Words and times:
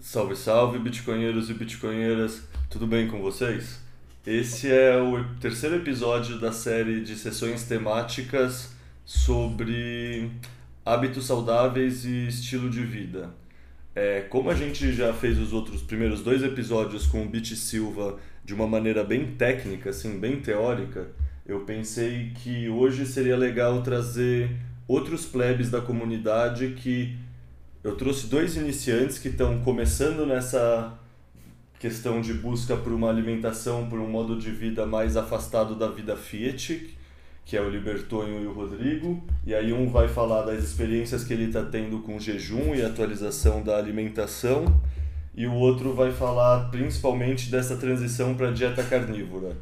Salve, 0.00 0.34
salve, 0.34 0.78
bitcoinheiros 0.78 1.50
e 1.50 1.54
bitcoinheiras, 1.54 2.48
tudo 2.70 2.86
bem 2.86 3.06
com 3.06 3.20
vocês? 3.20 3.78
Esse 4.26 4.72
é 4.72 4.96
o 4.96 5.22
terceiro 5.38 5.76
episódio 5.76 6.40
da 6.40 6.50
série 6.50 7.02
de 7.02 7.14
sessões 7.14 7.64
temáticas 7.64 8.72
sobre 9.04 10.30
hábitos 10.84 11.26
saudáveis 11.26 12.06
e 12.06 12.26
estilo 12.26 12.70
de 12.70 12.82
vida. 12.82 13.30
É, 13.94 14.20
como 14.22 14.50
a 14.50 14.54
gente 14.54 14.92
já 14.92 15.12
fez 15.12 15.38
os 15.38 15.52
outros 15.52 15.82
primeiros 15.82 16.22
dois 16.22 16.42
episódios 16.42 17.06
com 17.06 17.24
o 17.24 17.28
Bit 17.28 17.56
Silva 17.56 18.18
de 18.44 18.54
uma 18.54 18.66
maneira 18.66 19.02
bem 19.02 19.34
técnica, 19.34 19.90
assim, 19.90 20.18
bem 20.18 20.40
teórica, 20.40 21.08
eu 21.44 21.60
pensei 21.60 22.30
que 22.34 22.68
hoje 22.68 23.04
seria 23.04 23.36
legal 23.36 23.82
trazer 23.82 24.50
outros 24.86 25.26
plebes 25.26 25.70
da 25.70 25.80
comunidade 25.80 26.74
que 26.74 27.16
eu 27.82 27.96
trouxe 27.96 28.26
dois 28.26 28.56
iniciantes 28.56 29.18
que 29.18 29.28
estão 29.28 29.60
começando 29.60 30.24
nessa 30.26 30.96
questão 31.78 32.20
de 32.20 32.34
busca 32.34 32.76
por 32.76 32.92
uma 32.92 33.08
alimentação, 33.08 33.88
por 33.88 33.98
um 33.98 34.08
modo 34.08 34.38
de 34.38 34.50
vida 34.50 34.86
mais 34.86 35.16
afastado 35.16 35.74
da 35.74 35.88
vida 35.88 36.14
Fiat, 36.14 36.94
que 37.50 37.56
é 37.56 37.60
o 37.60 37.68
Libertonho 37.68 38.40
e 38.44 38.46
o 38.46 38.52
Rodrigo. 38.52 39.20
E 39.44 39.52
aí 39.52 39.72
um 39.72 39.90
vai 39.90 40.06
falar 40.06 40.42
das 40.42 40.62
experiências 40.62 41.24
que 41.24 41.32
ele 41.32 41.46
está 41.46 41.64
tendo 41.64 41.98
com 41.98 42.16
jejum 42.16 42.76
e 42.76 42.80
atualização 42.80 43.60
da 43.60 43.76
alimentação, 43.76 44.80
e 45.34 45.48
o 45.48 45.54
outro 45.54 45.92
vai 45.92 46.12
falar 46.12 46.70
principalmente 46.70 47.50
dessa 47.50 47.76
transição 47.76 48.36
para 48.36 48.52
dieta 48.52 48.84
carnívora. 48.84 49.56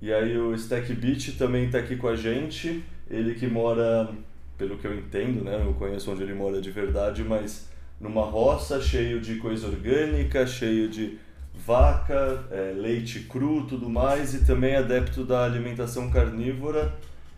E 0.00 0.10
aí 0.10 0.34
o 0.38 0.54
Stack 0.54 0.94
Beach 0.94 1.32
também 1.32 1.66
está 1.66 1.76
aqui 1.76 1.96
com 1.96 2.08
a 2.08 2.16
gente, 2.16 2.82
ele 3.10 3.34
que 3.34 3.46
mora 3.46 4.08
pelo 4.56 4.78
que 4.78 4.86
eu 4.86 4.96
entendo, 4.96 5.44
né? 5.44 5.62
Não 5.62 5.74
conheço 5.74 6.10
onde 6.10 6.22
ele 6.22 6.32
mora 6.32 6.58
de 6.58 6.70
verdade, 6.70 7.22
mas 7.22 7.68
numa 8.00 8.24
roça 8.24 8.80
cheio 8.80 9.20
de 9.20 9.36
coisa 9.36 9.66
orgânica, 9.66 10.46
cheio 10.46 10.88
de 10.88 11.18
vaca, 11.54 12.46
é, 12.50 12.72
leite 12.74 13.20
cru, 13.20 13.66
tudo 13.66 13.90
mais, 13.90 14.32
e 14.32 14.42
também 14.46 14.74
adepto 14.74 15.22
da 15.22 15.44
alimentação 15.44 16.10
carnívora. 16.10 16.94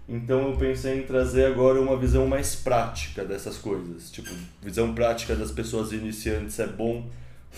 Então 0.08 0.48
eu 0.48 0.56
pensei 0.56 1.00
em 1.00 1.02
trazer 1.02 1.44
agora 1.44 1.80
uma 1.80 1.96
visão 1.96 2.26
mais 2.26 2.54
prática 2.54 3.24
dessas 3.24 3.58
coisas. 3.58 4.10
Tipo, 4.10 4.30
visão 4.62 4.94
prática 4.94 5.36
das 5.36 5.50
pessoas 5.50 5.92
iniciantes 5.92 6.58
é 6.58 6.66
bom 6.66 7.06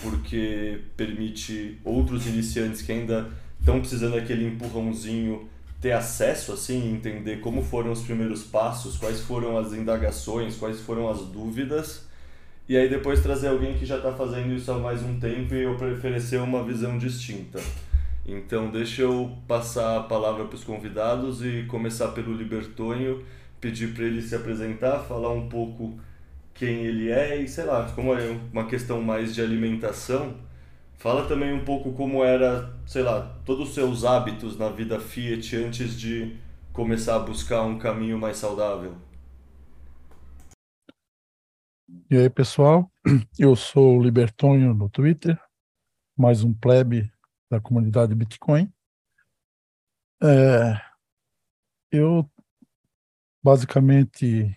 porque 0.03 0.81
permite 0.97 1.79
outros 1.85 2.27
iniciantes 2.27 2.83
que 2.83 2.91
ainda 2.91 3.31
estão 3.59 3.79
precisando 3.81 4.15
daquele 4.15 4.47
empurrãozinho 4.47 5.49
ter 5.81 5.93
acesso 5.93 6.53
assim, 6.53 6.93
entender 6.93 7.41
como 7.41 7.63
foram 7.63 7.91
os 7.91 8.03
primeiros 8.03 8.43
passos, 8.43 8.99
quais 8.99 9.21
foram 9.21 9.57
as 9.57 9.73
indagações, 9.73 10.57
quais 10.57 10.81
foram 10.81 11.09
as 11.09 11.21
dúvidas, 11.21 12.05
e 12.69 12.77
aí 12.77 12.89
depois 12.89 13.23
trazer 13.23 13.49
alguém 13.49 13.79
que 13.79 13.87
já 13.87 13.97
está 13.97 14.13
fazendo 14.13 14.53
isso 14.55 14.71
há 14.71 14.79
mais 14.79 15.03
um 15.03 15.19
tempo 15.19 15.55
e 15.55 15.67
oferecer 15.67 16.39
uma 16.39 16.63
visão 16.63 16.99
distinta. 16.99 17.59
Então 18.27 18.71
deixa 18.71 19.03
eu 19.03 19.37
passar 19.49 19.99
a 19.99 20.03
palavra 20.03 20.45
para 20.45 20.55
os 20.55 20.65
convidados 20.65 21.45
e 21.45 21.65
começar 21.69 22.09
pelo 22.09 22.33
Libertonho, 22.35 23.25
pedir 23.61 23.95
para 23.95 24.05
ele 24.05 24.23
se 24.23 24.35
apresentar, 24.35 25.01
falar 25.01 25.33
um 25.33 25.49
pouco 25.49 25.99
quem 26.55 26.85
ele 26.85 27.11
é 27.11 27.37
e 27.37 27.49
sei 27.49 27.65
lá, 27.65 27.91
como 27.95 28.15
é 28.15 28.39
uma 28.53 28.67
questão 28.67 29.01
mais 29.03 29.35
de 29.35 29.43
alimentação 29.43 30.37
Fala 31.01 31.27
também 31.27 31.51
um 31.51 31.65
pouco 31.65 31.95
como 31.95 32.23
era, 32.23 32.77
sei 32.87 33.03
lá, 33.03 33.41
todos 33.47 33.71
os 33.71 33.75
seus 33.75 34.05
hábitos 34.05 34.59
na 34.59 34.69
vida 34.69 35.01
Fiat 35.01 35.57
antes 35.57 35.99
de 35.99 36.37
começar 36.75 37.17
a 37.17 37.21
buscar 37.21 37.63
um 37.63 37.79
caminho 37.79 38.19
mais 38.19 38.37
saudável. 38.37 38.95
E 42.11 42.19
aí, 42.19 42.29
pessoal, 42.29 42.93
eu 43.39 43.57
sou 43.57 43.97
o 43.97 44.03
Libertonho 44.03 44.75
no 44.75 44.91
Twitter, 44.91 45.41
mais 46.15 46.45
um 46.45 46.53
plebe 46.53 47.11
da 47.51 47.61
comunidade 47.61 48.15
Bitcoin. 48.15 48.73
É, 50.23 50.81
eu 51.91 52.31
basicamente 53.43 54.57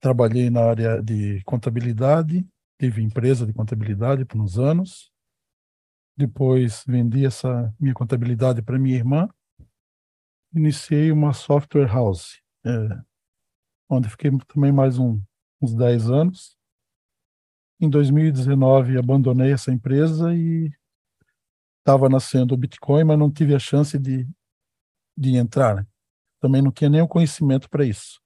trabalhei 0.00 0.50
na 0.50 0.64
área 0.64 1.02
de 1.02 1.42
contabilidade 1.44 2.46
tive 2.82 3.00
empresa 3.00 3.46
de 3.46 3.52
contabilidade 3.52 4.24
por 4.24 4.40
uns 4.40 4.58
anos. 4.58 5.12
Depois 6.16 6.82
vendi 6.84 7.24
essa 7.24 7.72
minha 7.78 7.94
contabilidade 7.94 8.60
para 8.60 8.76
minha 8.76 8.96
irmã. 8.96 9.28
Iniciei 10.52 11.12
uma 11.12 11.32
software 11.32 11.86
house, 11.86 12.42
é, 12.66 12.70
onde 13.88 14.08
fiquei 14.10 14.32
também 14.48 14.72
mais 14.72 14.98
um, 14.98 15.22
uns 15.60 15.74
10 15.74 16.10
anos. 16.10 16.58
Em 17.80 17.88
2019 17.88 18.98
abandonei 18.98 19.52
essa 19.52 19.70
empresa 19.70 20.34
e 20.34 20.68
estava 21.82 22.08
nascendo 22.08 22.54
o 22.54 22.56
Bitcoin, 22.56 23.04
mas 23.04 23.18
não 23.18 23.30
tive 23.30 23.54
a 23.54 23.58
chance 23.58 23.98
de, 23.98 24.26
de 25.16 25.36
entrar. 25.36 25.76
Né? 25.76 25.86
Também 26.40 26.62
não 26.62 26.70
tinha 26.70 26.88
nenhum 26.88 27.06
conhecimento 27.06 27.68
para 27.68 27.84
isso. 27.84 28.20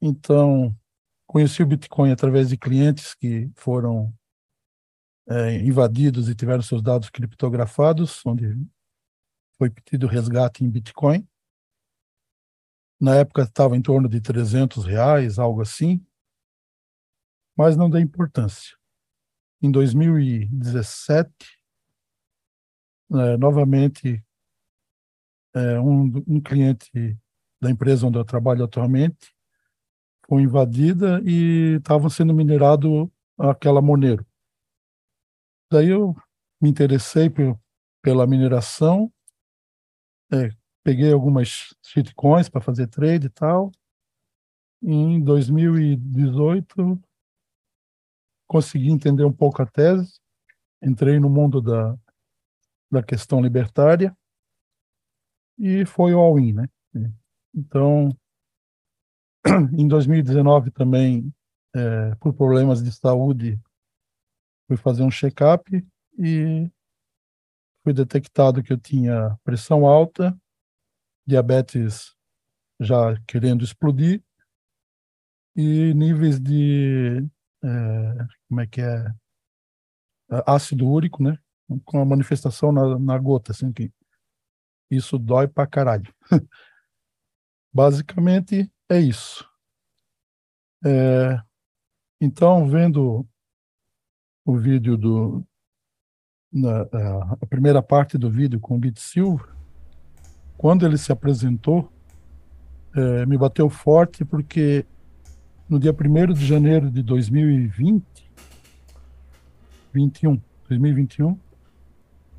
Então, 0.00 0.76
Conheci 1.26 1.62
o 1.62 1.66
Bitcoin 1.66 2.12
através 2.12 2.50
de 2.50 2.56
clientes 2.56 3.14
que 3.14 3.50
foram 3.56 4.14
é, 5.26 5.56
invadidos 5.56 6.28
e 6.28 6.34
tiveram 6.34 6.62
seus 6.62 6.82
dados 6.82 7.10
criptografados, 7.10 8.24
onde 8.26 8.54
foi 9.58 9.70
pedido 9.70 10.06
resgate 10.06 10.62
em 10.62 10.70
Bitcoin. 10.70 11.26
Na 13.00 13.16
época 13.16 13.42
estava 13.42 13.76
em 13.76 13.82
torno 13.82 14.08
de 14.08 14.20
300 14.20 14.84
reais, 14.84 15.38
algo 15.38 15.62
assim, 15.62 16.06
mas 17.56 17.76
não 17.76 17.90
dei 17.90 18.02
importância. 18.02 18.76
Em 19.60 19.70
2017, 19.70 21.32
é, 23.12 23.36
novamente, 23.36 24.24
é, 25.54 25.80
um, 25.80 26.22
um 26.26 26.40
cliente 26.40 27.18
da 27.60 27.70
empresa 27.70 28.06
onde 28.06 28.18
eu 28.18 28.24
trabalho 28.24 28.64
atualmente 28.64 29.34
foi 30.26 30.42
invadida 30.42 31.20
e 31.24 31.76
estava 31.76 32.08
sendo 32.08 32.34
minerado 32.34 33.10
aquela 33.38 33.82
Monero. 33.82 34.26
Daí 35.70 35.88
eu 35.88 36.14
me 36.60 36.70
interessei 36.70 37.28
por, 37.28 37.58
pela 38.02 38.26
mineração, 38.26 39.12
é, 40.32 40.50
peguei 40.82 41.12
algumas 41.12 41.74
shitcoins 41.82 42.48
para 42.48 42.60
fazer 42.60 42.86
trade 42.86 43.26
e 43.26 43.30
tal. 43.30 43.70
E 44.82 44.92
em 44.92 45.22
2018 45.22 47.00
consegui 48.46 48.90
entender 48.90 49.24
um 49.24 49.32
pouco 49.32 49.62
a 49.62 49.66
tese, 49.66 50.20
entrei 50.82 51.18
no 51.18 51.30
mundo 51.30 51.60
da, 51.60 51.98
da 52.94 53.02
questão 53.02 53.40
libertária 53.40 54.16
e 55.58 55.84
foi 55.84 56.14
o 56.14 56.18
all-in, 56.18 56.52
né? 56.52 56.68
Então, 57.54 58.16
em 59.78 59.86
2019 59.86 60.70
também, 60.70 61.32
é, 61.74 62.14
por 62.16 62.32
problemas 62.34 62.82
de 62.82 62.92
saúde, 62.92 63.60
fui 64.66 64.76
fazer 64.76 65.02
um 65.02 65.10
check-up 65.10 65.70
e 66.18 66.70
foi 67.84 67.92
detectado 67.92 68.62
que 68.62 68.72
eu 68.72 68.78
tinha 68.78 69.38
pressão 69.44 69.86
alta, 69.86 70.36
diabetes 71.26 72.14
já 72.80 73.14
querendo 73.26 73.64
explodir 73.64 74.22
e 75.56 75.94
níveis 75.94 76.40
de 76.40 77.18
é, 77.62 78.26
como 78.48 78.60
é 78.60 78.66
que 78.66 78.80
é 78.80 79.06
ácido 80.46 80.88
úrico, 80.88 81.22
né? 81.22 81.38
Com 81.84 82.00
a 82.00 82.04
manifestação 82.04 82.70
na, 82.72 82.98
na 82.98 83.18
gota, 83.18 83.52
assim 83.52 83.72
que 83.72 83.90
isso 84.90 85.18
dói 85.18 85.48
pra 85.48 85.66
caralho. 85.66 86.12
Basicamente 87.72 88.70
é 88.88 89.00
isso. 89.00 89.48
É, 90.84 91.40
então, 92.20 92.68
vendo 92.68 93.26
o 94.44 94.56
vídeo 94.56 94.96
do. 94.96 95.44
Na, 96.52 96.82
a 97.40 97.46
primeira 97.46 97.82
parte 97.82 98.16
do 98.16 98.30
vídeo 98.30 98.60
com 98.60 98.76
o 98.76 98.78
Bit 98.78 99.00
Silva, 99.00 99.56
quando 100.56 100.86
ele 100.86 100.96
se 100.96 101.10
apresentou, 101.10 101.92
é, 102.94 103.26
me 103.26 103.36
bateu 103.36 103.68
forte 103.68 104.24
porque 104.24 104.86
no 105.68 105.80
dia 105.80 105.92
1 105.92 106.32
de 106.32 106.46
janeiro 106.46 106.90
de 106.90 107.02
2020, 107.02 108.04
21, 109.92 110.40
2021, 110.68 111.38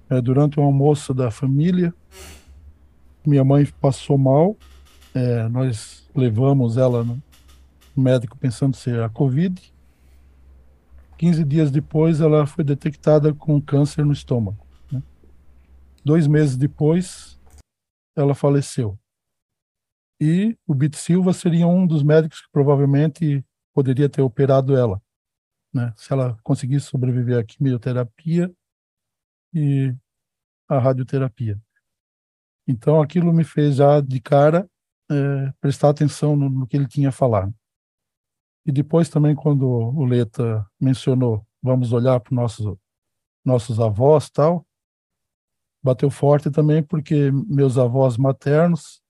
é, 0.10 0.22
durante 0.22 0.60
o 0.60 0.64
almoço 0.64 1.14
da 1.14 1.32
família, 1.32 1.94
minha 3.26 3.44
mãe 3.44 3.66
passou 3.66 4.18
mal, 4.18 4.56
é, 5.14 5.48
nós 5.48 6.08
levamos 6.16 6.78
ela 6.78 7.04
no 7.04 7.22
médico 7.96 8.38
pensando 8.38 8.76
ser 8.76 9.02
a 9.02 9.10
Covid. 9.10 9.74
15 11.18 11.44
dias 11.46 11.72
depois, 11.72 12.20
ela 12.20 12.46
foi 12.46 12.64
detectada 12.64 13.34
com 13.34 13.62
câncer 13.62 14.06
no 14.06 14.12
estômago. 14.12 14.66
Né? 14.92 15.02
Dois 16.04 16.28
meses 16.28 16.58
depois, 16.58 17.40
ela 18.16 18.36
faleceu. 18.36 19.00
E 20.20 20.58
o 20.68 20.74
Bit 20.74 20.98
Silva 20.98 21.34
seria 21.34 21.68
um 21.68 21.88
dos 21.88 22.04
médicos 22.04 22.42
que 22.42 22.52
provavelmente 22.52 23.44
poderia 23.74 24.10
ter 24.10 24.22
operado 24.22 24.76
ela, 24.76 25.02
né? 25.74 25.94
se 25.98 26.12
ela 26.12 26.38
conseguisse 26.44 26.88
sobreviver 26.88 27.40
à 27.40 27.44
quimioterapia 27.44 28.54
e 29.56 29.96
à 30.70 30.78
radioterapia. 30.78 31.60
Então, 32.68 33.02
aquilo 33.02 33.34
me 33.34 33.44
fez 33.44 33.78
já 33.78 34.02
de 34.02 34.20
cara 34.20 34.70
é, 35.10 35.54
prestar 35.62 35.90
atenção 35.90 36.36
no, 36.36 36.50
no 36.50 36.68
que 36.68 36.76
ele 36.76 36.88
tinha 36.88 37.12
falado. 37.12 37.54
E 38.66 38.72
depois 38.72 39.10
também, 39.10 39.36
quando 39.36 39.68
o 39.68 40.06
Leta 40.06 40.70
mencionou, 40.80 41.46
vamos 41.62 41.94
olhar 41.94 42.20
para 42.20 42.36
nossos 42.36 42.78
nossos 43.46 43.80
avós 43.80 44.28
tal, 44.32 44.66
bateu 45.84 46.10
forte 46.10 46.50
também 46.50 46.82
porque 46.82 47.30
meus 47.32 47.78
avós 47.78 48.18
maternos, 48.18 49.04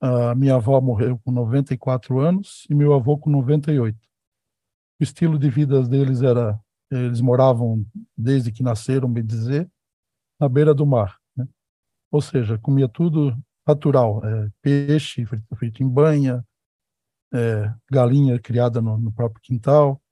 a 0.00 0.34
minha 0.34 0.54
avó 0.54 0.80
morreu 0.80 1.18
com 1.18 1.30
94 1.30 2.18
anos 2.18 2.66
e 2.70 2.74
meu 2.74 2.94
avô 2.94 3.18
com 3.18 3.28
98. 3.28 3.96
O 4.98 5.02
estilo 5.02 5.38
de 5.38 5.50
vida 5.50 5.82
deles 5.82 6.22
era, 6.22 6.58
eles 6.92 7.20
moravam 7.20 7.86
desde 8.16 8.52
que 8.52 8.62
nasceram, 8.62 9.10
bem 9.10 9.24
dizer, 9.24 9.70
na 10.38 10.48
beira 10.48 10.74
do 10.74 10.86
mar, 10.86 11.18
né? 11.36 11.46
Ou 12.10 12.20
seja, 12.20 12.58
comia 12.58 12.88
tudo 12.88 13.36
natural, 13.66 14.24
é, 14.24 14.50
peixe 14.60 15.24
frito, 15.24 15.56
frito 15.56 15.82
em 15.82 15.88
banha, 15.88 16.44
é, 17.32 17.72
galinha 17.90 18.38
criada 18.38 18.80
no, 18.80 18.98
no, 18.98 19.12
próprio 19.12 19.40
quintal, 19.42 20.02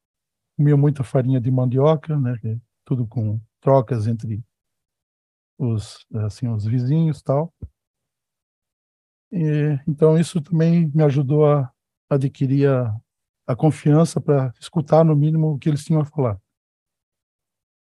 comia 0.56 0.76
muita 0.76 1.04
farinha 1.04 1.40
de 1.40 1.50
mandioca, 1.50 2.18
né, 2.18 2.34
tudo 2.84 3.06
com 3.06 3.40
trocas 3.60 4.06
entre 4.06 4.42
os 5.58 6.06
assim 6.24 6.48
os 6.48 6.64
vizinhos 6.64 7.20
tal. 7.22 7.52
E, 9.32 9.78
então 9.86 10.18
isso 10.18 10.40
também 10.40 10.90
me 10.94 11.02
ajudou 11.04 11.46
a 11.46 11.70
adquirir 12.08 12.68
a, 12.68 12.96
a 13.46 13.54
confiança 13.54 14.20
para 14.20 14.52
escutar 14.58 15.04
no 15.04 15.14
mínimo 15.14 15.52
o 15.54 15.58
que 15.58 15.68
eles 15.68 15.84
tinham 15.84 16.00
a 16.00 16.06
falar. 16.06 16.40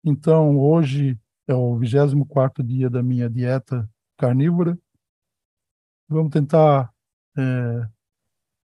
Então 0.04 0.58
hoje 0.58 1.18
é 1.48 1.54
o 1.54 1.78
24 1.78 2.62
dia 2.62 2.90
da 2.90 3.02
minha 3.02 3.28
dieta 3.30 3.88
carnívora. 4.18 4.78
Vamos 6.06 6.30
tentar 6.30 6.92
é, 7.36 7.88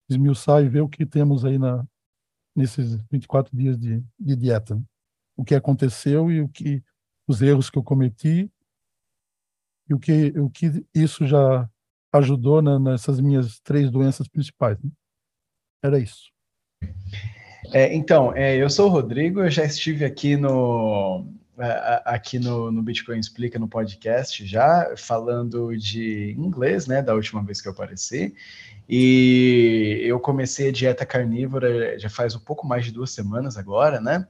esmiuçar 0.07 0.63
e 0.63 0.69
ver 0.69 0.81
o 0.81 0.87
que 0.87 1.07
temos 1.07 1.43
aí 1.43 1.57
na, 1.57 1.83
nesses 2.55 3.01
24 3.11 3.55
dias 3.57 3.79
de, 3.79 4.03
de 4.19 4.35
dieta. 4.35 4.79
O 5.35 5.43
que 5.43 5.55
aconteceu 5.55 6.31
e 6.31 6.39
o 6.39 6.47
que 6.47 6.83
os 7.27 7.41
erros 7.41 7.69
que 7.69 7.79
eu 7.79 7.83
cometi 7.83 8.51
e 9.89 9.93
o 9.95 9.99
que, 9.99 10.27
o 10.39 10.51
que 10.51 10.85
isso 10.93 11.25
já 11.25 11.67
ajudou 12.13 12.61
na, 12.61 12.77
nessas 12.77 13.19
minhas 13.19 13.59
três 13.61 13.89
doenças 13.89 14.27
principais. 14.27 14.79
Né? 14.83 14.91
Era 15.81 15.97
isso. 15.97 16.31
É, 17.71 17.93
então, 17.93 18.35
é, 18.35 18.55
eu 18.55 18.69
sou 18.69 18.87
o 18.87 18.89
Rodrigo, 18.89 19.41
eu 19.41 19.49
já 19.49 19.63
estive 19.63 20.05
aqui 20.05 20.35
no 20.35 21.25
aqui 22.03 22.39
no, 22.39 22.71
no 22.71 22.81
Bitcoin 22.81 23.19
Explica 23.19 23.59
no 23.59 23.67
podcast 23.67 24.43
já 24.43 24.95
falando 24.97 25.77
de 25.77 26.35
inglês, 26.37 26.87
né, 26.87 26.99
da 26.99 27.13
última 27.13 27.43
vez 27.43 27.61
que 27.61 27.67
eu 27.67 27.71
apareci. 27.71 28.33
E 28.89 30.01
eu 30.03 30.19
comecei 30.19 30.69
a 30.69 30.71
dieta 30.71 31.05
carnívora 31.05 31.97
já 31.99 32.09
faz 32.09 32.35
um 32.35 32.39
pouco 32.39 32.67
mais 32.67 32.85
de 32.85 32.91
duas 32.91 33.11
semanas 33.11 33.55
agora, 33.55 34.01
né? 34.01 34.27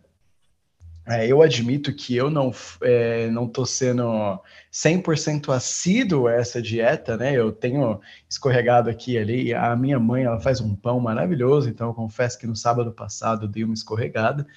É, 1.06 1.28
eu 1.28 1.42
admito 1.42 1.94
que 1.94 2.16
eu 2.16 2.30
não 2.30 2.52
é, 2.82 3.30
não 3.30 3.46
tô 3.48 3.66
sendo 3.66 4.40
100% 4.72 5.54
assíduo 5.54 6.28
a 6.28 6.34
essa 6.34 6.62
dieta, 6.62 7.18
né? 7.18 7.34
Eu 7.34 7.52
tenho 7.52 8.00
escorregado 8.30 8.90
aqui 8.90 9.14
e 9.14 9.18
ali. 9.18 9.54
A 9.54 9.76
minha 9.76 10.00
mãe, 10.00 10.24
ela 10.24 10.40
faz 10.40 10.62
um 10.62 10.74
pão 10.74 11.00
maravilhoso, 11.02 11.70
então 11.70 11.88
eu 11.90 11.94
confesso 11.94 12.40
que 12.40 12.48
no 12.48 12.56
sábado 12.56 12.92
passado 12.94 13.46
eu 13.46 13.50
dei 13.50 13.64
uma 13.66 13.74
escorregada. 13.74 14.48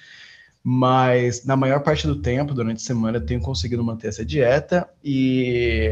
Mas 0.63 1.45
na 1.45 1.55
maior 1.55 1.81
parte 1.81 2.07
do 2.07 2.21
tempo, 2.21 2.53
durante 2.53 2.77
a 2.77 2.85
semana, 2.85 3.17
eu 3.17 3.25
tenho 3.25 3.41
conseguido 3.41 3.83
manter 3.83 4.07
essa 4.07 4.25
dieta 4.25 4.89
e 5.03 5.91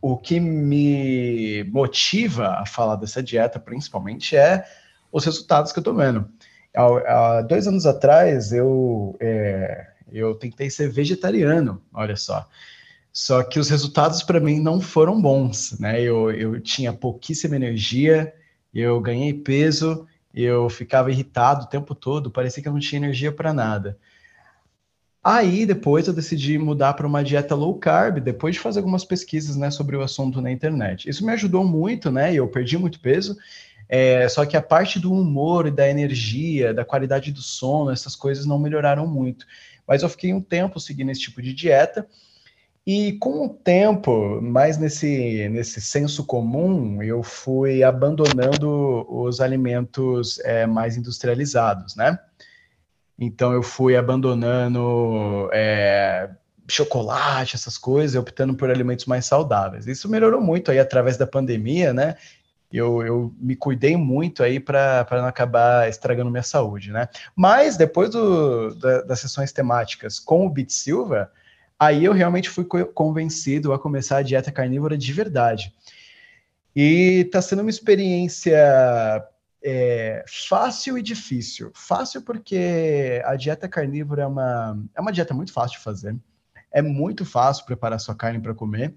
o 0.00 0.16
que 0.16 0.38
me 0.40 1.64
motiva 1.64 2.50
a 2.58 2.66
falar 2.66 2.96
dessa 2.96 3.22
dieta, 3.22 3.58
principalmente, 3.58 4.36
é 4.36 4.64
os 5.10 5.24
resultados 5.24 5.72
que 5.72 5.78
eu 5.78 5.82
tô 5.82 5.94
vendo. 5.94 6.28
Há, 6.76 7.38
há 7.38 7.42
dois 7.42 7.66
anos 7.66 7.86
atrás, 7.86 8.52
eu, 8.52 9.16
é, 9.18 9.86
eu 10.12 10.34
tentei 10.34 10.68
ser 10.70 10.90
vegetariano, 10.90 11.82
olha 11.92 12.16
só. 12.16 12.46
Só 13.12 13.42
que 13.42 13.58
os 13.58 13.70
resultados 13.70 14.22
para 14.22 14.38
mim 14.38 14.60
não 14.60 14.78
foram 14.78 15.20
bons, 15.20 15.78
né? 15.80 16.02
Eu, 16.02 16.30
eu 16.30 16.60
tinha 16.60 16.92
pouquíssima 16.92 17.56
energia, 17.56 18.32
eu 18.74 19.00
ganhei 19.00 19.32
peso, 19.32 20.06
eu 20.34 20.68
ficava 20.68 21.10
irritado 21.10 21.64
o 21.64 21.68
tempo 21.68 21.94
todo, 21.94 22.30
parecia 22.30 22.62
que 22.62 22.68
eu 22.68 22.72
não 22.72 22.78
tinha 22.78 23.00
energia 23.00 23.32
para 23.32 23.54
nada. 23.54 23.98
Aí 25.24 25.66
depois 25.66 26.06
eu 26.06 26.12
decidi 26.12 26.56
mudar 26.58 26.94
para 26.94 27.06
uma 27.06 27.24
dieta 27.24 27.54
low 27.54 27.74
carb, 27.78 28.20
depois 28.20 28.54
de 28.54 28.60
fazer 28.60 28.78
algumas 28.78 29.04
pesquisas 29.04 29.56
né, 29.56 29.70
sobre 29.70 29.96
o 29.96 30.02
assunto 30.02 30.40
na 30.40 30.52
internet. 30.52 31.08
Isso 31.08 31.24
me 31.26 31.32
ajudou 31.32 31.64
muito, 31.64 32.12
né? 32.12 32.32
Eu 32.34 32.46
perdi 32.46 32.78
muito 32.78 33.00
peso. 33.00 33.36
É, 33.88 34.28
só 34.28 34.44
que 34.44 34.56
a 34.56 34.62
parte 34.62 34.98
do 34.98 35.12
humor 35.12 35.66
e 35.66 35.70
da 35.70 35.88
energia, 35.88 36.74
da 36.74 36.84
qualidade 36.84 37.32
do 37.32 37.40
sono, 37.40 37.90
essas 37.90 38.16
coisas 38.16 38.44
não 38.44 38.58
melhoraram 38.58 39.06
muito. 39.06 39.46
Mas 39.86 40.02
eu 40.02 40.08
fiquei 40.08 40.32
um 40.32 40.40
tempo 40.40 40.80
seguindo 40.80 41.10
esse 41.10 41.20
tipo 41.20 41.40
de 41.40 41.52
dieta. 41.52 42.06
E 42.86 43.14
com 43.14 43.44
o 43.44 43.48
tempo, 43.48 44.40
mais 44.40 44.78
nesse, 44.78 45.48
nesse 45.48 45.80
senso 45.80 46.24
comum, 46.24 47.02
eu 47.02 47.20
fui 47.22 47.82
abandonando 47.82 49.04
os 49.08 49.40
alimentos 49.40 50.38
é, 50.40 50.66
mais 50.66 50.96
industrializados, 50.96 51.96
né? 51.96 52.16
Então 53.18 53.52
eu 53.52 53.62
fui 53.62 53.96
abandonando 53.96 55.48
é, 55.52 56.30
chocolate, 56.68 57.56
essas 57.56 57.78
coisas, 57.78 58.14
optando 58.14 58.54
por 58.54 58.70
alimentos 58.70 59.06
mais 59.06 59.24
saudáveis. 59.26 59.86
Isso 59.86 60.08
melhorou 60.08 60.40
muito 60.40 60.70
aí 60.70 60.78
através 60.78 61.16
da 61.16 61.26
pandemia, 61.26 61.92
né? 61.92 62.16
Eu, 62.72 63.02
eu 63.02 63.34
me 63.38 63.54
cuidei 63.54 63.96
muito 63.96 64.42
aí 64.42 64.58
para 64.58 65.06
não 65.12 65.26
acabar 65.26 65.88
estragando 65.88 66.30
minha 66.30 66.42
saúde, 66.42 66.90
né? 66.90 67.08
Mas 67.34 67.76
depois 67.76 68.10
do, 68.10 68.74
da, 68.74 69.02
das 69.02 69.20
sessões 69.20 69.52
temáticas 69.52 70.18
com 70.18 70.44
o 70.44 70.50
Bit 70.50 70.72
Silva, 70.72 71.30
aí 71.78 72.04
eu 72.04 72.12
realmente 72.12 72.50
fui 72.50 72.64
convencido 72.64 73.72
a 73.72 73.78
começar 73.78 74.18
a 74.18 74.22
dieta 74.22 74.50
carnívora 74.50 74.98
de 74.98 75.12
verdade. 75.12 75.72
E 76.74 77.22
está 77.24 77.40
sendo 77.40 77.62
uma 77.62 77.70
experiência 77.70 78.58
é, 79.62 80.24
fácil 80.28 80.98
e 80.98 81.02
difícil. 81.02 81.72
Fácil 81.74 82.22
porque 82.22 83.22
a 83.24 83.34
dieta 83.34 83.68
carnívora 83.68 84.22
é 84.22 84.26
uma, 84.26 84.78
é 84.94 85.00
uma 85.00 85.12
dieta 85.12 85.32
muito 85.32 85.52
fácil 85.52 85.78
de 85.78 85.84
fazer. 85.84 86.16
É 86.70 86.82
muito 86.82 87.24
fácil 87.24 87.64
preparar 87.64 87.98
sua 87.98 88.14
carne 88.14 88.38
para 88.38 88.54
comer. 88.54 88.94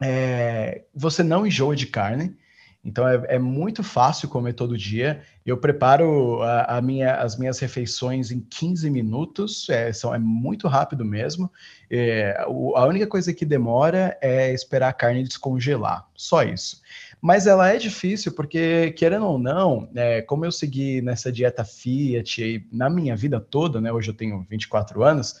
É, 0.00 0.84
você 0.94 1.22
não 1.22 1.46
enjoa 1.46 1.74
de 1.74 1.86
carne. 1.86 2.36
Então 2.84 3.06
é, 3.06 3.22
é, 3.28 3.38
muito 3.38 3.82
fácil 3.84 4.28
comer 4.28 4.54
todo 4.54 4.76
dia. 4.76 5.22
Eu 5.46 5.56
preparo 5.56 6.42
a, 6.42 6.78
a 6.78 6.82
minha, 6.82 7.14
as 7.14 7.38
minhas 7.38 7.60
refeições 7.60 8.32
em 8.32 8.40
15 8.40 8.90
minutos, 8.90 9.68
é, 9.68 9.92
são, 9.92 10.12
é 10.12 10.18
muito 10.18 10.66
rápido 10.66 11.04
mesmo. 11.04 11.50
É, 11.88 12.44
o, 12.48 12.76
a 12.76 12.84
única 12.86 13.06
coisa 13.06 13.32
que 13.32 13.44
demora 13.44 14.18
é 14.20 14.52
esperar 14.52 14.88
a 14.88 14.92
carne 14.92 15.22
descongelar, 15.22 16.08
só 16.14 16.42
isso. 16.42 16.82
Mas 17.20 17.46
ela 17.46 17.68
é 17.68 17.76
difícil 17.76 18.32
porque, 18.32 18.90
querendo 18.92 19.26
ou 19.26 19.38
não, 19.38 19.88
é, 19.94 20.20
como 20.22 20.44
eu 20.44 20.50
segui 20.50 21.00
nessa 21.00 21.30
dieta 21.30 21.64
Fiat 21.64 22.66
na 22.72 22.90
minha 22.90 23.14
vida 23.14 23.38
toda, 23.38 23.80
né? 23.80 23.92
Hoje 23.92 24.10
eu 24.10 24.14
tenho 24.14 24.44
24 24.50 25.04
anos, 25.04 25.36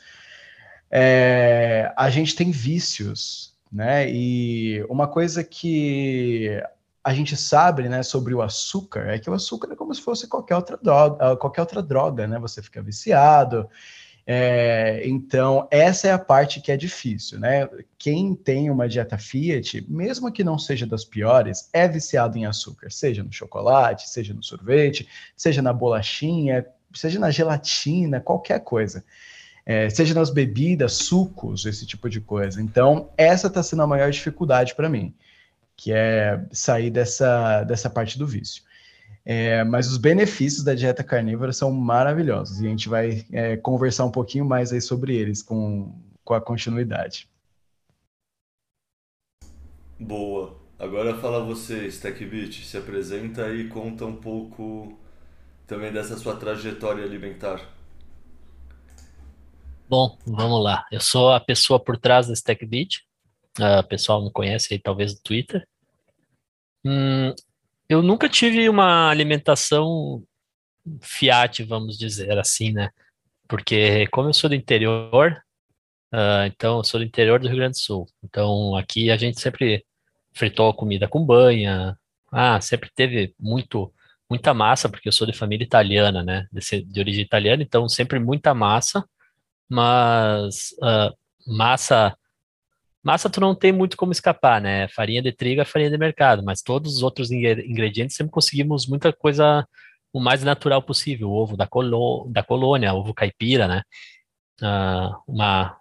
é, 0.88 1.92
a 1.96 2.08
gente 2.08 2.36
tem 2.36 2.52
vícios, 2.52 3.52
né? 3.72 4.08
E 4.08 4.84
uma 4.88 5.08
coisa 5.08 5.42
que 5.42 6.62
a 7.04 7.12
gente 7.12 7.36
sabe, 7.36 7.88
né, 7.88 8.02
sobre 8.02 8.32
o 8.34 8.42
açúcar 8.42 9.08
é 9.08 9.18
que 9.18 9.28
o 9.28 9.34
açúcar 9.34 9.72
é 9.72 9.76
como 9.76 9.94
se 9.94 10.00
fosse 10.00 10.28
qualquer 10.28 10.56
outra 10.56 10.78
droga, 10.80 11.36
qualquer 11.36 11.60
outra 11.62 11.82
droga, 11.82 12.26
né? 12.26 12.38
Você 12.38 12.62
fica 12.62 12.80
viciado. 12.80 13.68
É, 14.24 15.02
então, 15.04 15.66
essa 15.68 16.06
é 16.06 16.12
a 16.12 16.18
parte 16.18 16.60
que 16.60 16.70
é 16.70 16.76
difícil, 16.76 17.40
né? 17.40 17.68
Quem 17.98 18.36
tem 18.36 18.70
uma 18.70 18.88
dieta 18.88 19.18
Fiat, 19.18 19.84
mesmo 19.88 20.30
que 20.30 20.44
não 20.44 20.56
seja 20.58 20.86
das 20.86 21.04
piores, 21.04 21.68
é 21.72 21.88
viciado 21.88 22.38
em 22.38 22.46
açúcar, 22.46 22.90
seja 22.90 23.24
no 23.24 23.32
chocolate, 23.32 24.08
seja 24.08 24.32
no 24.32 24.42
sorvete, 24.42 25.08
seja 25.36 25.60
na 25.60 25.72
bolachinha, 25.72 26.64
seja 26.94 27.18
na 27.18 27.32
gelatina, 27.32 28.20
qualquer 28.20 28.60
coisa. 28.60 29.04
É, 29.66 29.90
seja 29.90 30.14
nas 30.14 30.30
bebidas, 30.30 30.94
sucos, 30.94 31.66
esse 31.66 31.84
tipo 31.84 32.08
de 32.08 32.20
coisa. 32.20 32.62
Então, 32.62 33.10
essa 33.16 33.48
está 33.48 33.62
sendo 33.62 33.82
a 33.82 33.86
maior 33.86 34.10
dificuldade 34.10 34.74
para 34.74 34.88
mim, 34.88 35.14
que 35.82 35.92
é 35.92 36.40
sair 36.52 36.90
dessa, 36.90 37.64
dessa 37.64 37.90
parte 37.90 38.16
do 38.16 38.24
vício. 38.24 38.62
É, 39.24 39.64
mas 39.64 39.90
os 39.90 39.96
benefícios 39.96 40.62
da 40.62 40.74
dieta 40.74 41.02
carnívora 41.02 41.52
são 41.52 41.72
maravilhosos 41.72 42.60
e 42.60 42.66
a 42.66 42.70
gente 42.70 42.88
vai 42.88 43.26
é, 43.32 43.56
conversar 43.56 44.04
um 44.04 44.10
pouquinho 44.10 44.44
mais 44.44 44.72
aí 44.72 44.80
sobre 44.80 45.16
eles 45.16 45.42
com, 45.42 45.92
com 46.24 46.34
a 46.34 46.40
continuidade. 46.40 47.28
Boa. 49.98 50.56
Agora 50.78 51.16
fala 51.18 51.44
você, 51.44 51.86
Stackbit, 51.88 52.64
se 52.64 52.76
apresenta 52.76 53.52
e 53.52 53.68
conta 53.68 54.04
um 54.04 54.16
pouco 54.16 54.96
também 55.66 55.92
dessa 55.92 56.16
sua 56.16 56.36
trajetória 56.36 57.04
alimentar. 57.04 57.60
Bom, 59.88 60.16
vamos 60.24 60.62
lá. 60.62 60.86
Eu 60.92 61.00
sou 61.00 61.32
a 61.32 61.40
pessoa 61.40 61.82
por 61.82 61.98
trás 61.98 62.28
da 62.28 62.34
Stackbit. 62.34 63.04
Uh, 63.58 63.80
o 63.80 63.84
pessoal 63.84 64.24
me 64.24 64.32
conhece 64.32 64.72
aí 64.72 64.78
talvez 64.78 65.14
do 65.14 65.20
Twitter. 65.22 65.66
Hum, 66.84 67.34
eu 67.88 68.02
nunca 68.02 68.28
tive 68.28 68.68
uma 68.68 69.10
alimentação 69.10 70.22
fiat, 71.00 71.62
vamos 71.64 71.98
dizer 71.98 72.38
assim, 72.38 72.72
né? 72.72 72.90
Porque 73.48 74.06
como 74.08 74.28
eu 74.28 74.34
sou 74.34 74.50
do 74.50 74.56
interior, 74.56 75.42
uh, 76.12 76.46
então 76.46 76.78
eu 76.78 76.84
sou 76.84 77.00
do 77.00 77.06
interior 77.06 77.38
do 77.40 77.48
Rio 77.48 77.58
Grande 77.58 77.74
do 77.74 77.80
Sul. 77.80 78.06
Então 78.24 78.76
aqui 78.76 79.10
a 79.10 79.16
gente 79.16 79.40
sempre 79.40 79.84
fritou 80.32 80.74
comida 80.74 81.08
com 81.08 81.24
banha. 81.24 81.96
Ah, 82.30 82.60
sempre 82.60 82.90
teve 82.94 83.34
muito 83.38 83.92
muita 84.30 84.54
massa, 84.54 84.88
porque 84.88 85.08
eu 85.08 85.12
sou 85.12 85.26
de 85.26 85.34
família 85.34 85.64
italiana, 85.64 86.22
né? 86.22 86.46
De, 86.52 86.82
de 86.82 87.00
origem 87.00 87.22
italiana, 87.22 87.62
então 87.62 87.88
sempre 87.88 88.18
muita 88.18 88.54
massa, 88.54 89.04
mas 89.68 90.70
uh, 90.82 91.14
massa 91.46 92.16
Massa 93.02 93.28
tu 93.28 93.40
não 93.40 93.54
tem 93.54 93.72
muito 93.72 93.96
como 93.96 94.12
escapar, 94.12 94.60
né? 94.60 94.86
Farinha 94.88 95.20
de 95.20 95.32
trigo 95.32 95.60
é 95.60 95.64
farinha 95.64 95.90
de 95.90 95.98
mercado, 95.98 96.42
mas 96.44 96.62
todos 96.62 96.96
os 96.96 97.02
outros 97.02 97.30
ingredientes 97.30 98.16
sempre 98.16 98.32
conseguimos 98.32 98.86
muita 98.86 99.12
coisa 99.12 99.66
o 100.12 100.20
mais 100.20 100.44
natural 100.44 100.82
possível. 100.82 101.30
O 101.30 101.34
ovo 101.34 101.56
da, 101.56 101.66
colo 101.66 102.28
da 102.30 102.42
colônia, 102.42 102.94
ovo 102.94 103.12
caipira, 103.14 103.66
né? 103.66 103.82
Uh, 104.60 105.16
uma 105.26 105.76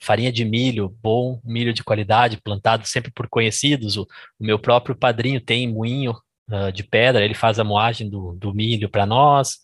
farinha 0.00 0.32
de 0.32 0.44
milho 0.44 0.88
bom, 1.00 1.40
milho 1.44 1.72
de 1.72 1.84
qualidade, 1.84 2.40
plantado 2.42 2.86
sempre 2.86 3.12
por 3.12 3.28
conhecidos. 3.28 3.96
O, 3.96 4.02
o 4.40 4.44
meu 4.44 4.58
próprio 4.58 4.96
padrinho 4.96 5.40
tem 5.40 5.72
moinho 5.72 6.16
uh, 6.50 6.72
de 6.72 6.82
pedra, 6.82 7.24
ele 7.24 7.34
faz 7.34 7.60
a 7.60 7.64
moagem 7.64 8.08
do, 8.08 8.32
do 8.34 8.52
milho 8.52 8.88
para 8.88 9.06
nós. 9.06 9.58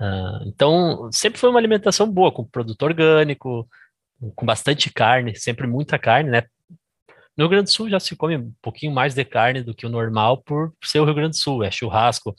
Uh, 0.00 0.48
então, 0.48 1.08
sempre 1.12 1.38
foi 1.38 1.50
uma 1.50 1.58
alimentação 1.58 2.10
boa, 2.10 2.32
com 2.32 2.44
produto 2.44 2.82
orgânico, 2.82 3.68
com 4.34 4.46
bastante 4.46 4.92
carne, 4.92 5.34
sempre 5.36 5.66
muita 5.66 5.98
carne, 5.98 6.30
né? 6.30 6.42
No 7.36 7.44
Rio 7.44 7.50
Grande 7.50 7.64
do 7.64 7.70
Sul 7.70 7.88
já 7.88 8.00
se 8.00 8.16
come 8.16 8.36
um 8.36 8.52
pouquinho 8.60 8.92
mais 8.92 9.14
de 9.14 9.24
carne 9.24 9.62
do 9.62 9.74
que 9.74 9.86
o 9.86 9.88
normal 9.88 10.42
por 10.42 10.74
ser 10.82 10.98
o 10.98 11.04
Rio 11.04 11.14
Grande 11.14 11.30
do 11.30 11.40
Sul, 11.40 11.62
é 11.62 11.70
churrasco. 11.70 12.34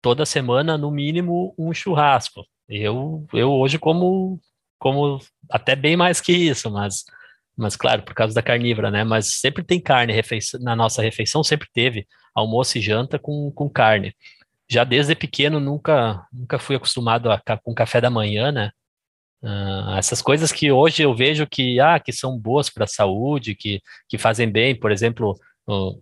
Toda 0.00 0.24
semana, 0.24 0.78
no 0.78 0.90
mínimo, 0.90 1.54
um 1.58 1.74
churrasco. 1.74 2.42
Eu, 2.66 3.26
eu 3.34 3.50
hoje 3.52 3.78
como, 3.78 4.40
como 4.78 5.18
até 5.50 5.76
bem 5.76 5.94
mais 5.94 6.22
que 6.22 6.32
isso, 6.32 6.70
mas, 6.70 7.04
mas 7.54 7.76
claro, 7.76 8.02
por 8.02 8.14
causa 8.14 8.34
da 8.34 8.42
carnívora, 8.42 8.90
né? 8.90 9.04
Mas 9.04 9.40
sempre 9.40 9.62
tem 9.62 9.78
carne 9.78 10.12
refeição, 10.12 10.58
na 10.60 10.74
nossa 10.74 11.02
refeição, 11.02 11.44
sempre 11.44 11.68
teve 11.70 12.06
almoço 12.34 12.78
e 12.78 12.80
janta 12.80 13.18
com, 13.18 13.50
com 13.52 13.68
carne. 13.68 14.14
Já 14.70 14.84
desde 14.84 15.14
pequeno 15.14 15.60
nunca, 15.60 16.26
nunca 16.32 16.58
fui 16.58 16.76
acostumado 16.76 17.30
a, 17.30 17.42
com 17.62 17.74
café 17.74 18.00
da 18.00 18.08
manhã, 18.08 18.50
né? 18.50 18.70
Uh, 19.42 19.96
essas 19.96 20.20
coisas 20.20 20.52
que 20.52 20.70
hoje 20.70 21.02
eu 21.02 21.14
vejo 21.14 21.46
que, 21.46 21.80
ah, 21.80 21.98
que 21.98 22.12
são 22.12 22.38
boas 22.38 22.68
para 22.68 22.84
a 22.84 22.88
saúde, 22.88 23.54
que, 23.54 23.80
que 24.08 24.18
fazem 24.18 24.50
bem, 24.50 24.78
por 24.78 24.92
exemplo, 24.92 25.34
o, 25.66 25.98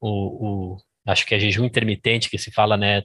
o, 0.00 0.08
o, 0.08 0.76
acho 1.06 1.26
que 1.26 1.34
é 1.34 1.38
jejum 1.38 1.64
intermitente 1.64 2.30
que 2.30 2.38
se 2.38 2.50
fala, 2.50 2.76
né? 2.76 3.02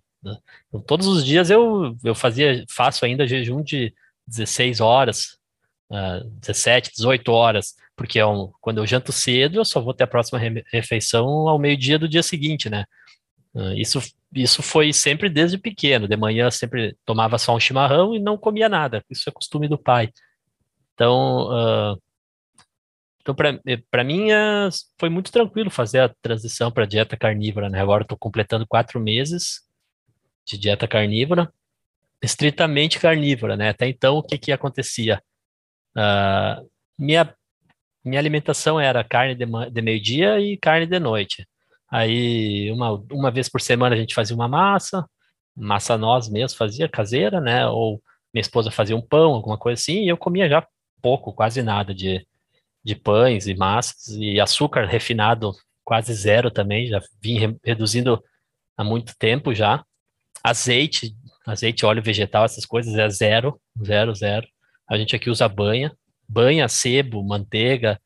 Todos 0.87 1.07
os 1.07 1.25
dias 1.25 1.49
eu, 1.49 1.95
eu 2.03 2.15
fazia, 2.15 2.63
faço 2.69 3.05
ainda 3.05 3.27
jejum 3.27 3.61
de 3.61 3.93
16 4.27 4.79
horas, 4.79 5.37
uh, 5.91 6.23
17, 6.41 6.91
18 6.95 7.31
horas, 7.31 7.75
porque 7.95 8.19
é 8.19 8.25
um, 8.25 8.51
quando 8.61 8.77
eu 8.77 8.87
janto 8.87 9.11
cedo, 9.11 9.59
eu 9.59 9.65
só 9.65 9.81
vou 9.81 9.93
ter 9.93 10.05
a 10.05 10.07
próxima 10.07 10.39
refeição 10.71 11.27
ao 11.49 11.59
meio-dia 11.59 11.99
do 11.99 12.07
dia 12.07 12.23
seguinte, 12.23 12.69
né? 12.69 12.85
Uh, 13.53 13.73
isso 13.73 14.01
isso 14.33 14.61
foi 14.61 14.93
sempre 14.93 15.29
desde 15.29 15.57
pequeno. 15.57 16.07
De 16.07 16.15
manhã 16.15 16.51
sempre 16.51 16.95
tomava 17.05 17.37
só 17.37 17.55
um 17.55 17.59
chimarrão 17.59 18.15
e 18.15 18.19
não 18.19 18.37
comia 18.37 18.69
nada. 18.69 19.03
Isso 19.09 19.29
é 19.29 19.31
costume 19.31 19.67
do 19.67 19.77
pai. 19.77 20.11
Então, 20.93 21.47
uh, 21.47 22.01
então 23.21 23.33
para 23.33 24.03
mim 24.03 24.31
uh, 24.31 24.69
foi 24.99 25.09
muito 25.09 25.31
tranquilo 25.31 25.69
fazer 25.69 25.99
a 25.99 26.13
transição 26.21 26.71
para 26.71 26.85
dieta 26.85 27.17
carnívora. 27.17 27.69
Né? 27.69 27.81
Agora 27.81 28.03
estou 28.03 28.17
completando 28.17 28.67
quatro 28.67 28.99
meses 28.99 29.61
de 30.45 30.57
dieta 30.57 30.87
carnívora, 30.87 31.51
estritamente 32.21 32.99
carnívora. 32.99 33.57
Né? 33.57 33.69
Até 33.69 33.87
então, 33.87 34.17
o 34.17 34.23
que, 34.23 34.37
que 34.37 34.51
acontecia? 34.51 35.21
Uh, 35.95 36.69
minha, 36.97 37.33
minha 38.05 38.19
alimentação 38.19 38.79
era 38.79 39.03
carne 39.03 39.33
de, 39.33 39.45
de 39.71 39.81
meio-dia 39.81 40.39
e 40.39 40.55
carne 40.57 40.85
de 40.85 40.99
noite. 40.99 41.47
Aí, 41.91 42.71
uma, 42.71 42.91
uma 43.11 43.31
vez 43.31 43.49
por 43.49 43.61
semana 43.61 43.95
a 43.95 43.97
gente 43.97 44.13
fazia 44.13 44.35
uma 44.35 44.47
massa, 44.47 45.05
massa 45.55 45.97
nós 45.97 46.29
mesmos 46.29 46.53
fazia, 46.53 46.87
caseira, 46.87 47.41
né? 47.41 47.67
Ou 47.67 48.01
minha 48.33 48.41
esposa 48.41 48.71
fazia 48.71 48.95
um 48.95 49.01
pão, 49.01 49.33
alguma 49.33 49.57
coisa 49.57 49.81
assim, 49.81 50.03
e 50.03 50.09
eu 50.09 50.17
comia 50.17 50.47
já 50.47 50.65
pouco, 51.01 51.33
quase 51.33 51.61
nada 51.63 51.93
de, 51.93 52.25
de 52.83 52.95
pães 52.95 53.47
e 53.47 53.55
massas, 53.55 54.07
e 54.09 54.39
açúcar 54.39 54.85
refinado 54.85 55.53
quase 55.83 56.13
zero 56.13 56.51
também, 56.51 56.87
já 56.87 57.01
vim 57.21 57.39
re 57.39 57.57
reduzindo 57.63 58.23
há 58.77 58.83
muito 58.83 59.15
tempo 59.17 59.55
já. 59.55 59.83
Azeite, 60.43 61.15
azeite, 61.45 61.85
óleo 61.85 62.03
vegetal, 62.03 62.45
essas 62.45 62.65
coisas 62.65 62.95
é 62.95 63.09
zero, 63.09 63.59
zero, 63.83 64.13
zero. 64.13 64.47
A 64.87 64.97
gente 64.97 65.15
aqui 65.15 65.29
usa 65.29 65.49
banha, 65.49 65.91
banha, 66.27 66.67
sebo, 66.67 67.23
manteiga, 67.23 67.99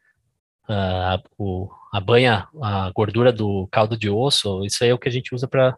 uh, 0.70 1.22
o, 1.38 1.70
a 1.92 2.00
banha, 2.00 2.48
a 2.62 2.92
gordura 2.92 3.32
do 3.32 3.68
caldo 3.72 3.98
de 3.98 4.10
osso, 4.10 4.66
isso 4.66 4.84
aí 4.84 4.90
é 4.90 4.94
o 4.94 5.00
que 5.00 5.10
a 5.10 5.12
gente 5.12 5.34
usa 5.34 5.48
para 5.48 5.78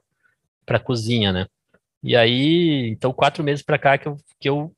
para 0.65 0.79
cozinha, 0.79 1.31
né? 1.31 1.47
E 2.01 2.15
aí, 2.15 2.89
então, 2.89 3.13
quatro 3.13 3.43
meses 3.43 3.63
para 3.63 3.77
cá 3.77 3.97
que 3.97 4.07
eu, 4.07 4.17
que 4.39 4.49
eu 4.49 4.73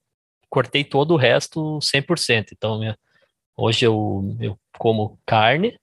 cortei 0.49 0.83
todo 0.83 1.13
o 1.13 1.17
resto 1.17 1.79
100%. 1.81 2.47
Então, 2.51 2.79
minha, 2.79 2.97
hoje 3.55 3.85
eu, 3.85 4.35
eu 4.39 4.59
como 4.77 5.19
carne, 5.25 5.77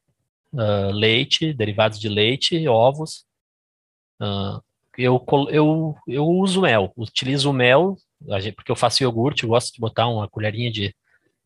uh, 0.52 0.92
leite, 0.92 1.52
derivados 1.52 1.98
de 1.98 2.08
leite, 2.08 2.66
ovos. 2.68 3.24
Uh, 4.20 4.62
eu, 4.96 5.22
eu, 5.50 5.96
eu 6.06 6.26
uso 6.26 6.62
mel, 6.62 6.92
utilizo 6.96 7.52
mel, 7.52 7.96
porque 8.56 8.70
eu 8.70 8.76
faço 8.76 9.02
iogurte, 9.02 9.42
eu 9.42 9.50
gosto 9.50 9.74
de 9.74 9.80
botar 9.80 10.06
uma 10.06 10.28
colherinha 10.28 10.70
de, 10.70 10.94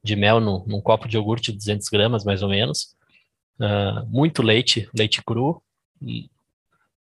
de 0.09 0.17
mel 0.17 0.41
no, 0.41 0.65
num 0.67 0.81
copo 0.81 1.07
de 1.07 1.17
iogurte 1.17 1.53
de 1.53 1.59
200 1.59 1.89
gramas, 1.89 2.25
mais 2.25 2.43
ou 2.43 2.49
menos 2.49 2.97
uh, 3.59 4.07
muito 4.09 4.43
leite, 4.43 4.89
leite 4.95 5.23
cru 5.23 5.63
e, 6.01 6.31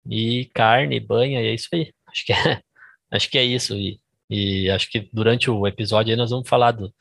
e, 0.07 0.47
carne, 0.55 1.01
banha, 1.01 1.41
e 1.41 1.47
é 1.47 1.55
isso 1.55 1.69
aí. 1.73 1.93
Acho 2.07 2.25
que 2.25 2.33
é, 2.33 2.63
acho 3.11 3.31
que 3.31 3.39
é 3.39 3.45
isso. 3.45 3.75
E, 3.75 4.01
e 4.31 4.71
acho 4.71 4.91
que 4.91 5.09
durante 5.13 5.51
o 5.51 5.67
episódio 5.67 6.17
nós 6.17 6.31
vamos 6.31 6.49
falar 6.49 6.73
do 6.73 6.93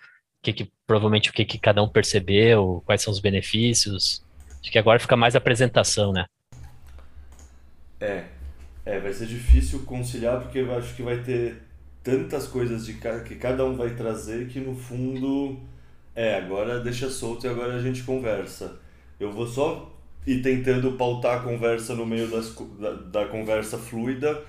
que, 0.42 0.54
que 0.54 0.72
provavelmente 0.86 1.30
o 1.30 1.34
que, 1.34 1.46
que 1.46 1.58
cada 1.58 1.82
um 1.82 1.88
percebeu, 1.88 2.82
quais 2.86 3.02
são 3.02 3.12
os 3.12 3.20
benefícios. 3.20 4.24
Acho 4.62 4.72
que 4.72 4.80
agora 4.80 5.00
fica 5.00 5.16
mais 5.16 5.36
apresentação, 5.36 6.12
né? 6.12 6.26
É, 8.00 8.26
é, 8.86 9.00
vai 9.00 9.14
ser 9.14 9.28
difícil 9.28 9.84
conciliar 9.86 10.42
porque 10.42 10.60
eu 10.60 10.78
acho 10.78 10.94
que 10.96 11.04
vai 11.04 11.22
ter 11.22 11.62
tantas 12.04 12.48
coisas 12.48 12.86
de 12.86 12.94
que 12.94 13.36
cada 13.36 13.64
um 13.64 13.78
vai 13.78 13.96
trazer 13.96 14.50
que 14.50 14.60
no 14.60 14.76
fundo 14.76 15.58
é, 16.16 16.36
agora 16.36 16.80
deixa 16.80 17.10
solto 17.10 17.46
e 17.46 17.50
agora 17.50 17.76
a 17.76 17.82
gente 17.82 18.04
conversa. 18.04 18.80
Eu 19.20 19.32
vou 19.32 19.48
só 19.48 19.92
ir 20.26 20.42
tentando 20.42 20.94
pautar 20.94 21.38
a 21.40 21.44
conversa 21.44 21.96
no 21.96 22.06
meio 22.06 22.28
das, 22.30 22.56
da, 22.80 22.94
da 22.94 23.26
conversa 23.26 23.78
fluida, 23.78 24.42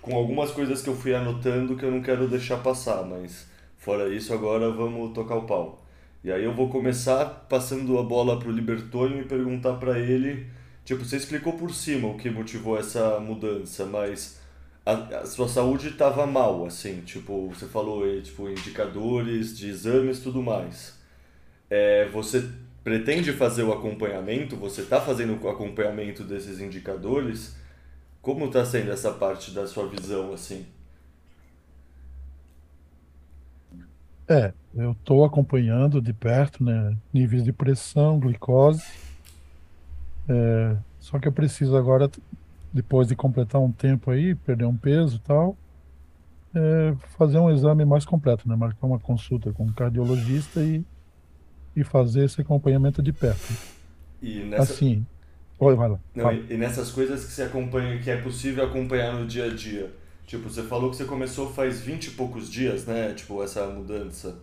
com 0.00 0.16
algumas 0.16 0.50
coisas 0.50 0.82
que 0.82 0.88
eu 0.88 0.96
fui 0.96 1.14
anotando 1.14 1.76
que 1.76 1.84
eu 1.84 1.90
não 1.90 2.02
quero 2.02 2.26
deixar 2.28 2.58
passar, 2.58 3.04
mas 3.04 3.46
fora 3.76 4.08
isso, 4.14 4.32
agora 4.32 4.70
vamos 4.70 5.12
tocar 5.12 5.36
o 5.36 5.46
pau. 5.46 5.84
E 6.22 6.30
aí 6.30 6.44
eu 6.44 6.54
vou 6.54 6.68
começar 6.68 7.24
passando 7.48 7.98
a 7.98 8.02
bola 8.02 8.38
pro 8.38 8.50
Libertônio 8.50 9.20
e 9.20 9.24
perguntar 9.24 9.74
para 9.74 9.98
ele, 9.98 10.46
tipo, 10.84 11.04
você 11.04 11.16
explicou 11.16 11.54
por 11.54 11.72
cima 11.72 12.08
o 12.08 12.16
que 12.16 12.30
motivou 12.30 12.78
essa 12.78 13.18
mudança, 13.20 13.86
mas 13.86 14.38
a, 14.84 14.92
a 14.92 15.26
sua 15.26 15.48
saúde 15.48 15.88
estava 15.88 16.26
mal, 16.26 16.64
assim, 16.66 17.00
tipo, 17.02 17.48
você 17.48 17.66
falou, 17.66 18.04
tipo, 18.22 18.48
indicadores 18.48 19.56
de 19.56 19.68
exames, 19.68 20.20
tudo 20.20 20.42
mais. 20.42 20.99
É, 21.70 22.06
você 22.08 22.50
pretende 22.84 23.32
fazer 23.32 23.62
o 23.62 23.72
acompanhamento, 23.72 24.56
você 24.56 24.82
está 24.82 25.00
fazendo 25.00 25.40
o 25.42 25.48
acompanhamento 25.48 26.24
desses 26.24 26.60
indicadores, 26.60 27.56
como 28.22 28.46
está 28.46 28.64
sendo 28.64 28.90
essa 28.92 29.12
parte 29.12 29.52
da 29.52 29.66
sua 29.66 29.88
visão 29.88 30.32
assim? 30.32 30.66
É, 34.28 34.52
eu 34.74 34.92
estou 34.92 35.24
acompanhando 35.24 36.00
de 36.00 36.12
perto, 36.12 36.62
né, 36.64 36.96
níveis 37.12 37.42
de 37.44 37.52
pressão, 37.52 38.18
glicose, 38.20 38.84
é, 40.28 40.76
só 41.00 41.18
que 41.18 41.26
eu 41.26 41.32
preciso 41.32 41.76
agora 41.76 42.10
depois 42.72 43.08
de 43.08 43.16
completar 43.16 43.60
um 43.60 43.72
tempo 43.72 44.10
aí, 44.10 44.34
perder 44.34 44.66
um 44.66 44.76
peso 44.76 45.16
e 45.16 45.20
tal, 45.20 45.56
é, 46.54 46.94
fazer 47.18 47.38
um 47.38 47.50
exame 47.50 47.84
mais 47.84 48.04
completo, 48.04 48.48
né? 48.48 48.56
Marcar 48.56 48.86
uma 48.86 48.98
consulta 48.98 49.52
com 49.52 49.64
um 49.64 49.72
cardiologista 49.72 50.62
e, 50.62 50.84
e 51.74 51.84
fazer 51.84 52.24
esse 52.24 52.40
acompanhamento 52.40 53.02
de 53.02 53.12
perto. 53.12 53.52
E 54.22 54.40
nessa... 54.40 54.72
Assim, 54.72 55.06
Oi, 55.60 55.74
vai 55.76 55.90
lá. 55.90 56.00
Não, 56.14 56.32
e, 56.32 56.54
e, 56.54 56.56
nessas 56.56 56.90
coisas 56.90 57.22
que 57.22 57.32
você 57.32 57.42
acompanha, 57.42 57.98
que 57.98 58.10
é 58.10 58.16
possível 58.16 58.64
acompanhar 58.64 59.12
no 59.12 59.26
dia 59.26 59.44
a 59.44 59.54
dia. 59.54 59.92
Tipo, 60.26 60.48
você 60.48 60.62
falou 60.62 60.88
que 60.88 60.96
você 60.96 61.04
começou 61.04 61.52
faz 61.52 61.80
20 61.82 62.06
e 62.06 62.10
poucos 62.12 62.50
dias, 62.50 62.86
né? 62.86 63.12
Tipo, 63.12 63.42
essa 63.42 63.66
mudança. 63.66 64.38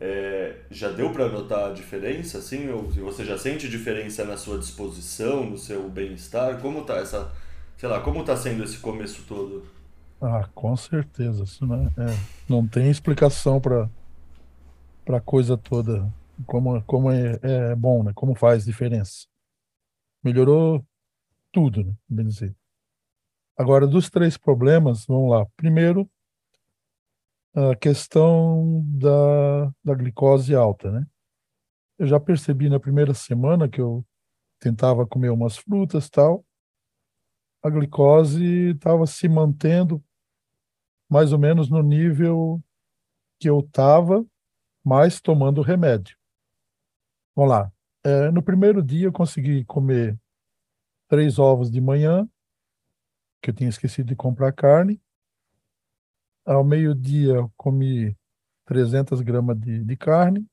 É, 0.00 0.54
já 0.70 0.88
deu 0.90 1.10
para 1.10 1.28
notar 1.28 1.70
a 1.70 1.72
diferença, 1.72 2.38
assim? 2.38 2.68
Ou 2.68 2.84
você 2.90 3.24
já 3.24 3.36
sente 3.36 3.68
diferença 3.68 4.24
na 4.24 4.36
sua 4.36 4.56
disposição, 4.56 5.44
no 5.44 5.58
seu 5.58 5.88
bem-estar? 5.88 6.60
Como 6.60 6.82
tá 6.82 6.94
essa, 6.94 7.32
sei 7.76 7.88
lá, 7.88 8.00
como 8.00 8.22
tá 8.22 8.36
sendo 8.36 8.62
esse 8.62 8.78
começo 8.78 9.22
todo? 9.26 9.64
Ah, 10.20 10.48
com 10.54 10.76
certeza, 10.76 11.42
isso 11.42 11.66
né? 11.66 11.90
É, 11.98 12.16
não 12.48 12.64
tem 12.66 12.88
explicação 12.88 13.60
para 13.60 13.90
para 15.04 15.20
coisa 15.20 15.56
toda, 15.56 16.06
como 16.46 16.82
como 16.84 17.10
é, 17.10 17.38
é 17.42 17.74
bom, 17.74 18.02
né? 18.02 18.12
Como 18.14 18.34
faz 18.34 18.64
diferença. 18.64 19.26
Melhorou 20.22 20.84
tudo, 21.52 21.84
né? 21.84 21.94
Bem 22.08 22.26
dizer. 22.26 22.54
Agora, 23.56 23.86
dos 23.86 24.08
três 24.08 24.36
problemas, 24.36 25.04
vamos 25.06 25.30
lá. 25.30 25.46
Primeiro, 25.56 26.10
a 27.54 27.76
questão 27.76 28.82
da, 28.86 29.66
da 29.84 29.94
glicose 29.94 30.54
alta, 30.54 30.90
né? 30.90 31.06
Eu 31.98 32.06
já 32.06 32.18
percebi 32.18 32.68
na 32.68 32.80
primeira 32.80 33.12
semana 33.12 33.68
que 33.68 33.80
eu 33.80 34.04
tentava 34.58 35.06
comer 35.06 35.30
umas 35.30 35.56
frutas 35.56 36.08
tal, 36.08 36.44
a 37.62 37.68
glicose 37.68 38.70
estava 38.70 39.06
se 39.06 39.28
mantendo 39.28 40.02
mais 41.08 41.32
ou 41.32 41.38
menos 41.38 41.68
no 41.68 41.82
nível 41.82 42.60
que 43.38 43.48
eu 43.48 43.60
estava, 43.60 44.24
mas 44.84 45.20
tomando 45.20 45.62
remédio. 45.62 46.16
Vamos 47.34 47.50
lá. 47.50 47.72
É, 48.04 48.30
no 48.30 48.42
primeiro 48.42 48.82
dia 48.82 49.06
eu 49.06 49.12
consegui 49.12 49.64
comer 49.64 50.18
três 51.08 51.38
ovos 51.38 51.70
de 51.70 51.80
manhã, 51.80 52.28
que 53.40 53.50
eu 53.50 53.54
tinha 53.54 53.68
esquecido 53.68 54.08
de 54.08 54.16
comprar 54.16 54.52
carne. 54.52 55.00
Ao 56.44 56.64
meio-dia 56.64 57.34
eu 57.34 57.52
comi 57.56 58.16
300 58.66 59.20
gramas 59.20 59.58
de, 59.58 59.84
de 59.84 59.96
carne. 59.96 60.46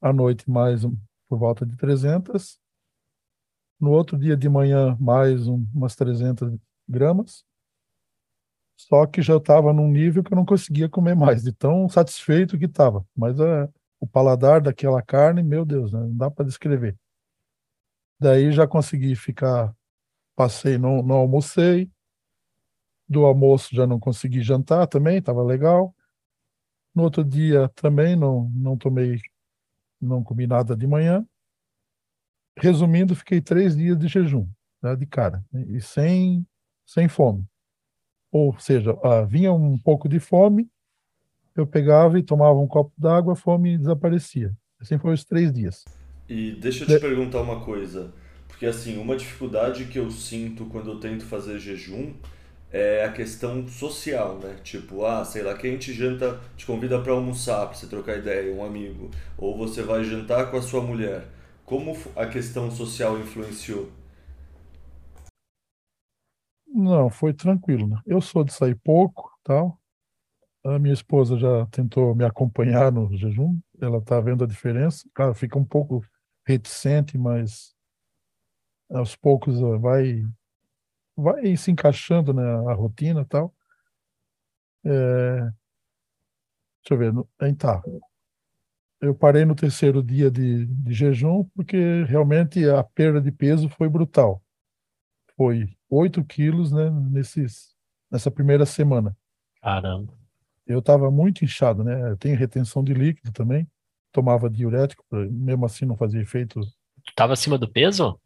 À 0.00 0.12
noite, 0.12 0.50
mais 0.50 0.84
um, 0.84 0.96
por 1.28 1.38
volta 1.38 1.66
de 1.66 1.76
300. 1.76 2.58
No 3.78 3.90
outro 3.90 4.18
dia 4.18 4.36
de 4.36 4.48
manhã, 4.48 4.96
mais 5.00 5.46
um, 5.48 5.66
umas 5.74 5.94
300 5.94 6.56
gramas. 6.88 7.44
Só 8.76 9.06
que 9.06 9.22
já 9.22 9.36
estava 9.36 9.72
num 9.72 9.88
nível 9.88 10.24
que 10.24 10.32
eu 10.32 10.36
não 10.36 10.44
conseguia 10.44 10.88
comer 10.88 11.14
mais, 11.14 11.42
de 11.42 11.52
tão 11.52 11.88
satisfeito 11.88 12.58
que 12.58 12.64
estava. 12.64 13.06
Mas 13.14 13.38
é, 13.38 13.68
o 14.02 14.06
paladar 14.08 14.60
daquela 14.60 15.00
carne, 15.00 15.44
meu 15.44 15.64
Deus, 15.64 15.92
né, 15.92 16.00
não 16.00 16.16
dá 16.16 16.28
para 16.28 16.44
descrever. 16.44 16.98
Daí 18.20 18.50
já 18.50 18.66
consegui 18.66 19.14
ficar, 19.14 19.72
passei, 20.34 20.76
não, 20.76 21.04
não 21.04 21.14
almocei, 21.14 21.88
do 23.08 23.24
almoço 23.24 23.72
já 23.72 23.86
não 23.86 24.00
consegui 24.00 24.42
jantar 24.42 24.88
também, 24.88 25.18
estava 25.18 25.40
legal. 25.44 25.94
No 26.92 27.04
outro 27.04 27.24
dia 27.24 27.68
também 27.76 28.16
não, 28.16 28.50
não 28.52 28.76
tomei, 28.76 29.20
não 30.00 30.24
comi 30.24 30.48
nada 30.48 30.76
de 30.76 30.86
manhã. 30.86 31.24
Resumindo, 32.58 33.14
fiquei 33.14 33.40
três 33.40 33.76
dias 33.76 33.96
de 33.96 34.08
jejum, 34.08 34.48
né, 34.82 34.96
de 34.96 35.06
cara, 35.06 35.44
e 35.68 35.80
sem, 35.80 36.44
sem 36.84 37.08
fome. 37.08 37.46
Ou 38.32 38.58
seja, 38.58 38.98
ah, 39.04 39.22
vinha 39.22 39.52
um 39.52 39.78
pouco 39.78 40.08
de 40.08 40.18
fome, 40.18 40.68
eu 41.56 41.66
pegava 41.66 42.18
e 42.18 42.22
tomava 42.22 42.58
um 42.58 42.66
copo 42.66 42.92
d'água, 42.98 43.34
a 43.34 43.36
fome 43.36 43.78
desaparecia. 43.78 44.52
Assim 44.80 44.98
foi 44.98 45.14
os 45.14 45.24
três 45.24 45.52
dias. 45.52 45.88
E 46.28 46.52
deixa 46.52 46.84
eu 46.84 46.88
te 46.88 46.94
de... 46.94 47.00
perguntar 47.00 47.40
uma 47.40 47.60
coisa, 47.60 48.12
porque 48.48 48.66
assim, 48.66 48.98
uma 48.98 49.16
dificuldade 49.16 49.86
que 49.86 49.98
eu 49.98 50.10
sinto 50.10 50.64
quando 50.66 50.90
eu 50.90 51.00
tento 51.00 51.24
fazer 51.24 51.58
jejum 51.58 52.14
é 52.72 53.04
a 53.04 53.12
questão 53.12 53.68
social, 53.68 54.38
né? 54.38 54.56
Tipo, 54.64 55.04
ah, 55.04 55.24
sei 55.24 55.42
lá, 55.42 55.54
quem 55.56 55.76
te 55.78 55.92
janta, 55.92 56.40
te 56.56 56.64
convida 56.66 57.00
para 57.00 57.12
almoçar, 57.12 57.66
para 57.66 57.74
você 57.76 57.86
trocar 57.86 58.18
ideia, 58.18 58.54
um 58.54 58.64
amigo, 58.64 59.10
ou 59.36 59.56
você 59.56 59.82
vai 59.82 60.02
jantar 60.04 60.50
com 60.50 60.56
a 60.56 60.62
sua 60.62 60.80
mulher. 60.82 61.28
Como 61.66 61.96
a 62.16 62.26
questão 62.26 62.70
social 62.70 63.18
influenciou? 63.18 63.90
Não, 66.66 67.10
foi 67.10 67.34
tranquilo, 67.34 67.86
né? 67.86 68.00
Eu 68.06 68.20
sou 68.20 68.42
de 68.44 68.52
sair 68.52 68.74
pouco, 68.74 69.30
tal. 69.44 69.78
A 70.64 70.78
minha 70.78 70.94
esposa 70.94 71.36
já 71.36 71.66
tentou 71.66 72.14
me 72.14 72.24
acompanhar 72.24 72.92
no 72.92 73.16
jejum, 73.16 73.58
ela 73.80 73.98
está 73.98 74.20
vendo 74.20 74.44
a 74.44 74.46
diferença. 74.46 75.08
Claro, 75.12 75.34
fica 75.34 75.58
um 75.58 75.64
pouco 75.64 76.04
reticente, 76.46 77.18
mas 77.18 77.74
aos 78.90 79.16
poucos 79.16 79.58
vai 79.80 80.24
vai 81.16 81.56
se 81.56 81.70
encaixando 81.70 82.32
né, 82.32 82.42
a 82.42 82.74
rotina 82.74 83.24
tal. 83.24 83.54
É, 84.84 85.40
deixa 86.80 86.92
eu 86.92 86.98
ver, 86.98 87.12
aí 87.40 87.54
tá. 87.54 87.82
Eu 89.00 89.14
parei 89.14 89.44
no 89.44 89.54
terceiro 89.54 90.02
dia 90.02 90.30
de, 90.30 90.64
de 90.66 90.94
jejum 90.94 91.44
porque 91.54 92.04
realmente 92.04 92.68
a 92.68 92.84
perda 92.84 93.20
de 93.20 93.32
peso 93.32 93.68
foi 93.68 93.88
brutal. 93.88 94.40
Foi 95.36 95.76
8 95.90 96.24
quilos 96.24 96.70
né, 96.70 96.88
nesses, 96.90 97.74
nessa 98.10 98.30
primeira 98.30 98.64
semana. 98.64 99.16
Caramba. 99.60 100.21
Eu 100.66 100.78
estava 100.78 101.10
muito 101.10 101.44
inchado, 101.44 101.82
né? 101.82 102.10
Eu 102.10 102.16
tenho 102.16 102.36
retenção 102.36 102.82
de 102.82 102.94
líquido 102.94 103.32
também. 103.32 103.68
Tomava 104.12 104.48
diurético, 104.48 105.04
mesmo 105.10 105.64
assim 105.64 105.84
não 105.84 105.96
fazia 105.96 106.20
efeito. 106.20 106.60
Estava 107.08 107.32
acima 107.32 107.58
do 107.58 107.70
peso? 107.70 108.18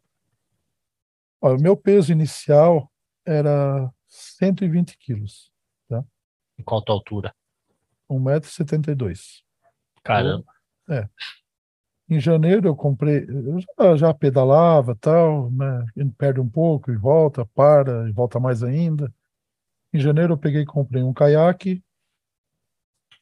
o 1.39 1.55
meu 1.55 1.77
peso 1.77 2.11
inicial 2.11 2.91
era 3.25 3.91
120 4.07 4.97
quilos. 4.97 5.51
Tá? 5.87 6.03
E 6.57 6.63
qual 6.63 6.81
a 6.81 6.83
tua 6.83 6.95
altura? 6.95 7.35
1,72m. 8.09 9.43
Caramba. 10.03 10.45
é. 10.89 11.07
Em 12.09 12.21
janeiro 12.21 12.69
eu 12.69 12.75
comprei, 12.75 13.25
eu 13.27 13.59
já, 13.59 13.97
já 13.97 14.13
pedalava 14.13 14.95
tal, 14.95 15.51
né? 15.51 15.85
Perde 16.17 16.39
um 16.39 16.47
pouco 16.47 16.89
e 16.89 16.95
volta, 16.95 17.45
para, 17.45 18.07
e 18.07 18.13
volta 18.13 18.39
mais 18.39 18.63
ainda. 18.63 19.13
Em 19.93 19.99
janeiro 19.99 20.33
eu 20.33 20.37
peguei 20.37 20.61
e 20.61 20.65
comprei 20.65 21.03
um 21.03 21.13
caiaque. 21.13 21.83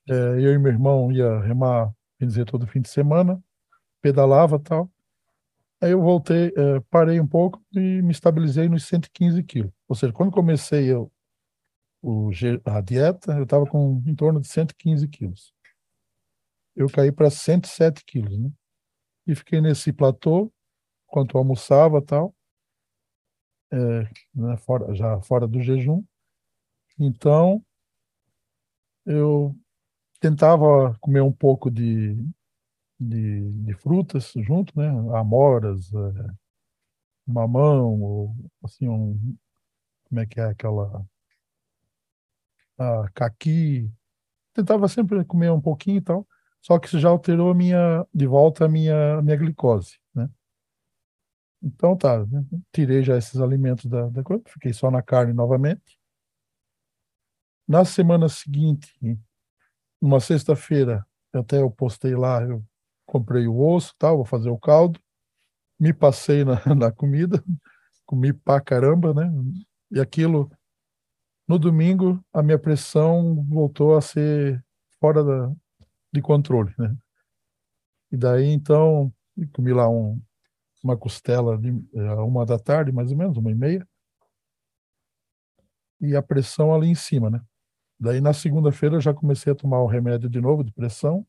É, 0.08 0.14
eu 0.14 0.54
e 0.54 0.58
meu 0.58 0.72
irmão 0.72 1.12
ia 1.12 1.40
remar, 1.40 1.94
quer 2.20 2.26
dizer, 2.26 2.46
todo 2.46 2.68
fim 2.68 2.82
de 2.82 2.90
semana, 2.90 3.42
pedalava 4.02 4.60
tal. 4.60 4.90
Aí 5.82 5.92
eu 5.92 6.02
voltei, 6.02 6.54
é, 6.56 6.80
parei 6.90 7.20
um 7.20 7.28
pouco 7.28 7.64
e 7.74 8.02
me 8.02 8.12
estabilizei 8.12 8.70
nos 8.70 8.86
115 8.86 9.44
quilos. 9.44 9.72
Ou 9.88 9.96
seja, 9.96 10.14
quando 10.14 10.32
comecei 10.32 10.92
eu, 10.92 11.12
o, 12.02 12.30
a 12.66 12.82
dieta, 12.82 13.34
eu 13.34 13.44
estava 13.44 13.66
com 13.66 14.02
em 14.06 14.16
torno 14.16 14.40
de 14.40 14.48
115 14.48 15.08
quilos. 15.08 15.54
Eu 16.76 16.88
caí 16.90 17.12
para 17.12 17.30
107 17.30 18.04
quilos, 18.06 18.38
né? 18.38 18.52
E 19.28 19.36
fiquei 19.36 19.60
nesse 19.60 19.92
platô, 19.92 20.52
enquanto 21.08 21.38
almoçava 21.38 22.02
tal, 22.02 22.36
é, 23.72 23.78
né, 24.34 24.58
fora, 24.58 24.94
já 24.94 25.20
fora 25.22 25.48
do 25.48 25.62
jejum. 25.62 26.04
Então, 27.00 27.64
eu 29.06 29.56
tentava 30.26 30.98
comer 31.00 31.22
um 31.22 31.32
pouco 31.32 31.70
de 31.70 32.18
de, 33.00 33.52
de 33.64 33.74
frutas 33.76 34.32
junto, 34.38 34.78
né? 34.78 34.88
Amoras, 35.18 35.94
é, 35.94 36.34
mamão, 37.28 38.02
ou 38.02 38.36
assim, 38.64 38.88
um, 38.88 39.38
como 40.06 40.22
é 40.22 40.26
que 40.26 40.40
é 40.40 40.46
aquela 40.46 41.06
a 42.78 43.10
caqui. 43.14 43.92
Tentava 44.54 44.88
sempre 44.88 45.24
comer 45.26 45.52
um 45.52 45.62
pouquinho 45.62 45.98
e 45.98 46.02
tal, 46.02 46.28
só 46.62 46.80
que 46.80 46.88
isso 46.88 47.00
já 47.00 47.10
alterou 47.10 47.52
a 47.52 47.56
minha, 47.56 48.06
de 48.14 48.28
volta 48.28 48.66
a 48.66 48.70
minha, 48.70 49.18
a 49.20 49.22
minha 49.22 49.38
glicose, 49.38 50.00
né? 50.14 50.30
Então 51.62 51.98
tá, 51.98 52.26
né? 52.26 52.46
tirei 52.72 53.04
já 53.04 53.18
esses 53.18 53.40
alimentos 53.42 53.86
da, 53.86 54.08
da 54.10 54.24
coisa, 54.24 54.44
fiquei 54.48 54.74
só 54.74 54.90
na 54.92 55.02
carne 55.02 55.34
novamente. 55.34 56.00
Na 57.68 57.84
semana 57.84 58.30
seguinte, 58.30 58.94
numa 60.02 60.20
sexta-feira, 60.20 61.06
até 61.34 61.62
eu 61.62 61.70
postei 61.70 62.16
lá, 62.16 62.42
eu 62.44 62.64
comprei 63.06 63.48
o 63.48 63.60
osso, 63.60 63.94
tal, 63.98 64.18
vou 64.18 64.26
fazer 64.26 64.50
o 64.50 64.58
caldo, 64.58 65.00
me 65.80 65.94
passei 65.94 66.44
na, 66.44 66.56
na 66.76 66.92
comida, 66.92 67.44
comi 68.06 68.34
pra 68.34 68.62
caramba, 68.62 69.14
né? 69.14 69.32
E 69.92 70.00
aquilo, 70.00 70.50
no 71.48 71.60
domingo, 71.60 72.24
a 72.34 72.42
minha 72.44 72.60
pressão 72.60 73.46
voltou 73.50 73.96
a 73.96 74.02
ser 74.02 74.64
fora 75.00 75.24
da, 75.24 75.52
de 76.14 76.22
controle, 76.22 76.74
né? 76.78 76.96
E 78.12 78.18
daí, 78.18 78.48
então, 78.48 79.14
comi 79.54 79.74
lá 79.74 79.90
um, 79.90 80.22
uma 80.84 80.98
costela 80.98 81.58
de 81.58 81.70
é, 81.94 82.14
uma 82.16 82.46
da 82.46 82.58
tarde, 82.58 82.92
mais 82.92 83.12
ou 83.12 83.18
menos, 83.18 83.38
uma 83.38 83.52
e 83.52 83.56
meia. 83.56 83.88
e 86.02 86.16
a 86.16 86.22
pressão 86.22 86.74
ali 86.74 86.88
em 86.88 86.96
cima, 86.96 87.30
né? 87.30 87.42
Daí 88.00 88.20
na 88.20 88.34
segunda-feira 88.34 88.96
eu 88.96 89.02
já 89.02 89.14
comecei 89.14 89.54
a 89.54 89.56
tomar 89.56 89.82
o 89.82 89.88
remédio 89.88 90.30
de 90.30 90.42
novo 90.42 90.64
de 90.64 90.72
pressão 90.72 91.26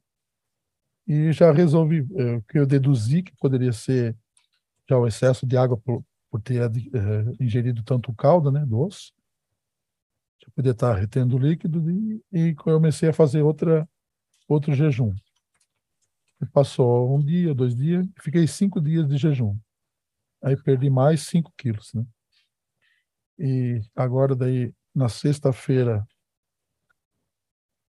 e 1.06 1.32
já 1.32 1.52
resolvi 1.52 2.06
é, 2.16 2.36
o 2.36 2.42
que 2.42 2.58
eu 2.58 2.66
deduzi 2.66 3.22
que 3.22 3.36
poderia 3.36 3.72
ser 3.72 4.16
já 4.88 4.98
o 4.98 5.06
excesso 5.06 5.46
de 5.46 5.56
água 5.56 5.76
por, 5.76 6.04
por 6.30 6.40
ter 6.40 6.62
é, 6.62 6.70
ingerido 7.40 7.82
tanto 7.84 8.12
caldo, 8.14 8.50
né, 8.50 8.64
do 8.66 8.80
osso. 8.80 9.12
Já 10.42 10.48
podia 10.54 10.72
estar 10.72 10.94
retendo 10.94 11.38
líquido 11.38 11.90
e, 11.90 12.22
e 12.32 12.54
comecei 12.54 13.08
a 13.08 13.12
fazer 13.12 13.42
outra 13.42 13.88
outro 14.48 14.74
jejum. 14.74 15.14
E 16.40 16.46
passou 16.46 17.16
um 17.16 17.24
dia, 17.24 17.54
dois 17.54 17.74
dias, 17.74 18.06
fiquei 18.20 18.46
cinco 18.46 18.80
dias 18.80 19.08
de 19.08 19.16
jejum. 19.16 19.58
Aí 20.42 20.56
perdi 20.56 20.90
mais 20.90 21.22
cinco 21.22 21.52
quilos, 21.56 21.92
né? 21.94 22.04
E 23.38 23.80
agora 23.94 24.34
daí 24.34 24.72
na 24.94 25.08
sexta-feira 25.08 26.06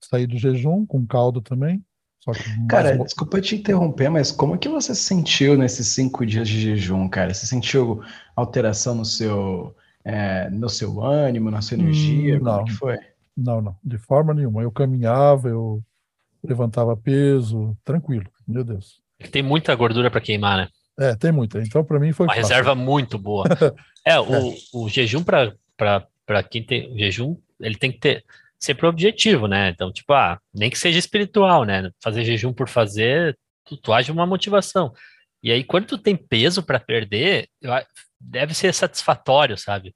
saí 0.02 0.28
do 0.28 0.38
jejum 0.38 0.86
com 0.86 1.06
caldo 1.06 1.42
também. 1.42 1.84
Cara, 2.68 2.90
mais... 2.90 3.04
desculpa 3.06 3.40
te 3.40 3.56
interromper, 3.56 4.10
mas 4.10 4.32
como 4.32 4.58
que 4.58 4.68
você 4.68 4.94
se 4.94 5.04
sentiu 5.04 5.58
nesses 5.58 5.88
cinco 5.88 6.26
dias 6.26 6.48
de 6.48 6.60
jejum, 6.60 7.08
cara? 7.08 7.34
Você 7.34 7.46
sentiu 7.46 8.02
alteração 8.36 8.96
no 8.96 9.06
seu, 9.06 9.74
é, 10.04 10.50
no 10.50 10.68
seu 10.68 11.02
ânimo, 11.02 11.50
na 11.50 11.62
sua 11.62 11.78
energia? 11.78 12.38
Hum, 12.38 12.44
não, 12.44 12.54
como 12.56 12.66
que 12.66 12.74
foi? 12.74 12.98
Não, 13.36 13.62
não, 13.62 13.76
de 13.84 13.98
forma 13.98 14.34
nenhuma. 14.34 14.62
Eu 14.62 14.72
caminhava, 14.72 15.48
eu 15.48 15.82
levantava 16.44 16.98
peso, 16.98 17.78
tranquilo, 17.86 18.30
meu 18.46 18.64
Deus. 18.64 19.02
Tem 19.32 19.42
muita 19.42 19.74
gordura 19.76 20.12
para 20.12 20.22
queimar, 20.22 20.58
né? 20.58 20.68
É, 21.00 21.16
tem 21.16 21.32
muita. 21.32 21.62
Então, 21.62 21.84
para 21.84 22.00
mim 22.00 22.12
foi. 22.12 22.26
Uma 22.26 22.34
fácil. 22.34 22.50
reserva 22.50 22.76
muito 22.76 23.18
boa. 23.18 23.46
é, 24.06 24.20
o, 24.20 24.36
é. 24.36 24.56
o 24.74 24.90
jejum 24.90 25.24
para 25.24 26.44
quem 26.50 26.64
tem. 26.64 26.92
O 26.92 26.98
jejum, 26.98 27.38
ele 27.60 27.76
tem 27.76 27.92
que 27.92 28.00
ter 28.00 28.26
sempre 28.60 28.86
o 28.86 28.90
objetivo, 28.90 29.48
né? 29.48 29.70
Então, 29.70 29.92
tipo, 29.92 30.14
ah, 30.14 30.40
nem 30.54 30.70
que 30.70 30.78
seja 30.78 31.00
espiritual, 31.00 31.64
né? 31.64 31.92
Fazer 32.02 32.24
jejum 32.24 32.54
por 32.54 32.68
fazer, 32.68 33.38
tu, 33.66 33.78
tu 33.78 33.94
age 33.94 34.12
uma 34.12 34.26
motivação. 34.26 34.94
E 35.44 35.52
aí, 35.52 35.64
quando 35.64 35.86
tu 35.86 35.98
tem 35.98 36.16
peso 36.16 36.64
para 36.64 36.80
perder, 36.80 37.48
deve 38.20 38.54
ser 38.54 38.74
satisfatório, 38.74 39.58
sabe? 39.58 39.96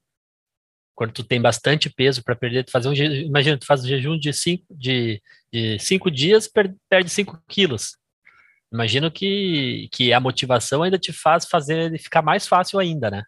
Quando 0.94 1.12
tu 1.12 1.24
tem 1.24 1.40
bastante 1.40 1.90
peso 1.90 2.22
para 2.22 2.36
perder, 2.36 2.64
tu 2.64 2.70
fazer 2.70 2.88
um 2.88 2.94
jejum, 2.94 3.26
imagina, 3.26 3.58
tu 3.58 3.66
faz 3.66 3.84
um 3.84 3.88
jejum 3.88 4.18
de 4.18 4.32
cinco, 4.32 4.64
de, 4.70 5.20
de 5.52 5.78
cinco 5.78 6.10
dias, 6.10 6.46
per, 6.46 6.74
perde 6.88 7.10
cinco 7.10 7.42
quilos. 7.48 7.96
Imagino 8.72 9.10
que, 9.10 9.88
que 9.92 10.12
a 10.12 10.20
motivação 10.20 10.82
ainda 10.82 10.98
te 10.98 11.12
faz 11.12 11.46
fazer 11.46 11.98
ficar 11.98 12.22
mais 12.22 12.46
fácil 12.46 12.78
ainda, 12.78 13.10
né? 13.10 13.22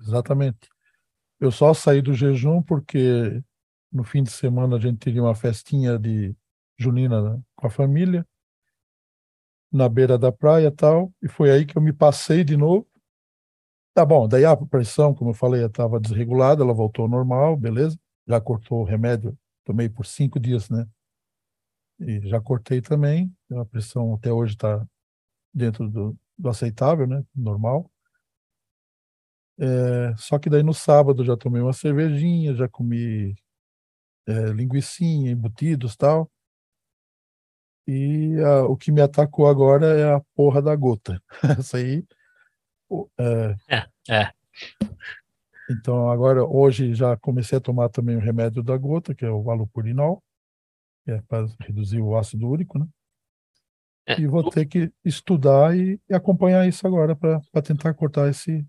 Exatamente. 0.00 0.68
Eu 1.38 1.50
só 1.50 1.74
saí 1.74 2.00
do 2.00 2.14
jejum 2.14 2.62
porque 2.62 3.42
no 3.96 4.04
fim 4.04 4.22
de 4.22 4.30
semana 4.30 4.76
a 4.76 4.80
gente 4.80 4.98
teria 4.98 5.22
uma 5.22 5.34
festinha 5.34 5.98
de 5.98 6.36
junina 6.78 7.22
né, 7.22 7.42
com 7.56 7.66
a 7.66 7.70
família 7.70 8.26
na 9.72 9.88
beira 9.88 10.18
da 10.18 10.30
praia 10.30 10.70
tal 10.70 11.12
e 11.22 11.28
foi 11.28 11.50
aí 11.50 11.64
que 11.64 11.76
eu 11.76 11.82
me 11.82 11.92
passei 11.92 12.44
de 12.44 12.56
novo. 12.56 12.86
Tá 13.94 14.04
bom 14.04 14.28
daí 14.28 14.44
a 14.44 14.54
pressão 14.54 15.14
como 15.14 15.30
eu 15.30 15.34
falei 15.34 15.64
estava 15.64 15.98
desregulada 15.98 16.62
ela 16.62 16.74
voltou 16.74 17.04
ao 17.04 17.08
normal 17.08 17.56
beleza. 17.56 17.98
Já 18.28 18.38
cortou 18.38 18.82
o 18.82 18.84
remédio 18.84 19.36
tomei 19.64 19.88
por 19.88 20.04
cinco 20.04 20.38
dias 20.38 20.68
né. 20.68 20.86
E 21.98 22.20
já 22.28 22.38
cortei 22.38 22.82
também 22.82 23.34
a 23.52 23.64
pressão 23.64 24.14
até 24.14 24.30
hoje 24.30 24.52
está 24.52 24.86
dentro 25.54 25.88
do, 25.88 26.18
do, 26.36 26.48
aceitável 26.50 27.06
né 27.06 27.24
normal. 27.34 27.90
É, 29.58 30.14
só 30.18 30.38
que 30.38 30.50
daí 30.50 30.62
no 30.62 30.74
sábado 30.74 31.24
já 31.24 31.34
tomei 31.34 31.62
uma 31.62 31.72
cervejinha 31.72 32.54
já 32.54 32.68
comi 32.68 33.34
é, 34.26 34.52
linguiçinha, 34.52 35.30
embutidos 35.30 35.96
tal. 35.96 36.30
E 37.86 38.36
a, 38.40 38.64
o 38.64 38.76
que 38.76 38.90
me 38.90 39.00
atacou 39.00 39.46
agora 39.46 39.86
é 39.86 40.12
a 40.12 40.20
porra 40.34 40.60
da 40.60 40.74
gota. 40.74 41.22
Essa 41.58 41.76
aí. 41.76 42.04
É, 43.18 43.56
é, 43.68 43.86
é. 44.08 44.32
Então, 45.70 46.10
agora, 46.10 46.44
hoje 46.44 46.94
já 46.94 47.16
comecei 47.16 47.58
a 47.58 47.60
tomar 47.60 47.88
também 47.88 48.16
o 48.16 48.20
remédio 48.20 48.62
da 48.62 48.76
gota, 48.76 49.14
que 49.14 49.24
é 49.24 49.30
o 49.30 49.42
valopurinol, 49.42 50.22
que 51.04 51.12
é 51.12 51.22
para 51.22 51.46
reduzir 51.60 52.00
o 52.00 52.16
ácido 52.16 52.48
úrico, 52.48 52.78
né? 52.78 52.86
É, 54.08 54.20
e 54.20 54.26
vou 54.26 54.48
ter 54.48 54.66
que 54.66 54.92
estudar 55.04 55.76
e, 55.76 56.00
e 56.08 56.14
acompanhar 56.14 56.66
isso 56.66 56.86
agora 56.86 57.16
para 57.16 57.62
tentar 57.62 57.92
cortar 57.94 58.28
esse, 58.28 58.64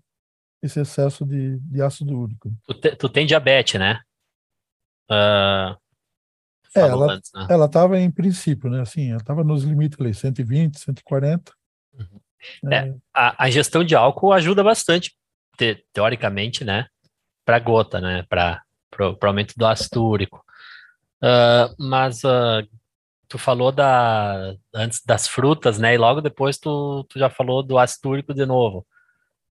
esse 0.60 0.80
excesso 0.80 1.24
de, 1.24 1.58
de 1.60 1.80
ácido 1.80 2.18
úrico. 2.18 2.52
Tu, 2.66 2.74
te, 2.74 2.96
tu 2.96 3.08
tem 3.08 3.24
diabetes, 3.24 3.78
né? 3.78 4.00
Uh, 5.10 5.76
é, 6.74 6.80
ela, 6.80 7.14
antes, 7.14 7.30
né? 7.32 7.46
ela 7.48 7.66
estava 7.66 7.98
em 7.98 8.10
princípio, 8.10 8.70
né? 8.70 8.80
Assim, 8.80 9.10
ela 9.10 9.20
estava 9.20 9.42
nos 9.42 9.64
limites 9.64 9.98
ali, 10.00 10.12
120, 10.12 10.78
140. 10.78 11.52
Uhum. 11.94 12.70
É, 12.70 12.76
é 12.76 12.94
a, 13.12 13.44
a, 13.44 13.48
ingestão 13.48 13.82
de 13.82 13.94
álcool 13.96 14.32
ajuda 14.32 14.62
bastante, 14.62 15.14
te, 15.56 15.84
teoricamente, 15.92 16.64
né? 16.64 16.86
Para 17.44 17.58
gota, 17.58 18.00
né? 18.00 18.24
Para 18.28 18.62
o 19.00 19.26
aumento 19.26 19.54
do 19.56 19.66
ácido 19.66 20.04
úrico. 20.04 20.44
Uh, 21.22 21.74
mas 21.78 22.22
uh, 22.22 22.62
tu 23.28 23.38
falou 23.38 23.72
da 23.72 24.54
antes 24.74 25.02
das 25.04 25.26
frutas, 25.26 25.78
né? 25.78 25.94
E 25.94 25.98
logo 25.98 26.20
depois 26.20 26.58
tu, 26.58 27.04
tu 27.08 27.18
já 27.18 27.30
falou 27.30 27.62
do 27.62 27.78
ácido 27.78 28.10
úrico 28.10 28.34
de 28.34 28.46
novo. 28.46 28.86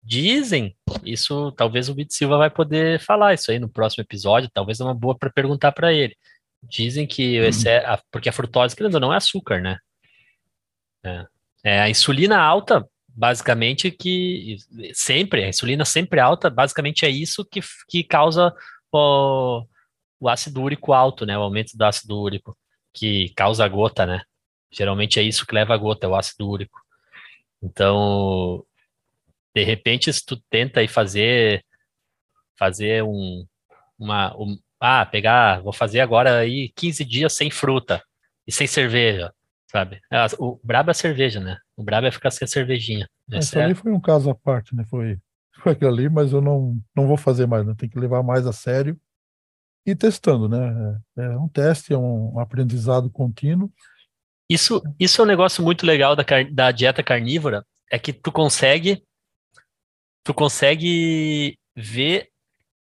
Dizem, 0.03 0.76
isso 1.03 1.51
talvez 1.53 1.89
o 1.89 1.93
Bit 1.93 2.13
Silva 2.13 2.37
vai 2.37 2.49
poder 2.49 2.99
falar 2.99 3.33
isso 3.33 3.51
aí 3.51 3.59
no 3.59 3.69
próximo 3.69 4.03
episódio, 4.03 4.49
talvez 4.53 4.79
é 4.79 4.83
uma 4.83 4.93
boa 4.93 5.17
para 5.17 5.29
perguntar 5.29 5.71
para 5.71 5.93
ele. 5.93 6.15
Dizem 6.63 7.05
que 7.05 7.35
esse 7.37 7.69
é 7.69 7.85
a, 7.85 7.99
porque 8.11 8.29
a 8.29 8.33
frutose, 8.33 8.75
querendo 8.75 8.95
ou 8.95 8.99
não, 8.99 9.13
é 9.13 9.17
açúcar, 9.17 9.61
né? 9.61 9.77
É, 11.03 11.25
é, 11.63 11.79
a 11.81 11.89
insulina 11.89 12.39
alta, 12.39 12.87
basicamente, 13.07 13.91
que 13.91 14.57
sempre, 14.93 15.43
a 15.43 15.49
insulina 15.49 15.85
sempre 15.85 16.19
alta, 16.19 16.49
basicamente 16.49 17.05
é 17.05 17.09
isso 17.09 17.45
que, 17.45 17.61
que 17.87 18.03
causa 18.03 18.53
o, 18.91 19.65
o 20.19 20.29
ácido 20.29 20.61
úrico 20.61 20.93
alto, 20.93 21.25
né? 21.25 21.37
O 21.37 21.41
aumento 21.41 21.77
do 21.77 21.83
ácido 21.83 22.19
úrico, 22.19 22.57
que 22.93 23.33
causa 23.35 23.63
a 23.63 23.67
gota, 23.67 24.05
né? 24.05 24.21
Geralmente 24.71 25.19
é 25.19 25.23
isso 25.23 25.45
que 25.45 25.55
leva 25.55 25.73
a 25.73 25.77
gota, 25.77 26.05
é 26.05 26.09
o 26.09 26.15
ácido 26.15 26.47
úrico. 26.49 26.79
Então, 27.61 28.63
de 29.57 29.63
repente, 29.63 30.13
se 30.13 30.23
tu 30.23 30.37
tenta 30.51 30.81
aí 30.81 30.87
fazer, 30.87 31.65
fazer 32.59 33.03
um, 33.03 33.43
uma, 33.97 34.35
um, 34.37 34.55
ah, 34.79 35.03
pegar, 35.03 35.61
vou 35.61 35.73
fazer 35.73 35.99
agora 35.99 36.37
aí 36.37 36.71
15 36.75 37.03
dias 37.03 37.33
sem 37.33 37.49
fruta 37.49 38.03
e 38.45 38.51
sem 38.51 38.67
cerveja, 38.67 39.33
sabe? 39.71 39.99
É, 40.11 40.23
o 40.37 40.59
brabo 40.63 40.89
é 40.89 40.91
a 40.91 40.93
cerveja, 40.93 41.39
né? 41.39 41.57
O 41.75 41.83
brabo 41.83 42.05
é 42.05 42.11
ficar 42.11 42.29
sem 42.29 42.45
a 42.45 42.47
cervejinha. 42.47 43.09
Isso 43.31 43.57
ali 43.59 43.73
foi 43.73 43.91
um 43.91 43.99
caso 43.99 44.29
à 44.29 44.35
parte, 44.35 44.75
né? 44.75 44.85
Foi, 44.87 45.17
foi 45.55 45.71
aquilo 45.71 45.91
ali, 45.91 46.07
mas 46.07 46.31
eu 46.31 46.41
não, 46.41 46.77
não 46.95 47.07
vou 47.07 47.17
fazer 47.17 47.47
mais, 47.47 47.65
né? 47.65 47.73
Tem 47.75 47.89
que 47.89 47.97
levar 47.97 48.21
mais 48.21 48.45
a 48.45 48.53
sério 48.53 48.95
e 49.87 49.95
testando, 49.95 50.47
né? 50.47 51.01
É, 51.17 51.23
é 51.23 51.37
um 51.37 51.47
teste, 51.47 51.93
é 51.93 51.97
um 51.97 52.39
aprendizado 52.39 53.09
contínuo. 53.09 53.73
Isso, 54.47 54.83
isso 54.99 55.19
é 55.19 55.23
um 55.23 55.27
negócio 55.27 55.63
muito 55.63 55.83
legal 55.83 56.15
da, 56.15 56.23
da 56.51 56.71
dieta 56.71 57.01
carnívora, 57.01 57.65
é 57.91 57.97
que 57.97 58.13
tu 58.13 58.31
consegue 58.31 59.03
tu 60.27 60.33
consegue 60.33 61.57
ver 61.73 62.29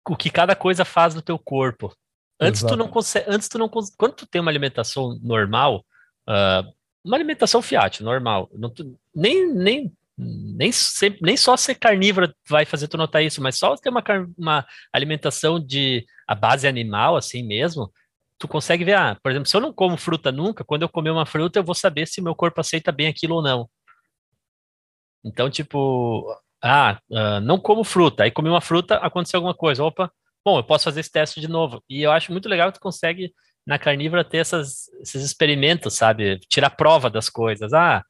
o 0.09 0.17
que 0.17 0.31
cada 0.31 0.57
coisa 0.57 0.83
faz 0.83 1.15
no 1.15 1.21
teu 1.21 1.39
corpo. 1.39 1.95
Antes 2.41 2.63
Exato. 2.63 2.73
tu 2.73 2.79
não 2.79 2.89
consegue, 2.89 3.27
antes 3.29 3.49
tu 3.51 3.59
não 3.59 3.69
quando 3.69 4.15
tu 4.15 4.27
tem 4.27 4.41
uma 4.41 4.51
alimentação 4.51 5.19
normal, 5.23 5.85
uh, 6.27 6.67
uma 7.05 7.19
alimentação 7.19 7.61
fiat, 7.61 8.03
normal, 8.03 8.49
não, 8.55 8.71
tu, 8.71 8.99
nem 9.15 9.53
nem 9.53 9.93
nem, 10.17 10.73
sempre, 10.73 11.19
nem 11.21 11.37
só 11.37 11.55
ser 11.55 11.75
carnívora 11.75 12.35
vai 12.49 12.65
fazer 12.65 12.89
tu 12.89 12.97
notar 12.97 13.23
isso, 13.23 13.43
mas 13.43 13.59
só 13.59 13.77
ter 13.77 13.91
uma, 13.91 14.03
uma 14.39 14.67
alimentação 14.91 15.61
de 15.61 16.07
a 16.27 16.35
base 16.35 16.67
animal 16.67 17.15
assim 17.15 17.43
mesmo, 17.43 17.93
tu 18.39 18.49
consegue 18.49 18.85
ver, 18.85 18.97
ah, 18.97 19.19
por 19.23 19.31
exemplo, 19.31 19.49
se 19.51 19.57
eu 19.57 19.61
não 19.61 19.73
como 19.73 19.99
fruta 19.99 20.33
nunca, 20.33 20.65
quando 20.65 20.83
eu 20.83 20.89
comer 20.89 21.11
uma 21.11 21.27
fruta 21.27 21.59
eu 21.59 21.65
vou 21.65 21.75
saber 21.75 22.07
se 22.07 22.23
meu 22.23 22.35
corpo 22.35 22.59
aceita 22.59 22.91
bem 22.91 23.09
aquilo 23.09 23.35
ou 23.35 23.43
não. 23.43 23.69
Então, 25.25 25.51
tipo, 25.51 26.27
ah, 26.65 26.99
uh, 27.11 27.41
não 27.41 27.59
como 27.59 27.85
fruta. 27.85 28.25
Aí 28.25 28.31
comi 28.31 28.49
uma 28.49 28.61
fruta, 28.61 28.97
aconteceu 28.97 29.37
alguma 29.39 29.55
coisa. 29.55 29.85
Opa, 29.85 30.11
bom, 30.43 30.59
eu 30.59 30.65
posso 30.65 30.85
fazer 30.85 31.01
esse 31.01 31.13
teste 31.13 31.39
de 31.39 31.47
novo. 31.47 31.85
E 31.89 32.03
eu 32.03 32.11
acho 32.11 32.33
muito 32.33 32.49
legal 32.49 32.73
que 32.73 32.79
tu 32.79 32.83
consegue, 32.83 33.35
na 33.67 33.79
carnívora, 33.79 34.25
ter 34.25 34.39
essas, 34.39 34.89
esses 35.03 35.23
experimentos, 35.23 35.93
sabe? 35.93 36.39
Tirar 36.49 36.71
prova 36.71 37.11
das 37.11 37.29
coisas. 37.29 37.75
Ah, 37.75 38.03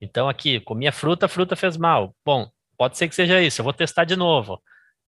então 0.00 0.28
aqui, 0.28 0.58
comi 0.60 0.88
a 0.88 0.92
fruta, 0.92 1.26
a 1.26 1.28
fruta 1.28 1.54
fez 1.54 1.76
mal. 1.76 2.12
Bom, 2.26 2.50
pode 2.76 2.98
ser 2.98 3.08
que 3.08 3.14
seja 3.14 3.40
isso, 3.40 3.60
eu 3.60 3.64
vou 3.64 3.72
testar 3.72 4.04
de 4.04 4.16
novo. 4.16 4.60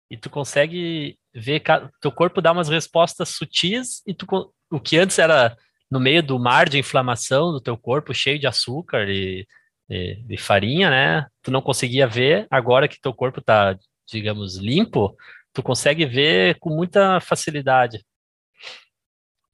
E 0.09 0.17
tu 0.17 0.29
consegue 0.29 1.17
ver, 1.33 1.63
teu 2.01 2.11
corpo 2.11 2.41
dá 2.41 2.51
umas 2.51 2.67
respostas 2.67 3.29
sutis 3.29 4.03
e 4.05 4.13
tu, 4.13 4.25
o 4.69 4.79
que 4.81 4.97
antes 4.97 5.17
era 5.17 5.55
no 5.89 5.97
meio 5.97 6.21
do 6.21 6.37
mar 6.37 6.67
de 6.67 6.77
inflamação 6.77 7.53
do 7.53 7.61
teu 7.61 7.77
corpo, 7.77 8.13
cheio 8.13 8.37
de 8.37 8.47
açúcar 8.47 9.09
e 9.09 9.47
de, 9.91 10.15
de 10.23 10.37
farinha, 10.37 10.89
né? 10.89 11.27
Tu 11.41 11.51
não 11.51 11.61
conseguia 11.61 12.07
ver, 12.07 12.47
agora 12.49 12.87
que 12.87 13.01
teu 13.01 13.13
corpo 13.13 13.41
tá, 13.41 13.77
digamos, 14.07 14.55
limpo, 14.55 15.13
tu 15.51 15.61
consegue 15.61 16.05
ver 16.05 16.57
com 16.59 16.69
muita 16.69 17.19
facilidade. 17.19 18.01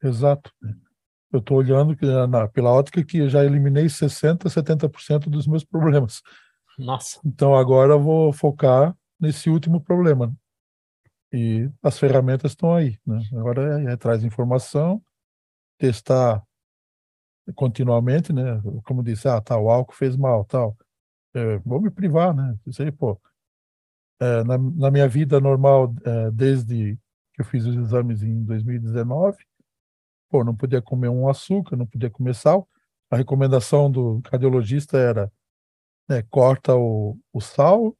Exato. 0.03 0.51
Eu 1.33 1.39
estou 1.39 1.57
olhando 1.57 1.95
que, 1.97 2.05
na, 2.05 2.47
pela 2.47 2.71
ótica 2.71 3.03
que 3.03 3.27
já 3.27 3.43
eliminei 3.43 3.85
60%, 3.85 4.43
70% 4.43 5.27
dos 5.27 5.47
meus 5.47 5.65
problemas. 5.65 6.21
Nossa. 6.77 7.19
Então 7.25 7.55
agora 7.55 7.93
eu 7.93 7.99
vou 7.99 8.31
focar 8.31 8.95
nesse 9.19 9.49
último 9.49 9.81
problema. 9.81 10.31
E 11.33 11.67
as 11.81 11.97
ferramentas 11.97 12.51
estão 12.51 12.75
aí. 12.75 12.95
Né? 13.05 13.19
Agora 13.33 13.81
é, 13.81 13.93
é 13.93 13.97
traz 13.97 14.23
informação, 14.23 15.01
testar 15.79 16.43
continuamente, 17.55 18.33
né? 18.33 18.61
Como 18.85 19.03
disse, 19.03 19.27
ah, 19.27 19.41
tá, 19.41 19.57
o 19.57 19.69
álcool 19.69 19.93
fez 19.95 20.15
mal, 20.15 20.45
tal. 20.45 20.77
É, 21.33 21.57
vou 21.59 21.81
me 21.81 21.89
privar, 21.89 22.33
né? 22.33 22.57
Isso 22.65 22.81
aí, 22.81 22.91
pô. 22.91 23.19
É, 24.19 24.43
na, 24.43 24.57
na, 24.57 24.91
minha 24.91 25.07
vida 25.07 25.39
normal, 25.39 25.93
é, 26.03 26.31
desde 26.31 26.97
que 27.33 27.41
eu 27.41 27.45
fiz 27.45 27.65
os 27.65 27.75
exames 27.75 28.23
em 28.23 28.43
2019, 28.43 29.37
pô, 30.29 30.43
não 30.43 30.55
podia 30.55 30.81
comer 30.81 31.09
um 31.09 31.29
açúcar, 31.29 31.75
não 31.75 31.85
podia 31.85 32.09
comer 32.09 32.35
sal. 32.35 32.67
A 33.11 33.17
recomendação 33.17 33.91
do 33.91 34.21
cardiologista 34.23 34.97
era 34.97 35.31
né, 36.09 36.23
corta 36.29 36.75
o, 36.75 37.17
o 37.31 37.41
sal, 37.41 37.95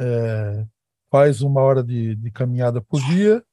é, 0.00 0.66
faz 1.10 1.42
uma 1.42 1.60
hora 1.60 1.84
de, 1.84 2.16
de 2.16 2.30
caminhada 2.30 2.80
por 2.80 3.00
dia 3.02 3.44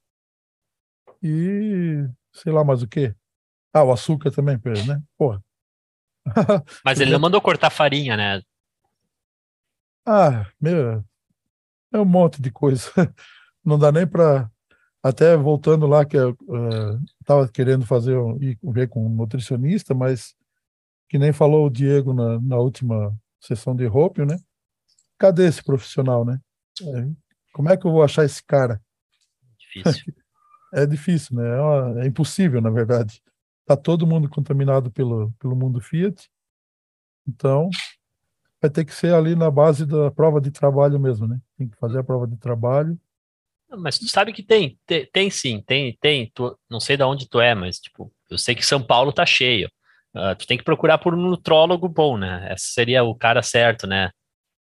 e 1.21 2.07
sei 2.33 2.51
lá 2.51 2.63
mais 2.63 2.81
o 2.81 2.87
que. 2.87 3.13
Ah, 3.73 3.83
o 3.83 3.91
açúcar 3.91 4.31
também, 4.31 4.59
né? 4.87 5.01
Porra. 5.17 5.43
Mas 6.83 6.99
ele 6.99 7.11
não 7.11 7.19
mandou 7.19 7.41
cortar 7.41 7.69
farinha, 7.69 8.17
né? 8.17 8.41
Ah, 10.05 10.45
meu, 10.59 11.03
é 11.93 11.99
um 11.99 12.05
monte 12.05 12.41
de 12.41 12.51
coisa. 12.51 12.89
Não 13.63 13.77
dá 13.77 13.91
nem 13.91 14.07
para 14.07 14.49
até 15.03 15.35
voltando 15.35 15.85
lá 15.85 16.05
que 16.05 16.17
eu 16.17 16.35
estava 17.21 17.43
uh, 17.43 17.51
querendo 17.51 17.85
fazer 17.85 18.17
ir 18.41 18.57
ver 18.63 18.87
com 18.89 19.05
um 19.05 19.09
nutricionista, 19.09 19.93
mas 19.93 20.35
que 21.07 21.17
nem 21.17 21.31
falou 21.31 21.65
o 21.65 21.69
Diego 21.69 22.13
na, 22.13 22.39
na 22.39 22.57
última 22.57 23.15
sessão 23.39 23.75
de 23.75 23.85
Hope, 23.87 24.25
né? 24.25 24.37
Cadê 25.17 25.47
esse 25.47 25.63
profissional, 25.63 26.25
né? 26.25 26.39
É, 26.81 27.07
como 27.53 27.69
é 27.69 27.77
que 27.77 27.85
eu 27.85 27.91
vou 27.91 28.03
achar 28.03 28.25
esse 28.25 28.43
cara? 28.43 28.81
Difícil. 29.57 30.13
é 30.73 30.85
difícil, 30.85 31.35
né? 31.35 31.49
É, 31.49 31.61
uma, 31.61 32.03
é 32.03 32.07
impossível, 32.07 32.61
na 32.61 32.69
verdade. 32.69 33.21
Tá 33.69 33.77
todo 33.77 34.07
mundo 34.07 34.27
contaminado 34.27 34.89
pelo, 34.89 35.31
pelo 35.37 35.55
mundo 35.55 35.79
Fiat. 35.79 36.27
Então, 37.27 37.69
vai 38.59 38.67
ter 38.67 38.83
que 38.83 38.91
ser 38.91 39.13
ali 39.13 39.35
na 39.35 39.51
base 39.51 39.85
da 39.85 40.09
prova 40.09 40.41
de 40.41 40.49
trabalho 40.49 40.99
mesmo, 40.99 41.27
né? 41.27 41.39
Tem 41.55 41.69
que 41.69 41.77
fazer 41.77 41.99
a 41.99 42.03
prova 42.03 42.25
de 42.25 42.35
trabalho. 42.35 42.99
Mas 43.77 43.99
tu 43.99 44.07
sabe 44.07 44.33
que 44.33 44.41
tem, 44.41 44.75
tem, 44.87 45.07
tem 45.13 45.29
sim, 45.29 45.61
tem, 45.67 45.95
tem. 46.01 46.31
Tu, 46.33 46.57
não 46.67 46.79
sei 46.79 46.97
de 46.97 47.03
onde 47.03 47.29
tu 47.29 47.39
é, 47.39 47.53
mas 47.53 47.77
tipo, 47.77 48.11
eu 48.27 48.39
sei 48.39 48.55
que 48.55 48.65
São 48.65 48.81
Paulo 48.81 49.13
tá 49.13 49.23
cheio. 49.23 49.69
Uh, 50.15 50.35
tu 50.35 50.47
tem 50.47 50.57
que 50.57 50.63
procurar 50.63 50.97
por 50.97 51.13
um 51.13 51.21
nutrólogo 51.21 51.87
bom, 51.87 52.17
né? 52.17 52.51
Esse 52.51 52.73
seria 52.73 53.03
o 53.03 53.13
cara 53.13 53.43
certo, 53.43 53.85
né? 53.85 54.09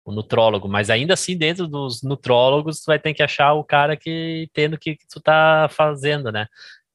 O 0.03 0.11
nutrólogo. 0.11 0.67
Mas 0.67 0.89
ainda 0.89 1.13
assim, 1.13 1.37
dentro 1.37 1.67
dos 1.67 2.01
nutrólogos, 2.01 2.79
tu 2.79 2.87
vai 2.87 2.97
ter 2.97 3.13
que 3.13 3.21
achar 3.21 3.53
o 3.53 3.63
cara 3.63 3.95
que 3.95 4.47
entende 4.49 4.73
o 4.73 4.79
que, 4.79 4.95
que 4.95 5.07
tu 5.07 5.21
tá 5.21 5.67
fazendo, 5.69 6.31
né? 6.31 6.47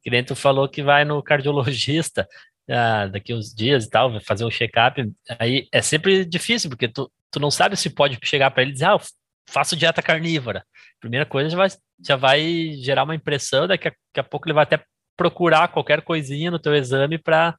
Que 0.02 0.10
nem 0.10 0.24
tu 0.24 0.34
falou 0.34 0.68
que 0.68 0.82
vai 0.82 1.04
no 1.04 1.22
cardiologista 1.22 2.26
ah, 2.70 3.06
daqui 3.06 3.34
uns 3.34 3.54
dias 3.54 3.84
e 3.84 3.90
tal, 3.90 4.10
vai 4.10 4.20
fazer 4.20 4.44
um 4.44 4.50
check-up, 4.50 5.10
aí 5.38 5.68
é 5.72 5.82
sempre 5.82 6.24
difícil, 6.24 6.70
porque 6.70 6.88
tu, 6.88 7.10
tu 7.30 7.40
não 7.40 7.50
sabe 7.50 7.76
se 7.76 7.90
pode 7.90 8.18
chegar 8.24 8.50
para 8.50 8.62
ele 8.62 8.70
e 8.70 8.74
dizer, 8.74 8.86
ah, 8.86 8.98
faço 9.48 9.76
dieta 9.76 10.02
carnívora. 10.02 10.64
Primeira 11.00 11.26
coisa, 11.26 11.50
já 11.50 11.56
vai, 11.56 11.68
já 12.04 12.16
vai 12.16 12.72
gerar 12.82 13.04
uma 13.04 13.14
impressão, 13.14 13.66
daqui 13.66 13.88
a, 13.88 13.90
daqui 13.90 14.20
a 14.20 14.24
pouco 14.24 14.46
ele 14.46 14.54
vai 14.54 14.62
até 14.62 14.82
procurar 15.16 15.68
qualquer 15.68 16.02
coisinha 16.02 16.50
no 16.50 16.58
teu 16.58 16.74
exame 16.74 17.18
para 17.18 17.56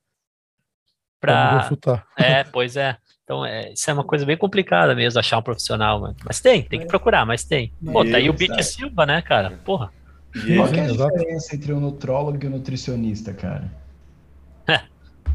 para 1.19 1.69
É, 2.17 2.43
pois 2.43 2.75
é. 2.75 2.97
Então, 3.23 3.45
é, 3.45 3.71
isso 3.71 3.89
é 3.89 3.93
uma 3.93 4.03
coisa 4.03 4.25
bem 4.25 4.35
complicada 4.35 4.95
mesmo, 4.95 5.19
achar 5.19 5.37
um 5.37 5.43
profissional, 5.43 6.01
mas, 6.01 6.15
mas 6.25 6.41
tem, 6.41 6.63
tem 6.63 6.79
que 6.79 6.87
procurar, 6.87 7.25
mas 7.25 7.43
tem. 7.43 7.71
Pô, 7.93 8.03
tá 8.03 8.17
aí 8.17 8.29
o 8.29 8.33
Bit 8.33 8.63
Silva, 8.63 9.05
né, 9.05 9.21
cara? 9.21 9.51
Porra. 9.63 9.93
E 10.35 10.55
Qual 10.55 10.67
é 10.67 10.81
a 10.81 10.87
diferença 10.87 11.55
entre 11.55 11.73
o 11.73 11.79
nutrólogo 11.79 12.39
e 12.41 12.47
o 12.47 12.49
nutricionista, 12.49 13.33
cara? 13.33 13.71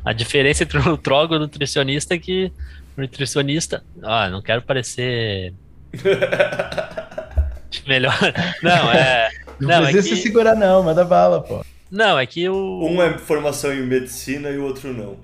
a 0.05 0.13
diferença 0.13 0.63
entre 0.63 0.79
o 0.79 0.85
nutrólogo 0.85 1.35
e 1.35 1.37
o 1.37 1.41
nutricionista 1.41 2.15
é 2.15 2.19
que 2.19 2.53
o 2.97 3.01
nutricionista. 3.01 3.85
Ah, 4.03 4.31
não 4.31 4.41
quero 4.41 4.63
parecer. 4.63 5.53
Melhor. 7.87 8.17
Não, 8.63 8.93
é. 8.93 9.29
Não, 9.61 9.69
não 9.69 9.83
precisa 9.83 10.07
é 10.07 10.11
que... 10.11 10.17
se 10.17 10.23
segurar, 10.23 10.55
não, 10.55 10.83
manda 10.83 11.05
bala, 11.05 11.43
pô. 11.43 11.65
Não, 11.91 12.19
é 12.19 12.27
que 12.27 12.49
o. 12.49 12.87
Um 12.87 13.03
é 13.03 13.19
formação 13.19 13.73
em 13.73 13.85
medicina 13.85 14.51
e 14.51 14.59
o 14.59 14.65
outro 14.65 14.93
não. 14.93 15.17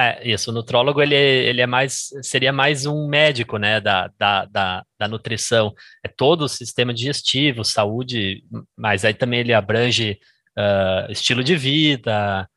É, 0.00 0.26
isso, 0.26 0.50
o 0.50 0.54
nutrólogo 0.54 1.02
ele, 1.02 1.14
ele 1.14 1.60
é 1.60 1.66
mais, 1.66 2.08
seria 2.22 2.54
mais 2.54 2.86
um 2.86 3.06
médico, 3.06 3.58
né, 3.58 3.82
da, 3.82 4.10
da, 4.18 4.46
da, 4.46 4.86
da, 4.98 5.08
nutrição. 5.08 5.74
É 6.02 6.08
todo 6.08 6.42
o 6.42 6.48
sistema 6.48 6.94
digestivo, 6.94 7.62
saúde, 7.66 8.42
mas 8.74 9.04
aí 9.04 9.12
também 9.12 9.40
ele 9.40 9.52
abrange 9.52 10.18
uh, 10.56 11.12
estilo 11.12 11.44
de 11.44 11.54
vida. 11.54 12.48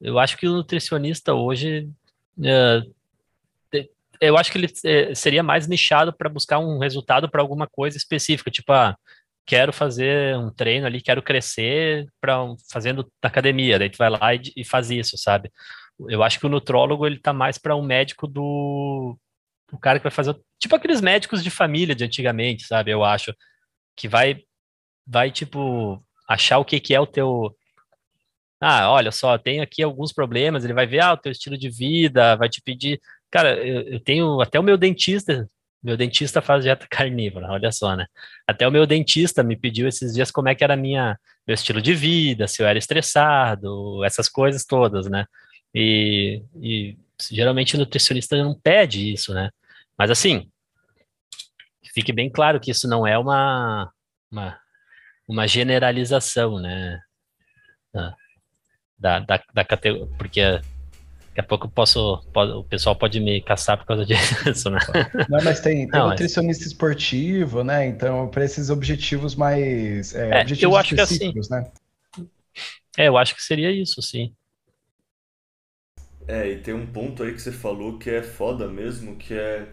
Eu 0.00 0.18
acho 0.18 0.36
que 0.36 0.48
o 0.48 0.52
nutricionista 0.52 1.32
hoje, 1.32 1.88
uh, 2.38 2.92
eu 4.20 4.36
acho 4.36 4.50
que 4.50 4.58
ele 4.58 4.72
eh, 4.84 5.14
seria 5.14 5.44
mais 5.44 5.68
nichado 5.68 6.12
para 6.12 6.28
buscar 6.28 6.58
um 6.58 6.78
resultado 6.78 7.30
para 7.30 7.40
alguma 7.40 7.68
coisa 7.68 7.96
específica, 7.96 8.50
tipo, 8.50 8.72
ah, 8.72 8.96
quero 9.46 9.72
fazer 9.72 10.36
um 10.36 10.50
treino 10.50 10.86
ali, 10.86 11.00
quero 11.00 11.22
crescer 11.22 12.08
para 12.20 12.36
fazendo 12.70 13.10
na 13.22 13.28
academia, 13.28 13.78
daí 13.78 13.90
tu 13.90 13.96
vai 13.96 14.10
lá 14.10 14.34
e, 14.34 14.42
e 14.56 14.64
faz 14.64 14.90
isso, 14.90 15.16
sabe? 15.16 15.52
Eu 16.08 16.22
acho 16.22 16.38
que 16.38 16.46
o 16.46 16.48
nutrólogo 16.48 17.06
ele 17.06 17.18
tá 17.18 17.32
mais 17.32 17.58
para 17.58 17.76
um 17.76 17.82
médico 17.82 18.26
do 18.26 19.16
o 19.72 19.78
cara 19.78 19.98
que 19.98 20.02
vai 20.02 20.10
fazer 20.12 20.36
tipo 20.58 20.74
aqueles 20.74 21.00
médicos 21.00 21.42
de 21.44 21.50
família 21.50 21.94
de 21.94 22.04
antigamente, 22.04 22.64
sabe? 22.64 22.90
Eu 22.90 23.04
acho 23.04 23.34
que 23.96 24.08
vai 24.08 24.42
vai 25.06 25.30
tipo 25.30 26.02
achar 26.28 26.58
o 26.58 26.64
que 26.64 26.80
que 26.80 26.94
é 26.94 27.00
o 27.00 27.06
teu 27.06 27.54
ah, 28.60 28.90
olha 28.90 29.10
só, 29.10 29.38
tenho 29.38 29.62
aqui 29.62 29.82
alguns 29.82 30.12
problemas, 30.12 30.64
ele 30.64 30.74
vai 30.74 30.86
ver 30.86 31.00
ah, 31.00 31.14
o 31.14 31.16
teu 31.16 31.32
estilo 31.32 31.56
de 31.56 31.70
vida, 31.70 32.36
vai 32.36 32.48
te 32.48 32.60
pedir, 32.62 33.00
cara, 33.30 33.56
eu, 33.56 33.82
eu 33.94 34.00
tenho 34.00 34.40
até 34.40 34.60
o 34.60 34.62
meu 34.62 34.76
dentista 34.76 35.48
meu 35.82 35.96
dentista 35.96 36.42
faz 36.42 36.62
dieta 36.62 36.86
carnívora, 36.90 37.48
olha 37.50 37.72
só, 37.72 37.96
né? 37.96 38.06
Até 38.46 38.66
o 38.66 38.70
meu 38.70 38.86
dentista 38.86 39.42
me 39.42 39.56
pediu 39.56 39.88
esses 39.88 40.14
dias 40.14 40.30
como 40.30 40.48
é 40.48 40.54
que 40.54 40.62
era 40.64 40.76
minha, 40.76 41.18
meu 41.46 41.54
estilo 41.54 41.80
de 41.80 41.94
vida, 41.94 42.46
se 42.46 42.62
eu 42.62 42.66
era 42.66 42.78
estressado, 42.78 44.04
essas 44.04 44.28
coisas 44.28 44.64
todas, 44.64 45.08
né? 45.08 45.26
E, 45.74 46.42
e 46.56 46.98
geralmente 47.30 47.76
o 47.76 47.78
nutricionista 47.78 48.36
não 48.36 48.54
pede 48.54 49.12
isso, 49.12 49.32
né? 49.32 49.50
Mas 49.96 50.10
assim, 50.10 50.48
fique 51.92 52.12
bem 52.12 52.30
claro 52.30 52.60
que 52.60 52.70
isso 52.70 52.88
não 52.88 53.06
é 53.06 53.18
uma, 53.18 53.92
uma, 54.30 54.58
uma 55.26 55.46
generalização, 55.46 56.58
né? 56.58 57.00
Da, 58.98 59.18
da, 59.20 59.42
da 59.52 59.64
categoria, 59.64 60.06
porque 60.16 60.42
daqui 60.42 61.40
a 61.40 61.42
pouco 61.42 61.66
eu 61.66 61.70
posso, 61.70 62.22
pode, 62.32 62.52
o 62.52 62.64
pessoal 62.64 62.94
pode 62.94 63.18
me 63.18 63.40
caçar 63.40 63.78
por 63.78 63.86
causa 63.86 64.04
disso, 64.06 64.70
né? 64.70 64.78
Não, 65.28 65.42
mas 65.42 65.60
tem, 65.60 65.88
tem 65.88 66.00
não, 66.00 66.10
nutricionista 66.10 66.64
mas... 66.64 66.72
esportivo, 66.72 67.64
né? 67.64 67.86
Então, 67.86 68.28
para 68.28 68.44
esses 68.44 68.70
objetivos 68.70 69.34
mais 69.34 70.14
é, 70.14 70.30
é, 70.30 70.40
objetivos 70.42 70.62
eu 70.62 70.76
acho 70.76 70.94
que 70.94 71.00
assim, 71.00 71.32
né? 71.50 71.70
É, 72.98 73.08
eu 73.08 73.16
acho 73.16 73.34
que 73.34 73.42
seria 73.42 73.70
isso, 73.70 74.02
sim. 74.02 74.34
É, 76.30 76.48
e 76.48 76.58
tem 76.58 76.72
um 76.72 76.86
ponto 76.86 77.24
aí 77.24 77.34
que 77.34 77.42
você 77.42 77.50
falou 77.50 77.98
que 77.98 78.08
é 78.08 78.22
foda 78.22 78.68
mesmo, 78.68 79.16
que 79.16 79.34
é 79.34 79.66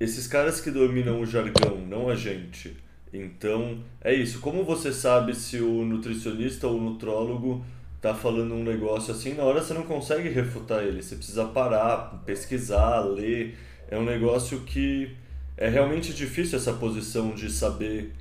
esses 0.00 0.26
caras 0.26 0.60
que 0.60 0.68
dominam 0.68 1.20
o 1.20 1.24
jargão, 1.24 1.78
não 1.78 2.08
a 2.08 2.16
gente. 2.16 2.76
Então, 3.12 3.84
é 4.00 4.12
isso. 4.12 4.40
Como 4.40 4.64
você 4.64 4.92
sabe 4.92 5.32
se 5.32 5.60
o 5.60 5.84
nutricionista 5.84 6.66
ou 6.66 6.76
o 6.76 6.80
nutrólogo 6.82 7.64
tá 8.00 8.12
falando 8.12 8.52
um 8.52 8.64
negócio 8.64 9.14
assim, 9.14 9.34
na 9.34 9.44
hora 9.44 9.62
você 9.62 9.72
não 9.74 9.84
consegue 9.84 10.28
refutar 10.28 10.82
ele. 10.82 11.00
Você 11.00 11.14
precisa 11.14 11.44
parar, 11.44 12.20
pesquisar, 12.26 12.98
ler. 13.02 13.56
É 13.88 13.96
um 13.96 14.04
negócio 14.04 14.58
que 14.62 15.16
é 15.56 15.68
realmente 15.68 16.12
difícil 16.12 16.58
essa 16.58 16.72
posição 16.72 17.32
de 17.32 17.48
saber 17.48 18.12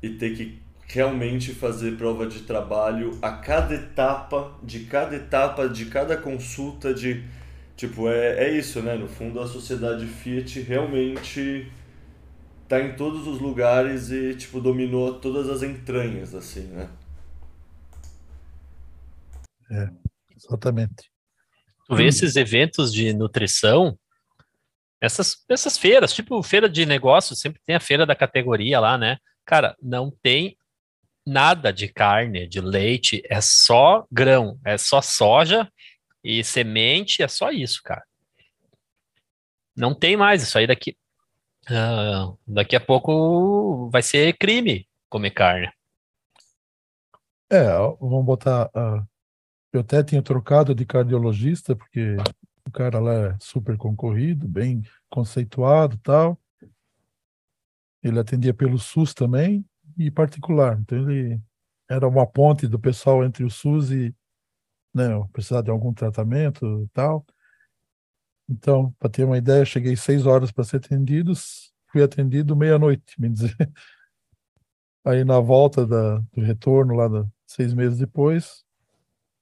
e 0.00 0.10
ter 0.10 0.36
que 0.36 0.60
realmente 0.88 1.52
fazer 1.52 1.96
prova 1.96 2.26
de 2.26 2.40
trabalho 2.40 3.18
a 3.20 3.30
cada 3.30 3.74
etapa, 3.74 4.58
de 4.62 4.80
cada 4.86 5.14
etapa, 5.16 5.68
de 5.68 5.84
cada 5.86 6.16
consulta, 6.16 6.94
de 6.94 7.24
tipo, 7.76 8.08
é, 8.08 8.44
é 8.44 8.50
isso, 8.50 8.82
né? 8.82 8.94
No 8.94 9.06
fundo 9.06 9.38
a 9.38 9.46
sociedade 9.46 10.06
Fiat 10.06 10.60
realmente 10.60 11.70
tá 12.66 12.80
em 12.80 12.96
todos 12.96 13.26
os 13.26 13.38
lugares 13.38 14.10
e 14.10 14.34
tipo 14.34 14.60
dominou 14.60 15.20
todas 15.20 15.48
as 15.48 15.62
entranhas 15.62 16.34
assim, 16.34 16.62
né? 16.62 16.88
É, 19.70 19.90
exatamente. 20.34 21.10
Tu 21.86 21.96
vê 21.96 22.06
esses 22.06 22.36
eventos 22.36 22.92
de 22.92 23.12
nutrição, 23.14 23.98
essas, 25.00 25.36
essas 25.48 25.78
feiras, 25.78 26.12
tipo 26.12 26.42
feira 26.42 26.68
de 26.68 26.84
negócios, 26.84 27.40
sempre 27.40 27.60
tem 27.64 27.76
a 27.76 27.80
feira 27.80 28.06
da 28.06 28.14
categoria 28.14 28.80
lá, 28.80 28.96
né? 28.98 29.18
Cara, 29.44 29.76
não 29.80 30.10
tem 30.22 30.57
nada 31.28 31.72
de 31.72 31.88
carne, 31.88 32.48
de 32.48 32.60
leite, 32.60 33.22
é 33.28 33.40
só 33.40 34.06
grão, 34.10 34.58
é 34.64 34.78
só 34.78 35.02
soja 35.02 35.70
e 36.24 36.42
semente, 36.42 37.22
é 37.22 37.28
só 37.28 37.50
isso, 37.50 37.82
cara. 37.82 38.02
Não 39.76 39.94
tem 39.94 40.16
mais 40.16 40.42
isso 40.42 40.58
aí 40.58 40.66
daqui. 40.66 40.96
Uh, 41.70 42.38
daqui 42.46 42.74
a 42.74 42.80
pouco 42.80 43.90
vai 43.90 44.02
ser 44.02 44.36
crime 44.38 44.88
comer 45.08 45.30
carne. 45.30 45.70
É, 47.50 47.68
vamos 48.00 48.24
botar. 48.24 48.66
Uh, 48.68 49.06
eu 49.72 49.80
até 49.80 50.02
tinha 50.02 50.22
trocado 50.22 50.74
de 50.74 50.84
cardiologista, 50.84 51.76
porque 51.76 52.16
o 52.66 52.70
cara 52.72 52.98
lá 52.98 53.28
é 53.28 53.36
super 53.38 53.76
concorrido, 53.76 54.48
bem 54.48 54.82
conceituado 55.10 55.98
tal. 55.98 56.38
Ele 58.02 58.18
atendia 58.18 58.54
pelo 58.54 58.78
SUS 58.78 59.12
também 59.12 59.64
e 59.98 60.10
particular. 60.10 60.78
Então 60.80 60.98
ele 61.10 61.40
era 61.88 62.06
uma 62.06 62.26
ponte 62.26 62.66
do 62.66 62.78
pessoal 62.78 63.24
entre 63.24 63.44
o 63.44 63.50
SUS 63.50 63.90
e 63.90 64.14
né, 64.94 65.08
precisar 65.32 65.62
de 65.62 65.70
algum 65.70 65.92
tratamento 65.92 66.82
e 66.84 66.88
tal. 66.88 67.26
Então, 68.48 68.92
para 68.98 69.10
ter 69.10 69.24
uma 69.24 69.36
ideia, 69.36 69.64
cheguei 69.64 69.96
seis 69.96 70.24
horas 70.24 70.50
para 70.50 70.64
ser 70.64 70.78
atendido, 70.78 71.32
fui 71.88 72.02
atendido 72.02 72.56
meia-noite, 72.56 73.20
me 73.20 73.28
dizer. 73.28 73.54
Aí 75.04 75.24
na 75.24 75.40
volta 75.40 75.86
da, 75.86 76.18
do 76.32 76.40
retorno, 76.40 76.94
lá 76.94 77.08
da, 77.08 77.26
seis 77.46 77.74
meses 77.74 77.98
depois, 77.98 78.64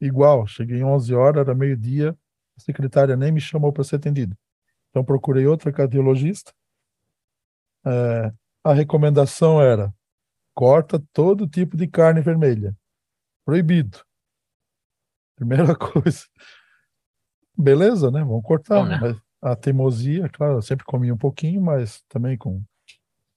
igual, 0.00 0.46
cheguei 0.46 0.82
11 0.82 1.14
horas, 1.14 1.40
era 1.42 1.54
meio-dia, 1.54 2.16
a 2.56 2.60
secretária 2.60 3.16
nem 3.16 3.32
me 3.32 3.40
chamou 3.40 3.72
para 3.72 3.84
ser 3.84 3.96
atendido. 3.96 4.36
Então 4.90 5.04
procurei 5.04 5.46
outra 5.46 5.72
cardiologista. 5.72 6.52
É, 7.84 8.32
a 8.64 8.72
recomendação 8.72 9.60
era 9.60 9.94
corta 10.56 10.98
todo 11.12 11.46
tipo 11.46 11.76
de 11.76 11.86
carne 11.86 12.22
vermelha. 12.22 12.74
Proibido. 13.44 14.02
Primeira 15.36 15.76
coisa. 15.76 16.24
Beleza, 17.56 18.10
né? 18.10 18.20
Vamos 18.20 18.42
cortar. 18.42 18.82
Bom, 18.82 18.88
né? 18.88 18.98
Mas 18.98 19.20
a 19.42 19.54
teimosia, 19.54 20.30
claro, 20.30 20.54
eu 20.54 20.62
sempre 20.62 20.86
comia 20.86 21.12
um 21.12 21.18
pouquinho, 21.18 21.60
mas 21.60 22.02
também 22.08 22.38
com 22.38 22.62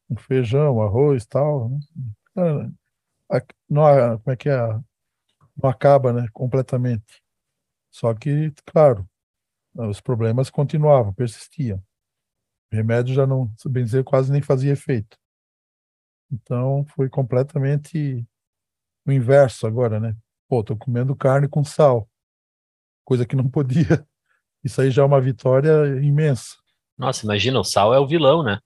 um 0.10 0.16
feijão, 0.16 0.82
arroz 0.82 1.26
tal. 1.26 1.70
Né? 1.70 2.72
Não, 3.70 4.18
como 4.20 4.34
é 4.34 4.36
que 4.38 4.50
é? 4.50 4.68
Não 5.62 5.70
acaba, 5.70 6.14
né? 6.14 6.26
Completamente. 6.32 7.22
Só 7.92 8.14
que, 8.14 8.54
claro, 8.66 9.08
os 9.76 10.00
problemas 10.00 10.50
continuavam, 10.50 11.14
persistiam. 11.14 11.84
O 12.72 12.76
remédio 12.76 13.14
já 13.14 13.28
não, 13.28 13.52
bem 13.66 13.84
dizer, 13.84 14.06
quase 14.06 14.32
nem 14.32 14.42
fazia 14.42 14.72
efeito. 14.72 15.18
Então 16.32 16.86
foi 16.96 17.10
completamente 17.10 18.26
o 19.06 19.12
inverso 19.12 19.65
agora, 19.65 20.00
né? 20.00 20.15
Pô, 20.48 20.63
tô 20.63 20.76
comendo 20.76 21.15
carne 21.15 21.48
com 21.48 21.63
sal, 21.63 22.10
coisa 23.04 23.26
que 23.26 23.36
não 23.36 23.48
podia. 23.50 24.06
Isso 24.63 24.82
aí 24.82 24.92
já 24.92 25.02
é 25.02 25.06
uma 25.06 25.22
vitória 25.22 25.72
imensa. 26.02 26.58
Nossa, 26.98 27.26
imagina, 27.26 27.60
o 27.60 27.63
sal 27.63 27.94
é 27.94 28.00
o 28.00 28.08
vilão, 28.08 28.44
né? 28.44 28.60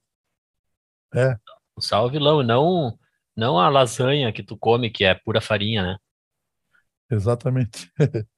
É. 1.14 1.36
O 1.76 1.80
sal 1.80 2.04
é 2.04 2.08
o 2.08 2.10
vilão, 2.10 2.42
e 2.42 2.46
não, 2.46 2.98
não 3.36 3.58
a 3.58 3.68
lasanha 3.68 4.32
que 4.32 4.42
tu 4.42 4.56
come, 4.56 4.90
que 4.90 5.04
é 5.04 5.14
pura 5.14 5.40
farinha, 5.40 5.82
né? 5.82 5.96
Exatamente. 7.10 7.92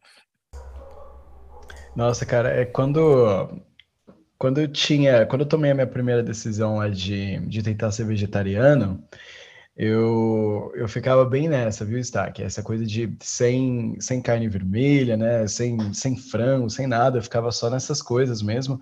Nossa, 1.97 2.27
cara, 2.27 2.51
é 2.51 2.67
quando 2.67 3.49
quando 4.38 4.61
eu 4.61 4.68
tinha, 4.68 5.27
quando 5.27 5.42
eu 5.42 5.49
tomei 5.49 5.70
a 5.70 5.75
minha 5.75 5.87
primeira 5.87 6.22
decisão 6.22 6.77
lá 6.77 6.88
de, 6.88 7.38
de 7.40 7.62
tentar 7.62 7.90
ser 7.92 8.05
vegetariano, 8.05 9.03
eu, 9.77 10.72
eu 10.75 10.88
ficava 10.88 11.25
bem 11.25 11.49
nessa, 11.49 11.85
viu, 11.85 11.99
Stack? 11.99 12.42
Essa 12.42 12.62
coisa 12.62 12.87
de 12.87 13.14
sem, 13.20 13.96
sem 14.01 14.22
carne 14.22 14.49
vermelha, 14.49 15.16
né? 15.16 15.46
Sem, 15.46 15.92
sem 15.92 16.16
frango, 16.16 16.70
sem 16.70 16.87
nada, 16.87 17.18
eu 17.18 17.22
ficava 17.22 17.53
só 17.53 17.68
nessas 17.68 18.01
coisas 18.01 18.42
mesmo. 18.42 18.81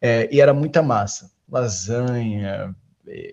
É, 0.00 0.28
e 0.34 0.40
era 0.40 0.52
muita 0.52 0.82
massa, 0.82 1.30
lasanha, 1.48 2.74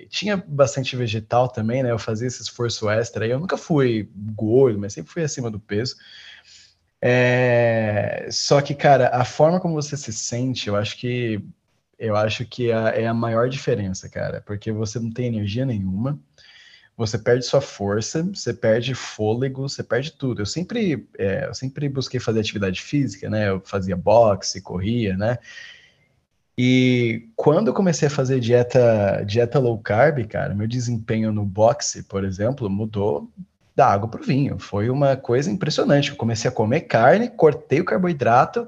tinha 0.09 0.37
bastante 0.37 0.95
vegetal 0.95 1.47
também, 1.47 1.83
né? 1.83 1.91
Eu 1.91 1.99
fazia 1.99 2.27
esse 2.27 2.41
esforço 2.41 2.89
extra. 2.89 3.27
Eu 3.27 3.39
nunca 3.39 3.57
fui 3.57 4.09
gordo, 4.35 4.79
mas 4.79 4.93
sempre 4.93 5.11
fui 5.11 5.23
acima 5.23 5.49
do 5.49 5.59
peso. 5.59 5.95
É... 7.01 8.27
Só 8.31 8.61
que, 8.61 8.73
cara, 8.75 9.09
a 9.09 9.23
forma 9.23 9.59
como 9.59 9.75
você 9.75 9.95
se 9.95 10.11
sente, 10.11 10.67
eu 10.67 10.75
acho 10.75 10.97
que 10.97 11.43
eu 11.99 12.15
acho 12.15 12.45
que 12.45 12.71
é, 12.71 13.03
é 13.03 13.07
a 13.07 13.13
maior 13.13 13.49
diferença, 13.49 14.07
cara, 14.09 14.41
porque 14.45 14.71
você 14.71 14.99
não 14.99 15.11
tem 15.11 15.27
energia 15.27 15.65
nenhuma, 15.65 16.17
você 16.95 17.17
perde 17.17 17.45
sua 17.45 17.61
força, 17.61 18.23
você 18.23 18.53
perde 18.53 18.93
fôlego, 18.93 19.67
você 19.67 19.83
perde 19.83 20.11
tudo. 20.11 20.41
Eu 20.41 20.45
sempre, 20.45 21.07
é, 21.17 21.47
eu 21.47 21.53
sempre 21.53 21.87
busquei 21.87 22.19
fazer 22.19 22.41
atividade 22.41 22.81
física, 22.81 23.29
né? 23.29 23.49
Eu 23.49 23.61
fazia 23.63 23.95
boxe, 23.95 24.61
corria, 24.61 25.15
né? 25.15 25.37
E 26.57 27.29
quando 27.37 27.69
eu 27.69 27.73
comecei 27.73 28.09
a 28.09 28.11
fazer 28.11 28.41
dieta, 28.41 29.23
dieta 29.25 29.59
low 29.59 29.77
carb, 29.77 30.25
cara, 30.27 30.53
meu 30.53 30.67
desempenho 30.67 31.31
no 31.31 31.45
boxe, 31.45 32.03
por 32.03 32.25
exemplo, 32.25 32.69
mudou 32.69 33.31
da 33.73 33.87
água 33.87 34.09
para 34.09 34.19
o 34.19 34.25
vinho. 34.25 34.59
Foi 34.59 34.89
uma 34.89 35.15
coisa 35.15 35.49
impressionante. 35.49 36.09
Eu 36.09 36.17
comecei 36.17 36.49
a 36.49 36.53
comer 36.53 36.81
carne, 36.81 37.29
cortei 37.29 37.79
o 37.79 37.85
carboidrato 37.85 38.67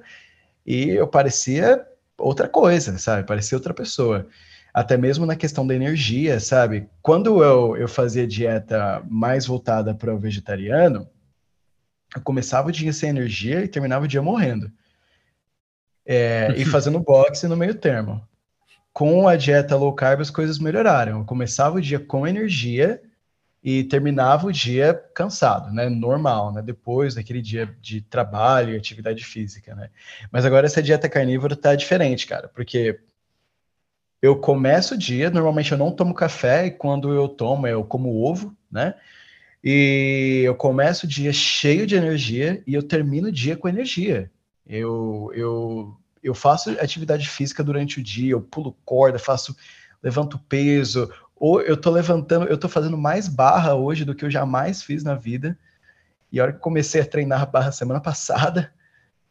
e 0.66 0.90
eu 0.92 1.06
parecia 1.06 1.86
outra 2.22 2.48
coisa, 2.48 2.98
sabe? 2.98 3.28
Parecia 3.28 3.58
outra 3.58 3.74
pessoa. 3.74 4.28
Até 4.74 4.96
mesmo 4.96 5.26
na 5.26 5.36
questão 5.36 5.68
da 5.68 5.76
energia, 5.76 6.40
sabe? 6.40 6.90
Quando 7.02 7.44
eu, 7.44 7.76
eu 7.76 7.88
fazia 7.88 8.26
dieta 8.26 9.04
mais 9.10 9.46
voltada 9.46 9.94
para 9.94 10.14
o 10.14 10.20
vegetariano, 10.20 11.08
eu 12.16 12.22
começava 12.22 12.70
o 12.70 12.72
dia 12.72 12.94
sem 12.94 13.10
energia 13.10 13.64
e 13.64 13.68
terminava 13.68 14.06
o 14.06 14.08
dia 14.08 14.22
morrendo. 14.22 14.72
É, 16.06 16.54
e 16.58 16.64
fazendo 16.66 17.00
boxe 17.00 17.48
no 17.48 17.58
meio 17.58 17.76
termo. 17.76 18.22
Com 18.94 19.28
a 19.28 19.36
dieta 19.36 19.76
low 19.76 19.94
carb, 19.94 20.22
as 20.22 20.30
coisas 20.30 20.60
melhoraram. 20.60 21.20
Eu 21.20 21.26
começava 21.26 21.78
o 21.78 21.82
dia 21.82 22.00
com 22.00 22.28
energia 22.28 23.02
e 23.64 23.84
terminava 23.84 24.48
o 24.48 24.52
dia 24.52 24.94
cansado, 25.14 25.72
né? 25.72 25.88
Normal, 25.88 26.52
né? 26.52 26.62
Depois 26.62 27.14
daquele 27.16 27.42
dia 27.42 27.76
de 27.80 28.02
trabalho 28.02 28.74
e 28.74 28.78
atividade 28.78 29.24
física, 29.24 29.76
né? 29.76 29.90
Mas 30.32 30.46
agora 30.46 30.66
essa 30.66 30.82
dieta 30.82 31.08
carnívora 31.08 31.56
tá 31.56 31.76
diferente, 31.76 32.26
cara, 32.26 32.48
porque 32.48 33.00
eu 34.22 34.36
começo 34.36 34.96
o 34.96 34.98
dia, 34.98 35.30
normalmente 35.30 35.72
eu 35.72 35.78
não 35.78 35.92
tomo 35.92 36.14
café 36.14 36.68
e 36.68 36.72
quando 36.72 37.14
eu 37.14 37.28
tomo 37.28 37.68
eu 37.68 37.84
como 37.84 38.24
ovo, 38.24 38.56
né? 38.72 38.96
E 39.64 40.42
eu 40.44 40.56
começo 40.56 41.06
o 41.06 41.10
dia 41.10 41.32
cheio 41.32 41.86
de 41.86 41.96
energia 41.96 42.64
e 42.66 42.74
eu 42.74 42.82
termino 42.82 43.28
o 43.28 43.32
dia 43.32 43.56
com 43.56 43.70
energia. 43.70 44.32
Eu, 44.66 45.32
eu, 45.36 45.98
eu 46.24 46.34
faço 46.34 46.72
atividade 46.80 47.30
física 47.30 47.64
durante 47.64 48.00
o 48.00 48.04
dia, 48.04 48.32
eu 48.32 48.42
pulo 48.42 48.76
corda, 48.84 49.20
faço 49.20 49.56
levanto 50.02 50.40
peso, 50.40 51.12
ou 51.42 51.60
eu 51.60 51.76
tô 51.76 51.90
levantando, 51.90 52.46
eu 52.46 52.58
tô 52.58 52.70
fazendo 52.70 52.96
mais 52.96 53.28
barra 53.28 53.74
hoje 53.74 54.06
do 54.06 54.14
que 54.14 54.24
eu 54.24 54.30
jamais 54.30 54.84
fiz 54.84 55.04
na 55.04 55.16
vida. 55.16 55.58
E 56.32 56.40
a 56.40 56.44
hora 56.44 56.54
que 56.54 56.60
comecei 56.60 57.02
a 57.02 57.06
treinar 57.06 57.50
barra 57.50 57.72
semana 57.72 58.00
passada, 58.02 58.72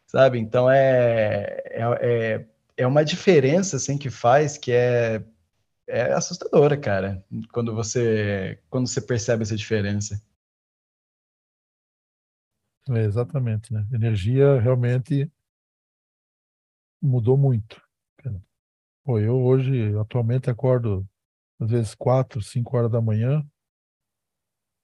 sabe? 0.09 0.41
Então 0.41 0.69
é, 0.69 1.63
é, 1.67 1.83
é, 2.01 2.47
é 2.79 2.87
uma 2.87 3.05
diferença 3.05 3.77
assim 3.77 3.97
que 3.97 4.11
faz 4.11 4.59
que 4.59 4.73
é, 4.73 5.23
é 5.87 6.13
assustadora, 6.13 6.77
cara, 6.77 7.25
quando 7.53 7.73
você 7.75 8.59
quando 8.69 8.89
você 8.89 9.01
percebe 9.01 9.45
essa 9.45 9.57
diferença. 9.57 10.21
É, 12.89 13.05
exatamente, 13.05 13.73
né? 13.73 13.87
Energia 13.93 14.61
realmente 14.61 15.31
mudou 17.01 17.37
muito. 17.37 17.81
Pô, 19.05 19.19
eu 19.19 19.41
hoje 19.41 19.97
atualmente 19.99 20.51
acordo 20.51 21.09
às 21.61 21.71
vezes 21.71 21.95
quatro, 21.95 22.43
cinco 22.43 22.77
horas 22.77 22.91
da 22.91 23.01
manhã. 23.01 23.45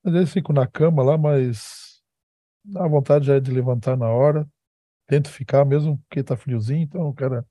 Às 0.05 0.12
vezes 0.12 0.33
fico 0.33 0.53
na 0.53 0.66
cama 0.66 1.03
lá, 1.03 1.18
mas 1.18 2.01
a 2.77 2.87
vontade 2.87 3.27
já 3.27 3.37
é 3.37 3.41
de 3.41 3.51
levantar 3.51 3.97
na 3.97 4.09
hora. 4.09 4.49
Tento 5.07 5.29
ficar, 5.31 5.64
mesmo 5.64 5.99
porque 6.09 6.22
tá 6.22 6.37
friozinho, 6.37 6.83
então 6.83 7.09
o 7.09 7.14
cara 7.14 7.47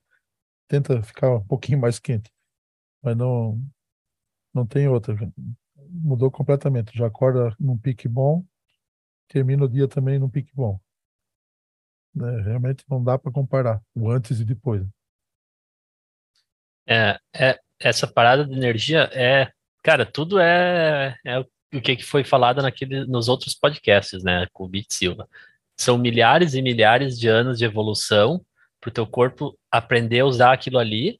tenta 0.68 1.02
ficar 1.04 1.36
um 1.36 1.46
pouquinho 1.46 1.80
mais 1.80 2.00
quente. 2.00 2.32
Mas 3.02 3.18
não, 3.18 3.62
não 4.54 4.66
tem 4.66 4.88
outra. 4.88 5.16
Mudou 5.90 6.32
completamente. 6.32 6.98
Já 6.98 7.08
acorda 7.08 7.56
num 7.60 7.78
pique 7.78 8.08
bom, 8.08 8.46
termina 9.28 9.66
o 9.66 9.70
dia 9.70 9.88
também 9.88 10.20
num 10.20 10.30
pique 10.30 10.54
bom. 10.56 10.80
É, 12.18 12.42
realmente 12.42 12.86
não 12.90 13.04
dá 13.04 13.18
para 13.20 13.32
comparar 13.32 13.82
o 13.94 14.10
antes 14.10 14.40
e 14.40 14.46
depois. 14.46 14.86
É, 16.88 17.18
é, 17.34 17.60
essa 17.80 18.08
parada 18.08 18.46
de 18.46 18.54
energia 18.54 19.10
é, 19.14 19.50
cara, 19.84 20.06
tudo 20.06 20.40
é, 20.40 21.16
é 21.26 21.40
o 21.40 21.82
que 21.82 22.02
foi 22.04 22.24
falado 22.24 22.62
naquele, 22.62 23.06
nos 23.06 23.28
outros 23.28 23.54
podcasts, 23.54 24.24
né, 24.24 24.48
com 24.54 24.66
o 24.66 24.68
Bit 24.68 24.94
Silva. 24.94 25.28
São 25.78 25.98
milhares 25.98 26.54
e 26.54 26.62
milhares 26.62 27.20
de 27.20 27.28
anos 27.28 27.58
de 27.58 27.66
evolução 27.66 28.44
para 28.80 28.90
o 28.90 28.94
teu 28.94 29.06
corpo 29.06 29.58
aprender 29.70 30.22
a 30.22 30.26
usar 30.26 30.54
aquilo 30.54 30.80
ali 30.80 31.20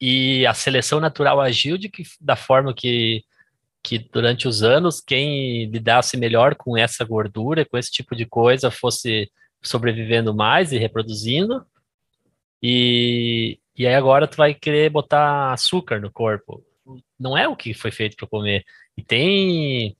e 0.00 0.46
a 0.46 0.54
seleção 0.54 1.00
natural 1.00 1.40
agiu 1.40 1.76
de 1.76 1.88
que, 1.88 2.02
da 2.20 2.36
forma 2.36 2.74
que 2.74 3.24
que 3.82 3.98
durante 3.98 4.46
os 4.46 4.62
anos 4.62 5.00
quem 5.00 5.64
lidasse 5.66 6.16
melhor 6.16 6.54
com 6.54 6.76
essa 6.76 7.04
gordura, 7.04 7.64
com 7.64 7.76
esse 7.76 7.90
tipo 7.90 8.14
de 8.14 8.24
coisa, 8.24 8.70
fosse 8.70 9.30
sobrevivendo 9.60 10.32
mais 10.34 10.72
e 10.72 10.78
reproduzindo. 10.78 11.66
E, 12.62 13.58
e 13.76 13.86
aí 13.86 13.94
agora 13.94 14.26
tu 14.26 14.36
vai 14.36 14.54
querer 14.54 14.90
botar 14.90 15.52
açúcar 15.52 16.00
no 16.00 16.10
corpo. 16.10 16.62
Não 17.18 17.36
é 17.36 17.48
o 17.48 17.56
que 17.56 17.72
foi 17.72 17.90
feito 17.90 18.16
para 18.16 18.28
comer. 18.28 18.64
E 18.96 19.02
tem 19.02 19.96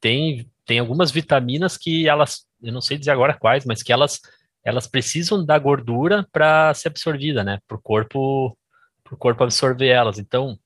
tem 0.00 0.50
tem 0.66 0.78
algumas 0.78 1.10
vitaminas 1.10 1.78
que 1.78 2.06
elas, 2.06 2.46
eu 2.62 2.72
não 2.72 2.82
sei 2.82 2.98
dizer 2.98 3.10
agora 3.10 3.32
quais, 3.32 3.64
mas 3.64 3.82
que 3.82 3.92
elas 3.92 4.20
elas 4.62 4.86
precisam 4.86 5.44
da 5.44 5.58
gordura 5.58 6.26
para 6.30 6.74
ser 6.74 6.88
absorvida, 6.88 7.42
né? 7.42 7.58
Para 7.66 7.76
o 7.76 7.80
corpo 7.80 8.56
para 9.02 9.14
o 9.14 9.16
corpo 9.16 9.42
absorver 9.44 9.88
elas. 9.88 10.18
Então, 10.18 10.58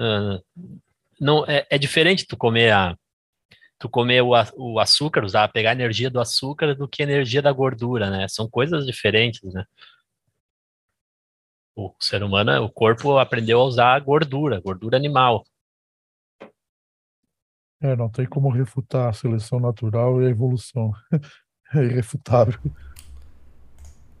uh, 0.00 0.42
não 1.20 1.44
é, 1.46 1.66
é, 1.68 1.76
diferente 1.76 2.26
tu 2.26 2.36
comer 2.36 2.72
a 2.72 2.96
tu 3.78 3.88
comer 3.88 4.22
o, 4.22 4.30
o 4.56 4.78
açúcar, 4.78 5.24
usar 5.24 5.48
pegar 5.48 5.70
a 5.70 5.74
energia 5.74 6.10
do 6.10 6.20
açúcar 6.20 6.74
do 6.74 6.88
que 6.88 7.02
a 7.02 7.06
energia 7.06 7.42
da 7.42 7.52
gordura, 7.52 8.10
né? 8.10 8.26
São 8.28 8.48
coisas 8.48 8.86
diferentes, 8.86 9.42
né? 9.52 9.64
O 11.86 11.94
ser 11.98 12.22
humano, 12.22 12.64
o 12.64 12.70
corpo 12.70 13.18
aprendeu 13.18 13.60
a 13.60 13.64
usar 13.64 13.94
a 13.94 14.00
gordura, 14.00 14.60
gordura 14.60 14.96
animal. 14.96 15.44
É, 17.80 17.96
não 17.96 18.10
tem 18.10 18.26
como 18.26 18.50
refutar 18.50 19.08
a 19.08 19.12
seleção 19.12 19.58
natural 19.58 20.20
e 20.22 20.26
a 20.26 20.30
evolução. 20.30 20.92
É 21.72 21.84
irrefutável. 21.84 22.58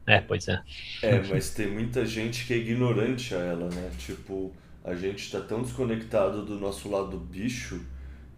É, 0.06 0.20
pois 0.20 0.46
é. 0.46 0.62
É, 1.02 1.20
mas 1.28 1.50
tem 1.52 1.68
muita 1.68 2.06
gente 2.06 2.46
que 2.46 2.54
é 2.54 2.56
ignorante 2.56 3.34
a 3.34 3.38
ela, 3.38 3.68
né? 3.68 3.90
Tipo, 3.98 4.52
a 4.84 4.94
gente 4.94 5.24
está 5.24 5.40
tão 5.40 5.62
desconectado 5.62 6.44
do 6.44 6.60
nosso 6.60 6.88
lado 6.88 7.18
bicho 7.18 7.84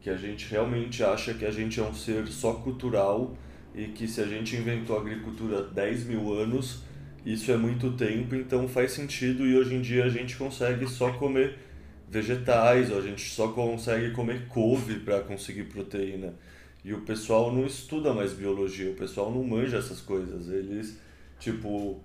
que 0.00 0.10
a 0.10 0.16
gente 0.16 0.48
realmente 0.50 1.04
acha 1.04 1.32
que 1.34 1.44
a 1.44 1.50
gente 1.50 1.78
é 1.78 1.82
um 1.82 1.94
ser 1.94 2.26
só 2.28 2.54
cultural 2.54 3.36
e 3.74 3.86
que 3.88 4.08
se 4.08 4.20
a 4.20 4.26
gente 4.26 4.56
inventou 4.56 4.96
a 4.96 5.00
agricultura 5.00 5.60
há 5.60 5.62
10 5.62 6.06
mil 6.06 6.32
anos, 6.34 6.82
isso 7.24 7.50
é 7.52 7.56
muito 7.56 7.92
tempo, 7.92 8.34
então 8.34 8.68
faz 8.68 8.92
sentido 8.92 9.46
e 9.46 9.56
hoje 9.56 9.74
em 9.74 9.80
dia 9.80 10.04
a 10.04 10.08
gente 10.08 10.36
consegue 10.36 10.88
só 10.88 11.12
comer 11.12 11.58
vegetais, 12.08 12.90
ou 12.90 12.98
a 12.98 13.00
gente 13.00 13.30
só 13.30 13.48
consegue 13.48 14.10
comer 14.10 14.46
couve 14.48 15.00
para 15.00 15.20
conseguir 15.20 15.64
proteína. 15.64 16.34
E 16.84 16.92
o 16.92 17.00
pessoal 17.02 17.52
não 17.52 17.64
estuda 17.64 18.12
mais 18.12 18.32
biologia, 18.32 18.90
o 18.90 18.94
pessoal 18.94 19.30
não 19.30 19.42
manja 19.44 19.78
essas 19.78 20.00
coisas. 20.00 20.48
Eles, 20.48 20.98
tipo, 21.38 22.00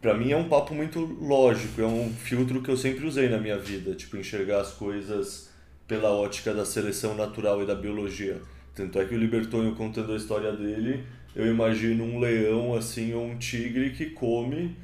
para 0.00 0.14
mim 0.14 0.30
é 0.30 0.36
um 0.36 0.48
papo 0.48 0.74
muito 0.74 1.00
lógico, 1.00 1.80
é 1.80 1.86
um 1.86 2.12
filtro 2.12 2.62
que 2.62 2.70
eu 2.70 2.76
sempre 2.76 3.06
usei 3.06 3.28
na 3.28 3.38
minha 3.38 3.58
vida, 3.58 3.94
tipo 3.94 4.16
enxergar 4.16 4.60
as 4.60 4.72
coisas 4.72 5.50
pela 5.88 6.10
ótica 6.10 6.52
da 6.52 6.64
seleção 6.64 7.14
natural 7.14 7.62
e 7.62 7.66
da 7.66 7.74
biologia. 7.74 8.40
Tanto 8.74 8.98
é 8.98 9.04
que 9.04 9.14
o 9.14 9.18
Libertonho 9.18 9.74
contando 9.74 10.12
a 10.12 10.16
história 10.16 10.52
dele, 10.52 11.04
eu 11.34 11.46
imagino 11.46 12.04
um 12.04 12.18
leão 12.18 12.74
assim 12.74 13.14
ou 13.14 13.24
um 13.24 13.38
tigre 13.38 13.90
que 13.90 14.06
come 14.06 14.76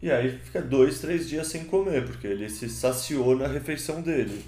e 0.00 0.10
aí 0.10 0.38
fica 0.38 0.62
dois, 0.62 1.00
três 1.00 1.28
dias 1.28 1.48
sem 1.48 1.64
comer, 1.64 2.04
porque 2.04 2.26
ele 2.26 2.48
se 2.48 2.68
saciou 2.68 3.36
na 3.36 3.48
refeição 3.48 4.00
dele. 4.00 4.44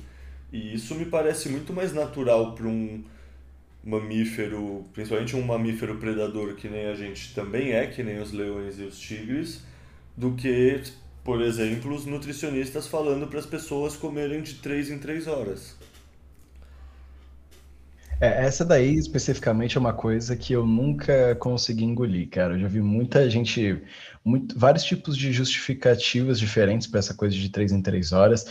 E 0.52 0.74
isso 0.74 0.94
me 0.94 1.04
parece 1.04 1.48
muito 1.48 1.72
mais 1.72 1.92
natural 1.92 2.54
para 2.54 2.66
um 2.66 3.02
mamífero, 3.82 4.84
principalmente 4.92 5.34
um 5.34 5.42
mamífero 5.42 5.96
predador 5.96 6.54
que 6.54 6.68
nem 6.68 6.86
a 6.86 6.94
gente 6.94 7.34
também 7.34 7.72
é, 7.72 7.86
que 7.86 8.02
nem 8.02 8.20
os 8.20 8.30
leões 8.30 8.78
e 8.78 8.82
os 8.82 8.98
tigres, 8.98 9.64
do 10.16 10.34
que, 10.34 10.80
por 11.24 11.40
exemplo, 11.40 11.94
os 11.94 12.06
nutricionistas 12.06 12.86
falando 12.86 13.26
para 13.26 13.40
as 13.40 13.46
pessoas 13.46 13.96
comerem 13.96 14.42
de 14.42 14.54
3 14.54 14.90
em 14.90 14.98
3 14.98 15.26
horas. 15.26 15.76
É, 18.20 18.44
essa 18.44 18.66
daí 18.66 18.96
especificamente 18.96 19.78
é 19.78 19.80
uma 19.80 19.94
coisa 19.94 20.36
que 20.36 20.52
eu 20.52 20.66
nunca 20.66 21.34
consegui 21.36 21.84
engolir, 21.84 22.28
cara. 22.28 22.54
Eu 22.54 22.60
já 22.60 22.68
vi 22.68 22.82
muita 22.82 23.28
gente, 23.30 23.82
muito, 24.22 24.58
vários 24.58 24.84
tipos 24.84 25.16
de 25.16 25.32
justificativas 25.32 26.38
diferentes 26.38 26.86
para 26.86 26.98
essa 26.98 27.14
coisa 27.14 27.34
de 27.34 27.48
3 27.48 27.72
em 27.72 27.80
3 27.80 28.12
horas, 28.12 28.46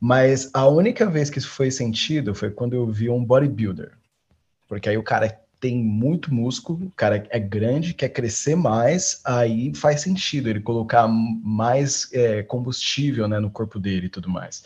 mas 0.00 0.50
a 0.54 0.66
única 0.66 1.08
vez 1.10 1.28
que 1.28 1.38
isso 1.38 1.50
foi 1.50 1.70
sentido 1.70 2.34
foi 2.34 2.50
quando 2.50 2.72
eu 2.72 2.90
vi 2.90 3.10
um 3.10 3.22
bodybuilder. 3.22 3.92
Porque 4.66 4.88
aí 4.88 4.96
o 4.96 5.02
cara 5.02 5.38
tem 5.60 5.76
muito 5.76 6.34
músculo, 6.34 6.86
o 6.86 6.92
cara 6.96 7.24
é 7.28 7.38
grande, 7.38 7.94
quer 7.94 8.08
crescer 8.08 8.56
mais, 8.56 9.20
aí 9.24 9.74
faz 9.74 10.00
sentido 10.00 10.48
ele 10.48 10.60
colocar 10.60 11.06
mais 11.06 12.08
é, 12.14 12.42
combustível 12.42 13.28
né, 13.28 13.38
no 13.38 13.50
corpo 13.50 13.78
dele 13.78 14.06
e 14.06 14.08
tudo 14.10 14.30
mais. 14.30 14.64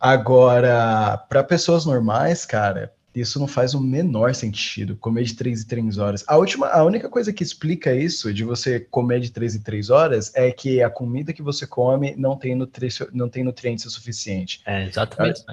Agora, 0.00 1.16
para 1.28 1.44
pessoas 1.44 1.86
normais, 1.86 2.44
cara, 2.44 2.92
isso 3.14 3.38
não 3.38 3.46
faz 3.46 3.74
o 3.74 3.80
menor 3.80 4.34
sentido, 4.34 4.96
comer 4.96 5.24
de 5.24 5.34
3 5.34 5.62
em 5.62 5.66
3 5.66 5.98
horas. 5.98 6.24
A, 6.26 6.36
última, 6.36 6.66
a 6.68 6.82
única 6.82 7.08
coisa 7.08 7.32
que 7.32 7.42
explica 7.42 7.94
isso, 7.94 8.34
de 8.34 8.42
você 8.42 8.80
comer 8.80 9.20
de 9.20 9.30
3 9.30 9.54
em 9.54 9.60
3 9.60 9.90
horas, 9.90 10.32
é 10.34 10.50
que 10.50 10.82
a 10.82 10.90
comida 10.90 11.32
que 11.32 11.42
você 11.42 11.66
come 11.66 12.14
não 12.16 12.36
tem, 12.36 12.54
nutri 12.54 12.88
não 13.12 13.28
tem 13.28 13.44
nutrientes 13.44 13.84
o 13.84 13.90
suficiente. 13.90 14.60
É, 14.66 14.84
exatamente. 14.86 15.44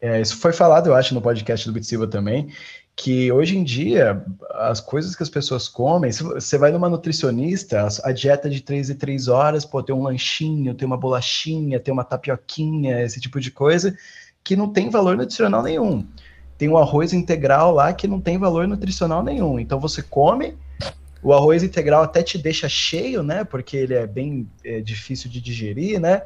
É, 0.00 0.20
isso 0.20 0.36
foi 0.36 0.52
falado, 0.52 0.88
eu 0.88 0.94
acho, 0.94 1.14
no 1.14 1.22
podcast 1.22 1.66
do 1.66 1.72
Bitsiba 1.72 2.06
também, 2.06 2.52
que 2.94 3.32
hoje 3.32 3.56
em 3.56 3.64
dia, 3.64 4.24
as 4.50 4.78
coisas 4.78 5.16
que 5.16 5.22
as 5.22 5.28
pessoas 5.28 5.68
comem, 5.68 6.12
se 6.12 6.22
você 6.22 6.56
vai 6.56 6.70
numa 6.70 6.88
nutricionista, 6.88 7.88
a 8.04 8.12
dieta 8.12 8.48
de 8.48 8.60
3 8.60 8.90
e 8.90 8.94
3 8.94 9.28
horas, 9.28 9.64
pô, 9.64 9.82
tem 9.82 9.94
um 9.94 10.02
lanchinho, 10.02 10.74
tem 10.74 10.86
uma 10.86 10.96
bolachinha, 10.96 11.80
tem 11.80 11.92
uma 11.92 12.04
tapioquinha, 12.04 13.02
esse 13.02 13.20
tipo 13.20 13.40
de 13.40 13.50
coisa, 13.50 13.96
que 14.44 14.54
não 14.54 14.72
tem 14.72 14.90
valor 14.90 15.16
nutricional 15.16 15.62
nenhum. 15.62 16.06
Tem 16.56 16.68
um 16.68 16.78
arroz 16.78 17.12
integral 17.12 17.72
lá 17.72 17.92
que 17.92 18.06
não 18.06 18.20
tem 18.20 18.38
valor 18.38 18.66
nutricional 18.66 19.22
nenhum. 19.22 19.58
Então 19.58 19.80
você 19.80 20.02
come, 20.02 20.56
o 21.22 21.32
arroz 21.32 21.62
integral 21.62 22.02
até 22.02 22.22
te 22.22 22.38
deixa 22.38 22.68
cheio, 22.68 23.22
né? 23.22 23.44
Porque 23.44 23.76
ele 23.76 23.94
é 23.94 24.06
bem 24.06 24.48
é, 24.64 24.80
difícil 24.80 25.30
de 25.30 25.40
digerir, 25.40 25.98
né? 26.00 26.22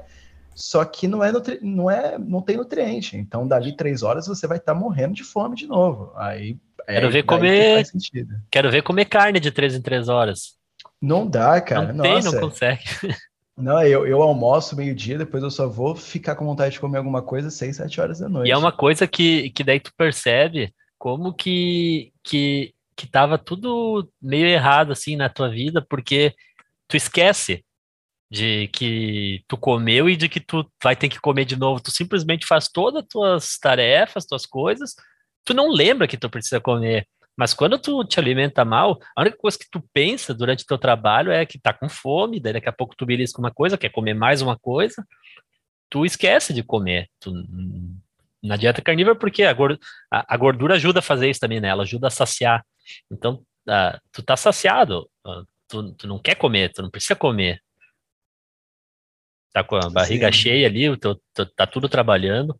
Só 0.55 0.85
que 0.85 1.07
não 1.07 1.23
é, 1.23 1.31
nutri... 1.31 1.59
não 1.63 1.89
é, 1.89 2.19
não 2.19 2.43
tem 2.43 2.57
nutriente. 2.57 3.17
Então, 3.17 3.47
dali 3.47 3.77
três 3.77 4.03
horas 4.03 4.27
você 4.27 4.47
vai 4.47 4.59
estar 4.59 4.75
tá 4.75 4.79
morrendo 4.79 5.15
de 5.15 5.23
fome 5.23 5.55
de 5.55 5.69
novo. 5.69 6.13
Aí 6.17 6.59
é 6.87 6.95
quero 6.95 7.11
ver 7.11 7.23
comer. 7.23 7.85
Que 7.85 8.27
quero 8.51 8.71
ver 8.71 8.83
comer 8.83 9.05
carne 9.05 9.39
de 9.39 9.53
três 9.53 9.75
em 9.75 9.81
três 9.81 10.09
horas. 10.09 10.57
Não 11.01 11.27
dá, 11.27 11.61
cara. 11.61 11.93
Não 11.93 12.03
tem, 12.03 12.23
não 12.23 12.41
consegue. 12.41 12.83
Não, 13.59 13.83
eu, 13.83 14.07
eu 14.07 14.23
almoço 14.23 14.77
meio-dia, 14.77 15.19
depois 15.19 15.43
eu 15.43 15.51
só 15.51 15.69
vou 15.69 15.97
ficar 15.97 16.37
com 16.37 16.45
vontade 16.45 16.75
de 16.75 16.81
comer 16.81 16.99
alguma 16.99 17.21
coisa 17.21 17.51
seis, 17.51 17.77
sete 17.77 18.01
horas 18.01 18.21
da 18.21 18.29
noite. 18.29 18.49
E 18.49 18.53
é 18.53 18.57
uma 18.57 18.71
coisa 18.71 19.07
que, 19.07 19.51
que 19.51 19.65
daí 19.65 19.81
tu 19.81 19.93
percebe 19.97 20.73
como 20.97 21.35
que, 21.35 22.13
que, 22.23 22.73
que 22.95 23.07
tava 23.09 23.37
tudo 23.37 24.09
meio 24.23 24.47
errado 24.47 24.93
assim 24.93 25.17
na 25.17 25.29
tua 25.29 25.49
vida, 25.51 25.85
porque 25.89 26.35
tu 26.87 26.97
esquece 26.97 27.65
de 28.31 28.69
que 28.69 29.43
tu 29.49 29.57
comeu 29.57 30.09
e 30.09 30.17
de 30.17 30.29
que 30.29 30.39
tu 30.39 30.65
vai 30.83 30.95
ter 30.95 31.09
que 31.09 31.21
comer 31.21 31.45
de 31.45 31.57
novo. 31.57 31.83
Tu 31.83 31.91
simplesmente 31.91 32.47
faz 32.47 32.69
todas 32.69 33.03
as 33.03 33.09
tuas 33.09 33.59
tarefas, 33.59 34.25
tuas 34.25 34.47
coisas, 34.47 34.95
tu 35.45 35.53
não 35.53 35.69
lembra 35.69 36.07
que 36.07 36.17
tu 36.17 36.31
precisa 36.31 36.61
comer. 36.61 37.09
Mas 37.39 37.55
quando 37.55 37.79
tu 37.79 38.05
te 38.05 38.19
alimenta 38.19 38.65
mal, 38.65 38.99
a 39.15 39.21
única 39.23 39.37
coisa 39.37 39.57
que 39.57 39.71
tu 39.71 39.81
pensa 39.93 40.35
durante 40.35 40.65
o 40.65 40.67
teu 40.67 40.77
trabalho 40.77 41.31
é 41.31 41.47
que 41.47 41.59
tá 41.59 41.73
com 41.73 41.89
fome, 41.89 42.41
daí 42.41 42.55
daqui 42.55 42.69
a 42.69 42.73
pouco 42.73 42.97
tu 42.97 43.07
belisca 43.07 43.41
uma 43.41 43.53
coisa, 43.53 43.79
quer 43.79 43.91
comer 43.91 44.15
mais 44.15 44.43
uma 44.43 44.59
coisa, 44.59 45.07
tu 45.89 46.05
esquece 46.05 46.53
de 46.53 46.63
comer. 46.63 47.09
Tu, 47.21 47.33
na 48.43 48.57
dieta 48.57 48.83
carnívora, 48.83 49.17
porque 49.17 49.45
a 49.45 49.53
gordura, 49.53 49.81
a, 50.11 50.35
a 50.35 50.37
gordura, 50.37 50.75
ajuda 50.75 50.99
a 50.99 51.03
fazer 51.03 51.31
isso 51.31 51.41
também, 51.41 51.61
né? 51.61 51.69
Ela 51.69 51.85
ajuda 51.85 52.09
a 52.09 52.11
saciar. 52.11 52.65
Então, 53.11 53.43
uh, 53.69 53.99
tu 54.11 54.23
tá 54.23 54.37
saciado, 54.37 55.09
uh, 55.25 55.47
tu, 55.69 55.93
tu 55.95 56.07
não 56.09 56.19
quer 56.19 56.35
comer, 56.35 56.73
tu 56.73 56.83
não 56.83 56.91
precisa 56.91 57.15
comer 57.15 57.63
tá 59.53 59.65
com 59.65 59.77
a 59.77 59.91
barriga 59.91 60.31
Sim. 60.33 60.39
cheia 60.39 60.67
ali, 60.67 60.97
tô, 60.97 61.21
tô, 61.35 61.47
tá 61.47 61.67
tudo 61.67 61.89
trabalhando. 61.89 62.59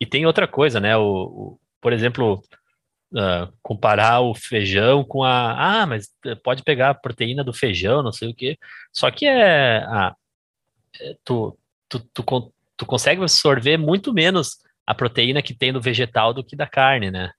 E 0.00 0.06
tem 0.06 0.26
outra 0.26 0.46
coisa, 0.46 0.80
né? 0.80 0.96
O, 0.96 1.02
o 1.02 1.58
por 1.80 1.92
exemplo, 1.92 2.42
uh, 3.12 3.52
comparar 3.62 4.20
o 4.20 4.34
feijão 4.34 5.04
com 5.04 5.22
a. 5.22 5.82
Ah, 5.82 5.86
mas 5.86 6.08
pode 6.42 6.62
pegar 6.62 6.90
a 6.90 6.94
proteína 6.94 7.44
do 7.44 7.52
feijão, 7.52 8.02
não 8.02 8.12
sei 8.12 8.30
o 8.30 8.34
quê. 8.34 8.58
Só 8.92 9.10
que 9.10 9.26
é. 9.26 9.78
Ah, 9.86 10.14
tu, 11.24 11.58
tu, 11.88 12.00
tu, 12.12 12.52
tu 12.76 12.86
consegue 12.86 13.20
absorver 13.20 13.76
muito 13.76 14.12
menos 14.12 14.58
a 14.86 14.94
proteína 14.94 15.42
que 15.42 15.54
tem 15.54 15.72
no 15.72 15.80
vegetal 15.80 16.34
do 16.34 16.44
que 16.44 16.56
da 16.56 16.66
carne, 16.66 17.10
né? 17.10 17.30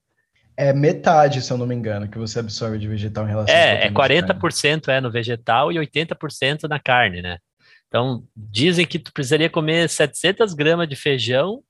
É 0.56 0.72
metade, 0.72 1.42
se 1.42 1.52
eu 1.52 1.58
não 1.58 1.66
me 1.66 1.74
engano, 1.74 2.08
que 2.08 2.18
você 2.18 2.40
absorve 2.40 2.78
de 2.78 2.88
vegetal 2.88 3.26
em 3.26 3.30
relação 3.30 3.56
É, 3.56 3.88
é 3.88 3.90
40% 3.90 4.88
é 4.88 5.02
no 5.02 5.12
vegetal 5.12 5.72
e 5.72 5.76
80% 5.76 6.70
na 6.70 6.80
carne, 6.80 7.22
né? 7.22 7.40
Então, 7.88 8.24
dizem 8.36 8.86
que 8.86 9.00
tu 9.00 9.12
precisaria 9.12 9.50
comer 9.50 9.90
700 9.90 10.54
gramas 10.54 10.88
de 10.88 10.96
feijão 10.96 11.64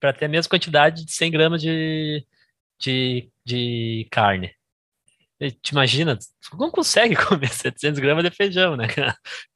para 0.00 0.12
ter 0.12 0.24
a 0.24 0.28
mesma 0.28 0.48
quantidade 0.48 1.04
de 1.04 1.12
100 1.12 1.30
gramas 1.30 1.62
de, 1.62 2.24
de, 2.82 3.30
de 3.44 4.08
carne. 4.10 4.52
Te 5.60 5.70
imagina, 5.70 6.18
não 6.58 6.70
consegue 6.70 7.16
comer 7.26 7.48
700 7.48 7.98
gramas 8.00 8.24
de 8.24 8.30
feijão, 8.30 8.76
né? 8.76 8.86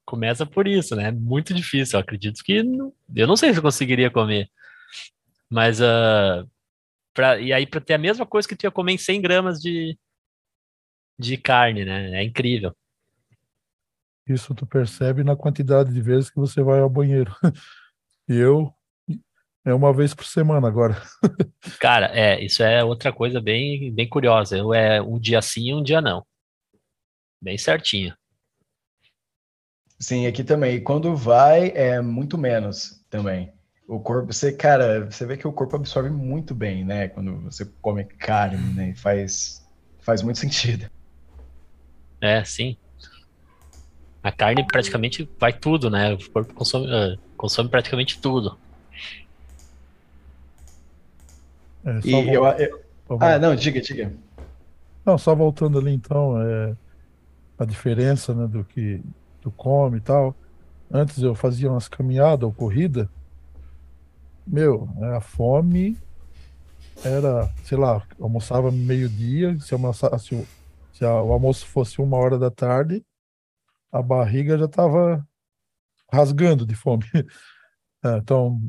Começa 0.05 0.47
por 0.47 0.67
isso, 0.67 0.95
né? 0.97 1.09
É 1.09 1.13
muito 1.13 1.53
difícil. 1.53 1.99
Eu 1.99 2.01
acredito 2.03 2.43
que 2.43 2.63
não, 2.63 2.93
eu 3.15 3.27
não 3.27 3.37
sei 3.37 3.53
se 3.53 3.59
eu 3.59 3.63
conseguiria 3.63 4.11
comer. 4.11 4.49
Mas, 5.51 5.81
uh, 5.81 6.49
pra, 7.15 7.39
e 7.39 7.53
aí, 7.53 7.67
para 7.67 7.81
ter 7.81 7.95
a 7.95 7.99
mesma 7.99 8.27
coisa 8.27 8.49
que 8.49 8.57
tu 8.57 8.65
ia 8.65 8.71
comer 8.71 8.93
em 8.95 8.99
100 8.99 9.21
gramas 9.21 9.61
de, 9.61 9.97
de 11.19 11.37
carne, 11.37 11.85
né? 11.85 12.21
É 12.21 12.25
incrível. 12.25 12.75
Isso 14.27 14.55
tu 14.55 14.67
percebe 14.67 15.23
na 15.23 15.37
quantidade 15.37 15.93
de 15.93 16.01
vezes 16.01 16.31
que 16.31 16.37
você 16.37 16.63
vai 16.63 16.81
ao 16.81 16.91
banheiro. 16.91 17.33
Eu, 18.29 18.75
é 19.67 19.75
uma 19.75 19.93
vez 19.93 20.15
por 20.15 20.25
semana 20.25 20.69
agora. 20.69 21.03
Cara, 21.81 22.07
é, 22.15 22.43
isso 22.43 22.63
é 22.63 22.85
outra 22.85 23.13
coisa 23.13 23.41
bem, 23.41 23.93
bem 23.93 24.09
curiosa. 24.09 24.57
Eu 24.57 24.73
é 24.73 25.03
um 25.03 25.19
dia 25.19 25.43
sim 25.43 25.71
e 25.71 25.75
um 25.75 25.83
dia 25.83 26.01
não. 26.01 26.25
Bem 27.43 27.59
certinho. 27.59 28.17
Sim, 29.99 30.27
aqui 30.27 30.45
também. 30.45 30.77
E 30.77 30.81
quando 30.81 31.17
vai, 31.17 31.71
é 31.75 32.01
muito 32.01 32.39
menos 32.39 33.05
também. 33.11 33.53
O 33.89 33.99
corpo, 33.99 34.33
você, 34.33 34.53
cara, 34.53 35.11
você 35.11 35.27
vê 35.27 35.37
que 35.37 35.49
o 35.49 35.53
corpo 35.53 35.75
absorve 35.75 36.11
muito 36.11 36.55
bem, 36.55 36.85
né? 36.85 37.09
Quando 37.09 37.41
você 37.41 37.65
come 37.81 38.05
carne, 38.05 38.59
né? 38.73 38.95
Faz, 38.95 39.67
faz 39.99 40.23
muito 40.23 40.39
sentido. 40.39 40.89
É, 42.21 42.45
sim. 42.45 42.77
A 44.23 44.31
carne 44.31 44.65
praticamente 44.65 45.29
vai 45.41 45.53
tudo, 45.53 45.91
né? 45.91 46.15
O 46.15 46.31
corpo 46.31 46.55
consome, 46.55 46.87
uh, 46.87 47.19
consome 47.37 47.69
praticamente 47.69 48.21
tudo. 48.21 48.57
É, 51.87 52.01
e 52.05 52.35
eu, 52.35 52.45
eu... 52.45 52.85
Ah, 53.21 53.39
não, 53.39 53.55
diga, 53.55 53.81
diga. 53.81 54.13
Não, 55.05 55.17
só 55.17 55.37
voltando 55.37 55.79
ali 55.79 55.93
então, 55.93 56.43
é, 56.43 56.77
a 57.57 57.65
diferença 57.65 58.35
né, 58.35 58.49
do 58.49 58.65
que 58.65 59.01
tu 59.41 59.53
come 59.53 59.99
e 59.99 60.01
tal. 60.01 60.35
Antes 60.93 61.23
eu 61.23 61.35
fazia 61.35 61.71
umas 61.71 61.87
caminhadas 61.87 62.43
ou 62.43 62.53
corrida. 62.53 63.09
Meu, 64.45 64.89
a 65.15 65.21
fome 65.21 65.97
era, 67.05 67.49
sei 67.65 67.79
lá, 67.79 68.03
almoçava 68.21 68.71
meio-dia, 68.73 69.57
se, 69.61 69.77
se, 70.19 70.47
se 70.93 71.05
o 71.05 71.33
almoço 71.33 71.67
fosse 71.67 72.01
uma 72.01 72.17
hora 72.17 72.39
da 72.39 72.51
tarde, 72.51 73.05
a 73.93 74.03
barriga 74.03 74.59
já 74.59 74.65
estava 74.65 75.27
rasgando 76.13 76.67
de 76.67 76.75
fome. 76.75 77.05
É, 78.05 78.19
então, 78.19 78.61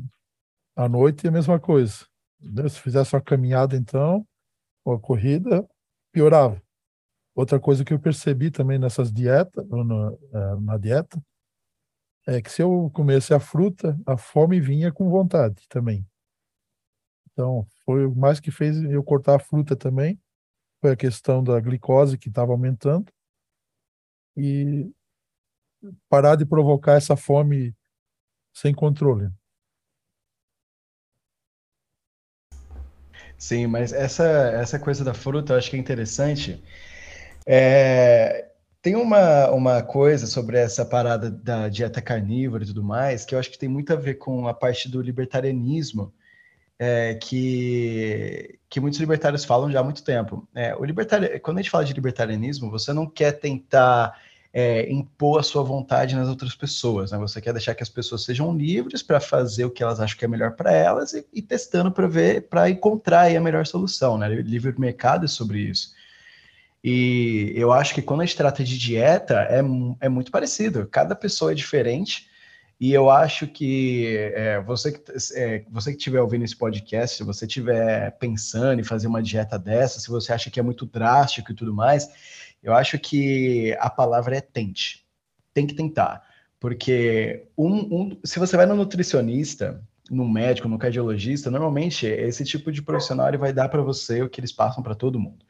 à 0.74 0.88
noite 0.88 1.26
é 1.26 1.28
a 1.28 1.32
mesma 1.32 1.60
coisa. 1.60 2.06
Se 2.40 2.80
fizesse 2.80 3.14
uma 3.14 3.20
caminhada, 3.22 3.76
então, 3.76 4.26
ou 4.84 4.94
a 4.94 5.00
corrida, 5.00 5.68
piorava. 6.12 6.62
Outra 7.34 7.60
coisa 7.60 7.84
que 7.84 7.92
eu 7.92 8.00
percebi 8.00 8.50
também 8.50 8.78
nessas 8.78 9.12
dietas, 9.12 9.66
na, 9.68 10.12
é, 10.32 10.60
na 10.60 10.78
dieta, 10.78 11.22
é 12.26 12.42
que 12.42 12.50
se 12.50 12.62
eu 12.62 12.90
comesse 12.92 13.32
a 13.32 13.40
fruta, 13.40 13.98
a 14.06 14.16
fome 14.16 14.60
vinha 14.60 14.92
com 14.92 15.08
vontade 15.08 15.66
também. 15.68 16.06
Então, 17.32 17.66
foi 17.84 18.06
o 18.06 18.14
mais 18.14 18.40
que 18.40 18.50
fez 18.50 18.82
eu 18.82 19.02
cortar 19.02 19.36
a 19.36 19.38
fruta 19.38 19.76
também, 19.76 20.20
foi 20.80 20.92
a 20.92 20.96
questão 20.96 21.42
da 21.42 21.58
glicose 21.60 22.18
que 22.18 22.28
estava 22.28 22.52
aumentando 22.52 23.10
e 24.36 24.90
parar 26.08 26.36
de 26.36 26.44
provocar 26.44 26.94
essa 26.94 27.16
fome 27.16 27.74
sem 28.52 28.74
controle. 28.74 29.30
Sim, 33.38 33.68
mas 33.68 33.92
essa, 33.92 34.24
essa 34.24 34.78
coisa 34.78 35.04
da 35.04 35.14
fruta 35.14 35.52
eu 35.52 35.58
acho 35.58 35.70
que 35.70 35.76
é 35.76 35.78
interessante, 35.78 36.62
é, 37.46 38.48
tem 38.82 38.96
uma, 38.96 39.48
uma 39.50 39.82
coisa 39.82 40.26
sobre 40.26 40.58
essa 40.58 40.84
parada 40.84 41.30
da 41.30 41.68
dieta 41.68 42.02
carnívora 42.02 42.64
e 42.64 42.66
tudo 42.66 42.82
mais, 42.82 43.24
que 43.24 43.34
eu 43.34 43.38
acho 43.38 43.50
que 43.50 43.58
tem 43.58 43.68
muito 43.68 43.92
a 43.92 43.96
ver 43.96 44.14
com 44.14 44.48
a 44.48 44.54
parte 44.54 44.90
do 44.90 45.00
libertarianismo, 45.00 46.12
é, 46.78 47.14
que, 47.14 48.58
que 48.68 48.80
muitos 48.80 48.98
libertários 48.98 49.44
falam 49.44 49.70
já 49.70 49.80
há 49.80 49.84
muito 49.84 50.02
tempo. 50.02 50.48
É, 50.54 50.74
o 50.76 50.84
libertari... 50.84 51.38
Quando 51.40 51.58
a 51.58 51.62
gente 51.62 51.70
fala 51.70 51.84
de 51.84 51.92
libertarianismo, 51.92 52.70
você 52.70 52.92
não 52.92 53.06
quer 53.06 53.32
tentar 53.32 54.20
é, 54.52 54.90
impor 54.90 55.40
a 55.40 55.42
sua 55.42 55.62
vontade 55.62 56.16
nas 56.16 56.28
outras 56.28 56.54
pessoas, 56.54 57.12
né? 57.12 57.18
Você 57.18 57.40
quer 57.40 57.52
deixar 57.52 57.74
que 57.74 57.82
as 57.82 57.88
pessoas 57.88 58.24
sejam 58.24 58.56
livres 58.56 59.02
para 59.02 59.20
fazer 59.20 59.64
o 59.64 59.70
que 59.70 59.82
elas 59.82 60.00
acham 60.00 60.16
que 60.16 60.24
é 60.24 60.28
melhor 60.28 60.52
para 60.56 60.72
elas 60.72 61.12
e, 61.12 61.26
e 61.32 61.42
testando 61.42 61.92
para 61.92 62.06
ver, 62.06 62.48
para 62.48 62.70
encontrar 62.70 63.34
a 63.34 63.40
melhor 63.40 63.66
solução, 63.66 64.16
né? 64.16 64.28
Livre 64.28 64.74
mercado 64.78 65.26
é 65.26 65.28
sobre 65.28 65.60
isso. 65.60 65.92
E 66.82 67.52
eu 67.56 67.72
acho 67.72 67.94
que 67.94 68.02
quando 68.02 68.22
a 68.22 68.24
gente 68.24 68.36
trata 68.36 68.62
de 68.64 68.78
dieta, 68.78 69.46
é, 69.50 69.60
é 70.00 70.08
muito 70.08 70.30
parecido. 70.30 70.86
Cada 70.86 71.14
pessoa 71.14 71.52
é 71.52 71.54
diferente. 71.54 72.28
E 72.80 72.92
eu 72.92 73.10
acho 73.10 73.48
que 73.48 74.30
é, 74.34 74.60
você, 74.60 74.92
que 74.92 75.02
é, 75.34 75.64
você 75.68 75.90
que 75.90 75.98
estiver 75.98 76.20
ouvindo 76.20 76.44
esse 76.44 76.56
podcast, 76.56 77.16
se 77.16 77.24
você 77.24 77.44
estiver 77.44 78.12
pensando 78.18 78.80
em 78.80 78.84
fazer 78.84 79.08
uma 79.08 79.20
dieta 79.20 79.58
dessa, 79.58 79.98
se 79.98 80.08
você 80.08 80.32
acha 80.32 80.48
que 80.48 80.60
é 80.60 80.62
muito 80.62 80.86
drástico 80.86 81.50
e 81.50 81.54
tudo 81.56 81.74
mais, 81.74 82.08
eu 82.62 82.74
acho 82.74 82.98
que 82.98 83.76
a 83.78 83.90
palavra 83.90 84.36
é 84.36 84.40
tente. 84.40 85.06
Tem 85.54 85.66
que 85.66 85.74
tentar. 85.74 86.26
Porque 86.60 87.46
um, 87.56 87.74
um, 87.74 88.18
se 88.24 88.38
você 88.38 88.56
vai 88.56 88.66
no 88.66 88.74
nutricionista, 88.74 89.82
no 90.10 90.28
médico, 90.28 90.68
no 90.68 90.78
cardiologista, 90.78 91.50
normalmente 91.50 92.06
esse 92.06 92.44
tipo 92.44 92.72
de 92.72 92.82
profissional 92.82 93.30
vai 93.38 93.52
dar 93.52 93.68
para 93.68 93.82
você 93.82 94.22
o 94.22 94.28
que 94.28 94.40
eles 94.40 94.52
passam 94.52 94.82
para 94.82 94.94
todo 94.94 95.20
mundo. 95.20 95.44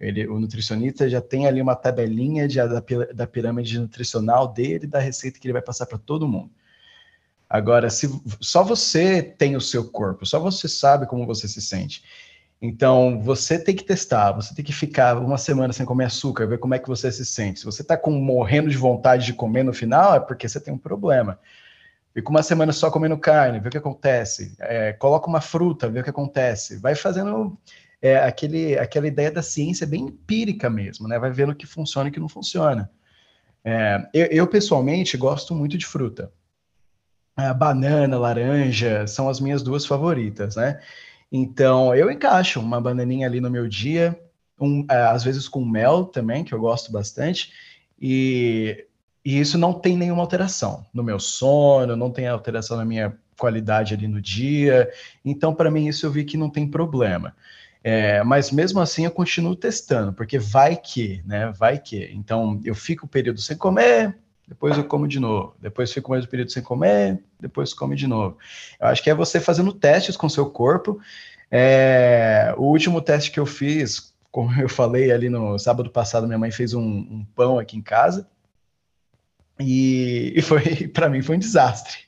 Ele, 0.00 0.26
o 0.28 0.38
nutricionista 0.38 1.08
já 1.08 1.20
tem 1.20 1.46
ali 1.46 1.60
uma 1.60 1.74
tabelinha 1.74 2.46
de, 2.46 2.56
da, 2.56 2.82
da 3.14 3.26
pirâmide 3.26 3.78
nutricional 3.78 4.48
dele, 4.48 4.86
da 4.86 5.00
receita 5.00 5.38
que 5.38 5.46
ele 5.46 5.52
vai 5.52 5.62
passar 5.62 5.86
para 5.86 5.98
todo 5.98 6.28
mundo. 6.28 6.50
Agora, 7.48 7.88
se 7.88 8.08
só 8.40 8.62
você 8.62 9.22
tem 9.22 9.56
o 9.56 9.60
seu 9.60 9.90
corpo, 9.90 10.26
só 10.26 10.38
você 10.38 10.68
sabe 10.68 11.06
como 11.06 11.26
você 11.26 11.48
se 11.48 11.62
sente. 11.62 12.02
Então, 12.60 13.20
você 13.22 13.56
tem 13.58 13.74
que 13.74 13.84
testar, 13.84 14.32
você 14.32 14.52
tem 14.52 14.64
que 14.64 14.72
ficar 14.72 15.16
uma 15.16 15.38
semana 15.38 15.72
sem 15.72 15.86
comer 15.86 16.06
açúcar, 16.06 16.46
ver 16.46 16.58
como 16.58 16.74
é 16.74 16.78
que 16.78 16.88
você 16.88 17.10
se 17.12 17.24
sente. 17.24 17.60
Se 17.60 17.64
você 17.64 17.82
está 17.82 18.00
morrendo 18.06 18.68
de 18.68 18.76
vontade 18.76 19.24
de 19.26 19.32
comer 19.32 19.62
no 19.62 19.72
final, 19.72 20.16
é 20.16 20.20
porque 20.20 20.48
você 20.48 20.58
tem 20.58 20.74
um 20.74 20.78
problema. 20.78 21.38
Fica 22.12 22.30
uma 22.30 22.42
semana 22.42 22.72
só 22.72 22.90
comendo 22.90 23.16
carne, 23.16 23.60
vê 23.60 23.68
o 23.68 23.70
que 23.70 23.78
acontece. 23.78 24.56
É, 24.58 24.92
coloca 24.92 25.28
uma 25.28 25.40
fruta, 25.40 25.88
vê 25.88 26.00
o 26.00 26.02
que 26.02 26.10
acontece. 26.10 26.78
Vai 26.78 26.96
fazendo 26.96 27.56
é, 28.02 28.16
aquele, 28.16 28.76
aquela 28.76 29.06
ideia 29.06 29.30
da 29.30 29.42
ciência 29.42 29.86
bem 29.86 30.06
empírica 30.06 30.68
mesmo, 30.68 31.06
né? 31.06 31.16
Vai 31.16 31.30
vendo 31.30 31.52
o 31.52 31.54
que 31.54 31.66
funciona 31.66 32.08
e 32.08 32.10
o 32.10 32.12
que 32.12 32.18
não 32.18 32.28
funciona. 32.28 32.90
É, 33.64 34.08
eu, 34.12 34.26
eu, 34.26 34.46
pessoalmente, 34.48 35.16
gosto 35.16 35.54
muito 35.54 35.78
de 35.78 35.86
fruta. 35.86 36.32
Banana, 37.56 38.18
laranja, 38.18 39.06
são 39.06 39.28
as 39.28 39.38
minhas 39.38 39.62
duas 39.62 39.86
favoritas, 39.86 40.56
né? 40.56 40.80
Então, 41.30 41.94
eu 41.94 42.10
encaixo 42.10 42.60
uma 42.60 42.80
bananinha 42.80 43.26
ali 43.26 43.40
no 43.40 43.50
meu 43.50 43.68
dia, 43.68 44.18
um, 44.60 44.84
é, 44.90 45.02
às 45.02 45.22
vezes 45.22 45.48
com 45.48 45.64
mel 45.64 46.04
também, 46.04 46.44
que 46.44 46.52
eu 46.54 46.60
gosto 46.60 46.90
bastante, 46.90 47.52
e, 48.00 48.86
e 49.24 49.38
isso 49.38 49.58
não 49.58 49.72
tem 49.72 49.96
nenhuma 49.96 50.22
alteração 50.22 50.86
no 50.92 51.02
meu 51.02 51.20
sono, 51.20 51.96
não 51.96 52.10
tem 52.10 52.26
alteração 52.26 52.76
na 52.76 52.84
minha 52.84 53.16
qualidade 53.38 53.94
ali 53.94 54.08
no 54.08 54.20
dia. 54.20 54.90
Então, 55.24 55.54
para 55.54 55.70
mim, 55.70 55.86
isso 55.86 56.04
eu 56.06 56.10
vi 56.10 56.24
que 56.24 56.36
não 56.36 56.50
tem 56.50 56.66
problema. 56.68 57.34
É, 57.82 58.22
mas 58.24 58.50
mesmo 58.50 58.80
assim 58.80 59.04
eu 59.04 59.10
continuo 59.10 59.54
testando, 59.54 60.12
porque 60.12 60.38
vai 60.38 60.76
que, 60.76 61.22
né? 61.24 61.52
Vai 61.56 61.78
que. 61.78 62.10
Então 62.12 62.60
eu 62.64 62.74
fico 62.74 63.06
um 63.06 63.08
período 63.08 63.40
sem 63.40 63.56
comer, 63.56 64.18
depois 64.48 64.78
eu 64.78 64.84
como 64.84 65.06
de 65.06 65.20
novo, 65.20 65.54
depois 65.60 65.92
fico 65.92 66.10
mais 66.10 66.24
um 66.24 66.28
período 66.28 66.50
sem 66.50 66.62
comer, 66.62 67.22
depois 67.38 67.74
come 67.74 67.94
de 67.94 68.06
novo. 68.06 68.38
Eu 68.80 68.88
acho 68.88 69.02
que 69.02 69.10
é 69.10 69.14
você 69.14 69.38
fazendo 69.38 69.74
testes 69.74 70.16
com 70.16 70.26
seu 70.26 70.48
corpo. 70.48 70.98
É, 71.50 72.54
o 72.56 72.62
último 72.62 73.02
teste 73.02 73.30
que 73.30 73.38
eu 73.38 73.44
fiz, 73.44 74.14
como 74.32 74.50
eu 74.58 74.68
falei 74.68 75.12
ali 75.12 75.28
no 75.28 75.58
sábado 75.58 75.90
passado, 75.90 76.26
minha 76.26 76.38
mãe 76.38 76.50
fez 76.50 76.72
um, 76.72 76.82
um 76.82 77.26
pão 77.36 77.58
aqui 77.58 77.76
em 77.76 77.82
casa 77.82 78.26
e, 79.60 80.32
e 80.34 80.40
foi 80.40 80.88
para 80.88 81.10
mim 81.10 81.20
foi 81.20 81.36
um 81.36 81.40
desastre. 81.40 81.98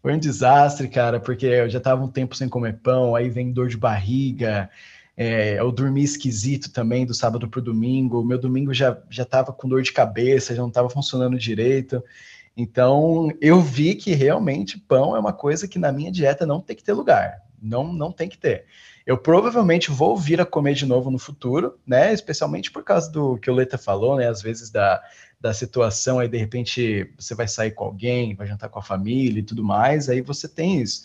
Foi 0.00 0.14
um 0.14 0.18
desastre, 0.18 0.86
cara, 0.88 1.18
porque 1.18 1.46
eu 1.46 1.68
já 1.68 1.78
estava 1.78 2.02
um 2.02 2.08
tempo 2.08 2.36
sem 2.36 2.48
comer 2.48 2.78
pão, 2.78 3.16
aí 3.16 3.28
vem 3.28 3.52
dor 3.52 3.68
de 3.68 3.76
barriga, 3.76 4.70
é, 5.16 5.58
eu 5.58 5.70
dormi 5.70 6.02
esquisito 6.02 6.72
também 6.72 7.04
do 7.04 7.14
sábado 7.14 7.48
para 7.48 7.60
o 7.60 7.62
domingo. 7.62 8.24
Meu 8.24 8.38
domingo 8.38 8.72
já 8.72 8.98
já 9.10 9.24
estava 9.24 9.52
com 9.52 9.68
dor 9.68 9.82
de 9.82 9.92
cabeça, 9.92 10.54
já 10.54 10.62
não 10.62 10.68
estava 10.68 10.88
funcionando 10.88 11.38
direito. 11.38 12.02
Então 12.56 13.30
eu 13.40 13.60
vi 13.60 13.94
que 13.94 14.14
realmente 14.14 14.78
pão 14.78 15.16
é 15.16 15.18
uma 15.18 15.32
coisa 15.32 15.68
que 15.68 15.78
na 15.78 15.92
minha 15.92 16.10
dieta 16.10 16.46
não 16.46 16.60
tem 16.60 16.76
que 16.76 16.84
ter 16.84 16.92
lugar. 16.92 17.42
Não, 17.60 17.92
não 17.92 18.10
tem 18.10 18.28
que 18.28 18.38
ter. 18.38 18.64
Eu 19.06 19.18
provavelmente 19.18 19.90
vou 19.90 20.16
vir 20.16 20.40
a 20.40 20.46
comer 20.46 20.74
de 20.74 20.86
novo 20.86 21.10
no 21.10 21.18
futuro, 21.18 21.78
né? 21.86 22.12
Especialmente 22.12 22.70
por 22.70 22.84
causa 22.84 23.10
do 23.10 23.36
que 23.36 23.50
o 23.50 23.54
Leta 23.54 23.76
falou, 23.76 24.16
né? 24.16 24.28
Às 24.28 24.40
vezes 24.40 24.70
da, 24.70 25.02
da 25.40 25.52
situação 25.52 26.18
aí, 26.18 26.28
de 26.28 26.38
repente, 26.38 27.12
você 27.18 27.34
vai 27.34 27.48
sair 27.48 27.72
com 27.72 27.84
alguém, 27.84 28.34
vai 28.34 28.46
jantar 28.46 28.68
com 28.68 28.78
a 28.78 28.82
família 28.82 29.40
e 29.40 29.44
tudo 29.44 29.62
mais, 29.62 30.08
aí 30.08 30.20
você 30.20 30.48
tem 30.48 30.80
isso. 30.80 31.04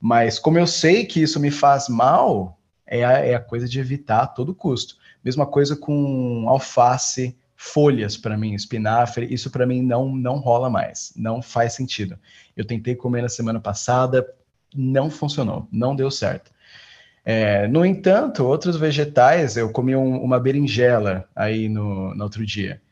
Mas 0.00 0.38
como 0.38 0.58
eu 0.58 0.66
sei 0.66 1.04
que 1.04 1.22
isso 1.22 1.40
me 1.40 1.50
faz 1.50 1.88
mal, 1.88 2.58
é 2.86 3.04
a, 3.04 3.12
é 3.12 3.34
a 3.34 3.40
coisa 3.40 3.68
de 3.68 3.80
evitar 3.80 4.22
a 4.22 4.26
todo 4.26 4.54
custo. 4.54 4.96
Mesma 5.24 5.46
coisa 5.46 5.76
com 5.76 6.46
alface, 6.48 7.36
folhas 7.56 8.16
para 8.16 8.36
mim, 8.36 8.54
espinafre, 8.54 9.32
isso 9.32 9.50
para 9.50 9.66
mim 9.66 9.82
não 9.82 10.14
não 10.14 10.36
rola 10.36 10.68
mais, 10.68 11.12
não 11.16 11.40
faz 11.40 11.72
sentido. 11.72 12.18
Eu 12.56 12.64
tentei 12.64 12.94
comer 12.94 13.22
na 13.22 13.28
semana 13.28 13.60
passada, 13.60 14.26
não 14.74 15.10
funcionou, 15.10 15.66
não 15.72 15.96
deu 15.96 16.10
certo. 16.10 16.52
É, 17.24 17.66
no 17.68 17.86
entanto, 17.86 18.44
outros 18.44 18.76
vegetais, 18.76 19.56
eu 19.56 19.70
comi 19.70 19.96
um, 19.96 20.22
uma 20.22 20.38
berinjela 20.38 21.26
aí 21.34 21.70
no, 21.70 22.14
no 22.14 22.22
outro 22.22 22.44
dia. 22.44 22.82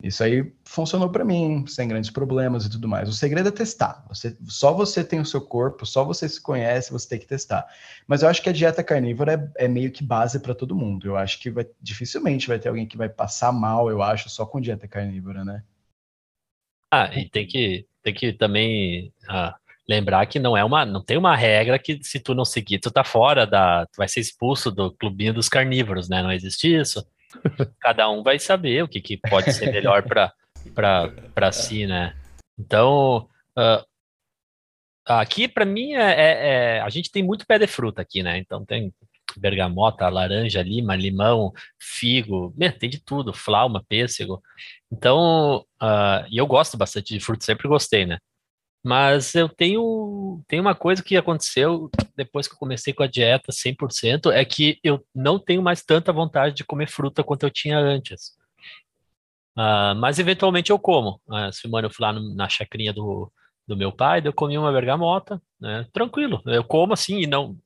Isso 0.00 0.22
aí 0.22 0.52
funcionou 0.64 1.10
para 1.10 1.24
mim, 1.24 1.66
sem 1.66 1.88
grandes 1.88 2.08
problemas 2.08 2.64
e 2.64 2.70
tudo 2.70 2.86
mais. 2.86 3.08
O 3.08 3.12
segredo 3.12 3.48
é 3.48 3.52
testar. 3.52 4.04
Você, 4.08 4.36
só 4.46 4.72
você 4.72 5.02
tem 5.02 5.18
o 5.18 5.26
seu 5.26 5.40
corpo, 5.40 5.84
só 5.84 6.04
você 6.04 6.28
se 6.28 6.40
conhece, 6.40 6.92
você 6.92 7.08
tem 7.08 7.18
que 7.18 7.26
testar. 7.26 7.66
Mas 8.06 8.22
eu 8.22 8.28
acho 8.28 8.40
que 8.40 8.48
a 8.48 8.52
dieta 8.52 8.84
carnívora 8.84 9.52
é, 9.58 9.64
é 9.64 9.68
meio 9.68 9.90
que 9.90 10.04
base 10.04 10.38
para 10.38 10.54
todo 10.54 10.76
mundo. 10.76 11.08
Eu 11.08 11.16
acho 11.16 11.40
que 11.40 11.50
vai, 11.50 11.66
dificilmente 11.80 12.46
vai 12.46 12.60
ter 12.60 12.68
alguém 12.68 12.86
que 12.86 12.96
vai 12.96 13.08
passar 13.08 13.50
mal, 13.50 13.90
eu 13.90 14.00
acho, 14.00 14.30
só 14.30 14.46
com 14.46 14.60
dieta 14.60 14.86
carnívora, 14.86 15.44
né? 15.44 15.64
Ah, 16.92 17.10
e 17.18 17.28
tem 17.28 17.44
que, 17.44 17.84
tem 18.00 18.14
que 18.14 18.32
também 18.32 19.12
ah, 19.28 19.56
lembrar 19.88 20.26
que 20.26 20.38
não 20.38 20.56
é 20.56 20.64
uma, 20.64 20.86
não 20.86 21.02
tem 21.02 21.16
uma 21.16 21.34
regra 21.34 21.76
que 21.76 21.98
se 22.04 22.20
tu 22.20 22.36
não 22.36 22.44
seguir, 22.44 22.78
tu 22.78 22.90
tá 22.90 23.02
fora 23.02 23.44
da, 23.44 23.84
tu 23.86 23.96
vai 23.96 24.08
ser 24.08 24.20
expulso 24.20 24.70
do 24.70 24.92
clubinho 24.92 25.34
dos 25.34 25.48
carnívoros, 25.48 26.08
né? 26.08 26.22
Não 26.22 26.30
existe 26.30 26.72
isso. 26.72 27.04
Cada 27.80 28.08
um 28.10 28.22
vai 28.22 28.38
saber 28.38 28.82
o 28.82 28.88
que, 28.88 29.00
que 29.00 29.16
pode 29.16 29.52
ser 29.52 29.70
melhor 29.72 30.02
para 30.74 31.52
si, 31.52 31.86
né? 31.86 32.16
Então, 32.58 33.28
uh, 33.56 33.84
aqui 35.06 35.46
para 35.46 35.64
mim 35.64 35.94
é, 35.94 36.10
é, 36.10 36.48
é, 36.76 36.80
a 36.80 36.88
gente 36.88 37.10
tem 37.10 37.22
muito 37.22 37.46
pé 37.46 37.58
de 37.58 37.66
fruta 37.66 38.02
aqui, 38.02 38.22
né? 38.22 38.38
Então 38.38 38.64
tem 38.64 38.92
bergamota, 39.36 40.08
laranja, 40.08 40.62
lima, 40.62 40.96
limão, 40.96 41.52
figo, 41.78 42.54
tem 42.78 42.88
de 42.88 42.98
tudo, 42.98 43.32
flauma, 43.32 43.84
pêssego. 43.88 44.42
Então, 44.90 45.64
uh, 45.80 46.26
e 46.30 46.38
eu 46.38 46.46
gosto 46.46 46.76
bastante 46.76 47.14
de 47.14 47.20
fruta, 47.20 47.44
sempre 47.44 47.68
gostei, 47.68 48.06
né? 48.06 48.18
Mas 48.82 49.34
eu 49.34 49.48
tenho, 49.48 50.42
tenho 50.46 50.62
uma 50.62 50.74
coisa 50.74 51.02
que 51.02 51.16
aconteceu 51.16 51.90
depois 52.16 52.46
que 52.46 52.54
eu 52.54 52.58
comecei 52.58 52.92
com 52.92 53.02
a 53.02 53.06
dieta 53.06 53.52
100%, 53.52 54.32
é 54.32 54.44
que 54.44 54.78
eu 54.82 55.04
não 55.14 55.38
tenho 55.38 55.62
mais 55.62 55.82
tanta 55.84 56.12
vontade 56.12 56.54
de 56.54 56.64
comer 56.64 56.88
fruta 56.88 57.24
quanto 57.24 57.44
eu 57.44 57.50
tinha 57.50 57.78
antes. 57.78 58.36
Uh, 59.56 59.94
mas 59.96 60.18
eventualmente 60.18 60.70
eu 60.70 60.78
como. 60.78 61.20
Uh, 61.26 61.52
semana 61.52 61.88
eu 61.88 61.90
fui 61.90 62.04
lá 62.06 62.12
no, 62.12 62.34
na 62.34 62.48
chacrinha 62.48 62.92
do, 62.92 63.30
do 63.66 63.76
meu 63.76 63.90
pai, 63.92 64.22
eu 64.24 64.32
comi 64.32 64.56
uma 64.56 64.72
bergamota, 64.72 65.42
né? 65.60 65.86
Tranquilo. 65.92 66.40
Eu 66.46 66.62
como 66.62 66.92
assim 66.92 67.18
e 67.20 67.26
não 67.26 67.58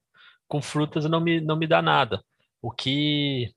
com 0.49 0.61
frutas 0.61 1.05
não 1.07 1.21
me, 1.21 1.41
não 1.41 1.57
me 1.57 1.67
dá 1.67 1.81
nada. 1.83 2.23
O 2.61 2.71
que 2.71 3.53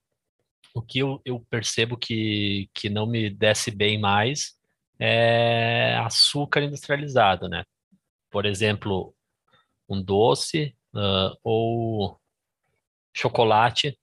o 0.74 0.82
que 0.82 1.00
eu, 1.00 1.22
eu 1.26 1.40
percebo 1.50 1.98
que, 1.98 2.70
que 2.74 2.90
não 2.90 3.06
me 3.06 3.30
desce 3.30 3.72
bem 3.72 3.98
mais 3.98 4.55
é 5.00 5.96
açúcar 5.98 6.62
industrializado, 6.62 7.48
né? 7.50 7.64
Por 8.30 8.46
exemplo, 8.46 9.14
um 9.90 10.02
doce 10.02 10.76
uh, 10.94 11.38
ou 11.44 12.20
chocolate. 13.14 13.98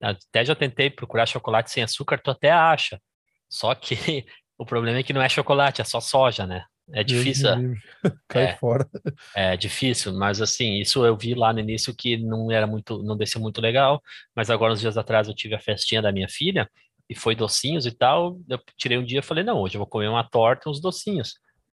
Até 0.00 0.44
já 0.44 0.54
tentei 0.54 0.90
procurar 0.90 1.26
chocolate 1.26 1.70
sem 1.70 1.82
açúcar, 1.82 2.18
tu 2.18 2.30
até 2.30 2.50
acha. 2.50 3.00
Só 3.48 3.74
que 3.74 4.26
o 4.58 4.64
problema 4.64 4.98
é 4.98 5.02
que 5.02 5.12
não 5.12 5.22
é 5.22 5.28
chocolate, 5.28 5.80
é 5.80 5.84
só 5.84 6.00
soja, 6.00 6.46
né? 6.46 6.64
É 6.92 7.02
difícil. 7.02 7.48
Cai 8.28 8.44
é, 8.44 8.56
fora. 8.56 8.88
É 9.34 9.56
difícil, 9.56 10.12
mas 10.14 10.40
assim, 10.40 10.74
isso 10.74 11.04
eu 11.04 11.16
vi 11.16 11.34
lá 11.34 11.52
no 11.52 11.58
início 11.58 11.94
que 11.94 12.16
não 12.16 12.50
era 12.50 12.66
muito, 12.66 13.02
não 13.02 13.16
desceu 13.16 13.40
muito 13.40 13.60
legal, 13.60 14.00
mas 14.34 14.50
agora 14.50 14.72
uns 14.72 14.80
dias 14.80 14.96
atrás 14.96 15.26
eu 15.26 15.34
tive 15.34 15.54
a 15.56 15.60
festinha 15.60 16.00
da 16.00 16.12
minha 16.12 16.28
filha 16.28 16.70
e 17.08 17.14
foi 17.14 17.34
docinhos 17.34 17.86
e 17.86 17.92
tal. 17.92 18.38
Eu 18.48 18.60
tirei 18.76 18.98
um 18.98 19.04
dia 19.04 19.20
e 19.20 19.22
falei, 19.22 19.44
não, 19.44 19.60
hoje 19.60 19.76
eu 19.76 19.80
vou 19.80 19.86
comer 19.86 20.08
uma 20.08 20.24
torta 20.28 20.70
uns 20.70 20.80
docinhos. 20.80 21.34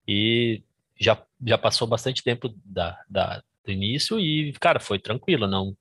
E 0.07 0.63
já, 0.99 1.21
já 1.45 1.59
passou 1.59 1.87
bastante 1.87 2.23
tempo 2.23 2.49
da, 2.65 2.99
da, 3.09 3.43
do 3.65 3.73
início 3.73 4.19
e, 4.21 4.53
cara, 4.55 4.81
foi 4.81 4.99
tranquilo, 4.99 5.47
não 5.47 5.77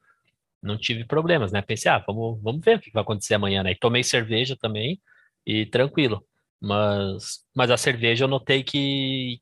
não 0.65 0.77
tive 0.77 1.05
problemas, 1.05 1.51
né? 1.51 1.61
Pensei, 1.61 1.91
ah, 1.91 1.99
vamos, 1.99 2.41
vamos 2.41 2.65
ver 2.65 2.77
o 2.77 2.81
que 2.81 2.91
vai 2.91 3.03
acontecer 3.03 3.35
amanhã, 3.35 3.61
né? 3.61 3.71
E 3.71 3.75
tomei 3.75 4.03
cerveja 4.03 4.57
também 4.59 4.99
e 5.45 5.65
tranquilo. 5.67 6.25
Mas, 6.59 7.45
mas 7.55 7.69
a 7.69 7.77
cerveja 7.77 8.23
eu 8.23 8.27
notei 8.27 8.63
que, 8.63 9.39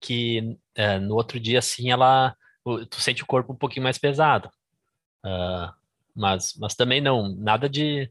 que 0.00 0.56
é, 0.74 0.98
no 0.98 1.14
outro 1.14 1.38
dia, 1.38 1.58
assim, 1.58 1.90
ela 1.90 2.34
tu 2.88 3.00
sente 3.00 3.22
o 3.22 3.26
corpo 3.26 3.52
um 3.52 3.56
pouquinho 3.56 3.84
mais 3.84 3.98
pesado. 3.98 4.50
Uh, 5.24 5.72
mas, 6.14 6.54
mas 6.58 6.74
também 6.74 7.00
não, 7.00 7.28
nada 7.36 7.68
de 7.68 8.10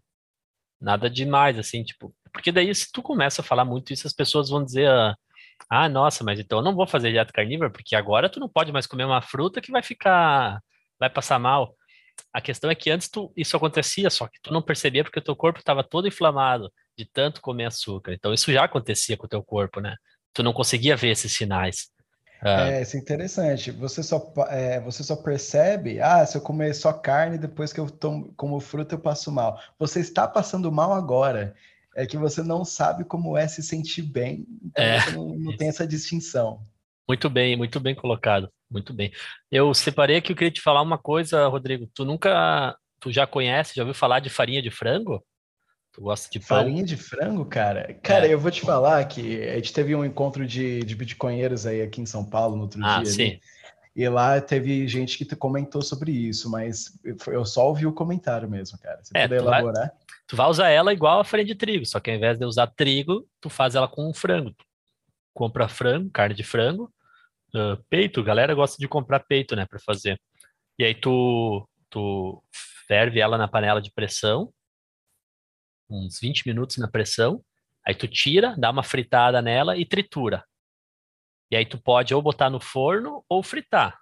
nada 0.80 1.10
demais, 1.10 1.58
assim, 1.60 1.84
tipo, 1.84 2.14
porque 2.32 2.52
daí 2.52 2.74
se 2.74 2.92
tu 2.92 3.02
começa 3.02 3.42
a 3.42 3.46
falar 3.46 3.66
muito 3.66 3.94
isso, 3.94 4.08
as 4.08 4.14
pessoas 4.14 4.50
vão 4.50 4.64
dizer, 4.64 4.88
ah, 4.90 5.16
ah, 5.70 5.90
nossa, 5.90 6.24
mas 6.24 6.40
então 6.40 6.60
eu 6.60 6.64
não 6.64 6.76
vou 6.76 6.88
fazer 6.88 7.12
dieta 7.12 7.34
carnívora, 7.34 7.70
porque 7.70 7.96
agora 7.96 8.30
tu 8.30 8.40
não 8.40 8.50
pode 8.50 8.72
mais 8.72 8.88
comer 8.88 9.06
uma 9.06 9.22
fruta 9.22 9.62
que 9.62 9.72
vai 9.72 9.84
ficar, 9.84 10.62
vai 11.00 11.10
passar 11.10 11.40
mal. 11.40 11.76
A 12.34 12.42
questão 12.42 12.70
é 12.70 12.76
que 12.76 12.90
antes 12.92 13.10
tu, 13.10 13.32
isso 13.36 13.56
acontecia, 13.58 14.10
só 14.10 14.28
que 14.28 14.40
tu 14.42 14.54
não 14.54 14.62
percebia 14.62 15.04
porque 15.04 15.20
o 15.20 15.22
teu 15.22 15.36
corpo 15.36 15.60
estava 15.60 15.84
todo 15.84 16.08
inflamado 16.08 16.72
de 16.98 17.06
tanto 17.06 17.42
comer 17.42 17.66
açúcar. 17.66 18.14
Então 18.14 18.34
isso 18.34 18.52
já 18.52 18.64
acontecia 18.66 19.18
com 19.18 19.26
o 19.26 19.30
teu 19.30 19.44
corpo, 19.44 19.80
né? 19.80 19.96
Tu 20.34 20.44
não 20.44 20.54
conseguia 20.54 20.96
ver 20.96 21.10
esses 21.10 21.34
sinais. 21.34 21.90
Ah. 22.42 22.70
É, 22.70 22.82
isso 22.82 22.96
é 22.96 23.00
interessante. 23.00 23.72
Você 23.72 24.02
só, 24.02 24.34
é, 24.50 24.80
você 24.80 25.04
só 25.04 25.16
percebe, 25.16 26.00
ah, 26.00 26.26
se 26.26 26.38
eu 26.38 26.42
comer 26.42 26.74
só 26.74 26.94
carne, 26.94 27.38
depois 27.38 27.74
que 27.74 27.80
eu 27.80 27.90
tomo, 27.90 28.34
como 28.36 28.60
fruta 28.60 28.96
eu 28.96 29.00
passo 29.00 29.32
mal. 29.32 29.60
Você 29.78 30.00
está 30.00 30.28
passando 30.28 30.72
mal 30.72 30.94
agora. 30.94 31.56
É 31.96 32.06
que 32.06 32.18
você 32.18 32.42
não 32.44 32.64
sabe 32.64 33.04
como 33.04 33.36
é 33.36 33.48
se 33.48 33.62
sentir 33.64 34.04
bem, 34.04 34.46
então 34.64 34.86
é. 34.86 35.02
você 35.02 35.12
não, 35.12 35.36
não 35.36 35.58
tem 35.58 35.68
essa 35.68 35.88
distinção. 35.88 36.62
Muito 37.08 37.30
bem, 37.30 37.58
muito 37.58 37.80
bem 37.80 37.96
colocado. 37.96 38.50
Muito 38.70 38.94
bem. 38.94 39.12
Eu 39.52 39.74
separei 39.74 40.18
aqui, 40.18 40.32
eu 40.32 40.36
queria 40.36 40.52
te 40.52 40.62
falar 40.62 40.84
uma 40.84 40.98
coisa, 40.98 41.48
Rodrigo. 41.48 41.90
Tu 41.94 42.06
nunca, 42.06 42.78
tu 43.00 43.12
já 43.12 43.26
conhece, 43.26 43.76
já 43.76 43.82
ouviu 43.82 43.96
falar 43.96 44.20
de 44.20 44.30
farinha 44.30 44.62
de 44.62 44.70
frango? 44.70 45.26
Tu 45.92 46.02
gosta 46.02 46.30
de 46.32 46.40
pão? 46.40 46.60
Farinha 46.60 46.84
de 46.84 46.96
frango, 46.96 47.46
cara? 47.46 47.94
Cara, 48.04 48.28
é. 48.28 48.34
eu 48.34 48.40
vou 48.40 48.52
te 48.52 48.62
falar 48.62 49.04
que 49.06 49.44
a 49.44 49.56
gente 49.56 49.74
teve 49.74 49.96
um 49.96 50.06
encontro 50.06 50.46
de, 50.46 50.80
de 50.82 50.96
bitcoinheiros 50.96 51.66
aí 51.66 51.82
aqui 51.82 52.02
em 52.02 52.06
São 52.06 52.24
Paulo 52.24 52.56
no 52.56 52.64
outro 52.64 52.80
ah, 52.84 53.02
dia. 53.02 53.12
Sim. 53.12 53.24
Ali, 53.24 53.42
e 53.96 54.08
lá 54.08 54.40
teve 54.40 54.88
gente 54.88 55.18
que 55.18 55.36
comentou 55.36 55.82
sobre 55.82 56.12
isso, 56.12 56.50
mas 56.50 56.98
eu 57.28 57.44
só 57.44 57.68
ouvi 57.68 57.86
o 57.86 57.94
comentário 57.94 58.50
mesmo, 58.50 58.78
cara. 58.80 59.00
Você 59.04 59.18
é, 59.18 59.24
puder 59.24 59.42
elaborar. 59.42 59.88
Vai, 59.88 59.98
tu 60.28 60.36
vai 60.38 60.48
usar 60.48 60.70
ela 60.70 60.94
igual 60.94 61.20
a 61.20 61.26
farinha 61.26 61.48
de 61.48 61.56
trigo, 61.56 61.86
só 61.86 62.00
que 62.00 62.10
ao 62.10 62.16
invés 62.16 62.38
de 62.38 62.46
usar 62.46 62.68
trigo, 62.68 63.28
tu 63.42 63.50
faz 63.50 63.76
ela 63.76 63.88
com 63.88 64.14
frango. 64.14 64.52
Tu 64.52 64.66
compra 65.34 65.68
frango, 65.68 66.10
carne 66.12 66.36
de 66.36 66.44
frango, 66.44 66.94
uh, 67.54 67.84
peito, 67.90 68.24
galera 68.24 68.54
gosta 68.54 68.78
de 68.78 68.88
comprar 68.88 69.22
peito, 69.22 69.56
né, 69.56 69.66
para 69.66 69.80
fazer. 69.80 70.18
E 70.78 70.86
aí 70.86 70.94
tu, 70.94 71.68
tu 71.90 72.42
ferve 72.88 73.20
ela 73.20 73.38
na 73.38 73.48
panela 73.48 73.82
de 73.82 73.92
pressão, 73.92 74.54
uns 75.90 76.20
20 76.20 76.48
minutos 76.48 76.78
na 76.78 76.88
pressão, 76.88 77.44
aí 77.86 77.96
tu 77.96 78.08
tira, 78.08 78.56
dá 78.58 78.70
uma 78.70 78.84
fritada 78.84 79.42
nela 79.42 79.78
e 79.78 79.86
tritura. 79.86 80.44
E 81.52 81.56
aí 81.56 81.66
tu 81.66 81.78
pode 81.82 82.14
ou 82.14 82.22
botar 82.22 82.50
no 82.50 82.60
forno 82.60 83.24
ou 83.28 83.42
fritar. 83.42 83.98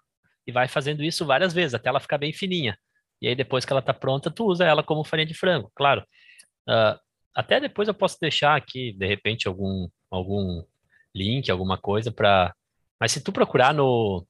E 0.46 0.52
vai 0.52 0.68
fazendo 0.68 1.04
isso 1.04 1.26
várias 1.26 1.54
vezes, 1.54 1.74
até 1.74 1.90
ela 1.90 2.00
ficar 2.00 2.18
bem 2.18 2.34
fininha. 2.34 2.78
E 3.22 3.28
aí 3.28 3.36
depois 3.36 3.66
que 3.66 3.72
ela 3.72 3.82
tá 3.82 3.94
pronta, 3.94 4.30
tu 4.30 4.46
usa 4.46 4.66
ela 4.66 4.84
como 4.84 5.04
farinha 5.04 5.26
de 5.26 5.34
frango, 5.34 5.72
claro. 5.74 6.06
Uh, 6.68 7.00
até 7.34 7.60
depois 7.60 7.88
eu 7.88 7.94
posso 7.94 8.18
deixar 8.20 8.56
aqui, 8.56 8.94
de 8.94 9.06
repente, 9.06 9.48
algum, 9.48 9.88
algum 10.10 10.64
link, 11.14 11.50
alguma 11.50 11.78
coisa 11.78 12.12
para. 12.12 12.54
Mas 13.00 13.12
se 13.12 13.24
tu 13.24 13.32
procurar 13.32 13.74
no. 13.74 14.26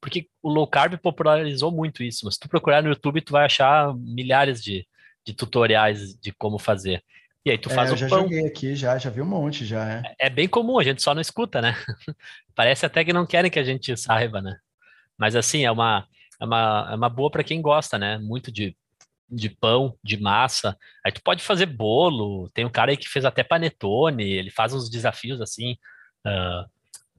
Porque 0.00 0.28
o 0.42 0.48
low 0.48 0.66
carb 0.66 0.96
popularizou 0.98 1.72
muito 1.72 2.02
isso, 2.02 2.24
mas 2.24 2.34
se 2.34 2.40
tu 2.40 2.48
procurar 2.48 2.82
no 2.82 2.88
YouTube, 2.88 3.20
tu 3.20 3.32
vai 3.32 3.44
achar 3.44 3.92
milhares 3.96 4.62
de, 4.62 4.86
de 5.28 5.34
tutoriais 5.34 6.14
de 6.18 6.32
como 6.32 6.58
fazer. 6.58 7.04
E 7.44 7.50
aí 7.50 7.58
tu 7.58 7.68
faz 7.68 7.90
é, 7.90 7.92
o 7.92 7.96
já 7.96 8.08
pão. 8.08 8.22
joguei 8.22 8.46
aqui, 8.46 8.74
já, 8.74 8.96
já 8.96 9.10
vi 9.10 9.20
um 9.20 9.26
monte, 9.26 9.66
já. 9.66 10.02
É. 10.02 10.14
é 10.20 10.30
bem 10.30 10.48
comum, 10.48 10.78
a 10.78 10.82
gente 10.82 11.02
só 11.02 11.14
não 11.14 11.20
escuta, 11.20 11.60
né? 11.60 11.76
Parece 12.54 12.86
até 12.86 13.04
que 13.04 13.12
não 13.12 13.26
querem 13.26 13.50
que 13.50 13.58
a 13.58 13.64
gente 13.64 13.94
saiba, 13.94 14.40
né? 14.40 14.56
Mas 15.18 15.36
assim, 15.36 15.66
é 15.66 15.70
uma, 15.70 16.06
é 16.40 16.44
uma, 16.46 16.88
é 16.92 16.94
uma 16.94 17.10
boa 17.10 17.30
para 17.30 17.44
quem 17.44 17.60
gosta, 17.60 17.98
né? 17.98 18.16
Muito 18.16 18.50
de, 18.50 18.74
de 19.28 19.50
pão, 19.50 19.94
de 20.02 20.16
massa. 20.18 20.74
Aí 21.04 21.12
tu 21.12 21.22
pode 21.22 21.42
fazer 21.42 21.66
bolo, 21.66 22.48
tem 22.54 22.64
um 22.64 22.70
cara 22.70 22.90
aí 22.90 22.96
que 22.96 23.08
fez 23.08 23.26
até 23.26 23.44
panetone, 23.44 24.24
ele 24.24 24.50
faz 24.50 24.72
uns 24.72 24.88
desafios 24.88 25.42
assim. 25.42 25.72
Uh, 26.26 26.64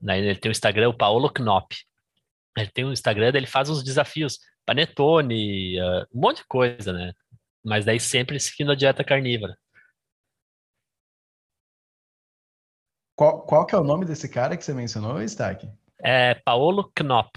né? 0.01 0.17
Ele 0.17 0.35
tem 0.35 0.49
o 0.49 0.51
Instagram, 0.51 0.89
o 0.89 0.97
Paolo 0.97 1.29
Knop. 1.29 1.75
Ele 2.57 2.71
tem 2.71 2.85
o 2.85 2.91
Instagram, 2.91 3.31
ele 3.35 3.45
faz 3.45 3.69
uns 3.69 3.83
desafios, 3.83 4.39
panetone, 4.65 5.79
uh, 5.79 6.07
um 6.11 6.21
monte 6.21 6.37
de 6.37 6.47
coisa, 6.47 6.91
né? 6.91 7.13
Mas 7.69 7.85
daí 7.85 7.99
sempre 7.99 8.39
seguindo 8.39 8.71
a 8.71 8.75
dieta 8.75 9.03
carnívora. 9.03 9.55
Qual, 13.15 13.43
qual 13.43 13.65
que 13.67 13.75
é 13.75 13.77
o 13.77 13.83
nome 13.83 14.05
desse 14.05 14.27
cara 14.27 14.57
que 14.57 14.65
você 14.65 14.73
mencionou, 14.73 15.21
Stack? 15.21 15.69
É 15.99 16.33
Paolo 16.33 16.91
Knop. 16.95 17.29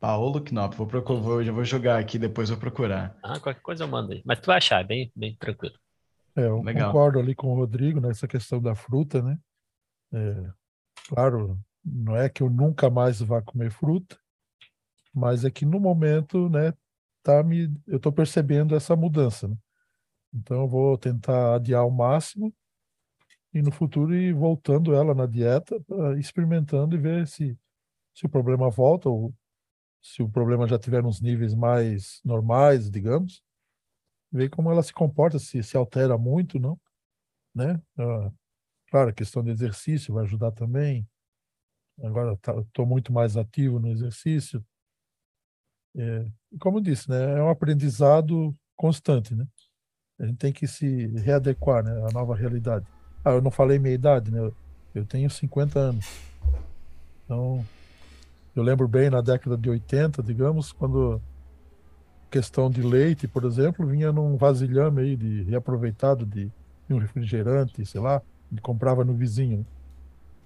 Paolo 0.00 0.42
Knop, 0.42 0.74
vou 0.74 0.86
procurar, 0.88 1.20
vou, 1.20 1.44
já 1.44 1.52
vou 1.52 1.64
jogar 1.64 2.00
aqui, 2.00 2.18
depois 2.18 2.48
vou 2.48 2.58
procurar. 2.58 3.16
Ah, 3.22 3.38
qualquer 3.38 3.62
coisa 3.62 3.84
eu 3.84 3.88
mando 3.88 4.12
aí. 4.12 4.22
Mas 4.24 4.40
tu 4.40 4.46
vai 4.46 4.56
achar, 4.56 4.80
é 4.80 4.84
bem, 4.84 5.12
bem 5.14 5.36
tranquilo. 5.36 5.78
É, 6.34 6.46
eu 6.46 6.60
Legal. 6.60 6.90
concordo 6.90 7.20
ali 7.20 7.36
com 7.36 7.52
o 7.52 7.54
Rodrigo 7.54 8.00
nessa 8.00 8.26
questão 8.26 8.60
da 8.60 8.74
fruta, 8.74 9.22
né? 9.22 9.38
É, 10.12 10.50
claro, 11.08 11.56
Não 11.84 12.16
é 12.16 12.28
que 12.28 12.42
eu 12.42 12.50
nunca 12.50 12.90
mais 12.90 13.20
vá 13.20 13.40
comer 13.40 13.70
fruta, 13.70 14.18
mas 15.14 15.44
é 15.44 15.50
que 15.52 15.64
no 15.64 15.78
momento, 15.78 16.48
né, 16.48 16.72
tá 17.22 17.42
me, 17.42 17.64
eu 17.86 17.96
estou 17.98 18.12
percebendo 18.12 18.74
essa 18.76 18.96
mudança. 18.96 19.48
Né? 19.48 19.56
Então 20.34 20.62
eu 20.62 20.68
vou 20.68 20.98
tentar 20.98 21.56
adiar 21.56 21.82
ao 21.82 21.90
máximo 21.90 22.52
e 23.52 23.60
no 23.62 23.70
futuro 23.70 24.14
ir 24.14 24.32
voltando 24.34 24.94
ela 24.94 25.14
na 25.14 25.26
dieta, 25.26 25.76
experimentando 26.18 26.94
e 26.96 26.98
ver 26.98 27.26
se, 27.26 27.58
se 28.14 28.26
o 28.26 28.28
problema 28.28 28.70
volta 28.70 29.08
ou 29.08 29.34
se 30.02 30.22
o 30.22 30.28
problema 30.30 30.68
já 30.68 30.78
tiver 30.78 31.04
uns 31.04 31.20
níveis 31.20 31.54
mais 31.54 32.20
normais, 32.24 32.90
digamos, 32.90 33.42
ver 34.32 34.50
como 34.50 34.70
ela 34.70 34.82
se 34.82 34.92
comporta, 34.92 35.38
se 35.38 35.62
se 35.62 35.76
altera 35.76 36.18
muito, 36.18 36.58
não, 36.60 36.80
né? 37.54 37.80
Ah, 37.98 38.32
claro, 38.90 39.10
a 39.10 39.12
questão 39.14 39.42
de 39.44 39.50
exercício 39.50 40.14
vai 40.14 40.24
ajudar 40.24 40.52
também. 40.52 41.08
Agora 42.02 42.34
estou 42.34 42.64
tá, 42.72 42.86
muito 42.86 43.12
mais 43.12 43.36
ativo 43.36 43.78
no 43.80 43.88
exercício. 43.88 44.64
É, 45.96 46.26
como 46.58 46.78
eu 46.78 46.82
disse, 46.82 47.08
né? 47.10 47.38
É 47.38 47.42
um 47.42 47.50
aprendizado 47.50 48.54
constante, 48.76 49.34
né? 49.34 49.46
A 50.18 50.26
gente 50.26 50.38
tem 50.38 50.52
que 50.52 50.66
se 50.66 51.06
readequar, 51.18 51.84
né? 51.84 51.92
À 52.08 52.12
nova 52.12 52.34
realidade. 52.34 52.86
Ah, 53.24 53.32
eu 53.32 53.42
não 53.42 53.50
falei 53.50 53.78
minha 53.78 53.94
idade, 53.94 54.30
né? 54.30 54.50
Eu 54.94 55.04
tenho 55.04 55.30
50 55.30 55.78
anos. 55.78 56.06
Então, 57.24 57.64
eu 58.54 58.62
lembro 58.62 58.86
bem 58.86 59.08
na 59.08 59.20
década 59.20 59.56
de 59.56 59.70
80, 59.70 60.22
digamos, 60.22 60.72
quando 60.72 61.20
questão 62.30 62.70
de 62.70 62.82
leite, 62.82 63.28
por 63.28 63.44
exemplo, 63.44 63.86
vinha 63.86 64.10
num 64.10 64.36
vasilhame 64.36 65.02
aí 65.02 65.16
de 65.16 65.42
reaproveitado 65.42 66.24
de, 66.24 66.50
de 66.88 66.94
um 66.94 66.98
refrigerante, 66.98 67.84
sei 67.84 68.00
lá, 68.00 68.22
e 68.50 68.60
comprava 68.60 69.04
no 69.04 69.12
vizinho. 69.12 69.66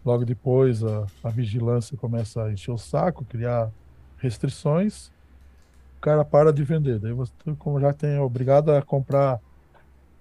Logo 0.05 0.25
depois 0.25 0.85
a, 0.85 1.07
a 1.23 1.31
vigilância 1.31 1.97
começa 1.97 2.45
a 2.45 2.53
encher 2.53 2.73
o 2.73 2.79
saco, 2.79 3.25
criar 3.25 3.71
restrições, 4.19 5.11
cara 6.07 6.25
para 6.25 6.53
de 6.53 6.63
vender. 6.63 7.01
Daí 7.01 7.13
você, 7.13 7.33
como 7.59 7.81
já 7.81 7.93
tem, 7.93 8.11
é 8.11 8.21
obrigado 8.21 8.71
a 8.71 8.81
comprar 8.81 9.41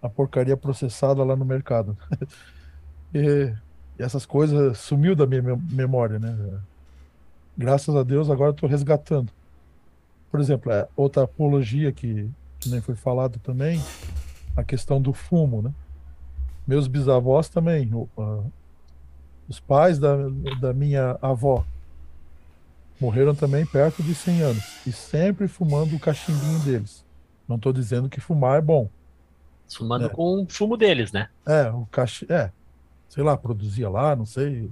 a 0.02 0.10
porcaria 0.10 0.58
processada 0.58 1.24
lá 1.24 1.36
no 1.36 1.46
mercado. 1.46 1.96
e, 3.14 3.54
e, 4.00 4.02
essas 4.02 4.26
coisas 4.26 4.80
sumiu 4.80 5.16
da 5.16 5.28
minha 5.28 5.44
memória, 5.72 6.18
né? 6.18 6.36
Graças 7.56 7.96
a 7.96 8.02
Deus 8.02 8.32
agora 8.32 8.50
estou 8.50 8.68
resgatando. 8.68 9.32
Por 10.32 10.40
exemplo, 10.40 10.72
é, 10.72 10.88
outra 10.96 11.26
apologia 11.26 11.92
que, 11.92 12.28
que 12.60 12.68
nem 12.68 12.82
foi 12.82 12.96
falado 12.96 13.38
também, 13.38 13.80
a 14.58 14.64
questão 14.64 15.00
do 15.00 15.14
fumo, 15.14 15.62
né? 15.62 15.72
Meus 16.66 16.88
bisavós 16.88 17.48
também, 17.48 17.92
os 19.48 19.60
pais 19.60 20.00
da, 20.00 20.16
da 20.60 20.74
minha 20.74 21.16
avó, 21.22 21.64
morreram 23.00 23.36
também 23.36 23.66
perto 23.66 24.02
de 24.02 24.16
100 24.16 24.42
anos 24.42 24.88
e 24.88 24.92
sempre 24.92 25.48
fumando 25.48 25.96
o 25.96 26.00
cachimbinho 26.00 26.60
deles. 26.60 27.04
Não 27.48 27.58
estou 27.58 27.72
dizendo 27.72 28.10
que 28.10 28.20
fumar 28.20 28.58
é 28.58 28.62
bom, 28.62 28.90
Fumando 29.74 30.06
é. 30.06 30.10
com 30.10 30.44
o 30.44 30.48
fumo 30.48 30.78
deles, 30.78 31.12
né? 31.12 31.30
É, 31.46 31.70
o 31.70 31.88
caixa. 31.92 32.26
É, 32.30 32.52
sei 33.10 33.24
lá, 33.24 33.36
produzia 33.36 33.90
lá, 33.90 34.16
não 34.16 34.26
sei. 34.26 34.70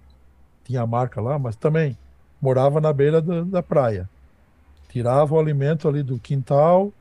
Tinha 0.63 0.81
a 0.81 0.87
marca 0.87 1.19
lá, 1.19 1.37
mas 1.37 1.55
também 1.55 1.97
morava 2.41 2.79
na 2.79 2.93
beira 2.93 3.21
da, 3.21 3.41
da 3.41 3.63
praia. 3.63 4.09
Tirava 4.89 5.33
o 5.33 5.39
alimento 5.39 5.87
ali 5.87 6.03
do 6.03 6.19
quintal 6.19 6.91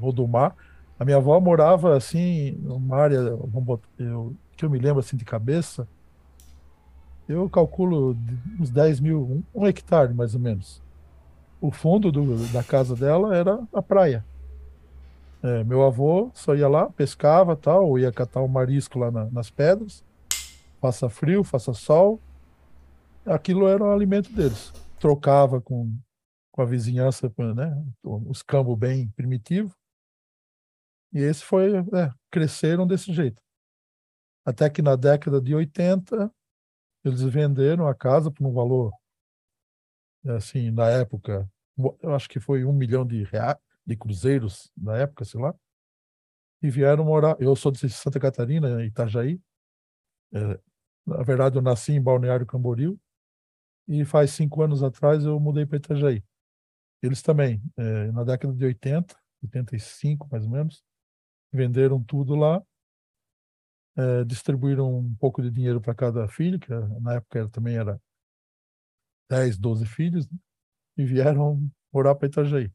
ou 0.00 0.12
do 0.12 0.26
mar. 0.26 0.54
A 0.98 1.04
minha 1.04 1.16
avó 1.16 1.38
morava 1.40 1.96
assim, 1.96 2.52
numa 2.62 2.96
área, 2.96 3.16
eu, 3.16 4.34
que 4.56 4.64
eu 4.64 4.70
me 4.70 4.78
lembro 4.78 5.00
assim 5.00 5.16
de 5.16 5.24
cabeça, 5.24 5.86
eu 7.28 7.48
calculo 7.48 8.16
uns 8.58 8.70
10 8.70 9.00
mil, 9.00 9.22
um, 9.22 9.42
um 9.62 9.66
hectare 9.66 10.14
mais 10.14 10.34
ou 10.34 10.40
menos. 10.40 10.82
O 11.60 11.70
fundo 11.70 12.10
do, 12.10 12.36
da 12.52 12.64
casa 12.64 12.96
dela 12.96 13.36
era 13.36 13.60
a 13.72 13.82
praia. 13.82 14.24
É, 15.42 15.62
meu 15.62 15.84
avô 15.84 16.30
só 16.34 16.54
ia 16.54 16.68
lá, 16.68 16.90
pescava 16.90 17.54
tal, 17.54 17.98
ia 17.98 18.10
catar 18.10 18.40
o 18.40 18.48
marisco 18.48 18.98
lá 18.98 19.10
na, 19.10 19.26
nas 19.26 19.50
pedras, 19.50 20.04
faça 20.80 21.08
frio, 21.08 21.44
faça 21.44 21.72
sol, 21.72 22.20
aquilo 23.24 23.68
era 23.68 23.84
o 23.84 23.92
alimento 23.92 24.32
deles. 24.32 24.72
Trocava 24.98 25.60
com, 25.60 25.94
com 26.50 26.62
a 26.62 26.64
vizinhança, 26.64 27.32
né, 27.54 27.84
os 28.02 28.42
campos 28.42 28.76
bem 28.76 29.08
primitivos, 29.10 29.72
e 31.12 31.20
esse 31.20 31.44
foi, 31.44 31.76
é, 31.76 32.12
cresceram 32.30 32.86
desse 32.86 33.12
jeito. 33.12 33.40
Até 34.44 34.68
que 34.68 34.82
na 34.82 34.96
década 34.96 35.40
de 35.40 35.54
80, 35.54 36.30
eles 37.08 37.22
venderam 37.22 37.86
a 37.86 37.94
casa 37.94 38.30
por 38.30 38.46
um 38.46 38.52
valor, 38.52 38.92
assim, 40.26 40.70
na 40.70 40.88
época, 40.88 41.50
eu 42.02 42.14
acho 42.14 42.28
que 42.28 42.40
foi 42.40 42.64
um 42.64 42.72
milhão 42.72 43.06
de 43.06 43.24
reais, 43.24 43.56
de 43.86 43.96
cruzeiros 43.96 44.70
na 44.76 44.96
época, 44.96 45.24
sei 45.24 45.40
lá, 45.40 45.54
e 46.62 46.70
vieram 46.70 47.04
morar. 47.04 47.36
Eu 47.40 47.54
sou 47.56 47.70
de 47.72 47.88
Santa 47.88 48.20
Catarina, 48.20 48.84
Itajaí. 48.84 49.40
É, 50.32 50.60
na 51.06 51.22
verdade, 51.22 51.56
eu 51.56 51.62
nasci 51.62 51.92
em 51.92 52.02
Balneário 52.02 52.44
Camboriú 52.44 52.98
e 53.86 54.04
faz 54.04 54.32
cinco 54.32 54.62
anos 54.62 54.82
atrás 54.82 55.24
eu 55.24 55.38
mudei 55.40 55.64
para 55.64 55.78
Itajaí. 55.78 56.22
Eles 57.02 57.22
também, 57.22 57.62
é, 57.76 58.12
na 58.12 58.24
década 58.24 58.52
de 58.52 58.64
80, 58.64 59.16
85 59.42 60.28
mais 60.30 60.44
ou 60.44 60.50
menos, 60.50 60.84
venderam 61.52 62.02
tudo 62.02 62.34
lá, 62.34 62.62
é, 63.98 64.24
distribuíram 64.24 64.98
um 64.98 65.14
pouco 65.16 65.42
de 65.42 65.50
dinheiro 65.50 65.80
para 65.80 65.92
cada 65.92 66.28
filho, 66.28 66.60
que 66.60 66.70
na 67.00 67.14
época 67.14 67.48
também 67.48 67.76
era 67.76 68.00
10, 69.28 69.58
12 69.58 69.84
filhos, 69.86 70.30
né? 70.30 70.38
e 70.96 71.04
vieram 71.04 71.68
morar 71.92 72.14
para 72.14 72.28
Itajaí. 72.28 72.72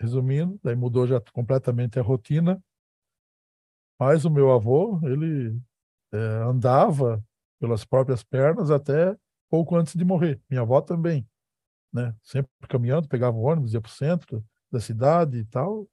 Resumindo, 0.00 0.58
daí 0.64 0.74
mudou 0.74 1.06
já 1.06 1.20
completamente 1.32 1.98
a 1.98 2.02
rotina. 2.02 2.62
Mas 3.98 4.24
o 4.24 4.30
meu 4.30 4.50
avô, 4.50 4.98
ele 5.04 5.60
é, 6.12 6.16
andava 6.44 7.22
pelas 7.60 7.84
próprias 7.84 8.24
pernas 8.24 8.70
até 8.70 9.16
pouco 9.48 9.76
antes 9.76 9.94
de 9.94 10.04
morrer. 10.04 10.40
Minha 10.48 10.62
avó 10.62 10.80
também, 10.80 11.28
né? 11.92 12.16
Sempre 12.22 12.50
caminhando, 12.68 13.08
pegava 13.08 13.36
o 13.36 13.42
ônibus, 13.42 13.74
ia 13.74 13.80
para 13.80 13.90
o 13.90 13.92
centro 13.92 14.44
da 14.72 14.80
cidade 14.80 15.38
e 15.38 15.44
tal, 15.44 15.86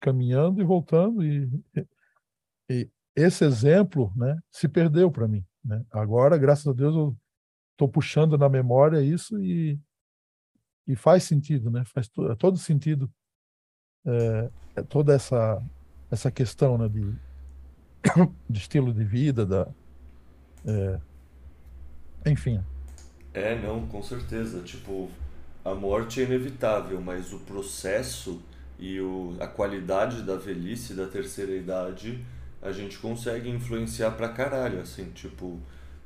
caminhando 0.00 0.60
e 0.60 0.64
voltando. 0.64 1.24
E, 1.24 1.50
e 2.70 2.90
esse 3.14 3.44
exemplo, 3.44 4.12
né, 4.16 4.38
se 4.50 4.68
perdeu 4.68 5.10
para 5.10 5.28
mim. 5.28 5.44
Né? 5.64 5.84
Agora, 5.90 6.36
graças 6.36 6.66
a 6.66 6.72
Deus, 6.72 6.94
eu 6.94 7.16
estou 7.72 7.88
puxando 7.88 8.38
na 8.38 8.48
memória 8.48 9.02
isso 9.02 9.38
e, 9.40 9.78
e 10.86 10.96
faz 10.96 11.24
sentido, 11.24 11.70
né? 11.70 11.84
Faz 11.86 12.08
todo 12.38 12.56
sentido 12.56 13.10
é, 14.04 14.50
é, 14.76 14.82
toda 14.82 15.14
essa 15.14 15.62
essa 16.10 16.30
questão 16.30 16.76
né, 16.76 16.88
de, 16.88 17.00
de 18.48 18.58
estilo 18.58 18.92
de 18.92 19.02
vida, 19.02 19.46
da, 19.46 19.66
é, 20.66 21.00
enfim. 22.26 22.62
É, 23.32 23.58
não, 23.58 23.86
com 23.86 24.02
certeza. 24.02 24.60
Tipo, 24.60 25.10
a 25.64 25.74
morte 25.74 26.20
é 26.20 26.24
inevitável, 26.24 27.00
mas 27.00 27.32
o 27.32 27.38
processo 27.40 28.42
e 28.78 29.00
o, 29.00 29.34
a 29.40 29.46
qualidade 29.46 30.22
da 30.22 30.36
velhice 30.36 30.92
da 30.92 31.06
terceira 31.06 31.52
idade 31.52 32.22
a 32.62 32.70
gente 32.70 32.98
consegue 32.98 33.50
influenciar 33.50 34.12
pra 34.12 34.28
caralho, 34.28 34.80
assim, 34.80 35.10
tipo, 35.10 35.58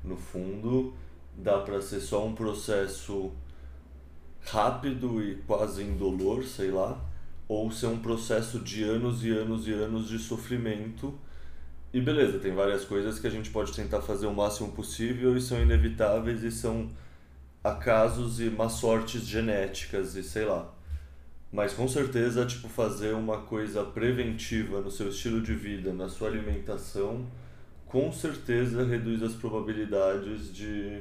no 0.03 0.17
fundo 0.17 0.95
dá 1.37 1.59
pra 1.59 1.83
ser 1.83 2.01
só 2.01 2.27
um 2.27 2.35
processo 2.35 3.31
rápido 4.47 5.23
e 5.23 5.37
quase 5.47 5.83
indolor, 5.83 6.45
sei 6.45 6.71
lá, 6.71 6.99
ou 7.47 7.71
ser 7.71 7.87
um 7.87 7.99
processo 7.99 8.59
de 8.61 8.83
anos 8.83 9.23
e 9.23 9.31
anos 9.31 9.69
e 9.69 9.73
anos 9.73 10.09
de 10.09 10.19
sofrimento. 10.19 11.15
E 11.93 12.01
beleza, 12.01 12.39
tem 12.39 12.55
várias 12.55 12.85
coisas 12.85 13.19
que 13.19 13.27
a 13.27 13.31
gente 13.31 13.51
pode 13.51 13.73
tentar 13.73 14.01
fazer 14.01 14.27
o 14.27 14.35
máximo 14.35 14.73
possível 14.73 15.37
e 15.37 15.41
são 15.41 15.61
inevitáveis 15.61 16.43
e 16.43 16.51
são 16.51 16.91
acasos 17.63 18.41
e 18.41 18.51
má 18.51 18.69
sortes 18.69 19.27
genéticas 19.27 20.15
e 20.15 20.23
sei 20.23 20.45
lá. 20.45 20.73
Mas 21.57 21.73
com 21.73 21.89
certeza, 21.89 22.45
tipo, 22.45 22.69
fazer 22.69 23.15
uma 23.15 23.39
coisa 23.39 23.83
preventiva 23.83 24.83
no 24.83 24.91
seu 24.91 25.09
estilo 25.09 25.41
de 25.41 25.55
vida, 25.55 25.91
na 25.91 26.07
sua 26.07 26.29
alimentação, 26.29 27.27
com 27.87 28.13
certeza 28.13 28.85
reduz 28.85 29.23
as 29.23 29.33
probabilidades 29.33 30.55
de 30.55 31.01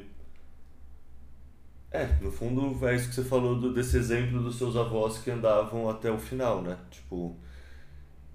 é, 1.91 2.07
no 2.21 2.31
fundo 2.31 2.87
é 2.87 2.95
isso 2.95 3.09
que 3.09 3.15
você 3.15 3.23
falou 3.25 3.59
do, 3.59 3.73
desse 3.73 3.97
exemplo 3.97 4.41
dos 4.41 4.57
seus 4.57 4.77
avós 4.77 5.17
que 5.17 5.29
andavam 5.29 5.89
até 5.89 6.09
o 6.09 6.17
final, 6.17 6.61
né? 6.61 6.77
Tipo, 6.89 7.35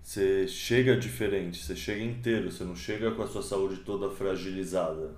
você 0.02 0.46
chega 0.46 0.98
diferente, 0.98 1.64
você 1.64 1.74
chega 1.74 2.02
inteiro, 2.04 2.52
você 2.52 2.64
não 2.64 2.76
chega 2.76 3.12
com 3.12 3.22
a 3.22 3.26
sua 3.26 3.42
saúde 3.42 3.78
toda 3.78 4.14
fragilizada. 4.14 5.14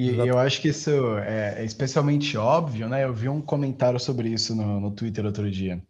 E 0.00 0.16
eu 0.16 0.38
acho 0.38 0.62
que 0.62 0.68
isso 0.68 0.90
é, 1.18 1.60
é 1.60 1.64
especialmente 1.64 2.36
óbvio, 2.38 2.88
né? 2.88 3.04
Eu 3.04 3.12
vi 3.12 3.28
um 3.28 3.42
comentário 3.42 4.00
sobre 4.00 4.30
isso 4.30 4.54
no, 4.54 4.80
no 4.80 4.90
Twitter 4.90 5.26
outro 5.26 5.50
dia. 5.50 5.82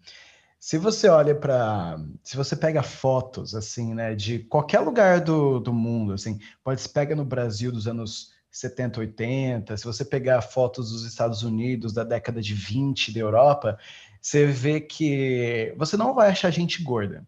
Se 0.58 0.76
você 0.76 1.08
olha 1.08 1.34
para, 1.34 1.96
se 2.22 2.36
você 2.36 2.56
pega 2.56 2.82
fotos 2.82 3.54
assim, 3.54 3.94
né, 3.94 4.14
de 4.14 4.40
qualquer 4.40 4.80
lugar 4.80 5.20
do, 5.20 5.60
do 5.60 5.72
mundo, 5.72 6.12
assim, 6.12 6.38
pode 6.62 6.80
se 6.80 6.88
pega 6.88 7.14
no 7.14 7.24
Brasil 7.24 7.70
dos 7.70 7.86
anos 7.86 8.32
70, 8.50 9.00
80, 9.00 9.76
se 9.76 9.84
você 9.84 10.04
pegar 10.04 10.42
fotos 10.42 10.90
dos 10.90 11.04
Estados 11.04 11.44
Unidos 11.44 11.92
da 11.92 12.02
década 12.02 12.42
de 12.42 12.52
20 12.52 13.12
da 13.12 13.20
Europa, 13.20 13.78
você 14.20 14.44
vê 14.44 14.80
que 14.80 15.72
você 15.78 15.96
não 15.96 16.14
vai 16.14 16.30
achar 16.30 16.50
gente 16.50 16.82
gorda 16.82 17.24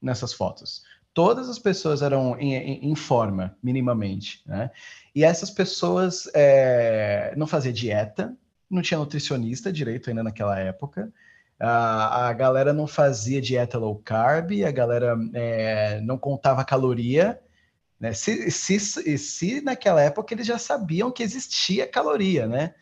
nessas 0.00 0.34
fotos. 0.34 0.84
Todas 1.12 1.48
as 1.48 1.58
pessoas 1.58 2.02
eram 2.02 2.38
em, 2.38 2.54
em, 2.54 2.90
em 2.90 2.94
forma, 2.94 3.56
minimamente, 3.62 4.42
né? 4.46 4.70
E 5.14 5.24
essas 5.24 5.50
pessoas 5.50 6.28
é, 6.34 7.34
não 7.36 7.46
faziam 7.46 7.72
dieta, 7.72 8.36
não 8.70 8.82
tinha 8.82 8.98
nutricionista 8.98 9.72
direito 9.72 10.08
ainda 10.08 10.22
naquela 10.22 10.58
época, 10.58 11.12
a, 11.58 12.28
a 12.28 12.32
galera 12.32 12.72
não 12.72 12.86
fazia 12.86 13.40
dieta 13.40 13.78
low 13.78 13.96
carb, 13.96 14.52
a 14.64 14.70
galera 14.70 15.16
é, 15.34 16.00
não 16.00 16.16
contava 16.16 16.64
caloria, 16.64 17.40
né? 17.98 18.14
Se, 18.14 18.50
se, 18.50 18.78
se 19.18 19.60
naquela 19.60 20.00
época 20.00 20.32
eles 20.32 20.46
já 20.46 20.58
sabiam 20.58 21.10
que 21.10 21.22
existia 21.22 21.86
caloria, 21.86 22.46
né? 22.46 22.74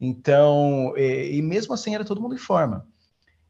Então, 0.00 0.92
e, 0.96 1.36
e 1.36 1.42
mesmo 1.42 1.72
assim 1.72 1.94
era 1.94 2.04
todo 2.04 2.20
mundo 2.20 2.34
em 2.34 2.38
forma. 2.38 2.86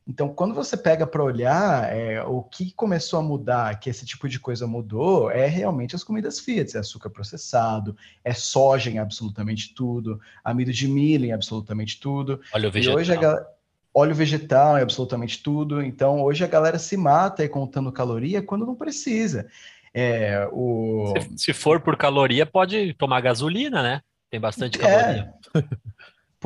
Então, 0.08 0.28
quando 0.28 0.54
você 0.54 0.76
pega 0.76 1.04
para 1.04 1.22
olhar 1.22 1.92
é, 1.92 2.22
o 2.22 2.40
que 2.40 2.72
começou 2.72 3.18
a 3.18 3.22
mudar, 3.22 3.80
que 3.80 3.90
esse 3.90 4.06
tipo 4.06 4.28
de 4.28 4.38
coisa 4.38 4.64
mudou, 4.64 5.30
é 5.32 5.46
realmente 5.46 5.96
as 5.96 6.04
comidas 6.04 6.38
Fiat, 6.38 6.76
é 6.76 6.80
açúcar 6.80 7.10
processado, 7.10 7.96
é 8.22 8.32
soja 8.32 8.88
em 8.88 9.00
absolutamente 9.00 9.74
tudo, 9.74 10.20
amido 10.44 10.72
de 10.72 10.86
milho 10.86 11.24
em 11.26 11.32
absolutamente 11.32 11.98
tudo. 11.98 12.40
Óleo 12.54 12.70
vegetal. 12.70 12.98
E 12.98 13.02
hoje 13.02 13.12
a, 13.14 13.46
óleo 13.92 14.14
vegetal 14.14 14.78
em 14.78 14.82
absolutamente 14.82 15.42
tudo. 15.42 15.82
Então, 15.82 16.22
hoje 16.22 16.44
a 16.44 16.48
galera 16.48 16.78
se 16.78 16.96
mata 16.96 17.42
aí 17.42 17.48
contando 17.48 17.90
caloria 17.90 18.40
quando 18.40 18.64
não 18.64 18.76
precisa. 18.76 19.48
É, 19.92 20.46
o... 20.52 21.14
se, 21.18 21.46
se, 21.46 21.52
for 21.52 21.80
por 21.80 21.96
caloria, 21.96 22.46
pode 22.46 22.94
tomar 22.94 23.20
gasolina, 23.22 23.82
né? 23.82 24.02
Tem 24.30 24.38
bastante 24.38 24.78
caloria. 24.78 25.32
É. 25.54 25.62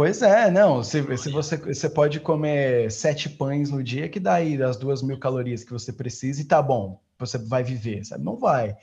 Pois 0.00 0.22
é, 0.22 0.50
não. 0.50 0.82
Se, 0.82 1.02
se 1.18 1.30
você, 1.30 1.58
você 1.58 1.86
pode 1.86 2.20
comer 2.20 2.90
sete 2.90 3.28
pães 3.28 3.70
no 3.70 3.84
dia, 3.84 4.08
que 4.08 4.18
dá 4.18 4.36
aí 4.36 4.60
as 4.62 4.78
duas 4.78 5.02
mil 5.02 5.18
calorias 5.18 5.62
que 5.62 5.74
você 5.74 5.92
precisa 5.92 6.40
e 6.40 6.46
tá 6.46 6.62
bom, 6.62 6.98
você 7.18 7.36
vai 7.36 7.62
viver, 7.62 8.02
sabe? 8.06 8.24
Não 8.24 8.38
vai. 8.38 8.74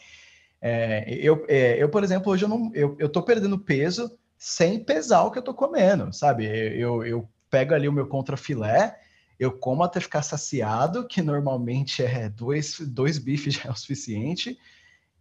É, 0.62 1.12
eu, 1.12 1.44
é, 1.50 1.82
eu, 1.82 1.90
por 1.90 2.04
exemplo, 2.04 2.32
hoje 2.32 2.46
eu 2.46 2.48
não 2.48 2.70
eu, 2.72 2.96
eu 3.00 3.10
tô 3.10 3.24
perdendo 3.24 3.58
peso 3.58 4.16
sem 4.38 4.84
pesar 4.84 5.24
o 5.24 5.32
que 5.32 5.40
eu 5.40 5.44
tô 5.44 5.56
comendo, 5.56 6.14
sabe? 6.14 6.46
Eu, 6.46 7.04
eu 7.04 7.28
pego 7.50 7.74
ali 7.74 7.88
o 7.88 7.94
meu 7.94 8.06
contrafilé, 8.06 8.96
eu 9.40 9.52
como 9.52 9.82
até 9.82 10.00
ficar 10.00 10.22
saciado, 10.22 11.08
que 11.08 11.24
normalmente 11.24 12.04
é 12.04 12.30
dois, 12.30 12.80
dois 12.80 13.18
bifes 13.18 13.56
já 13.58 13.70
é 13.70 13.72
o 13.72 13.76
suficiente, 13.76 14.56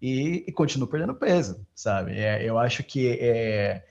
e, 0.03 0.45
e 0.47 0.53
continuo 0.53 0.89
perdendo 0.89 1.15
peso, 1.15 1.67
sabe? 1.75 2.19
É, 2.19 2.45
eu 2.45 2.59
acho 2.59 2.85
que 2.85 3.19
é, 3.19 3.83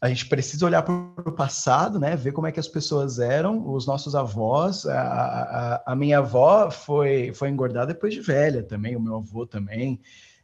a 0.00 0.08
gente 0.08 0.28
precisa 0.28 0.66
olhar 0.66 0.82
para 0.82 0.94
o 0.94 1.32
passado, 1.32 1.98
né? 1.98 2.16
Ver 2.16 2.32
como 2.32 2.46
é 2.46 2.52
que 2.52 2.60
as 2.60 2.68
pessoas 2.68 3.18
eram, 3.18 3.72
os 3.72 3.86
nossos 3.86 4.14
avós. 4.14 4.84
A, 4.86 5.00
a, 5.00 5.92
a, 5.92 5.96
minha 5.96 6.18
avó 6.18 6.70
foi, 6.70 7.32
foi 7.32 7.48
engordada 7.48 7.94
depois 7.94 8.12
de 8.12 8.20
velha 8.20 8.62
também, 8.62 8.94
o 8.94 9.00
meu 9.00 9.16
avô 9.16 9.46
também. 9.46 10.00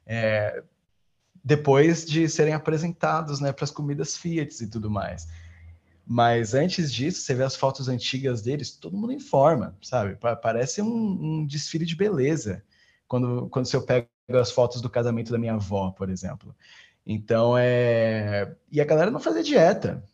É, 0.07 0.63
depois 1.45 2.05
de 2.05 2.29
serem 2.29 2.55
apresentados 2.55 3.41
né, 3.41 3.53
para 3.53 3.65
as 3.65 3.71
comidas 3.71 4.17
Fiat 4.17 4.63
e 4.63 4.67
tudo 4.67 4.91
mais. 4.91 5.29
Mas 6.07 6.55
antes 6.55 6.93
disso, 6.93 7.21
você 7.23 7.35
vê 7.35 7.45
as 7.45 7.57
fotos 7.57 7.89
antigas 7.89 8.43
deles, 8.43 8.71
todo 8.73 8.97
mundo 8.97 9.13
em 9.13 9.21
forma, 9.21 9.77
sabe? 9.83 10.17
Parece 10.43 10.83
um, 10.83 10.89
um 10.89 11.47
desfile 11.47 11.85
de 11.85 11.95
beleza. 11.95 12.63
Quando, 13.07 13.49
quando 13.51 13.69
eu 13.73 13.83
pego 13.83 14.09
as 14.41 14.51
fotos 14.51 14.81
do 14.81 14.91
casamento 14.91 15.31
da 15.31 15.39
minha 15.39 15.55
avó, 15.55 15.91
por 15.91 16.09
exemplo. 16.09 16.55
Então, 17.07 17.57
é. 17.59 18.55
E 18.71 18.81
a 18.81 18.85
galera 18.85 19.11
não 19.11 19.21
fazia 19.21 19.43
dieta, 19.43 20.05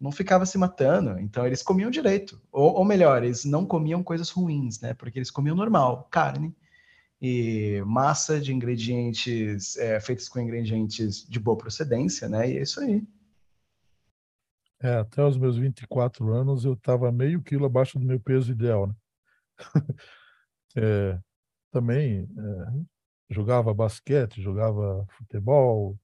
não 0.00 0.12
ficava 0.12 0.46
se 0.46 0.56
matando, 0.56 1.18
então 1.18 1.46
eles 1.46 1.62
comiam 1.62 1.90
direito. 1.90 2.40
Ou, 2.52 2.74
ou 2.74 2.84
melhor, 2.84 3.22
eles 3.22 3.44
não 3.44 3.66
comiam 3.66 4.02
coisas 4.02 4.30
ruins, 4.30 4.80
né? 4.80 4.94
Porque 4.94 5.18
eles 5.18 5.30
comiam 5.30 5.56
normal, 5.56 6.06
carne 6.10 6.54
e 7.20 7.82
massa 7.86 8.40
de 8.40 8.52
ingredientes 8.52 9.76
é, 9.78 9.98
feitos 10.00 10.28
com 10.28 10.38
ingredientes 10.38 11.26
de 11.26 11.40
boa 11.40 11.56
procedência, 11.56 12.28
né? 12.28 12.50
E 12.50 12.58
é 12.58 12.62
isso 12.62 12.80
aí. 12.80 13.02
É, 14.80 14.96
até 14.96 15.24
os 15.24 15.38
meus 15.38 15.56
24 15.56 16.32
anos 16.32 16.64
eu 16.64 16.74
estava 16.74 17.10
meio 17.10 17.42
quilo 17.42 17.64
abaixo 17.64 17.98
do 17.98 18.04
meu 18.04 18.20
peso 18.20 18.52
ideal, 18.52 18.86
né? 18.86 18.94
é, 20.76 21.18
também 21.72 22.28
é, 22.38 23.34
jogava 23.34 23.72
basquete, 23.72 24.42
jogava 24.42 25.06
futebol 25.08 25.98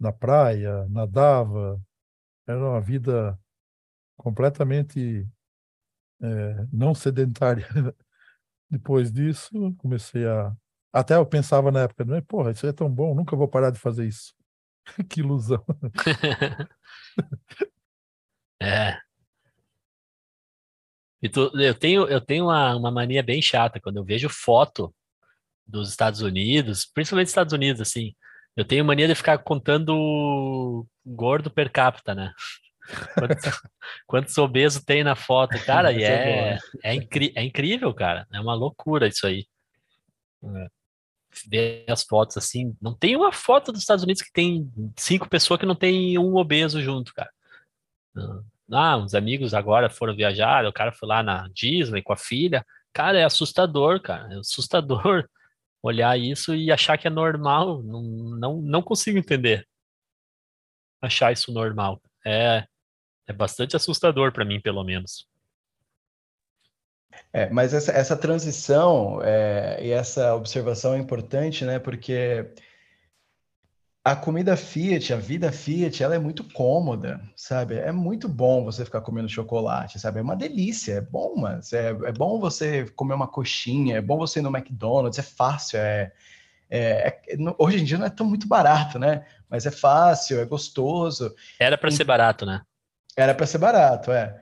na 0.00 0.12
praia, 0.12 0.86
nadava. 0.88 1.80
Era 2.46 2.58
uma 2.58 2.80
vida 2.80 3.38
completamente 4.16 5.28
é, 6.22 6.66
não 6.72 6.94
sedentária. 6.94 7.66
Depois 8.70 9.12
disso, 9.12 9.74
comecei 9.78 10.26
a. 10.26 10.54
Até 10.92 11.16
eu 11.16 11.26
pensava 11.26 11.70
na 11.70 11.82
época, 11.82 12.04
não 12.04 12.16
é, 12.16 12.20
porra, 12.20 12.50
isso 12.50 12.66
é 12.66 12.72
tão 12.72 12.90
bom, 12.90 13.14
nunca 13.14 13.36
vou 13.36 13.46
parar 13.46 13.70
de 13.70 13.78
fazer 13.78 14.06
isso. 14.06 14.34
que 15.08 15.20
ilusão. 15.20 15.64
É. 18.62 19.00
E 21.22 21.28
tu, 21.30 21.50
eu 21.58 21.74
tenho, 21.74 22.06
eu 22.08 22.20
tenho 22.20 22.44
uma, 22.44 22.76
uma 22.76 22.90
mania 22.90 23.22
bem 23.22 23.40
chata 23.40 23.80
quando 23.80 23.96
eu 23.96 24.04
vejo 24.04 24.28
foto 24.28 24.94
dos 25.66 25.88
Estados 25.88 26.20
Unidos, 26.20 26.84
principalmente 26.84 27.28
Estados 27.28 27.54
Unidos, 27.54 27.80
assim. 27.80 28.14
Eu 28.56 28.64
tenho 28.64 28.84
mania 28.84 29.06
de 29.06 29.14
ficar 29.14 29.38
contando 29.38 30.86
gordo 31.04 31.50
per 31.50 31.70
capita, 31.70 32.14
né? 32.14 32.32
Quantos, 33.14 33.62
quantos 34.06 34.38
obesos 34.38 34.82
tem 34.82 35.04
na 35.04 35.14
foto, 35.14 35.56
cara, 35.64 35.92
e 35.92 36.02
é, 36.02 36.58
é, 36.82 36.94
incri, 36.94 37.32
é 37.36 37.44
incrível, 37.44 37.94
cara. 37.94 38.26
É 38.32 38.40
uma 38.40 38.54
loucura 38.54 39.06
isso 39.06 39.26
aí. 39.26 39.46
É. 40.42 40.66
Ver 41.48 41.84
as 41.88 42.02
fotos 42.02 42.36
assim, 42.36 42.76
não 42.82 42.92
tem 42.92 43.14
uma 43.14 43.30
foto 43.30 43.70
dos 43.70 43.82
Estados 43.82 44.02
Unidos 44.02 44.22
que 44.22 44.32
tem 44.32 44.68
cinco 44.96 45.28
pessoas 45.28 45.60
que 45.60 45.66
não 45.66 45.76
tem 45.76 46.18
um 46.18 46.34
obeso 46.34 46.82
junto, 46.82 47.14
cara. 47.14 47.30
Ah, 48.72 48.96
uns 48.96 49.14
amigos 49.14 49.54
agora 49.54 49.88
foram 49.88 50.16
viajar, 50.16 50.66
o 50.66 50.72
cara 50.72 50.90
foi 50.90 51.08
lá 51.08 51.22
na 51.22 51.48
Disney 51.54 52.02
com 52.02 52.12
a 52.12 52.16
filha. 52.16 52.66
Cara, 52.92 53.18
é 53.18 53.24
assustador, 53.24 54.00
cara. 54.00 54.34
É 54.34 54.38
assustador 54.38 55.28
olhar 55.82 56.18
isso 56.18 56.54
e 56.54 56.70
achar 56.70 56.98
que 56.98 57.06
é 57.06 57.10
normal. 57.10 57.82
Não, 57.82 58.02
não, 58.02 58.56
não 58.60 58.82
consigo 58.82 59.18
entender. 59.18 59.66
Achar 61.00 61.32
isso 61.32 61.52
normal. 61.52 62.00
É, 62.24 62.66
é 63.26 63.32
bastante 63.32 63.76
assustador 63.76 64.32
para 64.32 64.44
mim, 64.44 64.60
pelo 64.60 64.84
menos. 64.84 65.26
É, 67.32 67.48
mas 67.50 67.72
essa, 67.74 67.92
essa 67.92 68.16
transição 68.16 69.20
é, 69.22 69.78
e 69.84 69.90
essa 69.90 70.34
observação 70.34 70.94
é 70.94 70.98
importante, 70.98 71.64
né? 71.64 71.78
Porque 71.78 72.52
a 74.02 74.16
comida 74.16 74.56
Fiat, 74.56 75.12
a 75.12 75.16
vida 75.16 75.52
Fiat, 75.52 76.02
ela 76.02 76.14
é 76.14 76.18
muito 76.18 76.42
cômoda, 76.42 77.20
sabe? 77.36 77.76
É 77.76 77.92
muito 77.92 78.28
bom 78.28 78.64
você 78.64 78.84
ficar 78.84 79.02
comendo 79.02 79.28
chocolate, 79.28 79.98
sabe? 79.98 80.20
É 80.20 80.22
uma 80.22 80.36
delícia, 80.36 80.94
é 80.94 81.00
bom, 81.00 81.34
mas 81.36 81.72
é, 81.72 81.90
é 81.90 82.12
bom 82.12 82.40
você 82.40 82.86
comer 82.96 83.14
uma 83.14 83.28
coxinha, 83.28 83.98
é 83.98 84.00
bom 84.00 84.16
você 84.16 84.38
ir 84.38 84.42
no 84.42 84.56
McDonald's, 84.56 85.18
é 85.18 85.22
fácil, 85.22 85.78
é, 85.78 86.12
é, 86.70 87.08
é 87.28 87.36
hoje 87.58 87.80
em 87.80 87.84
dia 87.84 87.98
não 87.98 88.06
é 88.06 88.10
tão 88.10 88.26
muito 88.26 88.48
barato, 88.48 88.98
né? 88.98 89.26
Mas 89.50 89.66
é 89.66 89.70
fácil, 89.70 90.40
é 90.40 90.46
gostoso. 90.46 91.34
Era 91.58 91.76
para 91.76 91.90
ser 91.90 92.04
barato, 92.04 92.46
né? 92.46 92.62
Era 93.14 93.34
para 93.34 93.46
ser 93.46 93.58
barato, 93.58 94.10
é. 94.10 94.34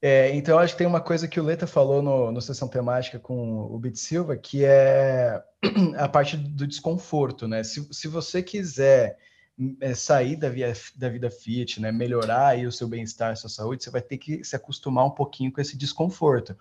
É, 0.00 0.34
então, 0.34 0.58
acho 0.58 0.74
que 0.74 0.78
tem 0.78 0.86
uma 0.86 1.00
coisa 1.00 1.26
que 1.26 1.40
o 1.40 1.42
Leta 1.42 1.66
falou 1.66 2.02
no, 2.02 2.30
no 2.30 2.40
Sessão 2.40 2.68
Temática 2.68 3.18
com 3.18 3.62
o 3.62 3.78
Bit 3.78 3.98
Silva, 3.98 4.36
que 4.36 4.64
é 4.64 5.42
a 5.98 6.08
parte 6.08 6.36
do 6.36 6.66
desconforto, 6.66 7.48
né? 7.48 7.64
Se, 7.64 7.86
se 7.92 8.06
você 8.06 8.42
quiser 8.42 9.18
é, 9.80 9.94
sair 9.94 10.36
da, 10.36 10.50
via, 10.50 10.72
da 10.96 11.08
vida 11.08 11.30
Fiat, 11.30 11.80
né? 11.80 11.90
melhorar 11.90 12.48
aí 12.48 12.66
o 12.66 12.72
seu 12.72 12.86
bem-estar, 12.86 13.32
a 13.32 13.36
sua 13.36 13.48
saúde, 13.48 13.82
você 13.82 13.90
vai 13.90 14.02
ter 14.02 14.18
que 14.18 14.44
se 14.44 14.54
acostumar 14.54 15.06
um 15.06 15.10
pouquinho 15.10 15.50
com 15.50 15.60
esse 15.60 15.76
desconforto. 15.76 16.54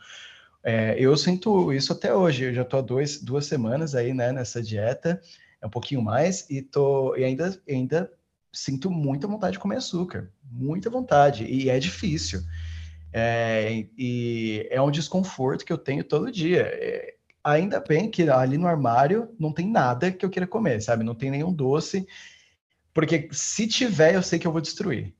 É, 0.63 0.95
eu 0.97 1.15
sinto 1.17 1.73
isso 1.73 1.91
até 1.91 2.13
hoje, 2.13 2.45
eu 2.45 2.53
já 2.53 2.61
estou 2.61 2.79
há 2.79 2.81
dois, 2.81 3.21
duas 3.21 3.45
semanas 3.45 3.93
aí, 3.93 4.13
né, 4.13 4.31
nessa 4.31 4.63
dieta, 4.63 5.21
é 5.61 5.67
um 5.67 5.69
pouquinho 5.69 6.01
mais, 6.01 6.49
e, 6.49 6.61
tô, 6.61 7.15
e 7.15 7.23
ainda, 7.23 7.61
ainda 7.69 8.11
sinto 8.51 8.89
muita 8.89 9.27
vontade 9.27 9.53
de 9.53 9.59
comer 9.59 9.75
açúcar, 9.75 10.31
muita 10.49 10.89
vontade, 10.89 11.43
e 11.43 11.69
é 11.69 11.77
difícil. 11.77 12.41
É, 13.17 13.87
e 13.97 14.67
é 14.69 14.81
um 14.81 14.91
desconforto 14.91 15.63
que 15.63 15.71
eu 15.71 15.77
tenho 15.77 16.03
todo 16.03 16.29
dia. 16.29 16.63
É, 16.63 17.15
ainda 17.41 17.79
bem 17.79 18.11
que 18.11 18.29
ali 18.29 18.57
no 18.57 18.67
armário 18.67 19.33
não 19.39 19.53
tem 19.53 19.71
nada 19.71 20.11
que 20.11 20.25
eu 20.25 20.29
queira 20.29 20.45
comer, 20.45 20.81
sabe? 20.81 21.05
Não 21.05 21.15
tem 21.15 21.31
nenhum 21.31 21.53
doce, 21.53 22.05
porque 22.93 23.29
se 23.31 23.67
tiver, 23.67 24.15
eu 24.15 24.21
sei 24.21 24.37
que 24.37 24.45
eu 24.45 24.51
vou 24.51 24.59
destruir, 24.59 25.15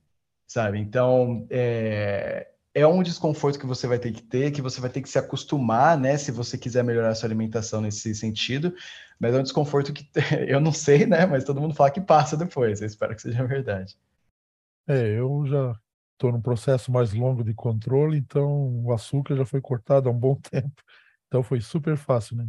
sabe? 0.46 0.78
Então, 0.78 1.46
é, 1.48 2.50
é 2.74 2.86
um 2.86 3.02
desconforto 3.02 3.58
que 3.58 3.64
você 3.66 3.86
vai 3.86 3.98
ter 3.98 4.12
que 4.12 4.22
ter, 4.22 4.50
que 4.50 4.60
você 4.60 4.78
vai 4.78 4.90
ter 4.90 5.00
que 5.00 5.08
se 5.08 5.18
acostumar, 5.18 5.98
né? 5.98 6.18
Se 6.18 6.30
você 6.30 6.58
quiser 6.58 6.84
melhorar 6.84 7.08
a 7.08 7.14
sua 7.14 7.28
alimentação 7.28 7.80
nesse 7.80 8.14
sentido. 8.14 8.74
Mas 9.18 9.34
é 9.34 9.38
um 9.38 9.42
desconforto 9.42 9.94
que 9.94 10.06
eu 10.46 10.60
não 10.60 10.72
sei, 10.72 11.06
né? 11.06 11.24
Mas 11.24 11.44
todo 11.44 11.62
mundo 11.62 11.74
fala 11.74 11.90
que 11.90 12.02
passa 12.02 12.36
depois. 12.36 12.82
Eu 12.82 12.86
espero 12.88 13.16
que 13.16 13.22
seja 13.22 13.46
verdade. 13.46 13.96
É, 14.86 15.18
eu 15.18 15.46
já 15.46 15.74
estou 16.16 16.32
num 16.32 16.40
processo 16.40 16.90
mais 16.90 17.12
longo 17.12 17.44
de 17.44 17.54
controle, 17.54 18.16
então 18.16 18.84
o 18.84 18.92
açúcar 18.92 19.36
já 19.36 19.44
foi 19.44 19.60
cortado 19.60 20.08
há 20.08 20.12
um 20.12 20.18
bom 20.18 20.34
tempo. 20.50 20.82
Então 21.28 21.42
foi 21.42 21.60
super 21.60 21.96
fácil, 21.96 22.36
né? 22.36 22.48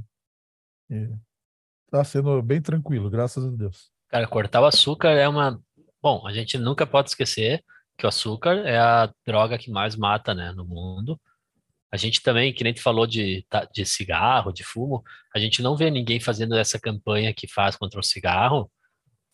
Está 1.86 2.04
sendo 2.04 2.42
bem 2.42 2.62
tranquilo, 2.62 3.10
graças 3.10 3.46
a 3.46 3.50
Deus. 3.50 3.92
Cara, 4.10 4.28
cortar 4.28 4.62
o 4.62 4.66
açúcar 4.66 5.10
é 5.10 5.28
uma. 5.28 5.62
Bom, 6.02 6.26
a 6.26 6.32
gente 6.32 6.58
nunca 6.58 6.88
pode 6.88 7.10
esquecer 7.10 7.64
que 7.98 8.06
o 8.06 8.10
açúcar 8.10 8.58
é 8.66 8.78
a 8.78 9.12
droga 9.26 9.58
que 9.58 9.72
mais 9.72 9.96
mata, 9.96 10.34
né, 10.34 10.54
no 10.54 10.66
mundo. 10.66 11.20
A 11.92 11.98
gente 11.98 12.22
também, 12.22 12.54
que 12.54 12.64
nem 12.64 12.74
tu 12.74 12.82
falou 12.82 13.08
de, 13.08 13.46
de 13.74 13.86
cigarro, 13.86 14.52
de 14.52 14.64
fumo, 14.64 15.04
a 15.34 15.40
gente 15.40 15.62
não 15.62 15.76
vê 15.76 15.90
ninguém 15.90 16.20
fazendo 16.20 16.56
essa 16.56 16.80
campanha 16.80 17.34
que 17.34 17.48
faz 17.48 17.76
contra 17.76 18.00
o 18.00 18.04
cigarro. 18.04 18.70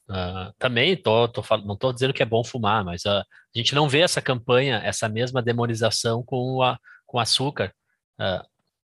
Uh, 0.09 0.53
também 0.59 0.95
tô, 0.95 1.27
tô, 1.27 1.41
não 1.65 1.73
estou 1.73 1.91
dizendo 1.91 2.13
que 2.13 2.21
é 2.21 2.25
bom 2.25 2.43
fumar, 2.43 2.83
mas 2.83 3.03
uh, 3.05 3.23
a 3.55 3.57
gente 3.57 3.75
não 3.75 3.87
vê 3.87 3.99
essa 3.99 4.21
campanha, 4.21 4.81
essa 4.83 5.07
mesma 5.07 5.41
demonização 5.41 6.23
com, 6.23 6.61
a, 6.61 6.77
com 7.05 7.19
açúcar. 7.19 7.73
Uh, 8.19 8.45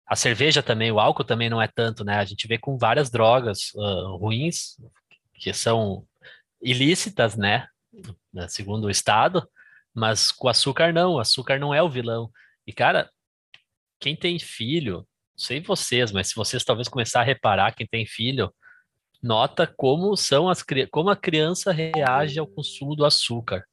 a 0.07 0.17
cerveja 0.17 0.63
também, 0.63 0.91
o 0.91 0.99
álcool 0.99 1.25
também 1.25 1.51
não 1.51 1.61
é 1.61 1.69
tanto, 1.69 2.05
né? 2.05 2.17
A 2.17 2.25
gente 2.25 2.49
vê 2.49 2.57
com 2.57 2.79
várias 2.79 3.11
drogas 3.11 3.73
ruins, 4.19 4.77
que 5.35 5.53
são 5.53 6.05
ilícitas, 6.63 7.37
né? 7.37 7.69
Segundo 8.49 8.85
o 8.85 8.91
Estado, 8.91 9.47
mas 9.95 10.33
com 10.33 10.49
açúcar 10.49 10.93
não, 10.93 11.15
o 11.15 11.21
açúcar 11.21 11.59
não 11.59 11.75
é 11.75 11.83
o 11.83 11.91
vilão. 11.91 12.31
E, 12.67 12.73
cara, 12.73 13.11
quem 14.01 14.17
tem 14.17 14.39
filho, 14.39 15.07
sei 15.37 15.61
vocês, 15.61 16.11
mas 16.11 16.29
se 16.29 16.35
vocês 16.35 16.65
talvez 16.65 16.89
começar 16.89 17.21
a 17.21 17.25
reparar, 17.25 17.75
quem 17.75 17.87
tem 17.87 18.07
filho, 18.07 18.53
nota 19.23 19.67
como 19.67 20.17
são 20.17 20.49
as 20.49 20.65
como 20.91 21.11
a 21.11 21.17
criança 21.17 21.73
reage 21.73 22.39
ao 22.39 22.47
consumo 22.47 22.97
do 22.97 23.05
açúcar. 23.05 23.65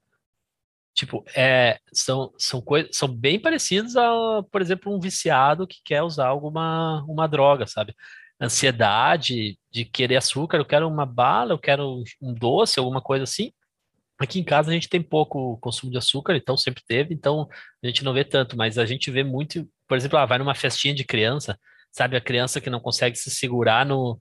Tipo, 0.96 1.26
é, 1.36 1.78
são, 1.94 2.32
são, 2.38 2.62
coisas, 2.62 2.96
são 2.96 3.10
bem 3.10 3.38
parecidos 3.38 3.98
a, 3.98 4.42
por 4.50 4.62
exemplo, 4.62 4.96
um 4.96 5.00
viciado 5.00 5.68
que 5.68 5.82
quer 5.84 6.02
usar 6.02 6.28
alguma 6.28 7.04
uma 7.06 7.28
droga, 7.28 7.68
sabe? 7.68 7.94
Ansiedade 8.42 9.60
de 9.70 9.84
querer 9.86 10.16
açúcar, 10.16 10.58
eu 10.58 10.66
quero 10.66 10.88
uma 10.88 11.06
bala, 11.06 11.54
eu 11.54 11.60
quero 11.60 12.02
um 12.22 12.34
doce, 12.34 12.80
alguma 12.80 13.02
coisa 13.02 13.26
assim. 13.26 13.52
Aqui 14.18 14.40
em 14.40 14.44
casa 14.44 14.72
a 14.72 14.74
gente 14.74 14.88
tem 14.88 15.02
pouco 15.02 15.58
consumo 15.58 15.92
de 15.92 15.98
açúcar, 15.98 16.38
então 16.38 16.56
sempre 16.56 16.82
teve, 16.88 17.14
então 17.14 17.50
a 17.84 17.88
gente 17.88 18.04
não 18.04 18.14
vê 18.14 18.24
tanto, 18.24 18.56
mas 18.56 18.78
a 18.78 18.86
gente 18.86 19.12
vê 19.12 19.24
muito, 19.24 19.68
por 19.88 19.98
exemplo, 19.98 20.18
ah, 20.18 20.26
vai 20.26 20.38
numa 20.38 20.56
festinha 20.56 20.94
de 20.96 21.04
criança, 21.04 21.60
sabe, 21.92 22.16
a 22.16 22.22
criança 22.22 22.62
que 22.62 22.70
não 22.70 22.80
consegue 22.80 23.18
se 23.18 23.30
segurar 23.30 23.86
no 23.86 24.14
uh, 24.14 24.20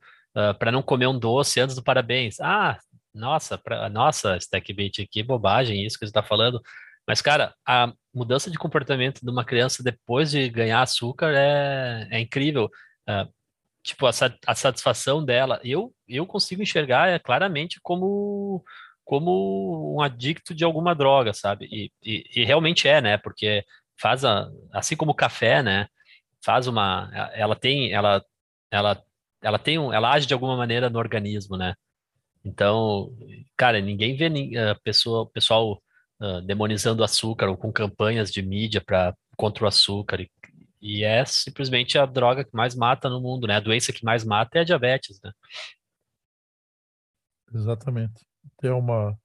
ah, 0.51 0.55
para 0.55 0.72
não 0.72 0.83
comer 0.83 1.07
um 1.07 1.18
doce 1.18 1.61
antes 1.61 1.77
do 1.77 1.85
parabéns. 1.85 2.41
Ah, 2.41 2.79
nossa, 3.15 3.57
pra, 3.57 3.89
nossa, 3.89 4.37
Stackbait, 4.37 5.07
que 5.07 5.23
bobagem 5.23 5.85
isso 5.85 5.99
que 5.99 6.05
você 6.05 6.11
está 6.11 6.23
falando. 6.23 6.61
Mas, 7.07 7.21
cara, 7.23 7.55
a 7.67 7.93
mudança 8.15 8.51
de 8.51 8.59
comportamento 8.59 9.21
de 9.23 9.31
uma 9.31 9.45
criança 9.45 9.83
depois 9.83 10.31
de 10.31 10.49
ganhar 10.49 10.83
açúcar 10.83 11.33
é, 11.35 12.09
é 12.11 12.21
incrível. 12.21 12.71
Uh, 13.09 13.31
tipo, 13.83 14.07
a, 14.07 14.11
a 14.47 14.55
satisfação 14.55 15.25
dela, 15.25 15.61
eu, 15.62 15.95
eu 16.09 16.27
consigo 16.27 16.62
enxergar 16.62 17.09
é, 17.09 17.19
claramente 17.19 17.79
como 17.83 18.65
como 19.05 19.95
um 19.95 20.01
adicto 20.01 20.55
de 20.55 20.65
alguma 20.65 20.95
droga, 20.95 21.33
sabe? 21.35 21.67
E, 21.71 21.93
e, 22.03 22.25
e 22.41 22.45
realmente 22.45 22.89
é, 22.89 23.01
né? 23.01 23.19
Porque 23.19 23.65
faz 24.01 24.25
a, 24.25 24.49
assim 24.73 24.97
como 24.97 25.12
o 25.12 25.15
café, 25.15 25.62
né? 25.62 25.89
Faz 26.45 26.67
uma, 26.67 27.11
ela 27.35 27.55
tem, 27.55 27.93
ela, 27.93 28.25
ela, 28.71 29.03
ela 29.43 29.59
tem, 29.59 29.79
um, 29.79 29.93
ela 29.93 30.11
age 30.11 30.27
de 30.27 30.35
alguma 30.35 30.57
maneira 30.57 30.89
no 30.91 30.99
organismo, 30.99 31.57
né? 31.57 31.75
Então, 32.45 33.11
cara, 33.57 33.80
ninguém 33.80 34.16
vê 34.16 34.28
uh, 34.28 34.80
pessoa, 34.82 35.28
pessoal 35.30 35.82
uh, 36.20 36.42
demonizando 36.42 37.01
o 37.01 37.05
açúcar 37.05 37.49
ou 37.49 37.57
com 37.57 37.72
campanhas 37.72 38.30
de 38.30 38.42
mídia 38.42 38.82
para 38.84 39.16
contra 39.36 39.64
o 39.64 39.66
açúcar 39.66 40.20
e, 40.20 40.30
e 40.80 41.03
é 41.03 41.24
simplesmente 41.24 41.99
a 41.99 42.07
droga 42.07 42.45
que 42.45 42.55
mais 42.55 42.74
mata 42.74 43.09
no 43.09 43.20
mundo, 43.20 43.47
né? 43.47 43.57
A 43.57 43.61
doença 43.61 43.92
que 43.92 44.05
mais 44.05 44.24
mata 44.24 44.59
é 44.59 44.61
a 44.61 44.64
diabetes, 44.64 45.18
né? 45.22 45.32
Exatamente. 47.53 48.24
Tem 48.59 48.70
uma 48.70 49.16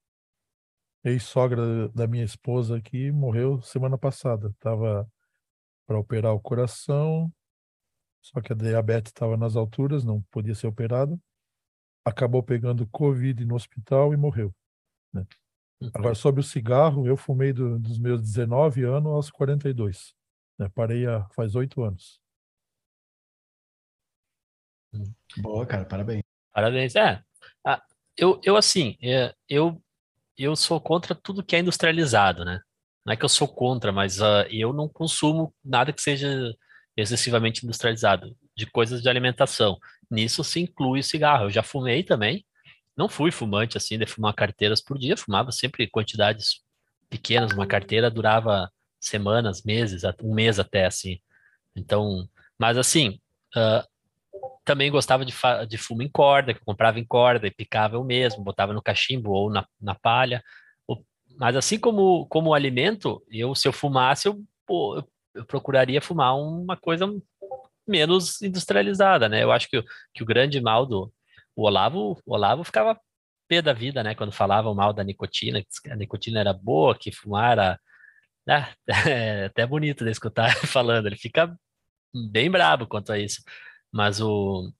ex-sogra 1.03 1.89
da 1.89 2.07
minha 2.07 2.23
esposa 2.23 2.81
que 2.81 3.11
morreu 3.11 3.61
semana 3.61 3.97
passada. 3.97 4.49
Estava 4.49 5.09
para 5.85 5.99
operar 5.99 6.33
o 6.33 6.39
coração, 6.39 7.31
só 8.21 8.41
que 8.41 8.53
a 8.53 8.55
diabetes 8.55 9.09
estava 9.11 9.35
nas 9.35 9.55
alturas, 9.55 10.03
não 10.03 10.21
podia 10.31 10.55
ser 10.55 10.67
operada. 10.67 11.19
Acabou 12.09 12.41
pegando 12.41 12.87
Covid 12.87 13.45
no 13.45 13.55
hospital 13.55 14.13
e 14.13 14.17
morreu. 14.17 14.53
Né? 15.13 15.25
Uhum. 15.81 15.91
Agora, 15.93 16.15
sobre 16.15 16.41
o 16.41 16.43
cigarro, 16.43 17.07
eu 17.07 17.15
fumei 17.15 17.53
do, 17.53 17.79
dos 17.79 17.99
meus 17.99 18.21
19 18.21 18.83
anos 18.83 19.11
aos 19.11 19.29
42. 19.29 20.13
Né? 20.57 20.69
Parei 20.73 21.05
há, 21.05 21.27
faz 21.29 21.55
oito 21.55 21.83
anos. 21.83 22.19
Boa, 25.37 25.65
cara, 25.65 25.85
parabéns. 25.85 26.23
Parabéns. 26.51 26.95
É, 26.95 27.23
eu, 28.17 28.41
eu 28.43 28.57
assim, 28.57 28.97
é, 29.01 29.33
eu, 29.47 29.81
eu 30.37 30.55
sou 30.55 30.81
contra 30.81 31.15
tudo 31.15 31.43
que 31.43 31.55
é 31.55 31.59
industrializado, 31.59 32.43
né? 32.43 32.61
Não 33.05 33.13
é 33.13 33.17
que 33.17 33.23
eu 33.23 33.29
sou 33.29 33.47
contra, 33.47 33.91
mas 33.91 34.19
uh, 34.19 34.45
eu 34.49 34.73
não 34.73 34.89
consumo 34.89 35.53
nada 35.63 35.93
que 35.93 36.01
seja 36.01 36.53
excessivamente 36.97 37.65
industrializado, 37.65 38.35
de 38.55 38.65
coisas 38.65 39.01
de 39.01 39.09
alimentação. 39.09 39.79
Nisso 40.09 40.43
se 40.43 40.59
inclui 40.61 40.99
o 40.99 41.03
cigarro. 41.03 41.45
Eu 41.45 41.49
já 41.49 41.63
fumei 41.63 42.03
também, 42.03 42.45
não 42.97 43.07
fui 43.07 43.31
fumante 43.31 43.77
assim, 43.77 43.97
de 43.97 44.05
fumar 44.05 44.33
carteiras 44.33 44.81
por 44.81 44.97
dia, 44.97 45.15
fumava 45.17 45.51
sempre 45.51 45.87
quantidades 45.87 46.61
pequenas, 47.09 47.51
uma 47.53 47.67
carteira 47.67 48.09
durava 48.09 48.71
semanas, 48.99 49.63
meses, 49.63 50.03
um 50.23 50.33
mês 50.33 50.59
até 50.59 50.85
assim. 50.85 51.19
Então, 51.75 52.27
mas 52.57 52.77
assim, 52.77 53.19
uh, 53.55 53.87
também 54.65 54.91
gostava 54.91 55.25
de, 55.25 55.33
de 55.67 55.77
fumo 55.77 56.03
em 56.03 56.09
corda, 56.09 56.53
que 56.53 56.59
eu 56.59 56.65
comprava 56.65 56.99
em 56.99 57.05
corda 57.05 57.47
e 57.47 57.51
picava 57.51 57.95
eu 57.95 58.03
mesmo, 58.03 58.43
botava 58.43 58.73
no 58.73 58.81
cachimbo 58.81 59.31
ou 59.31 59.49
na, 59.49 59.65
na 59.81 59.95
palha. 59.95 60.43
Mas 61.37 61.55
assim 61.55 61.79
como, 61.79 62.27
como 62.27 62.53
alimento, 62.53 63.23
eu 63.31 63.55
se 63.55 63.67
eu 63.67 63.71
fumasse, 63.71 64.27
eu, 64.27 64.43
pô, 64.67 65.01
eu 65.33 65.45
procuraria 65.45 66.01
fumar 66.01 66.35
uma 66.37 66.75
coisa 66.75 67.07
menos 67.89 68.41
industrializada, 68.41 69.27
né? 69.29 69.43
Eu 69.43 69.51
acho 69.51 69.67
que, 69.69 69.83
que 70.13 70.23
o 70.23 70.25
grande 70.25 70.61
mal 70.61 70.85
do 70.85 71.11
o 71.55 71.63
Olavo, 71.65 72.17
o 72.25 72.33
Olavo 72.33 72.63
ficava 72.63 72.99
pé 73.47 73.61
da 73.61 73.73
vida, 73.73 74.03
né? 74.03 74.15
Quando 74.15 74.31
falava 74.31 74.73
mal 74.73 74.93
da 74.93 75.03
nicotina, 75.03 75.61
que 75.61 75.91
a 75.91 75.95
nicotina 75.95 76.39
era 76.39 76.53
boa, 76.53 76.97
que 76.97 77.11
fumar 77.11 77.53
era... 77.53 77.79
Ah, 78.47 78.69
é 79.09 79.45
até 79.45 79.65
bonito 79.67 80.05
de 80.05 80.11
escutar 80.11 80.55
falando, 80.67 81.07
ele 81.07 81.17
fica 81.17 81.55
bem 82.31 82.49
brabo 82.49 82.87
quanto 82.87 83.11
a 83.11 83.19
isso. 83.19 83.43
Mas 83.91 84.21
o 84.21 84.71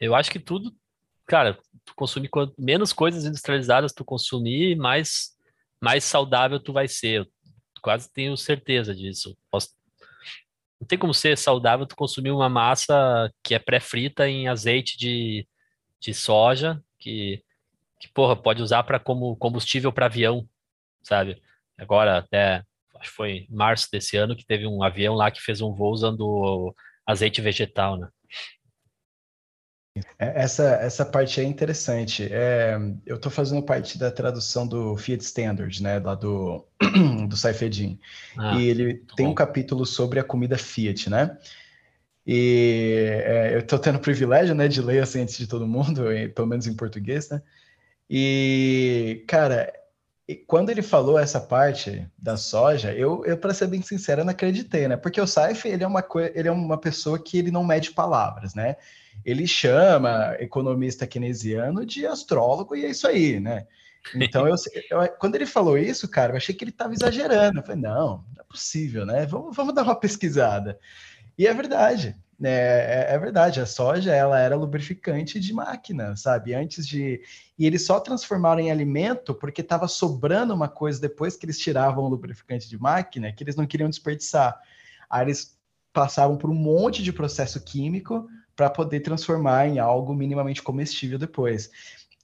eu 0.00 0.14
acho 0.14 0.30
que 0.30 0.40
tudo, 0.40 0.74
cara, 1.26 1.58
tu 1.84 1.94
consumir 1.94 2.30
menos 2.58 2.92
coisas 2.92 3.24
industrializadas 3.24 3.92
tu 3.92 4.04
consumir, 4.04 4.76
mais 4.76 5.36
mais 5.80 6.04
saudável 6.04 6.60
tu 6.60 6.72
vai 6.72 6.88
ser. 6.88 7.20
Eu 7.20 7.26
quase 7.82 8.10
tenho 8.12 8.36
certeza 8.36 8.94
disso. 8.94 9.36
Posso, 9.50 9.70
não 10.80 10.86
tem 10.86 10.98
como 10.98 11.12
ser 11.12 11.36
saudável 11.36 11.86
tu 11.86 11.94
consumir 11.94 12.30
uma 12.30 12.48
massa 12.48 13.30
que 13.42 13.54
é 13.54 13.58
pré-frita 13.58 14.28
em 14.28 14.48
azeite 14.48 14.96
de, 14.96 15.46
de 16.00 16.14
soja, 16.14 16.82
que, 16.98 17.44
que 17.98 18.08
porra, 18.08 18.34
pode 18.34 18.62
usar 18.62 18.82
para 18.84 18.98
como 18.98 19.36
combustível 19.36 19.92
para 19.92 20.06
avião, 20.06 20.48
sabe? 21.02 21.40
Agora, 21.78 22.18
até 22.18 22.64
acho 22.96 23.10
que 23.10 23.16
foi 23.16 23.46
em 23.50 23.54
março 23.54 23.88
desse 23.92 24.16
ano 24.16 24.34
que 24.34 24.44
teve 24.44 24.66
um 24.66 24.82
avião 24.82 25.14
lá 25.14 25.30
que 25.30 25.40
fez 25.42 25.60
um 25.60 25.72
voo 25.72 25.92
usando 25.92 26.74
azeite 27.06 27.40
vegetal, 27.40 27.96
né? 27.98 28.08
É, 30.18 30.42
essa, 30.42 30.64
essa 30.76 31.04
parte 31.04 31.40
é 31.40 31.44
interessante. 31.44 32.28
É, 32.30 32.78
eu 33.06 33.16
estou 33.16 33.30
fazendo 33.30 33.62
parte 33.62 33.98
da 33.98 34.10
tradução 34.10 34.66
do 34.66 34.96
Fiat 34.96 35.22
Standard, 35.24 35.82
né, 35.82 35.98
lá 35.98 36.14
do, 36.14 36.64
do 37.28 37.36
Saifedin. 37.36 37.98
Ah, 38.36 38.56
e 38.56 38.68
ele 38.68 38.94
tem 39.16 39.26
bom. 39.26 39.32
um 39.32 39.34
capítulo 39.34 39.84
sobre 39.84 40.20
a 40.20 40.24
comida 40.24 40.56
Fiat, 40.56 41.08
né? 41.08 41.36
E 42.26 43.22
é, 43.24 43.54
eu 43.54 43.60
estou 43.60 43.78
tendo 43.78 43.96
o 43.96 44.00
privilégio, 44.00 44.54
né, 44.54 44.68
de 44.68 44.80
ler 44.80 45.02
assim 45.02 45.22
antes 45.22 45.36
de 45.36 45.46
todo 45.46 45.66
mundo, 45.66 46.04
pelo 46.34 46.48
menos 46.48 46.66
em 46.66 46.74
português, 46.74 47.28
né? 47.30 47.42
E, 48.08 49.24
cara, 49.28 49.72
quando 50.46 50.70
ele 50.70 50.82
falou 50.82 51.18
essa 51.18 51.40
parte 51.40 52.06
da 52.18 52.36
soja, 52.36 52.92
eu, 52.92 53.24
eu 53.24 53.36
para 53.36 53.54
ser 53.54 53.66
bem 53.66 53.82
sincero, 53.82 54.24
não 54.24 54.32
acreditei, 54.32 54.86
né? 54.88 54.96
Porque 54.96 55.20
o 55.20 55.26
Saif, 55.26 55.66
ele 55.66 55.84
é 55.84 55.86
uma 55.86 56.04
ele 56.34 56.48
é 56.48 56.52
uma 56.52 56.78
pessoa 56.78 57.18
que 57.18 57.38
ele 57.38 57.50
não 57.50 57.64
mede 57.64 57.92
palavras, 57.92 58.54
né? 58.54 58.76
Ele 59.24 59.46
chama 59.46 60.36
economista 60.38 61.06
keynesiano 61.06 61.84
de 61.84 62.06
astrólogo 62.06 62.74
e 62.74 62.84
é 62.84 62.90
isso 62.90 63.06
aí, 63.06 63.38
né? 63.38 63.66
Então, 64.14 64.48
eu, 64.48 64.54
eu, 64.90 65.08
quando 65.18 65.34
ele 65.34 65.46
falou 65.46 65.76
isso, 65.76 66.08
cara, 66.08 66.32
eu 66.32 66.36
achei 66.36 66.54
que 66.54 66.64
ele 66.64 66.70
estava 66.70 66.94
exagerando. 66.94 67.58
Eu 67.58 67.62
falei, 67.62 67.82
não, 67.82 68.24
não 68.34 68.40
é 68.40 68.44
possível, 68.44 69.04
né? 69.04 69.26
Vamos, 69.26 69.54
vamos 69.54 69.74
dar 69.74 69.82
uma 69.82 69.94
pesquisada. 69.94 70.78
E 71.36 71.46
é 71.46 71.52
verdade, 71.52 72.16
né? 72.38 72.50
É, 72.50 73.06
é, 73.10 73.18
verdade. 73.18 73.60
A 73.60 73.66
soja, 73.66 74.14
ela 74.14 74.38
era 74.38 74.56
lubrificante 74.56 75.38
de 75.38 75.52
máquina, 75.52 76.16
sabe? 76.16 76.54
Antes 76.54 76.86
de. 76.86 77.22
E 77.58 77.66
eles 77.66 77.84
só 77.84 78.00
transformaram 78.00 78.60
em 78.60 78.70
alimento 78.70 79.34
porque 79.34 79.60
estava 79.60 79.86
sobrando 79.86 80.54
uma 80.54 80.68
coisa 80.68 81.00
depois 81.00 81.36
que 81.36 81.44
eles 81.44 81.58
tiravam 81.58 82.04
o 82.04 82.08
lubrificante 82.08 82.68
de 82.68 82.78
máquina 82.78 83.32
que 83.32 83.44
eles 83.44 83.56
não 83.56 83.66
queriam 83.66 83.90
desperdiçar. 83.90 84.58
Aí 85.08 85.26
eles 85.26 85.58
passavam 85.92 86.36
por 86.36 86.48
um 86.50 86.54
monte 86.54 87.02
de 87.02 87.12
processo 87.12 87.60
químico 87.60 88.28
para 88.60 88.68
poder 88.68 89.00
transformar 89.00 89.68
em 89.68 89.78
algo 89.78 90.12
minimamente 90.12 90.62
comestível 90.62 91.18
depois. 91.18 91.70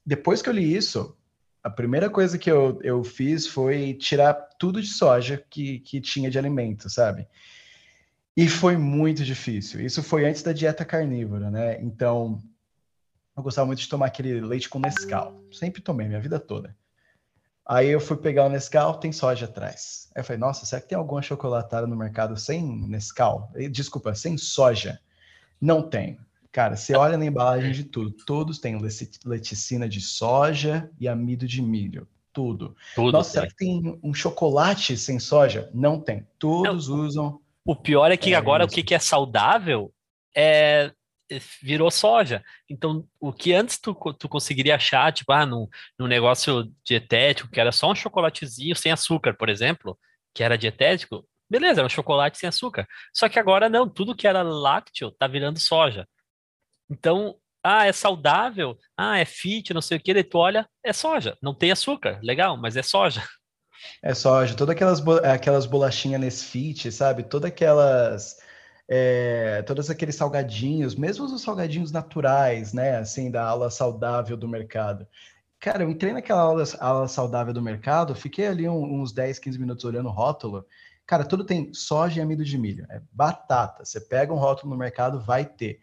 Depois 0.05 0.43
que 0.43 0.51
eu 0.51 0.53
li 0.53 0.76
isso, 0.76 1.16
a 1.64 1.70
primeira 1.70 2.11
coisa 2.11 2.37
que 2.37 2.51
eu, 2.51 2.78
eu 2.82 3.03
fiz 3.03 3.47
foi 3.47 3.95
tirar 3.95 4.34
tudo 4.59 4.82
de 4.82 4.89
soja 4.89 5.43
que, 5.49 5.78
que 5.78 5.99
tinha 5.99 6.30
de 6.30 6.39
alimento, 6.39 6.91
sabe? 6.91 7.26
E 8.37 8.51
foi 8.51 8.76
muito 8.76 9.24
difícil. 9.24 9.80
Isso 9.80 10.03
foi 10.03 10.26
antes 10.26 10.43
da 10.43 10.53
dieta 10.53 10.84
carnívora, 10.84 11.51
né? 11.51 11.80
Então, 11.80 12.39
eu 13.34 13.43
gostava 13.43 13.66
muito 13.66 13.80
de 13.80 13.89
tomar 13.89 14.05
aquele 14.05 14.39
leite 14.43 14.68
com 14.68 14.78
Nescau. 14.78 15.43
Sempre 15.51 15.80
tomei, 15.80 16.07
minha 16.07 16.20
vida 16.20 16.39
toda. 16.39 16.76
Aí 17.64 17.89
eu 17.89 17.99
fui 17.99 18.18
pegar 18.18 18.45
o 18.45 18.51
Nescau, 18.51 19.01
tem 19.01 19.11
soja 19.11 19.47
atrás. 19.47 20.11
Aí 20.14 20.20
eu 20.20 20.24
falei, 20.24 20.39
nossa, 20.39 20.66
será 20.66 20.82
que 20.82 20.89
tem 20.89 20.99
alguma 20.99 21.22
chocolatada 21.22 21.87
no 21.87 21.97
mercado 21.97 22.37
sem 22.37 22.87
Nescau? 22.87 23.51
Desculpa, 23.70 24.14
sem 24.14 24.37
soja? 24.37 25.01
Não 25.61 25.82
tem. 25.82 26.18
Cara, 26.52 26.76
você 26.76 26.96
olha 26.96 27.18
na 27.18 27.26
embalagem 27.26 27.72
de 27.72 27.84
tudo, 27.84 28.16
todos 28.24 28.59
têm 28.59 28.78
leticina 29.24 29.88
de 29.88 30.00
soja 30.00 30.90
e 30.98 31.07
amido 31.07 31.46
de 31.46 31.61
milho. 31.61 32.09
Tudo. 32.32 32.74
tudo 32.94 33.12
Nossa, 33.12 33.30
tem. 33.30 33.40
será 33.40 33.46
que 33.50 33.57
tem 33.57 34.00
um 34.02 34.14
chocolate 34.14 34.96
sem 34.96 35.18
soja? 35.18 35.70
Não 35.74 36.00
tem. 36.00 36.26
Todos 36.38 36.88
Não, 36.88 36.96
usam. 37.00 37.40
O 37.64 37.74
pior 37.76 38.11
é 38.11 38.16
que 38.16 38.32
é 38.32 38.36
agora 38.36 38.64
isso. 38.64 38.78
o 38.78 38.84
que 38.84 38.94
é 38.94 38.98
saudável 38.98 39.92
é 40.34 40.92
virou 41.62 41.90
soja. 41.90 42.44
Então, 42.70 43.07
o 43.18 43.32
que 43.32 43.52
antes 43.52 43.78
tu, 43.78 43.94
tu 44.18 44.28
conseguiria 44.28 44.76
achar, 44.76 45.12
tipo, 45.12 45.32
ah, 45.32 45.44
num, 45.44 45.68
num 45.98 46.07
negócio 46.07 46.72
dietético, 46.84 47.50
que 47.50 47.61
era 47.61 47.72
só 47.72 47.90
um 47.90 47.94
chocolatezinho 47.94 48.76
sem 48.76 48.92
açúcar, 48.92 49.34
por 49.34 49.48
exemplo, 49.48 49.98
que 50.32 50.42
era 50.42 50.57
dietético, 50.57 51.26
beleza, 51.49 51.80
era 51.80 51.86
um 51.86 51.90
chocolate 51.90 52.38
sem 52.38 52.49
açúcar. 52.49 52.86
Só 53.12 53.28
que 53.28 53.38
agora 53.38 53.68
não, 53.68 53.88
tudo 53.88 54.16
que 54.16 54.26
era 54.26 54.42
lácteo 54.42 55.11
tá 55.12 55.26
virando 55.26 55.59
soja. 55.59 56.07
Então, 56.90 57.36
ah, 57.62 57.86
é 57.86 57.92
saudável, 57.92 58.78
ah, 58.97 59.18
é 59.18 59.24
fit, 59.24 59.74
não 59.74 59.82
sei 59.82 59.99
o 59.99 60.01
que, 60.01 60.14
daí 60.14 60.22
tu 60.22 60.38
olha, 60.38 60.68
é 60.84 60.92
soja, 60.92 61.36
não 61.42 61.53
tem 61.53 61.72
açúcar, 61.72 62.20
legal, 62.22 62.57
mas 62.57 62.76
é 62.76 62.82
soja. 62.82 63.22
É 64.03 64.14
soja, 64.14 64.55
todas 64.55 64.74
aquelas, 64.74 65.07
aquelas 65.24 65.66
bolachinhas 65.66 66.20
Nesfit, 66.20 66.90
sabe? 66.90 67.22
Todas 67.24 67.51
aquelas, 67.51 68.36
é, 68.88 69.62
todos 69.62 69.90
aqueles 69.90 70.14
salgadinhos, 70.14 70.94
mesmo 70.94 71.24
os 71.24 71.42
salgadinhos 71.42 71.92
naturais, 71.92 72.72
né, 72.72 72.97
assim, 72.99 73.30
da 73.30 73.44
aula 73.44 73.70
saudável 73.70 74.36
do 74.36 74.49
mercado. 74.49 75.07
Cara, 75.59 75.82
eu 75.82 75.90
entrei 75.90 76.12
naquela 76.12 76.42
aula, 76.42 76.64
aula 76.78 77.09
saudável 77.09 77.53
do 77.53 77.62
mercado, 77.62 78.14
fiquei 78.14 78.47
ali 78.47 78.68
uns 78.68 79.12
10, 79.12 79.38
15 79.38 79.59
minutos 79.59 79.84
olhando 79.84 80.09
o 80.09 80.12
rótulo, 80.12 80.64
Cara, 81.07 81.24
tudo 81.24 81.44
tem 81.44 81.72
soja 81.72 82.18
e 82.18 82.22
amido 82.22 82.44
de 82.44 82.59
milho. 82.59 82.86
É 82.90 83.00
batata. 83.12 83.84
Você 83.84 84.00
pega 84.00 84.32
um 84.32 84.38
rótulo 84.38 84.72
no 84.72 84.78
mercado, 84.78 85.20
vai 85.20 85.44
ter. 85.44 85.80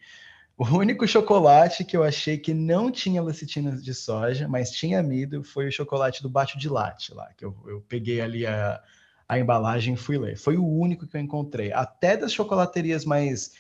O 0.57 0.65
único 0.65 1.07
chocolate 1.07 1.84
que 1.84 1.95
eu 1.95 2.03
achei 2.03 2.38
que 2.38 2.53
não 2.53 2.91
tinha 2.91 3.24
lecitina 3.24 3.71
de 3.71 3.93
soja, 3.93 4.47
mas 4.47 4.69
tinha 4.71 4.99
amido, 4.99 5.43
foi 5.43 5.67
o 5.67 5.71
chocolate 5.71 6.21
do 6.21 6.30
Bate 6.30 6.57
de 6.59 6.69
Latte 6.69 7.13
lá, 7.13 7.32
que 7.36 7.43
eu, 7.43 7.55
eu 7.65 7.82
peguei 7.82 8.21
ali 8.21 8.45
a, 8.45 8.82
a 9.28 9.39
embalagem 9.39 9.95
e 9.95 9.97
fui 9.97 10.17
ler. 10.17 10.38
Foi 10.38 10.57
o 10.57 10.67
único 10.67 11.07
que 11.07 11.17
eu 11.17 11.21
encontrei. 11.21 11.71
Até 11.71 12.17
das 12.17 12.32
chocolaterias 12.34 13.05
mais 13.05 13.51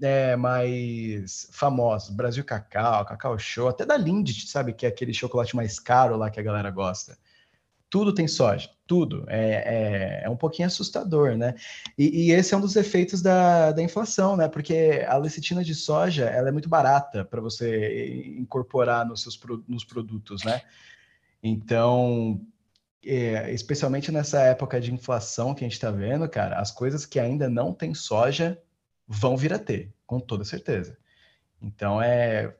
é, 0.00 0.36
mais 0.36 1.48
famosas, 1.52 2.10
Brasil 2.10 2.44
Cacau, 2.44 3.04
Cacau 3.04 3.38
Show, 3.38 3.68
até 3.68 3.84
da 3.84 3.96
Lindt, 3.96 4.46
sabe, 4.48 4.72
que 4.72 4.86
é 4.86 4.88
aquele 4.88 5.12
chocolate 5.12 5.56
mais 5.56 5.80
caro 5.80 6.16
lá 6.16 6.30
que 6.30 6.38
a 6.38 6.42
galera 6.42 6.70
gosta 6.70 7.18
tudo 7.90 8.12
tem 8.12 8.28
soja, 8.28 8.70
tudo. 8.86 9.24
É, 9.28 10.20
é, 10.20 10.22
é 10.24 10.30
um 10.30 10.36
pouquinho 10.36 10.68
assustador, 10.68 11.36
né? 11.36 11.54
E, 11.96 12.26
e, 12.26 12.32
esse 12.32 12.54
é 12.54 12.56
um 12.56 12.60
dos 12.60 12.76
efeitos 12.76 13.22
da, 13.22 13.72
da 13.72 13.82
inflação, 13.82 14.36
né? 14.36 14.48
Porque 14.48 15.04
a 15.06 15.16
lecitina 15.16 15.64
de 15.64 15.74
soja 15.74 16.26
ela 16.26 16.48
é 16.48 16.52
muito 16.52 16.68
barata 16.68 17.24
para 17.24 17.40
você 17.40 18.34
incorporar 18.38 19.06
nos 19.06 19.22
seus 19.22 19.38
nos 19.66 19.84
produtos, 19.84 20.44
né? 20.44 20.62
Então, 21.42 22.40
é, 23.04 23.52
especialmente 23.52 24.12
nessa 24.12 24.40
época 24.42 24.80
de 24.80 24.92
inflação 24.92 25.54
que 25.54 25.64
a 25.64 25.66
gente 25.66 25.74
está 25.74 25.90
vendo, 25.90 26.28
cara, 26.28 26.58
as 26.58 26.70
coisas 26.70 27.06
que 27.06 27.18
ainda 27.18 27.48
não 27.48 27.72
tem 27.72 27.94
soja 27.94 28.60
vão 29.06 29.36
vir 29.36 29.52
a 29.52 29.58
ter, 29.58 29.92
com 30.06 30.20
toda 30.20 30.44
certeza. 30.44 30.98
Então 31.60 32.02
é 32.02 32.54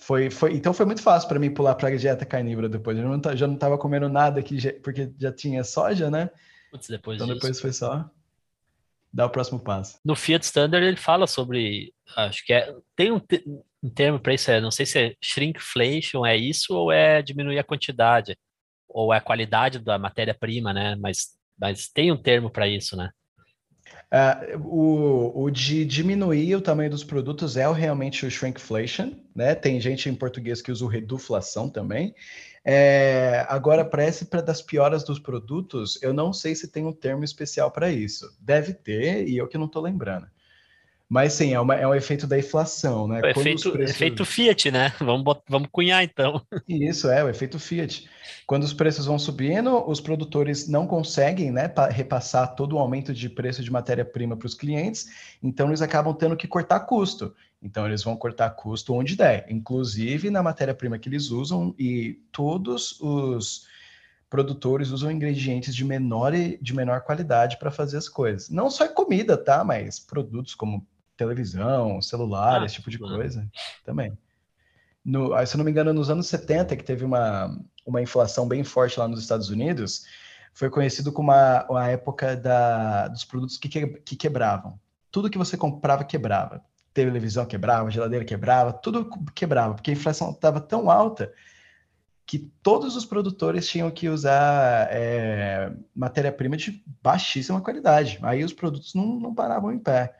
foi, 0.00 0.30
foi, 0.30 0.54
então 0.54 0.72
foi 0.72 0.86
muito 0.86 1.02
fácil 1.02 1.28
para 1.28 1.38
mim 1.38 1.52
pular 1.52 1.74
para 1.74 1.88
a 1.88 1.96
dieta 1.96 2.24
carnívora 2.24 2.68
depois. 2.68 2.96
Eu 2.96 3.08
não, 3.08 3.36
já 3.36 3.46
não 3.46 3.54
estava 3.54 3.76
comendo 3.76 4.08
nada 4.08 4.40
aqui, 4.40 4.56
porque 4.82 5.12
já 5.18 5.32
tinha 5.32 5.62
soja, 5.64 6.10
né? 6.10 6.30
Putz, 6.70 6.88
depois 6.88 7.16
então 7.16 7.26
disso. 7.26 7.40
depois 7.40 7.60
foi 7.60 7.72
só 7.72 8.08
dar 9.12 9.26
o 9.26 9.30
próximo 9.30 9.58
passo. 9.58 9.98
No 10.04 10.14
Fiat 10.14 10.44
Standard 10.44 10.86
ele 10.86 10.96
fala 10.96 11.26
sobre, 11.26 11.92
acho 12.16 12.44
que 12.44 12.52
é, 12.52 12.74
tem 12.94 13.10
um, 13.10 13.20
um 13.82 13.90
termo 13.90 14.20
para 14.20 14.34
isso, 14.34 14.50
é, 14.50 14.60
não 14.60 14.70
sei 14.70 14.86
se 14.86 14.98
é 14.98 15.14
shrinkflation, 15.22 16.24
é 16.24 16.36
isso 16.36 16.74
ou 16.74 16.92
é 16.92 17.20
diminuir 17.22 17.58
a 17.58 17.64
quantidade, 17.64 18.36
ou 18.88 19.12
é 19.12 19.18
a 19.18 19.22
qualidade 19.22 19.78
da 19.78 19.98
matéria-prima, 19.98 20.72
né? 20.72 20.94
Mas, 20.96 21.36
mas 21.58 21.88
tem 21.88 22.12
um 22.12 22.20
termo 22.20 22.50
para 22.50 22.68
isso, 22.68 22.96
né? 22.96 23.10
Uh, 24.10 24.58
o, 24.66 25.42
o, 25.42 25.50
de 25.50 25.84
diminuir 25.84 26.56
o 26.56 26.62
tamanho 26.62 26.88
dos 26.88 27.04
produtos 27.04 27.58
é 27.58 27.70
realmente 27.70 28.24
o 28.24 28.30
shrinkflation, 28.30 29.12
né? 29.34 29.54
Tem 29.54 29.78
gente 29.80 30.08
em 30.08 30.14
português 30.14 30.62
que 30.62 30.72
usa 30.72 30.84
o 30.84 30.88
reduflação 30.88 31.68
também. 31.68 32.14
É, 32.64 33.46
agora, 33.48 33.84
para 33.84 34.06
esse 34.06 34.24
para 34.24 34.40
das 34.40 34.62
pioras 34.62 35.04
dos 35.04 35.18
produtos, 35.18 35.98
eu 36.02 36.12
não 36.12 36.32
sei 36.32 36.54
se 36.54 36.68
tem 36.68 36.86
um 36.86 36.92
termo 36.92 37.22
especial 37.22 37.70
para 37.70 37.90
isso. 37.90 38.34
Deve 38.40 38.72
ter, 38.72 39.28
e 39.28 39.36
eu 39.36 39.46
que 39.46 39.58
não 39.58 39.66
estou 39.66 39.82
lembrando. 39.82 40.26
Mas 41.08 41.32
sim, 41.32 41.54
é, 41.54 41.60
uma, 41.60 41.74
é 41.74 41.86
um 41.86 41.94
efeito 41.94 42.26
da 42.26 42.38
inflação, 42.38 43.08
né? 43.08 43.22
O 43.22 43.26
efeito, 43.26 43.72
preços... 43.72 43.94
efeito 43.94 44.24
Fiat, 44.26 44.70
né? 44.70 44.92
Vamos, 45.00 45.24
vamos 45.48 45.68
cunhar 45.72 46.04
então. 46.04 46.42
Isso, 46.68 47.08
é, 47.08 47.24
o 47.24 47.30
efeito 47.30 47.58
Fiat. 47.58 48.06
Quando 48.46 48.64
os 48.64 48.74
preços 48.74 49.06
vão 49.06 49.18
subindo, 49.18 49.88
os 49.88 50.00
produtores 50.00 50.68
não 50.68 50.86
conseguem 50.86 51.50
né, 51.50 51.72
repassar 51.90 52.54
todo 52.54 52.76
o 52.76 52.78
aumento 52.78 53.14
de 53.14 53.28
preço 53.30 53.62
de 53.62 53.70
matéria-prima 53.70 54.36
para 54.36 54.46
os 54.46 54.54
clientes, 54.54 55.08
então 55.42 55.68
eles 55.68 55.80
acabam 55.80 56.14
tendo 56.14 56.36
que 56.36 56.46
cortar 56.46 56.80
custo. 56.80 57.34
Então 57.62 57.86
eles 57.86 58.02
vão 58.02 58.16
cortar 58.16 58.50
custo 58.50 58.94
onde 58.94 59.16
der, 59.16 59.46
inclusive 59.48 60.30
na 60.30 60.42
matéria-prima 60.42 60.98
que 60.98 61.08
eles 61.08 61.30
usam, 61.30 61.74
e 61.78 62.20
todos 62.30 63.00
os 63.00 63.66
produtores 64.28 64.90
usam 64.90 65.10
ingredientes 65.10 65.74
de 65.74 65.84
menor, 65.84 66.32
de 66.60 66.74
menor 66.74 67.00
qualidade 67.00 67.56
para 67.56 67.70
fazer 67.70 67.96
as 67.96 68.08
coisas. 68.08 68.50
Não 68.50 68.70
só 68.70 68.86
comida, 68.88 69.36
tá? 69.36 69.64
Mas 69.64 69.98
produtos 69.98 70.54
como 70.54 70.86
televisão, 71.18 72.00
celular, 72.00 72.62
ah, 72.62 72.64
esse 72.64 72.76
tipo 72.76 72.88
de 72.88 72.98
mano. 72.98 73.16
coisa 73.16 73.46
também. 73.84 74.16
No, 75.04 75.34
se 75.44 75.54
eu 75.54 75.58
não 75.58 75.64
me 75.64 75.70
engano, 75.70 75.92
nos 75.92 76.08
anos 76.08 76.26
70, 76.28 76.76
que 76.76 76.84
teve 76.84 77.04
uma, 77.04 77.58
uma 77.84 78.00
inflação 78.00 78.46
bem 78.46 78.62
forte 78.62 78.98
lá 78.98 79.08
nos 79.08 79.20
Estados 79.20 79.50
Unidos, 79.50 80.04
foi 80.54 80.70
conhecido 80.70 81.12
como 81.12 81.32
a, 81.32 81.66
a 81.76 81.88
época 81.88 82.36
da, 82.36 83.08
dos 83.08 83.24
produtos 83.24 83.58
que, 83.58 83.68
que, 83.68 83.86
que 83.86 84.16
quebravam. 84.16 84.78
Tudo 85.10 85.30
que 85.30 85.38
você 85.38 85.56
comprava 85.56 86.04
quebrava. 86.04 86.62
Televisão 86.94 87.44
quebrava, 87.46 87.90
geladeira 87.90 88.24
quebrava, 88.24 88.72
tudo 88.72 89.10
quebrava, 89.34 89.74
porque 89.74 89.90
a 89.90 89.94
inflação 89.94 90.30
estava 90.30 90.60
tão 90.60 90.90
alta 90.90 91.32
que 92.26 92.38
todos 92.62 92.94
os 92.94 93.06
produtores 93.06 93.66
tinham 93.66 93.90
que 93.90 94.08
usar 94.08 94.88
é, 94.90 95.72
matéria-prima 95.94 96.56
de 96.56 96.84
baixíssima 97.02 97.60
qualidade. 97.60 98.18
Aí 98.22 98.44
os 98.44 98.52
produtos 98.52 98.94
não, 98.94 99.18
não 99.18 99.34
paravam 99.34 99.72
em 99.72 99.78
pé. 99.78 100.14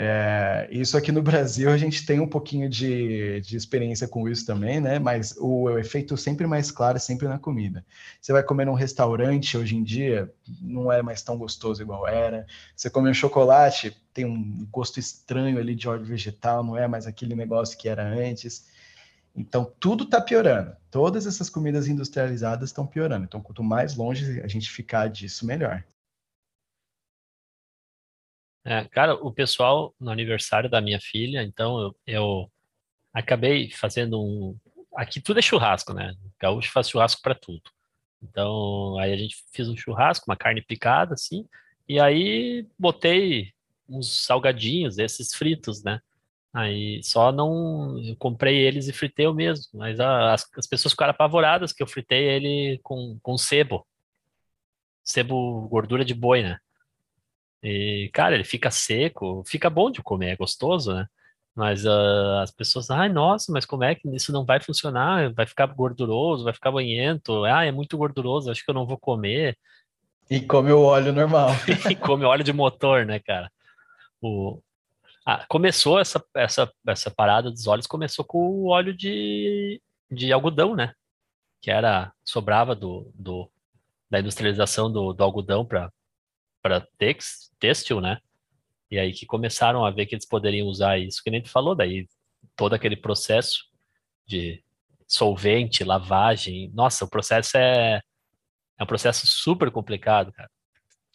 É, 0.00 0.68
isso 0.70 0.96
aqui 0.96 1.10
no 1.10 1.20
Brasil 1.22 1.68
a 1.68 1.76
gente 1.76 2.06
tem 2.06 2.20
um 2.20 2.28
pouquinho 2.28 2.68
de, 2.68 3.40
de 3.40 3.56
experiência 3.56 4.06
com 4.06 4.28
isso 4.28 4.46
também, 4.46 4.80
né? 4.80 5.00
Mas 5.00 5.34
o, 5.36 5.76
efeito 5.76 6.16
sempre 6.16 6.46
mais 6.46 6.70
claro 6.70 6.96
é 6.96 7.00
sempre 7.00 7.26
na 7.26 7.36
comida. 7.36 7.84
Você 8.20 8.32
vai 8.32 8.44
comer 8.44 8.64
num 8.66 8.74
restaurante 8.74 9.58
hoje 9.58 9.74
em 9.74 9.82
dia, 9.82 10.32
não 10.60 10.92
é 10.92 11.02
mais 11.02 11.20
tão 11.20 11.36
gostoso 11.36 11.82
igual 11.82 12.06
era. 12.06 12.46
Você 12.76 12.88
come 12.88 13.10
um 13.10 13.14
chocolate, 13.14 13.96
tem 14.14 14.24
um 14.24 14.64
gosto 14.70 15.00
estranho 15.00 15.58
ali 15.58 15.74
de 15.74 15.88
óleo 15.88 16.04
vegetal, 16.04 16.62
não 16.62 16.76
é 16.76 16.86
mais 16.86 17.04
aquele 17.04 17.34
negócio 17.34 17.76
que 17.76 17.88
era 17.88 18.06
antes. 18.06 18.68
Então 19.34 19.72
tudo 19.80 20.04
está 20.04 20.20
piorando. 20.20 20.76
Todas 20.92 21.26
essas 21.26 21.50
comidas 21.50 21.88
industrializadas 21.88 22.68
estão 22.68 22.86
piorando. 22.86 23.24
Então 23.24 23.40
quanto 23.40 23.64
mais 23.64 23.96
longe 23.96 24.40
a 24.42 24.46
gente 24.46 24.70
ficar 24.70 25.08
disso, 25.08 25.44
melhor. 25.44 25.82
É, 28.64 28.84
cara, 28.84 29.14
o 29.14 29.32
pessoal 29.32 29.94
no 29.98 30.10
aniversário 30.10 30.68
da 30.68 30.80
minha 30.80 31.00
filha, 31.00 31.42
então 31.42 31.80
eu, 31.80 31.96
eu 32.06 32.52
acabei 33.12 33.70
fazendo 33.70 34.20
um, 34.20 34.56
aqui 34.96 35.20
tudo 35.20 35.38
é 35.38 35.42
churrasco, 35.42 35.92
né? 35.94 36.14
Gaúcho 36.40 36.70
faz 36.72 36.88
churrasco 36.88 37.22
para 37.22 37.34
tudo. 37.34 37.62
Então, 38.22 38.98
aí 38.98 39.12
a 39.12 39.16
gente 39.16 39.36
fez 39.52 39.68
um 39.68 39.76
churrasco, 39.76 40.26
uma 40.28 40.36
carne 40.36 40.60
picada, 40.62 41.14
assim, 41.14 41.46
e 41.88 42.00
aí 42.00 42.66
botei 42.78 43.52
uns 43.88 44.24
salgadinhos, 44.24 44.98
esses 44.98 45.34
fritos, 45.34 45.82
né? 45.82 46.00
Aí 46.52 47.02
só 47.02 47.30
não. 47.32 47.98
Eu 48.02 48.16
comprei 48.16 48.56
eles 48.58 48.88
e 48.88 48.92
fritei 48.92 49.26
eu 49.26 49.34
mesmo. 49.34 49.66
Mas 49.74 50.00
as, 50.00 50.46
as 50.56 50.66
pessoas 50.66 50.92
ficaram 50.92 51.12
apavoradas 51.12 51.72
que 51.72 51.82
eu 51.82 51.86
fritei 51.86 52.24
ele 52.24 52.80
com, 52.82 53.18
com 53.22 53.38
sebo. 53.38 53.86
Sebo, 55.02 55.68
gordura 55.68 56.04
de 56.04 56.14
boi, 56.14 56.42
né? 56.42 56.58
E, 57.62 58.10
cara, 58.12 58.34
ele 58.34 58.44
fica 58.44 58.70
seco, 58.70 59.42
fica 59.46 59.68
bom 59.68 59.90
de 59.90 60.02
comer, 60.02 60.30
é 60.30 60.36
gostoso, 60.36 60.94
né? 60.94 61.06
Mas 61.54 61.84
uh, 61.84 62.38
as 62.40 62.52
pessoas, 62.52 62.88
ai, 62.88 63.08
nossa, 63.08 63.50
mas 63.50 63.64
como 63.64 63.82
é 63.82 63.94
que 63.94 64.08
isso 64.14 64.30
não 64.32 64.44
vai 64.44 64.60
funcionar? 64.60 65.32
Vai 65.32 65.44
ficar 65.44 65.66
gorduroso, 65.66 66.44
vai 66.44 66.52
ficar 66.52 66.70
banhento. 66.70 67.44
Ah, 67.44 67.64
é 67.64 67.72
muito 67.72 67.98
gorduroso, 67.98 68.48
acho 68.48 68.64
que 68.64 68.70
eu 68.70 68.74
não 68.74 68.86
vou 68.86 68.96
comer. 68.96 69.58
E 70.30 70.40
come 70.40 70.70
o 70.70 70.82
óleo 70.82 71.12
normal. 71.12 71.48
e 71.90 71.96
come 71.96 72.24
óleo 72.24 72.44
de 72.44 72.52
motor, 72.52 73.04
né, 73.04 73.18
cara? 73.18 73.50
O... 74.22 74.60
Ah, 75.26 75.44
começou 75.48 75.98
essa, 75.98 76.24
essa, 76.34 76.72
essa 76.86 77.10
parada 77.10 77.50
dos 77.50 77.66
óleos, 77.66 77.88
começou 77.88 78.24
com 78.24 78.38
o 78.38 78.68
óleo 78.68 78.96
de, 78.96 79.82
de 80.10 80.32
algodão, 80.32 80.76
né? 80.76 80.94
Que 81.60 81.72
era, 81.72 82.12
sobrava 82.24 82.74
do, 82.74 83.10
do 83.14 83.50
da 84.10 84.20
industrialização 84.20 84.90
do, 84.90 85.12
do 85.12 85.24
algodão 85.24 85.64
para 85.64 85.90
têxtil, 87.58 88.00
né? 88.00 88.18
E 88.90 88.98
aí 88.98 89.12
que 89.12 89.26
começaram 89.26 89.84
a 89.84 89.90
ver 89.90 90.06
que 90.06 90.14
eles 90.14 90.26
poderiam 90.26 90.66
usar 90.66 90.98
isso, 90.98 91.22
que 91.22 91.30
nem 91.30 91.42
tu 91.42 91.50
falou, 91.50 91.74
daí 91.74 92.08
todo 92.56 92.74
aquele 92.74 92.96
processo 92.96 93.64
de 94.26 94.62
solvente, 95.06 95.84
lavagem. 95.84 96.70
Nossa, 96.74 97.04
o 97.04 97.10
processo 97.10 97.56
é, 97.56 98.00
é 98.78 98.84
um 98.84 98.86
processo 98.86 99.26
super 99.26 99.70
complicado, 99.70 100.32
cara. 100.32 100.50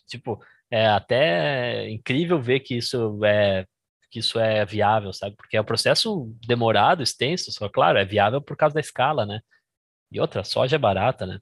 Tipo, 0.08 0.44
é 0.70 0.88
até 0.88 1.90
incrível 1.90 2.42
ver 2.42 2.62
que 2.62 2.76
isso 2.76 3.24
é 3.24 3.66
que 4.10 4.20
isso 4.20 4.40
é 4.40 4.64
viável, 4.64 5.12
sabe? 5.12 5.36
Porque 5.36 5.58
é 5.58 5.62
um 5.62 5.66
processo 5.66 6.32
demorado, 6.46 7.02
extenso, 7.02 7.52
só 7.52 7.68
claro, 7.68 7.98
é 7.98 8.06
viável 8.06 8.40
por 8.40 8.56
causa 8.56 8.76
da 8.76 8.80
escala, 8.80 9.26
né? 9.26 9.42
E 10.12 10.20
outra, 10.20 10.44
soja 10.44 10.76
é 10.76 10.80
barata, 10.80 11.26
né? 11.26 11.40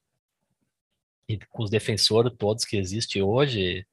E 1.28 1.38
com 1.50 1.64
os 1.64 1.70
defensores 1.70 2.32
todos 2.38 2.64
que 2.64 2.78
existem 2.78 3.22
hoje, 3.22 3.86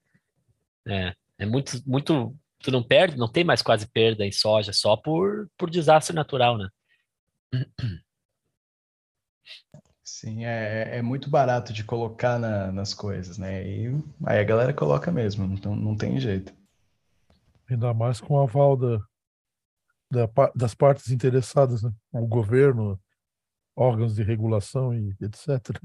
é, 0.88 1.14
é 1.38 1.46
muito, 1.46 1.80
muito. 1.86 2.34
Tu 2.60 2.70
não 2.70 2.82
perde, 2.82 3.16
não 3.16 3.30
tem 3.30 3.44
mais 3.44 3.62
quase 3.62 3.86
perda 3.86 4.26
em 4.26 4.32
soja, 4.32 4.72
só 4.72 4.96
por, 4.96 5.48
por 5.56 5.70
desastre 5.70 6.14
natural, 6.14 6.58
né? 6.58 6.68
Sim, 10.02 10.44
é, 10.44 10.98
é 10.98 11.02
muito 11.02 11.30
barato 11.30 11.72
de 11.72 11.84
colocar 11.84 12.38
na, 12.38 12.72
nas 12.72 12.92
coisas, 12.92 13.38
né? 13.38 13.62
E 13.64 13.86
aí 14.26 14.40
a 14.40 14.44
galera 14.44 14.74
coloca 14.74 15.12
mesmo, 15.12 15.44
então 15.54 15.76
não 15.76 15.96
tem 15.96 16.18
jeito. 16.18 16.52
Ainda 17.70 17.94
mais 17.94 18.20
com 18.20 18.34
o 18.34 18.40
aval 18.40 18.76
da, 18.76 18.98
da, 20.10 20.28
das 20.56 20.74
partes 20.74 21.10
interessadas, 21.10 21.82
né? 21.82 21.92
O 22.12 22.26
governo, 22.26 22.98
órgãos 23.76 24.14
de 24.14 24.22
regulação 24.22 24.92
e 24.92 25.14
etc. 25.20 25.78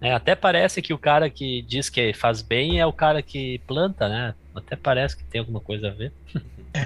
É, 0.00 0.12
até 0.12 0.34
parece 0.34 0.80
que 0.80 0.94
o 0.94 0.98
cara 0.98 1.28
que 1.28 1.62
diz 1.62 1.90
que 1.90 2.12
faz 2.14 2.40
bem 2.40 2.80
é 2.80 2.86
o 2.86 2.92
cara 2.92 3.22
que 3.22 3.58
planta, 3.66 4.08
né? 4.08 4.34
Até 4.54 4.74
parece 4.74 5.16
que 5.16 5.24
tem 5.24 5.40
alguma 5.40 5.60
coisa 5.60 5.88
a 5.88 5.90
ver. 5.90 6.12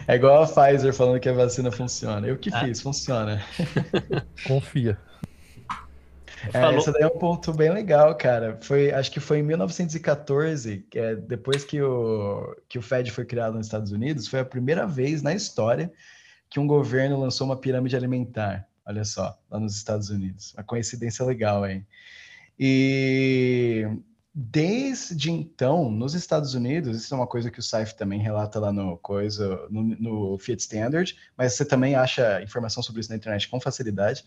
É 0.08 0.14
igual 0.14 0.42
a 0.42 0.46
Pfizer 0.46 0.92
falando 0.92 1.20
que 1.20 1.28
a 1.28 1.32
vacina 1.32 1.70
funciona. 1.70 2.26
Eu 2.26 2.38
que 2.38 2.50
ah. 2.52 2.60
fiz, 2.60 2.80
funciona. 2.80 3.42
Confia. 4.46 4.98
É, 6.48 6.60
Falou. 6.60 6.78
Esse 6.78 6.92
daí 6.92 7.02
é 7.02 7.06
um 7.06 7.18
ponto 7.18 7.52
bem 7.52 7.70
legal, 7.70 8.14
cara. 8.16 8.58
Foi, 8.60 8.90
acho 8.90 9.10
que 9.10 9.20
foi 9.20 9.38
em 9.38 9.42
1914, 9.42 10.86
que 10.90 10.98
é, 10.98 11.14
depois 11.14 11.64
que 11.64 11.80
o, 11.80 12.56
que 12.68 12.78
o 12.78 12.82
Fed 12.82 13.10
foi 13.10 13.24
criado 13.24 13.54
nos 13.54 13.66
Estados 13.66 13.92
Unidos, 13.92 14.26
foi 14.26 14.40
a 14.40 14.44
primeira 14.44 14.86
vez 14.86 15.22
na 15.22 15.34
história 15.34 15.92
que 16.50 16.60
um 16.60 16.66
governo 16.66 17.20
lançou 17.20 17.46
uma 17.46 17.56
pirâmide 17.56 17.96
alimentar. 17.96 18.66
Olha 18.86 19.04
só, 19.04 19.38
lá 19.50 19.58
nos 19.58 19.76
Estados 19.76 20.10
Unidos. 20.10 20.52
Uma 20.54 20.64
coincidência 20.64 21.24
legal 21.24 21.64
aí. 21.64 21.82
E 22.58 23.86
desde 24.34 25.30
então, 25.30 25.90
nos 25.90 26.14
Estados 26.14 26.54
Unidos, 26.54 26.96
isso 26.96 27.14
é 27.14 27.16
uma 27.16 27.26
coisa 27.26 27.50
que 27.50 27.60
o 27.60 27.62
Saif 27.62 27.94
também 27.94 28.20
relata 28.20 28.58
lá 28.58 28.72
no 28.72 28.96
coisa, 28.98 29.66
no, 29.70 29.82
no 29.82 30.38
Fiat 30.38 30.60
Standard, 30.62 31.16
mas 31.36 31.54
você 31.54 31.64
também 31.64 31.94
acha 31.94 32.42
informação 32.42 32.82
sobre 32.82 33.00
isso 33.00 33.10
na 33.10 33.16
internet 33.16 33.48
com 33.48 33.60
facilidade. 33.60 34.24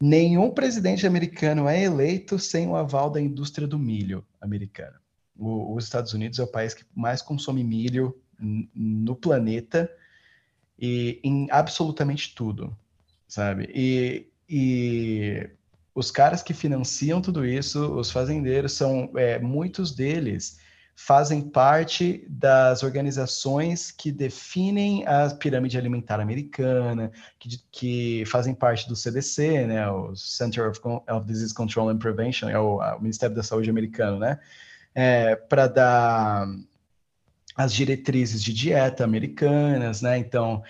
Nenhum 0.00 0.50
presidente 0.50 1.06
americano 1.06 1.68
é 1.68 1.82
eleito 1.82 2.38
sem 2.38 2.68
o 2.68 2.76
aval 2.76 3.08
da 3.08 3.20
indústria 3.20 3.66
do 3.66 3.78
milho 3.78 4.26
americana. 4.40 5.00
Os 5.38 5.84
Estados 5.84 6.12
Unidos 6.12 6.38
é 6.38 6.42
o 6.42 6.46
país 6.46 6.74
que 6.74 6.84
mais 6.94 7.22
consome 7.22 7.62
milho 7.62 8.18
no 8.38 9.14
planeta 9.14 9.90
e 10.78 11.20
em 11.22 11.48
absolutamente 11.50 12.34
tudo, 12.34 12.76
sabe? 13.26 13.70
E, 13.74 14.26
e 14.48 15.50
os 15.96 16.10
caras 16.10 16.42
que 16.42 16.52
financiam 16.52 17.22
tudo 17.22 17.46
isso, 17.46 17.90
os 17.94 18.10
fazendeiros, 18.10 18.72
são 18.72 19.10
é, 19.16 19.38
muitos 19.38 19.94
deles 19.94 20.58
fazem 20.94 21.40
parte 21.40 22.22
das 22.28 22.82
organizações 22.82 23.90
que 23.90 24.12
definem 24.12 25.06
a 25.06 25.30
pirâmide 25.30 25.78
alimentar 25.78 26.20
americana, 26.20 27.10
que, 27.38 27.60
que 27.72 28.24
fazem 28.26 28.54
parte 28.54 28.86
do 28.86 28.94
CDC, 28.94 29.66
né, 29.66 29.90
o 29.90 30.14
Center 30.14 30.68
of, 30.68 30.80
of 30.84 31.26
Disease 31.26 31.54
Control 31.54 31.88
and 31.88 31.98
Prevention, 31.98 32.50
é 32.50 32.58
o, 32.58 32.78
o 32.78 33.00
Ministério 33.00 33.34
da 33.34 33.42
Saúde 33.42 33.70
americano, 33.70 34.18
né, 34.18 34.38
é, 34.94 35.34
para 35.34 35.66
dar 35.66 36.46
as 37.56 37.72
diretrizes 37.72 38.42
de 38.42 38.52
dieta 38.52 39.02
americanas, 39.02 40.02
né, 40.02 40.18
então 40.18 40.62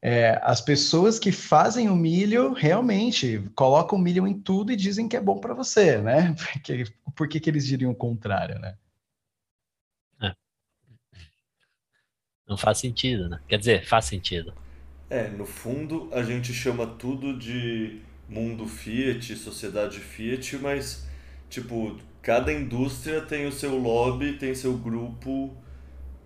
é, 0.00 0.40
as 0.42 0.60
pessoas 0.60 1.18
que 1.18 1.32
fazem 1.32 1.88
o 1.88 1.96
milho 1.96 2.52
realmente 2.52 3.42
colocam 3.54 3.98
milho 3.98 4.26
em 4.26 4.38
tudo 4.38 4.70
e 4.70 4.76
dizem 4.76 5.08
que 5.08 5.16
é 5.16 5.20
bom 5.20 5.38
para 5.38 5.54
você, 5.54 5.98
né? 5.98 6.34
Porque, 6.52 6.84
por 7.16 7.28
que, 7.28 7.40
que 7.40 7.50
eles 7.50 7.66
diriam 7.66 7.90
o 7.90 7.96
contrário, 7.96 8.58
né? 8.60 8.76
É. 10.22 10.32
Não 12.48 12.56
faz 12.56 12.78
sentido, 12.78 13.28
né? 13.28 13.40
Quer 13.48 13.58
dizer, 13.58 13.86
faz 13.86 14.04
sentido. 14.04 14.54
É, 15.10 15.28
no 15.28 15.46
fundo 15.46 16.08
a 16.12 16.22
gente 16.22 16.52
chama 16.52 16.86
tudo 16.86 17.36
de 17.36 18.00
mundo 18.28 18.68
Fiat, 18.68 19.34
sociedade 19.36 19.98
Fiat, 19.98 20.58
mas 20.58 21.08
tipo, 21.50 21.98
cada 22.22 22.52
indústria 22.52 23.20
tem 23.22 23.46
o 23.46 23.52
seu 23.52 23.76
lobby, 23.76 24.34
tem 24.34 24.54
seu 24.54 24.76
grupo 24.76 25.56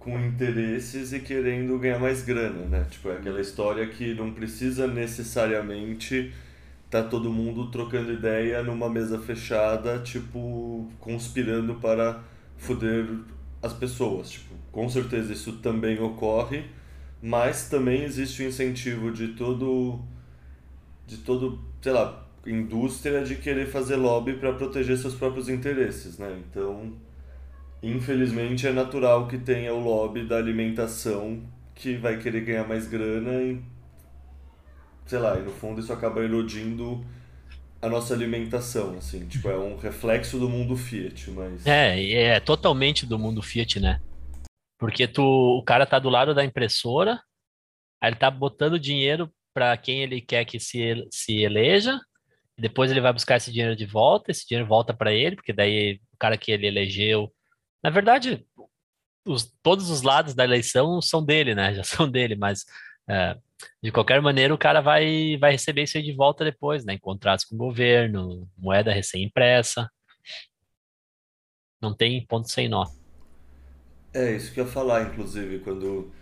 com 0.03 0.19
interesses 0.19 1.13
e 1.13 1.21
querendo 1.21 1.79
ganhar 1.79 2.01
mais 2.01 2.23
grana, 2.23 2.67
né? 2.67 2.87
Tipo, 2.91 3.11
é 3.11 3.13
aquela 3.13 3.41
história 3.41 3.87
que 3.87 4.13
não 4.15 4.33
precisa 4.33 4.87
necessariamente 4.87 6.33
tá 6.91 7.03
todo 7.03 7.33
mundo 7.33 7.71
trocando 7.71 8.13
ideia 8.13 8.63
numa 8.63 8.91
mesa 8.91 9.19
fechada, 9.19 10.01
tipo, 10.01 10.91
conspirando 11.01 11.77
para 11.77 12.21
foder 12.59 13.07
as 13.63 13.73
pessoas. 13.73 14.31
Tipo, 14.33 14.55
com 14.73 14.89
certeza 14.89 15.33
isso 15.33 15.53
também 15.59 15.99
ocorre, 16.01 16.65
mas 17.23 17.69
também 17.69 18.03
existe 18.03 18.43
o 18.43 18.47
incentivo 18.47 19.11
de 19.13 19.29
todo 19.29 20.01
de 21.07 21.19
todo, 21.19 21.61
sei 21.81 21.93
lá, 21.93 22.27
indústria 22.47 23.23
de 23.23 23.37
querer 23.37 23.67
fazer 23.67 23.97
lobby 23.97 24.35
para 24.35 24.53
proteger 24.53 24.99
seus 24.99 25.15
próprios 25.15 25.49
interesses, 25.49 26.19
né? 26.19 26.41
Então, 26.51 26.93
infelizmente 27.83 28.67
é 28.67 28.73
natural 28.73 29.29
que 29.29 29.39
tenha 29.39 29.75
o 29.75 29.81
lobby 29.81 30.25
da 30.27 30.37
alimentação 30.39 31.43
que 31.75 31.97
vai 31.97 32.19
querer 32.19 32.43
ganhar 32.43 32.67
mais 32.67 32.87
grana 32.89 33.43
e 33.43 33.63
sei 35.07 35.19
lá, 35.19 35.39
e 35.39 35.43
no 35.43 35.51
fundo 35.51 35.81
isso 35.81 35.93
acaba 35.93 36.23
erodindo 36.23 37.05
a 37.81 37.89
nossa 37.89 38.15
alimentação, 38.15 38.97
assim, 38.97 39.27
tipo, 39.27 39.49
é 39.49 39.59
um 39.59 39.77
reflexo 39.77 40.39
do 40.39 40.49
mundo 40.49 40.77
Fiat, 40.77 41.31
mas 41.33 41.67
É, 41.67 42.13
é 42.13 42.41
totalmente 42.41 43.07
do 43.07 43.19
mundo 43.19 43.43
Fiat, 43.43 43.81
né? 43.81 44.01
Porque 44.79 45.09
tu, 45.09 45.23
o 45.23 45.63
cara 45.65 45.87
tá 45.87 45.99
do 45.99 46.09
lado 46.09 46.35
da 46.35 46.45
impressora, 46.45 47.21
aí 48.01 48.11
ele 48.11 48.17
tá 48.17 48.31
botando 48.31 48.79
dinheiro 48.79 49.33
para 49.55 49.77
quem 49.77 50.03
ele 50.03 50.21
quer 50.21 50.45
que 50.45 50.61
se, 50.61 51.07
se 51.13 51.43
eleja, 51.43 52.01
depois 52.59 52.91
ele 52.91 53.01
vai 53.01 53.13
buscar 53.13 53.37
esse 53.37 53.53
dinheiro 53.53 53.77
de 53.77 53.87
volta, 53.87 54.31
esse 54.31 54.47
dinheiro 54.47 54.69
volta 54.69 54.95
para 54.95 55.13
ele, 55.13 55.37
porque 55.37 55.53
daí 55.53 56.01
o 56.13 56.19
cara 56.19 56.39
que 56.39 56.53
ele 56.53 56.67
elegeu 56.67 57.33
na 57.83 57.91
verdade, 57.91 58.47
os, 59.27 59.53
todos 59.63 59.91
os 59.91 60.03
lados 60.03 60.35
da 60.35 60.45
eleição 60.45 61.01
são 61.01 61.25
dele, 61.25 61.55
né? 61.55 61.75
Já 61.75 61.85
são 61.85 62.11
dele, 62.11 62.37
mas 62.37 62.65
é, 63.09 63.37
de 63.83 63.91
qualquer 63.91 64.21
maneira 64.21 64.55
o 64.55 64.59
cara 64.59 64.81
vai, 64.81 65.37
vai 65.39 65.53
receber 65.53 65.83
isso 65.83 65.97
aí 65.97 66.03
de 66.03 66.15
volta 66.15 66.45
depois, 66.45 66.85
né? 66.85 66.95
Em 66.95 66.99
contratos 66.99 67.45
com 67.45 67.55
o 67.55 67.59
governo, 67.59 68.49
moeda 68.57 68.93
recém-impressa. 68.93 69.91
Não 71.81 71.95
tem 71.95 72.25
ponto 72.27 72.49
sem 72.49 72.69
nó. 72.69 72.85
É, 74.15 74.37
isso 74.37 74.53
que 74.53 74.61
eu 74.61 74.65
ia 74.67 74.71
falar, 74.71 75.03
inclusive, 75.03 75.61
quando 75.61 76.13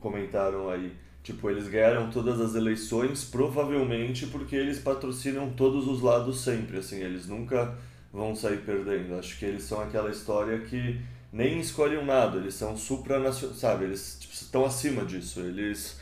comentaram 0.00 0.68
aí. 0.68 0.96
Tipo, 1.22 1.50
eles 1.50 1.68
ganharam 1.68 2.08
todas 2.08 2.40
as 2.40 2.54
eleições 2.54 3.24
provavelmente 3.24 4.26
porque 4.28 4.54
eles 4.54 4.78
patrocinam 4.78 5.50
todos 5.50 5.88
os 5.88 6.00
lados 6.00 6.40
sempre, 6.40 6.78
assim, 6.78 7.02
eles 7.02 7.26
nunca 7.26 7.76
vão 8.12 8.34
sair 8.34 8.58
perdendo. 8.58 9.18
Acho 9.18 9.38
que 9.38 9.44
eles 9.44 9.64
são 9.64 9.80
aquela 9.80 10.10
história 10.10 10.58
que 10.60 11.00
nem 11.32 11.60
escolhem 11.60 12.04
nada, 12.04 12.38
eles 12.38 12.54
são 12.54 12.76
supranacionais, 12.76 13.58
sabe? 13.58 13.84
Eles 13.84 14.18
tipo, 14.20 14.32
estão 14.32 14.64
acima 14.64 15.04
disso, 15.04 15.40
eles 15.40 16.00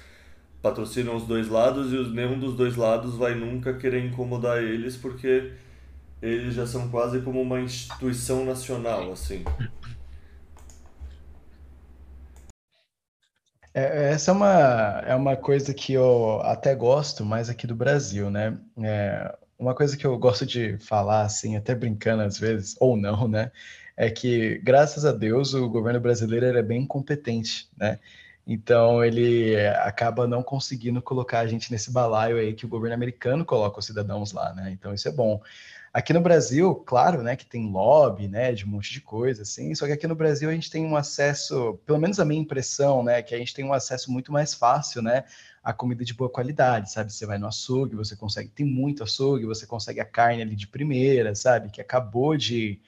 patrocinam 0.63 1.17
os 1.17 1.27
dois 1.27 1.49
lados 1.49 1.93
e 1.93 1.97
nenhum 2.15 2.39
dos 2.39 2.57
dois 2.57 2.77
lados 2.77 3.17
vai 3.17 3.35
nunca 3.35 3.75
querer 3.75 4.05
incomodar 4.05 4.63
eles 4.63 4.97
porque 4.97 5.53
eles 6.23 6.55
já 6.55 6.67
são 6.67 6.89
quase 6.89 7.21
como 7.21 7.41
uma 7.43 7.61
instituição 7.61 8.45
nacional, 8.45 9.13
assim. 9.13 9.45
É, 13.75 14.13
essa 14.13 14.31
é 14.31 14.35
uma, 14.35 15.03
é 15.05 15.15
uma 15.15 15.37
coisa 15.37 15.75
que 15.75 15.93
eu 15.93 16.41
até 16.43 16.75
gosto 16.75 17.25
mais 17.25 17.51
aqui 17.51 17.67
do 17.67 17.75
Brasil, 17.75 18.31
né? 18.31 18.57
É, 18.83 19.37
uma 19.59 19.75
coisa 19.75 19.97
que 19.97 20.07
eu 20.07 20.19
gosto 20.19 20.45
de 20.45 20.79
falar, 20.79 21.23
assim, 21.23 21.57
até 21.57 21.75
brincando 21.75 22.23
às 22.23 22.39
vezes, 22.39 22.77
ou 22.81 22.97
não, 22.97 23.29
né? 23.29 23.51
É 23.97 24.11
que, 24.11 24.59
graças 24.65 25.05
a 25.05 25.13
Deus, 25.13 25.55
o 25.55 25.69
governo 25.69 26.01
brasileiro 26.01 26.47
é 26.47 26.63
bem 26.63 26.87
competente, 26.87 27.69
né? 27.77 27.99
Então, 28.47 29.03
ele 29.03 29.57
acaba 29.83 30.27
não 30.27 30.43
conseguindo 30.43 31.01
colocar 31.01 31.41
a 31.41 31.47
gente 31.47 31.71
nesse 31.71 31.91
balaio 31.91 32.37
aí 32.37 32.53
que 32.53 32.67
o 32.67 32.69
governo 32.69 32.95
americano 32.95 33.45
coloca 33.45 33.79
os 33.79 33.87
cidadãos 33.87 34.33
lá, 34.33 34.53
né? 34.53 34.71
Então, 34.71 34.93
isso 34.93 35.09
é 35.09 35.13
bom. 35.13 35.41
Aqui 35.95 36.13
no 36.13 36.21
Brasil, 36.21 36.75
claro, 36.75 37.23
né, 37.23 37.37
que 37.37 37.47
tem 37.47 37.71
lobby, 37.71 38.27
né, 38.27 38.53
de 38.53 38.65
um 38.65 38.69
monte 38.69 38.93
de 38.93 39.01
coisa, 39.01 39.43
assim, 39.43 39.73
só 39.77 39.87
que 39.87 39.93
aqui 39.93 40.09
no 40.09 40.17
Brasil 40.17 40.51
a 40.51 40.53
gente 40.53 40.69
tem 40.69 40.85
um 40.85 40.97
acesso, 40.97 41.79
pelo 41.87 42.01
menos 42.01 42.19
a 42.19 42.25
minha 42.25 42.41
impressão, 42.41 43.05
né, 43.05 43.23
que 43.23 43.33
a 43.33 43.39
gente 43.39 43.55
tem 43.55 43.65
um 43.65 43.73
acesso 43.73 44.11
muito 44.11 44.33
mais 44.33 44.53
fácil, 44.53 45.01
né, 45.01 45.23
a 45.65 45.73
comida 45.73 46.05
de 46.05 46.13
boa 46.13 46.29
qualidade, 46.29 46.93
sabe? 46.93 47.11
Você 47.11 47.25
vai 47.25 47.39
no 47.39 47.47
açougue, 47.47 47.97
você 47.97 48.15
consegue, 48.15 48.51
tem 48.51 48.67
muito 48.67 49.03
açougue, 49.03 49.47
você 49.47 49.67
consegue 49.67 49.99
a 49.99 50.05
carne 50.05 50.43
ali 50.43 50.55
de 50.55 50.67
primeira, 50.67 51.35
sabe? 51.35 51.71
Que 51.71 51.81
acabou 51.81 52.37
de, 52.37 52.79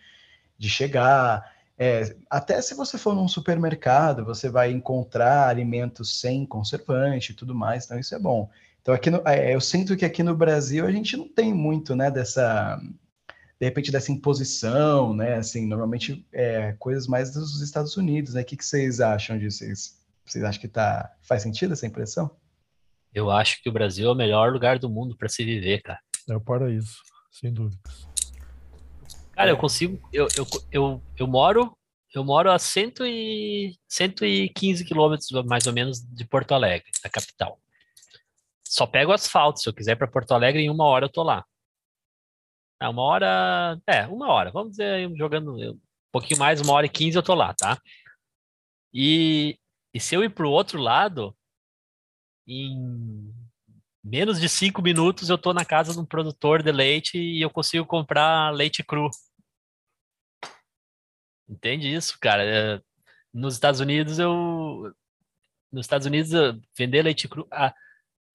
de 0.58 0.68
chegar. 0.68 1.50
É, 1.78 2.14
até 2.28 2.60
se 2.60 2.74
você 2.74 2.98
for 2.98 3.14
num 3.14 3.28
supermercado, 3.28 4.26
você 4.26 4.50
vai 4.50 4.70
encontrar 4.70 5.48
alimentos 5.48 6.20
sem 6.20 6.44
conservante 6.44 7.32
e 7.32 7.34
tudo 7.34 7.54
mais, 7.54 7.86
então 7.86 7.98
isso 7.98 8.14
é 8.14 8.18
bom. 8.18 8.50
Então, 8.82 8.94
aqui 8.94 9.10
no, 9.10 9.22
é, 9.26 9.54
eu 9.54 9.60
sinto 9.60 9.96
que 9.96 10.04
aqui 10.04 10.22
no 10.22 10.36
Brasil 10.36 10.86
a 10.86 10.92
gente 10.92 11.16
não 11.16 11.28
tem 11.28 11.54
muito, 11.54 11.96
né, 11.96 12.10
dessa, 12.10 12.78
de 13.58 13.66
repente, 13.66 13.90
dessa 13.90 14.12
imposição, 14.12 15.14
né, 15.14 15.36
assim, 15.36 15.66
normalmente 15.66 16.26
é 16.30 16.74
coisas 16.78 17.06
mais 17.06 17.32
dos 17.32 17.62
Estados 17.62 17.96
Unidos, 17.96 18.34
né, 18.34 18.42
o 18.42 18.44
que, 18.44 18.56
que 18.56 18.64
vocês 18.64 19.00
acham 19.00 19.38
disso? 19.38 19.58
Vocês, 19.58 19.96
vocês 20.26 20.44
acham 20.44 20.60
que 20.60 20.68
tá, 20.68 21.12
faz 21.22 21.42
sentido 21.42 21.72
essa 21.72 21.86
impressão? 21.86 22.30
Eu 23.16 23.30
acho 23.30 23.62
que 23.62 23.68
o 23.68 23.72
Brasil 23.72 24.08
é 24.08 24.12
o 24.12 24.14
melhor 24.14 24.52
lugar 24.52 24.78
do 24.78 24.90
mundo 24.90 25.16
para 25.16 25.28
se 25.28 25.44
viver, 25.44 25.80
cara. 25.82 26.00
É 26.28 26.36
o 26.36 26.40
paraíso, 26.40 26.98
sem 27.32 27.52
dúvidas. 27.52 28.06
Cara, 29.32 29.50
eu 29.50 29.56
consigo, 29.56 30.00
eu, 30.12 30.28
eu, 30.36 30.46
eu, 30.70 31.02
eu 31.18 31.26
moro, 31.26 31.76
eu 32.14 32.22
moro 32.22 32.50
a 32.50 32.58
cento 32.58 33.04
e, 33.04 33.76
115 33.88 34.84
quilômetros, 34.84 35.28
mais 35.46 35.66
ou 35.66 35.72
menos, 35.72 36.00
de 36.00 36.24
Porto 36.24 36.52
Alegre, 36.52 36.90
da 37.02 37.10
capital 37.10 37.58
só 38.76 38.86
pego 38.86 39.12
asfalto. 39.12 39.60
Se 39.60 39.68
eu 39.68 39.74
quiser 39.74 39.96
para 39.96 40.06
Porto 40.06 40.32
Alegre, 40.32 40.62
em 40.62 40.70
uma 40.70 40.84
hora 40.84 41.06
eu 41.06 41.12
tô 41.12 41.22
lá. 41.22 41.44
É, 42.80 42.88
uma 42.88 43.02
hora. 43.02 43.80
É, 43.86 44.06
uma 44.06 44.28
hora. 44.28 44.50
Vamos 44.50 44.72
dizer, 44.72 45.10
jogando 45.16 45.54
um 45.54 45.80
pouquinho 46.12 46.38
mais, 46.38 46.60
uma 46.60 46.72
hora 46.74 46.86
e 46.86 46.90
quinze 46.90 47.16
eu 47.16 47.22
tô 47.22 47.34
lá, 47.34 47.54
tá? 47.54 47.80
E, 48.92 49.58
e 49.94 50.00
se 50.00 50.14
eu 50.14 50.24
ir 50.24 50.30
pro 50.30 50.50
outro 50.50 50.80
lado, 50.80 51.34
em 52.46 53.32
menos 54.02 54.40
de 54.40 54.48
cinco 54.48 54.80
minutos 54.80 55.28
eu 55.28 55.36
tô 55.36 55.52
na 55.52 55.64
casa 55.64 55.92
de 55.92 55.98
um 55.98 56.04
produtor 56.04 56.62
de 56.62 56.70
leite 56.70 57.18
e 57.18 57.42
eu 57.42 57.50
consigo 57.50 57.84
comprar 57.84 58.50
leite 58.54 58.84
cru. 58.84 59.10
Entende 61.48 61.92
isso, 61.92 62.16
cara? 62.20 62.44
É, 62.44 62.80
nos 63.32 63.54
Estados 63.54 63.80
Unidos 63.80 64.18
eu. 64.18 64.92
Nos 65.72 65.84
Estados 65.84 66.06
Unidos, 66.06 66.30
vender 66.76 67.02
leite 67.02 67.28
cru. 67.28 67.48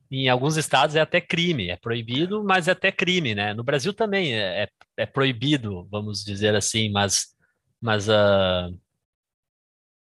Em 0.09 0.27
alguns 0.27 0.57
estados 0.57 0.95
é 0.95 0.99
até 0.99 1.21
crime, 1.21 1.69
é 1.69 1.77
proibido, 1.77 2.43
mas 2.43 2.67
é 2.67 2.71
até 2.71 2.91
crime, 2.91 3.33
né? 3.33 3.53
No 3.53 3.63
Brasil 3.63 3.93
também 3.93 4.33
é, 4.33 4.63
é, 4.63 4.69
é 4.97 5.05
proibido, 5.05 5.87
vamos 5.89 6.23
dizer 6.23 6.53
assim, 6.53 6.91
mas, 6.91 7.33
mas, 7.79 8.09
uh, 8.09 8.77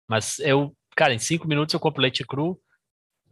mas 0.08 0.40
eu, 0.40 0.76
cara, 0.96 1.14
em 1.14 1.20
cinco 1.20 1.46
minutos 1.46 1.72
eu 1.72 1.78
compro 1.78 2.02
leite 2.02 2.24
cru, 2.26 2.60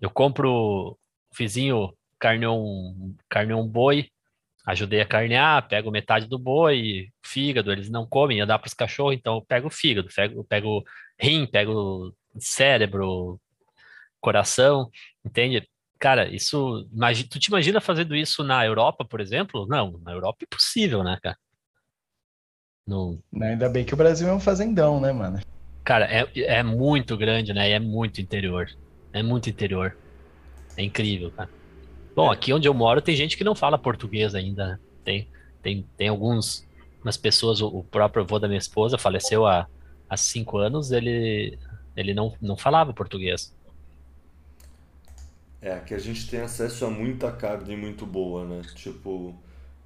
eu 0.01 0.11
compro, 0.11 0.99
vizinho 1.37 1.95
carneou 2.19 2.65
um, 2.65 3.17
carneou 3.29 3.63
um 3.63 3.69
boi, 3.69 4.09
ajudei 4.67 5.01
a 5.01 5.07
carnear, 5.07 5.67
pego 5.69 5.91
metade 5.91 6.27
do 6.27 6.39
boi, 6.39 7.09
fígado, 7.25 7.73
eles 7.73 7.89
não 7.89 8.07
comem, 8.07 8.39
eu 8.39 8.47
dá 8.47 8.59
para 8.59 8.69
os 8.69 8.75
cachorros, 8.75 9.15
então 9.15 9.37
eu 9.37 9.43
pego 9.43 9.69
o 9.69 9.71
fígado, 9.71 10.09
pego, 10.15 10.45
pego 10.45 10.85
rim, 11.19 11.47
pego 11.47 12.15
cérebro, 12.39 13.41
coração, 14.21 14.91
entende? 15.25 15.67
Cara, 15.99 16.29
isso. 16.29 16.89
Tu 17.31 17.39
te 17.39 17.49
imagina 17.49 17.81
fazendo 17.81 18.17
isso 18.17 18.43
na 18.43 18.65
Europa, 18.65 19.05
por 19.05 19.21
exemplo? 19.21 19.67
Não, 19.67 19.99
na 20.03 20.13
Europa 20.13 20.39
é 20.41 20.45
impossível, 20.45 21.05
né, 21.05 21.19
cara? 21.23 21.37
No... 22.87 23.23
Ainda 23.41 23.69
bem 23.69 23.85
que 23.85 23.93
o 23.93 23.97
Brasil 23.97 24.27
é 24.29 24.33
um 24.33 24.41
fazendão, 24.41 24.99
né, 24.99 25.13
mano? 25.13 25.41
Cara, 25.85 26.07
é, 26.07 26.27
é 26.35 26.63
muito 26.63 27.17
grande, 27.17 27.53
né? 27.53 27.69
E 27.69 27.73
é 27.73 27.79
muito 27.79 28.21
interior. 28.21 28.67
É 29.13 29.23
muito 29.23 29.51
interior. 29.51 29.97
É 30.77 30.83
incrível, 30.83 31.31
cara. 31.31 31.51
Bom, 32.15 32.31
aqui 32.31 32.53
onde 32.53 32.69
eu 32.69 32.75
moro 32.75 33.01
tem 33.01 33.17
gente 33.17 33.37
que 33.37 33.45
não 33.45 33.55
fala 33.55 33.79
português 33.79 34.35
ainda. 34.35 34.67
Né? 34.67 34.79
Tem, 35.05 35.29
tem, 35.63 35.87
tem 35.97 36.09
alguns 36.09 36.67
umas 37.03 37.17
pessoas, 37.17 37.61
o, 37.61 37.69
o 37.69 37.85
próprio 37.85 38.23
avô 38.23 38.39
da 38.39 38.47
minha 38.47 38.59
esposa 38.59 38.99
faleceu 38.99 39.47
há, 39.47 39.67
há 40.09 40.17
cinco 40.17 40.59
anos, 40.59 40.93
ele, 40.93 41.59
ele 41.97 42.15
não, 42.15 42.35
não 42.41 42.57
falava 42.57 42.93
português. 42.93 43.55
É, 45.63 45.79
que 45.81 45.95
a 45.95 45.99
gente 45.99 46.29
tem 46.29 46.41
acesso 46.41 46.87
a 46.87 46.91
muita 46.91 47.31
carne 47.33 47.77
muito 47.77 48.07
boa, 48.07 48.47
né? 48.47 48.63
Tipo, 48.75 49.35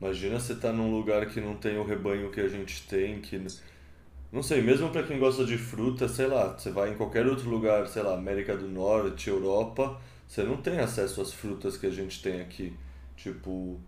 imagina 0.01 0.39
você 0.39 0.55
tá 0.55 0.73
num 0.73 0.93
lugar 0.93 1.27
que 1.27 1.41
não 1.41 1.57
tem 1.57 1.77
o 1.79 1.85
rebanho 1.85 2.31
que 2.31 2.41
a 2.41 2.49
gente 2.49 2.83
tem, 2.83 3.21
que 3.21 3.45
não 4.33 4.43
sei, 4.43 4.61
mesmo 4.63 4.91
para 4.91 5.03
quem 5.03 5.19
gosta 5.19 5.45
de 5.45 5.57
fruta, 5.57 6.09
sei 6.09 6.27
lá, 6.27 6.49
você 6.49 6.71
vai 6.71 6.91
em 6.91 6.97
qualquer 6.97 7.27
outro 7.27 7.49
lugar, 7.49 7.87
sei 7.87 8.03
lá, 8.03 8.15
América 8.15 8.57
do 8.57 8.69
Norte, 8.69 9.29
Europa, 9.29 10.01
você 10.27 10.43
não 10.43 10.57
tem 10.57 10.79
acesso 10.81 11.21
às 11.21 11.33
frutas 11.33 11.77
que 11.77 11.87
a 11.87 11.91
gente 11.91 12.21
tem 12.23 12.41
aqui. 12.41 12.73
Tipo, 13.17 13.79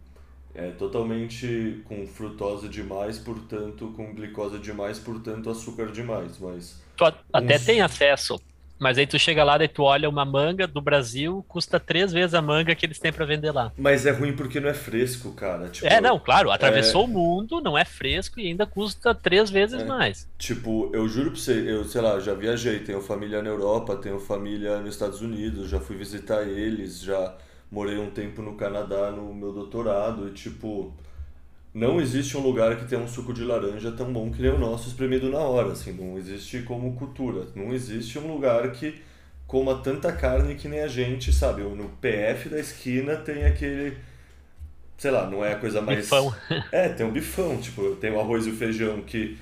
é 0.54 0.70
totalmente 0.70 1.82
com 1.84 2.06
frutose 2.06 2.68
demais, 2.68 3.18
portanto, 3.18 3.92
com 3.96 4.14
glicose 4.14 4.58
demais, 4.58 4.98
portanto, 4.98 5.50
açúcar 5.50 5.86
demais, 5.86 6.38
mas... 6.38 6.80
Tu 6.96 7.04
até 7.04 7.56
uns... 7.56 7.64
tem 7.64 7.80
acesso, 7.80 8.40
mas 8.78 8.98
aí 8.98 9.06
tu 9.06 9.18
chega 9.18 9.42
lá, 9.42 9.62
e 9.62 9.68
tu 9.68 9.82
olha 9.82 10.08
uma 10.08 10.24
manga 10.24 10.66
do 10.66 10.80
Brasil, 10.80 11.44
custa 11.48 11.80
três 11.80 12.12
vezes 12.12 12.34
a 12.34 12.42
manga 12.42 12.74
que 12.74 12.84
eles 12.84 12.98
têm 12.98 13.12
para 13.12 13.24
vender 13.24 13.50
lá. 13.50 13.72
Mas 13.76 14.06
é 14.06 14.10
ruim 14.10 14.34
porque 14.34 14.60
não 14.60 14.68
é 14.68 14.74
fresco, 14.74 15.32
cara. 15.32 15.68
Tipo, 15.68 15.86
é, 15.86 16.00
não, 16.00 16.18
claro, 16.18 16.50
atravessou 16.50 17.02
é... 17.02 17.04
o 17.04 17.08
mundo, 17.08 17.60
não 17.60 17.76
é 17.76 17.84
fresco 17.84 18.38
e 18.38 18.48
ainda 18.48 18.66
custa 18.66 19.14
três 19.14 19.50
vezes 19.50 19.80
é. 19.80 19.84
mais. 19.84 20.28
Tipo, 20.38 20.90
eu 20.92 21.08
juro 21.08 21.30
pra 21.30 21.40
você, 21.40 21.52
eu, 21.52 21.84
sei 21.84 22.00
lá, 22.00 22.20
já 22.20 22.34
viajei, 22.34 22.80
tenho 22.80 23.00
família 23.00 23.42
na 23.42 23.48
Europa, 23.48 23.96
tenho 23.96 24.18
família 24.18 24.78
nos 24.78 24.94
Estados 24.94 25.20
Unidos, 25.20 25.70
já 25.70 25.80
fui 25.80 25.96
visitar 25.96 26.42
eles, 26.42 27.00
já 27.00 27.34
morei 27.70 27.98
um 27.98 28.10
tempo 28.10 28.42
no 28.42 28.54
Canadá 28.54 29.10
no 29.10 29.34
meu 29.34 29.52
doutorado 29.52 30.28
e, 30.28 30.32
tipo, 30.32 30.94
não 31.76 32.00
existe 32.00 32.38
um 32.38 32.40
lugar 32.40 32.74
que 32.76 32.86
tenha 32.86 33.02
um 33.02 33.06
suco 33.06 33.34
de 33.34 33.44
laranja 33.44 33.92
tão 33.92 34.10
bom 34.10 34.30
que 34.30 34.40
nem 34.40 34.50
o 34.50 34.56
nosso 34.56 34.88
espremido 34.88 35.28
na 35.28 35.40
hora, 35.40 35.72
assim, 35.72 35.92
não 35.92 36.16
existe 36.16 36.62
como 36.62 36.94
cultura. 36.94 37.48
Não 37.54 37.70
existe 37.74 38.18
um 38.18 38.32
lugar 38.32 38.72
que 38.72 38.94
coma 39.46 39.82
tanta 39.82 40.10
carne 40.10 40.54
que 40.54 40.68
nem 40.68 40.80
a 40.80 40.88
gente, 40.88 41.30
sabe? 41.34 41.60
No 41.60 41.90
PF 42.00 42.48
da 42.48 42.58
esquina 42.58 43.16
tem 43.16 43.44
aquele 43.44 43.94
sei 44.96 45.10
lá, 45.10 45.28
não 45.28 45.44
é 45.44 45.52
a 45.52 45.58
coisa 45.58 45.82
mais 45.82 45.98
bifão. 45.98 46.34
É, 46.72 46.88
tem 46.88 47.04
um 47.04 47.12
bifão, 47.12 47.58
tipo, 47.58 47.94
tem 47.96 48.10
o 48.10 48.18
arroz 48.18 48.46
e 48.46 48.50
o 48.50 48.56
feijão 48.56 49.02
que 49.02 49.36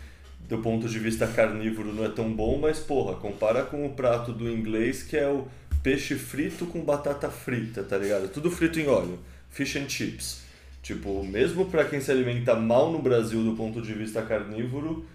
do 0.49 0.59
ponto 0.59 0.89
de 0.89 0.99
vista 0.99 1.29
carnívoro 1.29 1.95
não 1.95 2.05
é 2.05 2.09
tão 2.09 2.33
bom, 2.33 2.59
mas 2.59 2.81
porra, 2.81 3.15
compara 3.15 3.63
com 3.63 3.87
o 3.87 3.91
prato 3.91 4.33
do 4.33 4.51
inglês 4.51 5.05
que 5.05 5.17
é 5.17 5.29
o 5.29 5.47
peixe 5.85 6.17
frito 6.17 6.67
com 6.67 6.81
batata 6.81 7.31
frita, 7.31 7.85
tá 7.85 7.97
ligado? 7.97 8.27
Tudo 8.27 8.51
frito 8.51 8.81
em 8.81 8.89
óleo, 8.89 9.21
fish 9.51 9.77
and 9.77 9.89
chips. 9.89 10.44
Tipo, 10.85 11.25
mesmo 11.25 11.65
para 11.65 11.87
quem 11.87 11.99
se 11.99 12.11
alimenta 12.11 12.55
mal 12.55 12.93
no 12.93 12.99
Brasil 12.99 13.43
do 13.43 13.57
ponto 13.57 13.81
de 13.81 13.95
vista 13.95 14.21
carnívoro, 14.21 15.07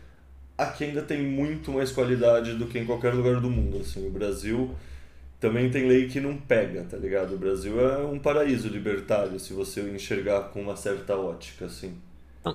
aqui 0.57 0.85
ainda 0.85 1.03
tem 1.03 1.21
muito 1.21 1.71
mais 1.71 1.91
qualidade 1.91 2.55
do 2.55 2.65
que 2.65 2.79
em 2.79 2.87
qualquer 2.87 3.13
lugar 3.13 3.39
do 3.39 3.51
mundo. 3.51 3.77
Assim, 3.77 4.07
o 4.07 4.09
Brasil 4.09 4.75
também 5.39 5.69
tem 5.69 5.87
lei 5.87 6.07
que 6.07 6.19
não 6.19 6.35
pega, 6.35 6.83
tá 6.85 6.97
ligado? 6.97 7.35
O 7.35 7.37
Brasil 7.37 7.79
é 7.79 8.03
um 8.03 8.17
paraíso 8.17 8.67
libertário, 8.67 9.39
se 9.39 9.53
você 9.53 9.81
enxergar 9.81 10.49
com 10.49 10.59
uma 10.59 10.75
certa 10.75 11.15
ótica, 11.15 11.65
assim. 11.65 11.95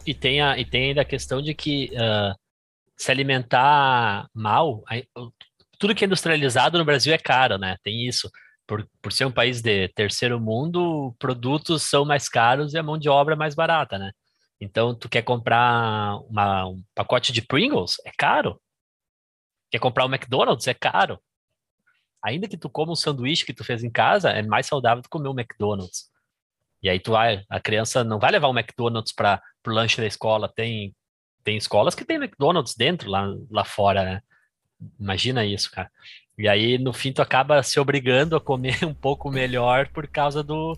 E 0.05 0.13
tem, 0.13 0.43
a, 0.43 0.59
e 0.59 0.65
tem 0.65 0.89
ainda 0.89 1.03
a 1.03 1.05
questão 1.05 1.41
de 1.41 1.55
que 1.55 1.93
uh, 1.93 2.37
se 2.97 3.13
alimentar 3.13 4.29
mal, 4.35 4.83
tudo 5.79 5.95
que 5.95 6.05
é 6.05 6.07
industrializado 6.07 6.79
no 6.79 6.85
Brasil 6.85 7.15
é 7.15 7.19
caro, 7.19 7.59
né? 7.59 7.77
Tem 7.85 8.09
isso. 8.09 8.29
Por, 8.67 8.89
por 9.03 9.13
ser 9.13 9.27
um 9.27 9.33
país 9.33 9.61
de 9.61 9.89
terceiro 9.89 10.41
mundo, 10.41 11.15
produtos 11.19 11.83
são 11.83 12.05
mais 12.05 12.29
caros 12.29 12.75
e 12.75 12.79
a 12.79 12.83
mão 12.83 12.99
de 12.99 13.09
obra 13.09 13.35
é 13.35 13.37
mais 13.37 13.55
barata, 13.55 13.99
né? 13.99 14.13
Então, 14.61 14.95
tu 14.95 15.09
quer 15.09 15.23
comprar 15.23 16.17
uma, 16.29 16.67
um 16.67 16.83
pacote 16.95 17.33
de 17.33 17.43
Pringles? 17.43 17.97
É 18.05 18.11
caro. 18.17 18.61
Quer 19.71 19.79
comprar 19.79 20.07
um 20.07 20.09
McDonald's? 20.09 20.67
É 20.67 20.75
caro. 20.75 21.21
Ainda 22.23 22.49
que 22.49 22.57
tu 22.57 22.71
coma 22.71 22.93
um 22.93 22.97
sanduíche 22.97 23.45
que 23.45 23.53
tu 23.53 23.65
fez 23.65 23.85
em 23.85 23.91
casa, 23.91 24.31
é 24.31 24.43
mais 24.43 24.67
saudável 24.67 25.03
do 25.03 25.05
que 25.05 25.11
comer 25.11 25.29
um 25.29 25.39
McDonald's. 25.39 26.11
E 26.83 26.89
aí 26.89 26.99
tu 26.99 27.13
vai, 27.13 27.45
a 27.49 27.61
criança 27.61 28.03
não 28.05 28.19
vai 28.19 28.31
levar 28.31 28.49
um 28.49 28.59
McDonald's 28.59 29.13
para 29.13 29.43
o 29.67 29.71
lanche 29.71 30.01
da 30.01 30.07
escola. 30.07 30.49
Tem, 30.49 30.95
tem 31.43 31.57
escolas 31.57 31.95
que 31.95 32.05
tem 32.05 32.17
McDonald's 32.17 32.75
dentro 32.75 33.11
lá, 33.11 33.27
lá 33.51 33.65
fora, 33.65 34.05
né? 34.05 34.23
Imagina 34.99 35.45
isso, 35.45 35.71
cara. 35.71 35.91
E 36.37 36.49
aí, 36.49 36.79
no 36.79 36.93
fim, 36.93 37.13
tu 37.13 37.23
acaba 37.23 37.63
se 37.63 37.79
obrigando 37.79 38.35
a 38.35 38.41
comer 38.41 38.83
um 38.85 38.95
pouco 38.95 39.31
melhor 39.31 39.89
por 39.89 40.07
causa 40.09 40.43
do, 40.43 40.77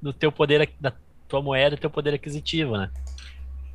do 0.00 0.12
teu 0.12 0.32
poder, 0.32 0.70
da 0.80 0.92
tua 1.28 1.42
moeda 1.42 1.74
e 1.74 1.78
teu 1.78 1.90
poder 1.90 2.14
aquisitivo, 2.14 2.76
né? 2.76 2.90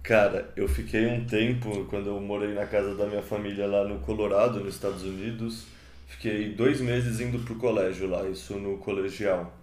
Cara, 0.02 0.52
eu 0.56 0.68
fiquei 0.68 1.06
um 1.06 1.24
tempo, 1.26 1.86
quando 1.86 2.08
eu 2.08 2.20
morei 2.20 2.54
na 2.56 2.66
casa 2.66 2.96
da 2.96 3.06
minha 3.06 3.22
família 3.22 3.68
lá 3.68 3.88
no 3.88 4.00
Colorado, 4.00 4.60
nos 4.60 4.74
Estados 4.74 5.04
Unidos, 5.04 5.68
fiquei 6.08 6.50
dois 6.54 6.82
meses 6.82 7.20
indo 7.20 7.38
pro 7.40 7.56
colégio 7.56 8.10
lá, 8.10 8.28
isso 8.28 8.58
no 8.58 8.78
colegial. 8.80 9.56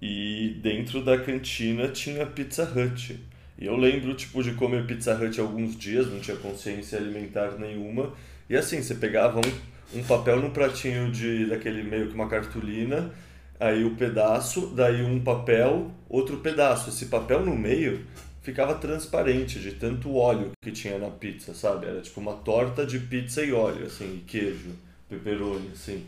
E 0.00 0.56
dentro 0.62 1.02
da 1.02 1.18
cantina 1.18 1.88
tinha 1.88 2.24
Pizza 2.26 2.62
Hut. 2.62 3.18
E 3.58 3.66
eu 3.66 3.76
lembro, 3.76 4.14
tipo, 4.14 4.40
de 4.42 4.52
comer 4.54 4.86
Pizza 4.86 5.14
Hut 5.16 5.40
alguns 5.40 5.76
dias, 5.76 6.06
não 6.06 6.20
tinha 6.20 6.36
consciência 6.36 6.96
alimentar 6.98 7.52
nenhuma. 7.58 8.12
E 8.48 8.56
assim, 8.56 8.80
você 8.80 8.94
pegava 8.94 9.40
um, 9.40 9.75
um 9.94 10.02
papel 10.02 10.40
no 10.40 10.50
pratinho 10.50 11.10
de 11.10 11.46
daquele 11.46 11.82
meio 11.82 12.08
que 12.08 12.14
uma 12.14 12.28
cartolina, 12.28 13.12
aí 13.58 13.84
o 13.84 13.88
um 13.88 13.94
pedaço, 13.96 14.68
daí 14.74 15.02
um 15.02 15.20
papel, 15.20 15.90
outro 16.08 16.38
pedaço. 16.38 16.90
Esse 16.90 17.06
papel 17.06 17.44
no 17.44 17.56
meio 17.56 18.04
ficava 18.42 18.74
transparente 18.76 19.58
de 19.58 19.72
tanto 19.72 20.14
óleo 20.14 20.52
que 20.62 20.70
tinha 20.70 20.98
na 20.98 21.10
pizza, 21.10 21.52
sabe? 21.52 21.86
Era 21.86 22.00
tipo 22.00 22.20
uma 22.20 22.34
torta 22.34 22.86
de 22.86 22.98
pizza 23.00 23.42
e 23.42 23.52
óleo, 23.52 23.86
assim, 23.86 24.18
e 24.18 24.24
queijo, 24.24 24.70
pepperoni, 25.08 25.70
assim. 25.72 26.04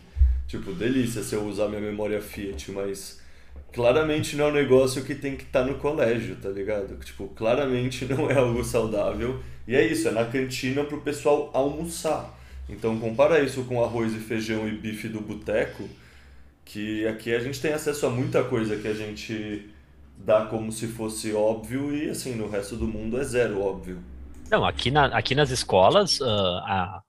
Tipo, 0.46 0.72
delícia 0.72 1.22
se 1.22 1.34
eu 1.34 1.44
usar 1.44 1.68
minha 1.68 1.80
memória 1.80 2.20
Fiat, 2.20 2.70
mas 2.70 3.20
claramente 3.72 4.36
não 4.36 4.46
é 4.46 4.48
um 4.48 4.55
negócio 4.55 5.05
que 5.05 5.14
tem 5.14 5.36
que 5.36 5.42
estar 5.42 5.64
tá 5.64 5.66
no 5.66 5.78
colégio, 5.78 6.36
tá 6.36 6.48
ligado? 6.48 6.96
Tipo, 7.05 7.28
claramente 7.28 8.05
não 8.09 8.30
é 8.30 8.34
algo 8.34 8.64
saudável. 8.64 9.42
E 9.66 9.74
é 9.74 9.84
isso, 9.84 10.09
é 10.09 10.10
na 10.10 10.24
cantina 10.24 10.84
pro 10.84 11.00
pessoal 11.00 11.50
almoçar. 11.52 12.38
Então 12.69 12.99
compara 12.99 13.40
isso 13.40 13.65
com 13.65 13.82
arroz 13.82 14.15
e 14.15 14.19
feijão 14.19 14.69
e 14.69 14.73
bife 14.73 15.09
do 15.09 15.20
boteco, 15.20 15.89
que 16.65 17.07
aqui 17.07 17.35
a 17.35 17.40
gente 17.40 17.61
tem 17.61 17.73
acesso 17.73 18.07
a 18.07 18.11
muita 18.11 18.45
coisa 18.45 18.77
que 18.77 18.86
a 18.86 18.95
gente 18.95 19.70
dá 20.16 20.47
como 20.47 20.70
se 20.70 20.89
fosse 20.89 21.32
óbvio 21.32 21.95
e 21.95 22.11
assim 22.11 22.35
no 22.35 22.49
resto 22.49 22.77
do 22.77 22.86
mundo 22.86 23.19
é 23.19 23.24
zero 23.24 23.62
óbvio. 23.62 24.03
Não, 24.51 24.65
aqui, 24.65 24.90
na, 24.90 25.07
aqui 25.07 25.35
nas 25.35 25.51
escolas, 25.51 26.20
uh, 26.20 26.24
a, 26.65 27.03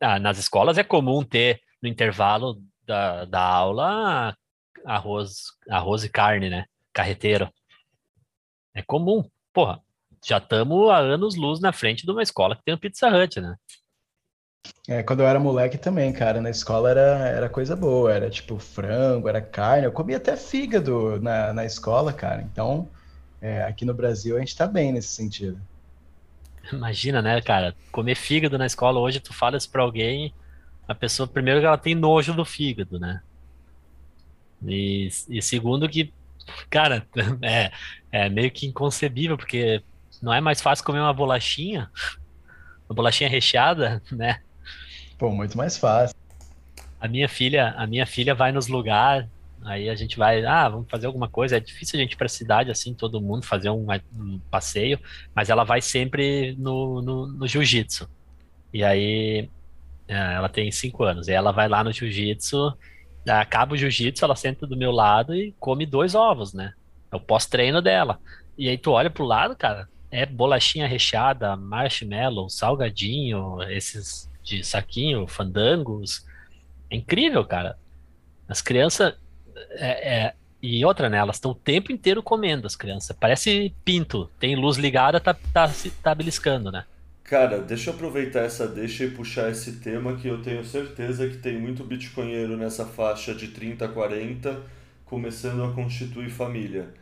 a, 0.00 0.18
nas 0.18 0.38
escolas 0.38 0.78
é 0.78 0.84
comum 0.84 1.22
ter 1.24 1.60
no 1.82 1.88
intervalo 1.88 2.60
da, 2.86 3.24
da 3.24 3.40
aula 3.40 4.36
arroz, 4.84 5.44
arroz 5.68 6.04
e 6.04 6.08
carne, 6.08 6.50
né? 6.50 6.66
Carreteiro. 6.92 7.50
É 8.74 8.82
comum. 8.82 9.24
Porra, 9.52 9.80
já 10.24 10.38
estamos 10.38 10.90
há 10.90 10.98
anos 10.98 11.36
luz 11.36 11.60
na 11.60 11.72
frente 11.72 12.04
de 12.04 12.10
uma 12.10 12.22
escola 12.22 12.56
que 12.56 12.62
tem 12.64 12.74
um 12.74 12.78
Pizza 12.78 13.08
Hut, 13.08 13.40
né? 13.40 13.56
É, 14.86 15.02
quando 15.02 15.20
eu 15.20 15.26
era 15.26 15.40
moleque 15.40 15.78
também, 15.78 16.12
cara, 16.12 16.42
na 16.42 16.50
escola 16.50 16.90
era, 16.90 17.28
era 17.28 17.48
coisa 17.48 17.74
boa, 17.74 18.12
era 18.12 18.28
tipo 18.28 18.58
frango, 18.58 19.28
era 19.28 19.40
carne, 19.40 19.86
eu 19.86 19.92
comia 19.92 20.18
até 20.18 20.36
fígado 20.36 21.18
na, 21.20 21.54
na 21.54 21.64
escola, 21.64 22.12
cara. 22.12 22.42
Então, 22.42 22.88
é, 23.40 23.62
aqui 23.64 23.84
no 23.86 23.94
Brasil 23.94 24.36
a 24.36 24.40
gente 24.40 24.54
tá 24.56 24.66
bem 24.66 24.92
nesse 24.92 25.08
sentido. 25.08 25.58
Imagina, 26.70 27.22
né, 27.22 27.40
cara, 27.40 27.74
comer 27.90 28.14
fígado 28.14 28.58
na 28.58 28.66
escola 28.66 29.00
hoje, 29.00 29.20
tu 29.20 29.32
fala 29.32 29.56
isso 29.56 29.70
pra 29.70 29.82
alguém, 29.82 30.34
a 30.86 30.94
pessoa, 30.94 31.26
primeiro 31.26 31.60
que 31.60 31.66
ela 31.66 31.78
tem 31.78 31.94
nojo 31.94 32.34
do 32.34 32.44
fígado, 32.44 32.98
né? 32.98 33.22
E, 34.66 35.08
e 35.28 35.42
segundo 35.42 35.88
que, 35.88 36.12
cara, 36.70 37.06
é, 37.42 37.70
é 38.12 38.28
meio 38.28 38.50
que 38.50 38.66
inconcebível, 38.66 39.36
porque 39.36 39.82
não 40.22 40.32
é 40.32 40.40
mais 40.40 40.60
fácil 40.60 40.84
comer 40.84 41.00
uma 41.00 41.12
bolachinha, 41.12 41.90
uma 42.88 42.94
bolachinha 42.94 43.28
recheada, 43.30 44.02
né? 44.12 44.40
Pô, 45.18 45.30
muito 45.30 45.56
mais 45.56 45.76
fácil. 45.76 46.16
A 47.00 47.08
minha 47.08 47.28
filha, 47.28 47.74
a 47.76 47.86
minha 47.86 48.06
filha 48.06 48.34
vai 48.34 48.50
nos 48.50 48.66
lugares, 48.66 49.28
aí 49.62 49.88
a 49.88 49.94
gente 49.94 50.16
vai, 50.16 50.44
ah, 50.44 50.68
vamos 50.68 50.88
fazer 50.90 51.06
alguma 51.06 51.28
coisa. 51.28 51.56
É 51.56 51.60
difícil 51.60 51.98
a 51.98 52.02
gente 52.02 52.12
ir 52.12 52.16
para 52.16 52.26
a 52.26 52.30
cidade 52.30 52.70
assim, 52.70 52.94
todo 52.94 53.20
mundo 53.20 53.44
fazer 53.44 53.70
um, 53.70 53.86
um, 54.16 54.40
passeio, 54.50 54.98
mas 55.34 55.50
ela 55.50 55.64
vai 55.64 55.80
sempre 55.80 56.54
no, 56.58 57.02
no, 57.02 57.26
no 57.26 57.46
jiu-jitsu. 57.46 58.08
E 58.72 58.82
aí 58.82 59.48
é, 60.08 60.34
ela 60.34 60.48
tem 60.48 60.70
cinco 60.70 61.04
anos, 61.04 61.28
e 61.28 61.32
ela 61.32 61.52
vai 61.52 61.68
lá 61.68 61.84
no 61.84 61.92
jiu-jitsu, 61.92 62.76
acaba 63.28 63.74
o 63.74 63.76
jiu-jitsu, 63.76 64.24
ela 64.24 64.36
senta 64.36 64.66
do 64.66 64.76
meu 64.76 64.90
lado 64.90 65.34
e 65.34 65.54
come 65.60 65.86
dois 65.86 66.14
ovos, 66.14 66.52
né? 66.52 66.72
É 67.10 67.16
o 67.16 67.20
pós-treino 67.20 67.80
dela. 67.80 68.18
E 68.58 68.68
aí 68.68 68.76
tu 68.76 68.90
olha 68.90 69.10
pro 69.10 69.24
lado, 69.24 69.56
cara, 69.56 69.88
é 70.10 70.26
bolachinha 70.26 70.86
recheada, 70.86 71.56
marshmallow, 71.56 72.48
salgadinho, 72.48 73.62
esses 73.70 74.30
de 74.44 74.62
saquinho, 74.62 75.26
fandangos. 75.26 76.24
É 76.90 76.96
incrível, 76.96 77.44
cara. 77.44 77.78
As 78.48 78.60
crianças. 78.60 79.14
É, 79.70 80.16
é, 80.16 80.34
e 80.62 80.84
outra, 80.84 81.08
né? 81.08 81.18
Elas 81.18 81.36
estão 81.36 81.50
o 81.50 81.54
tempo 81.54 81.90
inteiro 81.90 82.22
comendo, 82.22 82.66
as 82.66 82.76
crianças. 82.76 83.16
Parece 83.18 83.74
pinto. 83.84 84.30
Tem 84.38 84.54
luz 84.54 84.76
ligada, 84.76 85.18
tá, 85.18 85.34
tá, 85.52 85.70
tá 86.02 86.14
beliscando, 86.14 86.70
né? 86.70 86.84
Cara, 87.24 87.58
deixa 87.58 87.88
eu 87.88 87.94
aproveitar 87.94 88.40
essa 88.40 88.68
deixa 88.68 89.04
e 89.04 89.10
puxar 89.10 89.50
esse 89.50 89.80
tema 89.80 90.14
que 90.14 90.28
eu 90.28 90.42
tenho 90.42 90.62
certeza 90.62 91.26
que 91.26 91.38
tem 91.38 91.58
muito 91.58 91.82
bitcoinheiro 91.82 92.54
nessa 92.56 92.84
faixa 92.84 93.34
de 93.34 93.48
30 93.48 93.86
a 93.86 93.88
40 93.88 94.62
começando 95.06 95.64
a 95.64 95.72
constituir 95.72 96.28
família. 96.28 96.92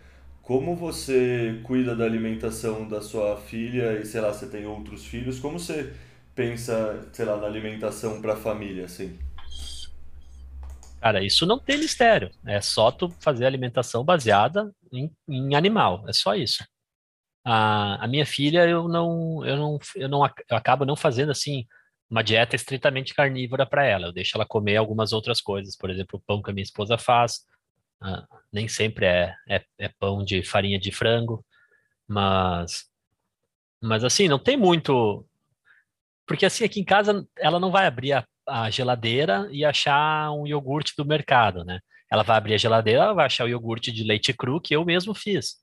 Como 0.40 0.77
você 0.77 1.60
cuida 1.64 1.94
da 1.97 2.05
alimentação 2.05 2.86
da 2.86 3.01
sua 3.01 3.36
filha 3.36 3.98
e 4.01 4.06
sei 4.06 4.20
lá, 4.20 4.32
você 4.32 4.47
tem 4.47 4.66
outros 4.66 5.05
filhos? 5.05 5.40
Como 5.40 5.59
você 5.59 5.93
pensa, 6.34 7.09
sei 7.12 7.24
lá, 7.24 7.36
na 7.36 7.46
alimentação 7.46 8.20
para 8.20 8.34
a 8.34 8.36
família, 8.36 8.84
assim? 8.84 9.18
Cara, 11.00 11.22
isso 11.22 11.44
não 11.44 11.59
tem 11.59 11.78
mistério. 11.78 12.30
É 12.46 12.60
só 12.60 12.90
tu 12.92 13.10
fazer 13.20 13.44
alimentação 13.44 14.04
baseada 14.04 14.72
em, 14.92 15.10
em 15.28 15.54
animal. 15.54 16.04
É 16.09 16.12
só 16.12 16.34
isso. 16.34 16.64
A, 17.44 18.04
a 18.04 18.06
minha 18.06 18.24
filha, 18.24 18.68
eu 18.68 18.86
não, 18.86 19.44
eu 19.44 19.56
não, 19.56 19.78
eu 19.96 20.09
não, 20.09 20.24
eu 20.24 20.56
acabo 20.56 20.84
não 20.84 20.94
fazendo 20.94 21.32
assim 21.32 21.66
uma 22.09 22.22
dieta 22.22 22.54
estritamente 22.54 23.14
carnívora 23.14 23.66
para 23.66 23.84
ela. 23.84 24.06
Eu 24.06 24.12
deixo 24.12 24.36
ela 24.36 24.46
comer 24.46 24.76
algumas 24.76 25.12
outras 25.12 25.40
coisas, 25.40 25.76
por 25.76 25.90
exemplo, 25.90 26.18
o 26.18 26.22
pão 26.22 26.42
que 26.42 26.50
a 26.50 26.52
minha 26.52 26.62
esposa 26.62 26.96
faz. 26.96 27.46
Uh, 28.02 28.22
nem 28.52 28.68
sempre 28.68 29.06
é, 29.06 29.34
é, 29.48 29.64
é, 29.78 29.88
pão 29.88 30.24
de 30.24 30.42
farinha 30.42 30.78
de 30.78 30.92
frango, 30.92 31.44
mas, 32.06 32.84
mas 33.80 34.04
assim, 34.04 34.28
não 34.28 34.38
tem 34.38 34.56
muito, 34.56 35.26
porque 36.32 36.46
assim, 36.46 36.64
aqui 36.64 36.80
em 36.80 36.84
casa 36.84 37.26
ela 37.36 37.60
não 37.60 37.70
vai 37.70 37.86
abrir 37.86 38.14
a, 38.14 38.24
a 38.48 38.70
geladeira 38.70 39.46
e 39.52 39.66
achar 39.66 40.32
um 40.32 40.46
iogurte 40.46 40.94
do 40.96 41.04
mercado, 41.04 41.62
né? 41.62 41.78
Ela 42.10 42.22
vai 42.22 42.38
abrir 42.38 42.54
a 42.54 42.56
geladeira, 42.56 43.02
ela 43.02 43.12
vai 43.12 43.26
achar 43.26 43.44
o 43.44 43.48
iogurte 43.48 43.92
de 43.92 44.02
leite 44.02 44.32
cru 44.32 44.59
que 44.59 44.74
eu 44.74 44.82
mesmo 44.82 45.14
fiz. 45.14 45.56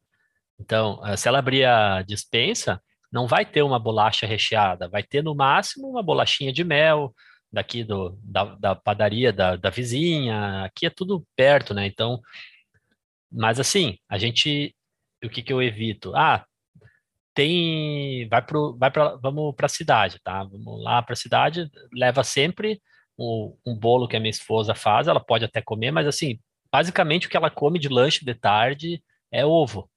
Então, 0.59 1.01
eh, 1.07 1.17
se 1.17 1.27
ela 1.27 1.39
abrir 1.39 1.65
a 1.65 2.03
dispensa, 2.03 2.79
não 3.11 3.25
vai 3.25 3.47
ter 3.47 3.63
uma 3.63 3.79
bolacha 3.79 4.27
recheada, 4.27 4.87
vai 4.87 5.01
ter 5.01 5.23
no 5.23 5.33
máximo 5.33 5.89
uma 5.89 6.03
bolachinha 6.03 6.53
de 6.53 6.63
mel 6.63 7.15
daqui 7.51 7.83
do, 7.83 8.15
da, 8.23 8.43
da 8.55 8.75
padaria 8.75 9.33
da, 9.33 9.55
da 9.55 9.71
vizinha, 9.71 10.65
aqui 10.65 10.85
é 10.85 10.91
tudo 10.91 11.25
perto, 11.35 11.73
né? 11.73 11.87
Então, 11.87 12.21
mas 13.31 13.59
assim, 13.59 13.97
a 14.07 14.19
gente, 14.19 14.75
o 15.23 15.29
que 15.29 15.41
que 15.41 15.51
eu 15.51 15.63
evito? 15.63 16.15
Ah, 16.15 16.45
tem 17.33 18.27
vai 18.29 18.41
pro 18.41 18.75
vai 18.77 18.91
para 18.91 19.15
vamos 19.17 19.55
para 19.55 19.65
a 19.65 19.69
cidade, 19.69 20.19
tá? 20.23 20.43
Vamos 20.43 20.83
lá 20.83 21.01
para 21.01 21.13
a 21.13 21.15
cidade, 21.15 21.69
leva 21.93 22.23
sempre 22.23 22.81
um, 23.17 23.55
um, 23.65 23.75
bolo 23.75 24.07
que 24.07 24.15
a 24.15 24.19
minha 24.19 24.29
esposa 24.29 24.75
faz, 24.75 25.07
ela 25.07 25.19
pode 25.19 25.45
até 25.45 25.61
comer, 25.61 25.91
mas 25.91 26.07
assim, 26.07 26.39
basicamente 26.71 27.27
o 27.27 27.29
que 27.29 27.37
ela 27.37 27.49
come 27.49 27.79
de 27.79 27.89
lanche 27.89 28.25
de 28.25 28.33
tarde 28.33 29.03
é 29.31 29.45
ovo. 29.45 29.89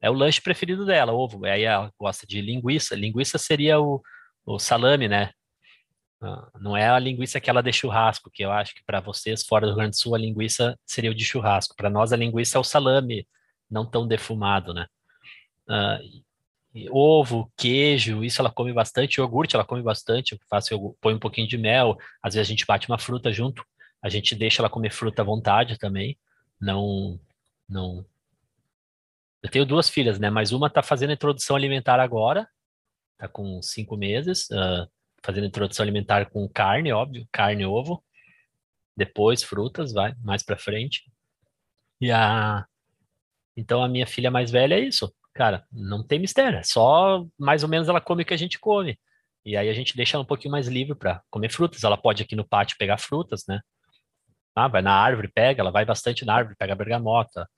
É 0.00 0.10
o 0.10 0.14
lanche 0.14 0.40
preferido 0.40 0.84
dela, 0.84 1.12
ovo. 1.12 1.44
Aí 1.46 1.62
ela 1.62 1.92
gosta 1.98 2.26
de 2.26 2.40
linguiça. 2.40 2.96
Linguiça 2.96 3.38
seria 3.38 3.80
o, 3.80 4.02
o 4.44 4.58
salame, 4.58 5.06
né? 5.08 5.30
Ah, 6.20 6.50
não 6.60 6.76
é 6.76 6.88
a 6.88 6.98
linguiça 6.98 7.40
que 7.40 7.50
ela 7.50 7.62
de 7.62 7.72
churrasco, 7.72 8.30
que 8.30 8.44
eu 8.44 8.52
acho 8.52 8.74
que 8.74 8.84
para 8.84 9.00
vocês 9.00 9.44
fora 9.44 9.66
do 9.66 9.70
Rio 9.70 9.76
Grande 9.78 9.90
do 9.90 10.00
Sul 10.00 10.14
a 10.14 10.18
linguiça 10.18 10.78
seria 10.86 11.10
o 11.10 11.14
de 11.14 11.24
churrasco. 11.24 11.76
Para 11.76 11.90
nós 11.90 12.12
a 12.12 12.16
linguiça 12.16 12.58
é 12.58 12.60
o 12.60 12.64
salame, 12.64 13.26
não 13.70 13.84
tão 13.84 14.06
defumado, 14.06 14.74
né? 14.74 14.86
Uh, 15.68 16.22
ovo, 16.90 17.52
queijo, 17.56 18.24
isso 18.24 18.40
ela 18.40 18.50
come 18.50 18.72
bastante, 18.72 19.18
iogurte 19.18 19.54
ela 19.54 19.64
come 19.64 19.82
bastante, 19.82 20.32
eu 20.32 20.38
faço, 20.48 20.72
eu 20.72 20.96
ponho 21.00 21.16
um 21.16 21.20
pouquinho 21.20 21.46
de 21.46 21.58
mel, 21.58 21.96
às 22.22 22.34
vezes 22.34 22.48
a 22.48 22.50
gente 22.50 22.66
bate 22.66 22.88
uma 22.88 22.98
fruta 22.98 23.30
junto, 23.32 23.64
A 24.02 24.08
gente 24.08 24.34
deixa 24.34 24.60
ela 24.62 24.70
comer 24.70 24.90
fruta 24.90 25.22
à 25.22 25.24
vontade 25.24 25.78
também. 25.78 26.18
Não, 26.60 27.20
não. 27.68 28.04
Eu 29.42 29.50
tenho 29.50 29.64
duas 29.66 29.88
filhas, 29.88 30.18
né? 30.18 30.30
Mas 30.30 30.52
uma 30.52 30.68
tá 30.70 30.82
fazendo 30.82 31.12
introdução 31.12 31.56
alimentar 31.56 32.00
agora, 32.00 32.48
tá 33.18 33.28
com 33.28 33.62
cinco 33.62 33.96
meses, 33.96 34.48
uh, 34.50 34.88
fazendo 35.22 35.46
introdução 35.46 35.84
alimentar 35.84 36.28
com 36.30 36.48
carne, 36.48 36.92
óbvio, 36.92 37.28
carne 37.32 37.62
e 37.62 37.66
ovo. 37.66 38.04
Depois 38.96 39.42
frutas, 39.42 39.92
vai 39.92 40.14
mais 40.22 40.42
para 40.42 40.58
frente. 40.58 41.04
E 42.00 42.10
a 42.10 42.66
então 43.56 43.82
a 43.82 43.88
minha 43.88 44.06
filha 44.06 44.30
mais 44.30 44.50
velha 44.50 44.74
é 44.74 44.80
isso, 44.80 45.12
cara, 45.34 45.64
não 45.72 46.02
tem 46.06 46.18
mistério, 46.18 46.58
é 46.58 46.62
só 46.62 47.26
mais 47.38 47.62
ou 47.62 47.68
menos 47.68 47.88
ela 47.88 48.00
come 48.00 48.22
o 48.22 48.26
que 48.26 48.34
a 48.34 48.38
gente 48.38 48.58
come. 48.58 48.98
E 49.44 49.56
aí 49.56 49.68
a 49.68 49.74
gente 49.74 49.96
deixa 49.96 50.16
ela 50.16 50.22
um 50.22 50.26
pouquinho 50.26 50.52
mais 50.52 50.68
livre 50.68 50.94
para 50.94 51.20
comer 51.28 51.50
frutas. 51.50 51.82
Ela 51.82 51.96
pode 51.96 52.22
aqui 52.22 52.36
no 52.36 52.46
pátio 52.46 52.76
pegar 52.78 52.98
frutas, 52.98 53.42
né? 53.48 53.60
Ah, 54.54 54.68
vai 54.68 54.82
na 54.82 54.92
árvore, 54.92 55.28
pega, 55.28 55.62
ela 55.62 55.70
vai 55.70 55.84
bastante 55.84 56.24
na 56.24 56.34
árvore, 56.34 56.56
pega 56.56 56.74
bergamota, 56.74 57.48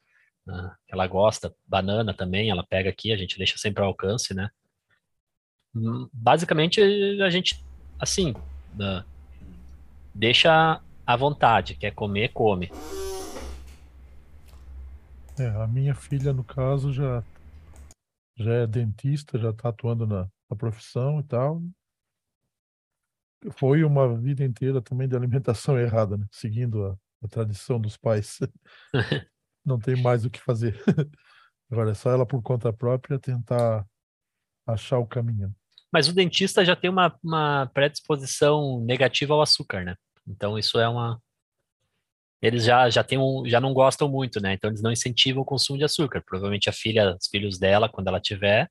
né? 0.46 0.72
ela 0.88 1.06
gosta, 1.06 1.52
banana 1.66 2.14
também, 2.14 2.50
ela 2.50 2.64
pega 2.64 2.88
aqui, 2.88 3.12
a 3.12 3.16
gente 3.16 3.36
deixa 3.36 3.58
sempre 3.58 3.82
ao 3.82 3.88
alcance, 3.88 4.32
né? 4.32 4.48
Hum, 5.74 6.08
basicamente, 6.12 6.80
a 7.20 7.28
gente, 7.30 7.64
assim, 7.98 8.30
uh, 8.30 9.04
deixa 10.14 10.80
à 11.04 11.16
vontade, 11.16 11.74
quer 11.74 11.90
comer, 11.92 12.28
come. 12.28 12.70
É, 15.36 15.48
a 15.48 15.66
minha 15.66 15.96
filha, 15.96 16.32
no 16.32 16.44
caso, 16.44 16.92
já, 16.92 17.24
já 18.36 18.52
é 18.52 18.66
dentista, 18.66 19.38
já 19.38 19.50
está 19.50 19.68
atuando 19.68 20.06
na, 20.06 20.28
na 20.50 20.56
profissão 20.56 21.20
e 21.20 21.22
tal. 21.24 21.62
Foi 23.52 23.84
uma 23.84 24.16
vida 24.18 24.44
inteira 24.44 24.80
também 24.80 25.08
de 25.08 25.16
alimentação 25.16 25.78
errada, 25.80 26.16
né? 26.16 26.26
Seguindo 26.30 26.84
a, 26.84 26.98
a 27.22 27.28
tradição 27.28 27.80
dos 27.80 27.96
pais. 27.96 28.38
Não 29.64 29.78
tem 29.78 30.00
mais 30.00 30.24
o 30.24 30.30
que 30.30 30.40
fazer. 30.40 30.78
Agora 31.70 31.90
é 31.90 31.94
só 31.94 32.10
ela 32.10 32.26
por 32.26 32.42
conta 32.42 32.72
própria 32.72 33.18
tentar 33.18 33.86
achar 34.66 34.98
o 34.98 35.06
caminho. 35.06 35.54
Mas 35.92 36.08
o 36.08 36.14
dentista 36.14 36.64
já 36.64 36.74
tem 36.74 36.90
uma, 36.90 37.16
uma 37.22 37.70
predisposição 37.72 38.80
negativa 38.84 39.32
ao 39.32 39.42
açúcar, 39.42 39.84
né? 39.84 39.96
Então 40.26 40.58
isso 40.58 40.78
é 40.78 40.88
uma, 40.88 41.20
eles 42.44 42.64
já, 42.64 42.90
já, 42.90 43.02
tem 43.02 43.18
um, 43.18 43.42
já 43.46 43.58
não 43.58 43.72
gostam 43.72 44.06
muito, 44.06 44.38
né? 44.38 44.52
Então 44.52 44.68
eles 44.68 44.82
não 44.82 44.92
incentivam 44.92 45.42
o 45.42 45.46
consumo 45.46 45.78
de 45.78 45.84
açúcar. 45.84 46.22
Provavelmente 46.26 46.68
a 46.68 46.72
filha, 46.72 47.16
os 47.18 47.26
filhos 47.26 47.58
dela, 47.58 47.88
quando 47.88 48.08
ela 48.08 48.20
tiver, 48.20 48.68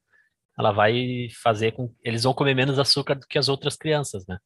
ela 0.57 0.71
vai 0.71 1.27
fazer 1.41 1.71
com. 1.71 1.91
Eles 2.03 2.21
vão 2.21 2.35
comer 2.35 2.53
menos 2.53 2.77
açúcar 2.77 3.15
do 3.15 3.25
que 3.25 3.37
as 3.37 3.49
outras 3.49 3.75
crianças, 3.75 4.27
né? 4.27 4.37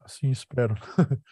Assim 0.00 0.30
espero. 0.30 0.74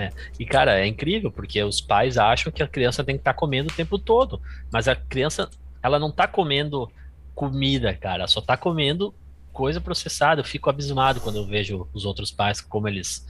É. 0.00 0.12
E, 0.38 0.46
cara, 0.46 0.78
é 0.78 0.86
incrível, 0.86 1.28
porque 1.28 1.60
os 1.60 1.80
pais 1.80 2.16
acham 2.16 2.52
que 2.52 2.62
a 2.62 2.68
criança 2.68 3.02
tem 3.02 3.16
que 3.16 3.20
estar 3.20 3.32
tá 3.32 3.36
comendo 3.36 3.68
o 3.68 3.74
tempo 3.74 3.98
todo. 3.98 4.40
Mas 4.72 4.86
a 4.86 4.94
criança, 4.94 5.50
ela 5.82 5.98
não 5.98 6.10
está 6.10 6.28
comendo 6.28 6.88
comida, 7.34 7.92
cara, 7.92 8.28
só 8.28 8.38
está 8.38 8.56
comendo 8.56 9.12
coisa 9.52 9.80
processada. 9.80 10.40
Eu 10.40 10.44
fico 10.44 10.70
abismado 10.70 11.20
quando 11.20 11.38
eu 11.38 11.44
vejo 11.44 11.88
os 11.92 12.04
outros 12.04 12.30
pais, 12.30 12.60
como 12.60 12.86
eles 12.86 13.26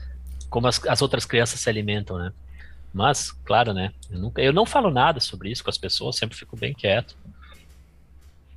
como 0.49 0.67
as, 0.67 0.83
as 0.85 1.01
outras 1.01 1.25
crianças 1.25 1.59
se 1.59 1.69
alimentam, 1.69 2.17
né? 2.17 2.31
Mas, 2.93 3.31
claro, 3.31 3.73
né? 3.73 3.93
Eu, 4.09 4.19
nunca, 4.19 4.41
eu 4.41 4.51
não 4.51 4.65
falo 4.65 4.89
nada 4.89 5.19
sobre 5.19 5.51
isso 5.51 5.63
com 5.63 5.69
as 5.69 5.77
pessoas, 5.77 6.15
sempre 6.15 6.37
fico 6.37 6.57
bem 6.57 6.73
quieto. 6.73 7.15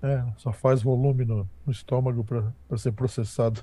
É, 0.02 0.24
só 0.38 0.52
faz 0.52 0.82
volume 0.82 1.24
no, 1.24 1.48
no 1.64 1.72
estômago 1.72 2.24
para 2.24 2.78
ser 2.78 2.92
processado. 2.92 3.62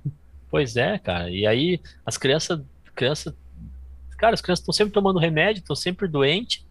Pois 0.49 0.75
é, 0.77 0.97
cara. 0.97 1.29
E 1.29 1.45
aí 1.45 1.81
as 2.05 2.17
crianças, 2.17 2.61
crianças, 2.95 3.33
cara, 4.17 4.33
as 4.33 4.41
crianças 4.41 4.61
estão 4.61 4.73
sempre 4.73 4.93
tomando 4.93 5.19
remédio, 5.19 5.59
estão 5.59 5.75
sempre 5.75 6.07
doentes. 6.07 6.65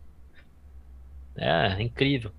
É, 1.36 1.74
é 1.78 1.82
incrível. 1.82 2.32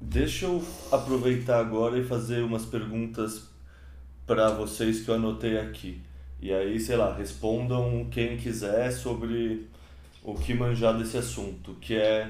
Deixa 0.00 0.44
eu 0.44 0.62
aproveitar 0.92 1.60
agora 1.60 1.98
e 1.98 2.04
fazer 2.04 2.42
umas 2.42 2.66
perguntas 2.66 3.48
para 4.26 4.50
vocês 4.50 5.00
que 5.00 5.10
eu 5.10 5.14
anotei 5.14 5.58
aqui. 5.58 6.02
E 6.40 6.52
aí, 6.52 6.78
sei 6.78 6.96
lá, 6.96 7.14
respondam 7.14 8.06
quem 8.10 8.36
quiser 8.36 8.90
sobre 8.92 9.66
o 10.22 10.34
que 10.34 10.52
manjar 10.52 10.96
desse 10.98 11.16
assunto, 11.16 11.74
que 11.80 11.94
é, 11.94 12.28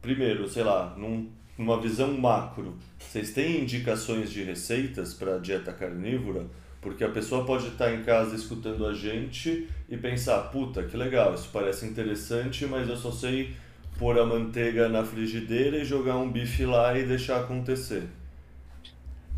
primeiro, 0.00 0.48
sei 0.48 0.62
lá, 0.62 0.94
num, 0.96 1.28
numa 1.56 1.80
visão 1.80 2.12
macro, 2.12 2.76
vocês 2.98 3.32
têm 3.32 3.62
indicações 3.62 4.30
de 4.30 4.42
receitas 4.44 5.14
para 5.14 5.38
dieta 5.38 5.72
carnívora? 5.72 6.46
Porque 6.80 7.02
a 7.02 7.08
pessoa 7.08 7.44
pode 7.44 7.66
estar 7.66 7.92
em 7.92 8.04
casa 8.04 8.36
escutando 8.36 8.86
a 8.86 8.94
gente 8.94 9.68
e 9.88 9.96
pensar, 9.96 10.38
puta, 10.50 10.84
que 10.84 10.96
legal, 10.96 11.34
isso 11.34 11.48
parece 11.52 11.86
interessante, 11.86 12.64
mas 12.66 12.88
eu 12.88 12.96
só 12.96 13.10
sei 13.10 13.56
pôr 13.98 14.18
a 14.18 14.24
manteiga 14.24 14.88
na 14.88 15.04
frigideira 15.04 15.78
e 15.78 15.84
jogar 15.84 16.16
um 16.16 16.30
bife 16.30 16.64
lá 16.64 16.96
e 16.96 17.04
deixar 17.04 17.40
acontecer. 17.40 18.08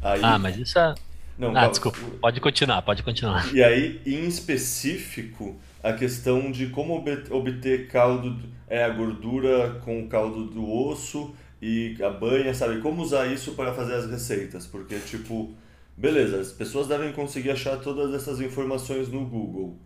Aí, 0.02 0.20
ah, 0.22 0.38
mas 0.38 0.56
isso 0.58 0.78
é, 0.78 0.94
não, 1.40 1.56
ah, 1.56 1.68
desculpa. 1.68 1.98
Pode 2.20 2.40
continuar, 2.40 2.82
pode 2.82 3.02
continuar. 3.02 3.54
E 3.54 3.62
aí, 3.62 4.00
em 4.04 4.26
específico, 4.26 5.58
a 5.82 5.92
questão 5.94 6.52
de 6.52 6.66
como 6.66 7.02
obter 7.30 7.88
caldo, 7.88 8.38
é 8.68 8.84
a 8.84 8.90
gordura 8.90 9.80
com 9.82 10.02
o 10.02 10.06
caldo 10.06 10.44
do 10.44 10.70
osso 10.70 11.34
e 11.60 11.96
a 12.02 12.10
banha, 12.10 12.52
sabe? 12.52 12.80
Como 12.80 13.02
usar 13.02 13.26
isso 13.26 13.52
para 13.52 13.72
fazer 13.72 13.94
as 13.94 14.10
receitas? 14.10 14.66
Porque, 14.66 14.98
tipo, 14.98 15.54
beleza, 15.96 16.38
as 16.38 16.52
pessoas 16.52 16.86
devem 16.86 17.10
conseguir 17.12 17.50
achar 17.50 17.78
todas 17.78 18.14
essas 18.14 18.40
informações 18.40 19.08
no 19.08 19.24
Google. 19.24 19.78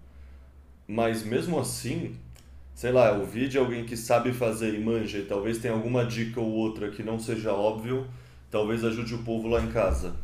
Mas 0.89 1.25
mesmo 1.25 1.59
assim, 1.59 2.17
sei 2.75 2.91
lá, 2.91 3.13
ouvir 3.13 3.49
de 3.49 3.59
alguém 3.59 3.85
que 3.85 3.97
sabe 3.97 4.33
fazer 4.33 4.75
e 4.75 4.81
manja 4.81 5.19
e 5.19 5.25
talvez 5.25 5.59
tenha 5.59 5.73
alguma 5.73 6.05
dica 6.05 6.41
ou 6.41 6.51
outra 6.51 6.91
que 6.91 7.03
não 7.03 7.19
seja 7.19 7.53
óbvio, 7.53 8.09
talvez 8.51 8.85
ajude 8.85 9.15
o 9.15 9.23
povo 9.23 9.47
lá 9.47 9.63
em 9.63 9.69
casa. 9.69 10.17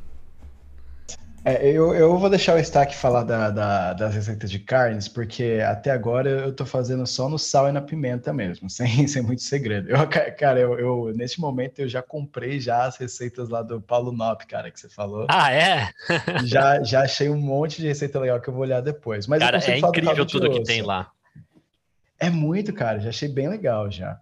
É, 1.42 1.66
eu, 1.66 1.94
eu 1.94 2.18
vou 2.18 2.28
deixar 2.28 2.54
o 2.54 2.58
Stack 2.58 2.94
falar 2.94 3.22
da, 3.24 3.50
da, 3.50 3.92
das 3.94 4.14
receitas 4.14 4.50
de 4.50 4.58
carnes, 4.58 5.08
porque 5.08 5.60
até 5.66 5.90
agora 5.90 6.28
eu 6.28 6.52
tô 6.52 6.66
fazendo 6.66 7.06
só 7.06 7.30
no 7.30 7.38
sal 7.38 7.68
e 7.68 7.72
na 7.72 7.80
pimenta 7.80 8.30
mesmo, 8.32 8.68
sem, 8.70 9.06
sem 9.06 9.22
muito 9.22 9.42
segredo. 9.42 9.88
Eu, 9.88 10.06
cara, 10.36 10.60
eu, 10.60 10.78
eu, 10.78 11.12
neste 11.14 11.40
momento 11.40 11.80
eu 11.80 11.88
já 11.88 12.02
comprei 12.02 12.60
já 12.60 12.84
as 12.84 12.98
receitas 12.98 13.48
lá 13.48 13.62
do 13.62 13.80
Paulo 13.80 14.12
Nop, 14.12 14.44
cara, 14.46 14.70
que 14.70 14.78
você 14.78 14.88
falou. 14.88 15.26
Ah, 15.30 15.50
é? 15.50 15.88
já, 16.44 16.82
já 16.82 17.02
achei 17.02 17.30
um 17.30 17.40
monte 17.40 17.80
de 17.80 17.88
receita 17.88 18.20
legal 18.20 18.40
que 18.40 18.48
eu 18.48 18.54
vou 18.54 18.62
olhar 18.62 18.82
depois. 18.82 19.26
Mas 19.26 19.40
cara, 19.40 19.58
é 19.58 19.78
incrível 19.78 20.26
tudo 20.26 20.50
que 20.50 20.62
tem 20.62 20.82
lá. 20.82 21.10
É 22.18 22.28
muito, 22.28 22.70
cara, 22.74 23.00
já 23.00 23.08
achei 23.08 23.28
bem 23.28 23.48
legal 23.48 23.90
já. 23.90 24.20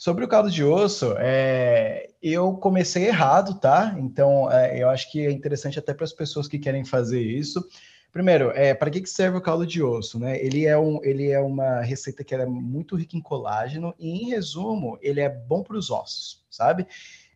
Sobre 0.00 0.24
o 0.24 0.28
caldo 0.28 0.50
de 0.50 0.64
osso, 0.64 1.14
é, 1.18 2.08
eu 2.22 2.54
comecei 2.54 3.08
errado, 3.08 3.60
tá? 3.60 3.94
Então, 3.98 4.50
é, 4.50 4.82
eu 4.82 4.88
acho 4.88 5.12
que 5.12 5.26
é 5.26 5.30
interessante 5.30 5.78
até 5.78 5.92
para 5.92 6.04
as 6.04 6.12
pessoas 6.14 6.48
que 6.48 6.58
querem 6.58 6.86
fazer 6.86 7.20
isso. 7.20 7.62
Primeiro, 8.10 8.50
é, 8.52 8.72
para 8.72 8.88
que, 8.88 9.02
que 9.02 9.10
serve 9.10 9.36
o 9.36 9.42
caldo 9.42 9.66
de 9.66 9.82
osso? 9.82 10.18
Né? 10.18 10.42
Ele, 10.42 10.64
é 10.64 10.78
um, 10.78 11.04
ele 11.04 11.30
é 11.30 11.38
uma 11.38 11.82
receita 11.82 12.24
que 12.24 12.34
é 12.34 12.46
muito 12.46 12.96
rica 12.96 13.14
em 13.14 13.20
colágeno 13.20 13.94
e, 13.98 14.08
em 14.08 14.30
resumo, 14.30 14.98
ele 15.02 15.20
é 15.20 15.28
bom 15.28 15.62
para 15.62 15.76
os 15.76 15.90
ossos, 15.90 16.46
sabe? 16.50 16.86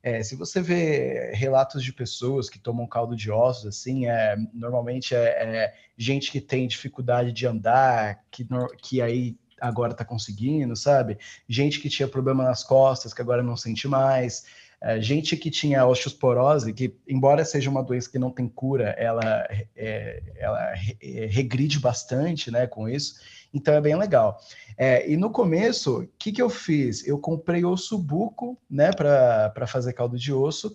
É, 0.03 0.23
se 0.23 0.35
você 0.35 0.62
vê 0.62 1.32
relatos 1.35 1.85
de 1.85 1.93
pessoas 1.93 2.49
que 2.49 2.59
tomam 2.59 2.86
caldo 2.86 3.15
de 3.15 3.31
ossos, 3.31 3.66
assim, 3.66 4.07
é, 4.07 4.36
normalmente 4.55 5.15
é, 5.15 5.19
é 5.19 5.74
gente 5.99 6.32
que 6.32 6.41
tem 6.41 6.66
dificuldade 6.66 7.31
de 7.31 7.47
andar, 7.47 8.24
que, 8.31 8.47
que 8.81 9.03
aí 9.03 9.36
agora 9.65 9.93
está 9.93 10.05
conseguindo, 10.05 10.77
sabe? 10.77 11.19
Gente 11.49 11.81
que 11.81 11.89
tinha 11.89 12.07
problema 12.07 12.45
nas 12.45 12.62
costas, 12.62 13.15
que 13.15 13.23
agora 13.23 13.43
não 13.43 13.57
sente 13.57 13.89
mais. 13.89 14.45
É, 14.81 15.01
gente 15.01 15.36
que 15.36 15.51
tinha 15.51 15.86
osteoporose, 15.86 16.73
que 16.73 16.95
embora 17.09 17.45
seja 17.45 17.70
uma 17.70 17.82
doença 17.82 18.11
que 18.11 18.19
não 18.19 18.31
tem 18.31 18.47
cura, 18.47 18.91
ela, 18.99 19.49
é, 19.74 20.23
ela 20.36 20.74
é, 21.01 21.27
regride 21.27 21.78
bastante, 21.78 22.51
né, 22.51 22.66
com 22.66 22.86
isso. 22.86 23.15
Então 23.53 23.73
é 23.73 23.81
bem 23.81 23.97
legal. 23.97 24.39
É, 24.77 25.11
e 25.11 25.16
no 25.16 25.31
começo, 25.31 26.01
o 26.03 26.09
que, 26.19 26.32
que 26.32 26.43
eu 26.43 26.51
fiz? 26.51 27.07
Eu 27.07 27.19
comprei 27.19 27.65
osso 27.65 27.97
buco, 27.97 28.59
né, 28.69 28.91
para 28.93 29.66
fazer 29.66 29.95
caldo 29.95 30.19
de 30.19 30.32
osso 30.32 30.74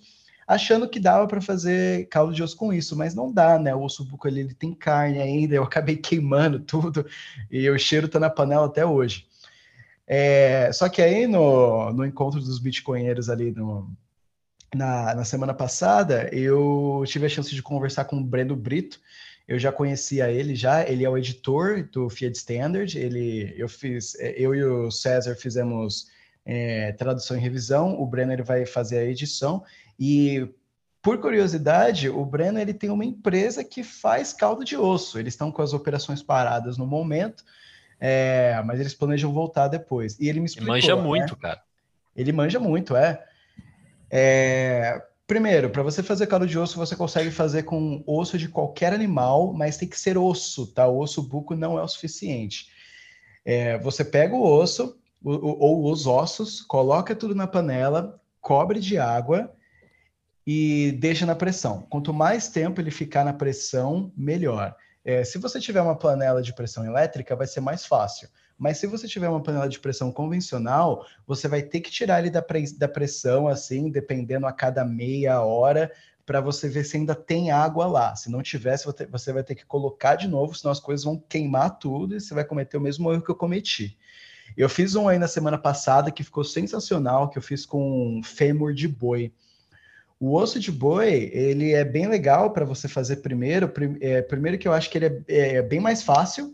achando 0.50 0.90
que 0.90 1.00
dava 1.00 1.28
para 1.28 1.40
fazer 1.40 2.08
caldo 2.10 2.34
de 2.34 2.42
osso 2.42 2.58
com 2.58 2.74
isso, 2.74 2.98
mas 2.98 3.14
não 3.14 3.32
dá, 3.32 3.60
né? 3.60 3.76
O 3.76 3.84
osso 3.84 4.04
buco 4.04 4.28
ali 4.28 4.40
ele 4.40 4.56
tem 4.56 4.74
carne 4.74 5.22
ainda, 5.22 5.54
eu 5.54 5.62
acabei 5.62 5.96
queimando 6.02 6.60
tudo 6.60 7.06
e 7.52 7.70
o 7.70 7.78
cheiro 7.78 8.08
tá 8.08 8.20
na 8.20 8.32
panela 8.32 8.66
até 8.66 8.84
hoje. 8.84 9.28
É, 10.08 10.72
só 10.74 10.90
que 10.90 11.04
aí 11.04 11.28
no, 11.28 11.94
no 11.94 12.04
encontro 12.04 12.40
dos 12.40 12.58
bitcoinheiros 12.58 13.30
ali 13.30 13.52
no, 13.52 13.96
na, 14.74 15.14
na 15.14 15.24
semana 15.24 15.54
passada, 15.54 16.28
eu 16.34 17.04
tive 17.06 17.28
a 17.28 17.30
chance 17.30 17.54
de 17.54 17.62
conversar 17.62 18.06
com 18.06 18.18
o 18.18 18.24
Breno 18.24 18.56
Brito, 18.56 19.00
eu 19.48 19.60
já 19.60 19.72
conhecia 19.72 20.32
ele 20.32 20.56
já, 20.56 20.84
ele 20.84 21.06
é 21.06 21.10
o 21.10 21.18
editor 21.18 21.88
do 21.92 22.10
Fiat 22.10 22.36
Standard, 22.36 22.98
ele, 22.98 23.54
eu 23.56 23.70
fiz, 23.70 24.16
eu 24.20 24.56
e 24.56 24.64
o 24.64 24.90
César 24.90 25.36
fizemos 25.36 26.08
é, 26.44 26.92
tradução 26.94 27.38
e 27.38 27.40
revisão, 27.40 28.02
o 28.02 28.08
Breno 28.08 28.34
ele 28.34 28.42
vai 28.42 28.66
fazer 28.66 28.98
a 28.98 29.06
edição, 29.06 29.64
e 30.00 30.48
por 31.02 31.20
curiosidade, 31.20 32.10
o 32.10 32.26
Breno 32.26 32.60
ele 32.60 32.74
tem 32.74 32.90
uma 32.90 33.06
empresa 33.06 33.64
que 33.64 33.84
faz 33.84 34.34
caldo 34.34 34.66
de 34.66 34.76
osso. 34.76 35.20
Eles 35.20 35.34
estão 35.34 35.52
com 35.52 35.62
as 35.62 35.74
operações 35.74 36.22
paradas 36.22 36.78
no 36.78 36.86
momento, 36.86 37.44
É, 38.02 38.62
mas 38.66 38.80
eles 38.80 38.94
planejam 38.94 39.34
voltar 39.34 39.68
depois. 39.68 40.18
E 40.20 40.30
ele 40.30 40.40
me 40.40 40.46
explicou. 40.46 40.74
Ele 40.74 40.82
manja 40.82 40.96
né? 40.96 41.02
muito, 41.02 41.36
cara. 41.36 41.62
Ele 42.16 42.32
manja 42.32 42.60
muito, 42.60 42.96
é. 42.96 43.26
é... 44.10 45.04
Primeiro, 45.28 45.70
para 45.70 45.84
você 45.84 46.02
fazer 46.02 46.26
caldo 46.28 46.48
de 46.48 46.58
osso, 46.58 46.78
você 46.78 46.96
consegue 46.96 47.30
fazer 47.30 47.64
com 47.64 48.02
osso 48.08 48.38
de 48.38 48.48
qualquer 48.48 48.94
animal, 48.94 49.54
mas 49.54 49.78
tem 49.78 49.88
que 49.88 50.00
ser 50.00 50.18
osso, 50.18 50.68
tá? 50.68 50.88
O 50.88 51.00
osso 51.00 51.22
buco 51.22 51.56
não 51.56 51.78
é 51.78 51.84
o 51.84 51.88
suficiente. 51.88 52.70
É, 53.44 53.78
você 53.80 54.04
pega 54.04 54.34
o 54.34 54.44
osso 54.44 54.98
ou, 55.24 55.60
ou 55.60 55.92
os 55.92 56.08
ossos, 56.08 56.62
coloca 56.62 57.14
tudo 57.14 57.36
na 57.36 57.48
panela, 57.48 58.20
cobre 58.40 58.80
de 58.80 58.98
água 58.98 59.54
e 60.52 60.94
deixa 60.94 61.28
na 61.28 61.36
pressão. 61.36 61.86
Quanto 61.92 62.12
mais 62.12 62.48
tempo 62.48 62.82
ele 62.82 62.90
ficar 62.90 63.24
na 63.24 63.32
pressão, 63.32 64.12
melhor. 64.18 64.76
É, 65.06 65.24
se 65.24 65.38
você 65.38 65.60
tiver 65.60 65.80
uma 65.80 65.96
panela 65.96 66.42
de 66.42 66.56
pressão 66.56 66.84
elétrica, 66.84 67.36
vai 67.36 67.46
ser 67.46 67.60
mais 67.60 67.86
fácil. 67.86 68.28
Mas 68.58 68.80
se 68.80 68.88
você 68.88 69.08
tiver 69.08 69.30
uma 69.30 69.44
panela 69.44 69.70
de 69.70 69.80
pressão 69.80 70.12
convencional, 70.12 71.06
você 71.28 71.48
vai 71.48 71.62
ter 71.62 71.82
que 71.82 71.92
tirar 71.92 72.18
ele 72.18 72.32
da, 72.32 72.44
da 72.80 72.88
pressão, 72.88 73.48
assim, 73.48 73.92
dependendo 73.92 74.48
a 74.48 74.52
cada 74.52 74.84
meia 74.84 75.40
hora, 75.40 75.92
para 76.26 76.42
você 76.42 76.68
ver 76.68 76.84
se 76.84 76.98
ainda 76.98 77.14
tem 77.14 77.52
água 77.52 77.86
lá. 77.86 78.16
Se 78.16 78.32
não 78.32 78.42
tivesse, 78.42 78.88
você 79.12 79.32
vai 79.32 79.44
ter 79.44 79.54
que 79.54 79.68
colocar 79.68 80.16
de 80.16 80.28
novo, 80.28 80.56
senão 80.56 80.72
as 80.72 80.80
coisas 80.80 81.04
vão 81.04 81.24
queimar 81.30 81.78
tudo 81.78 82.16
e 82.16 82.20
você 82.20 82.34
vai 82.34 82.44
cometer 82.44 82.76
o 82.76 82.82
mesmo 82.82 83.14
erro 83.14 83.22
que 83.22 83.30
eu 83.30 83.36
cometi. 83.36 83.96
Eu 84.58 84.68
fiz 84.68 84.96
um 84.96 85.08
aí 85.08 85.20
na 85.20 85.28
semana 85.28 85.60
passada 85.60 86.10
que 86.10 86.24
ficou 86.24 86.44
sensacional, 86.44 87.30
que 87.30 87.38
eu 87.38 87.42
fiz 87.44 87.68
com 87.68 88.20
fêmur 88.24 88.74
de 88.74 88.88
boi. 88.88 89.32
O 90.20 90.36
osso 90.36 90.60
de 90.60 90.72
boi, 90.72 91.30
ele 91.34 91.72
é 91.74 91.86
bem 91.86 92.08
legal 92.08 92.52
para 92.52 92.66
você 92.66 92.88
fazer 92.88 93.18
primeiro. 93.18 93.72
É, 94.02 94.22
primeiro 94.22 94.58
que 94.58 94.68
eu 94.68 94.74
acho 94.74 94.90
que 94.90 94.98
ele 94.98 95.24
é, 95.28 95.56
é 95.56 95.62
bem 95.62 95.80
mais 95.80 96.04
fácil 96.04 96.54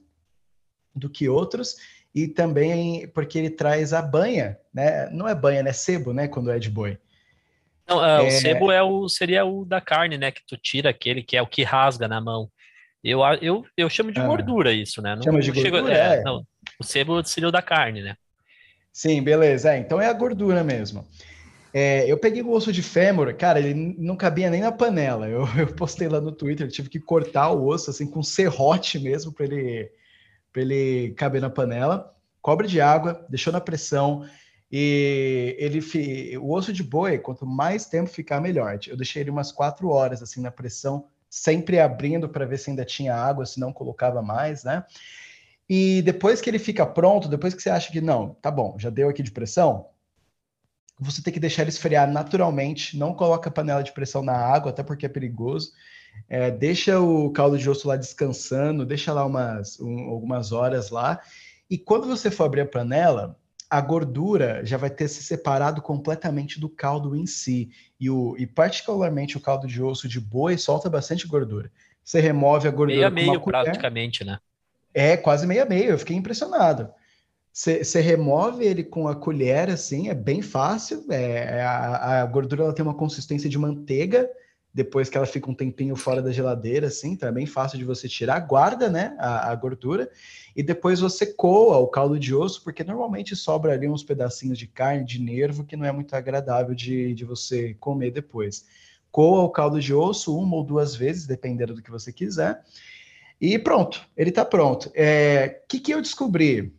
do 0.93 1.09
que 1.09 1.27
outros 1.27 1.75
e 2.13 2.27
também 2.27 3.07
porque 3.07 3.37
ele 3.37 3.49
traz 3.49 3.91
a 3.91 4.01
banha, 4.01 4.57
né? 4.73 5.09
Não 5.09 5.27
é 5.27 5.33
banha, 5.33 5.63
né? 5.63 5.73
Sebo, 5.73 6.13
né? 6.13 6.27
Quando 6.27 6.51
é 6.51 6.59
de 6.59 6.69
boi. 6.69 6.97
Não, 7.87 8.03
é, 8.03 8.21
o 8.21 8.27
é. 8.27 8.29
sebo 8.31 8.71
é 8.71 8.81
o, 8.81 9.09
seria 9.09 9.45
o 9.45 9.65
da 9.65 9.81
carne, 9.81 10.17
né? 10.17 10.31
Que 10.31 10.41
tu 10.47 10.57
tira 10.57 10.91
aquele 10.91 11.21
que 11.21 11.35
é 11.35 11.41
o 11.41 11.47
que 11.47 11.63
rasga 11.63 12.07
na 12.07 12.21
mão. 12.21 12.49
Eu, 13.03 13.19
eu, 13.41 13.65
eu 13.77 13.89
chamo 13.89 14.11
de 14.11 14.19
ah, 14.19 14.25
gordura 14.25 14.71
isso, 14.71 15.01
né? 15.01 15.15
Não, 15.15 15.23
chama 15.23 15.41
de 15.41 15.51
gordura? 15.51 15.93
é, 15.93 16.17
é. 16.17 16.23
Não, 16.23 16.45
o 16.79 16.83
sebo 16.83 17.23
seria 17.23 17.49
o 17.49 17.51
da 17.51 17.61
carne, 17.61 18.01
né? 18.01 18.15
Sim, 18.91 19.21
beleza. 19.21 19.73
É, 19.73 19.77
então 19.77 19.99
é 19.99 20.07
a 20.07 20.13
gordura 20.13 20.63
mesmo. 20.63 21.05
É, 21.77 22.09
eu 22.09 22.17
peguei 22.17 22.41
o 22.41 22.51
osso 22.51 22.71
de 22.71 22.81
fêmur, 22.81 23.35
cara, 23.35 23.59
ele 23.59 23.73
não 23.73 24.15
cabia 24.15 24.49
nem 24.49 24.61
na 24.61 24.71
panela. 24.71 25.27
Eu, 25.27 25.43
eu 25.59 25.67
postei 25.75 26.07
lá 26.07 26.21
no 26.21 26.31
Twitter, 26.31 26.69
tive 26.69 26.87
que 26.87 27.01
cortar 27.01 27.51
o 27.51 27.67
osso 27.67 27.89
assim 27.89 28.07
com 28.07 28.23
serrote 28.23 28.97
mesmo 28.97 29.33
para 29.33 29.45
ele 29.45 29.91
para 30.53 30.61
ele 30.61 31.13
caber 31.17 31.41
na 31.41 31.49
panela, 31.49 32.15
cobre 32.41 32.65
de 32.65 32.79
água, 32.79 33.25
deixou 33.29 33.51
na 33.51 33.59
pressão 33.59 34.25
e 34.71 35.53
ele 35.59 35.81
o 36.37 36.53
osso 36.53 36.71
de 36.71 36.81
boi, 36.81 37.17
quanto 37.17 37.45
mais 37.45 37.87
tempo 37.87 38.09
ficar 38.09 38.39
melhor. 38.39 38.79
Eu 38.87 38.95
deixei 38.95 39.21
ele 39.21 39.29
umas 39.29 39.51
quatro 39.51 39.89
horas 39.89 40.23
assim 40.23 40.39
na 40.39 40.51
pressão, 40.51 41.09
sempre 41.29 41.77
abrindo 41.77 42.29
para 42.29 42.45
ver 42.45 42.57
se 42.57 42.69
ainda 42.69 42.85
tinha 42.85 43.13
água, 43.13 43.45
se 43.45 43.59
não 43.59 43.73
colocava 43.73 44.21
mais, 44.21 44.63
né? 44.63 44.85
E 45.69 46.01
depois 46.03 46.39
que 46.39 46.49
ele 46.49 46.59
fica 46.59 46.85
pronto, 46.85 47.27
depois 47.27 47.53
que 47.53 47.61
você 47.61 47.69
acha 47.69 47.91
que 47.91 47.99
não, 47.99 48.29
tá 48.35 48.49
bom, 48.49 48.77
já 48.79 48.89
deu 48.89 49.09
aqui 49.09 49.21
de 49.21 49.31
pressão, 49.31 49.89
você 50.99 51.21
tem 51.21 51.33
que 51.33 51.39
deixar 51.39 51.61
ele 51.61 51.69
esfriar 51.69 52.09
naturalmente, 52.09 52.97
não 52.97 53.13
coloca 53.13 53.49
a 53.49 53.51
panela 53.51 53.83
de 53.83 53.91
pressão 53.91 54.23
na 54.23 54.35
água, 54.35 54.71
até 54.71 54.83
porque 54.83 55.05
é 55.05 55.09
perigoso. 55.09 55.71
É, 56.29 56.49
deixa 56.49 56.99
o 56.99 57.29
caldo 57.31 57.57
de 57.57 57.69
osso 57.69 57.87
lá 57.87 57.95
descansando, 57.95 58.85
deixa 58.85 59.11
lá 59.11 59.25
umas, 59.25 59.79
um, 59.79 60.09
algumas 60.09 60.51
horas 60.51 60.89
lá. 60.89 61.19
E 61.69 61.77
quando 61.77 62.07
você 62.07 62.31
for 62.31 62.45
abrir 62.45 62.61
a 62.61 62.65
panela, 62.65 63.37
a 63.69 63.81
gordura 63.81 64.65
já 64.65 64.77
vai 64.77 64.89
ter 64.89 65.07
se 65.07 65.23
separado 65.23 65.81
completamente 65.81 66.59
do 66.59 66.69
caldo 66.69 67.15
em 67.15 67.25
si. 67.25 67.69
E, 67.99 68.09
o, 68.09 68.35
e 68.37 68.47
particularmente 68.47 69.37
o 69.37 69.41
caldo 69.41 69.67
de 69.67 69.81
osso 69.81 70.07
de 70.07 70.19
boi 70.19 70.57
solta 70.57 70.89
bastante 70.89 71.27
gordura. 71.27 71.71
Você 72.03 72.19
remove 72.19 72.67
a 72.67 72.71
gordura. 72.71 72.95
Meio 72.95 73.07
a 73.07 73.11
meio, 73.11 73.41
praticamente, 73.41 74.23
né? 74.23 74.39
É, 74.93 75.17
quase 75.17 75.45
meio 75.45 75.63
a 75.63 75.65
meio. 75.65 75.89
Eu 75.89 75.99
fiquei 75.99 76.15
impressionado. 76.15 76.89
Você 77.57 78.01
remove 78.01 78.65
ele 78.65 78.83
com 78.83 79.07
a 79.07 79.15
colher, 79.15 79.69
assim, 79.69 80.09
é 80.09 80.13
bem 80.13 80.41
fácil. 80.41 81.05
É, 81.09 81.61
a, 81.61 82.21
a 82.21 82.25
gordura 82.25 82.63
ela 82.63 82.73
tem 82.73 82.83
uma 82.83 82.93
consistência 82.93 83.49
de 83.49 83.57
manteiga 83.57 84.29
depois 84.73 85.07
que 85.07 85.15
ela 85.15 85.25
fica 85.25 85.49
um 85.49 85.53
tempinho 85.53 85.95
fora 85.95 86.21
da 86.21 86.33
geladeira, 86.33 86.87
assim, 86.87 87.11
então 87.11 87.29
é 87.29 87.31
bem 87.31 87.45
fácil 87.45 87.77
de 87.77 87.85
você 87.85 88.09
tirar, 88.09 88.37
guarda, 88.41 88.89
né, 88.89 89.15
a, 89.17 89.49
a, 89.49 89.55
gordura, 89.55 90.11
e 90.53 90.61
depois 90.61 90.99
você 90.99 91.27
coa 91.27 91.77
o 91.77 91.87
caldo 91.87 92.19
de 92.19 92.35
osso, 92.35 92.61
porque 92.61 92.83
normalmente 92.83 93.37
sobra 93.37 93.71
ali 93.71 93.87
uns 93.87 94.03
pedacinhos 94.03 94.59
de 94.59 94.67
carne, 94.67 95.05
de 95.05 95.21
nervo, 95.21 95.63
que 95.63 95.77
não 95.77 95.85
é 95.85 95.93
muito 95.93 96.13
agradável 96.13 96.75
de, 96.75 97.13
de 97.13 97.23
você 97.23 97.73
comer 97.75 98.11
depois. 98.11 98.65
Coa 99.09 99.43
o 99.43 99.49
caldo 99.49 99.79
de 99.79 99.93
osso 99.93 100.37
uma 100.37 100.57
ou 100.57 100.63
duas 100.65 100.93
vezes, 100.93 101.25
dependendo 101.25 101.73
do 101.73 101.81
que 101.81 101.89
você 101.89 102.11
quiser, 102.11 102.61
e 103.39 103.57
pronto, 103.57 104.05
ele 104.17 104.29
está 104.29 104.43
pronto. 104.43 104.89
O 104.89 104.91
é, 104.93 105.61
que, 105.69 105.79
que 105.79 105.93
eu 105.93 106.01
descobri? 106.01 106.75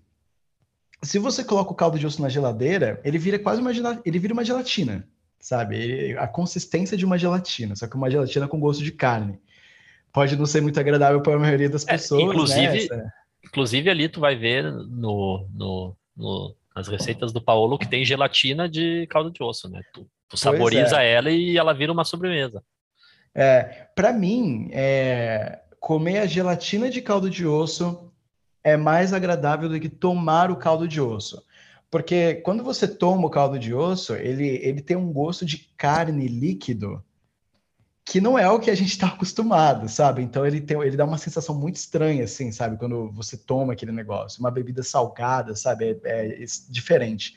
Se 1.06 1.18
você 1.18 1.44
coloca 1.44 1.72
o 1.72 1.74
caldo 1.74 1.98
de 1.98 2.06
osso 2.06 2.20
na 2.20 2.28
geladeira, 2.28 3.00
ele 3.04 3.18
vira 3.18 3.38
quase 3.38 3.60
uma, 3.60 3.70
ele 4.04 4.18
vira 4.18 4.32
uma 4.32 4.44
gelatina 4.44 5.06
sabe? 5.46 6.16
A 6.18 6.26
consistência 6.26 6.96
de 6.96 7.04
uma 7.04 7.16
gelatina, 7.16 7.76
só 7.76 7.86
que 7.86 7.94
uma 7.94 8.10
gelatina 8.10 8.48
com 8.48 8.58
gosto 8.58 8.82
de 8.82 8.90
carne. 8.90 9.38
Pode 10.12 10.34
não 10.34 10.44
ser 10.44 10.60
muito 10.60 10.80
agradável 10.80 11.20
para 11.20 11.34
a 11.34 11.38
maioria 11.38 11.68
das 11.68 11.86
é, 11.86 11.92
pessoas. 11.92 12.20
É, 12.20 12.24
inclusive, 12.24 12.88
né? 12.88 13.10
inclusive 13.44 13.88
ali 13.88 14.08
tu 14.08 14.18
vai 14.18 14.34
ver 14.34 14.64
no, 14.64 15.46
no, 15.54 15.96
no, 16.16 16.56
nas 16.74 16.88
receitas 16.88 17.32
do 17.32 17.40
Paolo 17.40 17.78
que 17.78 17.88
tem 17.88 18.04
gelatina 18.04 18.68
de 18.68 19.06
caldo 19.08 19.30
de 19.30 19.40
osso, 19.40 19.68
né? 19.68 19.82
Tu, 19.92 20.04
tu 20.28 20.36
saboriza 20.36 21.00
é. 21.00 21.12
ela 21.12 21.30
e 21.30 21.56
ela 21.56 21.72
vira 21.72 21.92
uma 21.92 22.04
sobremesa. 22.04 22.60
É, 23.32 23.86
para 23.94 24.12
mim, 24.12 24.68
é, 24.72 25.60
comer 25.78 26.18
a 26.18 26.26
gelatina 26.26 26.90
de 26.90 27.00
caldo 27.00 27.30
de 27.30 27.46
osso 27.46 28.05
é 28.66 28.76
mais 28.76 29.12
agradável 29.12 29.68
do 29.68 29.78
que 29.78 29.88
tomar 29.88 30.50
o 30.50 30.56
caldo 30.56 30.88
de 30.88 31.00
osso. 31.00 31.40
Porque 31.88 32.34
quando 32.44 32.64
você 32.64 32.88
toma 32.88 33.28
o 33.28 33.30
caldo 33.30 33.60
de 33.60 33.72
osso, 33.72 34.12
ele, 34.16 34.44
ele 34.44 34.82
tem 34.82 34.96
um 34.96 35.12
gosto 35.12 35.46
de 35.46 35.72
carne 35.76 36.26
líquido 36.26 37.00
que 38.04 38.20
não 38.20 38.36
é 38.36 38.50
o 38.50 38.58
que 38.58 38.68
a 38.68 38.74
gente 38.74 38.90
está 38.90 39.06
acostumado, 39.06 39.88
sabe? 39.88 40.20
Então 40.20 40.44
ele 40.44 40.60
tem, 40.60 40.80
ele 40.82 40.96
dá 40.96 41.04
uma 41.04 41.16
sensação 41.16 41.54
muito 41.54 41.76
estranha, 41.76 42.24
assim, 42.24 42.50
sabe? 42.50 42.76
Quando 42.76 43.08
você 43.12 43.36
toma 43.36 43.72
aquele 43.72 43.92
negócio, 43.92 44.40
uma 44.40 44.50
bebida 44.50 44.82
salgada, 44.82 45.54
sabe? 45.54 45.84
É, 45.84 46.00
é, 46.02 46.42
é 46.42 46.46
diferente. 46.68 47.36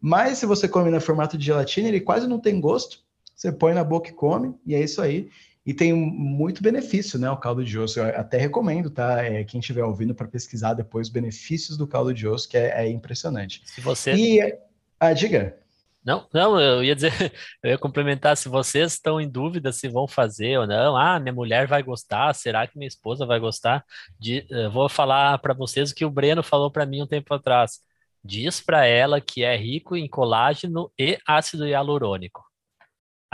Mas 0.00 0.38
se 0.38 0.46
você 0.46 0.66
come 0.66 0.90
no 0.90 0.98
formato 0.98 1.36
de 1.36 1.44
gelatina, 1.44 1.88
ele 1.88 2.00
quase 2.00 2.26
não 2.26 2.40
tem 2.40 2.58
gosto. 2.58 3.00
Você 3.36 3.52
põe 3.52 3.74
na 3.74 3.84
boca 3.84 4.08
e 4.08 4.14
come, 4.14 4.54
e 4.64 4.74
é 4.74 4.82
isso 4.82 5.02
aí. 5.02 5.28
E 5.66 5.72
tem 5.72 5.94
muito 5.94 6.62
benefício, 6.62 7.18
né? 7.18 7.30
O 7.30 7.38
caldo 7.38 7.64
de 7.64 7.78
osso. 7.78 7.98
Eu 7.98 8.04
até 8.20 8.36
recomendo, 8.36 8.90
tá? 8.90 9.24
É, 9.24 9.42
quem 9.44 9.60
estiver 9.60 9.82
ouvindo 9.82 10.14
para 10.14 10.28
pesquisar 10.28 10.74
depois 10.74 11.06
os 11.06 11.12
benefícios 11.12 11.78
do 11.78 11.86
caldo 11.86 12.12
de 12.12 12.28
osso, 12.28 12.48
que 12.48 12.58
é, 12.58 12.84
é 12.84 12.88
impressionante. 12.88 13.62
Se 13.64 13.80
você. 13.80 14.12
E, 14.14 14.58
ah, 15.00 15.12
diga. 15.12 15.58
Não, 16.04 16.28
não, 16.34 16.60
eu 16.60 16.84
ia 16.84 16.94
dizer, 16.94 17.12
eu 17.64 17.70
ia 17.70 17.78
complementar, 17.78 18.36
se 18.36 18.46
vocês 18.46 18.92
estão 18.92 19.18
em 19.18 19.26
dúvida 19.26 19.72
se 19.72 19.88
vão 19.88 20.06
fazer 20.06 20.58
ou 20.58 20.66
não, 20.66 20.94
ah, 20.94 21.18
minha 21.18 21.32
mulher 21.32 21.66
vai 21.66 21.82
gostar, 21.82 22.34
será 22.34 22.66
que 22.66 22.76
minha 22.76 22.86
esposa 22.86 23.24
vai 23.24 23.40
gostar? 23.40 23.82
De, 24.20 24.46
vou 24.70 24.86
falar 24.86 25.38
para 25.38 25.54
vocês 25.54 25.90
o 25.90 25.94
que 25.94 26.04
o 26.04 26.10
Breno 26.10 26.42
falou 26.42 26.70
para 26.70 26.84
mim 26.84 27.00
um 27.00 27.06
tempo 27.06 27.32
atrás. 27.32 27.80
Diz 28.22 28.60
para 28.60 28.84
ela 28.84 29.18
que 29.18 29.44
é 29.44 29.56
rico 29.56 29.96
em 29.96 30.06
colágeno 30.06 30.92
e 30.98 31.18
ácido 31.26 31.66
hialurônico. 31.66 32.42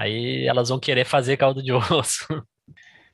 Aí 0.00 0.46
elas 0.46 0.70
vão 0.70 0.78
querer 0.78 1.04
fazer 1.04 1.36
caldo 1.36 1.62
de 1.62 1.70
osso. 1.92 2.26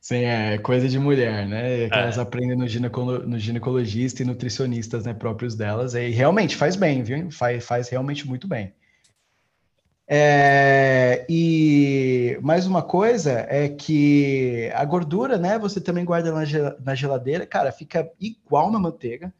Sim, 0.00 0.22
é 0.22 0.56
coisa 0.56 0.88
de 0.88 1.00
mulher, 1.00 1.44
né? 1.44 1.88
Que 1.88 1.96
é. 1.96 2.02
elas 2.02 2.16
aprendem 2.16 2.56
no, 2.56 2.68
ginecolo, 2.68 3.26
no 3.26 3.36
ginecologista 3.40 4.22
e 4.22 4.24
nutricionistas, 4.24 5.04
né, 5.04 5.12
próprios 5.12 5.56
delas. 5.56 5.94
E 5.94 6.10
realmente 6.10 6.54
faz 6.54 6.76
bem, 6.76 7.02
viu? 7.02 7.28
Faz, 7.32 7.64
faz 7.66 7.88
realmente 7.88 8.24
muito 8.24 8.46
bem. 8.46 8.72
É, 10.06 11.26
e 11.28 12.38
mais 12.40 12.68
uma 12.68 12.84
coisa 12.84 13.44
é 13.48 13.68
que 13.68 14.70
a 14.72 14.84
gordura, 14.84 15.38
né? 15.38 15.58
Você 15.58 15.80
também 15.80 16.04
guarda 16.04 16.32
na 16.78 16.94
geladeira, 16.94 17.44
cara, 17.44 17.72
fica 17.72 18.08
igual 18.20 18.70
na 18.70 18.78
manteiga. 18.78 19.34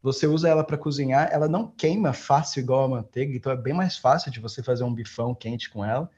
Você 0.00 0.28
usa 0.28 0.48
ela 0.48 0.62
para 0.62 0.78
cozinhar, 0.78 1.28
ela 1.32 1.48
não 1.48 1.66
queima 1.66 2.12
fácil 2.12 2.60
igual 2.60 2.84
a 2.84 2.88
manteiga, 2.88 3.34
então 3.34 3.50
é 3.50 3.56
bem 3.56 3.74
mais 3.74 3.98
fácil 3.98 4.30
de 4.30 4.38
você 4.38 4.62
fazer 4.62 4.84
um 4.84 4.94
bifão 4.94 5.34
quente 5.34 5.68
com 5.68 5.84
ela. 5.84 6.08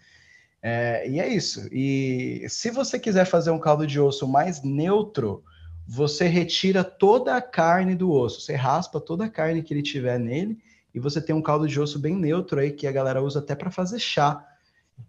É, 0.66 1.06
e 1.06 1.20
é 1.20 1.28
isso. 1.28 1.68
E 1.70 2.46
se 2.48 2.70
você 2.70 2.98
quiser 2.98 3.26
fazer 3.26 3.50
um 3.50 3.58
caldo 3.58 3.86
de 3.86 4.00
osso 4.00 4.26
mais 4.26 4.62
neutro, 4.62 5.44
você 5.86 6.26
retira 6.26 6.82
toda 6.82 7.36
a 7.36 7.42
carne 7.42 7.94
do 7.94 8.10
osso, 8.10 8.40
você 8.40 8.54
raspa 8.54 8.98
toda 8.98 9.26
a 9.26 9.28
carne 9.28 9.62
que 9.62 9.74
ele 9.74 9.82
tiver 9.82 10.18
nele 10.18 10.56
e 10.94 10.98
você 10.98 11.20
tem 11.20 11.36
um 11.36 11.42
caldo 11.42 11.68
de 11.68 11.78
osso 11.78 11.98
bem 11.98 12.16
neutro 12.16 12.58
aí 12.60 12.72
que 12.72 12.86
a 12.86 12.92
galera 12.92 13.22
usa 13.22 13.40
até 13.40 13.54
para 13.54 13.70
fazer 13.70 13.98
chá. 13.98 14.42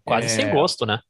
Quase 0.04 0.26
é... 0.26 0.28
sem 0.28 0.52
gosto, 0.52 0.84
né? 0.84 1.00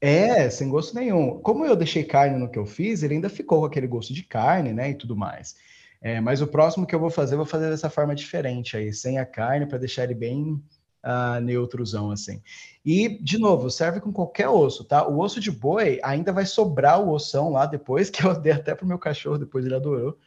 É, 0.00 0.48
sem 0.48 0.70
gosto 0.70 0.94
nenhum. 0.94 1.38
Como 1.40 1.66
eu 1.66 1.76
deixei 1.76 2.02
carne 2.02 2.38
no 2.38 2.50
que 2.50 2.58
eu 2.58 2.64
fiz, 2.64 3.02
ele 3.02 3.16
ainda 3.16 3.28
ficou 3.28 3.60
com 3.60 3.66
aquele 3.66 3.86
gosto 3.86 4.14
de 4.14 4.22
carne, 4.22 4.72
né, 4.72 4.90
e 4.90 4.94
tudo 4.94 5.14
mais. 5.14 5.54
É, 6.00 6.18
mas 6.18 6.40
o 6.40 6.46
próximo 6.46 6.86
que 6.86 6.94
eu 6.94 7.00
vou 7.00 7.10
fazer, 7.10 7.34
eu 7.34 7.38
vou 7.38 7.46
fazer 7.46 7.68
dessa 7.68 7.90
forma 7.90 8.14
diferente 8.14 8.74
aí, 8.74 8.90
sem 8.90 9.18
a 9.18 9.26
carne, 9.26 9.66
para 9.66 9.76
deixar 9.76 10.04
ele 10.04 10.14
bem 10.14 10.62
uh, 11.04 11.40
neutrozão, 11.40 12.10
assim. 12.10 12.42
E, 12.84 13.18
de 13.22 13.38
novo, 13.38 13.70
serve 13.70 14.00
com 14.00 14.12
qualquer 14.12 14.48
osso, 14.48 14.84
tá? 14.84 15.06
O 15.06 15.20
osso 15.20 15.40
de 15.40 15.50
boi 15.50 16.00
ainda 16.02 16.32
vai 16.32 16.46
sobrar 16.46 17.00
o 17.00 17.10
ossão 17.10 17.50
lá 17.50 17.66
depois, 17.66 18.08
que 18.10 18.24
eu 18.24 18.38
dei 18.38 18.52
até 18.52 18.74
pro 18.74 18.86
meu 18.86 18.98
cachorro, 18.98 19.38
depois 19.38 19.64
ele 19.64 19.74
adorou. 19.74 20.18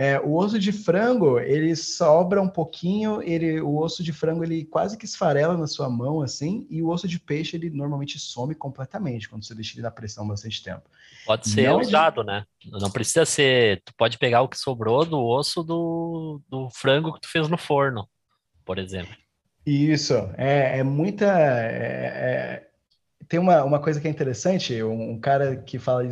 É, 0.00 0.20
o 0.20 0.36
osso 0.36 0.60
de 0.60 0.70
frango, 0.70 1.40
ele 1.40 1.74
sobra 1.74 2.40
um 2.40 2.48
pouquinho, 2.48 3.20
ele, 3.20 3.60
o 3.60 3.78
osso 3.78 4.00
de 4.00 4.12
frango, 4.12 4.44
ele 4.44 4.64
quase 4.64 4.96
que 4.96 5.04
esfarela 5.04 5.56
na 5.56 5.66
sua 5.66 5.90
mão, 5.90 6.22
assim, 6.22 6.68
e 6.70 6.80
o 6.80 6.88
osso 6.88 7.08
de 7.08 7.18
peixe, 7.18 7.56
ele 7.56 7.68
normalmente 7.68 8.16
some 8.16 8.54
completamente 8.54 9.28
quando 9.28 9.44
você 9.44 9.56
deixa 9.56 9.74
ele 9.74 9.82
na 9.82 9.90
pressão 9.90 10.28
bastante 10.28 10.62
tempo. 10.62 10.88
Pode 11.26 11.48
ser 11.48 11.68
Não 11.68 11.80
usado, 11.80 12.20
de... 12.20 12.28
né? 12.28 12.46
Não 12.66 12.92
precisa 12.92 13.24
ser, 13.24 13.82
tu 13.84 13.92
pode 13.96 14.18
pegar 14.18 14.42
o 14.42 14.48
que 14.48 14.56
sobrou 14.56 15.04
do 15.04 15.18
osso 15.18 15.64
do, 15.64 16.40
do 16.48 16.70
frango 16.70 17.12
que 17.14 17.22
tu 17.22 17.28
fez 17.28 17.48
no 17.48 17.58
forno, 17.58 18.08
por 18.64 18.78
exemplo. 18.78 19.12
Isso, 19.68 20.14
é, 20.36 20.78
é 20.78 20.82
muita... 20.82 21.26
É, 21.26 22.06
é... 22.06 22.68
Tem 23.28 23.38
uma, 23.38 23.62
uma 23.62 23.78
coisa 23.78 24.00
que 24.00 24.08
é 24.08 24.10
interessante, 24.10 24.82
um, 24.82 25.12
um 25.12 25.20
cara 25.20 25.56
que 25.56 25.78
fala 25.78 26.02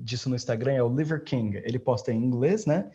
disso 0.00 0.28
no 0.28 0.34
Instagram 0.34 0.72
é 0.72 0.82
o 0.82 0.94
Liver 0.94 1.22
King, 1.22 1.62
ele 1.64 1.78
posta 1.78 2.12
em 2.12 2.16
inglês, 2.16 2.66
né? 2.66 2.90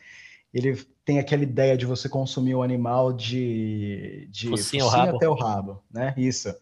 ele 0.53 0.75
tem 1.05 1.19
aquela 1.19 1.43
ideia 1.43 1.77
de 1.77 1.85
você 1.85 2.09
consumir 2.09 2.55
o 2.55 2.61
animal 2.61 3.13
de, 3.13 4.27
de 4.29 4.49
focinho, 4.49 4.85
focinho 4.85 5.15
até 5.15 5.27
o 5.27 5.33
rabo, 5.33 5.81
né? 5.89 6.13
Isso. 6.17 6.53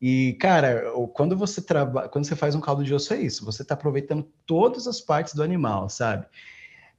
E, 0.00 0.36
cara, 0.40 0.92
quando 1.14 1.36
você 1.36 1.62
trabalha, 1.62 2.08
quando 2.08 2.26
você 2.26 2.36
faz 2.36 2.54
um 2.54 2.60
caldo 2.60 2.84
de 2.84 2.92
osso, 2.92 3.14
é 3.14 3.20
isso. 3.20 3.44
Você 3.44 3.62
está 3.62 3.74
aproveitando 3.74 4.26
todas 4.44 4.86
as 4.86 5.00
partes 5.00 5.32
do 5.32 5.42
animal, 5.42 5.88
sabe? 5.88 6.26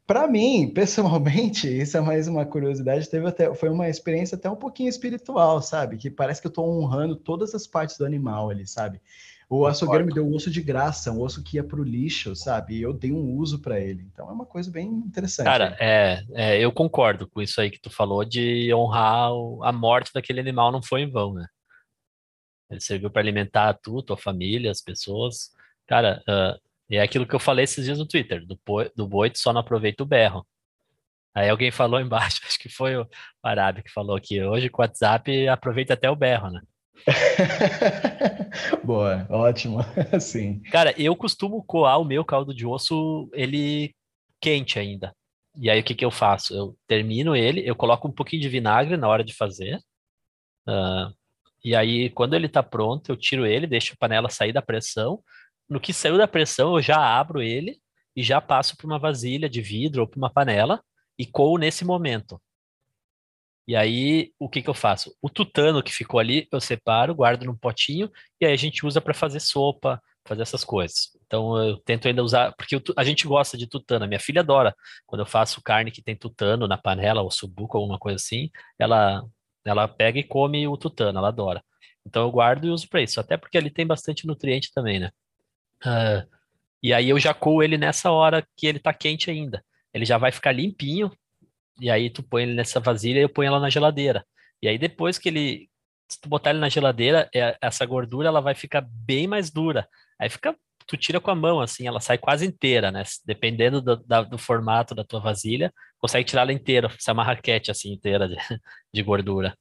Para 0.06 0.27
mim, 0.27 0.69
pessoalmente, 0.69 1.68
isso 1.82 1.98
é 1.98 2.02
mais 2.02 2.27
uma 2.27 2.45
curiosidade. 2.45 3.10
Teve 3.10 3.27
até, 3.27 3.53
foi 3.56 3.69
uma 3.69 3.90
experiência 3.90 4.36
até 4.36 4.49
um 4.49 4.56
pouquinho 4.56 4.90
espiritual, 4.90 5.61
sabe? 5.61 5.98
Que 5.98 6.10
parece 6.10 6.41
que 6.41 6.48
eu 6.48 6.49
estou 6.49 6.69
honrando 6.69 7.15
todas 7.15 7.56
as 7.56 7.65
partes 7.65 7.98
do 7.98 8.06
animal 8.06 8.49
ali, 8.49 8.68
sabe? 8.68 9.02
O 9.48 9.65
açougueiro 9.68 10.06
me 10.06 10.14
deu 10.14 10.26
um 10.26 10.34
osso 10.34 10.49
de 10.49 10.61
graça, 10.61 11.11
um 11.11 11.22
osso 11.22 11.44
que 11.44 11.57
ia 11.57 11.64
para 11.64 11.80
o 11.80 11.84
lixo, 11.84 12.36
sabe? 12.36 12.77
E 12.77 12.82
eu 12.82 12.91
dei 12.91 13.11
um 13.11 13.36
uso 13.36 13.60
para 13.60 13.80
ele. 13.80 14.07
Então 14.11 14.27
é 14.27 14.32
uma 14.32 14.45
coisa 14.45 14.72
bem 14.72 14.88
interessante. 14.88 15.45
Cara, 15.45 15.77
é, 15.80 16.23
é, 16.34 16.60
eu 16.60 16.72
concordo 16.72 17.27
com 17.27 17.41
isso 17.41 17.61
aí 17.61 17.69
que 17.69 17.80
tu 17.80 17.91
falou 17.91 18.26
de 18.26 18.73
honrar 18.73 19.32
o, 19.34 19.64
a 19.64 19.72
morte 19.72 20.11
daquele 20.14 20.40
animal 20.40 20.72
não 20.72 20.82
foi 20.82 21.02
em 21.02 21.11
vão, 21.11 21.34
né? 21.34 21.45
Ele 22.69 22.82
serviu 22.82 23.11
para 23.11 23.22
alimentar 23.22 23.76
tu, 23.76 24.02
tua 24.02 24.18
família, 24.18 24.72
as 24.72 24.82
pessoas. 24.82 25.52
Cara, 25.86 26.23
uh, 26.27 26.60
é 26.89 27.01
aquilo 27.01 27.25
que 27.25 27.33
eu 27.33 27.39
falei 27.39 27.63
esses 27.63 27.83
dias 27.85 27.97
no 27.97 28.07
Twitter: 28.07 28.45
do, 28.45 28.59
boi, 28.65 28.91
do 28.95 29.09
só 29.35 29.51
não 29.51 29.61
aproveita 29.61 30.03
o 30.03 30.05
berro. 30.05 30.45
Aí 31.33 31.49
alguém 31.49 31.71
falou 31.71 31.99
embaixo, 32.01 32.41
acho 32.45 32.59
que 32.59 32.69
foi 32.69 32.95
o 32.95 33.07
Arábia 33.43 33.83
que 33.83 33.91
falou 33.91 34.19
que 34.19 34.41
hoje 34.43 34.69
com 34.69 34.81
o 34.81 34.85
WhatsApp 34.85 35.47
aproveita 35.47 35.93
até 35.93 36.09
o 36.09 36.15
berro, 36.15 36.49
né? 36.49 36.61
Boa, 38.83 39.27
ótimo. 39.29 39.79
Sim. 40.19 40.61
Cara, 40.71 40.93
eu 40.99 41.15
costumo 41.15 41.63
coar 41.63 41.99
o 41.99 42.05
meu 42.05 42.23
caldo 42.23 42.53
de 42.53 42.65
osso, 42.65 43.29
ele 43.33 43.93
quente 44.39 44.79
ainda. 44.79 45.13
E 45.57 45.69
aí 45.69 45.79
o 45.79 45.83
que, 45.83 45.95
que 45.95 46.05
eu 46.05 46.11
faço? 46.11 46.53
Eu 46.53 46.77
termino 46.87 47.35
ele, 47.35 47.67
eu 47.67 47.75
coloco 47.75 48.07
um 48.07 48.11
pouquinho 48.11 48.41
de 48.41 48.49
vinagre 48.49 48.97
na 48.97 49.07
hora 49.07 49.23
de 49.23 49.33
fazer. 49.33 49.77
Uh, 50.67 51.13
e 51.63 51.75
aí, 51.75 52.09
quando 52.11 52.35
ele 52.35 52.47
tá 52.47 52.61
pronto, 52.61 53.09
eu 53.09 53.17
tiro 53.17 53.45
ele, 53.45 53.65
deixo 53.65 53.93
a 53.93 53.97
panela 53.97 54.29
sair 54.29 54.53
da 54.53 54.61
pressão. 54.61 55.19
No 55.69 55.79
que 55.79 55.93
saiu 55.93 56.17
da 56.17 56.27
pressão, 56.27 56.75
eu 56.75 56.81
já 56.81 56.97
abro 56.97 57.41
ele 57.41 57.79
e 58.15 58.23
já 58.23 58.39
passo 58.39 58.77
para 58.77 58.85
uma 58.87 58.99
vasilha 58.99 59.49
de 59.49 59.61
vidro 59.61 60.01
ou 60.01 60.07
para 60.07 60.17
uma 60.17 60.29
panela 60.29 60.83
e 61.17 61.25
coo 61.25 61.57
nesse 61.57 61.83
momento. 61.83 62.39
E 63.67 63.75
aí, 63.75 64.31
o 64.37 64.47
que, 64.47 64.61
que 64.61 64.69
eu 64.69 64.75
faço? 64.75 65.15
O 65.21 65.29
tutano 65.29 65.81
que 65.81 65.91
ficou 65.91 66.19
ali, 66.19 66.47
eu 66.51 66.61
separo, 66.61 67.15
guardo 67.15 67.45
num 67.45 67.55
potinho, 67.57 68.11
e 68.39 68.45
aí 68.45 68.53
a 68.53 68.55
gente 68.55 68.85
usa 68.85 69.01
para 69.01 69.13
fazer 69.13 69.39
sopa, 69.39 69.99
fazer 70.23 70.43
essas 70.43 70.63
coisas. 70.63 71.09
Então, 71.25 71.57
eu 71.57 71.77
tento 71.79 72.07
ainda 72.07 72.23
usar, 72.23 72.53
porque 72.55 72.79
a 72.95 73.03
gente 73.03 73.27
gosta 73.27 73.57
de 73.57 73.67
tutano. 73.67 74.05
A 74.05 74.07
minha 74.07 74.19
filha 74.19 74.41
adora. 74.41 74.75
Quando 75.05 75.21
eu 75.21 75.25
faço 75.25 75.61
carne 75.63 75.91
que 75.91 76.01
tem 76.01 76.15
tutano 76.15 76.67
na 76.67 76.77
panela, 76.77 77.23
ou 77.23 77.31
subuco, 77.31 77.77
alguma 77.77 77.97
coisa 77.97 78.17
assim, 78.17 78.51
ela, 78.77 79.23
ela 79.65 79.87
pega 79.87 80.19
e 80.19 80.23
come 80.23 80.67
o 80.67 80.77
tutano, 80.77 81.17
ela 81.17 81.29
adora. 81.29 81.63
Então, 82.05 82.23
eu 82.23 82.31
guardo 82.31 82.65
e 82.67 82.69
uso 82.69 82.87
para 82.87 83.01
isso. 83.01 83.19
Até 83.19 83.35
porque 83.35 83.57
ele 83.57 83.71
tem 83.71 83.85
bastante 83.87 84.27
nutriente 84.27 84.71
também, 84.73 84.99
né? 84.99 85.11
Uh, 85.85 86.27
e 86.81 86.93
aí, 86.93 87.09
eu 87.09 87.19
já 87.19 87.33
coo 87.33 87.63
ele 87.63 87.77
nessa 87.77 88.11
hora 88.11 88.45
que 88.55 88.67
ele 88.67 88.79
tá 88.79 88.93
quente 88.93 89.29
ainda. 89.29 89.63
Ele 89.93 90.05
já 90.05 90.17
vai 90.17 90.31
ficar 90.31 90.51
limpinho, 90.51 91.11
e 91.79 91.89
aí 91.89 92.09
tu 92.09 92.23
põe 92.23 92.43
ele 92.43 92.53
nessa 92.53 92.79
vasilha 92.79 93.19
e 93.19 93.23
eu 93.23 93.29
ponho 93.29 93.47
ela 93.47 93.59
na 93.59 93.69
geladeira. 93.69 94.25
E 94.61 94.67
aí 94.67 94.77
depois 94.77 95.17
que 95.17 95.29
ele, 95.29 95.69
se 96.09 96.19
tu 96.19 96.29
botar 96.29 96.51
ele 96.51 96.59
na 96.59 96.69
geladeira, 96.69 97.29
é, 97.33 97.57
essa 97.61 97.85
gordura 97.85 98.27
ela 98.29 98.41
vai 98.41 98.55
ficar 98.55 98.81
bem 98.81 99.27
mais 99.27 99.51
dura. 99.51 99.87
Aí 100.19 100.29
fica, 100.29 100.55
tu 100.87 100.97
tira 100.97 101.19
com 101.19 101.31
a 101.31 101.35
mão 101.35 101.59
assim, 101.61 101.87
ela 101.87 101.99
sai 101.99 102.17
quase 102.17 102.45
inteira, 102.45 102.91
né? 102.91 103.03
Dependendo 103.25 103.81
do, 103.81 103.97
da, 103.97 104.21
do 104.23 104.37
formato 104.37 104.95
da 104.95 105.03
tua 105.03 105.19
vasilha, 105.19 105.73
consegue 105.99 106.25
tirar 106.25 106.43
ela 106.43 106.53
inteira, 106.53 106.89
sai 106.99 107.13
uma 107.13 107.23
raquete 107.23 107.71
assim 107.71 107.91
inteira 107.93 108.27
de, 108.29 108.35
de 108.93 109.03
gordura. 109.03 109.57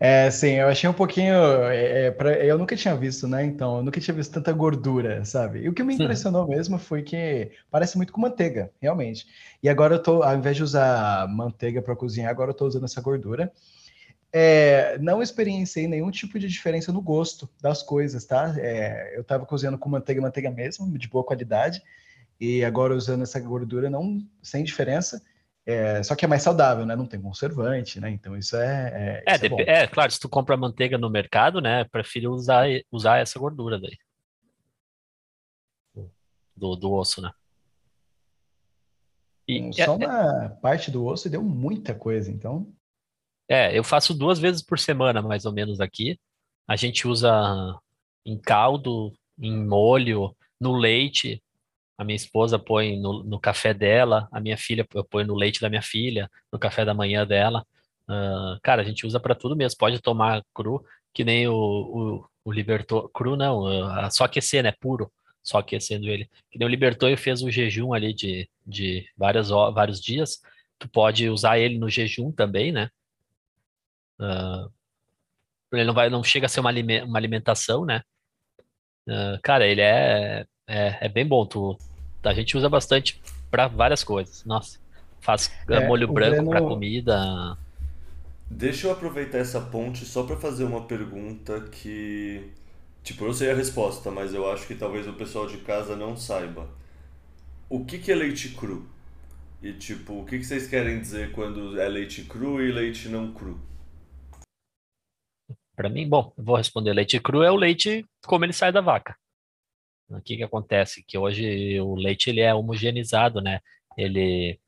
É, 0.00 0.30
sim, 0.30 0.52
eu 0.52 0.68
achei 0.68 0.88
um 0.88 0.94
pouquinho. 0.94 1.34
É, 1.68 2.06
é, 2.06 2.10
pra, 2.10 2.32
eu 2.44 2.58
nunca 2.58 2.76
tinha 2.76 2.96
visto, 2.96 3.28
né? 3.28 3.44
Então, 3.44 3.78
eu 3.78 3.82
nunca 3.82 4.00
tinha 4.00 4.14
visto 4.14 4.32
tanta 4.32 4.52
gordura, 4.52 5.24
sabe? 5.24 5.60
E 5.60 5.68
o 5.68 5.72
que 5.72 5.82
me 5.82 5.94
impressionou 5.94 6.46
mesmo 6.48 6.78
foi 6.78 7.02
que 7.02 7.50
parece 7.70 7.96
muito 7.96 8.12
com 8.12 8.20
manteiga, 8.20 8.70
realmente. 8.80 9.26
E 9.62 9.68
agora 9.68 9.94
eu 9.94 10.02
tô, 10.02 10.22
ao 10.22 10.36
invés 10.36 10.56
de 10.56 10.62
usar 10.62 11.28
manteiga 11.28 11.80
para 11.80 11.96
cozinhar, 11.96 12.30
agora 12.30 12.50
eu 12.50 12.54
tô 12.54 12.66
usando 12.66 12.84
essa 12.84 13.00
gordura. 13.00 13.52
É, 14.32 14.98
não 14.98 15.22
experienciei 15.22 15.86
nenhum 15.86 16.10
tipo 16.10 16.38
de 16.40 16.48
diferença 16.48 16.92
no 16.92 17.00
gosto 17.00 17.48
das 17.62 17.82
coisas, 17.82 18.24
tá? 18.24 18.52
É, 18.58 19.16
eu 19.16 19.22
tava 19.22 19.46
cozinhando 19.46 19.78
com 19.78 19.88
manteiga, 19.88 20.20
manteiga 20.20 20.50
mesmo, 20.50 20.98
de 20.98 21.08
boa 21.08 21.24
qualidade, 21.24 21.80
e 22.40 22.64
agora 22.64 22.96
usando 22.96 23.22
essa 23.22 23.38
gordura, 23.38 23.88
não 23.88 24.26
sem 24.42 24.64
diferença. 24.64 25.22
É, 25.66 26.02
só 26.02 26.14
que 26.14 26.26
é 26.26 26.28
mais 26.28 26.42
saudável, 26.42 26.84
né? 26.84 26.94
Não 26.94 27.06
tem 27.06 27.20
conservante, 27.20 27.98
né? 27.98 28.10
Então 28.10 28.36
isso 28.36 28.56
é. 28.56 29.22
É, 29.26 29.34
isso 29.34 29.46
é, 29.60 29.82
é, 29.82 29.86
claro, 29.86 30.10
se 30.10 30.20
tu 30.20 30.28
compra 30.28 30.56
manteiga 30.56 30.98
no 30.98 31.08
mercado, 31.08 31.60
né? 31.60 31.84
Prefiro 31.84 32.32
usar, 32.32 32.66
usar 32.92 33.18
essa 33.18 33.38
gordura 33.38 33.80
daí. 33.80 33.96
Do, 36.54 36.76
do 36.76 36.92
osso, 36.92 37.22
né? 37.22 37.30
E, 39.48 39.72
só 39.72 39.94
é, 39.94 40.06
uma 40.06 40.50
parte 40.62 40.90
do 40.90 41.04
osso 41.04 41.30
deu 41.30 41.42
muita 41.42 41.94
coisa, 41.94 42.30
então. 42.30 42.70
É, 43.48 43.76
eu 43.76 43.84
faço 43.84 44.14
duas 44.14 44.38
vezes 44.38 44.62
por 44.62 44.78
semana, 44.78 45.20
mais 45.22 45.44
ou 45.46 45.52
menos, 45.52 45.80
aqui. 45.80 46.18
A 46.66 46.76
gente 46.76 47.06
usa 47.06 47.78
em 48.24 48.38
caldo, 48.38 49.12
em 49.38 49.66
molho, 49.66 50.34
no 50.60 50.74
leite 50.74 51.42
a 51.96 52.04
minha 52.04 52.16
esposa 52.16 52.58
põe 52.58 52.98
no, 52.98 53.22
no, 53.22 53.38
café 53.38 53.72
dela, 53.72 54.28
a 54.32 54.40
minha 54.40 54.56
filha 54.56 54.86
eu 54.94 55.04
ponho 55.04 55.26
no 55.26 55.34
leite 55.34 55.60
da 55.60 55.70
minha 55.70 55.82
filha, 55.82 56.30
no 56.52 56.58
café 56.58 56.84
da 56.84 56.92
manhã 56.92 57.26
dela. 57.26 57.64
Uh, 58.08 58.58
cara, 58.62 58.82
a 58.82 58.84
gente 58.84 59.06
usa 59.06 59.20
para 59.20 59.34
tudo 59.34 59.56
mesmo. 59.56 59.78
Pode 59.78 60.00
tomar 60.00 60.44
cru, 60.52 60.84
que 61.12 61.24
nem 61.24 61.46
o, 61.46 61.54
o, 61.54 62.28
o 62.44 62.52
Libertor. 62.52 63.08
Cru 63.10 63.36
não, 63.36 63.60
uh, 63.60 64.10
só 64.10 64.24
aquecer, 64.24 64.62
né? 64.62 64.72
Puro, 64.72 65.10
só 65.42 65.58
aquecendo 65.58 66.08
ele. 66.08 66.28
Que 66.50 66.58
nem 66.58 66.66
o 66.66 66.70
Libertor 66.70 67.16
fez 67.16 67.42
o 67.42 67.50
jejum 67.50 67.94
ali 67.94 68.12
de, 68.12 68.48
de 68.66 69.08
várias, 69.16 69.50
vários 69.50 70.00
dias. 70.00 70.42
Tu 70.78 70.88
pode 70.88 71.28
usar 71.28 71.58
ele 71.58 71.78
no 71.78 71.88
jejum 71.88 72.32
também, 72.32 72.72
né? 72.72 72.90
Uh, 74.18 74.70
ele 75.72 75.84
não 75.84 75.94
vai, 75.94 76.10
não 76.10 76.22
chega 76.24 76.46
a 76.46 76.48
ser 76.48 76.60
uma, 76.60 76.70
uma 77.04 77.18
alimentação, 77.18 77.84
né? 77.84 78.02
Cara, 79.42 79.66
ele 79.66 79.82
é 79.82 80.46
é, 80.66 81.06
é 81.06 81.08
bem 81.08 81.26
bom. 81.26 81.44
Tu, 81.46 81.76
a 82.22 82.34
gente 82.34 82.56
usa 82.56 82.68
bastante 82.68 83.20
para 83.50 83.68
várias 83.68 84.02
coisas. 84.02 84.44
Nossa, 84.44 84.78
faz 85.20 85.52
é, 85.68 85.86
molho 85.86 86.10
branco 86.12 86.36
Breno... 86.36 86.50
para 86.50 86.60
comida. 86.60 87.58
Deixa 88.50 88.86
eu 88.86 88.92
aproveitar 88.92 89.38
essa 89.38 89.60
ponte 89.60 90.04
só 90.04 90.22
para 90.24 90.36
fazer 90.36 90.64
uma 90.64 90.82
pergunta 90.82 91.60
que. 91.72 92.50
Tipo, 93.02 93.26
eu 93.26 93.34
sei 93.34 93.50
a 93.50 93.54
resposta, 93.54 94.10
mas 94.10 94.32
eu 94.32 94.50
acho 94.50 94.66
que 94.66 94.74
talvez 94.74 95.06
o 95.06 95.12
pessoal 95.12 95.46
de 95.46 95.58
casa 95.58 95.94
não 95.94 96.16
saiba. 96.16 96.68
O 97.68 97.84
que, 97.84 97.98
que 97.98 98.10
é 98.10 98.14
leite 98.14 98.50
cru? 98.50 98.86
E, 99.62 99.72
tipo, 99.72 100.20
o 100.20 100.24
que, 100.24 100.38
que 100.38 100.44
vocês 100.44 100.66
querem 100.68 101.00
dizer 101.00 101.32
quando 101.32 101.78
é 101.78 101.88
leite 101.88 102.22
cru 102.24 102.62
e 102.62 102.72
leite 102.72 103.08
não 103.08 103.32
cru? 103.32 103.60
Para 105.76 105.88
mim, 105.88 106.08
bom, 106.08 106.32
vou 106.36 106.56
responder. 106.56 106.92
Leite 106.92 107.18
cru 107.18 107.42
é 107.42 107.50
o 107.50 107.56
leite 107.56 108.06
como 108.26 108.44
ele 108.44 108.52
sai 108.52 108.70
da 108.70 108.80
vaca. 108.80 109.16
O 110.08 110.20
que 110.20 110.36
que 110.36 110.42
acontece? 110.42 111.02
Que 111.02 111.16
hoje 111.18 111.80
o 111.80 111.94
leite 111.94 112.30
ele 112.30 112.40
é 112.40 112.54
homogeneizado, 112.54 113.40
né? 113.40 113.60
Ele, 113.96 114.58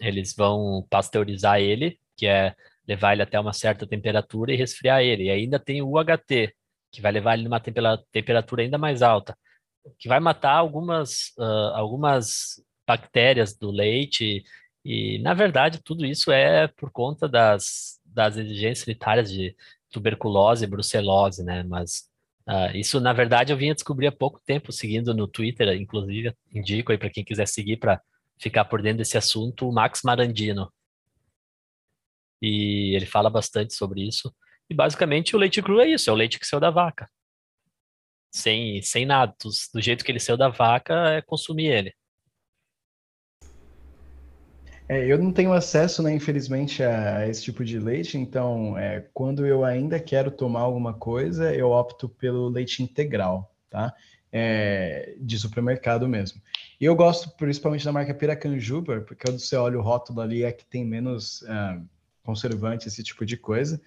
eles 0.00 0.34
vão 0.34 0.86
pasteurizar 0.90 1.60
ele, 1.60 1.98
que 2.16 2.26
é 2.26 2.54
levar 2.86 3.12
ele 3.12 3.22
até 3.22 3.38
uma 3.38 3.52
certa 3.52 3.86
temperatura 3.86 4.52
e 4.52 4.56
resfriar 4.56 5.02
ele. 5.02 5.24
E 5.24 5.30
ainda 5.30 5.58
tem 5.58 5.82
o 5.82 5.90
UHT, 5.98 6.54
que 6.90 7.02
vai 7.02 7.12
levar 7.12 7.34
ele 7.34 7.44
numa 7.44 7.60
temperatura 7.60 8.62
ainda 8.62 8.78
mais 8.78 9.02
alta, 9.02 9.36
que 9.98 10.08
vai 10.08 10.20
matar 10.20 10.54
algumas, 10.54 11.34
uh, 11.38 11.74
algumas 11.74 12.62
bactérias 12.86 13.54
do 13.56 13.70
leite. 13.70 14.42
E, 14.84 15.18
na 15.18 15.34
verdade, 15.34 15.82
tudo 15.82 16.06
isso 16.06 16.32
é 16.32 16.66
por 16.68 16.90
conta 16.90 17.28
das, 17.28 18.00
das 18.04 18.36
exigências 18.36 18.80
sanitárias 18.84 19.30
de 19.30 19.54
tuberculose 19.90 20.64
e 20.64 20.68
brucelose, 20.68 21.44
né? 21.44 21.62
Mas 21.62 22.07
uh, 22.48 22.76
isso, 22.76 23.00
na 23.00 23.12
verdade, 23.12 23.52
eu 23.52 23.56
vinha 23.56 23.74
descobrir 23.74 24.06
há 24.06 24.12
pouco 24.12 24.40
tempo, 24.44 24.72
seguindo 24.72 25.14
no 25.14 25.28
Twitter, 25.28 25.68
inclusive, 25.80 26.34
indico 26.52 26.92
aí 26.92 26.98
para 26.98 27.10
quem 27.10 27.24
quiser 27.24 27.46
seguir 27.46 27.76
para 27.76 28.00
ficar 28.38 28.64
por 28.64 28.80
dentro 28.82 28.98
desse 28.98 29.18
assunto, 29.18 29.68
o 29.68 29.72
Max 29.72 30.02
Marandino. 30.04 30.72
E 32.40 32.94
ele 32.94 33.06
fala 33.06 33.28
bastante 33.28 33.74
sobre 33.74 34.06
isso. 34.06 34.34
E 34.70 34.74
basicamente 34.74 35.34
o 35.34 35.38
leite 35.38 35.62
cru 35.62 35.80
é 35.80 35.88
isso, 35.88 36.08
é 36.10 36.12
o 36.12 36.16
leite 36.16 36.38
que 36.38 36.46
saiu 36.46 36.60
da 36.60 36.70
vaca. 36.70 37.10
Sem, 38.30 38.82
sem 38.82 39.06
nada, 39.06 39.34
do, 39.42 39.50
do 39.74 39.80
jeito 39.80 40.04
que 40.04 40.12
ele 40.12 40.20
saiu 40.20 40.36
da 40.36 40.48
vaca, 40.48 40.94
é 41.10 41.22
consumir 41.22 41.66
ele. 41.66 41.94
É, 44.88 45.04
eu 45.06 45.18
não 45.18 45.30
tenho 45.30 45.52
acesso, 45.52 46.02
né, 46.02 46.14
infelizmente, 46.14 46.82
a, 46.82 47.28
esse 47.28 47.42
tipo 47.42 47.62
de 47.62 47.78
leite, 47.78 48.16
então, 48.16 48.76
é, 48.78 49.06
quando 49.12 49.46
eu 49.46 49.62
ainda 49.62 50.00
quero 50.00 50.30
tomar 50.30 50.60
alguma 50.60 50.94
coisa, 50.94 51.54
eu 51.54 51.70
opto 51.70 52.08
pelo 52.08 52.48
leite 52.48 52.82
integral, 52.82 53.54
tá? 53.68 53.92
É, 54.32 55.14
de 55.20 55.38
supermercado 55.38 56.08
mesmo. 56.08 56.40
E 56.80 56.84
eu 56.84 56.94
gosto 56.94 57.30
principalmente 57.36 57.84
da 57.84 57.92
marca 57.92 58.14
Piracanjuba, 58.14 59.00
porque 59.02 59.26
quando 59.26 59.38
você 59.38 59.56
olha 59.56 59.78
o 59.78 59.82
rótulo 59.82 60.20
ali 60.20 60.42
é 60.42 60.52
que 60.52 60.64
tem 60.64 60.84
menos 60.84 61.42
uh, 61.42 61.82
conservante, 62.22 62.88
esse 62.88 63.02
tipo 63.02 63.26
de 63.26 63.36
coisa. 63.36 63.80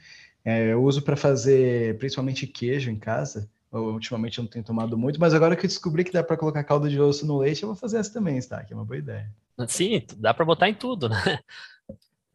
É, 0.44 0.72
eu 0.72 0.84
uso 0.84 1.02
para 1.04 1.16
fazer 1.16 1.98
principalmente 2.00 2.48
queijo 2.48 2.90
em 2.90 2.98
casa. 2.98 3.50
Eu, 3.72 3.86
ultimamente 3.94 4.38
eu 4.38 4.44
não 4.44 4.50
tenho 4.50 4.66
tomado 4.66 4.98
muito, 4.98 5.20
mas 5.20 5.34
agora 5.34 5.56
que 5.56 5.66
eu 5.66 5.70
descobri 5.70 6.04
que 6.04 6.12
dá 6.12 6.24
para 6.24 6.38
colocar 6.38 6.64
calda 6.64 6.90
de 6.90 7.00
osso 7.00 7.26
no 7.26 7.38
leite, 7.38 7.64
eu 7.64 7.70
vou 7.70 7.76
fazer 7.76 7.98
essa 7.98 8.12
também, 8.12 8.38
está? 8.38 8.64
Que 8.64 8.74
é 8.74 8.76
uma 8.76 8.86
boa 8.86 8.98
ideia. 8.98 9.30
Sim, 9.68 10.06
dá 10.18 10.34
para 10.34 10.46
botar 10.46 10.70
em 10.70 10.74
tudo, 10.74 11.08
né? 11.08 11.40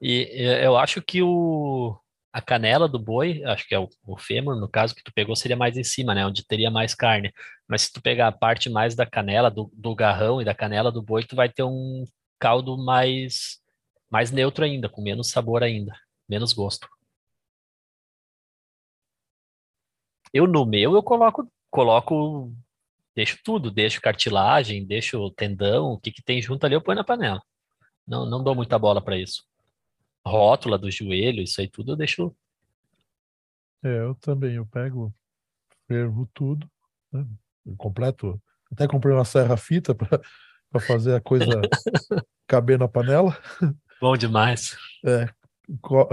E 0.01 0.29
eu 0.63 0.77
acho 0.77 1.01
que 1.01 1.23
o, 1.23 1.99
a 2.33 2.43
canela 2.43 2.87
do 2.87 2.99
boi, 2.99 3.43
acho 3.45 3.67
que 3.67 3.75
é 3.75 3.79
o, 3.79 3.89
o 4.07 4.19
fêmur, 4.19 4.55
no 4.57 4.69
caso, 4.69 4.95
que 4.95 5.03
tu 5.03 5.11
pegou, 5.13 5.35
seria 5.35 5.57
mais 5.57 5.77
em 5.77 5.85
cima, 5.85 6.15
né? 6.15 6.27
Onde 6.27 6.47
teria 6.47 6.71
mais 6.71 6.95
carne. 6.95 7.33
Mas 7.67 7.83
se 7.83 7.93
tu 7.93 8.03
pegar 8.03 8.29
a 8.29 8.33
parte 8.33 8.69
mais 8.69 8.95
da 8.95 9.07
canela, 9.07 9.51
do, 9.51 9.71
do 9.73 9.95
garrão 9.95 10.41
e 10.41 10.45
da 10.45 10.55
canela 10.55 10.93
do 10.93 11.03
boi, 11.03 11.25
tu 11.25 11.35
vai 11.35 11.49
ter 11.49 11.63
um 11.63 12.05
caldo 12.39 12.77
mais, 12.77 13.59
mais 14.11 14.31
neutro 14.31 14.65
ainda, 14.65 14.89
com 14.89 15.03
menos 15.03 15.31
sabor 15.31 15.63
ainda, 15.63 15.95
menos 16.29 16.53
gosto. 16.53 16.87
Eu 20.33 20.47
no 20.47 20.65
meu 20.67 20.95
eu 20.95 21.03
coloco 21.03 21.51
coloco 21.71 22.53
deixo 23.15 23.39
tudo, 23.43 23.71
deixo 23.71 24.01
cartilagem, 24.01 24.85
deixo 24.85 25.31
tendão, 25.31 25.93
o 25.93 25.99
que 25.99 26.13
que 26.13 26.23
tem 26.23 26.41
junto 26.41 26.65
ali 26.65 26.75
eu 26.75 26.83
ponho 26.83 26.97
na 26.97 27.05
panela. 27.05 27.43
Não 28.07 28.27
não 28.27 28.43
dou 28.43 28.55
muita 28.55 28.79
bola 28.79 29.03
para 29.03 29.19
isso. 29.19 29.45
Rótula 30.27 30.77
do 30.77 30.91
joelho, 30.91 31.43
isso 31.43 31.61
aí 31.61 31.69
tudo 31.69 31.93
eu 31.93 31.97
deixo. 31.97 32.35
É, 33.83 34.01
eu 34.01 34.15
também, 34.17 34.55
eu 34.55 34.67
pego, 34.67 35.15
fervo 35.87 36.29
tudo, 36.35 36.69
né? 37.13 37.27
completo. 37.77 38.41
Até 38.71 38.87
comprei 38.87 39.15
uma 39.15 39.25
serra 39.25 39.57
fita 39.57 39.95
para 39.95 40.81
fazer 40.81 41.15
a 41.15 41.21
coisa 41.21 41.61
caber 42.47 42.79
na 42.79 42.89
panela. 42.89 43.37
Bom 44.01 44.17
demais. 44.17 44.77
É, 45.05 45.29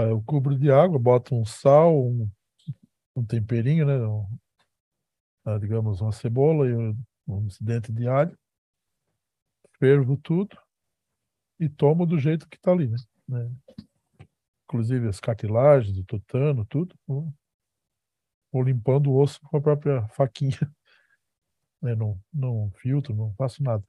eu 0.08 0.22
cubro 0.24 0.56
de 0.56 0.70
água, 0.70 0.98
boto 0.98 1.34
um 1.34 1.44
sal, 1.44 1.94
um, 1.96 2.30
um 3.14 3.24
temperinho, 3.24 3.86
né? 3.86 3.96
Um, 3.98 4.26
ah, 5.44 5.58
digamos, 5.58 6.00
uma 6.00 6.12
cebola 6.12 6.66
e 6.66 6.74
um, 6.74 6.98
um 7.28 7.48
dente 7.60 7.92
de 7.92 8.08
alho. 8.08 8.36
Fervo 9.78 10.16
tudo 10.16 10.56
e 11.60 11.68
tomo 11.68 12.06
do 12.06 12.18
jeito 12.18 12.48
que 12.48 12.56
está 12.56 12.72
ali, 12.72 12.88
né? 12.88 12.96
né? 13.28 13.50
Inclusive 14.64 15.08
as 15.08 15.20
cartilagens, 15.20 15.98
o 15.98 16.04
tutano, 16.04 16.64
tudo. 16.64 16.96
Vou, 17.06 17.32
vou 18.52 18.62
limpando 18.62 19.10
o 19.10 19.20
osso 19.20 19.40
com 19.42 19.56
a 19.56 19.60
própria 19.60 20.08
faquinha. 20.08 20.58
Né? 21.82 21.94
Não, 21.94 22.18
não 22.32 22.72
filtro, 22.78 23.14
não 23.14 23.34
faço 23.34 23.62
nada. 23.62 23.84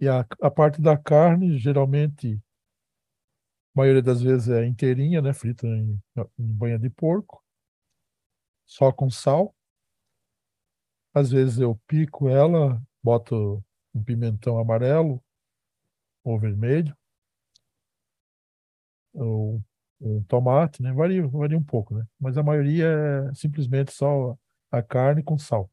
E 0.00 0.08
a, 0.08 0.26
a 0.40 0.50
parte 0.50 0.82
da 0.82 0.98
carne, 0.98 1.56
geralmente, 1.56 2.42
a 3.72 3.78
maioria 3.78 4.02
das 4.02 4.20
vezes 4.20 4.48
é 4.48 4.66
inteirinha, 4.66 5.22
né? 5.22 5.32
Frita 5.32 5.64
em, 5.64 5.96
em 6.16 6.52
banha 6.52 6.80
de 6.80 6.90
porco 6.90 7.41
só 8.72 8.90
com 8.90 9.10
sal. 9.10 9.54
Às 11.14 11.30
vezes 11.30 11.58
eu 11.58 11.78
pico 11.86 12.26
ela, 12.26 12.82
boto 13.02 13.62
um 13.94 14.02
pimentão 14.02 14.58
amarelo 14.58 15.22
ou 16.24 16.38
vermelho, 16.38 16.96
ou 19.12 19.62
um 20.00 20.22
tomate, 20.24 20.82
né? 20.82 20.90
Varia, 20.92 21.26
varia 21.28 21.58
um 21.58 21.62
pouco, 21.62 21.94
né? 21.94 22.06
Mas 22.18 22.38
a 22.38 22.42
maioria 22.42 22.86
é 22.86 23.34
simplesmente 23.34 23.92
só 23.92 24.38
a 24.70 24.82
carne 24.82 25.22
com 25.22 25.38
sal. 25.38 25.70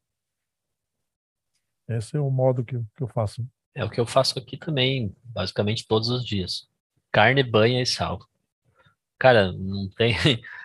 Esse 1.88 2.18
é 2.18 2.20
o 2.20 2.30
modo 2.30 2.62
que, 2.62 2.78
que 2.78 3.02
eu 3.02 3.08
faço. 3.08 3.46
É 3.74 3.82
o 3.82 3.90
que 3.90 3.98
eu 3.98 4.06
faço 4.06 4.38
aqui 4.38 4.58
também, 4.58 5.16
basicamente 5.24 5.86
todos 5.86 6.10
os 6.10 6.24
dias. 6.24 6.68
Carne, 7.10 7.42
banha 7.42 7.80
e 7.80 7.86
sal. 7.86 8.20
Cara, 9.18 9.52
não 9.52 9.88
tem. 9.88 10.14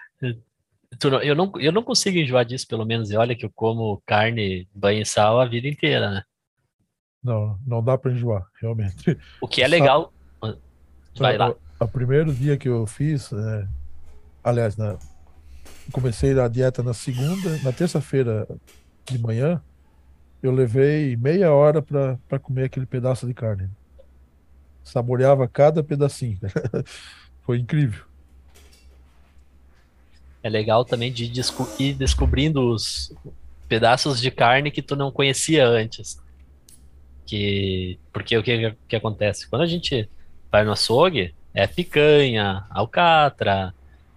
eu, 1.23 1.35
não, 1.35 1.51
eu 1.59 1.71
não 1.71 1.83
consigo 1.83 2.17
enjoar 2.17 2.45
disso, 2.45 2.67
pelo 2.67 2.85
menos. 2.85 3.11
E 3.11 3.17
olha 3.17 3.35
que 3.35 3.45
eu 3.45 3.51
como 3.53 4.01
carne, 4.05 4.67
banho 4.73 5.01
e 5.01 5.05
sal 5.05 5.39
a 5.39 5.45
vida 5.45 5.67
inteira, 5.67 6.09
né? 6.09 6.23
Não, 7.23 7.59
não 7.65 7.83
dá 7.83 7.97
para 7.97 8.11
enjoar, 8.11 8.45
realmente. 8.61 9.17
O 9.41 9.47
que 9.47 9.61
é 9.61 9.67
legal. 9.67 10.13
Vai 11.17 11.37
lá. 11.37 11.51
O, 11.79 11.85
o 11.85 11.87
primeiro 11.87 12.33
dia 12.33 12.57
que 12.57 12.69
eu 12.69 12.85
fiz, 12.85 13.31
é, 13.33 13.67
aliás, 14.43 14.77
na, 14.77 14.97
comecei 15.91 16.37
a 16.39 16.47
dieta 16.47 16.83
na 16.83 16.93
segunda, 16.93 17.57
na 17.63 17.71
terça-feira 17.71 18.47
de 19.05 19.17
manhã, 19.17 19.61
eu 20.43 20.51
levei 20.51 21.15
meia 21.15 21.51
hora 21.51 21.81
para 21.81 22.39
comer 22.39 22.65
aquele 22.65 22.85
pedaço 22.85 23.25
de 23.25 23.33
carne. 23.33 23.69
Saboreava 24.83 25.47
cada 25.47 25.83
pedacinho. 25.83 26.37
Foi 27.41 27.57
incrível 27.57 28.05
é 30.45 30.49
legal 30.49 30.85
também 30.85 31.11
de 31.11 31.27
desco 31.27 31.67
ir 31.79 31.95
descobrindo 31.95 32.69
os 32.69 33.11
pedaços 33.67 34.21
de 34.21 34.29
carne 34.29 34.69
que 34.69 34.79
tu 34.79 34.95
não 34.95 35.11
conhecia 35.11 35.67
antes. 35.67 36.21
Que, 37.25 37.97
porque 38.13 38.37
o 38.37 38.43
que, 38.43 38.75
que 38.87 38.95
acontece? 38.95 39.49
Quando 39.49 39.63
a 39.63 39.65
gente 39.65 40.07
vai 40.51 40.63
no 40.63 40.71
açougue, 40.71 41.33
é 41.51 41.65
picanha, 41.65 42.63
alcatra, 42.69 43.73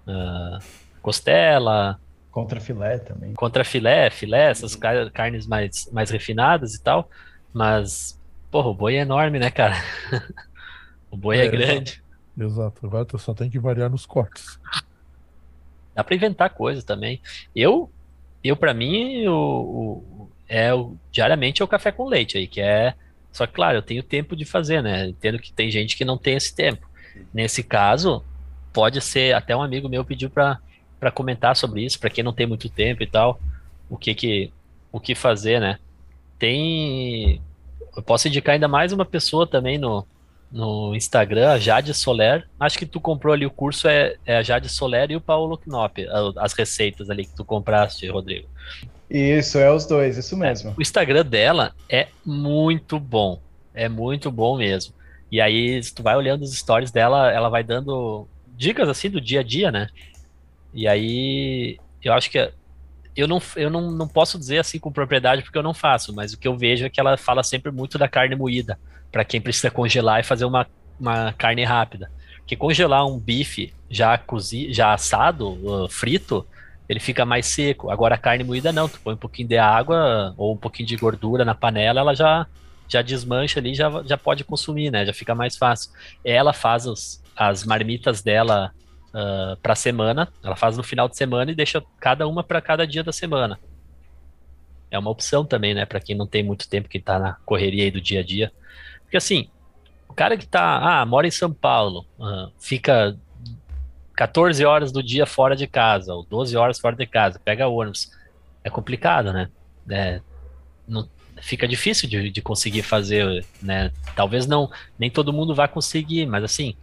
uh, 0.06 0.62
costela. 1.00 1.98
Contra 2.30 2.60
filé 2.60 2.98
também. 2.98 3.32
Contra 3.32 3.64
filé, 3.64 4.10
filé, 4.10 4.50
essas 4.50 4.76
car 4.76 5.10
carnes 5.10 5.46
mais, 5.46 5.90
mais 5.90 6.10
refinadas 6.10 6.74
e 6.74 6.82
tal. 6.82 7.09
Mas, 7.55 8.20
porra, 8.50 8.68
o 8.68 8.74
boi 8.74 8.96
é 8.96 9.00
enorme, 9.00 9.38
né, 9.38 9.50
cara? 9.50 9.82
o 11.10 11.16
boi 11.16 11.38
é, 11.38 11.46
é 11.46 11.48
grande. 11.48 12.02
Exato. 12.36 12.52
exato. 12.52 12.86
Agora 12.86 13.06
tu 13.06 13.18
só 13.18 13.32
tem 13.32 13.48
que 13.48 13.59
variar 13.59 13.88
nos 13.88 14.05
cortes. 14.05 14.60
Dá 15.98 16.04
para 16.04 16.14
inventar 16.14 16.50
coisas 16.50 16.84
também. 16.84 17.20
Eu, 17.56 17.90
eu 18.44 18.54
para 18.54 18.72
mim, 18.72 19.26
o, 19.26 19.34
o, 19.34 20.30
é 20.48 20.72
o, 20.72 20.96
diariamente 21.10 21.60
é 21.60 21.64
o 21.64 21.66
café 21.66 21.90
com 21.90 22.06
leite 22.06 22.38
aí, 22.38 22.46
que 22.46 22.60
é. 22.60 22.94
Só 23.32 23.48
que, 23.48 23.54
claro, 23.54 23.78
eu 23.78 23.82
tenho 23.82 24.00
tempo 24.00 24.36
de 24.36 24.44
fazer, 24.44 24.80
né? 24.80 25.08
Entendo 25.08 25.40
que 25.40 25.52
tem 25.52 25.68
gente 25.72 25.96
que 25.96 26.04
não 26.04 26.16
tem 26.16 26.36
esse 26.36 26.54
tempo. 26.54 26.88
Nesse 27.34 27.64
caso, 27.64 28.24
pode 28.72 29.00
ser. 29.00 29.34
Até 29.34 29.56
um 29.56 29.62
amigo 29.62 29.88
meu 29.88 30.04
pediu 30.04 30.30
para 30.30 30.60
comentar 31.12 31.56
sobre 31.56 31.84
isso, 31.84 31.98
para 31.98 32.10
quem 32.10 32.22
não 32.22 32.32
tem 32.32 32.46
muito 32.46 32.68
tempo 32.68 33.02
e 33.02 33.06
tal, 33.08 33.40
o 33.90 33.98
que 33.98 34.14
que, 34.14 34.52
o 34.92 35.00
que 35.00 35.16
fazer, 35.16 35.60
né? 35.60 35.80
Tem. 36.38 37.42
Eu 37.96 38.04
posso 38.04 38.28
indicar 38.28 38.52
ainda 38.52 38.68
mais 38.68 38.92
uma 38.92 39.04
pessoa 39.04 39.48
também 39.48 39.78
no, 39.78 40.06
no 40.50 40.94
Instagram, 40.94 41.50
a 41.50 41.58
Jade 41.58 41.92
Soler. 41.94 42.48
Acho 42.58 42.78
que 42.78 42.86
tu 42.86 43.00
comprou 43.00 43.34
ali 43.34 43.46
o 43.46 43.50
curso, 43.50 43.88
é, 43.88 44.16
é 44.24 44.38
a 44.38 44.42
Jade 44.42 44.68
Soler 44.68 45.10
e 45.10 45.16
o 45.16 45.20
Paulo 45.20 45.58
Knop, 45.58 45.98
as 46.36 46.52
receitas 46.52 47.10
ali 47.10 47.26
que 47.26 47.34
tu 47.34 47.44
compraste, 47.44 48.08
Rodrigo. 48.08 48.48
Isso, 49.10 49.58
é 49.58 49.72
os 49.72 49.86
dois, 49.86 50.16
isso 50.16 50.34
é, 50.34 50.38
mesmo. 50.38 50.70
É, 50.70 50.74
o 50.76 50.82
Instagram 50.82 51.24
dela 51.24 51.74
é 51.88 52.08
muito 52.24 52.98
bom, 52.98 53.40
é 53.74 53.88
muito 53.88 54.30
bom 54.30 54.56
mesmo. 54.56 54.94
E 55.30 55.40
aí, 55.40 55.82
se 55.82 55.94
tu 55.94 56.02
vai 56.02 56.16
olhando 56.16 56.42
os 56.42 56.56
stories 56.56 56.90
dela, 56.90 57.30
ela 57.30 57.48
vai 57.48 57.62
dando 57.62 58.26
dicas 58.56 58.88
assim 58.88 59.10
do 59.10 59.20
dia 59.20 59.40
a 59.40 59.42
dia, 59.42 59.70
né? 59.70 59.88
E 60.72 60.88
aí, 60.88 61.78
eu 62.02 62.12
acho 62.12 62.30
que 62.30 62.50
eu 63.20 63.27
não, 63.27 63.43
eu 63.57 63.69
não, 63.69 63.90
não 63.90 64.07
posso 64.07 64.39
dizer 64.39 64.59
assim 64.59 64.78
com 64.78 64.93
propriedade 64.93 65.43
porque 65.43 65.59
eu 65.59 65.62
não 65.62 65.74
faço, 65.74 66.15
mas 66.15 66.32
o 66.32 66.39
que 66.39 66.47
eu 66.47 66.57
vejo 66.57 66.86
é 66.86 66.90
que 66.90 67.01
ela 67.01 67.16
fala 67.16 67.43
sempre 67.43 67.73
muito 67.73 67.99
da 67.99 68.09
carne 68.09 68.36
moída 68.36 68.78
para 69.11 69.24
quem 69.24 69.40
precisa 69.40 69.70
congelar 69.70 70.20
e 70.20 70.23
fazer 70.23 70.45
uma, 70.45 70.66
uma 71.01 71.32
carne 71.32 71.65
rápida. 71.65 72.11
Porque 72.39 72.55
congelar 72.55 73.07
um 73.07 73.19
bife 73.19 73.74
já 73.90 74.16
cozido, 74.16 74.73
já 74.73 74.93
assado, 74.93 75.51
uh, 75.51 75.89
frito, 75.89 76.47
ele 76.89 77.01
fica 77.01 77.24
mais 77.24 77.47
seco. 77.47 77.90
Agora 77.90 78.15
a 78.15 78.19
carne 78.19 78.45
moída 78.45 78.73
não, 78.73 78.89
tu 78.89 79.01
põe 79.01 79.15
um 79.15 79.19
pouquinho 79.19 79.49
de 79.49 79.59
água 79.59 80.32
ou 80.36 80.55
um 80.55 80.57
pouquinho 80.57 80.86
de 80.86 80.97
gordura 80.97 81.45
na 81.45 81.55
panela, 81.55 82.01
ela 82.01 82.15
já 82.15 82.47
já 82.89 83.03
desmancha 83.03 83.61
ali, 83.61 83.74
já, 83.74 84.03
já 84.07 84.16
pode 84.16 84.45
consumir, 84.45 84.90
né? 84.90 85.05
Já 85.05 85.12
fica 85.12 85.35
mais 85.35 85.59
fácil. 85.59 85.90
Ela 86.24 86.55
faz 86.55 86.86
os, 86.86 87.23
as 87.36 87.65
marmitas 87.65 88.23
dela 88.23 88.73
uh, 89.19 89.57
para 89.57 89.74
semana, 89.74 90.28
ela 90.43 90.57
faz 90.57 90.77
no 90.77 90.82
final 90.82 91.09
de 91.09 91.16
semana 91.16 91.51
e 91.51 91.55
deixa 91.55 91.82
cada 91.99 92.27
uma 92.27 92.45
para 92.45 92.61
cada 92.61 92.86
dia 92.86 93.03
da 93.03 93.12
semana. 93.12 93.59
É 94.90 94.99
uma 94.99 95.11
opção 95.11 95.45
também, 95.45 95.74
né, 95.74 95.85
para 95.85 96.01
quem 96.01 96.16
não 96.16 96.27
tem 96.27 96.43
muito 96.43 96.69
tempo, 96.69 96.89
que 96.89 97.01
tá 97.01 97.19
na 97.19 97.35
correria 97.45 97.85
aí 97.85 97.90
do 97.90 98.01
dia 98.01 98.20
a 98.20 98.23
dia. 98.23 98.53
Porque 99.03 99.16
assim, 99.16 99.49
o 100.09 100.15
cara 100.15 100.36
que 100.36 100.47
tá, 100.47 101.01
ah, 101.01 101.05
mora 101.05 101.27
em 101.27 101.31
São 101.31 101.53
Paulo, 101.53 102.07
uh, 102.19 102.51
fica 102.59 103.16
14 104.15 104.65
horas 104.65 104.90
do 104.90 105.03
dia 105.03 105.27
fora 105.27 105.55
de 105.55 105.66
casa, 105.66 106.15
ou 106.15 106.24
12 106.24 106.57
horas 106.57 106.78
fora 106.78 106.97
de 106.97 107.07
casa, 107.07 107.40
pega 107.45 107.69
ônibus. 107.69 108.11
É 108.65 108.70
complicado, 108.70 109.32
né? 109.32 109.49
É, 109.90 110.20
não, 110.86 111.09
fica 111.40 111.69
difícil 111.69 112.09
de, 112.09 112.31
de 112.31 112.43
conseguir 112.43 112.82
fazer, 112.82 113.45
né? 113.62 113.93
Talvez 114.16 114.47
não, 114.47 114.70
nem 114.99 115.11
todo 115.11 115.32
mundo 115.32 115.55
vai 115.55 115.69
conseguir, 115.69 116.27
mas 116.27 116.43
assim, 116.45 116.77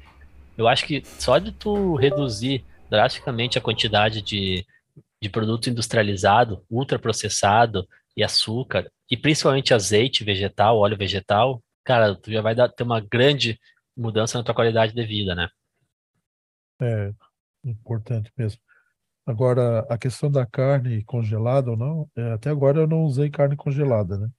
eu 0.58 0.68
acho 0.68 0.86
que 0.86 1.04
só 1.04 1.38
de 1.38 1.52
tu 1.52 1.96
reduzir 1.96 2.64
drasticamente 2.90 3.58
a 3.58 3.62
quantidade 3.62 4.22
de, 4.22 4.66
de 5.22 5.30
produto 5.30 5.70
industrializado, 5.70 6.64
ultraprocessado 6.70 7.88
e 8.16 8.24
açúcar, 8.24 8.90
e 9.10 9.18
principalmente 9.18 9.74
azeite 9.74 10.24
vegetal, 10.24 10.78
óleo 10.78 10.98
vegetal, 10.98 11.62
cara, 11.84 12.16
tu 12.16 12.32
já 12.32 12.42
vai 12.42 12.56
dar, 12.56 12.70
ter 12.70 12.84
uma 12.84 13.00
grande 13.00 13.60
mudança 13.96 14.38
na 14.38 14.44
tua 14.44 14.56
qualidade 14.56 14.94
de 14.94 15.06
vida, 15.06 15.36
né? 15.36 15.50
É 16.82 17.14
importante 17.64 18.32
mesmo. 18.38 18.60
Agora, 19.26 19.80
a 19.90 19.98
questão 19.98 20.30
da 20.30 20.46
carne 20.46 21.04
congelada 21.04 21.72
ou 21.72 21.78
não, 21.78 22.10
é, 22.16 22.34
até 22.34 22.50
agora 22.50 22.80
eu 22.80 22.88
não 22.88 23.04
usei 23.04 23.30
carne 23.30 23.56
congelada, 23.56 24.18
né? 24.18 24.30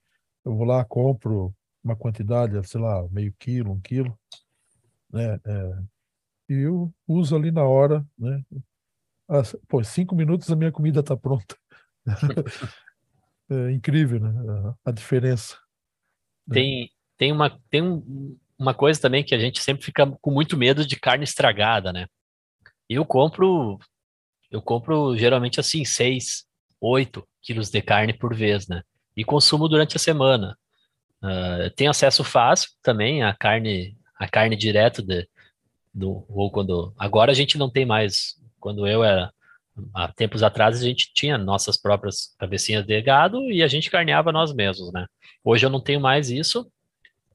Eu 0.44 0.54
vou 0.56 0.64
lá, 0.64 0.84
compro 0.84 1.54
uma 1.82 1.96
quantidade, 1.96 2.66
sei 2.68 2.80
lá, 2.80 3.06
meio 3.10 3.34
quilo, 3.38 3.72
um 3.72 3.80
quilo, 3.80 4.16
né? 5.10 5.40
É, 5.44 5.78
e 6.48 6.54
eu 6.54 6.92
uso 7.06 7.34
ali 7.36 7.50
na 7.50 7.64
hora, 7.64 8.04
né? 8.18 8.42
As, 9.28 9.56
pô, 9.68 9.82
cinco 9.82 10.14
minutos 10.14 10.50
a 10.50 10.56
minha 10.56 10.70
comida 10.70 11.00
está 11.00 11.16
pronta. 11.16 11.56
é 13.50 13.72
incrível, 13.72 14.20
né? 14.20 14.74
A 14.84 14.92
diferença. 14.92 15.58
Né? 16.46 16.54
Tem, 16.54 16.90
tem, 17.16 17.32
uma, 17.32 17.60
tem 17.68 17.82
um, 17.82 18.38
uma 18.58 18.72
coisa 18.72 19.00
também 19.00 19.24
que 19.24 19.34
a 19.34 19.38
gente 19.38 19.60
sempre 19.60 19.84
fica 19.84 20.06
com 20.20 20.30
muito 20.30 20.56
medo 20.56 20.86
de 20.86 20.96
carne 20.96 21.24
estragada, 21.24 21.92
né? 21.92 22.06
Eu 22.88 23.04
compro, 23.04 23.78
eu 24.50 24.62
compro 24.62 25.16
geralmente 25.16 25.58
assim, 25.58 25.84
seis, 25.84 26.46
oito 26.80 27.26
quilos 27.42 27.70
de 27.70 27.82
carne 27.82 28.12
por 28.12 28.34
vez, 28.34 28.68
né? 28.68 28.82
E 29.16 29.24
consumo 29.24 29.68
durante 29.68 29.96
a 29.96 30.00
semana. 30.00 30.56
Uh, 31.22 31.70
tenho 31.74 31.90
acesso 31.90 32.22
fácil 32.22 32.70
também 32.82 33.24
à 33.24 33.34
carne, 33.34 33.96
à 34.16 34.28
carne 34.28 34.54
direto 34.54 35.02
de, 35.02 35.28
do, 35.96 36.24
ou 36.28 36.50
quando 36.50 36.92
agora 36.98 37.32
a 37.32 37.34
gente 37.34 37.56
não 37.56 37.70
tem 37.70 37.86
mais. 37.86 38.36
Quando 38.60 38.86
eu 38.86 39.02
era 39.02 39.32
há 39.94 40.08
tempos 40.08 40.42
atrás 40.42 40.80
a 40.80 40.84
gente 40.84 41.12
tinha 41.14 41.38
nossas 41.38 41.76
próprias 41.76 42.34
cabecinhas 42.38 42.84
de 42.84 43.00
gado 43.00 43.50
e 43.50 43.62
a 43.62 43.68
gente 43.68 43.90
carneava 43.90 44.30
nós 44.30 44.52
mesmos, 44.52 44.92
né? 44.92 45.06
Hoje 45.42 45.64
eu 45.64 45.70
não 45.70 45.80
tenho 45.80 46.00
mais 46.00 46.30
isso, 46.30 46.70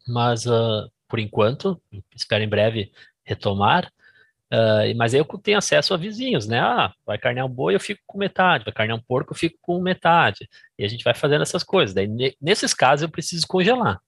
mas 0.08 0.46
uh, 0.46 0.90
por 1.08 1.20
enquanto 1.20 1.82
espero 2.16 2.44
em 2.44 2.50
breve 2.50 2.92
retomar. 3.24 3.92
Uh, 4.54 4.94
mas 4.98 5.14
eu 5.14 5.24
tenho 5.42 5.58
acesso 5.58 5.94
a 5.94 5.98
vizinhos, 5.98 6.46
né? 6.46 6.60
Ah, 6.60 6.94
vai 7.06 7.18
carnear 7.18 7.46
um 7.46 7.50
boi, 7.50 7.74
eu 7.74 7.80
fico 7.80 8.02
com 8.06 8.18
metade, 8.18 8.66
vai 8.66 8.74
carnear 8.74 8.98
um 9.00 9.02
porco, 9.02 9.32
eu 9.32 9.38
fico 9.38 9.58
com 9.62 9.80
metade. 9.82 10.48
E 10.78 10.84
a 10.84 10.88
gente 10.90 11.06
vai 11.06 11.14
fazendo 11.14 11.42
essas 11.42 11.64
coisas. 11.64 11.96
Daí, 11.96 12.36
nesses 12.40 12.74
casos, 12.74 13.04
eu 13.04 13.10
preciso 13.10 13.48
congelar. 13.48 14.02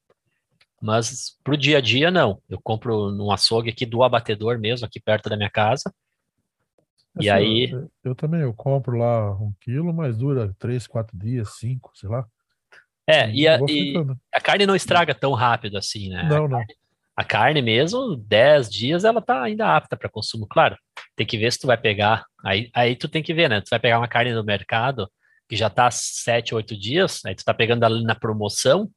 Mas 0.84 1.38
para 1.42 1.54
o 1.54 1.58
dia 1.58 1.78
a 1.78 1.82
dia, 1.82 2.12
não. 2.12 2.42
Eu 2.50 2.60
compro 2.62 3.10
num 3.10 3.32
açougue 3.32 3.70
aqui 3.70 3.86
do 3.86 4.04
abatedor 4.04 4.60
mesmo, 4.60 4.86
aqui 4.86 5.00
perto 5.00 5.30
da 5.30 5.38
minha 5.38 5.50
casa. 5.50 5.94
Assim, 7.16 7.28
e 7.28 7.30
aí. 7.30 7.72
Eu, 7.72 7.92
eu, 8.04 8.16
também, 8.16 8.42
eu 8.42 8.54
compro 8.54 8.98
lá 8.98 9.32
um 9.32 9.54
quilo, 9.62 9.94
mas 9.94 10.18
dura 10.18 10.54
três, 10.60 10.86
quatro 10.86 11.18
dias, 11.18 11.56
cinco, 11.56 11.92
sei 11.96 12.10
lá. 12.10 12.26
É, 13.08 13.32
e 13.32 13.48
a, 13.48 13.60
e 13.70 13.94
a, 14.34 14.42
carne 14.42 14.66
não 14.66 14.76
estraga 14.76 15.16
tão 15.16 15.32
rápido 15.32 15.78
assim, 15.78 16.10
né? 16.10 16.24
Não, 16.24 16.50
não. 16.50 16.62
A 17.16 17.24
carne 17.24 17.62
mesmo, 17.62 18.18
10 18.18 18.70
dias, 18.70 19.06
ela 19.06 19.22
tá 19.22 19.42
ainda 19.42 19.74
apta 19.76 19.96
para 19.96 20.10
consumo. 20.10 20.46
Claro, 20.48 20.76
tem 21.16 21.26
que 21.26 21.38
ver 21.38 21.52
se 21.54 21.60
tu 21.60 21.68
vai 21.68 21.78
pegar. 21.78 22.26
Aí, 22.44 22.70
aí 22.74 22.96
tu 22.96 23.08
tem 23.08 23.24
que 23.24 23.34
ver, 23.34 23.50
né? 23.50 23.62
Tu 23.62 23.70
vai 23.70 23.80
pegar 23.80 24.00
uma 24.00 24.08
carne 24.08 24.34
no 24.34 24.44
mercado 24.44 25.10
que 25.48 25.56
já 25.56 25.70
tá 25.70 25.90
7, 25.90 26.54
8 26.54 26.78
dias, 26.78 27.22
aí 27.26 27.36
tu 27.36 27.44
tá 27.46 27.54
pegando 27.54 27.86
ali 27.86 28.04
na 28.04 28.16
promoção, 28.16 28.90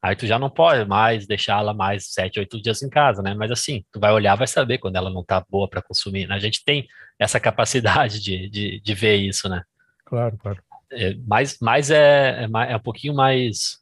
Aí 0.00 0.14
tu 0.14 0.26
já 0.26 0.38
não 0.38 0.48
pode 0.48 0.84
mais 0.84 1.26
deixá-la 1.26 1.74
mais 1.74 2.06
sete, 2.12 2.38
oito 2.38 2.60
dias 2.62 2.82
em 2.82 2.88
casa, 2.88 3.20
né? 3.20 3.34
Mas 3.34 3.50
assim, 3.50 3.84
tu 3.92 3.98
vai 3.98 4.12
olhar, 4.12 4.36
vai 4.36 4.46
saber 4.46 4.78
quando 4.78 4.96
ela 4.96 5.10
não 5.10 5.24
tá 5.24 5.44
boa 5.48 5.68
para 5.68 5.82
consumir. 5.82 6.28
Né? 6.28 6.36
A 6.36 6.38
gente 6.38 6.64
tem 6.64 6.86
essa 7.18 7.40
capacidade 7.40 8.20
de, 8.20 8.48
de, 8.48 8.80
de 8.80 8.94
ver 8.94 9.16
isso, 9.16 9.48
né? 9.48 9.62
Claro, 10.04 10.38
claro. 10.38 10.62
É, 10.90 11.14
mas 11.26 11.58
mas 11.60 11.90
é, 11.90 12.44
é, 12.44 12.72
é, 12.72 12.76
um 12.76 12.80
pouquinho 12.80 13.14
mais, 13.14 13.78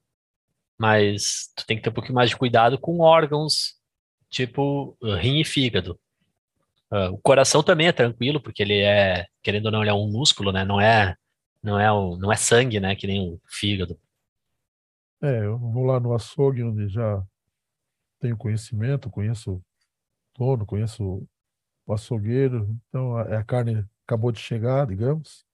mais. 0.78 1.52
Tu 1.54 1.66
tem 1.66 1.76
que 1.76 1.82
ter 1.82 1.90
um 1.90 1.94
pouquinho 1.94 2.14
mais 2.14 2.30
de 2.30 2.36
cuidado 2.36 2.78
com 2.78 3.00
órgãos 3.00 3.76
tipo 4.28 4.96
rim 5.20 5.40
e 5.40 5.44
fígado. 5.44 5.98
Uh, 6.90 7.12
o 7.12 7.18
coração 7.18 7.62
também 7.62 7.88
é 7.88 7.92
tranquilo, 7.92 8.40
porque 8.40 8.62
ele 8.62 8.80
é, 8.80 9.26
querendo 9.42 9.66
ou 9.66 9.72
não, 9.72 9.82
ele 9.82 9.90
é 9.90 9.94
um 9.94 10.10
músculo, 10.10 10.52
né? 10.52 10.64
Não 10.64 10.80
é, 10.80 11.14
não 11.62 11.78
é, 11.78 11.90
o, 11.92 12.16
não 12.16 12.32
é 12.32 12.36
sangue, 12.36 12.80
né? 12.80 12.94
Que 12.96 13.06
nem 13.06 13.20
o 13.20 13.40
fígado. 13.48 13.98
É, 15.22 15.44
eu 15.44 15.58
vou 15.58 15.84
lá 15.84 15.98
no 15.98 16.14
açougue 16.14 16.62
onde 16.62 16.88
já 16.88 17.24
tenho 18.20 18.36
conhecimento, 18.36 19.10
conheço 19.10 19.54
o 19.54 19.62
dono, 20.38 20.66
conheço 20.66 21.26
o 21.86 21.92
açougueiro, 21.92 22.76
então 22.88 23.16
a, 23.16 23.38
a 23.38 23.44
carne 23.44 23.86
acabou 24.06 24.30
de 24.30 24.40
chegar, 24.40 24.86
digamos, 24.86 25.44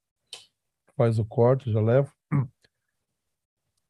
faz 0.96 1.18
o 1.18 1.24
corte, 1.24 1.72
já 1.72 1.80
levo. 1.80 2.12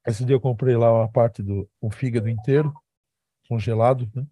Esse 0.07 0.25
dia 0.25 0.35
eu 0.35 0.41
comprei 0.41 0.77
lá 0.77 0.93
uma 0.93 1.11
parte 1.11 1.43
do 1.43 1.69
um 1.81 1.91
fígado 1.91 2.29
inteiro, 2.29 2.75
congelado, 3.49 4.11
né? 4.15 4.27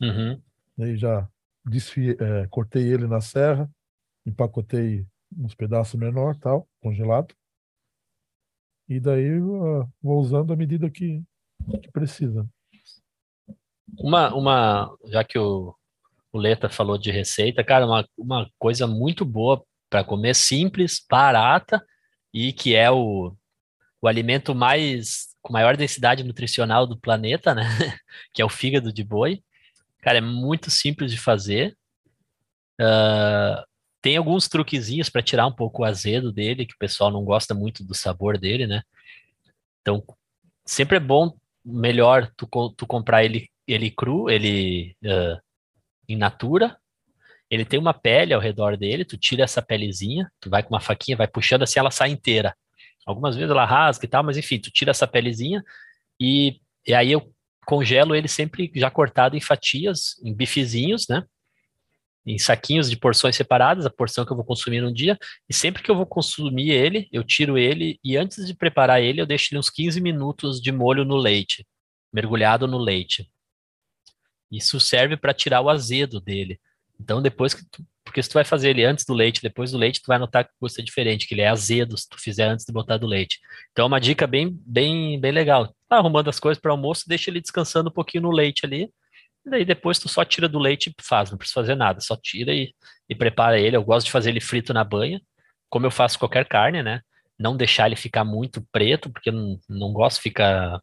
Uhum. 0.00 0.42
Aí 0.78 0.96
já 0.96 1.28
desfie, 1.64 2.16
é, 2.20 2.46
cortei 2.46 2.92
ele 2.92 3.06
na 3.06 3.20
serra, 3.20 3.68
empacotei 4.24 5.06
uns 5.36 5.54
pedaços 5.54 5.98
menor, 5.98 6.36
tal, 6.36 6.68
congelado. 6.80 7.34
E 8.88 9.00
daí 9.00 9.40
uh, 9.40 9.88
vou 10.02 10.20
usando 10.20 10.52
à 10.52 10.56
medida 10.56 10.88
que, 10.88 11.22
que 11.82 11.90
precisa. 11.90 12.46
Uma, 13.98 14.34
uma, 14.34 14.96
já 15.06 15.24
que 15.24 15.38
o, 15.38 15.74
o 16.32 16.38
Leta 16.38 16.68
falou 16.68 16.98
de 16.98 17.10
receita, 17.10 17.64
cara, 17.64 17.86
uma, 17.86 18.06
uma 18.16 18.50
coisa 18.58 18.86
muito 18.86 19.24
boa 19.24 19.62
para 19.88 20.04
comer, 20.04 20.34
simples, 20.34 21.04
barata 21.08 21.84
e 22.32 22.52
que 22.52 22.74
é 22.74 22.90
o, 22.90 23.34
o 24.00 24.06
alimento 24.08 24.54
mais 24.54 25.34
com 25.42 25.52
maior 25.52 25.76
densidade 25.76 26.24
nutricional 26.24 26.86
do 26.86 26.98
planeta, 26.98 27.54
né? 27.54 27.62
que 28.34 28.42
é 28.42 28.44
o 28.44 28.48
fígado 28.48 28.92
de 28.92 29.02
boi. 29.04 29.42
Cara, 30.00 30.18
é 30.18 30.20
muito 30.20 30.70
simples 30.70 31.10
de 31.10 31.18
fazer. 31.18 31.76
Uh, 32.80 33.65
tem 34.06 34.16
alguns 34.16 34.46
truquezinhos 34.46 35.08
para 35.08 35.20
tirar 35.20 35.48
um 35.48 35.52
pouco 35.52 35.82
o 35.82 35.84
azedo 35.84 36.30
dele, 36.30 36.64
que 36.64 36.74
o 36.74 36.78
pessoal 36.78 37.10
não 37.10 37.24
gosta 37.24 37.52
muito 37.52 37.82
do 37.82 37.92
sabor 37.92 38.38
dele, 38.38 38.64
né? 38.64 38.82
Então, 39.80 40.00
sempre 40.64 40.98
é 40.98 41.00
bom, 41.00 41.36
melhor 41.64 42.30
tu, 42.36 42.46
tu 42.76 42.86
comprar 42.86 43.24
ele, 43.24 43.50
ele 43.66 43.90
cru, 43.90 44.30
ele 44.30 44.94
uh, 45.02 45.42
in 46.08 46.14
natura. 46.14 46.76
Ele 47.50 47.64
tem 47.64 47.80
uma 47.80 47.92
pele 47.92 48.32
ao 48.32 48.40
redor 48.40 48.76
dele, 48.76 49.04
tu 49.04 49.18
tira 49.18 49.42
essa 49.42 49.60
pelezinha, 49.60 50.30
tu 50.38 50.48
vai 50.48 50.62
com 50.62 50.72
uma 50.72 50.80
faquinha, 50.80 51.16
vai 51.16 51.26
puxando 51.26 51.64
assim, 51.64 51.80
ela 51.80 51.90
sai 51.90 52.10
inteira. 52.10 52.56
Algumas 53.04 53.34
vezes 53.34 53.50
ela 53.50 53.64
rasga 53.64 54.04
e 54.04 54.08
tal, 54.08 54.22
mas 54.22 54.36
enfim, 54.36 54.60
tu 54.60 54.70
tira 54.70 54.92
essa 54.92 55.08
pelezinha 55.08 55.64
e, 56.20 56.60
e 56.86 56.94
aí 56.94 57.10
eu 57.10 57.28
congelo 57.66 58.14
ele 58.14 58.28
sempre 58.28 58.70
já 58.72 58.88
cortado 58.88 59.36
em 59.36 59.40
fatias, 59.40 60.14
em 60.22 60.32
bifezinhos, 60.32 61.08
né? 61.08 61.24
Em 62.26 62.38
saquinhos 62.38 62.90
de 62.90 62.96
porções 62.96 63.36
separadas, 63.36 63.86
a 63.86 63.90
porção 63.90 64.24
que 64.26 64.32
eu 64.32 64.36
vou 64.36 64.44
consumir 64.44 64.80
no 64.80 64.92
dia, 64.92 65.16
e 65.48 65.54
sempre 65.54 65.82
que 65.82 65.90
eu 65.90 65.94
vou 65.94 66.06
consumir 66.06 66.70
ele, 66.70 67.08
eu 67.12 67.22
tiro 67.22 67.56
ele 67.56 68.00
e 68.02 68.16
antes 68.16 68.44
de 68.44 68.54
preparar 68.54 69.00
ele, 69.00 69.20
eu 69.20 69.26
deixo 69.26 69.48
ele 69.52 69.60
uns 69.60 69.70
15 69.70 70.00
minutos 70.00 70.60
de 70.60 70.72
molho 70.72 71.04
no 71.04 71.16
leite, 71.16 71.64
mergulhado 72.12 72.66
no 72.66 72.78
leite. 72.78 73.30
Isso 74.50 74.80
serve 74.80 75.16
para 75.16 75.32
tirar 75.32 75.60
o 75.60 75.70
azedo 75.70 76.20
dele. 76.20 76.60
Então, 77.00 77.22
depois 77.22 77.54
que 77.54 77.64
tu, 77.70 77.84
porque 78.04 78.22
se 78.22 78.28
tu 78.28 78.34
vai 78.34 78.44
fazer 78.44 78.70
ele 78.70 78.84
antes 78.84 79.04
do 79.04 79.12
leite, 79.12 79.42
depois 79.42 79.72
do 79.72 79.78
leite, 79.78 80.00
tu 80.00 80.06
vai 80.06 80.18
notar 80.18 80.44
que 80.44 80.50
o 80.50 80.60
gosto 80.60 80.80
é 80.80 80.84
diferente, 80.84 81.26
que 81.26 81.34
ele 81.34 81.42
é 81.42 81.48
azedo 81.48 81.96
se 81.98 82.08
tu 82.08 82.18
fizer 82.18 82.48
antes 82.48 82.64
de 82.64 82.72
botar 82.72 82.96
do 82.96 83.06
leite. 83.06 83.38
Então, 83.72 83.84
é 83.84 83.86
uma 83.88 84.00
dica 84.00 84.26
bem, 84.26 84.58
bem, 84.64 85.20
bem 85.20 85.32
legal. 85.32 85.74
Tá 85.88 85.96
arrumando 85.96 86.28
as 86.28 86.40
coisas 86.40 86.60
para 86.60 86.70
almoço, 86.70 87.04
deixa 87.06 87.30
ele 87.30 87.40
descansando 87.40 87.90
um 87.90 87.92
pouquinho 87.92 88.22
no 88.22 88.30
leite 88.30 88.64
ali, 88.64 88.90
daí 89.50 89.64
depois 89.64 89.98
tu 89.98 90.08
só 90.08 90.24
tira 90.24 90.48
do 90.48 90.58
leite 90.58 90.90
e 90.90 91.02
faz, 91.02 91.30
não 91.30 91.38
precisa 91.38 91.60
fazer 91.60 91.74
nada, 91.74 92.00
só 92.00 92.16
tira 92.16 92.52
e, 92.52 92.74
e 93.08 93.14
prepara 93.14 93.58
ele. 93.58 93.76
Eu 93.76 93.84
gosto 93.84 94.06
de 94.06 94.12
fazer 94.12 94.30
ele 94.30 94.40
frito 94.40 94.74
na 94.74 94.84
banha, 94.84 95.20
como 95.68 95.86
eu 95.86 95.90
faço 95.90 96.18
qualquer 96.18 96.46
carne, 96.46 96.82
né? 96.82 97.00
não 97.38 97.56
deixar 97.56 97.86
ele 97.86 97.96
ficar 97.96 98.24
muito 98.24 98.66
preto, 98.72 99.10
porque 99.10 99.28
eu 99.28 99.34
não, 99.34 99.58
não 99.68 99.92
gosto 99.92 100.20
ficar 100.20 100.80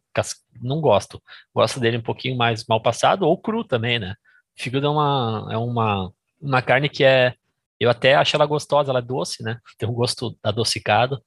não 0.60 0.80
gosto. 0.80 1.22
Gosto 1.54 1.80
dele 1.80 1.98
um 1.98 2.02
pouquinho 2.02 2.36
mais 2.36 2.64
mal 2.66 2.80
passado 2.80 3.24
ou 3.24 3.40
cru 3.40 3.64
também, 3.64 3.98
né? 3.98 4.14
Fígado 4.56 4.86
é 4.86 4.90
uma 4.90 5.48
é 5.50 5.56
uma 5.58 6.12
uma 6.40 6.62
carne 6.62 6.88
que 6.88 7.04
é 7.04 7.34
eu 7.80 7.90
até 7.90 8.14
acho 8.14 8.36
ela 8.36 8.46
gostosa, 8.46 8.90
ela 8.90 9.00
é 9.00 9.02
doce, 9.02 9.42
né? 9.42 9.58
Tem 9.78 9.88
um 9.88 9.92
gosto 9.94 10.36
adocicado. 10.42 11.22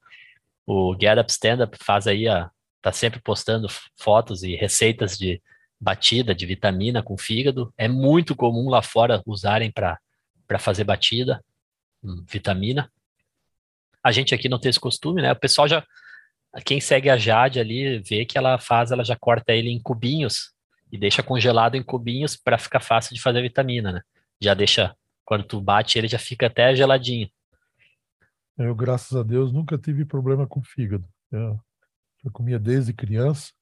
O 0.66 0.96
Get 1.00 1.18
Up 1.18 1.30
Stand 1.30 1.64
Up 1.64 1.76
faz 1.82 2.06
aí 2.06 2.28
a 2.28 2.50
tá 2.80 2.92
sempre 2.92 3.20
postando 3.20 3.68
fotos 3.98 4.42
e 4.42 4.54
receitas 4.56 5.18
de 5.18 5.42
batida 5.80 6.34
de 6.34 6.44
vitamina 6.44 7.02
com 7.02 7.16
fígado. 7.16 7.72
É 7.76 7.88
muito 7.88 8.34
comum 8.34 8.68
lá 8.68 8.82
fora 8.82 9.22
usarem 9.24 9.70
para 9.70 9.98
fazer 10.58 10.84
batida, 10.84 11.42
hum, 12.02 12.24
vitamina. 12.28 12.90
A 14.02 14.10
gente 14.10 14.34
aqui 14.34 14.48
não 14.48 14.58
tem 14.58 14.70
esse 14.70 14.80
costume, 14.80 15.22
né? 15.22 15.32
O 15.32 15.36
pessoal 15.36 15.68
já. 15.68 15.84
Quem 16.64 16.80
segue 16.80 17.10
a 17.10 17.16
Jade 17.16 17.60
ali 17.60 17.98
vê 17.98 18.24
que 18.24 18.38
ela 18.38 18.58
faz, 18.58 18.90
ela 18.90 19.04
já 19.04 19.14
corta 19.14 19.52
ele 19.52 19.70
em 19.70 19.80
cubinhos 19.80 20.52
e 20.90 20.96
deixa 20.96 21.22
congelado 21.22 21.74
em 21.74 21.82
cubinhos 21.82 22.36
para 22.36 22.58
ficar 22.58 22.80
fácil 22.80 23.14
de 23.14 23.20
fazer 23.20 23.42
vitamina, 23.42 23.92
né? 23.92 24.02
Já 24.40 24.54
deixa, 24.54 24.96
quando 25.24 25.44
tu 25.44 25.60
bate 25.60 25.98
ele 25.98 26.08
já 26.08 26.18
fica 26.18 26.46
até 26.46 26.74
geladinho. 26.74 27.28
Eu, 28.56 28.74
graças 28.74 29.16
a 29.16 29.22
Deus, 29.22 29.52
nunca 29.52 29.76
tive 29.76 30.04
problema 30.04 30.46
com 30.46 30.62
fígado. 30.62 31.06
Eu, 31.30 31.60
eu 32.24 32.32
comia 32.32 32.58
desde 32.58 32.92
criança 32.92 33.52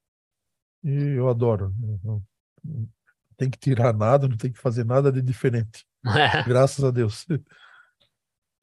e 0.82 1.16
eu 1.16 1.28
adoro. 1.28 1.74
Não, 2.04 2.22
não 2.64 2.88
tem 3.36 3.50
que 3.50 3.58
tirar 3.58 3.92
nada, 3.92 4.28
não 4.28 4.36
tem 4.36 4.52
que 4.52 4.58
fazer 4.58 4.84
nada 4.84 5.12
de 5.12 5.20
diferente. 5.22 5.86
graças 6.46 6.84
a 6.84 6.90
Deus. 6.90 7.26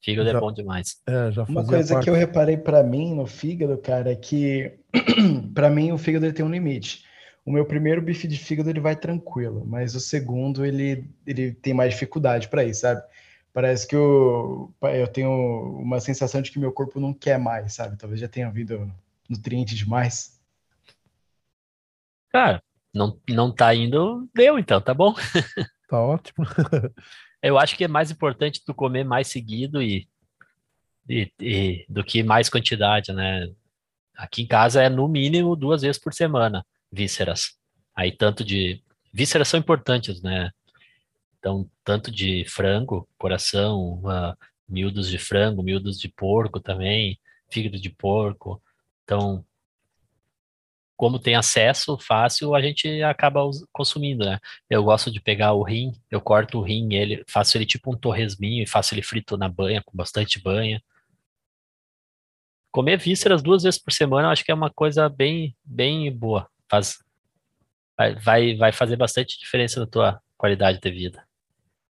Fígado 0.02 0.28
é 0.28 0.32
já, 0.34 0.38
é 0.38 0.42
bom 0.42 0.52
demais. 0.52 1.02
É, 1.08 1.30
Uma 1.48 1.66
coisa 1.66 1.94
parte. 1.94 2.04
que 2.04 2.10
eu 2.10 2.16
reparei 2.16 2.58
para 2.58 2.84
mim 2.84 3.16
no 3.16 3.26
fígado, 3.26 3.78
cara, 3.78 4.12
é 4.12 4.16
que 4.16 4.80
para 5.54 5.70
mim 5.70 5.92
o 5.92 5.98
fígado 5.98 6.32
tem 6.34 6.46
um 6.46 6.52
limite. 6.52 7.06
O 7.46 7.52
meu 7.52 7.66
primeiro 7.66 8.02
bife 8.02 8.28
de 8.28 8.38
fígado 8.38 8.70
ele 8.70 8.80
vai 8.80 8.96
tranquilo, 8.96 9.66
mas 9.66 9.96
o 9.96 10.00
segundo 10.00 10.66
ele, 10.66 11.10
ele 11.26 11.54
tem 11.54 11.74
mais 11.74 11.94
dificuldade 11.94 12.48
para 12.48 12.64
ir, 12.64 12.74
sabe? 12.74 13.02
Parece 13.54 13.88
que 13.88 13.96
eu, 13.96 14.74
eu 14.82 15.08
tenho 15.08 15.30
uma 15.80 16.00
sensação 16.00 16.42
de 16.42 16.52
que 16.52 16.60
meu 16.60 16.72
corpo 16.72 17.00
não 17.00 17.14
quer 17.14 17.38
mais, 17.38 17.74
sabe? 17.74 17.98
Talvez 17.98 18.20
já 18.20 18.28
tenha 18.28 18.48
havido 18.48 18.92
nutriente 19.30 19.76
demais. 19.76 20.33
Cara, 22.34 22.64
não, 22.92 23.20
não 23.30 23.54
tá 23.54 23.76
indo, 23.76 24.28
deu 24.34 24.58
então, 24.58 24.82
tá 24.82 24.94
bom? 24.94 25.14
Tá 25.88 26.02
ótimo. 26.02 26.44
Eu 27.40 27.60
acho 27.60 27.78
que 27.78 27.84
é 27.84 27.88
mais 27.88 28.10
importante 28.10 28.64
tu 28.66 28.74
comer 28.74 29.04
mais 29.04 29.28
seguido 29.28 29.80
e, 29.80 30.08
e, 31.08 31.32
e, 31.40 31.86
do 31.88 32.04
que 32.04 32.24
mais 32.24 32.50
quantidade, 32.50 33.14
né? 33.14 33.48
Aqui 34.16 34.42
em 34.42 34.48
casa 34.48 34.82
é 34.82 34.90
no 34.90 35.08
mínimo 35.08 35.56
duas 35.56 35.84
vezes 35.84 36.02
por 36.02 36.12
semana 36.12 36.66
vísceras. 36.92 37.60
Aí 37.96 38.12
tanto 38.12 38.44
de 38.44 38.82
vísceras 39.14 39.50
são 39.50 39.60
importantes, 39.60 40.20
né? 40.24 40.50
Então 41.38 41.70
tanto 41.84 42.10
de 42.10 42.44
frango, 42.46 43.08
coração, 43.16 44.02
uh, 44.06 44.36
miúdos 44.68 45.10
de 45.10 45.20
frango, 45.20 45.62
miúdos 45.62 46.00
de 46.00 46.10
porco 46.10 46.60
também, 46.60 47.20
fígado 47.52 47.80
de 47.80 47.92
porco. 47.92 48.60
Então 49.04 49.46
como 50.96 51.20
tem 51.20 51.36
acesso 51.36 51.98
fácil, 51.98 52.54
a 52.56 52.62
gente 52.62 53.02
acaba 53.04 53.42
consumindo, 53.72 54.26
né? 54.26 54.40
Eu 54.70 54.84
gosto 54.84 55.12
de 55.12 55.20
pegar 55.20 55.54
o 55.54 55.64
rim, 55.64 55.92
eu 56.10 56.22
corto 56.22 56.60
o 56.60 56.62
rim, 56.62 56.94
ele, 56.94 57.24
faço 57.28 57.58
ele 57.58 57.66
tipo 57.66 57.92
um 57.92 57.98
torresminho 57.98 58.64
e 58.64 58.68
faço 58.68 58.94
ele 58.94 59.02
frito 59.02 59.38
na 59.38 59.50
banha, 59.50 59.82
com 59.84 59.96
bastante 59.98 60.42
banha. 60.42 60.82
Comer 62.72 62.98
vísceras 62.98 63.42
duas 63.42 63.64
vezes 63.64 63.80
por 63.80 63.92
semana, 63.92 64.28
eu 64.28 64.32
acho 64.32 64.44
que 64.44 64.52
é 64.52 64.56
uma 64.56 64.70
coisa 64.70 65.10
bem, 65.10 65.56
bem 65.64 66.12
boa. 66.12 66.48
Faz, 66.70 66.98
vai, 68.22 68.56
vai 68.56 68.72
fazer 68.72 68.96
bastante 68.96 69.40
diferença 69.40 69.80
na 69.80 69.88
tua 69.88 70.22
qualidade 70.38 70.80
de 70.80 70.92
vida. 70.92 71.24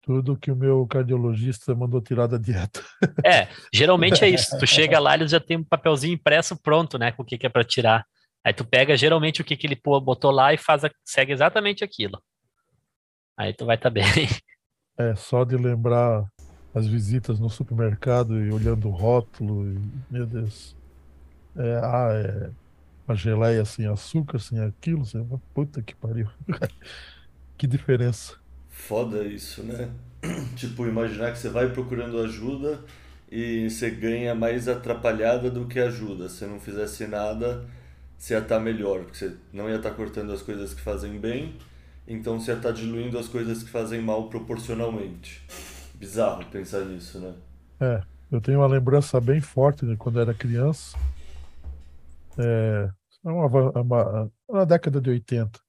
Tudo 0.02 0.36
que 0.36 0.52
o 0.52 0.56
meu 0.56 0.86
cardiologista 0.86 1.74
mandou 1.74 2.02
tirar 2.02 2.28
da 2.28 2.38
dieta. 2.38 2.84
É, 3.24 3.48
geralmente 3.74 4.24
é 4.24 4.30
isso. 4.30 4.56
Tu 4.60 4.68
chega 4.68 5.00
lá, 5.00 5.14
eles 5.16 5.32
já 5.32 5.40
tem 5.40 5.58
um 5.58 5.64
papelzinho 5.64 6.14
impresso 6.14 6.58
pronto, 6.58 6.98
né? 6.98 7.12
Com 7.12 7.24
o 7.24 7.26
que, 7.26 7.38
que 7.38 7.46
é 7.46 7.50
para 7.50 7.64
tirar. 7.64 8.06
Aí 8.46 8.54
tu 8.54 8.66
pega 8.66 8.98
geralmente 8.98 9.42
o 9.42 9.46
que, 9.46 9.56
que 9.56 9.66
ele 9.66 9.80
botou 9.84 10.32
lá 10.32 10.54
e 10.54 10.58
faz 10.58 10.84
a, 10.84 10.92
segue 11.06 11.32
exatamente 11.32 11.84
aquilo. 11.84 12.22
Aí 13.38 13.54
tu 13.54 13.66
vai 13.66 13.76
estar 13.76 13.90
tá 13.90 13.94
bem. 13.94 14.04
É, 14.96 15.16
só 15.16 15.44
de 15.44 15.58
lembrar 15.58 16.24
as 16.72 16.86
visitas 16.86 17.40
no 17.40 17.50
supermercado 17.50 18.40
e 18.40 18.52
olhando 18.52 18.88
o 18.88 18.92
rótulo, 18.92 19.68
e, 19.68 19.80
meu 20.08 20.24
Deus. 20.24 20.76
É, 21.56 21.80
ah, 21.84 22.10
é 22.14 22.52
uma 23.08 23.16
geleia 23.16 23.66
sem 23.66 23.88
açúcar, 23.88 24.38
sem 24.38 24.60
aquilo, 24.60 25.04
sem... 25.04 25.28
puta 25.54 25.82
que 25.82 25.96
pariu. 25.96 26.30
que 27.58 27.66
diferença. 27.66 28.38
Foda 28.70 29.24
isso, 29.24 29.64
né? 29.64 29.90
tipo, 30.56 30.86
imaginar 30.86 31.32
que 31.32 31.40
você 31.40 31.50
vai 31.50 31.70
procurando 31.70 32.20
ajuda 32.20 32.84
e 33.32 33.70
você 33.70 33.90
ganha 33.90 34.34
mais 34.36 34.68
atrapalhada 34.68 35.50
do 35.50 35.68
que 35.68 35.80
ajuda. 35.80 36.30
Se 36.30 36.46
não 36.46 36.60
fizesse 36.60 37.08
nada, 37.08 37.66
você 38.24 38.36
ia 38.36 38.40
estar 38.40 38.56
tá 38.56 38.62
melhor, 38.62 39.02
porque 39.04 39.18
você 39.18 39.36
não 39.52 39.70
ia 39.70 39.76
estar 39.76 39.90
tá 39.90 39.96
cortando 39.96 40.32
as 40.32 40.42
coisas 40.42 40.74
que 40.74 40.80
fazem 40.80 41.20
bem, 41.20 41.58
então 42.08 42.40
você 42.40 42.52
ia 42.52 42.58
estar 42.58 42.70
tá 42.70 42.74
diluindo 42.74 43.20
as 43.20 43.28
coisas 43.28 43.62
que 43.62 43.70
fazem 43.70 44.02
mal 44.02 44.30
proporcionalmente. 44.30 45.46
Bizarro 45.96 46.46
pensar 46.46 46.86
nisso, 46.86 47.20
né? 47.20 47.36
É, 47.82 48.02
eu 48.32 48.40
tenho 48.40 48.60
uma 48.60 48.68
lembrança 48.68 49.20
bem 49.20 49.42
forte 49.42 49.86
de 49.86 49.98
quando 49.98 50.22
era 50.22 50.34
criança. 50.34 50.98
É, 52.38 52.90
uma, 53.26 53.46
uma, 53.82 54.32
na 54.50 54.64
década 54.64 55.02
de 55.02 55.10
80. 55.10 55.60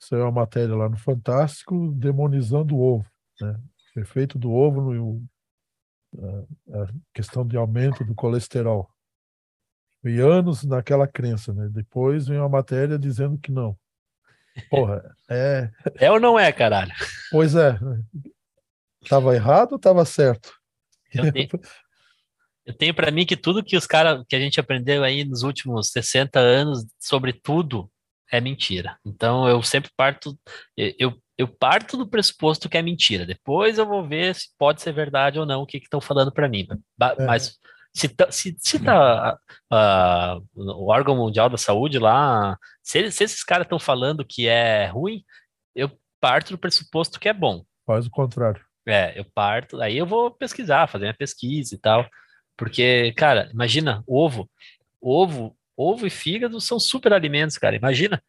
Saiu 0.00 0.22
uma 0.22 0.32
matéria 0.32 0.74
lá 0.74 0.88
no 0.88 0.96
Fantástico 0.96 1.92
demonizando 1.92 2.74
o 2.74 2.80
ovo. 2.80 3.10
Né? 3.38 3.60
O 3.94 4.00
efeito 4.00 4.38
do 4.38 4.50
ovo 4.50 4.80
no, 4.80 5.22
a 6.72 6.86
questão 7.12 7.46
de 7.46 7.58
aumento 7.58 8.02
do 8.04 8.14
colesterol. 8.14 8.91
E 10.04 10.18
anos 10.18 10.64
naquela 10.64 11.06
crença, 11.06 11.52
né? 11.52 11.68
Depois 11.70 12.26
vem 12.26 12.38
uma 12.38 12.48
matéria 12.48 12.98
dizendo 12.98 13.38
que 13.38 13.52
não. 13.52 13.76
Porra, 14.68 15.02
é. 15.30 15.70
É 15.96 16.10
ou 16.10 16.20
não 16.20 16.38
é, 16.38 16.52
caralho? 16.52 16.92
Pois 17.30 17.54
é. 17.54 17.78
Tava 19.08 19.34
errado 19.34 19.72
ou 19.72 19.78
tava 19.78 20.04
certo? 20.04 20.52
Eu 21.12 21.32
tenho, 21.32 21.48
eu 22.66 22.74
tenho 22.74 22.94
para 22.94 23.10
mim 23.10 23.26
que 23.26 23.36
tudo 23.36 23.62
que 23.62 23.76
os 23.76 23.86
caras 23.86 24.24
que 24.28 24.36
a 24.36 24.40
gente 24.40 24.58
aprendeu 24.60 25.02
aí 25.02 25.24
nos 25.24 25.42
últimos 25.42 25.90
60 25.90 26.38
anos 26.38 26.84
sobre 26.98 27.32
tudo 27.32 27.90
é 28.30 28.40
mentira. 28.40 28.96
Então 29.04 29.48
eu 29.48 29.62
sempre 29.62 29.90
parto 29.96 30.38
eu, 30.76 31.14
eu 31.36 31.48
parto 31.48 31.96
do 31.96 32.08
pressuposto 32.08 32.68
que 32.68 32.78
é 32.78 32.82
mentira. 32.82 33.26
Depois 33.26 33.78
eu 33.78 33.86
vou 33.86 34.06
ver 34.06 34.34
se 34.34 34.48
pode 34.58 34.80
ser 34.80 34.92
verdade 34.92 35.38
ou 35.38 35.46
não 35.46 35.62
o 35.62 35.66
que 35.66 35.78
estão 35.78 36.00
falando 36.00 36.32
para 36.32 36.48
mim. 36.48 36.66
É. 36.70 37.26
Mas 37.26 37.42
se, 37.44 37.58
se, 37.94 38.56
se 38.58 38.78
tá, 38.78 39.38
uh, 39.72 40.44
o 40.54 40.90
órgão 40.90 41.16
mundial 41.16 41.48
da 41.48 41.58
saúde 41.58 41.98
lá, 41.98 42.56
se, 42.82 43.10
se 43.10 43.24
esses 43.24 43.44
caras 43.44 43.66
estão 43.66 43.78
falando 43.78 44.24
que 44.24 44.48
é 44.48 44.86
ruim, 44.86 45.22
eu 45.74 45.90
parto 46.20 46.52
do 46.52 46.58
pressuposto 46.58 47.20
que 47.20 47.28
é 47.28 47.32
bom. 47.32 47.64
Faz 47.86 48.06
o 48.06 48.10
contrário. 48.10 48.64
É, 48.86 49.18
eu 49.18 49.24
parto, 49.34 49.80
aí 49.80 49.96
eu 49.96 50.06
vou 50.06 50.30
pesquisar, 50.30 50.88
fazer 50.88 51.04
minha 51.04 51.14
pesquisa 51.14 51.74
e 51.74 51.78
tal. 51.78 52.08
Porque, 52.56 53.12
cara, 53.12 53.48
imagina, 53.52 54.02
ovo, 54.06 54.48
ovo, 55.00 55.56
ovo 55.76 56.06
e 56.06 56.10
fígado 56.10 56.60
são 56.60 56.78
super 56.78 57.12
alimentos, 57.12 57.58
cara. 57.58 57.76
Imagina, 57.76 58.22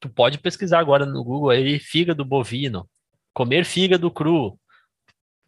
tu 0.00 0.08
pode 0.08 0.38
pesquisar 0.38 0.78
agora 0.78 1.06
no 1.06 1.22
Google 1.24 1.50
aí, 1.50 1.78
fígado 1.78 2.24
bovino, 2.24 2.88
comer 3.32 3.64
fígado 3.64 4.10
cru, 4.10 4.58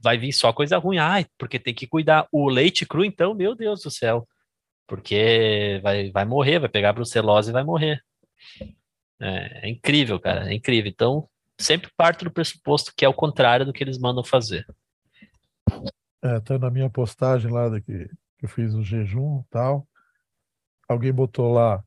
vai 0.04 0.18
vir 0.18 0.32
só 0.32 0.52
coisa 0.52 0.76
ruim. 0.76 0.98
Ai, 0.98 1.26
porque 1.38 1.58
tem 1.58 1.74
que 1.74 1.86
cuidar. 1.86 2.28
O 2.30 2.48
leite 2.48 2.84
cru, 2.86 3.04
então, 3.04 3.34
meu 3.34 3.54
Deus 3.54 3.82
do 3.82 3.90
céu. 3.90 4.28
Porque 4.86 5.80
vai, 5.82 6.10
vai 6.10 6.26
morrer, 6.26 6.58
vai 6.58 6.68
pegar 6.68 6.92
brucelose 6.92 7.48
e 7.48 7.52
vai 7.52 7.64
morrer. 7.64 8.00
É, 9.18 9.66
é 9.66 9.70
incrível, 9.70 10.20
cara, 10.20 10.50
é 10.50 10.54
incrível. 10.54 10.90
Então, 10.90 11.28
sempre 11.58 11.90
parto 11.96 12.26
do 12.26 12.30
pressuposto 12.30 12.92
que 12.94 13.04
é 13.04 13.08
o 13.08 13.14
contrário 13.14 13.64
do 13.64 13.72
que 13.72 13.82
eles 13.82 13.98
mandam 13.98 14.22
fazer. 14.22 14.66
É, 16.22 16.32
até 16.32 16.58
na 16.58 16.70
minha 16.70 16.90
postagem 16.90 17.50
lá 17.50 17.70
que, 17.80 18.08
que 18.38 18.44
eu 18.44 18.48
fiz 18.48 18.74
o 18.74 18.82
jejum 18.82 19.42
tal, 19.50 19.88
alguém 20.86 21.12
botou 21.12 21.50
lá, 21.50 21.82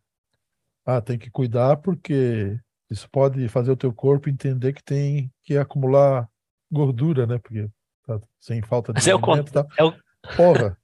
ah, 0.84 1.02
tem 1.02 1.20
que 1.20 1.30
cuidar 1.30 1.78
porque 1.78 2.60
isso 2.90 3.08
pode 3.12 3.48
fazer 3.50 3.72
o 3.72 3.78
teu 3.78 3.94
corpo 3.94 4.30
entender 4.30 4.74
que 4.74 4.84
tem 4.84 5.32
que 5.44 5.58
acumular 5.58 6.28
gordura, 6.72 7.26
né? 7.28 7.38
Porque 7.38 7.70
tá 8.08 8.20
sem 8.40 8.62
falta 8.62 8.94
de 8.94 8.98
Mas 8.98 9.08
alimento. 9.08 9.68
É 9.78 9.84
o, 9.84 9.92
tá. 9.92 9.96
o... 9.98 10.36
Porra, 10.36 10.78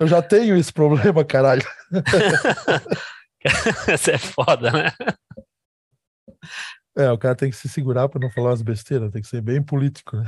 eu 0.00 0.06
já 0.06 0.22
tenho 0.22 0.56
esse 0.56 0.72
problema, 0.72 1.24
caralho. 1.24 1.62
Isso 3.92 4.10
é 4.10 4.18
foda, 4.18 4.70
né? 4.70 4.92
É, 6.96 7.10
o 7.10 7.18
cara 7.18 7.34
tem 7.34 7.50
que 7.50 7.56
se 7.56 7.68
segurar 7.68 8.08
para 8.08 8.20
não 8.20 8.30
falar 8.30 8.52
as 8.52 8.62
besteiras, 8.62 9.12
tem 9.12 9.22
que 9.22 9.28
ser 9.28 9.40
bem 9.40 9.62
político. 9.62 10.16
Né? 10.16 10.24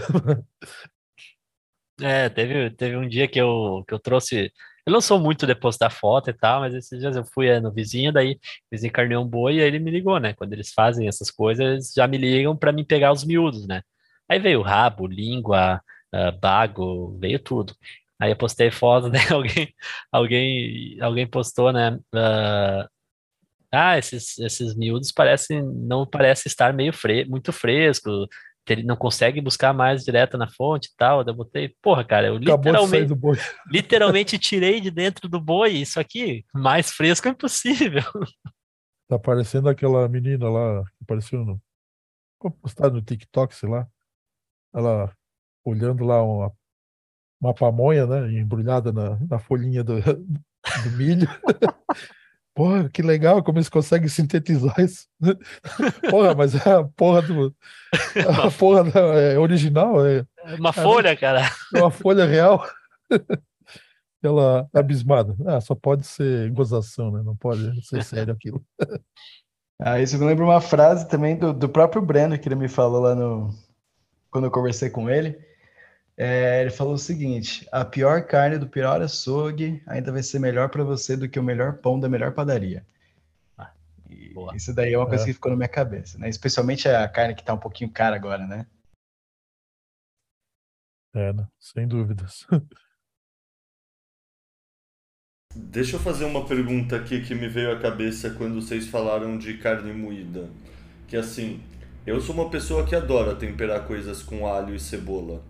É, 2.00 2.28
teve, 2.28 2.70
teve 2.70 2.96
um 2.96 3.08
dia 3.08 3.28
que 3.28 3.40
eu, 3.40 3.84
que 3.86 3.92
eu 3.92 3.98
trouxe, 3.98 4.52
Eu 4.86 4.92
não 4.92 5.00
sou 5.00 5.20
muito 5.20 5.46
de 5.46 5.54
postar 5.54 5.90
foto 5.90 6.30
e 6.30 6.32
tal, 6.32 6.60
mas 6.60 6.74
esses 6.74 6.98
dias 6.98 7.16
eu 7.16 7.24
fui 7.24 7.48
é, 7.48 7.60
no 7.60 7.72
vizinho, 7.72 8.12
daí 8.12 8.38
carneou 8.92 9.24
um 9.24 9.28
boi 9.28 9.56
e 9.56 9.60
aí 9.60 9.66
ele 9.66 9.78
me 9.78 9.90
ligou, 9.90 10.18
né? 10.18 10.32
Quando 10.32 10.52
eles 10.52 10.72
fazem 10.72 11.08
essas 11.08 11.30
coisas, 11.30 11.64
eles 11.64 11.92
já 11.94 12.06
me 12.06 12.16
ligam 12.16 12.56
para 12.56 12.72
me 12.72 12.84
pegar 12.84 13.12
os 13.12 13.24
miúdos, 13.24 13.66
né? 13.66 13.82
Aí 14.28 14.38
veio 14.38 14.62
rabo, 14.62 15.06
língua, 15.06 15.82
uh, 16.14 16.38
bago, 16.40 17.16
veio 17.18 17.38
tudo. 17.38 17.74
Aí 18.20 18.30
eu 18.30 18.36
postei 18.36 18.70
foto, 18.70 19.08
né? 19.10 19.20
Alguém, 19.30 19.74
alguém, 20.12 21.00
alguém 21.00 21.26
postou, 21.26 21.72
né? 21.72 21.98
Uh, 22.14 22.88
ah, 23.72 23.96
esses, 23.98 24.38
esses 24.38 24.74
miúdos 24.74 25.12
parecem, 25.12 25.62
não 25.62 26.04
parece 26.04 26.48
estar 26.48 26.72
meio 26.72 26.92
fre 26.92 27.24
muito 27.24 27.52
fresco, 27.52 28.26
ele 28.72 28.82
não 28.82 28.96
consegue 28.96 29.40
buscar 29.40 29.72
mais 29.72 30.04
direto 30.04 30.38
na 30.38 30.48
fonte 30.48 30.86
e 30.86 30.96
tal. 30.96 31.24
Eu 31.26 31.34
botei, 31.34 31.74
porra, 31.82 32.04
cara, 32.04 32.28
eu 32.28 32.36
literalmente, 32.36 33.14
literalmente 33.70 34.38
tirei 34.38 34.80
de 34.80 34.90
dentro 34.90 35.28
do 35.28 35.40
boi 35.40 35.72
isso 35.72 35.98
aqui, 35.98 36.44
mais 36.54 36.90
fresco 36.90 37.28
é 37.28 37.30
impossível. 37.30 38.02
Tá 39.08 39.18
parecendo 39.18 39.68
aquela 39.68 40.08
menina 40.08 40.48
lá, 40.48 40.84
que 40.84 41.02
apareceu 41.02 41.44
no. 41.44 41.60
postado 42.62 42.94
no 42.94 43.02
TikTok, 43.02 43.52
sei 43.56 43.68
lá. 43.68 43.84
Ela 44.72 45.12
olhando 45.64 46.04
lá 46.04 46.22
uma, 46.22 46.52
uma 47.40 47.54
pamonha, 47.54 48.06
né? 48.06 48.32
Embrulhada 48.32 48.92
na, 48.92 49.18
na 49.28 49.38
folhinha 49.38 49.82
do, 49.82 50.00
do 50.02 50.90
milho. 50.96 51.28
Porra, 52.54 52.90
que 52.90 53.00
legal 53.00 53.42
como 53.42 53.58
eles 53.58 53.68
conseguem 53.68 54.08
sintetizar 54.08 54.78
isso. 54.80 55.06
Porra, 56.10 56.34
mas 56.34 56.54
é 56.54 56.70
a 56.70 56.84
porra 56.84 57.22
do. 57.22 57.54
A 58.44 58.50
porra 58.50 58.84
da, 58.84 59.00
é 59.00 59.38
original. 59.38 60.04
É, 60.04 60.26
é 60.44 60.54
uma 60.56 60.72
folha, 60.72 61.16
cara. 61.16 61.48
É 61.74 61.78
uma 61.78 61.90
folha 61.90 62.26
real. 62.26 62.62
Ela 64.22 64.68
abismada. 64.74 65.34
Ah, 65.46 65.60
só 65.60 65.74
pode 65.74 66.06
ser 66.06 66.50
gozação, 66.50 67.10
né? 67.10 67.22
Não 67.24 67.34
pode 67.34 67.82
ser 67.86 68.04
sério 68.04 68.34
aquilo. 68.34 68.62
Ah, 69.80 69.98
isso 69.98 70.18
me 70.18 70.26
lembra 70.26 70.44
uma 70.44 70.60
frase 70.60 71.08
também 71.08 71.38
do, 71.38 71.54
do 71.54 71.68
próprio 71.68 72.02
Breno, 72.02 72.38
que 72.38 72.46
ele 72.46 72.56
me 72.56 72.68
falou 72.68 73.00
lá 73.00 73.14
no. 73.14 73.48
Quando 74.30 74.44
eu 74.44 74.50
conversei 74.50 74.90
com 74.90 75.08
ele 75.08 75.38
é, 76.22 76.60
ele 76.60 76.70
falou 76.70 76.92
o 76.92 76.98
seguinte: 76.98 77.66
a 77.72 77.82
pior 77.82 78.26
carne 78.26 78.58
do 78.58 78.68
pior 78.68 79.00
açougue 79.00 79.82
ainda 79.86 80.12
vai 80.12 80.22
ser 80.22 80.38
melhor 80.38 80.68
para 80.68 80.84
você 80.84 81.16
do 81.16 81.26
que 81.26 81.38
o 81.38 81.42
melhor 81.42 81.78
pão 81.78 81.98
da 81.98 82.10
melhor 82.10 82.34
padaria. 82.34 82.86
Ah, 83.56 83.72
isso 84.54 84.74
daí 84.74 84.92
é 84.92 84.98
uma 84.98 85.08
coisa 85.08 85.24
é. 85.24 85.26
que 85.28 85.32
ficou 85.32 85.50
na 85.50 85.56
minha 85.56 85.68
cabeça, 85.68 86.18
né? 86.18 86.28
Especialmente 86.28 86.86
a 86.86 87.08
carne 87.08 87.34
que 87.34 87.40
está 87.40 87.54
um 87.54 87.58
pouquinho 87.58 87.90
cara 87.90 88.16
agora, 88.16 88.46
né? 88.46 88.66
É, 91.14 91.32
né? 91.32 91.48
sem 91.58 91.88
dúvidas. 91.88 92.46
Deixa 95.56 95.96
eu 95.96 96.00
fazer 96.00 96.26
uma 96.26 96.46
pergunta 96.46 96.96
aqui 96.96 97.22
que 97.22 97.34
me 97.34 97.48
veio 97.48 97.72
à 97.72 97.80
cabeça 97.80 98.28
quando 98.28 98.60
vocês 98.60 98.86
falaram 98.86 99.38
de 99.38 99.56
carne 99.56 99.94
moída. 99.94 100.50
Que 101.08 101.16
assim, 101.16 101.62
eu 102.06 102.20
sou 102.20 102.34
uma 102.34 102.50
pessoa 102.50 102.84
que 102.86 102.94
adora 102.94 103.34
temperar 103.34 103.86
coisas 103.86 104.22
com 104.22 104.46
alho 104.46 104.74
e 104.74 104.78
cebola. 104.78 105.42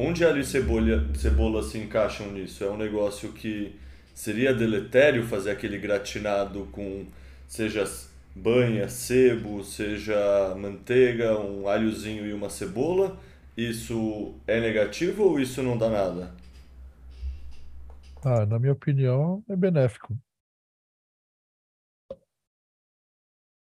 Onde 0.00 0.24
alho 0.24 0.38
e 0.38 0.44
cebola, 0.44 1.12
cebola 1.16 1.60
se 1.60 1.76
encaixam 1.76 2.30
nisso? 2.30 2.62
É 2.62 2.70
um 2.70 2.76
negócio 2.76 3.32
que 3.32 3.74
seria 4.14 4.54
deletério 4.54 5.24
fazer 5.26 5.50
aquele 5.50 5.76
gratinado 5.76 6.68
com, 6.70 7.04
seja 7.48 7.82
banha, 8.32 8.88
sebo, 8.88 9.64
seja 9.64 10.54
manteiga, 10.56 11.36
um 11.40 11.66
alhozinho 11.66 12.24
e 12.24 12.32
uma 12.32 12.48
cebola? 12.48 13.18
Isso 13.56 14.36
é 14.46 14.60
negativo 14.60 15.24
ou 15.24 15.40
isso 15.40 15.64
não 15.64 15.76
dá 15.76 15.90
nada? 15.90 16.32
Ah, 18.24 18.46
na 18.46 18.56
minha 18.56 18.74
opinião, 18.74 19.42
é 19.48 19.56
benéfico. 19.56 20.16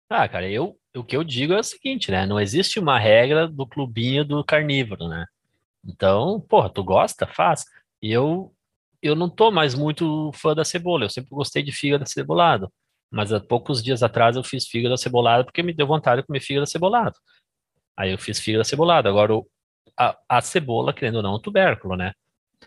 Ah, 0.09 0.27
cara, 0.27 0.49
eu, 0.49 0.77
o 0.93 1.01
que 1.01 1.15
eu 1.15 1.23
digo 1.23 1.53
é 1.53 1.59
o 1.59 1.63
seguinte, 1.63 2.11
né? 2.11 2.25
Não 2.25 2.41
existe 2.41 2.77
uma 2.77 2.99
regra 2.99 3.47
do 3.47 3.65
clubinho 3.65 4.25
do 4.25 4.43
carnívoro, 4.43 5.07
né? 5.07 5.25
Então, 5.85 6.39
porra, 6.41 6.69
tu 6.69 6.83
gosta? 6.83 7.25
Faz. 7.27 7.65
E 8.01 8.11
eu, 8.11 8.53
eu 9.01 9.15
não 9.15 9.29
tô 9.29 9.51
mais 9.51 9.73
muito 9.75 10.31
fã 10.33 10.53
da 10.53 10.65
cebola, 10.65 11.05
eu 11.05 11.09
sempre 11.09 11.31
gostei 11.31 11.63
de 11.63 11.71
fígado 11.71 12.07
cebolado. 12.07 12.71
Mas 13.11 13.33
há 13.33 13.39
poucos 13.39 13.83
dias 13.83 14.03
atrás 14.03 14.35
eu 14.35 14.43
fiz 14.43 14.67
fígado 14.67 14.97
cebolado 14.97 15.45
porque 15.45 15.63
me 15.63 15.73
deu 15.73 15.87
vontade 15.87 16.21
de 16.21 16.27
comer 16.27 16.41
fígado 16.41 16.67
cebolado. 16.67 17.15
Aí 17.97 18.11
eu 18.11 18.17
fiz 18.17 18.39
fígado 18.39 18.63
cebolado. 18.63 19.09
Agora, 19.09 19.33
a, 19.97 20.17
a 20.29 20.41
cebola, 20.41 20.93
querendo 20.93 21.15
ou 21.15 21.23
não, 21.23 21.33
é 21.33 21.35
um 21.35 21.41
tubérculo, 21.41 21.95
né? 21.95 22.13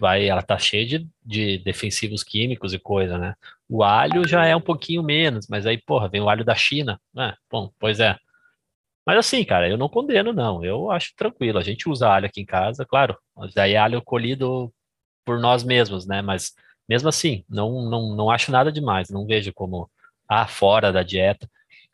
Vai, 0.01 0.27
ela 0.27 0.43
tá 0.43 0.59
cheia 0.59 0.87
de, 0.87 1.09
de 1.25 1.59
defensivos 1.59 2.25
químicos 2.25 2.73
e 2.75 2.79
coisa, 2.79 3.19
né? 3.19 3.35
O 3.69 3.83
alho 3.85 4.27
já 4.27 4.45
é 4.47 4.57
um 4.57 4.61
pouquinho 4.61 5.03
menos, 5.03 5.47
mas 5.49 5.67
aí, 5.67 5.79
porra, 5.79 6.09
vem 6.09 6.21
o 6.21 6.29
alho 6.29 6.45
da 6.45 6.55
China, 6.55 7.01
né? 7.15 7.37
Bom, 7.51 7.71
pois 7.79 8.01
é. 8.01 8.19
Mas 9.07 9.19
assim, 9.19 9.45
cara, 9.45 9.69
eu 9.69 9.77
não 9.77 9.89
condeno, 9.89 10.33
não. 10.33 10.65
Eu 10.65 10.91
acho 10.91 11.13
tranquilo. 11.17 11.59
A 11.59 11.63
gente 11.63 11.89
usa 11.89 12.09
alho 12.09 12.27
aqui 12.27 12.41
em 12.41 12.47
casa, 12.47 12.85
claro. 12.87 13.17
Daí 13.55 13.75
é 13.75 13.79
alho 13.79 14.01
colhido 14.03 14.73
por 15.25 15.41
nós 15.41 15.65
mesmos, 15.65 16.07
né? 16.07 16.23
Mas 16.23 16.55
mesmo 16.89 17.09
assim, 17.09 17.45
não, 17.49 17.83
não, 17.89 18.15
não 18.15 18.31
acho 18.31 18.53
nada 18.53 18.71
demais. 18.71 19.11
Não 19.11 19.27
vejo 19.27 19.53
como, 19.53 19.91
ah, 20.29 20.47
fora 20.47 20.93
da 20.93 21.03
dieta. 21.03 21.49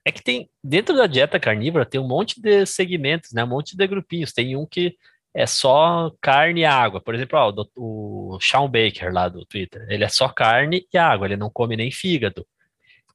É 0.05 0.12
que 0.12 0.22
tem, 0.22 0.51
dentro 0.62 0.97
da 0.97 1.06
dieta 1.06 1.40
carnívora, 1.40 1.86
tem 1.86 2.01
um 2.01 2.09
monte 2.09 2.40
de 2.40 2.66
segmentos, 2.66 3.32
né? 3.32 3.44
Um 3.44 3.48
monte 3.48 3.76
de 3.76 3.86
grupinhos. 3.86 4.32
Tem 4.32 4.56
um 4.56 4.66
que 4.66 4.97
é 5.35 5.47
só 5.47 6.12
carne 6.20 6.62
e 6.62 6.64
água. 6.64 7.01
Por 7.01 7.14
exemplo, 7.14 7.39
ó, 7.39 7.52
o, 7.76 8.36
o 8.36 8.40
Sean 8.40 8.68
Baker 8.68 9.12
lá 9.12 9.28
do 9.28 9.44
Twitter, 9.47 9.86
ele 9.89 10.05
é 10.05 10.09
só 10.09 10.28
carne 10.28 10.86
e 10.93 10.98
água, 10.98 11.26
ele 11.26 11.36
não 11.36 11.51
come 11.51 11.76
nem 11.76 11.90
fígado. 11.90 12.47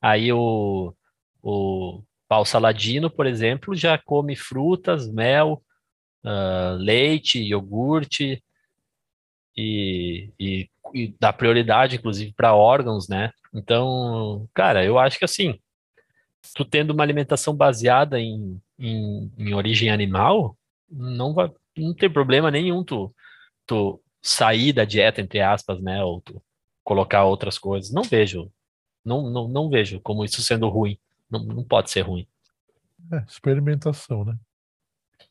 Aí 0.02 0.32
o, 0.32 0.94
o 1.42 2.04
Pau 2.34 2.44
Saladino, 2.44 3.12
por 3.12 3.28
exemplo, 3.28 3.76
já 3.76 3.96
come 3.96 4.36
frutas, 4.36 5.08
mel, 5.08 5.62
uh, 6.26 6.76
leite, 6.80 7.40
iogurte 7.40 8.44
e, 9.56 10.32
e, 10.40 10.68
e 10.96 11.16
dá 11.20 11.32
prioridade, 11.32 11.98
inclusive, 11.98 12.34
para 12.34 12.56
órgãos, 12.56 13.08
né? 13.08 13.32
Então, 13.54 14.50
cara, 14.52 14.84
eu 14.84 14.98
acho 14.98 15.20
que 15.20 15.26
assim, 15.26 15.60
tu 16.56 16.66
tendo 16.66 16.90
uma 16.90 17.04
alimentação 17.04 17.56
baseada 17.56 18.20
em, 18.20 18.60
em, 18.80 19.32
em 19.38 19.54
origem 19.54 19.92
animal, 19.92 20.58
não 20.90 21.36
vai, 21.36 21.52
não 21.78 21.94
tem 21.94 22.10
problema 22.10 22.50
nenhum 22.50 22.84
tu, 22.84 23.14
tu 23.64 24.02
sair 24.24 24.74
da 24.74 24.86
dieta, 24.86 25.22
entre 25.22 25.40
aspas, 25.40 25.80
né? 25.80 26.04
Ou 26.04 26.20
tu 26.20 26.42
colocar 26.84 27.26
outras 27.26 27.60
coisas. 27.60 27.92
Não 27.92 28.02
vejo, 28.02 28.52
não, 29.06 29.30
não, 29.30 29.48
não 29.48 29.70
vejo 29.70 30.02
como 30.02 30.26
isso 30.26 30.42
sendo 30.42 30.68
ruim. 30.68 30.98
Não, 31.34 31.44
não 31.44 31.64
pode 31.64 31.90
ser 31.90 32.02
ruim. 32.02 32.28
É, 33.12 33.24
experimentação, 33.28 34.24
né? 34.24 34.38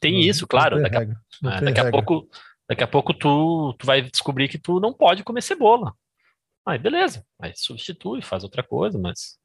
Tem 0.01 0.15
não, 0.15 0.21
isso, 0.21 0.47
claro. 0.47 0.83
Daqui, 0.83 0.97
a, 0.97 1.03
é, 1.03 1.61
daqui 1.61 1.81
a, 1.81 1.91
pouco, 1.91 2.29
daqui 2.69 2.85
a 2.85 2.89
pouco 2.89 3.15
tu, 3.15 3.75
tu 3.79 3.87
vai 3.87 4.03
descobrir 4.03 4.49
que 4.49 4.59
tu 4.59 4.81
não 4.81 4.93
pode 4.93 5.23
comer 5.23 5.43
cebola. 5.43 5.95
Aí 6.67 6.79
beleza, 6.79 7.25
aí 7.41 7.53
substitui, 7.57 8.23
faz 8.23 8.45
outra 8.45 8.63
coisa, 8.63 8.99
mas 8.99 9.39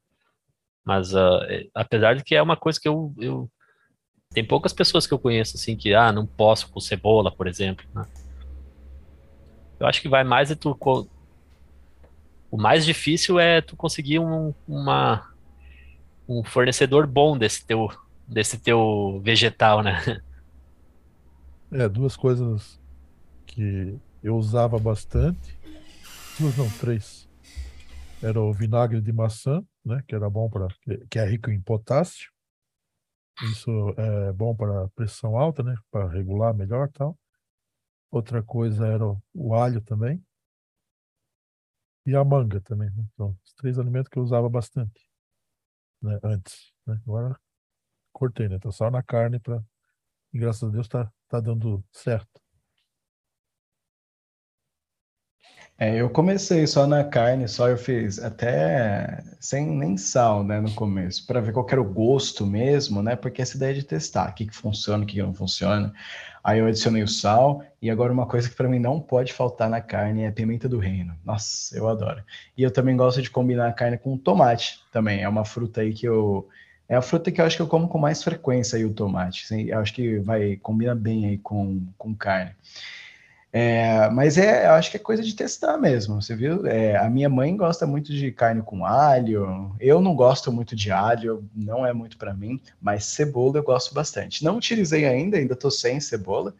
mas 0.85 1.13
uh, 1.13 1.41
apesar 1.73 2.15
de 2.15 2.23
que 2.23 2.33
é 2.35 2.41
uma 2.41 2.55
coisa 2.55 2.79
que 2.79 2.87
eu, 2.87 3.13
eu 3.17 3.51
tem 4.29 4.45
poucas 4.45 4.71
pessoas 4.71 5.05
que 5.05 5.13
eu 5.13 5.19
conheço 5.19 5.57
assim 5.57 5.75
que 5.75 5.93
ah 5.93 6.11
não 6.11 6.25
posso 6.25 6.69
com 6.69 6.79
cebola, 6.79 7.31
por 7.31 7.47
exemplo. 7.47 7.85
Né? 7.93 8.05
Eu 9.79 9.87
acho 9.87 10.01
que 10.01 10.09
vai 10.09 10.23
mais 10.23 10.51
é 10.51 10.55
tu 10.55 10.77
o 12.49 12.57
mais 12.57 12.85
difícil 12.85 13.39
é 13.39 13.61
tu 13.61 13.75
conseguir 13.75 14.19
um, 14.19 14.53
uma 14.67 15.29
um 16.27 16.43
fornecedor 16.43 17.07
bom 17.07 17.37
desse 17.37 17.65
teu, 17.65 17.87
desse 18.27 18.59
teu 18.59 19.21
vegetal, 19.23 19.81
né? 19.81 20.01
É, 21.71 21.87
duas 21.87 22.15
coisas 22.15 22.79
que 23.45 23.99
eu 24.23 24.35
usava 24.37 24.79
bastante. 24.79 25.57
Duas 26.39 26.55
não, 26.57 26.69
três. 26.69 27.27
Era 28.21 28.39
o 28.39 28.53
vinagre 28.53 29.01
de 29.01 29.11
maçã, 29.11 29.61
né? 29.83 30.03
Que 30.07 30.15
era 30.15 30.29
bom 30.29 30.49
para. 30.49 30.67
que 31.09 31.19
é 31.19 31.25
rico 31.25 31.51
em 31.51 31.61
potássio. 31.61 32.31
Isso 33.51 33.69
é 33.97 34.31
bom 34.33 34.55
para 34.55 34.87
pressão 34.89 35.37
alta, 35.37 35.61
né? 35.61 35.75
Para 35.91 36.07
regular 36.07 36.53
melhor 36.53 36.89
tal. 36.91 37.17
Outra 38.09 38.41
coisa 38.41 38.87
era 38.87 39.03
o 39.33 39.53
alho 39.53 39.81
também. 39.81 40.23
E 42.05 42.15
a 42.15 42.23
manga 42.23 42.61
também. 42.61 42.89
Né? 42.91 43.03
Então, 43.13 43.37
os 43.45 43.53
três 43.53 43.77
alimentos 43.77 44.09
que 44.09 44.17
eu 44.17 44.23
usava 44.23 44.49
bastante 44.49 45.06
né, 46.01 46.19
antes. 46.23 46.73
Né? 46.85 46.99
Agora 47.05 47.39
cortei, 48.13 48.49
né? 48.49 48.59
Tô 48.59 48.71
só 48.71 48.89
na 48.89 49.03
carne 49.03 49.39
para 49.39 49.63
graças 50.33 50.63
a 50.63 50.71
Deus 50.71 50.87
tá, 50.87 51.11
tá 51.27 51.39
dando 51.39 51.83
certo. 51.91 52.41
É, 55.79 56.01
eu 56.01 56.09
comecei 56.09 56.65
só 56.65 56.87
na 56.87 57.03
carne, 57.03 57.47
só 57.47 57.69
eu 57.69 57.77
fiz 57.77 58.17
até 58.17 59.23
sem 59.39 59.67
nem 59.67 59.95
sal, 59.95 60.43
né, 60.43 60.59
no 60.59 60.73
começo, 60.73 61.27
para 61.27 61.39
ver 61.39 61.53
qual 61.53 61.67
era 61.69 61.79
o 61.79 61.93
gosto 61.93 62.47
mesmo, 62.47 63.03
né, 63.03 63.15
porque 63.15 63.43
essa 63.43 63.55
ideia 63.55 63.75
de 63.75 63.83
testar, 63.83 64.31
o 64.31 64.33
que, 64.33 64.47
que 64.47 64.55
funciona, 64.55 65.03
o 65.03 65.05
que, 65.05 65.13
que 65.13 65.21
não 65.21 65.35
funciona. 65.35 65.93
Aí 66.47 66.59
eu 66.59 66.65
adicionei 66.65 67.03
o 67.03 67.07
sal, 67.09 67.61
e 67.81 67.89
agora 67.89 68.13
uma 68.13 68.25
coisa 68.25 68.49
que 68.49 68.55
para 68.55 68.69
mim 68.69 68.79
não 68.79 69.01
pode 69.01 69.33
faltar 69.33 69.69
na 69.69 69.81
carne 69.81 70.23
é 70.23 70.31
pimenta 70.31 70.69
do 70.69 70.79
reino. 70.79 71.13
Nossa, 71.25 71.77
eu 71.77 71.89
adoro. 71.89 72.23
E 72.57 72.63
eu 72.63 72.71
também 72.71 72.95
gosto 72.95 73.21
de 73.21 73.29
combinar 73.29 73.67
a 73.67 73.73
carne 73.73 73.97
com 73.97 74.17
tomate 74.17 74.79
também, 74.89 75.21
é 75.21 75.27
uma 75.27 75.43
fruta 75.43 75.81
aí 75.81 75.93
que 75.93 76.07
eu... 76.07 76.47
É 76.87 76.95
a 76.95 77.01
fruta 77.01 77.33
que 77.33 77.41
eu 77.41 77.45
acho 77.45 77.57
que 77.57 77.61
eu 77.61 77.67
como 77.67 77.89
com 77.89 77.97
mais 77.97 78.23
frequência 78.23 78.77
aí, 78.77 78.85
o 78.85 78.93
tomate. 78.93 79.43
Assim, 79.43 79.63
eu 79.63 79.77
acho 79.77 79.93
que 79.93 80.19
vai, 80.19 80.55
combina 80.55 80.95
bem 80.95 81.25
aí 81.25 81.37
com, 81.37 81.85
com 81.97 82.15
carne. 82.15 82.55
É, 83.59 84.07
mas 84.11 84.37
é, 84.37 84.67
eu 84.67 84.73
acho 84.73 84.91
que 84.91 84.97
é 84.97 84.99
coisa 84.99 85.23
de 85.23 85.33
testar 85.33 85.79
mesmo, 85.79 86.21
você 86.21 86.35
viu? 86.35 86.67
É, 86.67 86.95
a 86.95 87.09
minha 87.09 87.27
mãe 87.27 87.57
gosta 87.57 87.87
muito 87.87 88.13
de 88.13 88.31
carne 88.31 88.61
com 88.61 88.85
alho, 88.85 89.75
eu 89.79 89.99
não 89.99 90.15
gosto 90.15 90.51
muito 90.51 90.75
de 90.75 90.91
alho, 90.91 91.43
não 91.55 91.83
é 91.83 91.91
muito 91.91 92.19
para 92.19 92.35
mim, 92.35 92.61
mas 92.79 93.05
cebola 93.05 93.57
eu 93.57 93.63
gosto 93.63 93.95
bastante. 93.95 94.43
Não 94.43 94.57
utilizei 94.57 95.07
ainda, 95.07 95.37
ainda 95.37 95.55
tô 95.55 95.71
sem 95.71 95.99
cebola, 95.99 96.53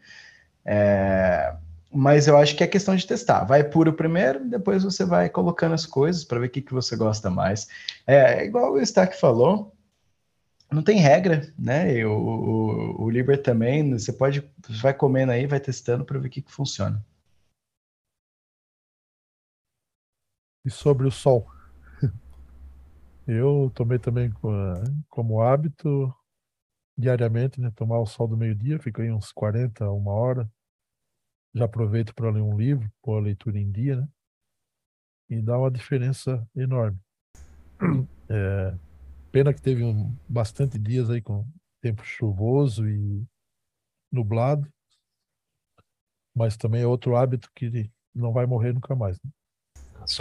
é, 0.64 1.54
mas 1.92 2.26
eu 2.26 2.36
acho 2.36 2.56
que 2.56 2.64
é 2.64 2.66
questão 2.66 2.96
de 2.96 3.06
testar. 3.06 3.44
Vai 3.44 3.62
puro 3.62 3.92
primeiro, 3.92 4.44
depois 4.44 4.82
você 4.82 5.04
vai 5.04 5.28
colocando 5.28 5.74
as 5.74 5.86
coisas 5.86 6.24
para 6.24 6.40
ver 6.40 6.48
o 6.48 6.50
que, 6.50 6.60
que 6.60 6.74
você 6.74 6.96
gosta 6.96 7.30
mais. 7.30 7.68
É 8.08 8.44
igual 8.44 8.72
o 8.72 8.80
Stack 8.80 9.16
falou, 9.20 9.72
não 10.70 10.82
tem 10.82 10.98
regra, 10.98 11.52
né? 11.58 12.04
O, 12.06 12.12
o, 12.12 13.02
o 13.04 13.10
Liber 13.10 13.42
também, 13.42 13.90
você 13.92 14.12
pode, 14.12 14.42
vai 14.82 14.92
comendo 14.94 15.32
aí, 15.32 15.46
vai 15.46 15.60
testando 15.60 16.04
para 16.04 16.18
ver 16.18 16.28
o 16.28 16.30
que, 16.30 16.42
que 16.42 16.52
funciona. 16.52 17.04
E 20.64 20.70
sobre 20.70 21.06
o 21.06 21.10
sol? 21.10 21.50
Eu 23.26 23.70
tomei 23.74 23.98
também 23.98 24.30
como 25.08 25.40
hábito 25.40 26.14
diariamente, 26.96 27.60
né? 27.60 27.70
Tomar 27.74 28.00
o 28.00 28.06
sol 28.06 28.28
do 28.28 28.36
meio-dia, 28.36 28.78
fico 28.78 29.00
aí 29.00 29.10
uns 29.10 29.32
40, 29.32 29.90
uma 29.90 30.12
hora. 30.12 30.50
Já 31.54 31.64
aproveito 31.64 32.14
para 32.14 32.30
ler 32.30 32.42
um 32.42 32.58
livro, 32.58 32.90
pôr 33.02 33.16
a 33.16 33.22
leitura 33.22 33.58
em 33.58 33.70
dia, 33.70 33.96
né? 33.96 34.08
E 35.30 35.40
dá 35.40 35.58
uma 35.58 35.70
diferença 35.70 36.46
enorme. 36.54 36.98
É, 38.30 38.74
Pena 39.30 39.52
que 39.52 39.60
teve 39.60 39.84
um, 39.84 40.16
bastante 40.28 40.78
dias 40.78 41.10
aí 41.10 41.20
com 41.20 41.46
tempo 41.80 42.02
chuvoso 42.04 42.88
e 42.88 43.24
nublado, 44.10 44.66
mas 46.34 46.56
também 46.56 46.82
é 46.82 46.86
outro 46.86 47.16
hábito 47.16 47.50
que 47.54 47.90
não 48.14 48.32
vai 48.32 48.46
morrer 48.46 48.72
nunca 48.72 48.94
mais. 48.94 49.18
Né? 49.22 49.30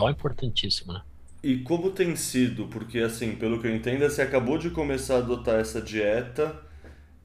É 0.07 0.11
importantíssimo, 0.11 0.93
né? 0.93 1.01
E 1.41 1.59
como 1.59 1.91
tem 1.91 2.15
sido? 2.15 2.67
Porque, 2.67 2.99
assim, 2.99 3.35
pelo 3.35 3.61
que 3.61 3.67
eu 3.67 3.75
entendo, 3.75 4.01
você 4.01 4.21
acabou 4.21 4.57
de 4.57 4.69
começar 4.69 5.15
a 5.15 5.17
adotar 5.19 5.59
essa 5.59 5.81
dieta, 5.81 6.59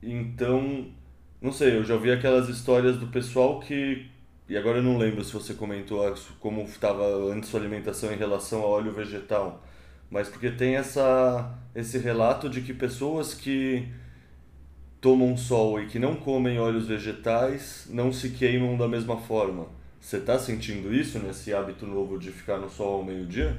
então, 0.02 0.92
não 1.40 1.52
sei, 1.52 1.76
eu 1.76 1.84
já 1.84 1.94
ouvi 1.94 2.10
aquelas 2.10 2.48
histórias 2.48 2.96
do 2.98 3.06
pessoal 3.08 3.60
que. 3.60 4.10
E 4.48 4.56
agora 4.56 4.78
eu 4.78 4.82
não 4.82 4.98
lembro 4.98 5.24
se 5.24 5.32
você 5.32 5.54
comentou 5.54 6.00
como 6.38 6.62
estava 6.62 7.04
antes 7.32 7.48
sua 7.48 7.60
alimentação 7.60 8.12
em 8.12 8.16
relação 8.16 8.60
ao 8.60 8.70
óleo 8.70 8.92
vegetal 8.92 9.62
mas 10.12 10.28
porque 10.28 10.50
tem 10.50 10.76
essa, 10.76 11.58
esse 11.74 11.96
relato 11.96 12.50
de 12.50 12.60
que 12.60 12.74
pessoas 12.74 13.32
que 13.32 13.88
tomam 15.00 15.34
sol 15.38 15.80
e 15.80 15.86
que 15.86 15.98
não 15.98 16.16
comem 16.16 16.60
óleos 16.60 16.86
vegetais 16.86 17.88
não 17.90 18.12
se 18.12 18.28
queimam 18.28 18.76
da 18.76 18.86
mesma 18.86 19.16
forma. 19.16 19.68
Você 19.98 20.18
está 20.18 20.38
sentindo 20.38 20.92
isso 20.94 21.18
nesse 21.18 21.54
hábito 21.54 21.86
novo 21.86 22.18
de 22.18 22.30
ficar 22.30 22.58
no 22.58 22.68
sol 22.68 22.96
ao 22.96 23.04
meio-dia? 23.04 23.58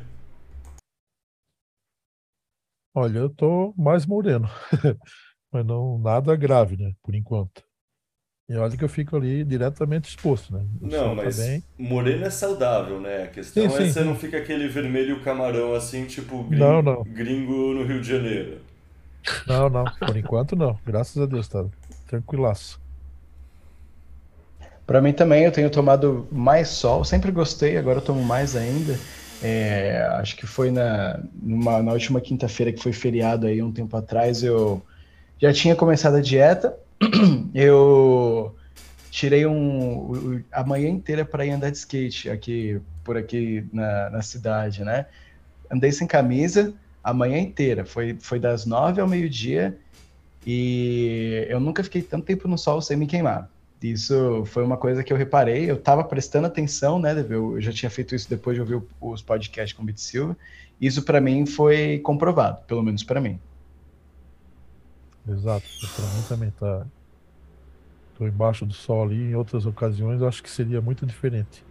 Olha, 2.93 3.17
eu 3.17 3.29
tô 3.31 3.73
mais 3.75 4.05
moreno, 4.05 4.47
mas 5.51 5.65
não 5.65 5.97
nada 5.97 6.35
grave, 6.35 6.77
né? 6.77 6.93
Por 7.01 7.15
enquanto. 7.15 7.63
E 8.53 8.55
olha 8.55 8.77
que 8.77 8.83
eu 8.83 8.89
fico 8.89 9.15
ali 9.15 9.43
diretamente 9.43 10.09
exposto, 10.09 10.53
né? 10.53 10.63
O 10.79 10.85
não, 10.85 11.15
tá 11.15 11.23
mas 11.23 11.37
tá 11.37 11.59
moreno 11.75 12.23
é 12.23 12.29
saudável, 12.29 13.01
né? 13.01 13.23
A 13.23 13.27
questão 13.27 13.63
sim, 13.63 13.67
é 13.67 13.71
sim, 13.71 13.91
você 13.91 13.99
sim. 14.01 14.05
não 14.05 14.15
fica 14.15 14.37
aquele 14.37 14.67
vermelho 14.67 15.21
camarão 15.21 15.73
assim, 15.73 16.05
tipo 16.05 16.43
gringo, 16.43 16.63
não, 16.63 16.81
não. 16.83 17.03
gringo 17.03 17.73
no 17.73 17.83
Rio 17.83 17.99
de 17.99 18.07
Janeiro. 18.07 18.61
Não, 19.47 19.69
não. 19.69 19.85
Por 19.85 20.15
enquanto 20.15 20.55
não. 20.55 20.77
Graças 20.85 21.19
a 21.19 21.25
Deus, 21.25 21.47
tá 21.47 21.65
tranquilaço. 22.05 22.79
Para 24.85 25.01
mim 25.01 25.13
também, 25.13 25.45
eu 25.45 25.51
tenho 25.51 25.71
tomado 25.71 26.27
mais 26.31 26.67
sol. 26.67 27.03
Sempre 27.03 27.31
gostei, 27.31 27.75
agora 27.75 27.97
eu 27.97 28.03
tomo 28.03 28.23
mais 28.23 28.55
ainda. 28.55 28.99
É, 29.41 30.07
acho 30.19 30.35
que 30.35 30.45
foi 30.45 30.69
na, 30.69 31.19
numa, 31.41 31.81
na 31.81 31.91
última 31.91 32.21
quinta-feira 32.21 32.71
que 32.71 32.83
foi 32.83 32.93
feriado 32.93 33.47
aí 33.47 33.63
um 33.63 33.71
tempo 33.71 33.97
atrás, 33.97 34.43
eu 34.43 34.79
já 35.41 35.51
tinha 35.51 35.75
começado 35.75 36.17
a 36.17 36.21
dieta 36.21 36.82
eu 37.53 38.55
tirei 39.09 39.45
um, 39.45 40.43
a 40.51 40.63
manhã 40.63 40.89
inteira 40.89 41.23
para 41.23 41.45
ir 41.45 41.51
andar 41.51 41.69
de 41.69 41.77
skate 41.77 42.29
aqui 42.29 42.81
por 43.03 43.17
aqui 43.17 43.65
na, 43.71 44.09
na 44.09 44.21
cidade, 44.21 44.83
né? 44.83 45.05
Andei 45.71 45.91
sem 45.91 46.07
camisa 46.07 46.73
a 47.03 47.13
manhã 47.13 47.37
inteira, 47.37 47.83
foi, 47.85 48.17
foi 48.19 48.39
das 48.39 48.65
nove 48.65 49.01
ao 49.01 49.07
meio-dia 49.07 49.77
e 50.45 51.45
eu 51.49 51.59
nunca 51.59 51.83
fiquei 51.83 52.01
tanto 52.01 52.25
tempo 52.25 52.47
no 52.47 52.57
sol 52.57 52.81
sem 52.81 52.95
me 52.95 53.05
queimar. 53.05 53.49
Isso 53.81 54.45
foi 54.45 54.63
uma 54.63 54.77
coisa 54.77 55.03
que 55.03 55.11
eu 55.11 55.17
reparei, 55.17 55.69
eu 55.69 55.75
estava 55.75 56.03
prestando 56.05 56.47
atenção, 56.47 56.97
né? 56.99 57.13
Eu 57.29 57.59
já 57.59 57.71
tinha 57.71 57.89
feito 57.89 58.15
isso 58.15 58.29
depois 58.29 58.55
de 58.55 58.61
ouvir 58.61 58.81
os 59.01 59.21
podcasts 59.21 59.73
com 59.73 59.83
o 59.83 59.85
Bit 59.85 59.99
Silva. 59.99 60.37
Isso 60.79 61.03
para 61.03 61.19
mim 61.19 61.45
foi 61.45 61.99
comprovado, 61.99 62.65
pelo 62.65 62.81
menos 62.81 63.03
para 63.03 63.19
mim. 63.19 63.37
Exato. 65.27 65.65
Para 65.95 66.05
mim 66.05 66.23
também 66.27 66.51
tá. 66.51 66.85
Tô 68.17 68.27
embaixo 68.27 68.65
do 68.65 68.73
sol 68.73 69.03
ali. 69.03 69.31
Em 69.31 69.35
outras 69.35 69.65
ocasiões, 69.65 70.21
eu 70.21 70.27
acho 70.27 70.43
que 70.43 70.49
seria 70.49 70.81
muito 70.81 71.05
diferente. 71.05 71.63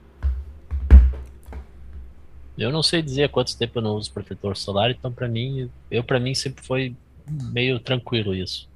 Eu 2.57 2.71
não 2.71 2.83
sei 2.83 3.01
dizer 3.01 3.25
há 3.25 3.29
quanto 3.29 3.57
tempo 3.57 3.79
eu 3.79 3.83
não 3.83 3.95
uso 3.95 4.13
protetor 4.13 4.57
solar, 4.57 4.91
então 4.91 5.11
para 5.11 5.27
mim, 5.27 5.71
eu 5.91 6.05
para 6.05 6.21
mim 6.21 6.35
sempre 6.35 6.63
foi 6.65 6.95
meio 7.27 7.81
tranquilo 7.81 8.35
isso. 8.35 8.69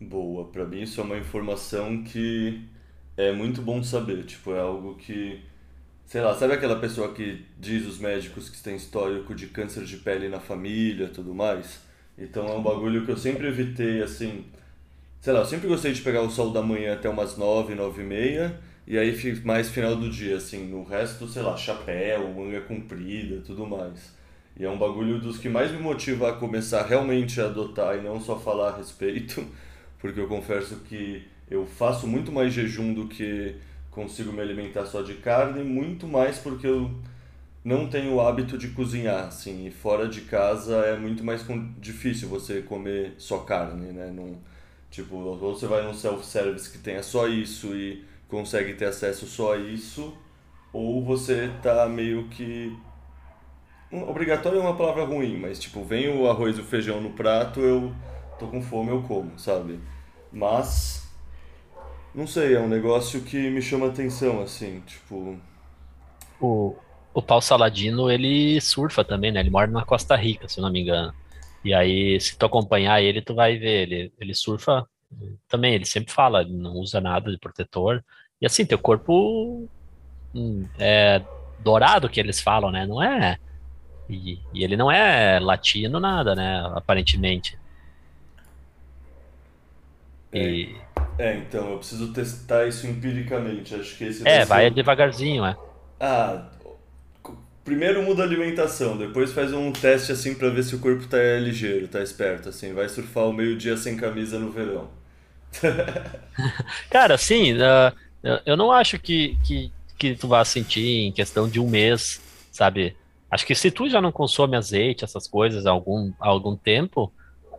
Boa, 0.00 0.46
para 0.46 0.64
mim 0.64 0.82
isso 0.82 1.00
é 1.00 1.04
uma 1.04 1.18
informação 1.18 2.02
que 2.04 2.62
é 3.16 3.32
muito 3.32 3.60
bom 3.60 3.82
saber, 3.82 4.24
tipo, 4.24 4.52
é 4.52 4.60
algo 4.60 4.94
que 4.94 5.42
sei 6.08 6.22
lá, 6.22 6.34
sabe 6.34 6.54
aquela 6.54 6.76
pessoa 6.76 7.12
que 7.12 7.44
diz 7.60 7.86
os 7.86 7.98
médicos 7.98 8.48
que 8.48 8.62
tem 8.62 8.74
histórico 8.74 9.34
de 9.34 9.46
câncer 9.48 9.84
de 9.84 9.98
pele 9.98 10.28
na 10.28 10.40
família 10.40 11.08
tudo 11.08 11.34
mais? 11.34 11.80
Então 12.16 12.48
é 12.48 12.52
um 12.52 12.62
bagulho 12.62 13.04
que 13.04 13.12
eu 13.12 13.16
sempre 13.16 13.46
evitei, 13.46 14.02
assim. 14.02 14.46
Sei 15.20 15.32
lá, 15.34 15.40
eu 15.40 15.44
sempre 15.44 15.68
gostei 15.68 15.92
de 15.92 16.00
pegar 16.00 16.22
o 16.22 16.30
sol 16.30 16.50
da 16.50 16.62
manhã 16.62 16.94
até 16.94 17.10
umas 17.10 17.36
nove, 17.36 17.74
nove 17.74 18.02
e 18.02 18.06
meia, 18.06 18.58
e 18.86 18.96
aí 18.98 19.14
mais 19.44 19.68
final 19.68 19.96
do 19.96 20.08
dia, 20.08 20.38
assim. 20.38 20.66
No 20.68 20.82
resto, 20.82 21.28
sei 21.28 21.42
lá, 21.42 21.54
chapéu, 21.56 22.26
manga 22.32 22.62
comprida 22.62 23.42
tudo 23.46 23.66
mais. 23.66 24.16
E 24.58 24.64
é 24.64 24.70
um 24.70 24.78
bagulho 24.78 25.20
dos 25.20 25.36
que 25.38 25.48
mais 25.50 25.70
me 25.70 25.78
motiva 25.78 26.30
a 26.30 26.32
começar 26.32 26.86
realmente 26.86 27.38
a 27.40 27.44
adotar 27.44 27.98
e 27.98 28.00
não 28.00 28.18
só 28.18 28.38
falar 28.40 28.70
a 28.70 28.76
respeito, 28.78 29.44
porque 30.00 30.18
eu 30.18 30.26
confesso 30.26 30.76
que 30.88 31.22
eu 31.50 31.66
faço 31.66 32.06
muito 32.06 32.32
mais 32.32 32.52
jejum 32.52 32.94
do 32.94 33.06
que 33.06 33.56
consigo 33.90 34.32
me 34.32 34.40
alimentar 34.40 34.86
só 34.86 35.02
de 35.02 35.14
carne, 35.14 35.62
muito 35.64 36.06
mais 36.06 36.38
porque 36.38 36.66
eu 36.66 36.90
não 37.64 37.88
tenho 37.88 38.14
o 38.14 38.20
hábito 38.20 38.56
de 38.56 38.68
cozinhar, 38.68 39.26
assim, 39.26 39.66
e 39.66 39.70
fora 39.70 40.08
de 40.08 40.22
casa 40.22 40.76
é 40.86 40.96
muito 40.96 41.24
mais 41.24 41.44
difícil 41.78 42.28
você 42.28 42.62
comer 42.62 43.14
só 43.18 43.38
carne, 43.38 43.92
né? 43.92 44.10
Não, 44.14 44.38
tipo, 44.90 45.16
ou 45.16 45.38
você 45.38 45.66
vai 45.66 45.82
num 45.82 45.94
self-service 45.94 46.70
que 46.70 46.78
tenha 46.78 47.02
só 47.02 47.26
isso 47.28 47.74
e 47.74 48.04
consegue 48.28 48.74
ter 48.74 48.86
acesso 48.86 49.26
só 49.26 49.54
a 49.54 49.58
isso, 49.58 50.16
ou 50.72 51.04
você 51.04 51.50
tá 51.62 51.88
meio 51.88 52.28
que 52.28 52.72
obrigatório 53.90 54.58
é 54.58 54.62
uma 54.62 54.76
palavra 54.76 55.04
ruim, 55.04 55.38
mas 55.38 55.58
tipo, 55.58 55.82
vem 55.82 56.08
o 56.14 56.28
arroz 56.28 56.58
e 56.58 56.60
o 56.60 56.64
feijão 56.64 57.00
no 57.00 57.10
prato, 57.10 57.60
eu 57.60 57.94
tô 58.38 58.46
com 58.46 58.60
fome, 58.62 58.90
eu 58.90 59.02
como, 59.02 59.38
sabe? 59.38 59.80
Mas 60.30 61.07
não 62.14 62.26
sei, 62.26 62.54
é 62.54 62.60
um 62.60 62.68
negócio 62.68 63.22
que 63.22 63.50
me 63.50 63.62
chama 63.62 63.88
atenção, 63.88 64.40
assim, 64.42 64.80
tipo. 64.80 65.38
O, 66.40 66.76
o 67.14 67.22
Paul 67.22 67.40
Saladino, 67.40 68.10
ele 68.10 68.60
surfa 68.60 69.04
também, 69.04 69.32
né? 69.32 69.40
Ele 69.40 69.50
mora 69.50 69.70
na 69.70 69.84
Costa 69.84 70.16
Rica, 70.16 70.48
se 70.48 70.58
eu 70.58 70.62
não 70.62 70.70
me 70.70 70.80
engano. 70.80 71.12
E 71.64 71.74
aí, 71.74 72.20
se 72.20 72.36
tu 72.36 72.46
acompanhar 72.46 73.02
ele, 73.02 73.20
tu 73.20 73.34
vai 73.34 73.58
ver, 73.58 73.88
ele, 73.88 74.12
ele 74.18 74.34
surfa 74.34 74.86
também, 75.48 75.74
ele 75.74 75.84
sempre 75.84 76.12
fala, 76.12 76.42
ele 76.42 76.52
não 76.52 76.74
usa 76.74 77.00
nada 77.00 77.30
de 77.30 77.38
protetor. 77.38 78.04
E 78.40 78.46
assim, 78.46 78.64
teu 78.64 78.78
corpo 78.78 79.68
hum, 80.34 80.66
é 80.78 81.22
dourado 81.60 82.08
que 82.08 82.20
eles 82.20 82.40
falam, 82.40 82.70
né? 82.70 82.86
Não 82.86 83.02
é. 83.02 83.38
E, 84.08 84.38
e 84.54 84.64
ele 84.64 84.76
não 84.76 84.90
é 84.90 85.38
latino, 85.38 86.00
nada, 86.00 86.34
né? 86.34 86.62
Aparentemente. 86.74 87.58
E... 90.32 90.74
É. 90.74 90.87
É, 91.18 91.36
então, 91.36 91.72
eu 91.72 91.78
preciso 91.78 92.12
testar 92.12 92.66
isso 92.68 92.86
empiricamente. 92.86 93.74
Acho 93.74 93.96
que 93.96 94.04
esse 94.04 94.22
É, 94.24 94.44
vai 94.44 94.66
ser... 94.66 94.70
devagarzinho, 94.70 95.44
é. 95.44 95.56
Ah, 96.00 96.48
primeiro 97.64 98.02
muda 98.02 98.22
a 98.22 98.26
alimentação, 98.26 98.96
depois 98.96 99.32
faz 99.32 99.52
um 99.52 99.70
teste 99.72 100.10
assim 100.12 100.34
pra 100.34 100.48
ver 100.50 100.62
se 100.64 100.74
o 100.74 100.80
corpo 100.80 101.06
tá 101.06 101.18
ligeiro, 101.40 101.88
tá 101.88 102.02
esperto, 102.02 102.48
assim. 102.48 102.72
Vai 102.74 102.88
surfar 102.88 103.26
o 103.28 103.32
meio-dia 103.32 103.76
sem 103.76 103.96
camisa 103.96 104.38
no 104.38 104.50
verão. 104.50 104.90
Cara, 106.90 107.14
assim, 107.14 107.54
uh, 107.54 107.92
eu 108.44 108.56
não 108.56 108.70
acho 108.72 108.98
que, 108.98 109.38
que, 109.44 109.72
que 109.98 110.16
tu 110.16 110.28
vá 110.28 110.44
sentir 110.44 111.06
em 111.06 111.12
questão 111.12 111.48
de 111.48 111.60
um 111.60 111.68
mês, 111.68 112.20
sabe? 112.50 112.96
Acho 113.30 113.46
que 113.46 113.54
se 113.54 113.70
tu 113.70 113.88
já 113.88 114.00
não 114.00 114.12
consome 114.12 114.56
azeite, 114.56 115.04
essas 115.04 115.26
coisas 115.28 115.66
há 115.66 115.70
algum, 115.70 116.12
há 116.20 116.28
algum 116.28 116.56
tempo, 116.56 117.12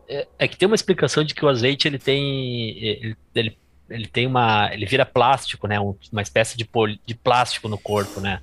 é, 0.09 0.27
é 0.39 0.47
que 0.47 0.57
tem 0.57 0.65
uma 0.65 0.75
explicação 0.75 1.23
de 1.23 1.33
que 1.35 1.45
o 1.45 1.47
azeite 1.47 1.87
ele 1.87 1.99
tem 1.99 2.77
ele, 2.83 3.17
ele, 3.35 3.57
ele 3.89 4.07
tem 4.07 4.25
uma 4.25 4.73
ele 4.73 4.85
vira 4.85 5.05
plástico, 5.05 5.67
né? 5.67 5.79
Uma 5.79 6.21
espécie 6.21 6.57
de, 6.57 6.65
poli, 6.65 6.99
de 7.05 7.13
plástico 7.13 7.69
no 7.69 7.77
corpo, 7.77 8.19
né? 8.19 8.41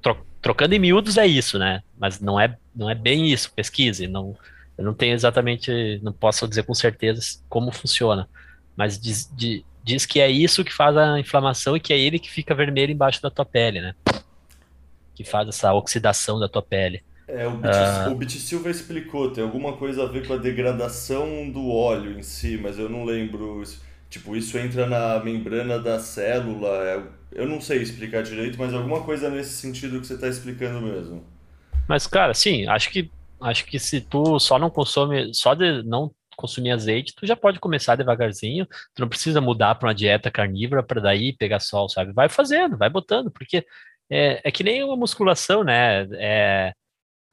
Tro, 0.00 0.26
trocando 0.40 0.74
em 0.74 0.78
miúdos 0.78 1.18
é 1.18 1.26
isso, 1.26 1.58
né? 1.58 1.82
Mas 1.98 2.18
não 2.18 2.40
é 2.40 2.56
não 2.74 2.88
é 2.88 2.94
bem 2.94 3.30
isso. 3.30 3.52
Pesquise, 3.52 4.08
não 4.08 4.36
eu 4.76 4.84
não 4.84 4.94
tenho 4.94 5.14
exatamente, 5.14 6.00
não 6.02 6.12
posso 6.12 6.48
dizer 6.48 6.64
com 6.64 6.74
certeza 6.74 7.38
como 7.48 7.70
funciona, 7.70 8.28
mas 8.74 8.98
diz, 8.98 9.30
de, 9.36 9.64
diz 9.84 10.06
que 10.06 10.18
é 10.18 10.30
isso 10.30 10.64
que 10.64 10.72
faz 10.72 10.96
a 10.96 11.20
inflamação 11.20 11.76
e 11.76 11.80
que 11.80 11.92
é 11.92 11.98
ele 11.98 12.18
que 12.18 12.30
fica 12.30 12.54
vermelho 12.54 12.90
embaixo 12.90 13.20
da 13.20 13.30
tua 13.30 13.44
pele, 13.44 13.80
né? 13.80 13.94
Que 15.14 15.24
faz 15.24 15.46
essa 15.46 15.74
oxidação 15.74 16.40
da 16.40 16.48
tua 16.48 16.62
pele. 16.62 17.04
É, 17.28 17.46
o 17.46 17.52
Bit, 17.52 17.76
uh... 17.76 18.12
o 18.12 18.14
Bit 18.14 18.38
Silva 18.38 18.70
explicou, 18.70 19.30
tem 19.30 19.42
alguma 19.42 19.76
coisa 19.76 20.02
a 20.02 20.06
ver 20.06 20.26
com 20.26 20.34
a 20.34 20.38
degradação 20.38 21.50
do 21.50 21.68
óleo 21.70 22.18
em 22.18 22.22
si, 22.22 22.58
mas 22.60 22.78
eu 22.78 22.88
não 22.88 23.04
lembro. 23.04 23.62
Tipo, 24.10 24.36
isso 24.36 24.58
entra 24.58 24.86
na 24.86 25.18
membrana 25.24 25.78
da 25.78 25.98
célula. 25.98 26.68
É, 26.68 27.02
eu 27.32 27.48
não 27.48 27.60
sei 27.60 27.80
explicar 27.80 28.22
direito, 28.22 28.58
mas 28.58 28.74
alguma 28.74 29.02
coisa 29.02 29.30
nesse 29.30 29.54
sentido 29.54 30.00
que 30.00 30.06
você 30.06 30.14
está 30.14 30.28
explicando 30.28 30.82
mesmo. 30.82 31.24
Mas, 31.88 32.06
cara, 32.06 32.34
sim, 32.34 32.66
acho 32.66 32.90
que 32.90 33.10
acho 33.40 33.64
que 33.66 33.78
se 33.78 34.00
tu 34.00 34.38
só 34.38 34.58
não 34.58 34.70
consome, 34.70 35.34
só 35.34 35.54
de 35.54 35.82
não 35.82 36.12
consumir 36.36 36.70
azeite, 36.70 37.14
tu 37.14 37.26
já 37.26 37.36
pode 37.36 37.58
começar 37.58 37.96
devagarzinho. 37.96 38.66
Tu 38.94 39.00
não 39.00 39.08
precisa 39.08 39.40
mudar 39.40 39.74
para 39.76 39.88
uma 39.88 39.94
dieta 39.94 40.30
carnívora 40.30 40.82
para 40.82 41.00
daí 41.00 41.32
pegar 41.32 41.60
sol, 41.60 41.88
sabe? 41.88 42.12
Vai 42.12 42.28
fazendo, 42.28 42.76
vai 42.76 42.90
botando, 42.90 43.30
porque 43.30 43.64
é, 44.10 44.40
é 44.44 44.50
que 44.50 44.62
nem 44.64 44.82
uma 44.84 44.96
musculação, 44.96 45.64
né? 45.64 46.06
É, 46.12 46.72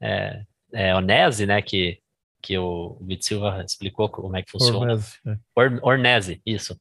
é, 0.00 0.42
é 0.72 0.94
Onese, 0.94 1.46
né? 1.46 1.60
Que, 1.62 2.00
que 2.42 2.58
o 2.58 2.98
Vit 3.02 3.24
Silva 3.24 3.64
explicou 3.64 4.08
como 4.08 4.36
é 4.36 4.42
que 4.42 4.50
funciona. 4.50 4.78
Ornese, 4.78 5.18
é. 5.26 5.36
Or, 5.54 5.78
Ornese, 5.82 6.42
isso. 6.44 6.80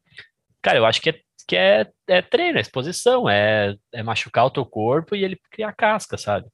Cara, 0.62 0.78
eu 0.78 0.86
acho 0.86 1.02
que 1.02 1.10
é, 1.10 1.22
que 1.48 1.56
é, 1.56 1.90
é 2.08 2.22
treino, 2.22 2.58
é 2.58 2.62
exposição, 2.62 3.30
é, 3.30 3.76
é 3.92 4.04
machucar 4.04 4.46
o 4.46 4.52
teu 4.52 4.66
corpo 4.66 5.16
e 5.16 5.24
ele 5.24 5.40
criar 5.52 5.74
casca, 5.74 6.18
sabe? 6.18 6.48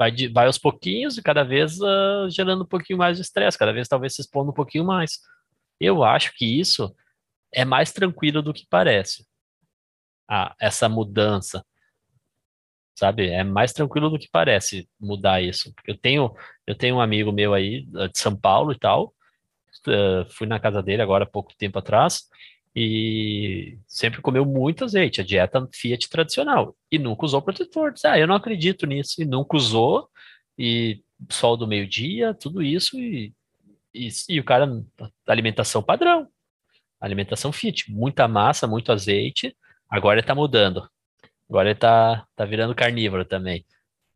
vai, 0.00 0.10
de, 0.10 0.28
vai 0.28 0.46
aos 0.46 0.56
pouquinhos 0.56 1.18
e 1.18 1.22
cada 1.22 1.44
vez 1.44 1.78
uh, 1.78 2.30
gerando 2.30 2.62
um 2.62 2.66
pouquinho 2.66 2.98
mais 2.98 3.18
de 3.18 3.22
estresse, 3.22 3.58
cada 3.58 3.70
vez 3.70 3.86
talvez 3.86 4.14
se 4.14 4.22
expondo 4.22 4.50
um 4.50 4.54
pouquinho 4.54 4.82
mais. 4.82 5.20
Eu 5.78 6.02
acho 6.02 6.32
que 6.34 6.46
isso 6.58 6.94
é 7.52 7.66
mais 7.66 7.92
tranquilo 7.92 8.40
do 8.40 8.54
que 8.54 8.66
parece. 8.70 9.26
Ah, 10.26 10.54
essa 10.58 10.88
mudança, 10.88 11.62
sabe? 13.00 13.28
É 13.30 13.42
mais 13.42 13.72
tranquilo 13.72 14.10
do 14.10 14.18
que 14.18 14.28
parece 14.30 14.88
mudar 15.00 15.42
isso. 15.42 15.72
Eu 15.86 15.96
tenho, 15.96 16.34
eu 16.66 16.74
tenho 16.74 16.96
um 16.96 17.00
amigo 17.00 17.32
meu 17.32 17.54
aí 17.54 17.86
de 17.86 18.18
São 18.18 18.36
Paulo 18.36 18.72
e 18.72 18.78
tal. 18.78 19.14
Uh, 19.88 20.28
fui 20.30 20.46
na 20.46 20.60
casa 20.60 20.82
dele 20.82 21.00
agora 21.00 21.24
há 21.24 21.26
pouco 21.26 21.54
tempo 21.56 21.78
atrás 21.78 22.28
e 22.74 23.78
sempre 23.86 24.20
comeu 24.20 24.44
muito 24.44 24.84
azeite, 24.84 25.20
a 25.20 25.24
dieta 25.24 25.68
Fiat 25.74 26.08
tradicional, 26.08 26.76
e 26.90 26.98
nunca 26.98 27.24
usou 27.24 27.42
protetor. 27.42 27.94
ah, 28.04 28.18
eu 28.18 28.26
não 28.26 28.34
acredito 28.34 28.86
nisso, 28.86 29.20
e 29.20 29.24
nunca 29.24 29.56
usou, 29.56 30.08
e 30.56 31.02
sol 31.30 31.56
do 31.56 31.66
meio-dia, 31.66 32.32
tudo 32.34 32.62
isso, 32.62 32.98
e, 32.98 33.32
e, 33.92 34.08
e, 34.28 34.38
o 34.38 34.44
cara, 34.44 34.68
alimentação 35.26 35.82
padrão, 35.82 36.28
alimentação 37.00 37.50
fit, 37.50 37.90
muita 37.90 38.28
massa, 38.28 38.66
muito 38.68 38.92
azeite, 38.92 39.56
agora 39.88 40.20
ele 40.20 40.26
tá 40.26 40.34
mudando, 40.34 40.88
agora 41.50 41.70
ele 41.70 41.78
tá, 41.78 42.24
tá 42.36 42.44
virando 42.44 42.74
carnívoro 42.74 43.24
também. 43.24 43.66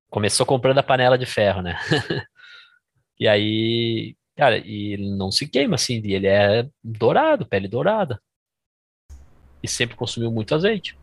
Começou 0.09 0.47
comprando 0.47 0.79
a 0.79 0.83
panela 0.83 1.19
de 1.19 1.27
ferro, 1.27 1.61
né? 1.61 1.77
e 3.19 3.27
aí, 3.27 4.17
cara, 4.37 4.57
e 4.59 4.93
ele 4.93 5.11
não 5.11 5.33
se 5.33 5.49
queima 5.49 5.75
assim, 5.75 6.01
ele 6.05 6.29
é 6.29 6.67
dourado, 6.83 7.45
pele 7.45 7.67
dourada 7.67 8.21
e 9.61 9.67
sempre 9.67 9.97
consumiu 9.97 10.31
muito 10.31 10.55
azeite. 10.55 10.97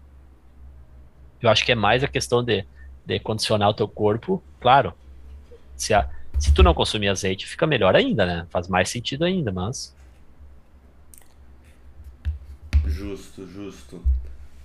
Eu 1.41 1.49
acho 1.49 1.65
que 1.65 1.71
é 1.71 1.75
mais 1.75 2.03
a 2.03 2.07
questão 2.07 2.43
de, 2.43 2.63
de 3.05 3.19
condicionar 3.19 3.69
o 3.69 3.73
teu 3.73 3.87
corpo. 3.87 4.41
Claro, 4.59 4.93
se, 5.75 5.93
a, 5.93 6.07
se 6.39 6.53
tu 6.53 6.61
não 6.61 6.73
consumir 6.73 7.09
azeite, 7.09 7.47
fica 7.47 7.65
melhor 7.65 7.95
ainda, 7.95 8.25
né? 8.25 8.47
Faz 8.51 8.67
mais 8.67 8.87
sentido 8.89 9.25
ainda, 9.25 9.51
mas. 9.51 9.95
Justo, 12.85 13.47
justo. 13.47 14.01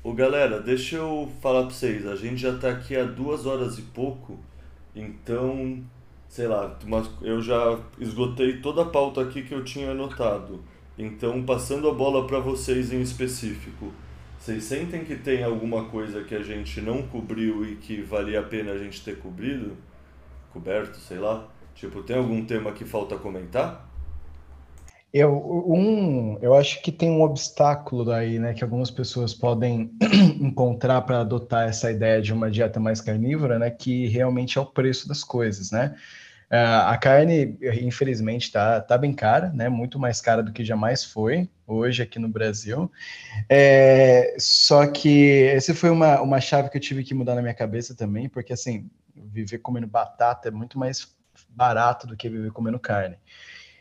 Ô 0.07 0.12
galera, 0.12 0.61
deixa 0.61 0.99
eu 0.99 1.28
falar 1.41 1.62
pra 1.62 1.70
vocês. 1.70 2.07
A 2.07 2.15
gente 2.15 2.37
já 2.37 2.57
tá 2.57 2.70
aqui 2.70 2.97
há 2.97 3.03
duas 3.03 3.45
horas 3.45 3.77
e 3.77 3.83
pouco, 3.83 4.39
então, 4.95 5.83
sei 6.28 6.47
lá, 6.47 6.78
eu 7.20 7.43
já 7.43 7.77
esgotei 7.99 8.61
toda 8.61 8.83
a 8.83 8.85
pauta 8.85 9.20
aqui 9.20 9.43
que 9.43 9.53
eu 9.53 9.65
tinha 9.65 9.91
anotado. 9.91 10.62
Então, 10.97 11.43
passando 11.43 11.89
a 11.91 11.93
bola 11.93 12.24
para 12.24 12.39
vocês 12.39 12.93
em 12.93 13.01
específico, 13.01 13.93
vocês 14.39 14.62
sentem 14.62 15.05
que 15.05 15.16
tem 15.16 15.43
alguma 15.43 15.87
coisa 15.87 16.23
que 16.23 16.37
a 16.37 16.43
gente 16.45 16.81
não 16.81 17.03
cobriu 17.03 17.69
e 17.69 17.74
que 17.74 18.01
valia 18.01 18.39
a 18.39 18.45
pena 18.45 18.74
a 18.74 18.78
gente 18.78 19.03
ter 19.03 19.19
cobrido? 19.19 19.77
Coberto, 20.53 20.99
sei 20.99 21.19
lá? 21.19 21.49
Tipo, 21.74 22.05
tem 22.05 22.16
algum 22.16 22.45
tema 22.45 22.70
que 22.70 22.85
falta 22.85 23.16
comentar? 23.16 23.86
Eu, 25.18 25.64
um, 25.66 26.38
eu 26.43 26.55
acho 26.55 26.82
que 26.82 26.93
tem 26.93 27.10
um 27.10 27.22
obstáculo 27.22 28.05
daí, 28.05 28.38
né, 28.38 28.52
que 28.52 28.62
algumas 28.62 28.90
pessoas 28.90 29.32
podem 29.32 29.90
encontrar 30.38 31.01
para 31.01 31.20
adotar 31.20 31.66
essa 31.66 31.90
ideia 31.90 32.20
de 32.20 32.34
uma 32.34 32.51
dieta 32.51 32.78
mais 32.78 33.01
carnívora, 33.01 33.59
né, 33.59 33.70
que 33.70 34.09
realmente 34.09 34.59
é 34.59 34.60
o 34.60 34.66
preço 34.66 35.09
das 35.09 35.24
coisas, 35.24 35.70
né? 35.70 35.97
Uh, 36.51 36.84
a 36.86 36.98
carne, 36.98 37.59
infelizmente, 37.80 38.44
está 38.44 38.78
tá 38.82 38.98
bem 38.98 39.14
cara, 39.14 39.51
né? 39.55 39.70
Muito 39.70 39.98
mais 39.98 40.20
cara 40.20 40.43
do 40.43 40.52
que 40.52 40.62
jamais 40.62 41.02
foi 41.02 41.48
hoje 41.66 42.02
aqui 42.02 42.18
no 42.18 42.28
Brasil. 42.28 42.93
É, 43.48 44.36
só 44.38 44.86
que 44.86 45.44
essa 45.44 45.74
foi 45.74 45.88
uma, 45.88 46.20
uma 46.20 46.40
chave 46.43 46.68
que 46.68 46.76
eu 46.76 46.80
tive 46.80 47.02
que 47.02 47.14
mudar 47.14 47.34
na 47.34 47.43
minha 47.43 47.55
cabeça 47.55 47.97
também, 47.97 48.28
porque 48.28 48.52
assim, 48.52 48.88
viver 49.14 49.59
comendo 49.59 49.86
batata 49.86 50.48
é 50.48 50.51
muito 50.51 50.78
mais 50.78 51.16
barato 51.48 52.06
do 52.06 52.16
que 52.16 52.28
viver 52.28 52.52
comendo 52.52 52.78
carne. 52.78 53.16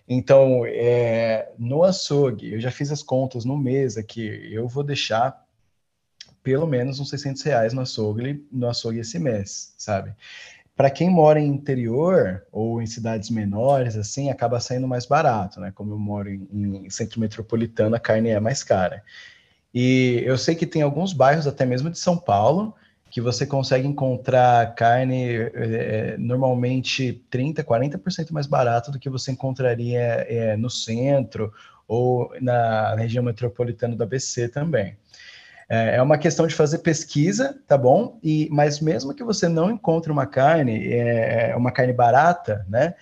Então, 0.07 0.63
é, 0.65 1.51
no 1.57 1.83
açougue, 1.83 2.53
eu 2.53 2.59
já 2.59 2.69
fiz 2.69 2.91
as 2.91 3.01
contas 3.01 3.43
no 3.43 3.57
mês 3.57 3.97
aqui, 3.97 4.49
eu 4.51 4.67
vou 4.67 4.83
deixar 4.83 5.43
pelo 6.43 6.67
menos 6.67 6.99
uns 6.99 7.09
600 7.09 7.41
reais 7.41 7.73
no 7.73 7.81
açougue, 7.81 8.45
no 8.51 8.69
açougue 8.69 8.99
esse 8.99 9.17
mês, 9.17 9.73
sabe? 9.79 10.13
Para 10.75 10.91
quem 10.91 11.09
mora 11.09 11.39
em 11.39 11.47
interior 11.47 12.45
ou 12.51 12.81
em 12.81 12.85
cidades 12.85 13.31
menores, 13.31 13.95
assim, 13.95 14.29
acaba 14.29 14.59
saindo 14.59 14.87
mais 14.87 15.07
barato, 15.07 15.59
né? 15.59 15.71
Como 15.73 15.93
eu 15.93 15.97
moro 15.97 16.29
em, 16.29 16.47
em 16.51 16.89
centro 16.89 17.19
metropolitano, 17.19 17.95
a 17.95 17.99
carne 17.99 18.29
é 18.29 18.39
mais 18.39 18.61
cara. 18.63 19.01
E 19.73 20.21
eu 20.23 20.37
sei 20.37 20.53
que 20.53 20.67
tem 20.67 20.83
alguns 20.83 21.13
bairros, 21.13 21.47
até 21.47 21.65
mesmo 21.65 21.89
de 21.89 21.97
São 21.97 22.15
Paulo, 22.15 22.75
que 23.15 23.21
você 23.21 23.45
consegue 23.45 23.87
encontrar 23.87 24.75
carne 24.75 25.35
é, 25.37 26.17
normalmente 26.17 27.23
30%, 27.31 27.63
40% 27.63 28.33
mais 28.33 28.45
barato 28.45 28.91
do 28.91 28.99
que 28.99 29.09
você 29.09 29.31
encontraria 29.31 30.01
é, 30.27 30.57
no 30.57 30.69
centro 30.69 31.53
ou 31.87 32.29
na 32.41 32.93
região 32.95 33.23
metropolitana 33.23 33.95
do 33.95 34.03
ABC 34.03 34.49
também. 34.49 34.97
É, 35.69 35.95
é 35.95 36.01
uma 36.01 36.17
questão 36.17 36.45
de 36.45 36.53
fazer 36.53 36.79
pesquisa, 36.79 37.57
tá 37.65 37.77
bom? 37.77 38.19
E, 38.21 38.49
mas 38.51 38.81
mesmo 38.81 39.15
que 39.15 39.23
você 39.23 39.47
não 39.47 39.71
encontre 39.71 40.11
uma 40.11 40.25
carne, 40.25 40.85
é, 40.91 41.55
uma 41.55 41.71
carne 41.71 41.93
barata, 41.93 42.65
né? 42.67 42.95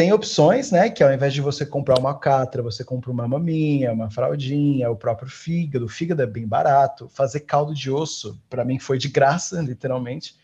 Tem 0.00 0.14
opções, 0.14 0.70
né? 0.70 0.88
Que 0.88 1.04
ao 1.04 1.12
invés 1.12 1.34
de 1.34 1.42
você 1.42 1.66
comprar 1.66 1.98
uma 1.98 2.18
catra, 2.18 2.62
você 2.62 2.82
compra 2.82 3.10
uma 3.10 3.28
maminha, 3.28 3.92
uma 3.92 4.10
fraldinha, 4.10 4.90
o 4.90 4.96
próprio 4.96 5.28
fígado. 5.28 5.84
O 5.84 5.88
fígado 5.90 6.22
é 6.22 6.26
bem 6.26 6.48
barato. 6.48 7.06
Fazer 7.10 7.40
caldo 7.40 7.74
de 7.74 7.90
osso, 7.90 8.40
para 8.48 8.64
mim, 8.64 8.78
foi 8.78 8.96
de 8.96 9.08
graça, 9.08 9.60
literalmente. 9.60 10.36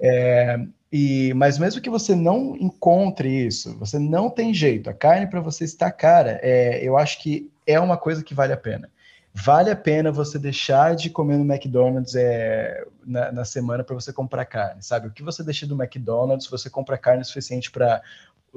É, 0.00 0.58
e, 0.90 1.32
mas 1.34 1.60
mesmo 1.60 1.80
que 1.80 1.88
você 1.88 2.16
não 2.16 2.56
encontre 2.56 3.46
isso, 3.46 3.78
você 3.78 4.00
não 4.00 4.28
tem 4.28 4.52
jeito, 4.52 4.90
a 4.90 4.92
carne 4.92 5.28
para 5.28 5.40
você 5.40 5.62
está 5.62 5.88
cara, 5.92 6.40
é, 6.42 6.84
eu 6.84 6.98
acho 6.98 7.22
que 7.22 7.48
é 7.64 7.78
uma 7.78 7.96
coisa 7.96 8.24
que 8.24 8.34
vale 8.34 8.52
a 8.52 8.56
pena 8.56 8.90
vale 9.38 9.70
a 9.70 9.76
pena 9.76 10.10
você 10.10 10.38
deixar 10.38 10.96
de 10.96 11.10
comer 11.10 11.36
no 11.36 11.44
McDonald's 11.44 12.14
é, 12.14 12.86
na, 13.04 13.30
na 13.30 13.44
semana 13.44 13.84
para 13.84 13.94
você 13.94 14.10
comprar 14.10 14.46
carne, 14.46 14.82
sabe? 14.82 15.08
O 15.08 15.10
que 15.10 15.22
você 15.22 15.44
deixa 15.44 15.66
do 15.66 15.80
McDonald's, 15.80 16.46
você 16.46 16.70
compra 16.70 16.96
carne 16.96 17.22
suficiente 17.22 17.70
para 17.70 18.00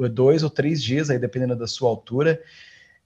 dois 0.07 0.43
ou 0.43 0.49
três 0.49 0.81
dias, 0.81 1.09
aí 1.09 1.19
dependendo 1.19 1.55
da 1.55 1.67
sua 1.67 1.89
altura. 1.89 2.41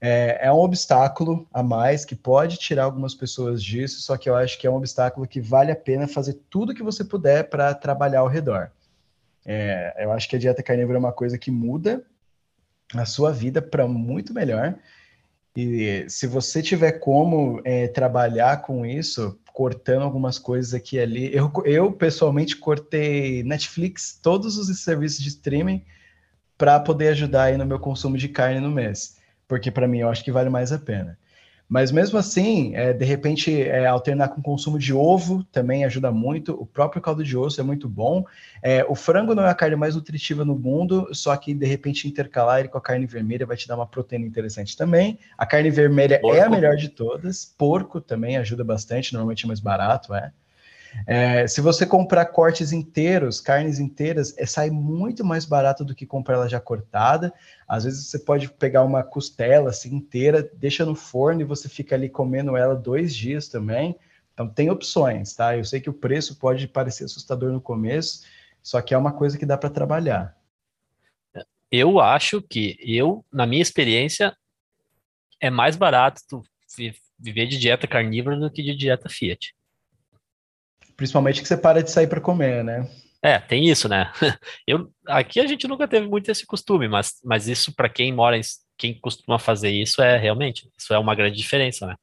é, 0.00 0.48
é, 0.48 0.52
um 0.52 0.58
obstáculo 0.58 1.48
a 1.52 1.62
mais 1.62 2.04
que 2.04 2.14
pode 2.14 2.58
tirar 2.58 2.84
algumas 2.84 3.14
pessoas 3.14 3.62
disso, 3.62 4.02
só 4.02 4.18
que 4.18 4.28
eu 4.28 4.36
acho 4.36 4.58
que 4.58 4.66
é 4.66 4.70
um 4.70 4.76
obstáculo 4.76 5.26
que 5.26 5.40
vale 5.40 5.72
a 5.72 5.76
pena 5.76 6.06
fazer 6.06 6.34
tudo 6.50 6.74
que 6.74 6.82
você 6.82 7.02
puder 7.02 7.48
para 7.48 7.74
trabalhar 7.74 8.20
ao 8.20 8.28
redor. 8.28 8.70
É, 9.46 9.94
eu 10.04 10.12
acho 10.12 10.28
que 10.28 10.36
a 10.36 10.38
dieta 10.38 10.62
carnívora 10.62 10.98
é 10.98 11.00
uma 11.00 11.12
coisa 11.12 11.38
que 11.38 11.50
muda 11.50 12.04
a 12.94 13.06
sua 13.06 13.32
vida 13.32 13.62
para 13.62 13.88
muito 13.88 14.34
melhor. 14.34 14.76
E 15.56 16.04
se 16.08 16.26
você 16.26 16.62
tiver 16.62 16.92
como 16.92 17.60
é, 17.64 17.86
trabalhar 17.88 18.62
com 18.62 18.84
isso, 18.84 19.38
cortando 19.52 20.02
algumas 20.02 20.38
coisas 20.38 20.74
aqui 20.74 20.96
e 20.96 21.00
ali, 21.00 21.34
eu, 21.34 21.50
eu 21.64 21.92
pessoalmente 21.92 22.56
cortei 22.56 23.42
Netflix, 23.44 24.18
todos 24.20 24.58
os 24.58 24.80
serviços 24.80 25.22
de 25.22 25.28
streaming, 25.28 25.82
para 26.56 26.78
poder 26.80 27.08
ajudar 27.08 27.44
aí 27.44 27.56
no 27.56 27.66
meu 27.66 27.78
consumo 27.78 28.16
de 28.16 28.28
carne 28.28 28.60
no 28.60 28.70
mês, 28.70 29.18
porque 29.46 29.70
para 29.70 29.88
mim 29.88 29.98
eu 29.98 30.08
acho 30.08 30.24
que 30.24 30.32
vale 30.32 30.50
mais 30.50 30.72
a 30.72 30.78
pena. 30.78 31.18
Mas 31.68 31.90
mesmo 31.90 32.18
assim, 32.18 32.74
é, 32.76 32.92
de 32.92 33.04
repente, 33.04 33.62
é, 33.62 33.86
alternar 33.86 34.28
com 34.28 34.40
o 34.40 34.42
consumo 34.42 34.78
de 34.78 34.92
ovo 34.92 35.42
também 35.44 35.84
ajuda 35.84 36.12
muito. 36.12 36.52
O 36.52 36.66
próprio 36.66 37.00
caldo 37.00 37.24
de 37.24 37.36
osso 37.36 37.60
é 37.60 37.64
muito 37.64 37.88
bom. 37.88 38.24
É, 38.62 38.84
o 38.84 38.94
frango 38.94 39.34
não 39.34 39.44
é 39.44 39.48
a 39.48 39.54
carne 39.54 39.74
mais 39.74 39.94
nutritiva 39.94 40.44
no 40.44 40.54
mundo, 40.56 41.08
só 41.12 41.34
que 41.36 41.54
de 41.54 41.66
repente 41.66 42.06
intercalar 42.06 42.60
ele 42.60 42.68
com 42.68 42.78
a 42.78 42.82
carne 42.82 43.06
vermelha 43.06 43.46
vai 43.46 43.56
te 43.56 43.66
dar 43.66 43.76
uma 43.76 43.86
proteína 43.86 44.26
interessante 44.26 44.76
também. 44.76 45.18
A 45.38 45.46
carne 45.46 45.70
vermelha 45.70 46.20
Porco. 46.20 46.36
é 46.36 46.42
a 46.42 46.50
melhor 46.50 46.76
de 46.76 46.90
todas. 46.90 47.44
Porco 47.44 48.00
também 48.00 48.36
ajuda 48.36 48.62
bastante, 48.62 49.12
normalmente 49.14 49.44
é 49.44 49.48
mais 49.48 49.60
barato, 49.60 50.14
é. 50.14 50.32
É, 51.06 51.46
se 51.46 51.60
você 51.60 51.84
comprar 51.84 52.26
cortes 52.26 52.72
inteiros, 52.72 53.40
carnes 53.40 53.78
inteiras, 53.78 54.36
é, 54.38 54.46
sai 54.46 54.70
muito 54.70 55.24
mais 55.24 55.44
barato 55.44 55.84
do 55.84 55.94
que 55.94 56.06
comprar 56.06 56.36
ela 56.36 56.48
já 56.48 56.60
cortada. 56.60 57.32
Às 57.68 57.84
vezes 57.84 58.06
você 58.06 58.18
pode 58.18 58.48
pegar 58.50 58.82
uma 58.82 59.02
costela 59.02 59.70
assim 59.70 59.94
inteira, 59.94 60.48
deixa 60.54 60.84
no 60.84 60.94
forno 60.94 61.42
e 61.42 61.44
você 61.44 61.68
fica 61.68 61.94
ali 61.94 62.08
comendo 62.08 62.56
ela 62.56 62.74
dois 62.74 63.14
dias 63.14 63.48
também. 63.48 63.96
Então 64.32 64.48
tem 64.48 64.70
opções, 64.70 65.34
tá? 65.34 65.56
Eu 65.56 65.64
sei 65.64 65.80
que 65.80 65.90
o 65.90 65.94
preço 65.94 66.36
pode 66.36 66.66
parecer 66.66 67.04
assustador 67.04 67.52
no 67.52 67.60
começo, 67.60 68.24
só 68.62 68.80
que 68.80 68.94
é 68.94 68.98
uma 68.98 69.12
coisa 69.12 69.38
que 69.38 69.46
dá 69.46 69.56
para 69.56 69.70
trabalhar. 69.70 70.36
Eu 71.70 72.00
acho 72.00 72.40
que 72.40 72.76
eu, 72.80 73.24
na 73.32 73.46
minha 73.46 73.62
experiência, 73.62 74.36
é 75.40 75.50
mais 75.50 75.76
barato 75.76 76.22
tu 76.28 76.42
viver 77.18 77.46
de 77.46 77.58
dieta 77.58 77.86
carnívora 77.86 78.38
do 78.38 78.50
que 78.50 78.62
de 78.62 78.74
dieta 78.74 79.08
Fiat. 79.08 79.53
Principalmente 80.96 81.42
que 81.42 81.48
você 81.48 81.56
para 81.56 81.82
de 81.82 81.90
sair 81.90 82.06
para 82.06 82.20
comer, 82.20 82.62
né? 82.62 82.88
É, 83.22 83.38
tem 83.38 83.68
isso, 83.68 83.88
né? 83.88 84.12
Eu, 84.66 84.92
aqui 85.06 85.40
a 85.40 85.46
gente 85.46 85.66
nunca 85.66 85.88
teve 85.88 86.06
muito 86.06 86.30
esse 86.30 86.44
costume, 86.44 86.88
mas, 86.88 87.14
mas 87.24 87.48
isso 87.48 87.74
para 87.74 87.88
quem 87.88 88.12
mora, 88.12 88.36
em, 88.36 88.42
quem 88.76 89.00
costuma 89.00 89.38
fazer 89.38 89.70
isso 89.70 90.02
é 90.02 90.18
realmente, 90.18 90.68
isso 90.78 90.92
é 90.92 90.98
uma 90.98 91.14
grande 91.14 91.36
diferença, 91.36 91.86
né? 91.86 91.94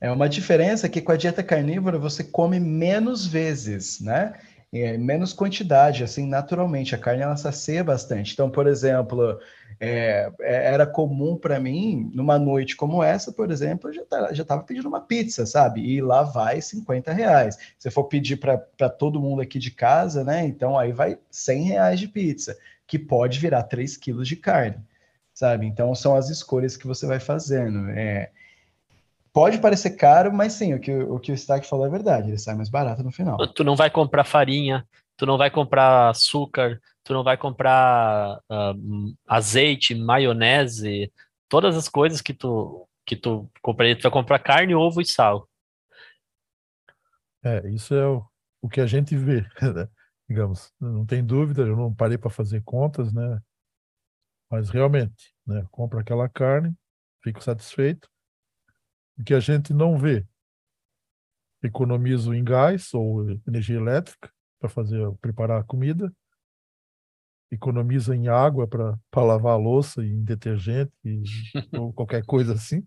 É 0.00 0.10
uma 0.10 0.28
diferença 0.28 0.88
que 0.88 1.00
com 1.00 1.12
a 1.12 1.16
dieta 1.16 1.44
carnívora 1.44 1.96
você 1.96 2.24
come 2.24 2.58
menos 2.58 3.24
vezes, 3.24 4.00
né? 4.00 4.34
É, 4.74 4.96
menos 4.96 5.34
quantidade, 5.34 6.02
assim, 6.02 6.26
naturalmente. 6.26 6.94
A 6.94 6.98
carne 6.98 7.22
ela 7.22 7.36
sacia 7.36 7.84
bastante. 7.84 8.32
Então, 8.32 8.50
por 8.50 8.66
exemplo, 8.66 9.38
é, 9.78 10.32
é 10.40 10.72
era 10.72 10.86
comum 10.86 11.36
para 11.36 11.60
mim, 11.60 12.10
numa 12.14 12.38
noite 12.38 12.74
como 12.74 13.02
essa, 13.02 13.30
por 13.30 13.50
exemplo, 13.50 13.90
eu 13.90 13.94
já, 13.94 14.04
tá, 14.06 14.32
já 14.32 14.44
pedindo 14.62 14.88
uma 14.88 15.00
pizza, 15.02 15.44
sabe? 15.44 15.82
E 15.82 16.00
lá 16.00 16.22
vai 16.22 16.62
50 16.62 17.12
reais. 17.12 17.58
Se 17.78 17.90
for 17.90 18.04
pedir 18.04 18.36
para 18.36 18.88
todo 18.88 19.20
mundo 19.20 19.42
aqui 19.42 19.58
de 19.58 19.70
casa, 19.70 20.24
né? 20.24 20.44
Então 20.46 20.78
aí 20.78 20.90
vai 20.92 21.18
100 21.30 21.64
reais 21.64 22.00
de 22.00 22.08
pizza, 22.08 22.56
que 22.86 22.98
pode 22.98 23.38
virar 23.38 23.64
3 23.64 23.96
quilos 23.98 24.26
de 24.26 24.36
carne, 24.36 24.78
sabe? 25.34 25.66
Então 25.66 25.94
são 25.94 26.16
as 26.16 26.30
escolhas 26.30 26.76
que 26.78 26.86
você 26.86 27.06
vai 27.06 27.20
fazendo. 27.20 27.90
É, 27.90 28.30
Pode 29.32 29.58
parecer 29.58 29.92
caro, 29.96 30.30
mas 30.30 30.52
sim, 30.52 30.74
o 30.74 30.80
que 30.80 30.94
o, 30.94 31.18
que 31.18 31.32
o 31.32 31.34
Stack 31.34 31.66
falou 31.66 31.86
é 31.86 31.90
verdade, 31.90 32.28
ele 32.28 32.38
sai 32.38 32.54
mais 32.54 32.68
barato 32.68 33.02
no 33.02 33.10
final. 33.10 33.38
Tu 33.54 33.64
não 33.64 33.74
vai 33.74 33.90
comprar 33.90 34.24
farinha, 34.24 34.86
tu 35.16 35.24
não 35.24 35.38
vai 35.38 35.50
comprar 35.50 36.10
açúcar, 36.10 36.78
tu 37.02 37.14
não 37.14 37.24
vai 37.24 37.38
comprar 37.38 38.38
uh, 38.50 39.14
azeite, 39.26 39.94
maionese, 39.94 41.10
todas 41.48 41.76
as 41.76 41.88
coisas 41.88 42.20
que 42.20 42.34
tu 42.34 42.86
que 43.06 43.16
tu 43.16 43.50
compraria, 43.62 43.96
tu 43.96 44.02
vai 44.02 44.12
comprar 44.12 44.38
carne, 44.38 44.74
ovo 44.74 45.00
e 45.00 45.06
sal. 45.06 45.48
É, 47.42 47.68
isso 47.70 47.94
é 47.94 48.06
o, 48.06 48.24
o 48.60 48.68
que 48.68 48.80
a 48.80 48.86
gente 48.86 49.16
vê, 49.16 49.40
né? 49.74 49.88
digamos. 50.28 50.72
Não 50.78 51.06
tem 51.06 51.24
dúvida, 51.24 51.62
eu 51.62 51.74
não 51.74 51.92
parei 51.92 52.18
para 52.18 52.30
fazer 52.30 52.62
contas, 52.62 53.12
né? 53.12 53.40
Mas 54.50 54.68
realmente, 54.68 55.34
né? 55.46 55.66
Compro 55.70 55.98
aquela 55.98 56.28
carne, 56.28 56.72
fico 57.22 57.42
satisfeito 57.42 58.12
que 59.24 59.34
a 59.34 59.40
gente 59.40 59.72
não 59.72 59.98
vê. 59.98 60.26
Economizo 61.62 62.34
em 62.34 62.42
gás 62.42 62.92
ou 62.92 63.30
energia 63.46 63.76
elétrica 63.76 64.30
para 64.58 64.68
fazer 64.68 65.10
preparar 65.20 65.60
a 65.60 65.64
comida, 65.64 66.12
economiza 67.50 68.16
em 68.16 68.28
água 68.28 68.66
para 68.66 68.96
lavar 69.16 69.54
a 69.54 69.56
louça 69.56 70.04
e 70.04 70.10
em 70.10 70.24
detergente 70.24 70.92
e, 71.04 71.22
ou 71.78 71.92
qualquer 71.92 72.24
coisa 72.24 72.54
assim, 72.54 72.84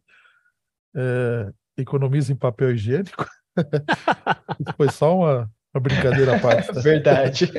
é, 0.95 1.53
economiza 1.77 2.33
em 2.33 2.35
papel 2.35 2.71
higiênico. 2.71 3.25
Foi 4.75 4.89
só 4.89 5.15
uma, 5.15 5.51
uma 5.73 5.81
brincadeira 5.81 6.37
à 6.37 6.39
parte. 6.39 6.73
Tá? 6.73 6.79
Verdade. 6.79 7.51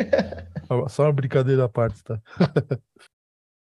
Só 0.89 1.05
uma 1.05 1.13
brincadeira 1.13 1.65
à 1.65 1.69
parte, 1.69 2.03
tá? 2.03 2.21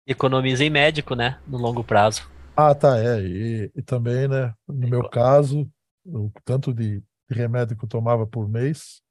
Economiza 0.07 0.63
em 0.63 0.69
médico, 0.69 1.15
né? 1.15 1.39
No 1.47 1.57
longo 1.57 1.83
prazo. 1.83 2.29
Ah, 2.57 2.73
tá, 2.73 2.97
é. 2.99 3.21
E, 3.21 3.71
e 3.75 3.81
também, 3.81 4.29
né, 4.29 4.53
no 4.65 4.87
meu 4.87 5.09
caso, 5.09 5.69
o 6.05 6.31
tanto 6.45 6.73
de 6.73 7.03
remédio 7.29 7.77
que 7.77 7.83
eu 7.83 7.89
tomava 7.89 8.25
por 8.25 8.47
mês, 8.47 9.01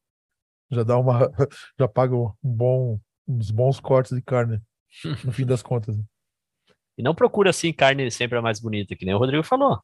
já 0.71 0.83
dá 0.83 0.97
uma, 0.99 1.31
já 1.79 1.87
paga 1.87 2.16
um 2.16 2.33
bom, 2.43 2.99
uns 3.29 3.51
bons 3.51 3.79
cortes 3.79 4.16
de 4.16 4.23
carne, 4.23 4.62
no 5.23 5.31
fim 5.31 5.45
das 5.45 5.62
contas. 5.62 5.97
Né. 5.97 6.05
E 6.97 7.03
não 7.03 7.15
procura 7.15 7.51
assim 7.51 7.71
carne 7.73 8.11
sempre 8.11 8.39
a 8.39 8.43
mais 8.43 8.61
bonita, 8.61 8.97
que 8.97 9.05
nem 9.05 9.15
o 9.15 9.19
Rodrigo 9.19 9.43
falou. 9.43 9.79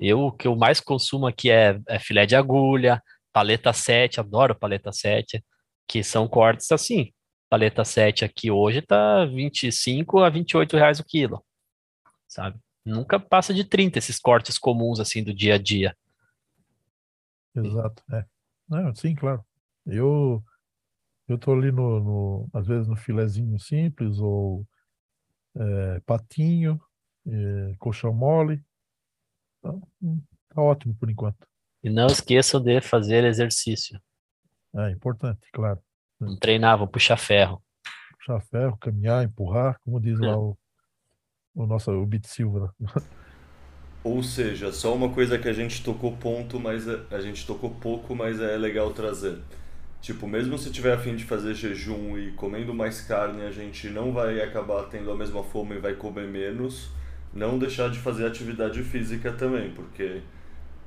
Eu, 0.00 0.20
o 0.20 0.32
que 0.32 0.48
eu 0.48 0.56
mais 0.56 0.80
consumo 0.80 1.26
aqui 1.26 1.50
é, 1.50 1.78
é 1.86 1.98
filé 1.98 2.24
de 2.24 2.34
agulha, 2.36 3.02
paleta 3.32 3.72
7, 3.72 4.18
adoro 4.18 4.54
paleta 4.58 4.92
7, 4.92 5.44
que 5.86 6.02
são 6.02 6.26
cortes 6.26 6.72
assim. 6.72 7.12
Paleta 7.50 7.84
7 7.84 8.24
aqui 8.24 8.50
hoje 8.50 8.80
tá 8.80 9.26
25 9.26 10.20
a 10.20 10.30
28 10.30 10.76
reais 10.76 10.98
o 11.00 11.04
quilo 11.04 11.44
sabe? 12.32 12.58
Nunca 12.84 13.20
passa 13.20 13.52
de 13.52 13.64
30 13.64 13.98
esses 13.98 14.18
cortes 14.18 14.58
comuns 14.58 14.98
assim 14.98 15.22
do 15.22 15.32
dia 15.32 15.54
a 15.54 15.58
dia. 15.58 15.96
Exato, 17.54 18.02
é. 18.12 18.24
Não, 18.68 18.94
sim, 18.94 19.14
claro. 19.14 19.44
Eu 19.86 20.42
eu 21.28 21.38
tô 21.38 21.52
ali 21.52 21.70
no, 21.70 22.00
no 22.00 22.48
às 22.52 22.66
vezes 22.66 22.88
no 22.88 22.96
filezinho 22.96 23.58
simples 23.58 24.18
ou 24.18 24.66
é, 25.54 26.00
patinho, 26.00 26.80
é, 27.26 27.74
colchão 27.78 28.12
mole. 28.12 28.64
Tá, 29.60 29.72
tá 30.48 30.60
ótimo 30.60 30.94
por 30.94 31.10
enquanto. 31.10 31.46
E 31.84 31.90
não 31.90 32.06
esqueçam 32.06 32.60
de 32.60 32.80
fazer 32.80 33.24
exercício. 33.24 34.00
É 34.74 34.90
importante, 34.90 35.48
claro. 35.52 35.80
Não 36.18 36.36
treinar, 36.36 36.78
vão 36.78 36.88
puxar 36.88 37.16
ferro. 37.16 37.62
Puxar 38.16 38.40
ferro, 38.40 38.78
caminhar, 38.78 39.24
empurrar, 39.24 39.78
como 39.80 40.00
diz 40.00 40.18
lá 40.18 40.36
o 40.38 40.56
o 41.54 41.66
nosso 41.66 41.90
o 41.90 42.06
Bit 42.06 42.28
Silva. 42.28 42.74
Ou 44.04 44.22
seja, 44.22 44.72
só 44.72 44.94
uma 44.94 45.10
coisa 45.10 45.38
que 45.38 45.48
a 45.48 45.52
gente 45.52 45.84
tocou 45.84 46.16
ponto, 46.16 46.58
mas 46.58 46.88
é, 46.88 47.00
a 47.10 47.20
gente 47.20 47.46
tocou 47.46 47.70
pouco, 47.70 48.16
mas 48.16 48.40
é 48.40 48.56
legal 48.56 48.90
trazer. 48.90 49.38
Tipo, 50.00 50.26
mesmo 50.26 50.58
se 50.58 50.72
tiver 50.72 50.92
a 50.92 50.98
fim 50.98 51.14
de 51.14 51.24
fazer 51.24 51.54
jejum 51.54 52.18
e 52.18 52.32
comendo 52.32 52.74
mais 52.74 53.00
carne, 53.02 53.42
a 53.42 53.52
gente 53.52 53.88
não 53.88 54.12
vai 54.12 54.40
acabar 54.40 54.82
tendo 54.86 55.12
a 55.12 55.14
mesma 55.14 55.44
fome 55.44 55.76
e 55.76 55.78
vai 55.78 55.94
comer 55.94 56.26
menos. 56.26 56.90
Não 57.32 57.58
deixar 57.58 57.88
de 57.90 58.00
fazer 58.00 58.26
atividade 58.26 58.82
física 58.82 59.32
também, 59.32 59.70
porque, 59.70 60.20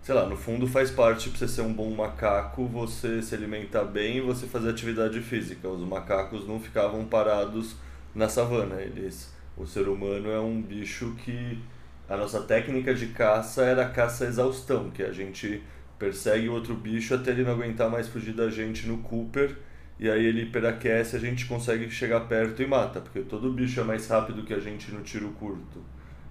sei 0.01 0.13
lá, 0.13 0.27
no 0.27 0.35
fundo 0.35 0.67
faz 0.67 0.91
parte 0.91 1.29
para 1.29 1.39
você 1.39 1.47
ser 1.47 1.61
um 1.61 1.73
bom 1.73 1.89
macaco, 1.95 2.67
você 2.67 3.21
se 3.21 3.33
alimentar 3.33 3.85
bem 3.85 4.17
e 4.17 4.21
você 4.21 4.45
fazer 4.45 4.69
atividade 4.71 5.21
física. 5.21 5.69
Os 5.69 5.87
macacos 5.87 6.45
não 6.45 6.59
ficavam 6.59 7.05
parados 7.05 7.77
na 8.13 8.27
savana, 8.27 8.81
eles 8.81 9.34
o 9.57 9.65
ser 9.65 9.87
humano 9.87 10.29
é 10.29 10.39
um 10.39 10.61
bicho 10.61 11.15
que 11.23 11.59
a 12.07 12.15
nossa 12.15 12.41
técnica 12.41 12.93
de 12.93 13.07
caça 13.07 13.63
era 13.63 13.83
a 13.83 13.89
caça 13.89 14.25
exaustão, 14.25 14.91
que 14.91 15.03
a 15.03 15.11
gente 15.11 15.63
persegue 15.97 16.49
outro 16.49 16.75
bicho 16.75 17.15
até 17.15 17.31
ele 17.31 17.43
não 17.43 17.53
aguentar 17.53 17.89
mais 17.89 18.07
fugir 18.07 18.33
da 18.33 18.49
gente 18.49 18.87
no 18.87 18.97
Cooper 18.99 19.55
e 19.97 20.09
aí 20.09 20.25
ele 20.25 20.41
hiperaquece, 20.41 21.15
a 21.15 21.19
gente 21.19 21.45
consegue 21.45 21.89
chegar 21.89 22.21
perto 22.21 22.61
e 22.61 22.67
mata, 22.67 22.99
porque 22.99 23.21
todo 23.21 23.51
bicho 23.53 23.79
é 23.79 23.83
mais 23.83 24.07
rápido 24.07 24.43
que 24.43 24.53
a 24.53 24.59
gente 24.59 24.91
no 24.91 25.01
tiro 25.01 25.29
curto. 25.39 25.81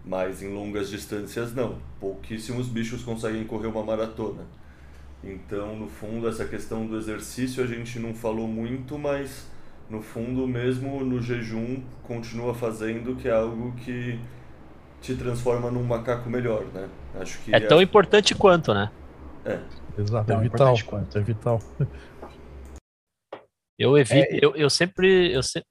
Mas 0.05 0.43
em 0.43 0.53
longas 0.53 0.91
distâncias 0.91 1.55
não. 1.55 1.79
Pouquíssimos 1.99 2.69
bichos 2.69 3.03
conseguem 3.03 3.45
correr 3.45 3.69
uma 3.69 3.83
maratona. 3.83 4.43
Então, 5.23 5.79
no 5.79 5.89
fundo, 5.89 6.29
essa 6.29 6.45
questão 6.45 6.87
do 6.87 6.99
exercício 6.99 7.65
a 7.65 7.67
gente 7.67 7.99
não 7.99 8.15
falou 8.15 8.47
muito, 8.47 8.99
mas 8.99 9.47
no 9.89 10.03
fundo, 10.03 10.47
mesmo 10.47 11.05
no 11.05 11.21
jejum, 11.21 11.83
continua 12.03 12.55
fazendo, 12.55 13.17
que 13.17 13.29
é 13.29 13.33
algo 13.33 13.73
que 13.77 14.19
te 15.01 15.15
transforma 15.15 15.71
num 15.71 15.83
macaco 15.83 16.31
melhor, 16.31 16.65
né? 16.73 16.89
Acho 17.21 17.39
que 17.41 17.55
é 17.55 17.61
tão 17.61 17.81
importante 17.83 18.35
quanto, 18.35 18.73
né? 18.73 18.91
É. 19.45 19.61
Exato, 19.99 20.33
é 20.33 20.41
vital. 20.41 20.75
Quanto. 20.87 21.19
É 21.19 21.21
vital. 21.21 21.61
Eu 23.79 23.99
evito, 23.99 24.35
é... 24.35 24.39
eu, 24.41 24.57
eu 24.57 24.71
sempre, 24.71 25.33
eu 25.33 25.43
sempre. 25.43 25.69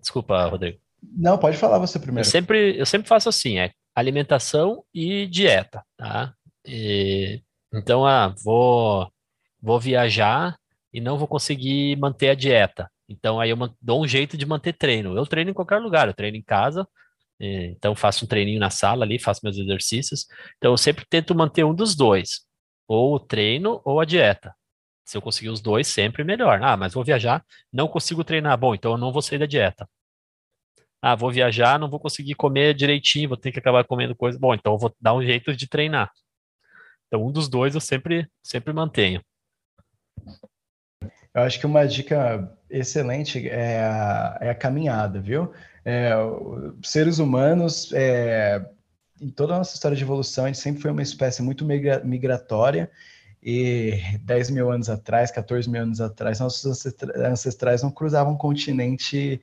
Desculpa, 0.00 0.44
Rodrigo. 0.46 0.78
Não, 1.02 1.36
pode 1.38 1.56
falar 1.56 1.78
você 1.78 1.98
primeiro. 1.98 2.26
Eu 2.26 2.30
sempre, 2.30 2.78
eu 2.78 2.86
sempre 2.86 3.08
faço 3.08 3.28
assim, 3.28 3.58
é 3.58 3.70
alimentação 3.94 4.84
e 4.94 5.26
dieta, 5.26 5.82
tá? 5.96 6.32
E, 6.64 7.42
então, 7.72 8.06
ah, 8.06 8.34
vou, 8.44 9.10
vou 9.60 9.80
viajar 9.80 10.56
e 10.92 11.00
não 11.00 11.18
vou 11.18 11.26
conseguir 11.26 11.96
manter 11.96 12.30
a 12.30 12.34
dieta. 12.34 12.90
Então, 13.10 13.40
aí 13.40 13.50
eu 13.50 13.56
dou 13.82 14.02
um 14.02 14.06
jeito 14.06 14.36
de 14.36 14.46
manter 14.46 14.72
treino. 14.72 15.16
Eu 15.16 15.26
treino 15.26 15.50
em 15.50 15.54
qualquer 15.54 15.78
lugar, 15.78 16.06
eu 16.06 16.14
treino 16.14 16.36
em 16.36 16.42
casa, 16.42 16.86
então 17.40 17.94
faço 17.96 18.24
um 18.24 18.28
treininho 18.28 18.60
na 18.60 18.70
sala 18.70 19.04
ali, 19.04 19.18
faço 19.18 19.40
meus 19.42 19.58
exercícios. 19.58 20.26
Então, 20.58 20.72
eu 20.72 20.76
sempre 20.76 21.04
tento 21.04 21.34
manter 21.34 21.64
um 21.64 21.74
dos 21.74 21.96
dois, 21.96 22.46
ou 22.86 23.16
o 23.16 23.20
treino 23.20 23.82
ou 23.84 23.98
a 24.00 24.04
dieta. 24.04 24.54
Se 25.04 25.16
eu 25.16 25.22
conseguir 25.22 25.48
os 25.48 25.60
dois, 25.60 25.88
sempre 25.88 26.22
melhor. 26.22 26.62
Ah, 26.62 26.76
mas 26.76 26.94
vou 26.94 27.02
viajar, 27.02 27.44
não 27.72 27.88
consigo 27.88 28.22
treinar. 28.22 28.56
Bom, 28.56 28.76
então 28.76 28.92
eu 28.92 28.98
não 28.98 29.12
vou 29.12 29.20
sair 29.20 29.38
da 29.40 29.46
dieta. 29.46 29.88
Ah, 31.02 31.16
vou 31.16 31.32
viajar, 31.32 31.80
não 31.80 31.90
vou 31.90 31.98
conseguir 31.98 32.34
comer 32.36 32.74
direitinho, 32.74 33.28
vou 33.28 33.36
ter 33.36 33.50
que 33.50 33.58
acabar 33.58 33.84
comendo 33.84 34.14
coisa. 34.14 34.38
Bom, 34.38 34.54
então 34.54 34.74
eu 34.74 34.78
vou 34.78 34.94
dar 35.00 35.14
um 35.14 35.22
jeito 35.22 35.56
de 35.56 35.66
treinar. 35.66 36.12
Então, 37.08 37.26
um 37.26 37.32
dos 37.32 37.48
dois 37.48 37.74
eu 37.74 37.80
sempre, 37.80 38.30
sempre 38.40 38.72
mantenho. 38.72 39.20
Eu 41.34 41.42
acho 41.42 41.60
que 41.60 41.66
uma 41.66 41.86
dica 41.86 42.50
excelente 42.68 43.48
é 43.48 43.80
a, 43.80 44.38
é 44.40 44.50
a 44.50 44.54
caminhada, 44.54 45.20
viu? 45.20 45.52
É, 45.84 46.10
seres 46.82 47.18
humanos, 47.18 47.92
é, 47.92 48.64
em 49.20 49.30
toda 49.30 49.54
a 49.54 49.58
nossa 49.58 49.74
história 49.74 49.96
de 49.96 50.02
evolução, 50.02 50.44
a 50.44 50.46
gente 50.48 50.58
sempre 50.58 50.82
foi 50.82 50.90
uma 50.90 51.02
espécie 51.02 51.42
muito 51.42 51.64
migra 51.64 52.02
migratória 52.04 52.90
e 53.42 53.98
10 54.22 54.50
mil 54.50 54.70
anos 54.70 54.90
atrás, 54.90 55.30
14 55.30 55.68
mil 55.68 55.82
anos 55.82 56.00
atrás, 56.00 56.40
nossos 56.40 56.86
ancestrais 57.16 57.82
não 57.82 57.90
cruzavam 57.90 58.36
continente 58.36 59.40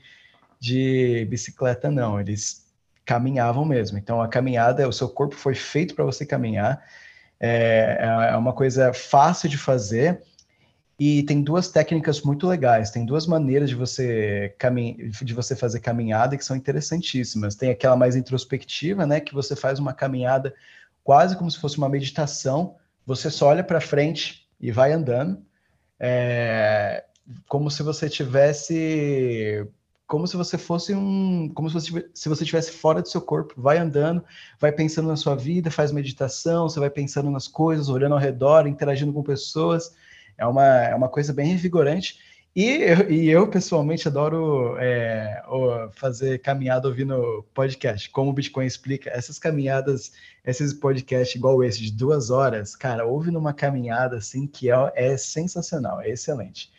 de 0.60 1.26
bicicleta, 1.30 1.90
não. 1.90 2.20
Eles 2.20 2.68
caminhavam 3.06 3.66
mesmo. 3.66 3.98
Então, 3.98 4.22
a 4.22 4.28
caminhada, 4.28 4.88
o 4.88 4.94
seu 4.94 5.10
corpo 5.10 5.36
foi 5.36 5.56
feito 5.56 5.96
para 5.96 6.06
você 6.06 6.26
caminhar. 6.26 6.84
É, 7.40 8.30
é 8.32 8.38
uma 8.38 8.54
coisa 8.54 8.94
fácil 8.94 9.50
de 9.50 9.58
fazer 9.58 10.22
e 11.00 11.22
tem 11.24 11.44
duas 11.44 11.70
técnicas 11.70 12.22
muito 12.22 12.48
legais. 12.48 12.90
Tem 12.90 13.06
duas 13.06 13.28
maneiras 13.28 13.70
de 13.70 13.76
você 13.76 14.56
camin... 14.58 15.12
de 15.22 15.34
você 15.34 15.56
fazer 15.56 15.80
caminhada 15.80 16.36
que 16.36 16.44
são 16.44 16.56
interessantíssimas. 16.56 17.56
Tem 17.56 17.70
aquela 17.70 17.96
mais 17.96 18.16
introspectiva, 18.16 19.06
né, 19.06 19.20
que 19.20 19.34
você 19.34 19.56
faz 19.56 19.78
uma 19.78 19.94
caminhada 19.94 20.56
quase 21.04 21.38
como 21.38 21.52
se 21.52 21.60
fosse 21.60 21.78
uma 21.78 21.90
meditação. 21.90 22.76
Você 23.06 23.30
só 23.30 23.48
olha 23.48 23.64
para 23.64 23.80
frente 23.80 24.48
e 24.60 24.72
vai 24.72 24.92
andando, 24.92 25.40
é... 26.00 27.06
como 27.48 27.70
se 27.70 27.84
você 27.84 28.10
tivesse 28.10 29.68
como 30.08 30.26
se 30.26 30.38
você 30.38 30.58
fosse 30.58 30.96
um, 30.96 31.50
como 31.54 31.70
se 31.70 31.74
você, 31.74 32.10
se 32.14 32.30
você 32.30 32.44
estivesse 32.44 32.72
fora 32.72 33.02
do 33.02 33.10
seu 33.10 33.20
corpo, 33.22 33.54
vai 33.58 33.78
andando, 33.78 34.24
vai 34.58 34.72
pensando 34.72 35.10
na 35.10 35.18
sua 35.18 35.36
vida, 35.36 35.70
faz 35.70 35.92
meditação, 35.92 36.70
você 36.70 36.80
vai 36.80 36.90
pensando 36.90 37.30
nas 37.30 37.46
coisas, 37.46 37.90
olhando 37.90 38.14
ao 38.14 38.20
redor, 38.20 38.68
interagindo 38.68 39.12
com 39.12 39.22
pessoas, 39.22 39.94
é 40.38 40.46
uma, 40.46 40.66
é 40.66 40.96
uma 40.96 41.10
coisa 41.10 41.34
bem 41.34 41.48
revigorante, 41.48 42.20
e 42.56 42.70
eu, 42.70 43.12
e 43.12 43.30
eu 43.30 43.48
pessoalmente 43.48 44.08
adoro 44.08 44.78
é, 44.80 45.44
fazer 45.94 46.40
caminhada 46.40 46.88
ouvindo 46.88 47.46
podcast, 47.54 48.10
como 48.10 48.32
o 48.32 48.34
Bitcoin 48.34 48.66
explica, 48.66 49.12
essas 49.12 49.38
caminhadas, 49.38 50.12
esses 50.44 50.74
podcasts 50.74 51.36
igual 51.36 51.64
esse, 51.64 51.80
de 51.80 51.92
duas 51.92 52.32
horas, 52.32 52.76
cara, 52.76 53.06
ouve 53.06 53.30
numa 53.30 53.54
caminhada 53.54 54.18
assim, 54.18 54.48
que 54.48 54.72
é, 54.72 54.92
é 54.96 55.16
sensacional, 55.18 56.02
é 56.02 56.10
excelente. 56.10 56.72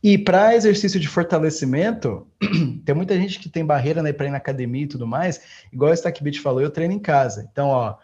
E 0.00 0.16
para 0.16 0.54
exercício 0.54 1.00
de 1.00 1.08
fortalecimento, 1.08 2.24
tem 2.86 2.94
muita 2.94 3.16
gente 3.16 3.40
que 3.40 3.48
tem 3.48 3.66
barreira 3.66 4.04
né, 4.04 4.12
para 4.12 4.26
ir 4.26 4.30
na 4.30 4.36
academia 4.36 4.84
e 4.84 4.86
tudo 4.86 5.08
mais. 5.08 5.40
Igual 5.72 5.90
o 5.90 5.94
Stackbit 5.94 6.40
falou, 6.40 6.60
eu 6.60 6.70
treino 6.70 6.94
em 6.94 7.00
casa. 7.00 7.48
Então, 7.50 7.66
ó, 7.66 7.96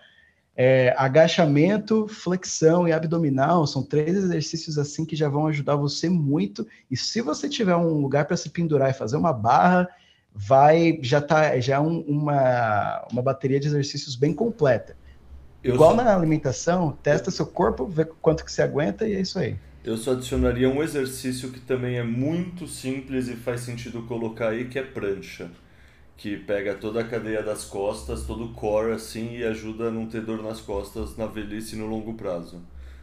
é, 0.57 0.95
agachamento, 0.99 2.07
flexão 2.09 2.87
e 2.87 2.93
abdominal 2.93 3.66
são 3.66 3.83
três 3.83 4.15
exercícios 4.15 4.79
assim 4.79 5.05
que 5.05 5.16
já 5.16 5.29
vão 5.29 5.47
ajudar 5.47 5.77
você 5.77 6.09
muito. 6.09 6.66
E 6.91 6.97
se 6.97 7.20
você 7.20 7.49
tiver 7.49 7.77
um 7.77 8.01
lugar 8.01 8.27
para 8.27 8.37
se 8.37 8.51
pendurar 8.51 8.91
e 8.91 8.95
fazer 8.95 9.16
uma 9.16 9.33
barra, 9.33 9.89
vai 10.35 10.99
já 11.03 11.20
tá 11.20 11.59
já 11.59 11.81
um, 11.81 12.01
uma, 12.01 13.07
uma 13.11 13.23
bateria 13.23 13.59
de 13.59 13.66
exercícios 13.66 14.15
bem 14.15 14.35
completa. 14.35 14.97
Eu 15.65 15.74
Igual 15.74 15.97
só... 15.97 16.03
na 16.03 16.15
alimentação, 16.15 16.99
testa 17.03 17.31
seu 17.31 17.47
corpo, 17.47 17.87
vê 17.87 18.05
quanto 18.05 18.45
que 18.45 18.53
você 18.53 18.62
aguenta 18.62 19.09
e 19.09 19.15
é 19.15 19.20
isso 19.20 19.39
aí. 19.39 19.57
Eu 19.85 19.97
só 19.97 20.12
adicionaria 20.12 20.69
um 20.69 20.83
exercício 20.83 21.51
que 21.51 21.61
também 21.61 21.97
é 21.97 22.05
muito 22.05 22.69
simples 22.69 23.29
e 23.29 23.35
faz 23.35 23.62
sentido 23.62 24.03
colocar 24.03 24.51
aí, 24.51 24.66
que 24.66 24.79
é 24.79 24.83
prancha. 24.83 25.51
Que 26.16 26.36
pega 26.36 26.74
toda 26.74 27.01
a 27.01 27.09
cadeia 27.09 27.43
das 27.43 27.64
costas, 27.64 28.26
todo 28.26 28.44
o 28.44 28.52
core 28.55 28.93
assim 28.93 29.36
e 29.36 29.45
ajuda 29.45 29.88
a 29.88 29.90
não 29.90 30.06
ter 30.06 30.22
dor 30.22 30.43
nas 30.43 30.61
costas 30.61 31.16
na 31.16 31.27
velhice 31.27 31.74
e 31.74 31.78
no 31.78 31.87
longo 31.87 32.14
prazo. 32.14 32.62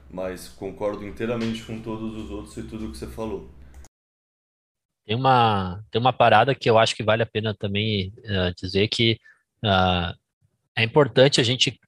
Mas 0.09 0.48
concordo 0.48 1.06
inteiramente 1.06 1.64
com 1.64 1.82
todos 1.82 2.16
os 2.16 2.32
outros 2.32 2.58
e 2.58 2.64
tudo 2.64 2.92
que 2.92 2.98
você 2.98 3.08
falou. 3.08 3.50
Tem 5.06 5.16
uma, 5.16 5.84
tem 5.92 6.00
uma 6.00 6.14
parada 6.14 6.53
que 6.53 6.69
eu 6.69 6.77
acho 6.77 6.95
que 6.95 7.03
vale 7.03 7.24
a 7.24 7.25
pena 7.25 7.53
também 7.53 8.14
uh, 8.19 8.53
dizer 8.56 8.88
que 8.88 9.19
uh, 9.64 10.16
é 10.75 10.84
importante 10.84 11.42
a 11.42 11.43
gente 11.43 11.80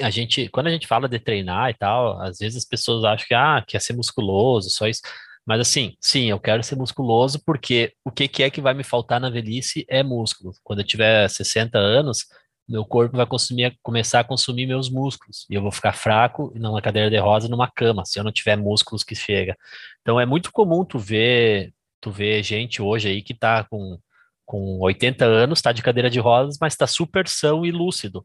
a 0.00 0.10
gente, 0.10 0.48
quando 0.48 0.68
a 0.68 0.70
gente 0.70 0.86
fala 0.86 1.08
de 1.08 1.18
treinar 1.18 1.70
e 1.70 1.74
tal, 1.74 2.20
às 2.20 2.38
vezes 2.38 2.58
as 2.58 2.64
pessoas 2.64 3.04
acham 3.04 3.26
que, 3.26 3.34
ah, 3.34 3.62
quer 3.66 3.80
ser 3.80 3.94
musculoso, 3.94 4.70
só 4.70 4.86
isso. 4.86 5.02
Mas 5.46 5.60
assim, 5.60 5.96
sim, 6.00 6.30
eu 6.30 6.38
quero 6.38 6.62
ser 6.62 6.76
musculoso 6.76 7.42
porque 7.44 7.92
o 8.04 8.10
que, 8.10 8.28
que 8.28 8.42
é 8.42 8.50
que 8.50 8.60
vai 8.60 8.74
me 8.74 8.84
faltar 8.84 9.20
na 9.20 9.30
velhice 9.30 9.84
é 9.88 10.02
músculo. 10.02 10.52
Quando 10.62 10.80
eu 10.80 10.86
tiver 10.86 11.28
60 11.28 11.78
anos, 11.78 12.26
meu 12.68 12.84
corpo 12.84 13.16
vai 13.16 13.26
consumir, 13.26 13.76
começar 13.82 14.20
a 14.20 14.24
consumir 14.24 14.66
meus 14.66 14.90
músculos. 14.90 15.46
E 15.50 15.54
eu 15.54 15.62
vou 15.62 15.72
ficar 15.72 15.92
fraco 15.92 16.52
numa 16.54 16.80
cadeira 16.82 17.10
de 17.10 17.18
rosa, 17.18 17.48
numa 17.48 17.70
cama, 17.70 18.04
se 18.04 18.18
eu 18.18 18.24
não 18.24 18.32
tiver 18.32 18.56
músculos 18.56 19.02
que 19.02 19.14
chega. 19.14 19.56
Então 20.02 20.20
é 20.20 20.26
muito 20.26 20.52
comum 20.52 20.84
tu 20.84 20.98
ver, 20.98 21.72
tu 22.00 22.10
ver 22.10 22.42
gente 22.42 22.80
hoje 22.82 23.08
aí 23.08 23.22
que 23.22 23.34
tá 23.34 23.64
com, 23.64 23.98
com 24.46 24.78
80 24.80 25.24
anos, 25.24 25.62
tá 25.62 25.72
de 25.72 25.82
cadeira 25.82 26.10
de 26.10 26.20
rodas, 26.20 26.58
mas 26.60 26.76
tá 26.76 26.86
super 26.86 27.26
são 27.28 27.66
e 27.66 27.70
lúcido 27.72 28.24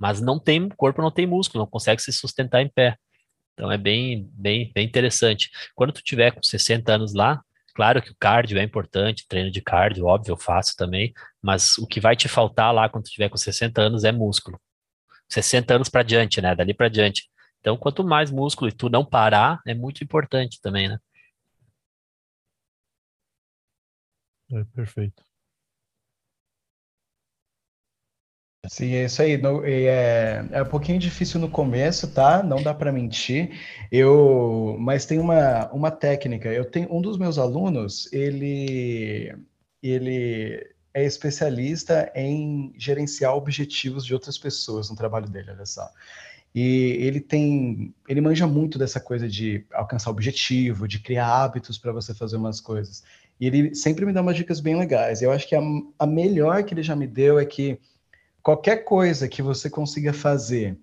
mas 0.00 0.18
não 0.18 0.38
tem, 0.38 0.66
corpo 0.70 1.02
não 1.02 1.10
tem 1.10 1.26
músculo, 1.26 1.62
não 1.62 1.70
consegue 1.70 2.00
se 2.00 2.10
sustentar 2.10 2.62
em 2.62 2.68
pé. 2.68 2.96
Então 3.54 3.70
é 3.70 3.78
bem, 3.78 4.28
bem, 4.32 4.70
bem 4.74 4.86
interessante. 4.86 5.50
Quando 5.74 5.92
tu 5.92 6.02
tiver 6.02 6.32
com 6.32 6.42
60 6.42 6.94
anos 6.94 7.14
lá, 7.14 7.42
claro 7.74 8.02
que 8.02 8.10
o 8.10 8.16
cardio 8.18 8.58
é 8.58 8.62
importante, 8.62 9.26
treino 9.28 9.50
de 9.50 9.60
cardio, 9.60 10.06
óbvio, 10.06 10.32
eu 10.32 10.36
faço 10.36 10.76
também, 10.76 11.12
mas 11.42 11.76
o 11.78 11.86
que 11.86 12.00
vai 12.00 12.16
te 12.16 12.28
faltar 12.28 12.72
lá 12.74 12.88
quando 12.88 13.04
tu 13.04 13.10
tiver 13.10 13.28
com 13.28 13.36
60 13.36 13.80
anos 13.82 14.04
é 14.04 14.12
músculo. 14.12 14.60
60 15.28 15.74
anos 15.74 15.88
para 15.88 16.02
diante, 16.02 16.40
né? 16.40 16.54
Dali 16.54 16.74
para 16.74 16.88
diante. 16.88 17.28
Então, 17.60 17.76
quanto 17.76 18.02
mais 18.02 18.30
músculo 18.30 18.70
e 18.70 18.72
tu 18.74 18.88
não 18.88 19.04
parar, 19.04 19.60
é 19.66 19.74
muito 19.74 20.02
importante 20.02 20.60
também, 20.60 20.88
né? 20.88 20.98
É 24.52 24.64
perfeito. 24.74 25.29
Sim, 28.68 28.92
é 28.94 29.04
isso 29.06 29.22
aí. 29.22 29.36
No, 29.38 29.64
é, 29.64 30.46
é 30.52 30.62
um 30.62 30.66
pouquinho 30.68 30.98
difícil 30.98 31.40
no 31.40 31.50
começo, 31.50 32.12
tá? 32.12 32.42
Não 32.42 32.62
dá 32.62 32.74
para 32.74 32.92
mentir. 32.92 33.58
Eu, 33.90 34.76
mas 34.78 35.06
tem 35.06 35.18
uma, 35.18 35.70
uma 35.72 35.90
técnica. 35.90 36.48
Eu 36.52 36.64
tenho 36.70 36.92
um 36.94 37.00
dos 37.00 37.16
meus 37.18 37.38
alunos, 37.38 38.10
ele 38.12 39.34
ele 39.82 40.74
é 40.92 41.04
especialista 41.06 42.12
em 42.14 42.72
gerenciar 42.76 43.34
objetivos 43.34 44.04
de 44.04 44.12
outras 44.12 44.36
pessoas 44.36 44.90
no 44.90 44.96
trabalho 44.96 45.28
dele, 45.28 45.50
olha 45.52 45.64
só. 45.64 45.88
E 46.54 46.96
ele 47.00 47.20
tem, 47.20 47.94
ele 48.08 48.20
manja 48.20 48.46
muito 48.46 48.78
dessa 48.78 49.00
coisa 49.00 49.28
de 49.28 49.64
alcançar 49.72 50.10
objetivo, 50.10 50.88
de 50.88 50.98
criar 50.98 51.28
hábitos 51.44 51.78
para 51.78 51.92
você 51.92 52.12
fazer 52.12 52.36
umas 52.36 52.60
coisas. 52.60 53.04
E 53.40 53.46
ele 53.46 53.74
sempre 53.74 54.04
me 54.04 54.12
dá 54.12 54.20
umas 54.20 54.36
dicas 54.36 54.60
bem 54.60 54.76
legais. 54.76 55.22
Eu 55.22 55.30
acho 55.30 55.48
que 55.48 55.54
a, 55.54 55.60
a 55.98 56.06
melhor 56.06 56.64
que 56.64 56.74
ele 56.74 56.82
já 56.82 56.96
me 56.96 57.06
deu 57.06 57.38
é 57.38 57.44
que 57.44 57.78
qualquer 58.42 58.84
coisa 58.84 59.28
que 59.28 59.42
você 59.42 59.68
consiga 59.68 60.12
fazer 60.12 60.78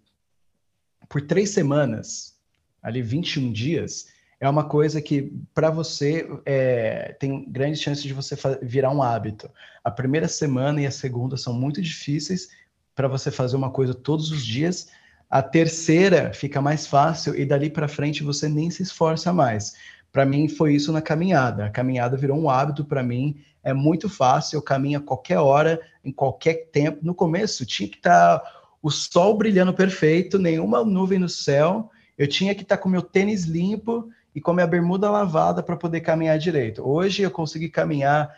por 1.09 1.21
três 1.21 1.51
semanas, 1.51 2.37
ali 2.81 3.01
21 3.01 3.51
dias, 3.51 4.07
é 4.39 4.47
uma 4.47 4.65
coisa 4.65 5.01
que 5.01 5.33
para 5.53 5.69
você 5.69 6.27
é, 6.45 7.15
tem 7.19 7.49
grandes 7.49 7.81
chances 7.81 8.03
de 8.03 8.13
você 8.13 8.35
virar 8.61 8.91
um 8.91 9.01
hábito. 9.01 9.49
A 9.83 9.89
primeira 9.89 10.27
semana 10.27 10.81
e 10.81 10.85
a 10.85 10.91
segunda 10.91 11.37
são 11.37 11.53
muito 11.53 11.81
difíceis 11.81 12.49
para 12.93 13.07
você 13.07 13.31
fazer 13.31 13.55
uma 13.55 13.71
coisa 13.71 13.93
todos 13.93 14.31
os 14.31 14.45
dias. 14.45 14.89
A 15.29 15.41
terceira 15.41 16.33
fica 16.33 16.61
mais 16.61 16.85
fácil 16.85 17.35
e 17.35 17.45
dali 17.45 17.69
para 17.69 17.87
frente 17.87 18.23
você 18.23 18.47
nem 18.47 18.69
se 18.69 18.83
esforça 18.83 19.33
mais. 19.33 19.75
Para 20.17 20.25
mim 20.25 20.49
foi 20.49 20.73
isso 20.73 20.91
na 20.91 20.99
caminhada. 20.99 21.67
A 21.67 21.69
caminhada 21.69 22.17
virou 22.17 22.39
um 22.39 22.49
hábito 22.49 22.83
para 22.83 23.03
mim 23.03 23.39
é 23.63 23.71
muito 23.71 24.09
fácil, 24.09 24.57
eu 24.57 24.63
caminho 24.63 24.97
a 24.97 25.01
qualquer 25.03 25.37
hora, 25.37 25.79
em 26.03 26.11
qualquer 26.11 26.71
tempo. 26.71 27.01
No 27.03 27.13
começo 27.13 27.67
tinha 27.67 27.87
que 27.87 27.97
estar 27.97 28.39
tá 28.39 28.51
o 28.81 28.89
sol 28.89 29.37
brilhando 29.37 29.75
perfeito, 29.75 30.39
nenhuma 30.39 30.83
nuvem 30.83 31.19
no 31.19 31.29
céu. 31.29 31.91
Eu 32.17 32.25
tinha 32.25 32.55
que 32.55 32.63
estar 32.63 32.77
tá 32.77 32.81
com 32.81 32.89
meu 32.89 33.03
tênis 33.03 33.43
limpo 33.43 34.09
e 34.33 34.41
com 34.41 34.53
minha 34.53 34.65
bermuda 34.65 35.07
lavada 35.11 35.61
para 35.61 35.77
poder 35.77 36.01
caminhar 36.01 36.39
direito. 36.39 36.81
Hoje 36.81 37.21
eu 37.21 37.29
consegui 37.29 37.69
caminhar 37.69 38.35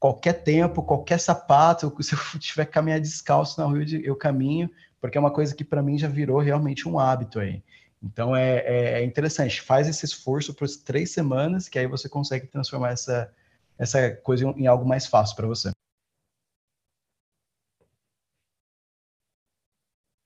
qualquer 0.00 0.42
tempo, 0.42 0.82
qualquer 0.82 1.20
sapato. 1.20 1.94
Se 2.02 2.14
eu 2.14 2.40
tiver 2.40 2.64
que 2.64 2.72
caminhar 2.72 3.00
descalço 3.00 3.60
na 3.60 3.66
rua, 3.66 3.84
eu 4.02 4.16
caminho, 4.16 4.70
porque 4.98 5.18
é 5.18 5.20
uma 5.20 5.30
coisa 5.30 5.54
que 5.54 5.62
para 5.62 5.82
mim 5.82 5.98
já 5.98 6.08
virou 6.08 6.38
realmente 6.38 6.88
um 6.88 6.98
hábito 6.98 7.38
aí. 7.38 7.62
Então 8.02 8.34
é, 8.34 8.58
é, 8.58 9.00
é 9.00 9.04
interessante, 9.04 9.60
faz 9.60 9.88
esse 9.88 10.04
esforço 10.04 10.52
por 10.52 10.68
três 10.84 11.12
semanas, 11.12 11.68
que 11.68 11.78
aí 11.78 11.86
você 11.86 12.08
consegue 12.08 12.48
transformar 12.48 12.90
essa, 12.90 13.32
essa 13.78 14.10
coisa 14.16 14.44
em 14.56 14.66
algo 14.66 14.86
mais 14.86 15.06
fácil 15.06 15.36
para 15.36 15.46
você. 15.46 15.70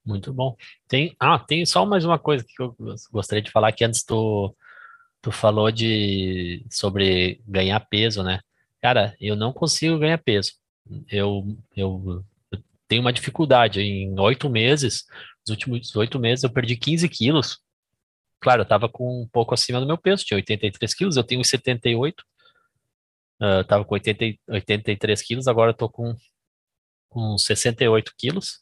Muito 0.03 0.33
bom. 0.33 0.55
Tem, 0.87 1.15
ah, 1.19 1.37
tem 1.37 1.65
só 1.65 1.85
mais 1.85 2.05
uma 2.05 2.17
coisa 2.17 2.43
que 2.47 2.61
eu 2.61 2.73
gostaria 3.11 3.41
de 3.41 3.51
falar 3.51 3.73
que 3.73 3.83
antes 3.83 4.03
tu, 4.03 4.55
tu 5.21 5.31
falou 5.31 5.69
de 5.69 6.65
sobre 6.71 7.41
ganhar 7.45 7.79
peso, 7.81 8.23
né? 8.23 8.39
Cara, 8.81 9.15
eu 9.19 9.35
não 9.35 9.51
consigo 9.51 9.99
ganhar 9.99 10.17
peso. 10.17 10.53
Eu, 11.11 11.57
eu, 11.75 12.23
eu 12.51 12.63
tenho 12.87 13.01
uma 13.01 13.11
dificuldade. 13.11 13.81
Em 13.81 14.17
oito 14.17 14.49
meses, 14.49 15.05
nos 15.45 15.51
últimos 15.51 15.95
oito 15.95 16.17
meses, 16.17 16.43
eu 16.43 16.49
perdi 16.49 16.77
15 16.77 17.09
quilos. 17.09 17.59
Claro, 18.39 18.61
eu 18.61 18.63
estava 18.63 18.87
com 18.87 19.23
um 19.23 19.27
pouco 19.27 19.53
acima 19.53 19.79
do 19.79 19.87
meu 19.87 19.97
peso, 19.97 20.25
tinha 20.25 20.37
83 20.37 20.93
quilos, 20.93 21.17
eu 21.17 21.23
tenho 21.23 21.43
78. 21.43 22.23
Uh, 23.41 23.63
tava 23.65 23.85
com 23.85 23.93
80, 23.93 24.39
83 24.49 25.21
quilos, 25.21 25.47
agora 25.47 25.73
tô 25.73 25.89
com, 25.89 26.15
com 27.09 27.37
68 27.37 28.13
quilos. 28.17 28.61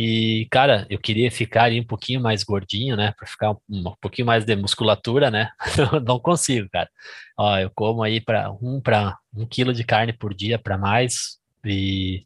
E, 0.00 0.46
cara, 0.52 0.86
eu 0.88 0.98
queria 0.98 1.28
ficar 1.28 1.64
ali 1.64 1.80
um 1.80 1.84
pouquinho 1.84 2.20
mais 2.20 2.44
gordinho, 2.44 2.96
né? 2.96 3.12
Para 3.18 3.26
ficar 3.26 3.50
um, 3.50 3.58
um, 3.68 3.96
pouquinho 4.00 4.26
mais 4.26 4.44
de 4.44 4.54
musculatura, 4.54 5.28
né? 5.28 5.50
não 6.06 6.20
consigo, 6.20 6.68
cara. 6.70 6.88
Ó, 7.36 7.58
eu 7.58 7.70
como 7.74 8.04
aí 8.04 8.20
para 8.20 8.52
um 8.62 8.80
para 8.80 9.18
um 9.34 9.44
quilo 9.44 9.72
de 9.72 9.82
carne 9.82 10.12
por 10.12 10.32
dia 10.32 10.56
para 10.56 10.78
mais 10.78 11.40
e, 11.64 12.24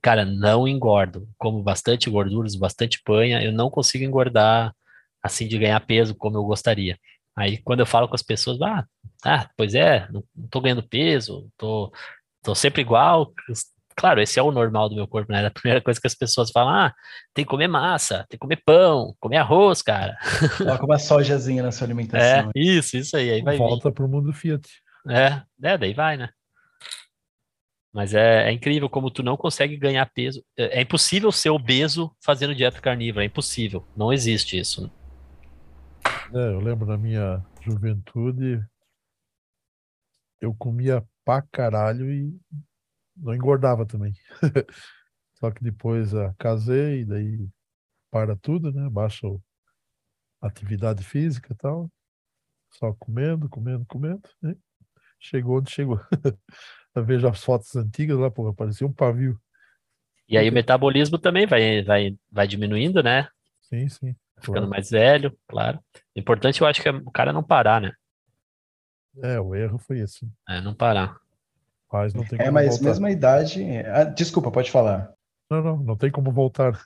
cara, 0.00 0.24
não 0.24 0.68
engordo. 0.68 1.28
Como 1.36 1.60
bastante 1.60 2.08
gorduras, 2.08 2.54
bastante 2.54 3.02
panha, 3.02 3.42
eu 3.42 3.52
não 3.52 3.68
consigo 3.68 4.04
engordar 4.04 4.72
assim 5.22 5.46
de 5.46 5.58
ganhar 5.58 5.80
peso 5.80 6.14
como 6.14 6.36
eu 6.36 6.44
gostaria. 6.44 6.98
Aí 7.36 7.58
quando 7.58 7.80
eu 7.80 7.86
falo 7.86 8.08
com 8.08 8.14
as 8.14 8.22
pessoas, 8.22 8.60
ah, 8.62 8.84
ah 9.24 9.48
pois 9.56 9.74
é, 9.74 10.08
não, 10.10 10.24
não 10.34 10.48
tô 10.48 10.60
ganhando 10.60 10.82
peso, 10.82 11.50
tô, 11.56 11.92
tô 12.42 12.54
sempre 12.54 12.82
igual, 12.82 13.32
Claro, 13.98 14.20
esse 14.20 14.38
é 14.38 14.42
o 14.42 14.52
normal 14.52 14.88
do 14.88 14.94
meu 14.94 15.08
corpo, 15.08 15.32
né? 15.32 15.44
A 15.44 15.50
primeira 15.50 15.80
coisa 15.80 16.00
que 16.00 16.06
as 16.06 16.14
pessoas 16.14 16.52
falam, 16.52 16.72
ah, 16.72 16.94
tem 17.34 17.44
que 17.44 17.50
comer 17.50 17.66
massa, 17.66 18.18
tem 18.28 18.38
que 18.38 18.38
comer 18.38 18.62
pão, 18.64 19.14
comer 19.18 19.38
arroz, 19.38 19.82
cara. 19.82 20.16
Coloca 20.56 20.84
uma 20.84 20.98
sojazinha 20.98 21.64
na 21.64 21.72
sua 21.72 21.86
alimentação. 21.88 22.50
É, 22.54 22.58
isso, 22.58 22.96
isso 22.96 23.16
aí, 23.16 23.28
aí 23.28 23.42
vai 23.42 23.56
Volta 23.56 23.90
para 23.90 24.04
o 24.04 24.08
mundo 24.08 24.32
Fiat. 24.32 24.68
É, 25.08 25.42
é, 25.62 25.76
daí 25.76 25.92
vai, 25.92 26.16
né? 26.16 26.28
Mas 27.92 28.14
é, 28.14 28.48
é, 28.48 28.52
incrível 28.52 28.88
como 28.88 29.10
tu 29.10 29.22
não 29.24 29.36
consegue 29.36 29.76
ganhar 29.76 30.06
peso. 30.06 30.44
É, 30.56 30.78
é, 30.78 30.82
impossível 30.82 31.32
ser 31.32 31.50
obeso 31.50 32.14
fazendo 32.24 32.54
dieta 32.54 32.80
carnívora, 32.80 33.24
é 33.24 33.26
impossível. 33.26 33.84
Não 33.96 34.12
existe 34.12 34.56
isso. 34.56 34.88
É, 36.34 36.52
eu 36.52 36.60
lembro 36.60 36.86
na 36.86 36.98
minha 36.98 37.42
juventude, 37.62 38.62
eu 40.40 40.54
comia 40.54 41.02
pra 41.24 41.40
caralho 41.42 42.10
e 42.10 42.38
não 43.16 43.34
engordava 43.34 43.86
também. 43.86 44.12
Só 45.34 45.50
que 45.50 45.64
depois 45.64 46.12
uh, 46.12 46.34
casei, 46.38 47.04
daí 47.04 47.48
para 48.10 48.36
tudo, 48.36 48.72
né? 48.72 48.88
Baixa 48.90 49.26
atividade 50.40 51.02
física 51.02 51.52
e 51.52 51.56
tal. 51.56 51.90
Só 52.70 52.92
comendo, 52.94 53.48
comendo, 53.48 53.86
comendo. 53.86 54.28
Né? 54.42 54.54
Chegou 55.18 55.58
onde 55.58 55.70
chegou. 55.70 55.98
Eu 56.94 57.04
vejo 57.04 57.26
as 57.26 57.42
fotos 57.42 57.74
antigas 57.76 58.18
lá, 58.18 58.30
pô, 58.30 58.52
parecia 58.52 58.86
um 58.86 58.92
pavio. 58.92 59.40
E 60.28 60.36
aí 60.36 60.48
o 60.50 60.52
metabolismo 60.52 61.16
também 61.16 61.46
vai, 61.46 61.82
vai, 61.82 62.18
vai 62.30 62.46
diminuindo, 62.46 63.02
né? 63.02 63.28
Sim, 63.60 63.88
sim. 63.88 64.16
Ficando 64.40 64.66
claro. 64.66 64.70
mais 64.70 64.90
velho, 64.90 65.36
claro. 65.46 65.78
O 66.16 66.20
importante 66.20 66.60
eu 66.60 66.66
acho 66.66 66.80
que 66.80 66.88
é 66.88 66.92
o 66.92 67.10
cara 67.10 67.32
não 67.32 67.42
parar, 67.42 67.80
né? 67.80 67.92
É, 69.22 69.40
o 69.40 69.54
erro 69.54 69.78
foi 69.78 70.00
esse. 70.00 70.28
É, 70.48 70.60
não 70.60 70.74
parar. 70.74 71.16
Mas 71.92 72.14
não 72.14 72.24
tem 72.24 72.40
é, 72.40 72.50
mas 72.50 72.76
voltar. 72.76 72.84
mesma 72.84 73.10
idade. 73.10 73.64
Ah, 73.86 74.04
desculpa, 74.04 74.50
pode 74.50 74.70
falar. 74.70 75.12
Não, 75.50 75.62
não, 75.62 75.76
não 75.78 75.96
tem 75.96 76.10
como 76.10 76.30
voltar. 76.30 76.78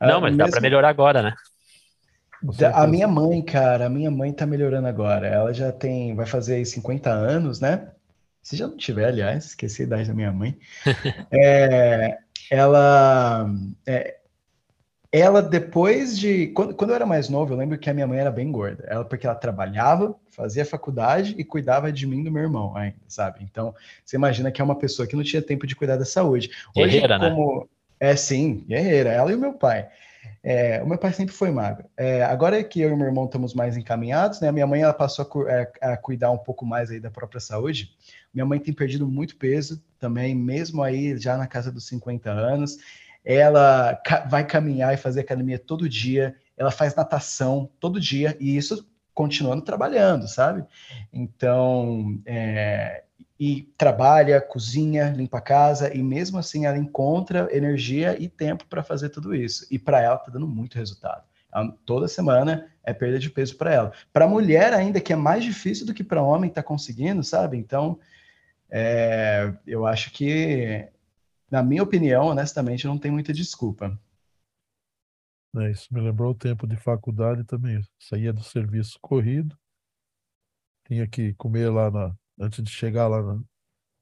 Não, 0.00 0.20
mas 0.20 0.36
dá 0.36 0.48
para 0.48 0.60
melhorar 0.60 0.88
agora, 0.88 1.22
né? 1.22 1.34
A 2.74 2.86
minha 2.86 3.08
mãe, 3.08 3.42
cara, 3.42 3.86
a 3.86 3.88
minha 3.88 4.10
mãe 4.10 4.32
tá 4.32 4.44
melhorando 4.44 4.86
agora. 4.86 5.26
Ela 5.26 5.54
já 5.54 5.72
tem, 5.72 6.14
vai 6.14 6.26
fazer 6.26 6.64
50 6.64 7.10
anos, 7.10 7.60
né? 7.60 7.92
Se 8.42 8.56
já 8.56 8.66
não 8.66 8.76
tiver, 8.76 9.06
aliás, 9.06 9.46
esqueci 9.46 9.82
a 9.82 9.86
idade 9.86 10.08
da 10.08 10.14
minha 10.14 10.30
mãe. 10.32 10.58
é, 11.32 12.18
ela, 12.50 13.46
é, 13.86 14.18
ela 15.20 15.40
depois 15.40 16.18
de 16.18 16.48
quando, 16.48 16.74
quando 16.74 16.90
eu 16.90 16.96
era 16.96 17.06
mais 17.06 17.28
novo, 17.28 17.52
eu 17.52 17.56
lembro 17.56 17.78
que 17.78 17.88
a 17.88 17.94
minha 17.94 18.04
mãe 18.04 18.18
era 18.18 18.32
bem 18.32 18.50
gorda. 18.50 18.84
Ela 18.88 19.04
porque 19.04 19.24
ela 19.24 19.36
trabalhava, 19.36 20.16
fazia 20.28 20.66
faculdade 20.66 21.36
e 21.38 21.44
cuidava 21.44 21.92
de 21.92 22.04
mim 22.04 22.22
e 22.22 22.24
do 22.24 22.32
meu 22.32 22.42
irmão 22.42 22.76
ainda, 22.76 22.96
sabe? 23.06 23.38
Então, 23.44 23.72
você 24.04 24.16
imagina 24.16 24.50
que 24.50 24.60
é 24.60 24.64
uma 24.64 24.74
pessoa 24.74 25.06
que 25.06 25.14
não 25.14 25.22
tinha 25.22 25.40
tempo 25.40 25.68
de 25.68 25.76
cuidar 25.76 25.96
da 25.96 26.04
saúde. 26.04 26.50
Hoje, 26.74 26.94
guerreira, 26.94 27.16
né? 27.16 27.30
como 27.30 27.60
né? 27.60 28.10
é 28.10 28.16
sim, 28.16 28.64
guerreira, 28.66 29.10
ela 29.10 29.30
e 29.30 29.36
o 29.36 29.38
meu 29.38 29.52
pai. 29.52 29.88
É, 30.42 30.82
o 30.82 30.86
meu 30.88 30.98
pai 30.98 31.12
sempre 31.12 31.32
foi 31.32 31.52
magro. 31.52 31.84
É, 31.96 32.24
agora 32.24 32.64
que 32.64 32.80
eu 32.80 32.90
e 32.90 32.96
meu 32.96 33.06
irmão 33.06 33.26
estamos 33.26 33.54
mais 33.54 33.76
encaminhados, 33.76 34.40
né? 34.40 34.50
Minha 34.50 34.66
mãe 34.66 34.82
ela 34.82 34.92
passou 34.92 35.46
a, 35.46 35.52
é, 35.52 35.72
a, 35.80 35.96
cuidar 35.96 36.32
um 36.32 36.38
pouco 36.38 36.66
mais 36.66 36.90
aí 36.90 36.98
da 36.98 37.10
própria 37.10 37.40
saúde. 37.40 37.92
Minha 38.32 38.44
mãe 38.44 38.58
tem 38.58 38.74
perdido 38.74 39.06
muito 39.06 39.36
peso 39.36 39.80
também, 40.00 40.34
mesmo 40.34 40.82
aí 40.82 41.16
já 41.16 41.36
na 41.36 41.46
casa 41.46 41.70
dos 41.70 41.86
50 41.86 42.32
anos 42.32 42.78
ela 43.24 44.00
vai 44.28 44.46
caminhar 44.46 44.92
e 44.92 44.98
fazer 44.98 45.20
academia 45.20 45.58
todo 45.58 45.88
dia, 45.88 46.36
ela 46.56 46.70
faz 46.70 46.94
natação 46.94 47.70
todo 47.80 48.00
dia, 48.00 48.36
e 48.38 48.56
isso 48.56 48.86
continuando 49.14 49.62
trabalhando, 49.62 50.28
sabe? 50.28 50.64
Então, 51.12 52.20
é, 52.26 53.04
e 53.38 53.62
trabalha, 53.76 54.40
cozinha, 54.40 55.10
limpa 55.10 55.38
a 55.38 55.40
casa, 55.40 55.94
e 55.94 56.02
mesmo 56.02 56.38
assim 56.38 56.66
ela 56.66 56.76
encontra 56.76 57.48
energia 57.56 58.20
e 58.20 58.28
tempo 58.28 58.66
para 58.66 58.82
fazer 58.82 59.08
tudo 59.08 59.34
isso. 59.34 59.66
E 59.70 59.78
para 59.78 60.00
ela 60.02 60.16
está 60.16 60.30
dando 60.30 60.46
muito 60.46 60.76
resultado. 60.76 61.24
toda 61.84 62.08
semana 62.08 62.68
é 62.82 62.92
perda 62.92 63.18
de 63.18 63.30
peso 63.30 63.56
para 63.56 63.72
ela. 63.72 63.92
Para 64.12 64.26
mulher 64.26 64.72
ainda, 64.72 65.00
que 65.00 65.12
é 65.12 65.16
mais 65.16 65.44
difícil 65.44 65.86
do 65.86 65.94
que 65.94 66.04
para 66.04 66.22
homem, 66.22 66.48
está 66.48 66.62
conseguindo, 66.62 67.22
sabe? 67.22 67.56
Então, 67.56 67.98
é, 68.70 69.52
eu 69.66 69.86
acho 69.86 70.10
que 70.10 70.88
na 71.54 71.62
minha 71.62 71.84
opinião, 71.84 72.26
honestamente, 72.26 72.84
não 72.84 72.98
tem 72.98 73.12
muita 73.12 73.32
desculpa. 73.32 73.96
É, 75.56 75.70
isso 75.70 75.86
me 75.94 76.00
lembrou 76.00 76.32
o 76.32 76.34
tempo 76.34 76.66
de 76.66 76.76
faculdade 76.76 77.44
também. 77.44 77.80
Saía 77.96 78.32
do 78.32 78.42
serviço 78.42 78.98
corrido, 79.00 79.56
tinha 80.84 81.06
que 81.06 81.32
comer 81.34 81.70
lá 81.70 81.92
na, 81.92 82.12
antes 82.40 82.60
de 82.60 82.68
chegar 82.68 83.06
lá 83.06 83.22
na, 83.22 83.40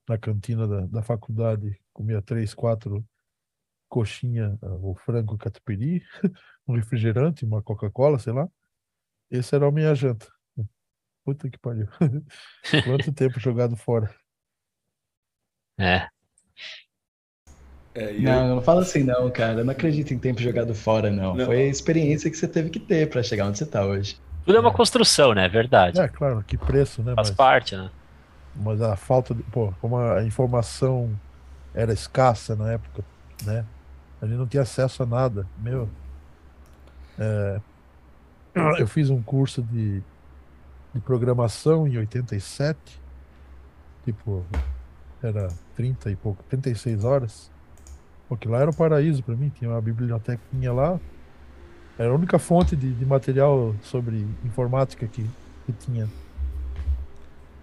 na 0.08 0.16
cantina 0.16 0.66
da, 0.66 0.86
da 0.86 1.02
faculdade, 1.02 1.78
comia 1.92 2.22
três, 2.22 2.54
quatro 2.54 3.06
coxinha 3.86 4.58
ou 4.80 4.94
frango 4.94 5.36
catupiry, 5.36 6.02
um 6.66 6.74
refrigerante, 6.74 7.44
uma 7.44 7.62
Coca-Cola, 7.62 8.18
sei 8.18 8.32
lá. 8.32 8.48
Esse 9.30 9.54
era 9.54 9.68
a 9.68 9.70
minha 9.70 9.94
janta. 9.94 10.26
Puta 11.22 11.50
que 11.50 11.58
pariu. 11.58 11.86
Quanto 12.84 13.12
tempo 13.12 13.38
jogado 13.38 13.76
fora. 13.76 14.10
É, 15.78 16.08
é, 17.94 18.12
não, 18.12 18.48
eu... 18.48 18.54
não 18.56 18.62
fala 18.62 18.82
assim 18.82 19.02
não, 19.02 19.30
cara. 19.30 19.60
Eu 19.60 19.64
não 19.64 19.72
acredito 19.72 20.14
em 20.14 20.18
tempo 20.18 20.40
jogado 20.40 20.74
fora, 20.74 21.10
não. 21.10 21.34
não. 21.34 21.46
Foi 21.46 21.62
a 21.62 21.66
experiência 21.66 22.30
que 22.30 22.36
você 22.36 22.48
teve 22.48 22.70
que 22.70 22.80
ter 22.80 23.08
para 23.08 23.22
chegar 23.22 23.46
onde 23.46 23.58
você 23.58 23.66
tá 23.66 23.84
hoje. 23.84 24.18
Tudo 24.44 24.56
é 24.56 24.60
uma 24.60 24.72
construção, 24.72 25.34
né? 25.34 25.48
Verdade. 25.48 26.00
É, 26.00 26.08
claro, 26.08 26.42
que 26.46 26.56
preço, 26.56 27.02
né? 27.02 27.14
Faz 27.14 27.28
mas, 27.28 27.36
parte, 27.36 27.76
né? 27.76 27.90
Mas 28.56 28.80
a 28.80 28.96
falta 28.96 29.34
de. 29.34 29.42
Pô, 29.44 29.72
como 29.80 29.98
a 29.98 30.24
informação 30.24 31.10
era 31.74 31.92
escassa 31.92 32.56
na 32.56 32.72
época, 32.72 33.04
né? 33.44 33.64
A 34.20 34.26
gente 34.26 34.36
não 34.36 34.46
tinha 34.46 34.62
acesso 34.62 35.02
a 35.02 35.06
nada. 35.06 35.46
Meu. 35.58 35.88
É, 37.18 37.60
eu 38.80 38.86
fiz 38.86 39.10
um 39.10 39.22
curso 39.22 39.62
de, 39.62 40.02
de 40.94 41.00
programação 41.00 41.86
em 41.86 41.98
87. 41.98 42.78
Tipo, 44.04 44.44
era 45.22 45.48
30 45.76 46.10
e 46.10 46.16
pouco, 46.16 46.42
36 46.44 47.04
horas. 47.04 47.51
Porque 48.32 48.48
lá 48.48 48.60
era 48.60 48.70
o 48.70 48.74
paraíso 48.74 49.22
para 49.22 49.36
mim, 49.36 49.50
tinha 49.50 49.70
uma 49.70 49.80
bibliotequinha 49.82 50.72
lá. 50.72 50.98
Era 51.98 52.10
a 52.10 52.14
única 52.14 52.38
fonte 52.38 52.74
de, 52.74 52.90
de 52.90 53.04
material 53.04 53.76
sobre 53.82 54.26
informática 54.42 55.06
que, 55.06 55.28
que 55.66 55.72
tinha. 55.72 56.08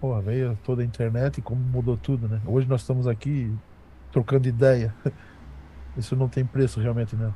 Pô, 0.00 0.16
veio 0.20 0.56
toda 0.64 0.82
a 0.82 0.84
internet 0.84 1.38
e 1.38 1.42
como 1.42 1.60
mudou 1.60 1.96
tudo, 1.96 2.28
né? 2.28 2.40
Hoje 2.46 2.68
nós 2.68 2.82
estamos 2.82 3.08
aqui 3.08 3.52
trocando 4.12 4.46
ideia. 4.46 4.94
isso 5.98 6.14
não 6.14 6.28
tem 6.28 6.44
preço 6.44 6.78
realmente, 6.78 7.16
né? 7.16 7.34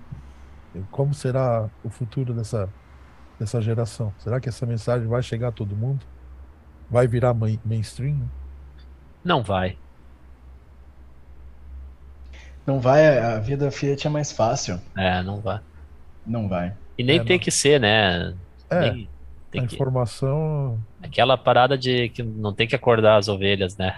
Como 0.93 1.13
será 1.13 1.69
o 1.83 1.91
futuro 1.91 2.33
dessa, 2.33 2.69
dessa 3.37 3.61
geração? 3.61 4.15
Será 4.21 4.39
que 4.39 4.49
essa 4.49 4.65
mensagem 4.65 5.09
vai 5.09 5.25
chegar 5.25 5.49
a 5.49 5.53
todo 5.53 5.75
mundo? 5.75 6.07
Vai 6.89 7.09
virar 7.09 7.35
main, 7.35 7.59
mainstream? 7.65 8.31
Não 9.25 9.43
vai. 9.43 9.77
Não 12.67 12.81
vai, 12.81 13.19
a 13.19 13.39
vida 13.39 13.71
Fiat 13.71 14.07
é 14.07 14.11
mais 14.11 14.33
fácil. 14.33 14.81
É, 14.97 15.23
não 15.23 15.41
vai. 15.41 15.61
Não 16.27 16.49
vai. 16.49 16.73
E 16.97 17.03
nem 17.03 17.19
É, 17.21 17.25
tem 17.25 17.37
não. 17.37 17.45
que 17.45 17.51
ser, 17.51 17.79
né? 17.81 18.35
É, 18.71 18.81
Nem- 18.91 19.09
tem 19.51 19.63
a 19.63 19.67
que- 19.67 19.75
informação. 19.75 20.79
Aquela 21.03 21.37
parada 21.37 21.77
de 21.77 22.09
que 22.09 22.23
não 22.23 22.53
tem 22.55 22.67
que 22.67 22.75
acordar 22.75 23.17
as 23.19 23.29
ovelhas, 23.29 23.77
né? 23.77 23.97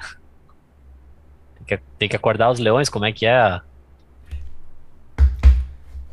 Tem 1.56 1.66
que, 1.78 1.84
tem 1.98 2.08
que 2.08 2.16
acordar 2.16 2.50
os 2.50 2.58
leões, 2.58 2.88
como 2.88 3.04
é 3.04 3.12
que 3.12 3.24
é? 3.26 3.36
a- 3.36 3.62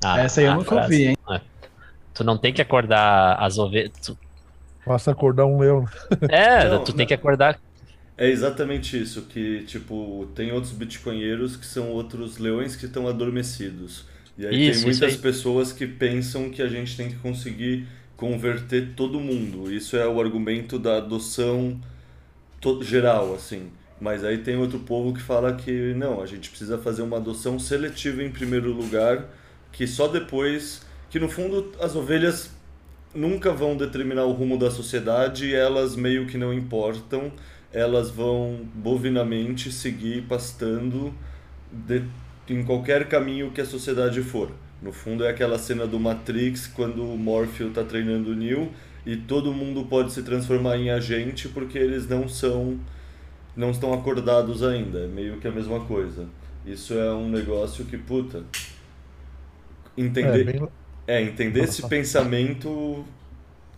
a- 0.04 0.20
Essa 0.20 0.42
aí 0.42 0.48
eu 0.48 0.54
nunca 0.56 0.70
frase? 0.76 0.84
ouvi, 0.94 1.08
hein? 1.10 1.42
Tu 2.14 2.24
não 2.24 2.38
tem 2.38 2.54
que 2.54 2.62
acordar 2.62 3.36
as 3.42 3.58
ovelhas. 3.58 3.92
tu- 4.04 4.18
Basta 4.86 5.12
acordar 5.12 5.46
um 5.46 5.60
leão. 5.60 5.86
É, 6.30 6.68
Não, 6.70 6.84
tu 6.84 6.90
não. 6.92 6.98
tem 6.98 7.08
que 7.08 7.14
acordar. 7.14 7.58
É 8.16 8.30
exatamente 8.30 9.00
isso, 9.02 9.24
que 9.24 9.64
tipo, 9.66 10.32
tem 10.36 10.52
outros 10.52 10.72
bitcoinheiros 10.72 11.56
que 11.58 11.66
são 11.66 11.90
outros 11.90 12.38
leões 12.38 12.76
que 12.76 12.86
estão 12.86 13.08
adormecidos. 13.08 14.06
E 14.38 14.46
aí 14.46 14.64
Isso, 14.70 14.86
tem 14.86 14.94
muitas 14.94 15.18
aí. 15.18 15.18
pessoas 15.18 15.72
que 15.74 15.88
pensam 15.88 16.50
que 16.52 16.62
a 16.62 16.68
gente 16.68 16.96
tem 16.96 17.10
que 17.10 17.16
conseguir 17.18 17.88
converter 18.16 18.94
todo 18.96 19.20
mundo. 19.20 19.72
Isso 19.72 19.98
é 19.98 20.08
o 20.08 20.22
argumento 20.22 20.78
da 20.80 20.98
adoção 20.98 21.80
geral, 22.82 23.34
assim. 23.34 23.72
Mas 24.00 24.24
aí 24.24 24.38
tem 24.40 24.58
outro 24.58 24.80
povo 24.80 25.14
que 25.14 25.22
fala 25.22 25.56
que 25.56 25.94
não, 25.94 26.22
a 26.22 26.26
gente 26.26 26.50
precisa 26.50 26.78
fazer 26.78 27.02
uma 27.02 27.18
adoção 27.18 27.60
seletiva 27.60 28.24
em 28.24 28.32
primeiro 28.32 28.72
lugar, 28.72 29.26
que 29.72 29.88
só 29.88 30.08
depois, 30.08 30.82
que 31.10 31.20
no 31.20 31.30
fundo 31.30 31.72
as 31.80 31.96
ovelhas 31.96 32.52
nunca 33.16 33.52
vão 33.54 33.78
determinar 33.78 34.26
o 34.26 34.32
rumo 34.34 34.58
da 34.58 34.72
sociedade 34.72 35.48
e 35.48 35.54
elas 35.56 35.96
meio 35.96 36.28
que 36.28 36.38
não 36.38 36.54
importam, 36.54 37.32
elas 37.74 38.10
vão 38.12 38.70
bovinamente 38.76 39.72
seguir 39.72 40.24
pastando 40.24 41.14
de- 41.72 42.04
em 42.50 42.64
qualquer 42.64 43.08
caminho 43.10 43.52
que 43.52 43.62
a 43.62 43.66
sociedade 43.66 44.22
for. 44.22 44.52
No 44.82 44.92
fundo 44.94 45.24
é 45.26 45.30
aquela 45.30 45.58
cena 45.60 45.88
do 45.88 46.00
Matrix 46.00 46.68
quando 46.68 47.04
o 47.04 47.18
Morpheus 47.18 47.70
está 47.70 47.84
treinando 47.84 48.32
o 48.32 48.36
Neo 48.36 48.72
e 49.06 49.18
todo 49.18 49.54
mundo 49.54 49.86
pode 49.86 50.12
se 50.14 50.24
transformar 50.24 50.78
em 50.78 50.90
agente 50.92 51.50
porque 51.50 51.78
eles 51.78 52.08
não 52.08 52.28
são 52.28 52.80
não 53.56 53.72
estão 53.72 53.94
acordados 53.94 54.64
ainda, 54.64 55.00
é 55.00 55.08
meio 55.08 55.40
que 55.40 55.48
a 55.48 55.52
mesma 55.52 55.82
coisa. 55.86 56.28
Isso 56.66 56.94
é 56.96 57.14
um 57.14 57.30
negócio 57.30 57.86
que 57.86 57.98
puta 57.98 58.46
É, 60.20 60.38
entender 60.38 60.40
bem, 60.40 60.68
é, 61.08 61.22
entender 61.22 61.64
esse 61.64 61.84
pensamento 61.88 63.06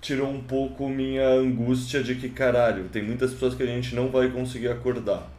tirou 0.06 0.30
um 0.30 0.42
pouco 0.42 0.88
minha 0.88 1.28
angústia 1.28 2.04
de 2.04 2.14
que, 2.14 2.30
caralho, 2.30 2.88
tem 2.90 3.04
muitas 3.04 3.34
pessoas 3.34 3.56
que 3.56 3.64
a 3.64 3.66
gente 3.66 3.96
não 3.96 4.12
vai 4.12 4.32
conseguir 4.32 4.68
acordar. 4.68 5.32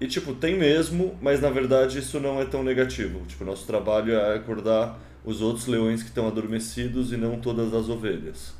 E, 0.00 0.06
tipo, 0.06 0.32
tem 0.32 0.56
mesmo, 0.56 1.18
mas 1.20 1.40
na 1.40 1.50
verdade 1.50 1.98
isso 1.98 2.20
não 2.20 2.40
é 2.40 2.46
tão 2.46 2.62
negativo. 2.62 3.26
Tipo, 3.26 3.44
nosso 3.44 3.66
trabalho 3.66 4.14
é 4.14 4.36
acordar 4.36 4.96
os 5.24 5.42
outros 5.42 5.66
leões 5.66 6.02
que 6.02 6.08
estão 6.08 6.28
adormecidos 6.28 7.12
e 7.12 7.16
não 7.16 7.40
todas 7.40 7.74
as 7.74 7.88
ovelhas. 7.88 8.54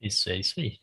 Isso, 0.00 0.28
é 0.28 0.38
isso 0.38 0.60
aí. 0.60 0.78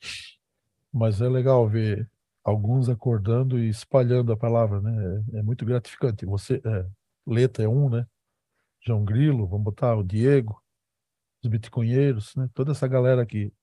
mas 0.91 1.21
é 1.21 1.29
legal 1.29 1.69
ver 1.69 2.09
alguns 2.43 2.89
acordando 2.89 3.59
e 3.59 3.69
espalhando 3.69 4.31
a 4.33 4.37
palavra, 4.37 4.81
né? 4.81 5.23
É, 5.35 5.39
é 5.39 5.43
muito 5.43 5.63
gratificante. 5.63 6.25
Você, 6.25 6.59
é, 6.65 6.85
Leta 7.25 7.61
é 7.61 7.67
um, 7.67 7.87
né? 7.87 8.05
João 8.83 9.05
Grilo, 9.05 9.47
vamos 9.47 9.63
botar 9.63 9.95
o 9.95 10.03
Diego, 10.03 10.59
os 11.43 11.49
bitcoinheiros, 11.49 12.35
né? 12.35 12.49
Toda 12.53 12.71
essa 12.71 12.87
galera 12.87 13.23
que 13.25 13.53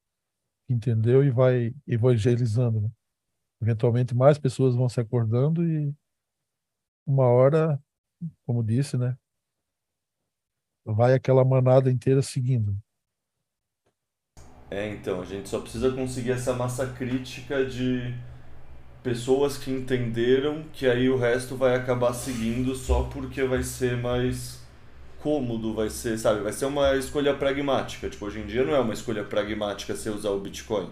entendeu 0.68 1.24
e 1.24 1.30
vai 1.30 1.74
evangelizando, 1.86 2.80
né? 2.80 2.90
Eventualmente 3.60 4.14
mais 4.14 4.38
pessoas 4.38 4.74
vão 4.74 4.88
se 4.88 5.00
acordando 5.00 5.66
e 5.66 5.94
uma 7.06 7.26
hora, 7.26 7.82
como 8.46 8.62
disse, 8.62 8.96
né? 8.96 9.16
Vai 10.84 11.14
aquela 11.14 11.44
manada 11.44 11.90
inteira 11.90 12.22
seguindo. 12.22 12.76
É, 14.70 14.90
então, 14.90 15.22
a 15.22 15.24
gente 15.24 15.48
só 15.48 15.60
precisa 15.60 15.90
conseguir 15.92 16.32
essa 16.32 16.52
massa 16.52 16.86
crítica 16.86 17.64
de 17.64 18.14
pessoas 19.02 19.56
que 19.56 19.70
entenderam 19.70 20.64
que 20.72 20.86
aí 20.86 21.08
o 21.08 21.16
resto 21.16 21.56
vai 21.56 21.74
acabar 21.74 22.12
seguindo 22.12 22.74
só 22.74 23.04
porque 23.04 23.42
vai 23.44 23.62
ser 23.62 23.96
mais 23.96 24.60
cômodo, 25.20 25.74
vai 25.74 25.90
ser, 25.90 26.18
sabe, 26.18 26.40
vai 26.40 26.52
ser 26.52 26.66
uma 26.66 26.96
escolha 26.96 27.34
pragmática. 27.34 28.08
Tipo, 28.08 28.26
hoje 28.26 28.40
em 28.40 28.46
dia 28.46 28.64
não 28.64 28.74
é 28.74 28.80
uma 28.80 28.94
escolha 28.94 29.24
pragmática 29.24 29.94
você 29.94 30.10
usar 30.10 30.30
o 30.30 30.40
Bitcoin. 30.40 30.88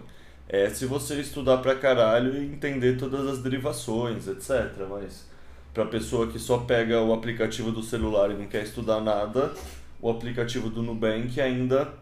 É 0.49 0.69
se 0.69 0.85
você 0.85 1.19
estudar 1.19 1.57
pra 1.57 1.75
caralho 1.75 2.41
e 2.41 2.45
entender 2.45 2.97
todas 2.97 3.27
as 3.27 3.39
derivações, 3.39 4.27
etc. 4.27 4.71
Mas 4.89 5.27
pra 5.73 5.85
pessoa 5.85 6.27
que 6.27 6.39
só 6.39 6.59
pega 6.59 7.01
o 7.01 7.13
aplicativo 7.13 7.71
do 7.71 7.83
celular 7.83 8.31
e 8.31 8.33
não 8.33 8.47
quer 8.47 8.63
estudar 8.63 9.01
nada, 9.01 9.53
o 10.01 10.09
aplicativo 10.09 10.69
do 10.69 10.81
Nubank 10.81 11.39
ainda 11.41 11.93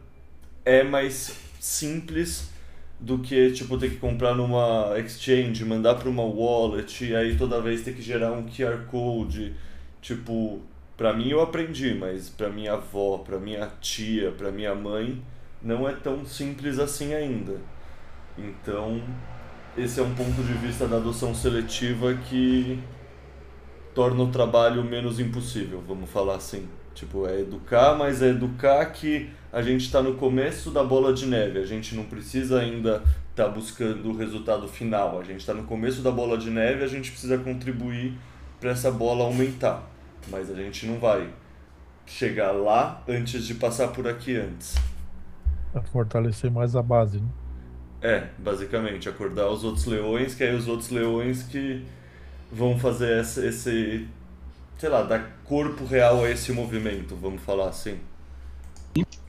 é 0.64 0.84
mais 0.84 1.38
simples 1.60 2.50
do 3.00 3.20
que 3.20 3.52
tipo 3.52 3.78
ter 3.78 3.90
que 3.90 3.98
comprar 3.98 4.34
numa 4.34 4.98
exchange, 4.98 5.66
mandar 5.66 5.96
para 5.96 6.10
uma 6.10 6.24
wallet 6.24 7.06
e 7.06 7.16
aí 7.16 7.36
toda 7.38 7.62
vez 7.62 7.82
ter 7.82 7.94
que 7.94 8.02
gerar 8.02 8.32
um 8.32 8.46
QR 8.46 8.86
code. 8.88 9.54
Tipo, 10.02 10.62
pra 10.98 11.14
mim 11.14 11.30
eu 11.30 11.42
aprendi, 11.42 11.94
mas 11.94 12.30
pra 12.30 12.50
minha 12.50 12.74
avó, 12.74 13.20
pra 13.20 13.40
minha 13.40 13.68
tia, 13.82 14.32
pra 14.32 14.52
minha 14.52 14.74
mãe, 14.74 15.22
não 15.62 15.88
é 15.88 15.94
tão 15.94 16.26
simples 16.26 16.80
assim 16.80 17.14
ainda. 17.14 17.58
Então, 18.38 19.02
esse 19.78 20.00
é 20.00 20.04
um 20.04 20.14
ponto 20.14 20.44
de 20.44 20.54
vista 20.54 20.88
da 20.88 20.98
adoção 20.98 21.34
seletiva 21.34 22.14
que 22.14 22.80
torna 23.94 24.24
o 24.24 24.28
trabalho 24.28 24.84
menos 24.84 25.20
impossível, 25.20 25.82
vamos 25.88 26.10
falar 26.10 26.36
assim. 26.36 26.68
Tipo, 26.94 27.28
é 27.28 27.42
educar, 27.42 27.96
mas 27.96 28.22
é 28.22 28.30
educar 28.30 28.86
que 28.86 29.30
a 29.52 29.62
gente 29.62 29.82
está 29.82 30.02
no 30.02 30.16
começo 30.16 30.72
da 30.72 30.82
bola 30.82 31.14
de 31.14 31.26
neve. 31.26 31.60
A 31.60 31.66
gente 31.66 31.94
não 31.94 32.06
precisa 32.06 32.62
ainda 32.62 33.04
estar 33.32 33.50
buscando 33.50 34.10
o 34.10 34.16
resultado 34.16 34.66
final. 34.68 35.20
A 35.20 35.24
gente 35.24 35.42
está 35.42 35.54
no 35.54 35.64
começo 35.64 36.02
da 36.02 36.10
bola 36.10 36.38
de 36.38 36.50
neve, 36.50 36.84
a 36.84 36.88
gente 36.88 37.12
precisa 37.12 37.38
contribuir 37.38 38.18
para 38.62 38.72
essa 38.72 38.90
bola 38.90 39.26
aumentar. 39.26 39.95
Mas 40.28 40.50
a 40.50 40.56
gente 40.56 40.86
não 40.86 41.00
vai 41.00 41.34
chegar 42.06 42.52
lá 42.52 43.04
antes 43.08 43.46
de 43.46 43.56
passar 43.56 43.90
por 43.90 44.08
aqui 44.08 44.36
antes. 44.38 44.76
Para 45.72 45.84
fortalecer 45.84 46.50
mais 46.50 46.76
a 46.76 46.82
base, 46.82 47.22
né? 47.22 47.32
É, 48.02 48.30
basicamente, 48.38 49.10
acordar 49.10 49.50
os 49.50 49.64
outros 49.64 49.86
leões, 49.86 50.36
que 50.36 50.44
aí 50.44 50.54
os 50.56 50.68
outros 50.68 50.90
leões 50.90 51.44
que 51.44 51.84
vão 52.52 52.80
fazer 52.80 53.20
essa, 53.22 53.46
esse, 53.46 54.08
sei 54.78 54.90
lá, 54.90 55.04
dar 55.04 55.42
corpo 55.46 55.86
real 55.86 56.24
a 56.26 56.32
esse 56.32 56.52
movimento, 56.54 57.16
vamos 57.16 57.44
falar 57.44 57.70
assim. 57.70 58.00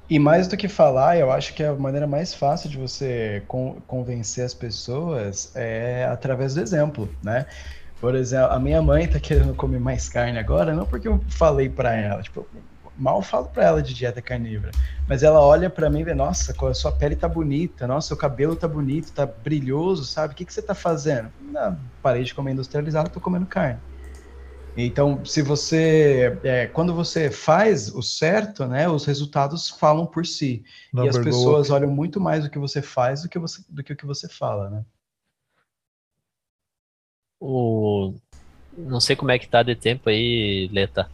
E 0.09 0.19
mais 0.21 0.47
do 0.47 0.57
que 0.57 0.69
falar, 0.69 1.19
eu 1.19 1.33
acho 1.33 1.53
que 1.55 1.63
a 1.65 1.75
maneira 1.75 2.07
mais 2.07 2.33
fácil 2.33 2.71
de 2.71 2.79
você 2.79 3.43
con- 3.49 3.81
convencer 3.87 4.45
as 4.45 4.55
pessoas 4.55 5.51
é 5.57 6.05
através 6.07 6.55
do 6.55 6.61
exemplo, 6.61 7.13
né? 7.23 7.47
Por 8.01 8.15
exemplo, 8.15 8.53
a 8.53 8.61
minha 8.61 8.83
mãe 8.83 9.09
tá 9.09 9.19
querendo 9.19 9.55
comer 9.55 9.81
mais 9.81 10.09
carne 10.09 10.39
agora, 10.39 10.75
não 10.75 10.87
porque 10.87 11.09
eu 11.09 11.25
falei 11.31 11.69
pra 11.69 11.95
ela, 11.95 12.23
tipo, 12.23 12.49
mal 12.95 13.23
falo 13.23 13.49
pra 13.49 13.65
ela 13.65 13.83
de 13.83 13.95
dieta 13.95 14.21
carnívora, 14.23 14.73
mas 15.07 15.23
ela 15.23 15.41
olha 15.41 15.71
pra 15.71 15.91
mim 15.91 16.01
e 16.01 16.05
vê, 16.05 16.15
nossa, 16.15 16.55
a 16.67 16.75
sua 16.75 16.93
pele 16.93 17.17
tá 17.17 17.29
bonita, 17.29 17.87
nossa, 17.87 18.09
seu 18.09 18.17
cabelo 18.17 18.55
tá 18.55 18.69
bonito, 18.69 19.13
tá 19.13 19.27
brilhoso, 19.27 20.05
sabe? 20.05 20.35
O 20.35 20.37
que 20.37 20.45
que 20.45 20.53
você 20.53 20.63
tá 20.63 20.75
fazendo? 20.75 21.33
Não, 21.41 21.79
parei 22.03 22.23
de 22.23 22.35
comer 22.35 22.53
industrializado, 22.53 23.11
tô 23.11 23.21
comendo 23.21 23.47
carne. 23.47 23.81
Então, 24.79 25.25
se 25.25 25.41
você, 25.41 26.39
é, 26.45 26.67
quando 26.67 26.95
você 26.95 27.31
faz 27.31 27.89
o 27.95 28.03
certo, 28.03 28.67
né, 28.67 28.87
os 28.87 29.07
resultados 29.07 29.71
falam 29.71 30.07
por 30.07 30.27
si. 30.27 30.63
E 30.93 31.09
as 31.09 31.17
Number 31.17 31.25
pessoas 31.25 31.71
olham 31.71 31.91
muito 31.91 32.21
mais 32.21 32.45
o 32.45 32.51
que 32.51 32.59
você 32.59 32.83
faz 32.83 33.23
do 33.23 33.29
que, 33.29 33.39
você, 33.39 33.63
do 33.71 33.83
que 33.83 33.95
o 33.95 33.97
que 33.97 34.05
você 34.05 34.29
fala, 34.29 34.69
né? 34.69 34.85
O... 37.41 38.15
Não 38.77 39.01
sei 39.01 39.17
como 39.17 39.31
é 39.31 39.39
que 39.39 39.49
tá 39.49 39.63
de 39.63 39.75
tempo 39.75 40.09
aí, 40.09 40.69
Leta. 40.73 41.11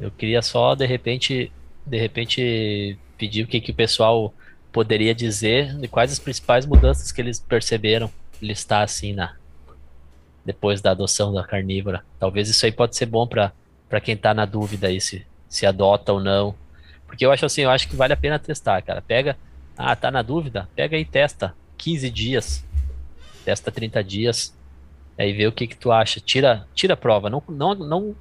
Eu 0.00 0.10
queria 0.10 0.42
só, 0.42 0.74
de 0.74 0.86
repente, 0.86 1.52
de 1.84 1.98
repente, 1.98 2.98
pedir 3.18 3.42
o 3.42 3.46
que, 3.46 3.60
que 3.60 3.70
o 3.70 3.74
pessoal 3.74 4.32
poderia 4.72 5.14
dizer 5.14 5.74
de 5.78 5.88
quais 5.88 6.12
as 6.12 6.18
principais 6.18 6.66
mudanças 6.66 7.10
que 7.10 7.20
eles 7.20 7.40
perceberam 7.40 8.10
listar 8.40 8.82
assim 8.82 9.12
na 9.12 9.36
depois 10.44 10.80
da 10.80 10.92
adoção 10.92 11.32
da 11.32 11.42
carnívora. 11.42 12.04
Talvez 12.18 12.48
isso 12.48 12.64
aí 12.64 12.72
pode 12.72 12.94
ser 12.94 13.06
bom 13.06 13.26
para 13.26 13.52
quem 14.02 14.16
tá 14.16 14.32
na 14.32 14.44
dúvida 14.44 14.86
aí 14.86 15.00
se 15.00 15.26
se 15.48 15.66
adota 15.66 16.12
ou 16.12 16.20
não. 16.20 16.54
Porque 17.06 17.24
eu 17.24 17.32
acho 17.32 17.46
assim, 17.46 17.62
eu 17.62 17.70
acho 17.70 17.88
que 17.88 17.96
vale 17.96 18.12
a 18.12 18.16
pena 18.16 18.38
testar, 18.38 18.82
cara. 18.82 19.00
Pega, 19.00 19.36
ah, 19.76 19.94
tá 19.94 20.10
na 20.10 20.22
dúvida? 20.22 20.68
Pega 20.74 20.96
e 20.96 21.04
testa 21.04 21.54
15 21.78 22.10
dias. 22.10 22.64
Testa 23.44 23.70
30 23.70 24.02
dias. 24.02 24.55
Aí 25.18 25.32
vê 25.32 25.46
o 25.46 25.52
que 25.52 25.66
que 25.66 25.76
tu 25.76 25.90
acha. 25.90 26.20
Tira, 26.20 26.66
tira 26.74 26.94
a 26.94 26.96
prova, 26.96 27.30
não 27.30 27.42
não 27.48 27.74
não 27.74 28.16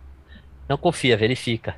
não 0.68 0.78
confia, 0.78 1.18
verifica. 1.18 1.76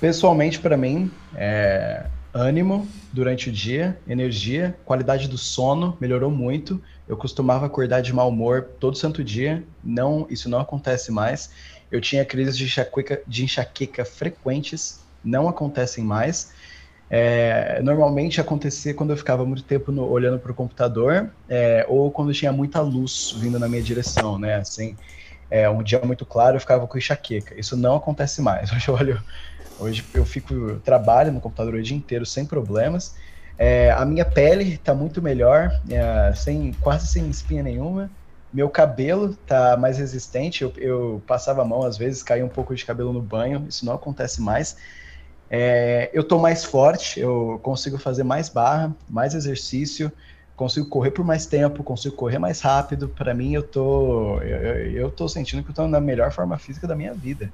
Pessoalmente, 0.00 0.58
para 0.58 0.76
mim, 0.76 1.10
é 1.34 2.06
ânimo 2.34 2.86
durante 3.12 3.48
o 3.48 3.52
dia, 3.52 3.98
energia, 4.06 4.76
qualidade 4.84 5.26
do 5.26 5.38
sono 5.38 5.96
melhorou 5.98 6.30
muito. 6.30 6.82
Eu 7.08 7.16
costumava 7.16 7.64
acordar 7.64 8.02
de 8.02 8.12
mau 8.12 8.28
humor 8.28 8.68
todo 8.78 8.98
santo 8.98 9.24
dia, 9.24 9.64
não, 9.82 10.26
isso 10.28 10.48
não 10.48 10.60
acontece 10.60 11.10
mais. 11.10 11.50
Eu 11.90 12.00
tinha 12.00 12.24
crises 12.24 12.58
de 12.58 12.64
enxaqueca, 12.64 13.22
de 13.26 13.44
enxaqueca 13.44 14.04
frequentes, 14.04 15.00
não 15.24 15.48
acontecem 15.48 16.04
mais. 16.04 16.52
É, 17.08 17.80
normalmente 17.82 18.40
acontecia 18.40 18.92
quando 18.94 19.10
eu 19.10 19.16
ficava 19.16 19.44
muito 19.46 19.64
tempo 19.64 19.92
no, 19.92 20.04
olhando 20.08 20.40
para 20.40 20.50
o 20.50 20.54
computador 20.54 21.32
é, 21.48 21.86
ou 21.88 22.10
quando 22.12 22.34
tinha 22.34 22.52
muita 22.52 22.80
luz 22.80 23.30
vindo 23.38 23.58
na 23.60 23.68
minha 23.68 23.82
direção, 23.82 24.38
né? 24.38 24.56
Assim, 24.56 24.98
é, 25.50 25.68
um 25.70 25.82
dia 25.82 26.00
muito 26.04 26.26
claro 26.26 26.56
eu 26.56 26.60
ficava 26.60 26.86
com 26.88 26.98
enxaqueca. 26.98 27.58
Isso 27.60 27.76
não 27.76 27.96
acontece 27.96 28.42
mais. 28.42 28.72
Hoje 28.74 28.88
eu 28.88 28.94
olho, 28.94 29.24
hoje 29.76 30.10
eu 30.14 30.24
fico 30.24 30.54
eu 30.54 30.80
trabalho 30.80 31.32
no 31.32 31.40
computador 31.40 31.74
o 31.74 31.82
dia 31.82 31.96
inteiro 31.96 32.26
sem 32.26 32.46
problemas. 32.46 33.14
É, 33.58 33.90
a 33.92 34.04
minha 34.04 34.24
pele 34.24 34.74
está 34.74 34.94
muito 34.94 35.22
melhor, 35.22 35.70
é, 35.90 36.34
sem 36.34 36.74
quase 36.76 37.06
sem 37.08 37.28
espinha 37.30 37.62
nenhuma. 37.62 38.12
Meu 38.52 38.70
cabelo 38.70 39.32
está 39.32 39.76
mais 39.76 39.98
resistente. 39.98 40.62
Eu, 40.62 40.72
eu 40.78 41.24
passava 41.26 41.62
a 41.62 41.64
mão 41.64 41.82
às 41.84 41.96
vezes, 41.98 42.22
caía 42.22 42.44
um 42.44 42.48
pouco 42.48 42.74
de 42.74 42.84
cabelo 42.84 43.12
no 43.12 43.22
banho. 43.22 43.66
Isso 43.68 43.84
não 43.86 43.94
acontece 43.94 44.40
mais. 44.40 44.76
É, 45.48 46.10
eu 46.12 46.22
estou 46.22 46.40
mais 46.40 46.64
forte, 46.64 47.20
eu 47.20 47.60
consigo 47.62 47.98
fazer 47.98 48.24
mais 48.24 48.48
barra, 48.48 48.94
mais 49.08 49.34
exercício, 49.34 50.10
consigo 50.56 50.88
correr 50.88 51.12
por 51.12 51.24
mais 51.24 51.46
tempo, 51.46 51.84
consigo 51.84 52.16
correr 52.16 52.38
mais 52.38 52.60
rápido. 52.60 53.08
Para 53.08 53.34
mim, 53.34 53.52
eu 53.54 53.62
tô, 53.62 54.40
eu, 54.42 54.90
eu 54.92 55.10
tô 55.10 55.28
sentindo 55.28 55.62
que 55.62 55.68
eu 55.68 55.72
estou 55.72 55.86
na 55.86 56.00
melhor 56.00 56.32
forma 56.32 56.58
física 56.58 56.86
da 56.86 56.96
minha 56.96 57.14
vida. 57.14 57.52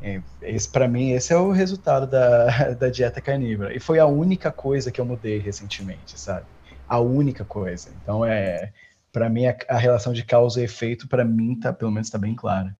É, 0.00 0.22
esse, 0.42 0.68
para 0.68 0.88
mim, 0.88 1.12
esse 1.12 1.32
é 1.32 1.36
o 1.36 1.50
resultado 1.52 2.06
da, 2.06 2.74
da 2.74 2.88
dieta 2.88 3.20
carnívora. 3.20 3.74
E 3.74 3.80
foi 3.80 3.98
a 3.98 4.06
única 4.06 4.50
coisa 4.50 4.90
que 4.90 5.00
eu 5.00 5.04
mudei 5.04 5.38
recentemente, 5.38 6.18
sabe? 6.18 6.46
A 6.88 7.00
única 7.00 7.44
coisa. 7.44 7.90
Então, 8.02 8.24
é, 8.24 8.72
para 9.12 9.28
mim, 9.30 9.46
a, 9.46 9.56
a, 9.68 9.78
relação 9.78 10.12
de 10.12 10.24
causa 10.24 10.60
e 10.60 10.64
efeito, 10.64 11.08
para 11.08 11.24
mim, 11.24 11.58
tá, 11.58 11.72
pelo 11.72 11.90
menos 11.90 12.08
está 12.08 12.18
bem 12.18 12.34
clara. 12.34 12.76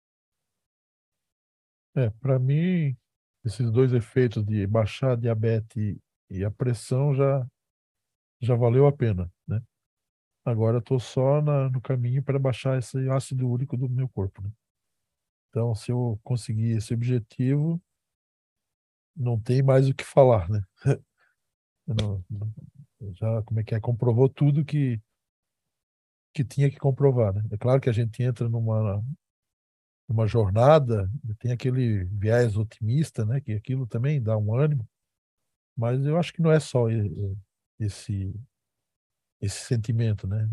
É, 1.97 2.11
para 2.21 2.39
mim, 2.39 2.97
esses 3.45 3.71
dois 3.71 3.93
efeitos 3.93 4.45
de 4.45 4.67
baixar 4.67 5.13
a 5.13 5.17
diabetes 5.17 5.97
e 6.31 6.45
a 6.45 6.51
pressão 6.51 7.15
já 7.15 7.47
já 8.41 8.55
valeu 8.55 8.87
a 8.87 8.93
pena, 8.93 9.31
né? 9.47 9.63
Agora 10.45 10.79
estou 10.79 11.01
só 11.01 11.41
na, 11.41 11.71
no 11.71 11.81
caminho 11.81 12.23
para 12.23 12.39
baixar 12.39 12.79
esse 12.79 13.09
ácido 13.09 13.49
úrico 13.49 13.77
do 13.77 13.89
meu 13.89 14.09
corpo, 14.09 14.43
né? 14.43 14.51
Então, 15.49 15.75
se 15.75 15.91
eu 15.91 16.19
conseguir 16.23 16.73
esse 16.77 16.93
objetivo, 16.93 17.81
não 19.17 19.41
tem 19.41 19.63
mais 19.63 19.89
o 19.89 19.95
que 19.95 20.05
falar, 20.05 20.49
né? 20.51 20.63
Não, 21.87 22.25
já 23.13 23.43
como 23.43 23.61
é 23.61 23.65
que 23.65 23.75
é 23.75 23.81
comprovou 23.81 24.27
tudo 24.27 24.65
que 24.65 24.99
que 26.33 26.43
tinha 26.43 26.71
que 26.71 26.79
comprovar, 26.79 27.33
né? 27.33 27.43
É 27.53 27.57
claro 27.59 27.81
que 27.81 27.89
a 27.89 27.93
gente 27.93 28.23
entra 28.23 28.49
numa 28.49 29.05
uma 30.09 30.27
jornada, 30.27 31.11
tem 31.39 31.53
aquele 31.53 32.05
viés 32.05 32.57
otimista, 32.57 33.25
né, 33.25 33.41
que 33.41 33.53
aquilo 33.53 33.87
também 33.87 34.23
dá 34.23 34.37
um 34.37 34.55
ânimo, 34.55 34.87
mas 35.77 36.05
eu 36.05 36.19
acho 36.19 36.33
que 36.33 36.43
não 36.43 36.53
é 36.53 36.61
só 36.61 36.87
esse 37.79 38.35
esse 39.41 39.65
sentimento, 39.67 40.27
né? 40.27 40.49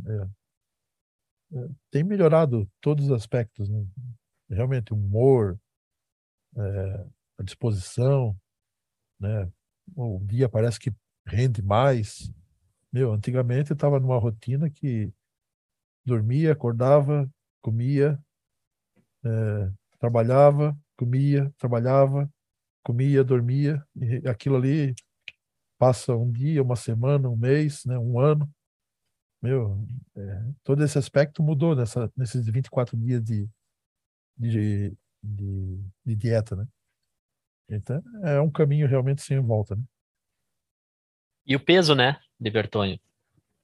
É, 1.54 1.58
é, 1.58 1.70
tem 1.90 2.04
melhorado 2.04 2.70
todos 2.82 3.06
os 3.06 3.12
aspectos, 3.12 3.70
né? 3.70 3.86
Realmente 4.50 4.94
o 4.94 4.98
humor, 4.98 5.58
é, 6.58 7.08
a 7.40 7.44
disposição, 7.44 8.36
né? 9.20 9.52
O 9.96 10.20
dia 10.26 10.50
parece 10.50 10.80
que 10.80 10.94
rende 11.26 11.62
mais. 11.62 12.32
Meu, 12.92 13.14
antigamente 13.14 13.72
eu 13.72 13.76
estava 13.76 14.00
numa 14.00 14.18
rotina 14.18 14.70
que 14.70 15.14
dormia, 16.06 16.52
acordava, 16.52 17.30
comia, 17.62 18.20
é, 19.24 19.72
trabalhava, 20.00 20.78
comia, 20.98 21.52
trabalhava, 21.58 22.30
comia, 22.84 23.24
dormia, 23.24 23.86
e 23.96 24.28
aquilo 24.28 24.56
ali 24.56 24.96
passa 25.78 26.16
um 26.16 26.32
dia, 26.32 26.62
uma 26.62 26.76
semana, 26.76 27.30
um 27.30 27.36
mês, 27.36 27.86
né, 27.86 27.98
um 27.98 28.20
ano. 28.20 28.50
Meu, 29.42 29.84
é, 30.16 30.44
todo 30.64 30.84
esse 30.84 30.98
aspecto 30.98 31.42
mudou 31.42 31.76
nessa, 31.76 32.12
nesses 32.16 32.48
24 32.48 32.96
dias 32.96 33.24
de, 33.24 33.50
de, 34.38 34.96
de, 35.24 35.80
de 36.06 36.16
dieta, 36.16 36.56
né? 36.56 36.68
Então, 37.68 38.04
é 38.24 38.40
um 38.40 38.52
caminho 38.52 38.88
realmente 38.88 39.22
sem 39.22 39.40
volta, 39.40 39.76
né? 39.76 39.84
E 41.46 41.56
o 41.56 41.60
peso, 41.60 41.96
né, 41.96 42.20
Libertonho? 42.40 43.00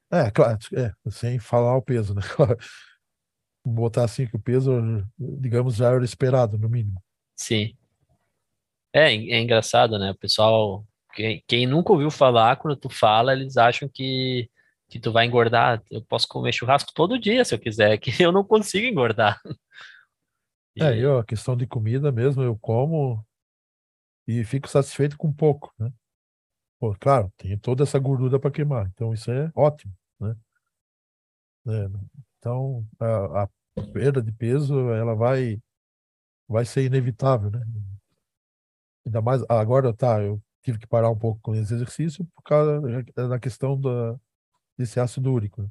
É, 0.10 0.32
claro, 0.32 0.58
é, 0.74 0.92
sem 1.12 1.38
falar 1.38 1.76
o 1.76 1.82
peso, 1.82 2.16
né? 2.16 2.22
botar 3.68 4.04
assim 4.04 4.28
que 4.28 4.36
o 4.36 4.40
peso, 4.40 4.72
digamos, 5.18 5.76
já 5.76 5.92
era 5.92 6.04
esperado, 6.04 6.58
no 6.58 6.70
mínimo. 6.70 7.02
Sim. 7.36 7.76
É, 8.94 9.14
é 9.14 9.40
engraçado, 9.42 10.00
né? 10.00 10.12
O 10.12 10.18
pessoal, 10.18 10.86
quem, 11.14 11.44
quem 11.48 11.68
nunca 11.68 11.94
ouviu 11.94 12.10
falar, 12.10 12.56
quando 12.58 12.76
tu 12.76 12.90
fala, 12.90 13.34
eles 13.34 13.58
acham 13.58 13.88
que, 13.88 14.50
que 14.90 15.00
tu 15.00 15.12
vai 15.12 15.26
engordar. 15.26 15.84
Eu 15.92 16.02
posso 16.02 16.28
comer 16.28 16.54
churrasco 16.54 16.92
todo 16.94 17.20
dia 17.20 17.44
se 17.46 17.54
eu 17.54 17.60
quiser, 17.60 17.98
que 17.98 18.12
eu 18.24 18.32
não 18.32 18.44
consigo 18.44 18.88
engordar. 18.88 19.40
E... 20.76 20.84
É, 20.84 20.98
eu, 20.98 21.18
a 21.20 21.26
questão 21.26 21.56
de 21.56 21.68
comida 21.68 22.12
mesmo, 22.12 22.44
eu 22.44 22.58
como 22.58 23.26
e 24.28 24.44
fico 24.44 24.68
satisfeito 24.68 25.18
com 25.18 25.32
pouco, 25.32 25.74
né? 25.80 25.92
Pô, 26.80 26.96
claro, 27.00 27.32
tem 27.38 27.58
toda 27.58 27.84
essa 27.84 27.98
gordura 27.98 28.40
para 28.40 28.52
queimar, 28.52 28.88
então 28.94 29.14
isso 29.14 29.32
é 29.32 29.52
ótimo, 29.56 29.94
né? 30.20 30.36
É, 31.68 31.90
então, 32.38 32.86
a, 33.00 33.44
a, 33.44 33.50
perda 33.86 34.22
de 34.22 34.32
peso, 34.32 34.90
ela 34.92 35.16
vai, 35.16 35.62
vai 36.48 36.66
ser 36.66 36.86
inevitável, 36.86 37.52
né? 37.52 37.62
Ainda 39.06 39.22
mais, 39.22 39.44
agora 39.48 39.94
tá, 39.94 40.22
eu 40.22 40.42
tive 40.62 40.80
que 40.80 40.88
parar 40.88 41.10
um 41.10 41.18
pouco 41.18 41.40
com 41.42 41.56
esse 41.56 41.74
exercício 41.74 42.26
por 42.36 42.44
causa 42.44 42.82
da 43.16 43.40
questão 43.40 43.80
da, 43.80 44.20
desse 44.78 45.00
ácido 45.00 45.32
úrico. 45.32 45.62
Né? 45.62 45.70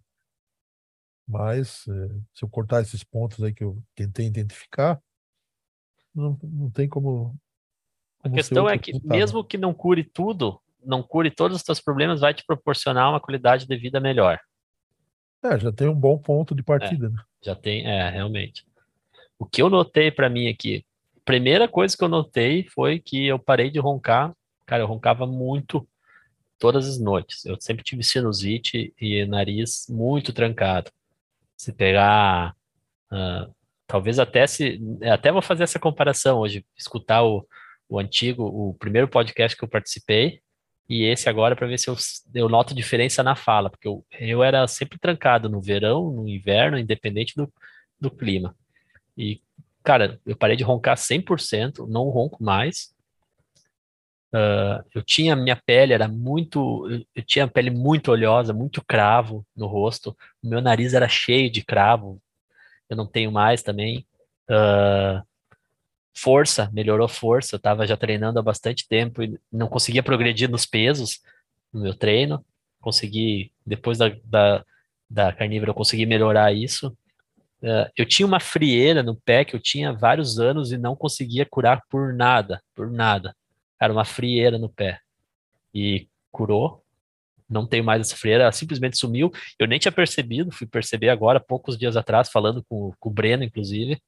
Mas, 1.29 1.87
é, 1.89 2.09
se 2.35 2.45
eu 2.45 2.49
cortar 2.49 2.81
esses 2.81 3.05
pontos 3.05 3.43
aí 3.43 3.53
que 3.53 3.65
eu 3.65 3.83
tentei 3.95 4.27
identificar, 4.27 5.01
não, 6.15 6.39
não 6.43 6.71
tem 6.71 6.89
como. 6.89 7.39
como 8.19 8.35
a 8.35 8.37
questão 8.37 8.69
é 8.69 8.79
que, 8.79 8.99
mesmo 9.05 9.45
que 9.45 9.59
não 9.59 9.75
cure 9.75 10.03
tudo, 10.03 10.61
não 10.83 11.03
cure 11.03 11.31
todos 11.31 11.59
os 11.59 11.63
seus 11.63 11.81
problemas, 11.81 12.21
vai 12.21 12.33
te 12.33 12.45
proporcionar 12.47 13.11
uma 13.11 13.21
qualidade 13.21 13.67
de 13.67 13.77
vida 13.77 14.01
melhor. 14.01 14.41
É, 15.53 15.59
já 15.59 15.73
tem 15.73 15.89
um 15.89 15.95
bom 15.95 16.19
ponto 16.19 16.55
de 16.55 16.63
partida, 16.63 17.07
é, 17.07 17.11
né? 17.11 17.23
Já 17.43 17.55
tem, 17.55 17.87
é, 17.87 18.11
realmente. 18.11 18.67
O 19.39 19.45
que 19.45 19.63
eu 19.63 19.69
notei 19.69 20.11
para 20.11 20.29
mim 20.29 20.49
aqui, 20.49 20.85
primeira 21.25 21.69
coisa 21.69 21.97
que 21.97 22.03
eu 22.03 22.09
notei 22.09 22.65
foi 22.65 22.99
que 22.99 23.27
eu 23.27 23.39
parei 23.39 23.71
de 23.71 23.79
roncar. 23.79 24.33
Cara, 24.65 24.83
eu 24.83 24.87
roncava 24.87 25.27
muito 25.27 25.87
todas 26.59 26.89
as 26.89 26.99
noites. 26.99 27.45
Eu 27.45 27.57
sempre 27.61 27.85
tive 27.85 28.03
sinusite 28.03 28.93
e 29.01 29.25
nariz 29.27 29.87
muito 29.89 30.33
trancado. 30.33 30.91
Se 31.57 31.73
pegar, 31.73 32.55
uh, 33.13 33.55
talvez 33.87 34.19
até 34.19 34.47
se, 34.47 34.81
até 35.03 35.31
vou 35.31 35.43
fazer 35.43 35.65
essa 35.65 35.79
comparação 35.79 36.39
hoje, 36.39 36.65
escutar 36.77 37.23
o, 37.23 37.47
o 37.89 37.99
antigo, 37.99 38.45
o 38.45 38.75
primeiro 38.75 39.09
podcast 39.09 39.57
que 39.57 39.65
eu 39.65 39.69
participei 39.69 40.41
e 40.89 41.05
esse 41.05 41.29
agora 41.29 41.57
para 41.57 41.67
ver 41.67 41.79
se 41.79 41.89
eu, 41.89 41.97
eu 42.35 42.49
noto 42.49 42.75
diferença 42.75 43.23
na 43.23 43.35
fala, 43.35 43.69
porque 43.69 43.89
eu, 43.89 44.05
eu 44.21 44.43
era 44.43 44.67
sempre 44.69 44.99
trancado 44.99 45.49
no 45.49 45.61
verão, 45.61 46.11
no 46.11 46.29
inverno, 46.29 46.79
independente 46.79 47.35
do, 47.35 47.53
do 48.01 48.11
clima. 48.11 48.55
E, 49.17 49.41
cara, 49.83 50.21
eu 50.25 50.37
parei 50.37 50.57
de 50.57 50.63
roncar 50.63 50.97
100%, 50.97 51.87
não 51.89 52.09
ronco 52.09 52.43
mais. 52.43 52.95
Uh, 54.33 54.85
eu 54.95 55.03
tinha, 55.03 55.35
minha 55.35 55.57
pele 55.57 55.93
era 55.93 56.07
muito, 56.07 56.87
eu 57.15 57.23
tinha 57.23 57.47
a 57.47 57.49
pele 57.49 57.71
muito 57.71 58.13
oleosa, 58.13 58.53
muito 58.53 58.85
cravo 58.85 59.47
no 59.57 59.67
rosto, 59.67 60.17
o 60.43 60.49
meu 60.49 60.61
nariz 60.61 60.95
era 60.95 61.09
cheio 61.09 61.51
de 61.51 61.65
cravo, 61.65 62.21
eu 62.89 62.97
não 62.97 63.07
tenho 63.07 63.33
mais 63.33 63.63
também. 63.63 64.07
Uh, 64.49 65.23
força, 66.17 66.71
melhorou 66.73 67.07
força. 67.07 67.55
Eu 67.55 67.59
estava 67.59 67.87
já 67.87 67.97
treinando 67.97 68.39
há 68.39 68.43
bastante 68.43 68.89
tempo 68.89 69.23
e 69.23 69.39
não 69.53 69.69
conseguia 69.69 70.03
progredir 70.03 70.51
nos 70.51 70.65
pesos 70.65 71.21
no 71.73 71.83
meu 71.83 71.95
treino. 71.95 72.45
Consegui, 72.81 73.53
depois 73.65 73.99
da, 73.99 74.11
da, 74.25 74.65
da 75.09 75.33
carnívora, 75.33 75.71
eu 75.71 75.75
consegui 75.75 76.07
melhorar 76.07 76.53
isso. 76.55 76.89
Uh, 77.63 77.91
eu 77.97 78.07
tinha 78.07 78.27
uma 78.27 78.41
frieira 78.41 79.03
no 79.03 79.15
pé 79.15 79.45
que 79.45 79.55
eu 79.55 79.61
tinha 79.61 79.93
vários 79.93 80.39
anos 80.39 80.73
e 80.73 80.79
não 80.79 80.97
conseguia 80.97 81.45
curar 81.45 81.83
por 81.91 82.15
nada, 82.15 82.63
por 82.75 82.91
nada. 82.91 83.37
Era 83.81 83.93
uma 83.93 84.05
frieira 84.05 84.59
no 84.59 84.71
pé. 84.71 85.01
E 85.75 86.09
curou. 86.33 86.83
Não 87.49 87.67
tenho 87.67 87.85
mais 87.85 88.01
essa 88.01 88.17
frieira, 88.17 88.45
ela 88.45 88.53
simplesmente 88.53 88.97
sumiu. 88.97 89.31
Eu 89.59 89.69
nem 89.69 89.79
tinha 89.79 89.93
percebido, 89.93 90.51
fui 90.51 90.67
perceber 90.67 91.11
agora, 91.11 91.39
poucos 91.39 91.79
dias 91.79 91.97
atrás, 91.97 92.29
falando 92.29 92.65
com, 92.69 92.93
com 92.99 93.09
o 93.09 93.13
Breno, 93.13 93.45
inclusive 93.45 94.01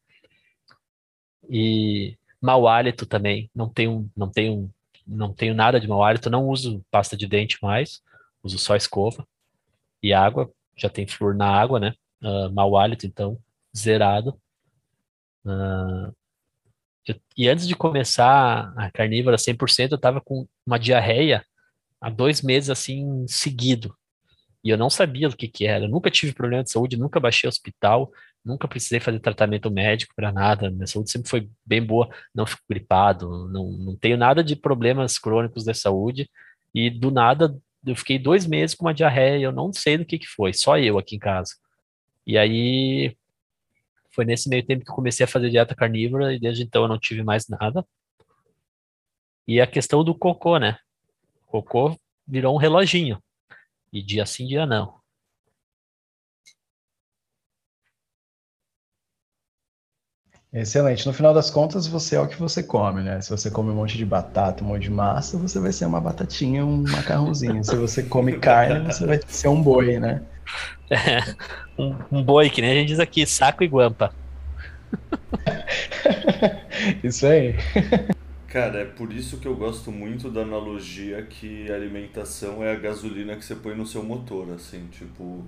e 1.49 2.17
mau 2.41 2.69
hálito 2.69 3.07
também. 3.07 3.51
Não 3.55 3.69
tenho, 3.69 4.11
não 4.17 4.31
tenho 4.31 4.71
não 5.09 5.33
tenho 5.33 5.55
nada 5.55 5.81
de 5.81 5.89
mau 5.89 6.05
hálito, 6.05 6.29
não 6.29 6.49
uso 6.49 6.85
pasta 6.91 7.17
de 7.17 7.27
dente 7.27 7.57
mais, 7.63 8.03
uso 8.43 8.59
só 8.59 8.77
escova 8.77 9.27
e 10.03 10.13
água, 10.13 10.53
já 10.77 10.89
tem 10.89 11.07
flúor 11.07 11.35
na 11.35 11.49
água, 11.49 11.81
né? 11.81 11.95
Uh, 12.23 12.53
mau 12.53 12.77
hálito, 12.77 13.07
então, 13.07 13.39
zerado. 13.77 14.39
Uh, 15.45 16.15
eu, 17.07 17.19
e 17.37 17.49
antes 17.49 17.67
de 17.67 17.75
começar 17.75 18.73
a 18.77 18.91
carnívora 18.91 19.39
100%, 19.39 19.93
eu 19.93 19.97
estava 19.97 20.21
com 20.21 20.47
uma 20.67 20.79
diarreia 20.79 21.45
há 22.01 22.11
dois 22.11 22.43
meses, 22.43 22.71
assim, 22.71 23.27
seguido. 23.27 23.97
E 24.63 24.71
eu 24.71 24.77
não 24.77 24.91
sabia 24.91 25.29
do 25.29 25.37
que 25.37 25.49
que 25.49 25.67
era. 25.67 25.87
Eu 25.87 25.89
nunca 25.89 26.11
tive 26.11 26.33
problema 26.33 26.63
de 26.63 26.71
saúde, 26.71 26.97
nunca 26.97 27.19
baixei 27.19 27.49
hospital, 27.49 28.13
nunca 28.49 28.67
precisei 28.67 28.99
fazer 28.99 29.21
tratamento 29.21 29.71
médico 29.71 30.15
para 30.17 30.33
nada. 30.33 30.71
Minha 30.71 30.87
saúde 30.87 31.11
sempre 31.11 31.29
foi 31.29 31.49
bem 31.65 31.85
boa, 31.85 32.09
não 32.35 32.47
fico 32.47 32.63
gripado, 32.69 33.47
não, 33.49 33.71
não 33.73 33.97
tenho 33.97 34.17
nada 34.17 34.43
de 34.43 34.57
problemas 34.57 35.19
crônicos 35.19 35.65
da 35.65 35.75
saúde. 35.75 36.29
E 36.75 36.91
do 36.91 37.11
nada, 37.11 37.57
eu 37.87 37.95
fiquei 37.95 38.19
dois 38.19 38.47
meses 38.47 38.75
com 38.75 38.87
uma 38.87 38.95
diarreia, 38.95 39.45
eu 39.45 39.53
não 39.53 39.73
sei 39.73 39.99
do 39.99 40.05
que 40.05 40.19
que 40.19 40.27
foi, 40.27 40.53
só 40.55 40.79
eu 40.79 40.99
aqui 40.99 41.17
em 41.17 41.19
casa. 41.19 41.55
E 42.27 42.37
aí 42.39 43.17
foi 44.11 44.25
nesse 44.25 44.49
meio 44.49 44.65
tempo 44.65 44.85
que 44.85 44.91
eu 44.91 44.95
comecei 44.95 45.25
a 45.25 45.29
fazer 45.29 45.51
dieta 45.51 45.75
carnívora 45.75 46.35
e 46.35 46.41
desde 46.41 46.63
então 46.65 46.83
eu 46.83 46.89
não 46.89 46.99
tive 46.99 47.23
mais 47.23 47.47
nada. 47.49 47.87
E 49.47 49.61
a 49.61 49.67
questão 49.67 50.03
do 50.05 50.15
cocô, 50.15 50.59
né? 50.59 50.79
O 51.47 51.63
cocô 51.63 51.99
virou 52.27 52.55
um 52.55 52.59
reloginho. 52.59 53.23
E 53.93 54.03
dia 54.03 54.27
sim, 54.27 54.47
dia 54.47 54.67
não. 54.67 54.98
Excelente. 60.61 61.07
No 61.07 61.13
final 61.13 61.33
das 61.33 61.51
contas, 61.51 61.87
você 61.87 62.17
é 62.17 62.21
o 62.21 62.27
que 62.27 62.37
você 62.37 62.65
come, 62.65 63.03
né? 63.03 63.21
Se 63.21 63.31
você 63.31 63.49
come 63.49 63.71
um 63.71 63.75
monte 63.75 63.97
de 63.97 64.05
batata, 64.05 64.65
um 64.65 64.67
monte 64.67 64.83
de 64.83 64.91
massa, 64.91 65.39
você 65.39 65.61
vai 65.61 65.71
ser 65.71 65.87
uma 65.87 66.01
batatinha, 66.01 66.67
um 66.67 66.83
macarrãozinho. 66.83 67.63
Se 67.63 67.77
você 67.77 68.03
come 68.03 68.33
carne, 68.41 68.85
você 68.85 69.07
vai 69.07 69.21
ser 69.29 69.47
um 69.49 69.63
boi, 69.63 70.01
né? 70.01 70.21
É, 70.91 71.35
um, 71.79 71.95
um 72.11 72.23
boi, 72.25 72.51
que 72.51 72.61
nem 72.61 72.73
a 72.73 72.75
gente 72.75 72.89
diz 72.89 72.99
aqui, 72.99 73.25
saco 73.25 73.63
e 73.63 73.69
guampa. 73.69 74.13
isso 77.05 77.25
aí. 77.25 77.55
Cara, 78.49 78.81
é 78.81 78.85
por 78.85 79.13
isso 79.13 79.37
que 79.37 79.47
eu 79.47 79.55
gosto 79.55 79.93
muito 79.93 80.29
da 80.29 80.41
analogia 80.41 81.23
que 81.23 81.71
a 81.71 81.75
alimentação 81.77 82.65
é 82.65 82.73
a 82.73 82.77
gasolina 82.77 83.37
que 83.37 83.45
você 83.45 83.55
põe 83.55 83.77
no 83.77 83.87
seu 83.87 84.03
motor, 84.03 84.51
assim, 84.55 84.89
tipo. 84.91 85.45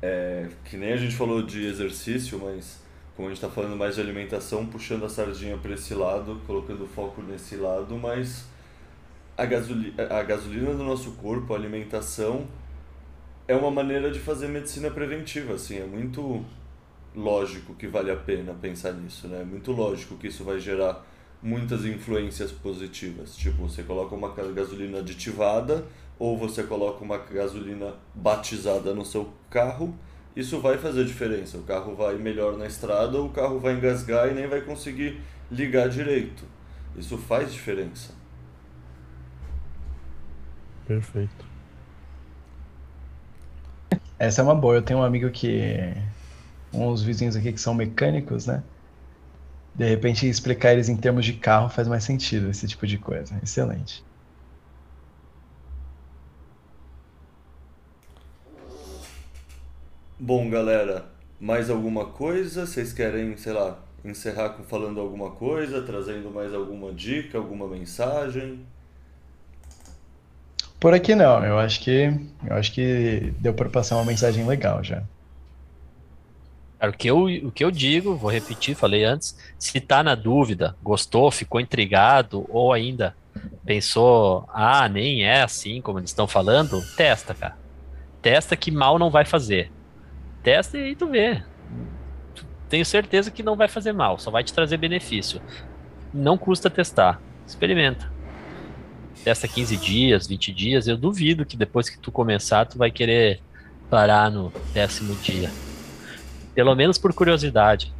É, 0.00 0.46
que 0.64 0.76
nem 0.76 0.92
a 0.92 0.96
gente 0.96 1.14
falou 1.14 1.42
de 1.42 1.64
exercício, 1.64 2.40
mas 2.40 2.82
como 3.16 3.28
a 3.28 3.30
gente 3.30 3.42
está 3.42 3.48
falando 3.48 3.76
mais 3.76 3.94
de 3.96 4.00
alimentação, 4.00 4.66
puxando 4.66 5.04
a 5.04 5.08
sardinha 5.08 5.56
para 5.56 5.74
esse 5.74 5.94
lado, 5.94 6.40
colocando 6.46 6.86
foco 6.86 7.22
nesse 7.22 7.56
lado, 7.56 7.96
mas 7.96 8.46
a, 9.36 9.44
gasoli 9.44 9.94
a 9.98 10.22
gasolina 10.22 10.74
do 10.74 10.84
nosso 10.84 11.12
corpo, 11.12 11.52
a 11.52 11.56
alimentação, 11.56 12.46
é 13.46 13.54
uma 13.54 13.70
maneira 13.70 14.10
de 14.10 14.18
fazer 14.18 14.48
medicina 14.48 14.90
preventiva, 14.90 15.54
assim, 15.54 15.78
é 15.78 15.84
muito 15.84 16.44
lógico 17.14 17.74
que 17.74 17.86
vale 17.86 18.10
a 18.10 18.16
pena 18.16 18.54
pensar 18.54 18.92
nisso, 18.92 19.28
né? 19.28 19.42
É 19.42 19.44
muito 19.44 19.72
lógico 19.72 20.16
que 20.16 20.28
isso 20.28 20.44
vai 20.44 20.58
gerar 20.58 21.04
muitas 21.42 21.84
influências 21.84 22.52
positivas. 22.52 23.36
Tipo, 23.36 23.68
você 23.68 23.82
coloca 23.82 24.14
uma 24.14 24.32
gasolina 24.32 24.98
aditivada 24.98 25.84
ou 26.18 26.38
você 26.38 26.62
coloca 26.62 27.04
uma 27.04 27.18
gasolina 27.18 27.94
batizada 28.14 28.94
no 28.94 29.04
seu 29.04 29.28
carro, 29.50 29.94
isso 30.34 30.60
vai 30.60 30.78
fazer 30.78 31.04
diferença. 31.04 31.58
O 31.58 31.62
carro 31.62 31.94
vai 31.94 32.16
melhor 32.16 32.56
na 32.56 32.66
estrada 32.66 33.18
ou 33.18 33.26
o 33.26 33.30
carro 33.30 33.58
vai 33.58 33.74
engasgar 33.74 34.28
e 34.28 34.34
nem 34.34 34.46
vai 34.46 34.60
conseguir 34.62 35.20
ligar 35.50 35.88
direito. 35.88 36.44
Isso 36.96 37.18
faz 37.18 37.52
diferença. 37.52 38.14
Perfeito. 40.86 41.52
Essa 44.18 44.40
é 44.40 44.44
uma 44.44 44.54
boa. 44.54 44.76
Eu 44.76 44.82
tenho 44.82 45.00
um 45.00 45.02
amigo 45.02 45.30
que. 45.30 45.94
Uns 46.72 47.02
vizinhos 47.02 47.36
aqui 47.36 47.52
que 47.52 47.60
são 47.60 47.74
mecânicos, 47.74 48.46
né? 48.46 48.62
De 49.74 49.86
repente, 49.86 50.26
explicar 50.26 50.72
eles 50.72 50.88
em 50.88 50.96
termos 50.96 51.24
de 51.24 51.34
carro 51.34 51.68
faz 51.68 51.86
mais 51.86 52.04
sentido, 52.04 52.48
esse 52.50 52.66
tipo 52.66 52.86
de 52.86 52.98
coisa. 52.98 53.38
Excelente. 53.42 54.02
Bom, 60.24 60.48
galera, 60.48 61.06
mais 61.40 61.68
alguma 61.68 62.04
coisa? 62.04 62.64
Vocês 62.64 62.92
querem, 62.92 63.36
sei 63.36 63.52
lá, 63.52 63.80
encerrar 64.04 64.50
com 64.50 64.62
falando 64.62 65.00
alguma 65.00 65.32
coisa, 65.32 65.82
trazendo 65.82 66.30
mais 66.30 66.54
alguma 66.54 66.92
dica, 66.92 67.38
alguma 67.38 67.66
mensagem? 67.66 68.60
Por 70.78 70.94
aqui 70.94 71.16
não, 71.16 71.44
eu 71.44 71.58
acho 71.58 71.80
que 71.80 72.16
eu 72.46 72.54
acho 72.54 72.72
que 72.72 73.34
deu 73.40 73.52
para 73.52 73.68
passar 73.68 73.96
uma 73.96 74.04
mensagem 74.04 74.46
legal 74.46 74.84
já. 74.84 75.02
Cara, 76.78 76.92
o 76.92 76.96
que, 76.96 77.10
eu, 77.10 77.24
o 77.24 77.50
que 77.50 77.64
eu 77.64 77.72
digo, 77.72 78.14
vou 78.14 78.30
repetir, 78.30 78.76
falei 78.76 79.02
antes, 79.02 79.36
se 79.58 79.80
tá 79.80 80.04
na 80.04 80.14
dúvida, 80.14 80.76
gostou, 80.80 81.32
ficou 81.32 81.60
intrigado, 81.60 82.46
ou 82.48 82.72
ainda 82.72 83.16
pensou, 83.66 84.48
ah, 84.54 84.88
nem 84.88 85.24
é 85.24 85.42
assim 85.42 85.82
como 85.82 85.98
eles 85.98 86.10
estão 86.10 86.28
falando, 86.28 86.80
testa, 86.96 87.34
cara. 87.34 87.56
Testa 88.22 88.54
que 88.54 88.70
mal 88.70 89.00
não 89.00 89.10
vai 89.10 89.24
fazer. 89.24 89.72
Testa 90.42 90.76
e 90.78 90.96
tu 90.96 91.06
vê. 91.06 91.42
Tenho 92.68 92.84
certeza 92.84 93.30
que 93.30 93.42
não 93.42 93.56
vai 93.56 93.68
fazer 93.68 93.92
mal, 93.92 94.18
só 94.18 94.30
vai 94.30 94.42
te 94.42 94.52
trazer 94.52 94.76
benefício. 94.76 95.40
Não 96.12 96.36
custa 96.36 96.70
testar. 96.70 97.20
Experimenta. 97.46 98.10
Testa 99.22 99.46
15 99.46 99.76
dias, 99.76 100.26
20 100.26 100.52
dias. 100.52 100.88
Eu 100.88 100.96
duvido 100.96 101.46
que 101.46 101.56
depois 101.56 101.88
que 101.88 101.98
tu 101.98 102.10
começar, 102.10 102.64
tu 102.64 102.78
vai 102.78 102.90
querer 102.90 103.40
parar 103.88 104.30
no 104.30 104.52
décimo 104.72 105.14
dia. 105.16 105.50
Pelo 106.54 106.74
menos 106.74 106.98
por 106.98 107.12
curiosidade. 107.12 107.92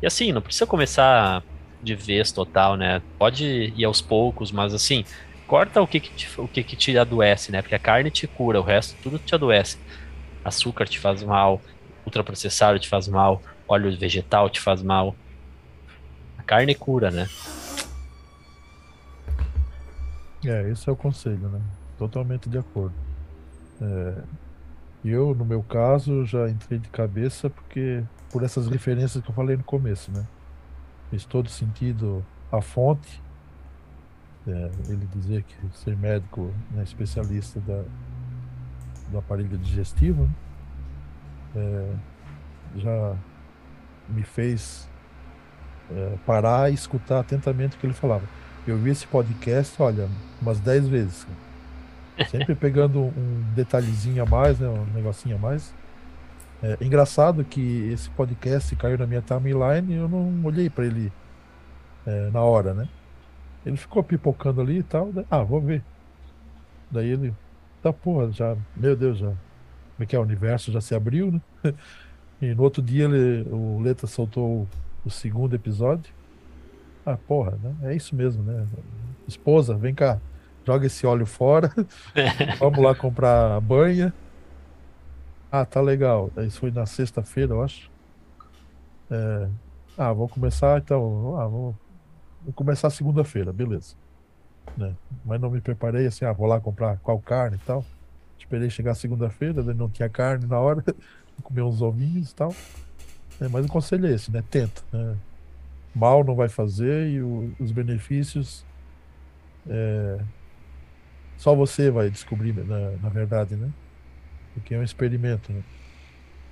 E 0.00 0.06
assim, 0.06 0.32
não 0.32 0.42
precisa 0.42 0.66
começar 0.66 1.42
de 1.82 1.94
vez 1.94 2.32
total, 2.32 2.76
né? 2.76 3.02
Pode 3.18 3.72
ir 3.76 3.84
aos 3.84 4.00
poucos, 4.00 4.50
mas 4.50 4.74
assim, 4.74 5.04
corta 5.46 5.80
o 5.80 5.86
que, 5.86 6.00
que 6.00 6.10
te, 6.14 6.40
o 6.40 6.48
que, 6.48 6.62
que 6.62 6.76
te 6.76 6.96
adoece, 6.96 7.52
né? 7.52 7.62
Porque 7.62 7.74
a 7.74 7.78
carne 7.78 8.10
te 8.10 8.26
cura, 8.26 8.58
o 8.58 8.64
resto 8.64 8.96
tudo 9.02 9.18
te 9.18 9.34
adoece. 9.34 9.78
Açúcar 10.44 10.88
te 10.88 10.98
faz 10.98 11.22
mal, 11.22 11.60
ultraprocessado 12.04 12.78
te 12.78 12.88
faz 12.88 13.08
mal, 13.08 13.40
óleo 13.68 13.96
vegetal 13.96 14.50
te 14.50 14.60
faz 14.60 14.82
mal. 14.82 15.14
A 16.38 16.42
carne 16.42 16.74
cura, 16.74 17.10
né? 17.10 17.28
É, 20.44 20.68
esse 20.70 20.88
é 20.88 20.92
o 20.92 20.96
conselho, 20.96 21.48
né? 21.48 21.60
Totalmente 21.96 22.48
de 22.48 22.58
acordo. 22.58 22.94
É, 23.80 24.22
eu, 25.04 25.34
no 25.34 25.44
meu 25.44 25.62
caso, 25.62 26.24
já 26.24 26.48
entrei 26.48 26.78
de 26.78 26.88
cabeça 26.88 27.48
porque 27.48 28.02
por 28.30 28.42
essas 28.42 28.68
referências 28.68 29.22
que 29.22 29.30
eu 29.30 29.34
falei 29.34 29.56
no 29.56 29.64
começo, 29.64 30.10
né? 30.10 30.26
Fez 31.10 31.24
todo 31.24 31.48
sentido 31.48 32.24
a 32.50 32.60
fonte, 32.60 33.22
é, 34.46 34.70
ele 34.88 35.06
dizer 35.14 35.44
que 35.44 35.54
ser 35.78 35.96
médico, 35.96 36.52
né, 36.70 36.82
especialista 36.82 37.60
da, 37.60 37.84
do 39.12 39.18
aparelho 39.18 39.56
digestivo, 39.58 40.24
né? 40.24 40.30
é, 41.54 41.88
já 42.76 43.14
me 44.08 44.22
fez 44.22 44.88
é, 45.90 46.16
parar 46.26 46.70
e 46.70 46.74
escutar 46.74 47.20
atentamente 47.20 47.76
o 47.76 47.78
que 47.78 47.86
ele 47.86 47.94
falava. 47.94 48.24
Eu 48.66 48.78
vi 48.78 48.90
esse 48.90 49.06
podcast, 49.06 49.80
olha, 49.80 50.08
umas 50.40 50.58
10 50.60 50.88
vezes. 50.88 51.26
Sempre 52.30 52.54
pegando 52.56 53.00
um 53.00 53.44
detalhezinho 53.54 54.22
a 54.22 54.26
mais, 54.26 54.58
né, 54.58 54.68
um 54.68 54.86
negocinho 54.94 55.36
a 55.36 55.38
mais. 55.38 55.74
É 56.62 56.78
engraçado 56.80 57.44
que 57.44 57.90
esse 57.92 58.08
podcast 58.10 58.74
caiu 58.76 58.96
na 58.96 59.06
minha 59.06 59.20
timeline 59.20 59.92
e 59.92 59.96
eu 59.96 60.08
não 60.08 60.44
olhei 60.44 60.70
para 60.70 60.86
ele 60.86 61.12
é, 62.06 62.30
na 62.30 62.40
hora, 62.40 62.72
né? 62.72 62.88
Ele 63.66 63.76
ficou 63.76 64.02
pipocando 64.02 64.60
ali 64.60 64.78
e 64.78 64.82
tal. 64.82 65.12
Daí, 65.12 65.26
ah, 65.28 65.42
vou 65.42 65.60
ver. 65.60 65.82
Daí 66.90 67.08
ele, 67.08 67.34
tá 67.82 67.92
porra, 67.92 68.30
já, 68.30 68.56
meu 68.76 68.96
Deus, 68.96 69.18
já. 69.18 69.28
Como 69.28 70.00
é 70.00 70.06
que 70.06 70.16
é? 70.16 70.18
O 70.18 70.22
universo 70.22 70.72
já 70.72 70.80
se 70.80 70.94
abriu, 70.94 71.32
né? 71.32 71.40
E 72.40 72.56
no 72.56 72.64
outro 72.64 72.82
dia 72.82 73.04
ele, 73.04 73.48
o 73.52 73.80
Leta 73.80 74.04
soltou 74.08 74.66
o, 75.04 75.10
segundo 75.10 75.54
episódio. 75.54 76.12
Ah, 77.06 77.16
porra, 77.16 77.56
né? 77.62 77.92
É 77.92 77.94
isso 77.94 78.16
mesmo, 78.16 78.42
né? 78.42 78.66
Esposa, 79.28 79.76
vem 79.76 79.94
cá 79.94 80.20
joga 80.64 80.86
esse 80.86 81.06
óleo 81.06 81.26
fora, 81.26 81.72
vamos 82.58 82.78
lá 82.78 82.94
comprar 82.94 83.56
a 83.56 83.60
banha. 83.60 84.12
Ah, 85.50 85.66
tá 85.66 85.80
legal. 85.80 86.30
Isso 86.38 86.60
foi 86.60 86.70
na 86.70 86.86
sexta-feira, 86.86 87.52
eu 87.52 87.62
acho. 87.62 87.90
É... 89.10 89.48
Ah, 89.98 90.12
vou 90.12 90.28
começar 90.28 90.78
então. 90.78 91.36
Ah, 91.38 91.46
vou, 91.46 91.76
vou 92.42 92.54
começar 92.54 92.88
segunda-feira, 92.90 93.52
beleza. 93.52 93.94
Né? 94.76 94.94
Mas 95.24 95.40
não 95.40 95.50
me 95.50 95.60
preparei 95.60 96.06
assim, 96.06 96.24
ah, 96.24 96.32
vou 96.32 96.46
lá 96.46 96.60
comprar 96.60 96.96
qual 96.98 97.18
carne 97.20 97.56
e 97.56 97.66
tal. 97.66 97.84
Esperei 98.38 98.70
chegar 98.70 98.94
segunda-feira, 98.94 99.62
não 99.74 99.88
tinha 99.88 100.08
carne 100.08 100.46
na 100.46 100.58
hora, 100.58 100.84
comer 101.42 101.62
uns 101.62 101.80
ovinhos 101.80 102.30
e 102.30 102.34
tal. 102.34 102.54
É, 103.40 103.48
mas 103.48 103.64
o 103.64 103.68
conselho 103.68 104.06
é 104.06 104.12
esse, 104.12 104.30
né? 104.30 104.42
Tenta. 104.50 104.82
Né? 104.92 105.16
Mal 105.94 106.24
não 106.24 106.34
vai 106.34 106.48
fazer 106.48 107.08
e 107.08 107.22
o, 107.22 107.52
os 107.58 107.70
benefícios 107.70 108.64
é, 109.68 110.18
só 111.36 111.54
você 111.54 111.90
vai 111.90 112.10
descobrir, 112.10 112.52
na, 112.52 112.90
na 113.02 113.08
verdade, 113.08 113.56
né? 113.56 113.70
Porque 114.54 114.74
é 114.74 114.78
um 114.78 114.82
experimento, 114.82 115.52
né? 115.52 115.62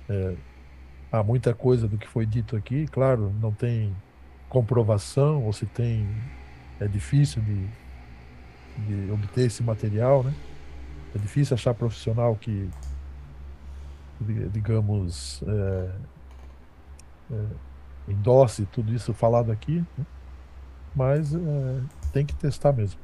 É, 0.09 0.35
há 1.11 1.23
muita 1.23 1.53
coisa 1.53 1.87
do 1.87 1.97
que 1.97 2.07
foi 2.07 2.25
dito 2.25 2.55
aqui, 2.55 2.85
claro, 2.87 3.33
não 3.39 3.51
tem 3.51 3.95
comprovação, 4.49 5.43
ou 5.43 5.53
se 5.53 5.65
tem, 5.65 6.05
é 6.79 6.87
difícil 6.87 7.41
de, 7.41 7.67
de 8.81 9.11
obter 9.11 9.47
esse 9.47 9.63
material, 9.63 10.23
né? 10.23 10.33
É 11.13 11.17
difícil 11.17 11.55
achar 11.55 11.73
profissional 11.73 12.35
que, 12.35 12.69
digamos, 14.51 15.43
é, 15.45 15.91
é, 17.31 17.45
endosse 18.07 18.65
tudo 18.65 18.93
isso 18.93 19.13
falado 19.13 19.51
aqui, 19.51 19.83
né? 19.97 20.05
mas 20.95 21.33
é, 21.33 21.81
tem 22.13 22.25
que 22.25 22.33
testar 22.35 22.71
mesmo. 22.73 22.99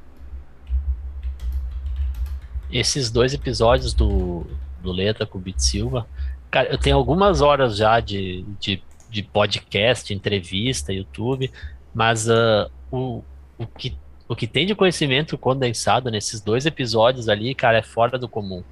Esses 2.70 3.10
dois 3.10 3.32
episódios 3.32 3.94
do, 3.94 4.46
do 4.82 4.92
Letra 4.92 5.26
com 5.26 5.38
o 5.38 5.40
Bit 5.40 5.62
Silva, 5.62 6.06
cara, 6.50 6.68
eu 6.70 6.78
tenho 6.78 6.96
algumas 6.96 7.40
horas 7.40 7.76
já 7.76 8.00
de, 8.00 8.44
de, 8.60 8.82
de 9.08 9.22
podcast, 9.22 10.12
entrevista, 10.12 10.92
YouTube, 10.92 11.50
mas 11.94 12.28
uh, 12.28 12.70
o, 12.90 13.22
o, 13.56 13.66
que, 13.66 13.96
o 14.28 14.36
que 14.36 14.46
tem 14.46 14.66
de 14.66 14.74
conhecimento 14.74 15.38
condensado 15.38 16.10
nesses 16.10 16.40
dois 16.40 16.66
episódios 16.66 17.28
ali, 17.28 17.54
cara, 17.54 17.78
é 17.78 17.82
fora 17.82 18.18
do 18.18 18.28
comum. 18.28 18.62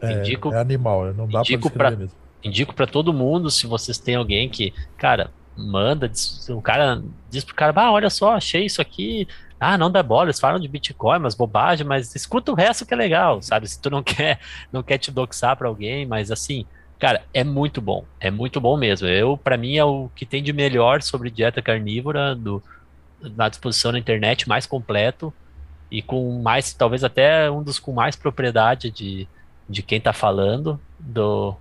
É, 0.00 0.12
indico, 0.12 0.52
é 0.52 0.58
animal, 0.58 1.14
não 1.14 1.28
dá 1.28 1.40
indico 1.40 1.70
pra, 1.70 1.92
mesmo. 1.92 2.10
Indico 2.42 2.74
para 2.74 2.86
todo 2.86 3.12
mundo, 3.12 3.50
se 3.50 3.68
vocês 3.68 3.96
têm 3.98 4.16
alguém 4.16 4.48
que, 4.48 4.74
cara, 4.98 5.30
manda, 5.56 6.10
o 6.48 6.60
cara 6.60 7.00
diz 7.30 7.44
pro 7.44 7.54
cara, 7.54 7.72
ah, 7.76 7.92
olha 7.92 8.10
só, 8.10 8.32
achei 8.34 8.64
isso 8.64 8.82
aqui, 8.82 9.28
ah, 9.60 9.78
não 9.78 9.90
dá 9.90 10.02
bola, 10.02 10.24
eles 10.24 10.40
falam 10.40 10.58
de 10.58 10.66
Bitcoin, 10.66 11.20
mas 11.20 11.36
bobagem, 11.36 11.86
mas 11.86 12.12
escuta 12.16 12.50
o 12.50 12.54
resto 12.56 12.84
que 12.84 12.92
é 12.92 12.96
legal, 12.96 13.40
sabe? 13.40 13.68
Se 13.68 13.80
tu 13.80 13.88
não 13.88 14.02
quer, 14.04 14.40
não 14.72 14.82
quer 14.82 14.98
te 14.98 15.12
doxar 15.12 15.56
para 15.56 15.68
alguém, 15.68 16.04
mas 16.04 16.32
assim, 16.32 16.66
cara, 16.98 17.22
é 17.32 17.44
muito 17.44 17.80
bom, 17.80 18.04
é 18.18 18.28
muito 18.28 18.60
bom 18.60 18.76
mesmo. 18.76 19.06
Eu, 19.06 19.36
para 19.36 19.56
mim, 19.56 19.76
é 19.76 19.84
o 19.84 20.10
que 20.16 20.26
tem 20.26 20.42
de 20.42 20.52
melhor 20.52 21.00
sobre 21.02 21.30
dieta 21.30 21.62
carnívora 21.62 22.34
do, 22.34 22.60
na 23.36 23.48
disposição 23.48 23.92
na 23.92 23.98
internet, 23.98 24.48
mais 24.48 24.66
completo 24.66 25.32
e 25.90 26.02
com 26.02 26.40
mais, 26.40 26.72
talvez 26.72 27.04
até 27.04 27.50
um 27.50 27.62
dos 27.62 27.78
com 27.78 27.92
mais 27.92 28.16
propriedade 28.16 28.90
de, 28.90 29.28
de 29.68 29.82
quem 29.82 30.00
tá 30.00 30.12
falando 30.12 30.80
do, 30.98 31.56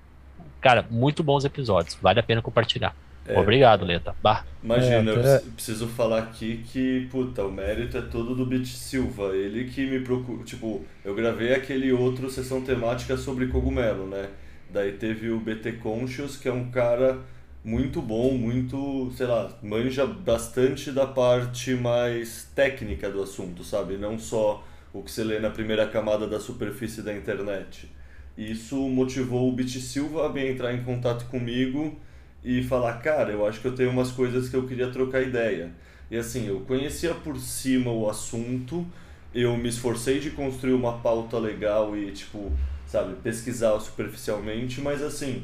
cara, 0.62 0.86
muito 0.90 1.24
bons 1.24 1.44
episódios, 1.44 1.98
vale 2.02 2.20
a 2.20 2.24
pena 2.24 2.42
compartilhar. 2.42 2.96
É. 3.26 3.40
Obrigado, 3.40 3.86
Leta. 3.86 4.16
Bah. 4.22 4.44
Imagina, 4.64 5.12
é, 5.12 5.38
eu 5.38 5.52
preciso 5.54 5.88
falar 5.88 6.20
aqui 6.20 6.64
que, 6.72 7.08
puta, 7.12 7.44
o 7.44 7.52
mérito 7.52 7.98
é 7.98 8.02
todo 8.02 8.36
do 8.36 8.46
Bit 8.46 8.68
Silva. 8.68 9.36
Ele 9.36 9.66
que 9.66 9.86
me 9.88 10.00
procurou. 10.00 10.44
Tipo, 10.44 10.84
eu 11.06 11.14
gravei 11.14 11.54
aquele 11.54 11.92
outro 11.92 12.30
sessão 12.30 12.62
temática 12.62 13.16
sobre 13.18 13.48
cogumelo, 13.48 14.08
né? 14.08 14.28
Daí 14.72 14.94
teve 14.94 15.30
o 15.30 15.40
BT 15.40 15.74
Conscious, 15.74 16.36
que 16.36 16.48
é 16.48 16.54
um 16.54 16.72
cara 16.72 17.20
muito 17.64 18.02
bom, 18.02 18.34
muito, 18.34 19.12
sei 19.16 19.28
lá, 19.28 19.52
manja 19.62 20.06
bastante 20.06 20.92
da 20.92 21.06
parte 21.06 21.76
mais 21.76 22.50
técnica 22.56 23.10
do 23.10 23.22
assunto, 23.22 23.64
sabe? 23.64 23.98
Não 23.98 24.18
só 24.18 24.64
o 24.94 25.04
que 25.04 25.12
você 25.12 25.24
lê 25.24 25.40
na 25.40 25.50
primeira 25.50 25.88
camada 25.88 26.28
da 26.28 26.40
superfície 26.40 27.02
da 27.02 27.14
internet. 27.14 27.90
Isso 28.38 28.76
motivou 28.76 29.48
o 29.48 29.52
Bit 29.52 29.80
Silva 29.80 30.32
a 30.34 30.48
entrar 30.48 30.74
em 30.74 30.84
contato 30.84 31.26
comigo 31.26 31.98
e 32.44 32.64
falar, 32.64 32.94
cara, 32.94 33.32
eu 33.32 33.46
acho 33.46 33.62
que 33.62 33.68
eu 33.68 33.76
tenho 33.76 33.92
umas 33.92 34.12
coisas 34.12 34.50
que 34.50 34.56
eu 34.56 34.68
queria 34.68 34.90
trocar 34.90 35.22
ideia. 35.22 35.72
E 36.10 36.18
assim, 36.18 36.48
eu 36.48 36.62
conhecia 36.62 37.14
por 37.14 37.40
cima 37.40 37.92
o 37.92 38.10
assunto, 38.10 38.86
eu 39.34 39.56
me 39.56 39.70
esforcei 39.70 40.20
de 40.20 40.32
construir 40.32 40.74
uma 40.74 40.98
pauta 40.98 41.38
legal 41.38 41.96
e, 41.96 42.12
tipo, 42.12 42.52
sabe, 42.88 43.16
pesquisar 43.22 43.80
superficialmente, 43.80 44.82
mas 44.82 45.02
assim, 45.02 45.44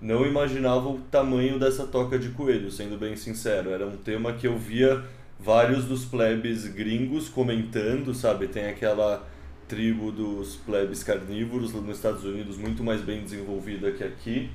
não 0.00 0.24
imaginava 0.24 0.88
o 0.88 0.98
tamanho 1.10 1.58
dessa 1.58 1.86
toca 1.86 2.18
de 2.18 2.30
coelho, 2.30 2.70
sendo 2.70 2.96
bem 2.96 3.16
sincero. 3.16 3.70
Era 3.70 3.86
um 3.86 3.96
tema 3.96 4.32
que 4.32 4.46
eu 4.46 4.56
via 4.56 5.04
vários 5.38 5.84
dos 5.84 6.04
plebes 6.04 6.66
gringos 6.66 7.28
comentando, 7.28 8.14
sabe? 8.14 8.48
Tem 8.48 8.66
aquela 8.68 9.26
tribo 9.66 10.10
dos 10.10 10.56
plebes 10.56 11.02
carnívoros 11.02 11.72
nos 11.72 11.96
Estados 11.96 12.24
Unidos 12.24 12.56
muito 12.56 12.82
mais 12.82 13.02
bem 13.02 13.22
desenvolvida 13.22 13.92
que 13.92 14.02
aqui. 14.02 14.50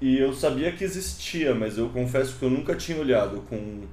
E 0.00 0.18
eu 0.18 0.34
sabia 0.34 0.72
que 0.72 0.82
existia, 0.82 1.54
mas 1.54 1.78
eu 1.78 1.88
confesso 1.90 2.36
que 2.38 2.44
eu 2.44 2.50
nunca 2.50 2.74
tinha 2.74 2.98
olhado 2.98 3.42
com 3.48 3.84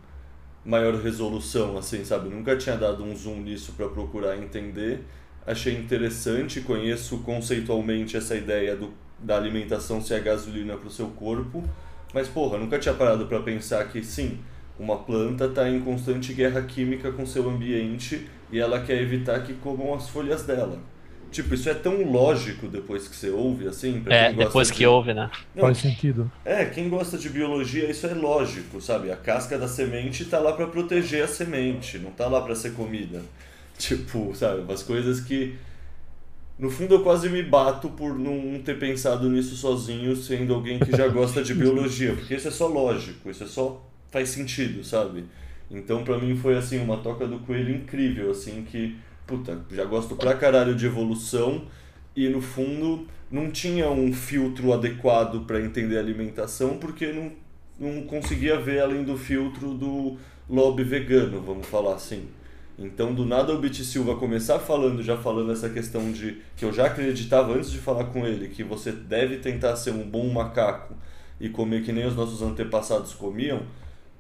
maior 0.65 0.95
resolução, 0.95 1.77
assim, 1.77 2.03
sabe? 2.03 2.29
nunca 2.29 2.55
tinha 2.55 2.75
dado 2.75 3.03
um 3.03 3.15
zoom 3.15 3.41
nisso 3.41 3.73
para 3.73 3.87
procurar 3.87 4.37
entender. 4.37 5.03
Achei 5.45 5.75
interessante, 5.75 6.61
conheço 6.61 7.19
conceitualmente 7.19 8.15
essa 8.15 8.35
ideia 8.35 8.75
do, 8.75 8.93
da 9.23 9.37
alimentação 9.37 10.01
ser 10.01 10.15
a 10.15 10.19
gasolina 10.19 10.75
para 10.75 10.87
o 10.87 10.91
seu 10.91 11.07
corpo, 11.07 11.63
mas 12.13 12.27
porra, 12.27 12.57
nunca 12.57 12.79
tinha 12.79 12.93
parado 12.93 13.25
para 13.25 13.39
pensar 13.41 13.87
que 13.89 14.03
sim, 14.03 14.39
uma 14.79 14.97
planta 14.97 15.45
está 15.45 15.69
em 15.69 15.79
constante 15.79 16.33
guerra 16.33 16.61
química 16.63 17.11
com 17.11 17.25
seu 17.25 17.49
ambiente 17.49 18.27
e 18.51 18.59
ela 18.59 18.81
quer 18.81 19.01
evitar 19.01 19.41
que 19.43 19.53
comam 19.53 19.93
as 19.93 20.09
folhas 20.09 20.43
dela. 20.43 20.79
Tipo, 21.31 21.53
isso 21.53 21.69
é 21.69 21.73
tão 21.73 22.03
lógico 22.03 22.67
depois 22.67 23.07
que 23.07 23.15
você 23.15 23.29
ouve, 23.29 23.65
assim? 23.65 24.03
é, 24.07 24.33
depois 24.33 24.69
que 24.69 24.85
ouve, 24.85 25.13
né? 25.13 25.31
Não, 25.55 25.63
Faz 25.63 25.77
sentido. 25.77 26.29
É, 26.43 26.65
quem 26.65 26.89
gosta 26.89 27.17
de 27.17 27.29
biologia, 27.29 27.89
isso 27.89 28.05
é 28.05 28.13
lógico, 28.13 28.81
sabe? 28.81 29.09
A 29.09 29.15
casca 29.15 29.57
da 29.57 29.67
semente 29.67 30.25
tá 30.25 30.39
lá 30.39 30.51
para 30.51 30.67
proteger 30.67 31.23
a 31.23 31.27
semente, 31.27 31.97
não 31.99 32.11
tá 32.11 32.27
lá 32.27 32.41
para 32.41 32.53
ser 32.53 32.73
comida. 32.73 33.21
Tipo, 33.79 34.35
sabe? 34.35 34.61
Umas 34.61 34.83
coisas 34.83 35.21
que. 35.21 35.55
No 36.61 36.69
fundo, 36.69 36.93
eu 36.93 37.03
quase 37.03 37.27
me 37.27 37.41
bato 37.41 37.89
por 37.89 38.19
não 38.19 38.61
ter 38.61 38.77
pensado 38.77 39.27
nisso 39.27 39.55
sozinho, 39.55 40.15
sendo 40.15 40.53
alguém 40.53 40.77
que 40.77 40.95
já 40.95 41.07
gosta 41.07 41.41
de 41.41 41.55
biologia, 41.55 42.13
porque 42.13 42.35
isso 42.35 42.47
é 42.47 42.51
só 42.51 42.67
lógico, 42.67 43.31
isso 43.31 43.43
é 43.43 43.47
só. 43.47 43.83
faz 44.11 44.29
sentido, 44.29 44.83
sabe? 44.83 45.25
Então, 45.71 46.03
para 46.03 46.19
mim, 46.19 46.37
foi 46.37 46.55
assim, 46.55 46.77
uma 46.77 46.97
toca 46.97 47.27
do 47.27 47.39
coelho 47.39 47.73
incrível, 47.73 48.29
assim, 48.29 48.63
que 48.63 48.95
puta, 49.25 49.59
já 49.71 49.85
gosto 49.85 50.15
pra 50.15 50.35
caralho 50.35 50.75
de 50.75 50.85
evolução 50.85 51.63
e 52.15 52.29
no 52.29 52.41
fundo 52.41 53.07
não 53.31 53.49
tinha 53.49 53.89
um 53.89 54.13
filtro 54.13 54.71
adequado 54.71 55.45
para 55.47 55.61
entender 55.61 55.97
a 55.97 56.01
alimentação 56.01 56.77
porque 56.77 57.07
não, 57.11 57.31
não 57.79 58.03
conseguia 58.03 58.59
ver 58.59 58.81
além 58.81 59.03
do 59.03 59.17
filtro 59.17 59.73
do 59.73 60.17
lobby 60.47 60.83
vegano, 60.83 61.41
vamos 61.41 61.65
falar 61.65 61.95
assim. 61.95 62.27
Então, 62.85 63.13
do 63.13 63.25
nada 63.25 63.53
o 63.53 63.59
Bit 63.59 63.83
Silva 63.83 64.15
começar 64.15 64.59
falando, 64.59 65.03
já 65.03 65.17
falando 65.17 65.51
essa 65.51 65.69
questão 65.69 66.11
de 66.11 66.41
que 66.55 66.65
eu 66.65 66.73
já 66.73 66.87
acreditava 66.87 67.53
antes 67.53 67.71
de 67.71 67.77
falar 67.77 68.05
com 68.05 68.25
ele, 68.25 68.49
que 68.49 68.63
você 68.63 68.91
deve 68.91 69.37
tentar 69.37 69.75
ser 69.75 69.91
um 69.91 70.03
bom 70.03 70.27
macaco 70.29 70.95
e 71.39 71.49
comer 71.49 71.83
que 71.83 71.91
nem 71.91 72.05
os 72.05 72.15
nossos 72.15 72.41
antepassados 72.41 73.13
comiam. 73.13 73.63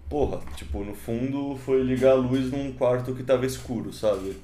Porra, 0.09 0.39
tipo, 0.55 0.83
no 0.83 0.93
fundo 0.93 1.55
foi 1.57 1.81
ligar 1.83 2.11
a 2.11 2.15
luz 2.15 2.51
num 2.51 2.73
quarto 2.73 3.13
que 3.15 3.23
tava 3.23 3.45
escuro, 3.45 3.93
sabe? 3.93 4.35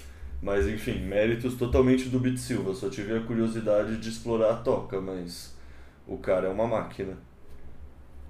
Mas 0.42 0.68
enfim, 0.68 1.00
méritos 1.00 1.56
totalmente 1.56 2.10
do 2.10 2.20
Bit 2.20 2.40
Silva. 2.40 2.74
Só 2.74 2.90
tive 2.90 3.18
a 3.18 3.22
curiosidade 3.22 3.98
de 3.98 4.10
explorar 4.10 4.52
a 4.52 4.56
toca, 4.58 5.02
mas 5.02 5.56
o 6.08 6.18
cara 6.18 6.48
é 6.48 6.52
uma 6.52 6.68
máquina. 6.68 7.18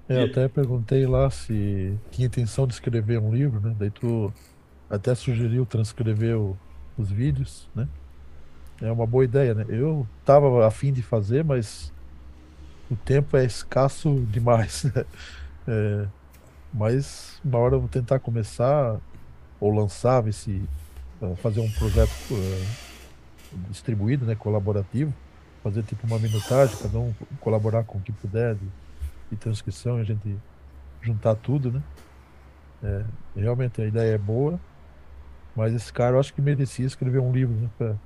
É, 0.08 0.22
eu 0.22 0.24
até 0.24 0.48
perguntei 0.48 1.06
lá 1.06 1.28
se 1.30 1.94
tinha 2.10 2.26
intenção 2.26 2.66
de 2.66 2.72
escrever 2.74 3.18
um 3.18 3.32
livro, 3.32 3.60
né? 3.60 3.76
Daí 3.78 3.90
tu 3.90 4.32
até 4.88 5.14
sugeriu 5.14 5.66
transcrever 5.66 6.36
o, 6.36 6.56
os 6.96 7.10
vídeos, 7.10 7.68
né? 7.74 7.88
É 8.80 8.90
uma 8.92 9.06
boa 9.06 9.24
ideia, 9.24 9.54
né? 9.54 9.66
Eu 9.68 10.06
tava 10.24 10.66
afim 10.66 10.92
de 10.92 11.02
fazer, 11.02 11.44
mas 11.44 11.92
o 12.90 12.96
tempo 12.96 13.36
é 13.36 13.44
escasso 13.44 14.14
demais. 14.30 14.84
é, 15.66 16.06
mas 16.72 17.40
uma 17.44 17.58
hora 17.58 17.74
eu 17.74 17.80
vou 17.80 17.88
tentar 17.88 18.18
começar 18.18 18.98
ou 19.60 19.74
lançar, 19.74 20.20
ver 20.20 20.32
se 20.32 20.62
fazer 21.38 21.60
um 21.60 21.70
projeto 21.72 22.10
uh, 22.30 23.58
distribuído, 23.68 24.24
né, 24.24 24.34
colaborativo, 24.34 25.12
fazer 25.62 25.82
tipo 25.82 26.06
uma 26.06 26.18
minutagem, 26.18 26.76
cada 26.76 26.98
um 26.98 27.12
colaborar 27.40 27.84
com 27.84 27.98
o 27.98 28.00
que 28.00 28.12
puder 28.12 28.54
de, 28.54 28.66
de 29.30 29.36
transcrição 29.36 29.98
e 29.98 30.02
a 30.02 30.04
gente 30.04 30.36
juntar 31.02 31.34
tudo, 31.34 31.72
né? 31.72 31.82
É, 32.82 33.04
realmente 33.34 33.82
a 33.82 33.86
ideia 33.86 34.14
é 34.14 34.18
boa, 34.18 34.60
mas 35.58 35.74
esse 35.74 35.92
cara 35.92 36.14
eu 36.14 36.20
acho 36.20 36.32
que 36.32 36.40
merecia 36.40 36.86
escrever 36.86 37.18
um 37.18 37.32
livro, 37.32 37.52
né? 37.56 37.68
Pra... 37.76 37.96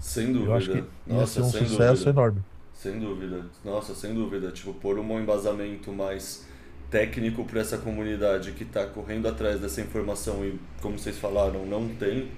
Sem 0.00 0.32
dúvida. 0.32 0.50
Eu 0.50 0.54
acho 0.54 0.70
que 0.72 0.84
Nossa, 1.06 1.20
ia 1.20 1.26
ser 1.26 1.40
um 1.42 1.50
sucesso 1.50 1.92
dúvida. 1.92 2.10
enorme. 2.10 2.42
Sem 2.72 2.98
dúvida. 2.98 3.46
Nossa, 3.62 3.94
sem 3.94 4.14
dúvida. 4.14 4.50
Tipo, 4.50 4.72
pôr 4.72 4.98
um 4.98 5.20
embasamento 5.20 5.92
mais 5.92 6.46
técnico 6.90 7.44
para 7.44 7.60
essa 7.60 7.76
comunidade 7.76 8.52
que 8.52 8.64
está 8.64 8.86
correndo 8.86 9.28
atrás 9.28 9.60
dessa 9.60 9.82
informação 9.82 10.42
e, 10.42 10.58
como 10.80 10.98
vocês 10.98 11.18
falaram, 11.18 11.66
não 11.66 11.86
tem, 11.90 12.30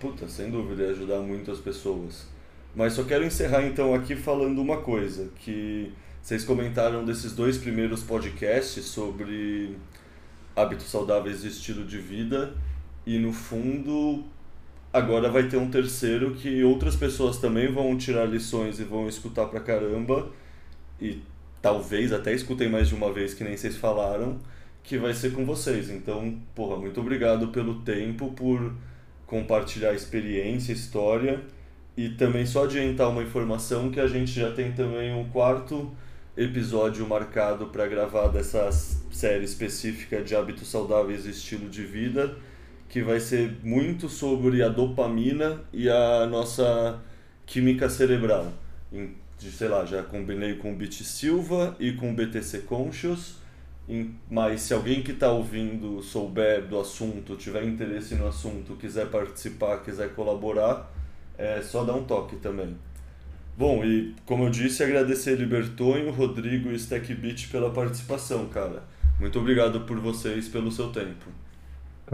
puta, 0.00 0.28
sem 0.28 0.50
dúvida, 0.50 0.82
ia 0.82 0.90
ajudar 0.90 1.20
muito 1.20 1.52
as 1.52 1.58
pessoas. 1.58 2.26
Mas 2.74 2.94
só 2.94 3.04
quero 3.04 3.24
encerrar 3.24 3.64
então 3.64 3.94
aqui 3.94 4.16
falando 4.16 4.60
uma 4.60 4.78
coisa, 4.78 5.30
que 5.36 5.92
vocês 6.20 6.44
comentaram 6.44 7.04
desses 7.04 7.32
dois 7.32 7.56
primeiros 7.56 8.02
podcasts 8.02 8.84
sobre 8.84 9.76
hábitos 10.56 10.90
saudáveis 10.90 11.44
e 11.44 11.48
estilo 11.48 11.84
de 11.84 11.98
vida, 11.98 12.54
e 13.06 13.18
no 13.18 13.32
fundo 13.32 14.24
agora 14.92 15.30
vai 15.30 15.48
ter 15.48 15.56
um 15.56 15.70
terceiro 15.70 16.34
que 16.34 16.62
outras 16.62 16.94
pessoas 16.94 17.38
também 17.38 17.72
vão 17.72 17.96
tirar 17.96 18.26
lições 18.26 18.78
e 18.78 18.84
vão 18.84 19.08
escutar 19.08 19.46
pra 19.46 19.60
caramba. 19.60 20.30
E 21.00 21.20
talvez 21.60 22.12
até 22.12 22.32
escutem 22.32 22.68
mais 22.68 22.88
de 22.88 22.94
uma 22.94 23.12
vez 23.12 23.34
que 23.34 23.42
nem 23.42 23.56
vocês 23.56 23.76
falaram, 23.76 24.38
que 24.82 24.98
vai 24.98 25.14
ser 25.14 25.32
com 25.32 25.44
vocês. 25.44 25.90
Então, 25.90 26.38
porra, 26.54 26.76
muito 26.76 27.00
obrigado 27.00 27.48
pelo 27.48 27.80
tempo, 27.80 28.32
por 28.32 28.72
compartilhar 29.26 29.94
experiência, 29.94 30.72
história. 30.72 31.40
E 31.96 32.10
também 32.10 32.46
só 32.46 32.64
adiantar 32.64 33.10
uma 33.10 33.22
informação 33.22 33.90
que 33.90 34.00
a 34.00 34.06
gente 34.06 34.32
já 34.32 34.50
tem 34.52 34.72
também 34.72 35.14
um 35.14 35.28
quarto 35.28 35.90
episódio 36.36 37.06
marcado 37.06 37.66
para 37.66 37.86
gravar 37.86 38.28
dessa 38.28 38.70
série 39.10 39.44
específica 39.44 40.22
de 40.22 40.34
hábitos 40.34 40.68
saudáveis 40.68 41.26
e 41.26 41.30
estilo 41.30 41.68
de 41.68 41.84
vida 41.84 42.34
que 42.92 43.02
vai 43.02 43.18
ser 43.18 43.56
muito 43.62 44.06
sobre 44.06 44.62
a 44.62 44.68
dopamina 44.68 45.62
e 45.72 45.88
a 45.88 46.26
nossa 46.26 47.00
química 47.46 47.88
cerebral. 47.88 48.52
Sei 49.38 49.66
lá, 49.66 49.86
já 49.86 50.02
combinei 50.02 50.56
com 50.56 50.74
o 50.74 50.76
Bit 50.76 51.02
Silva 51.02 51.74
e 51.80 51.92
com 51.92 52.10
o 52.10 52.14
BTC 52.14 52.58
Conscious, 52.58 53.36
mas 54.30 54.60
se 54.60 54.74
alguém 54.74 55.02
que 55.02 55.12
está 55.12 55.32
ouvindo 55.32 56.02
souber 56.02 56.66
do 56.66 56.78
assunto, 56.78 57.34
tiver 57.34 57.64
interesse 57.64 58.14
no 58.14 58.28
assunto, 58.28 58.76
quiser 58.76 59.06
participar, 59.06 59.78
quiser 59.78 60.14
colaborar, 60.14 60.92
é 61.38 61.62
só 61.62 61.84
dar 61.84 61.94
um 61.94 62.04
toque 62.04 62.36
também. 62.36 62.76
Bom, 63.56 63.82
e 63.82 64.14
como 64.26 64.44
eu 64.44 64.50
disse, 64.50 64.84
agradecer 64.84 65.36
Libertonho, 65.36 66.10
Rodrigo 66.10 66.70
e 66.70 66.74
Stackbit 66.74 67.48
pela 67.48 67.70
participação, 67.70 68.48
cara. 68.48 68.82
Muito 69.18 69.38
obrigado 69.38 69.80
por 69.86 69.98
vocês 69.98 70.46
pelo 70.46 70.70
seu 70.70 70.92
tempo. 70.92 71.41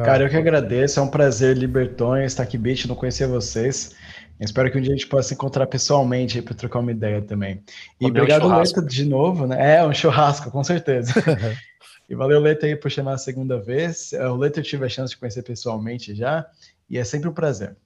Cara, 0.05 0.25
eu 0.25 0.29
que 0.29 0.37
agradeço, 0.37 1.01
é 1.01 1.03
um 1.03 1.11
prazer, 1.11 1.57
Libertonho, 1.57 2.25
estar 2.25 2.43
aqui, 2.43 2.57
Beat, 2.57 2.87
não 2.87 2.95
conhecer 2.95 3.27
vocês. 3.27 3.95
Espero 4.41 4.71
que 4.71 4.79
um 4.79 4.81
dia 4.81 4.93
a 4.93 4.97
gente 4.97 5.09
possa 5.09 5.29
se 5.29 5.35
encontrar 5.35 5.67
pessoalmente 5.67 6.41
para 6.41 6.55
trocar 6.55 6.79
uma 6.79 6.93
ideia 6.93 7.21
também. 7.21 7.63
E 8.01 8.05
Comer 8.05 8.21
obrigado, 8.21 8.47
um 8.47 8.57
Leta, 8.57 8.81
de 8.81 9.05
novo, 9.05 9.47
né? 9.47 9.77
É, 9.77 9.85
um 9.85 9.93
churrasco, 9.93 10.51
com 10.51 10.63
certeza. 10.63 11.13
e 12.09 12.15
valeu, 12.15 12.39
Leta, 12.39 12.67
aí, 12.67 12.77
por 12.77 12.91
chamar 12.91 13.15
a 13.15 13.19
segunda 13.19 13.61
vez. 13.61 14.13
É, 14.13 14.29
o 14.29 14.37
Leta 14.37 14.61
eu 14.61 14.65
tive 14.65 14.87
a 14.87 14.89
chance 14.89 15.13
de 15.13 15.19
conhecer 15.19 15.43
pessoalmente 15.43 16.15
já, 16.15 16.49
e 16.89 16.97
é 16.97 17.03
sempre 17.03 17.29
um 17.29 17.35
prazer. 17.35 17.77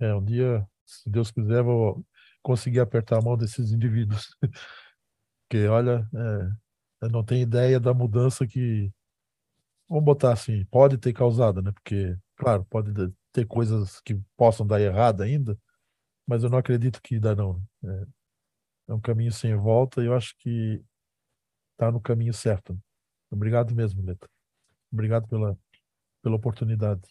É, 0.00 0.14
um 0.14 0.24
dia, 0.24 0.66
se 0.86 1.10
Deus 1.10 1.30
quiser, 1.30 1.62
vou 1.62 2.02
conseguir 2.42 2.80
apertar 2.80 3.18
a 3.18 3.22
mão 3.22 3.36
desses 3.36 3.70
indivíduos. 3.70 4.30
Porque, 5.46 5.66
olha, 5.66 6.08
é, 6.14 6.48
eu 7.02 7.10
não 7.10 7.22
tenho 7.22 7.42
ideia 7.42 7.78
da 7.78 7.92
mudança 7.92 8.46
que 8.46 8.90
vamos 9.94 10.04
botar 10.04 10.32
assim, 10.32 10.64
pode 10.64 10.98
ter 10.98 11.12
causado, 11.12 11.62
né? 11.62 11.70
Porque, 11.70 12.16
claro, 12.34 12.64
pode 12.64 12.92
ter 13.32 13.46
coisas 13.46 14.00
que 14.00 14.20
possam 14.36 14.66
dar 14.66 14.80
errado 14.80 15.22
ainda, 15.22 15.56
mas 16.26 16.42
eu 16.42 16.50
não 16.50 16.58
acredito 16.58 17.00
que 17.00 17.20
dá 17.20 17.36
não. 17.36 17.62
É, 17.84 18.06
é 18.88 18.94
um 18.94 19.00
caminho 19.00 19.30
sem 19.30 19.54
volta 19.54 20.02
e 20.02 20.06
eu 20.06 20.14
acho 20.14 20.34
que 20.38 20.82
está 21.72 21.92
no 21.92 22.00
caminho 22.00 22.34
certo. 22.34 22.76
Obrigado 23.30 23.72
mesmo, 23.72 24.04
Leta. 24.04 24.28
Obrigado 24.92 25.28
pela, 25.28 25.56
pela 26.20 26.34
oportunidade. 26.34 27.02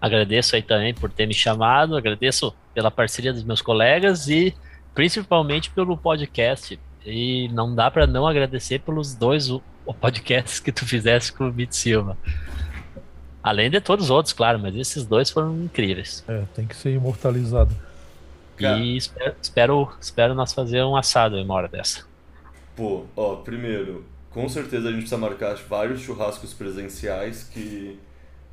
Agradeço 0.00 0.56
aí 0.56 0.62
também 0.62 0.92
por 0.92 1.12
ter 1.12 1.26
me 1.26 1.34
chamado, 1.34 1.96
agradeço 1.96 2.52
pela 2.74 2.90
parceria 2.90 3.32
dos 3.32 3.44
meus 3.44 3.62
colegas 3.62 4.28
e 4.28 4.52
principalmente 4.94 5.70
pelo 5.70 5.96
podcast. 5.96 6.78
E 7.06 7.48
não 7.52 7.72
dá 7.72 7.88
para 7.88 8.06
não 8.06 8.26
agradecer 8.26 8.80
pelos 8.80 9.14
dois 9.14 9.48
podcasts 9.94 10.60
que 10.60 10.72
tu 10.72 10.86
fizesse 10.86 11.32
com 11.32 11.48
o 11.48 11.52
Bit 11.52 11.76
Silva. 11.76 12.16
Além 13.42 13.70
de 13.70 13.80
todos 13.80 14.06
os 14.06 14.10
outros, 14.10 14.32
claro, 14.32 14.58
mas 14.58 14.74
esses 14.76 15.06
dois 15.06 15.30
foram 15.30 15.62
incríveis. 15.62 16.24
É, 16.28 16.42
tem 16.54 16.66
que 16.66 16.76
ser 16.76 16.94
imortalizado. 16.94 17.74
E 18.58 18.96
espero, 18.96 19.36
espero, 19.40 19.92
espero 20.00 20.34
nós 20.34 20.52
fazer 20.52 20.82
um 20.82 20.96
assado 20.96 21.36
em 21.36 21.44
uma 21.44 21.54
hora 21.54 21.68
dessa. 21.68 22.04
Pô, 22.74 23.04
ó, 23.16 23.36
primeiro, 23.36 24.04
com 24.30 24.48
certeza 24.48 24.88
a 24.88 24.90
gente 24.90 25.00
precisa 25.00 25.18
marcar 25.18 25.54
vários 25.56 26.00
churrascos 26.00 26.52
presenciais 26.52 27.44
que 27.44 27.98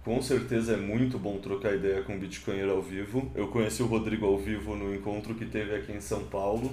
com 0.03 0.21
certeza 0.21 0.73
é 0.73 0.77
muito 0.77 1.17
bom 1.17 1.37
trocar 1.39 1.73
ideia 1.73 2.03
com 2.03 2.15
o 2.15 2.19
Bitcoinheiro 2.19 2.71
ao 2.71 2.81
vivo. 2.81 3.31
Eu 3.33 3.47
conheci 3.47 3.81
o 3.81 3.87
Rodrigo 3.87 4.25
ao 4.25 4.37
vivo 4.37 4.75
no 4.75 4.93
encontro 4.93 5.33
que 5.33 5.45
teve 5.45 5.75
aqui 5.75 5.91
em 5.91 6.01
São 6.01 6.23
Paulo 6.23 6.71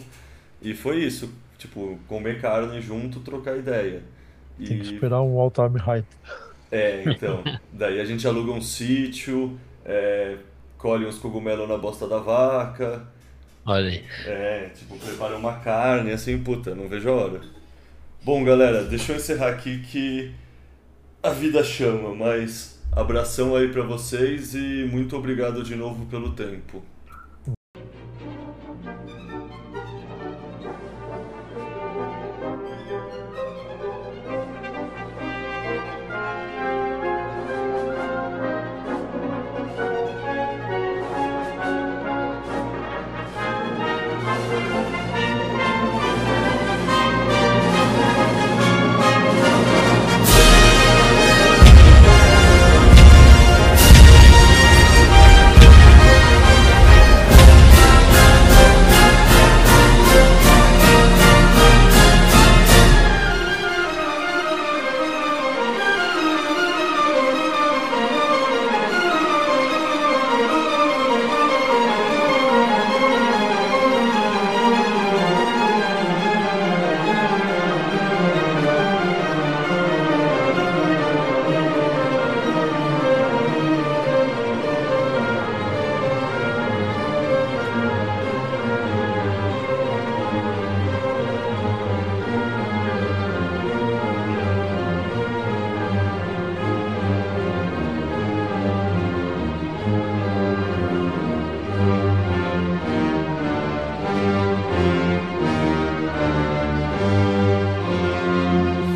e 0.60 0.74
foi 0.74 1.02
isso, 1.02 1.32
tipo, 1.58 1.99
comer 2.07 2.41
carne 2.41 2.81
junto, 2.81 3.20
trocar 3.20 3.57
ideia. 3.57 4.02
Tem 4.58 4.78
que 4.78 4.94
esperar 4.94 5.22
um 5.22 5.39
all-time 5.39 5.78
high. 5.78 6.05
É, 6.70 7.02
então. 7.06 7.42
daí 7.72 8.00
a 8.00 8.05
gente 8.05 8.26
aluga 8.26 8.52
um 8.52 8.60
sítio, 8.60 9.58
é, 9.84 10.36
colhe 10.78 11.06
uns 11.06 11.18
cogumelos 11.18 11.68
na 11.68 11.76
bosta 11.76 12.06
da 12.06 12.18
vaca. 12.18 13.06
Olha 13.64 13.89
aí. 13.89 14.05
É, 14.26 14.70
tipo, 14.74 14.97
prepara 14.98 15.36
uma 15.36 15.55
carne, 15.60 16.12
assim, 16.12 16.39
puta, 16.39 16.74
não 16.74 16.89
vejo 16.89 17.08
a 17.08 17.12
hora. 17.12 17.40
Bom, 18.24 18.42
galera, 18.44 18.84
deixa 18.84 19.12
eu 19.12 19.16
encerrar 19.16 19.48
aqui 19.48 19.81
que 19.81 20.32
a 21.22 21.31
vida 21.31 21.62
chama, 21.62 22.14
mas 22.14 22.81
abração 22.90 23.55
aí 23.55 23.68
para 23.68 23.82
vocês 23.82 24.55
e 24.55 24.89
muito 24.90 25.16
obrigado 25.16 25.62
de 25.62 25.74
novo 25.76 26.06
pelo 26.06 26.32
tempo. 26.32 26.82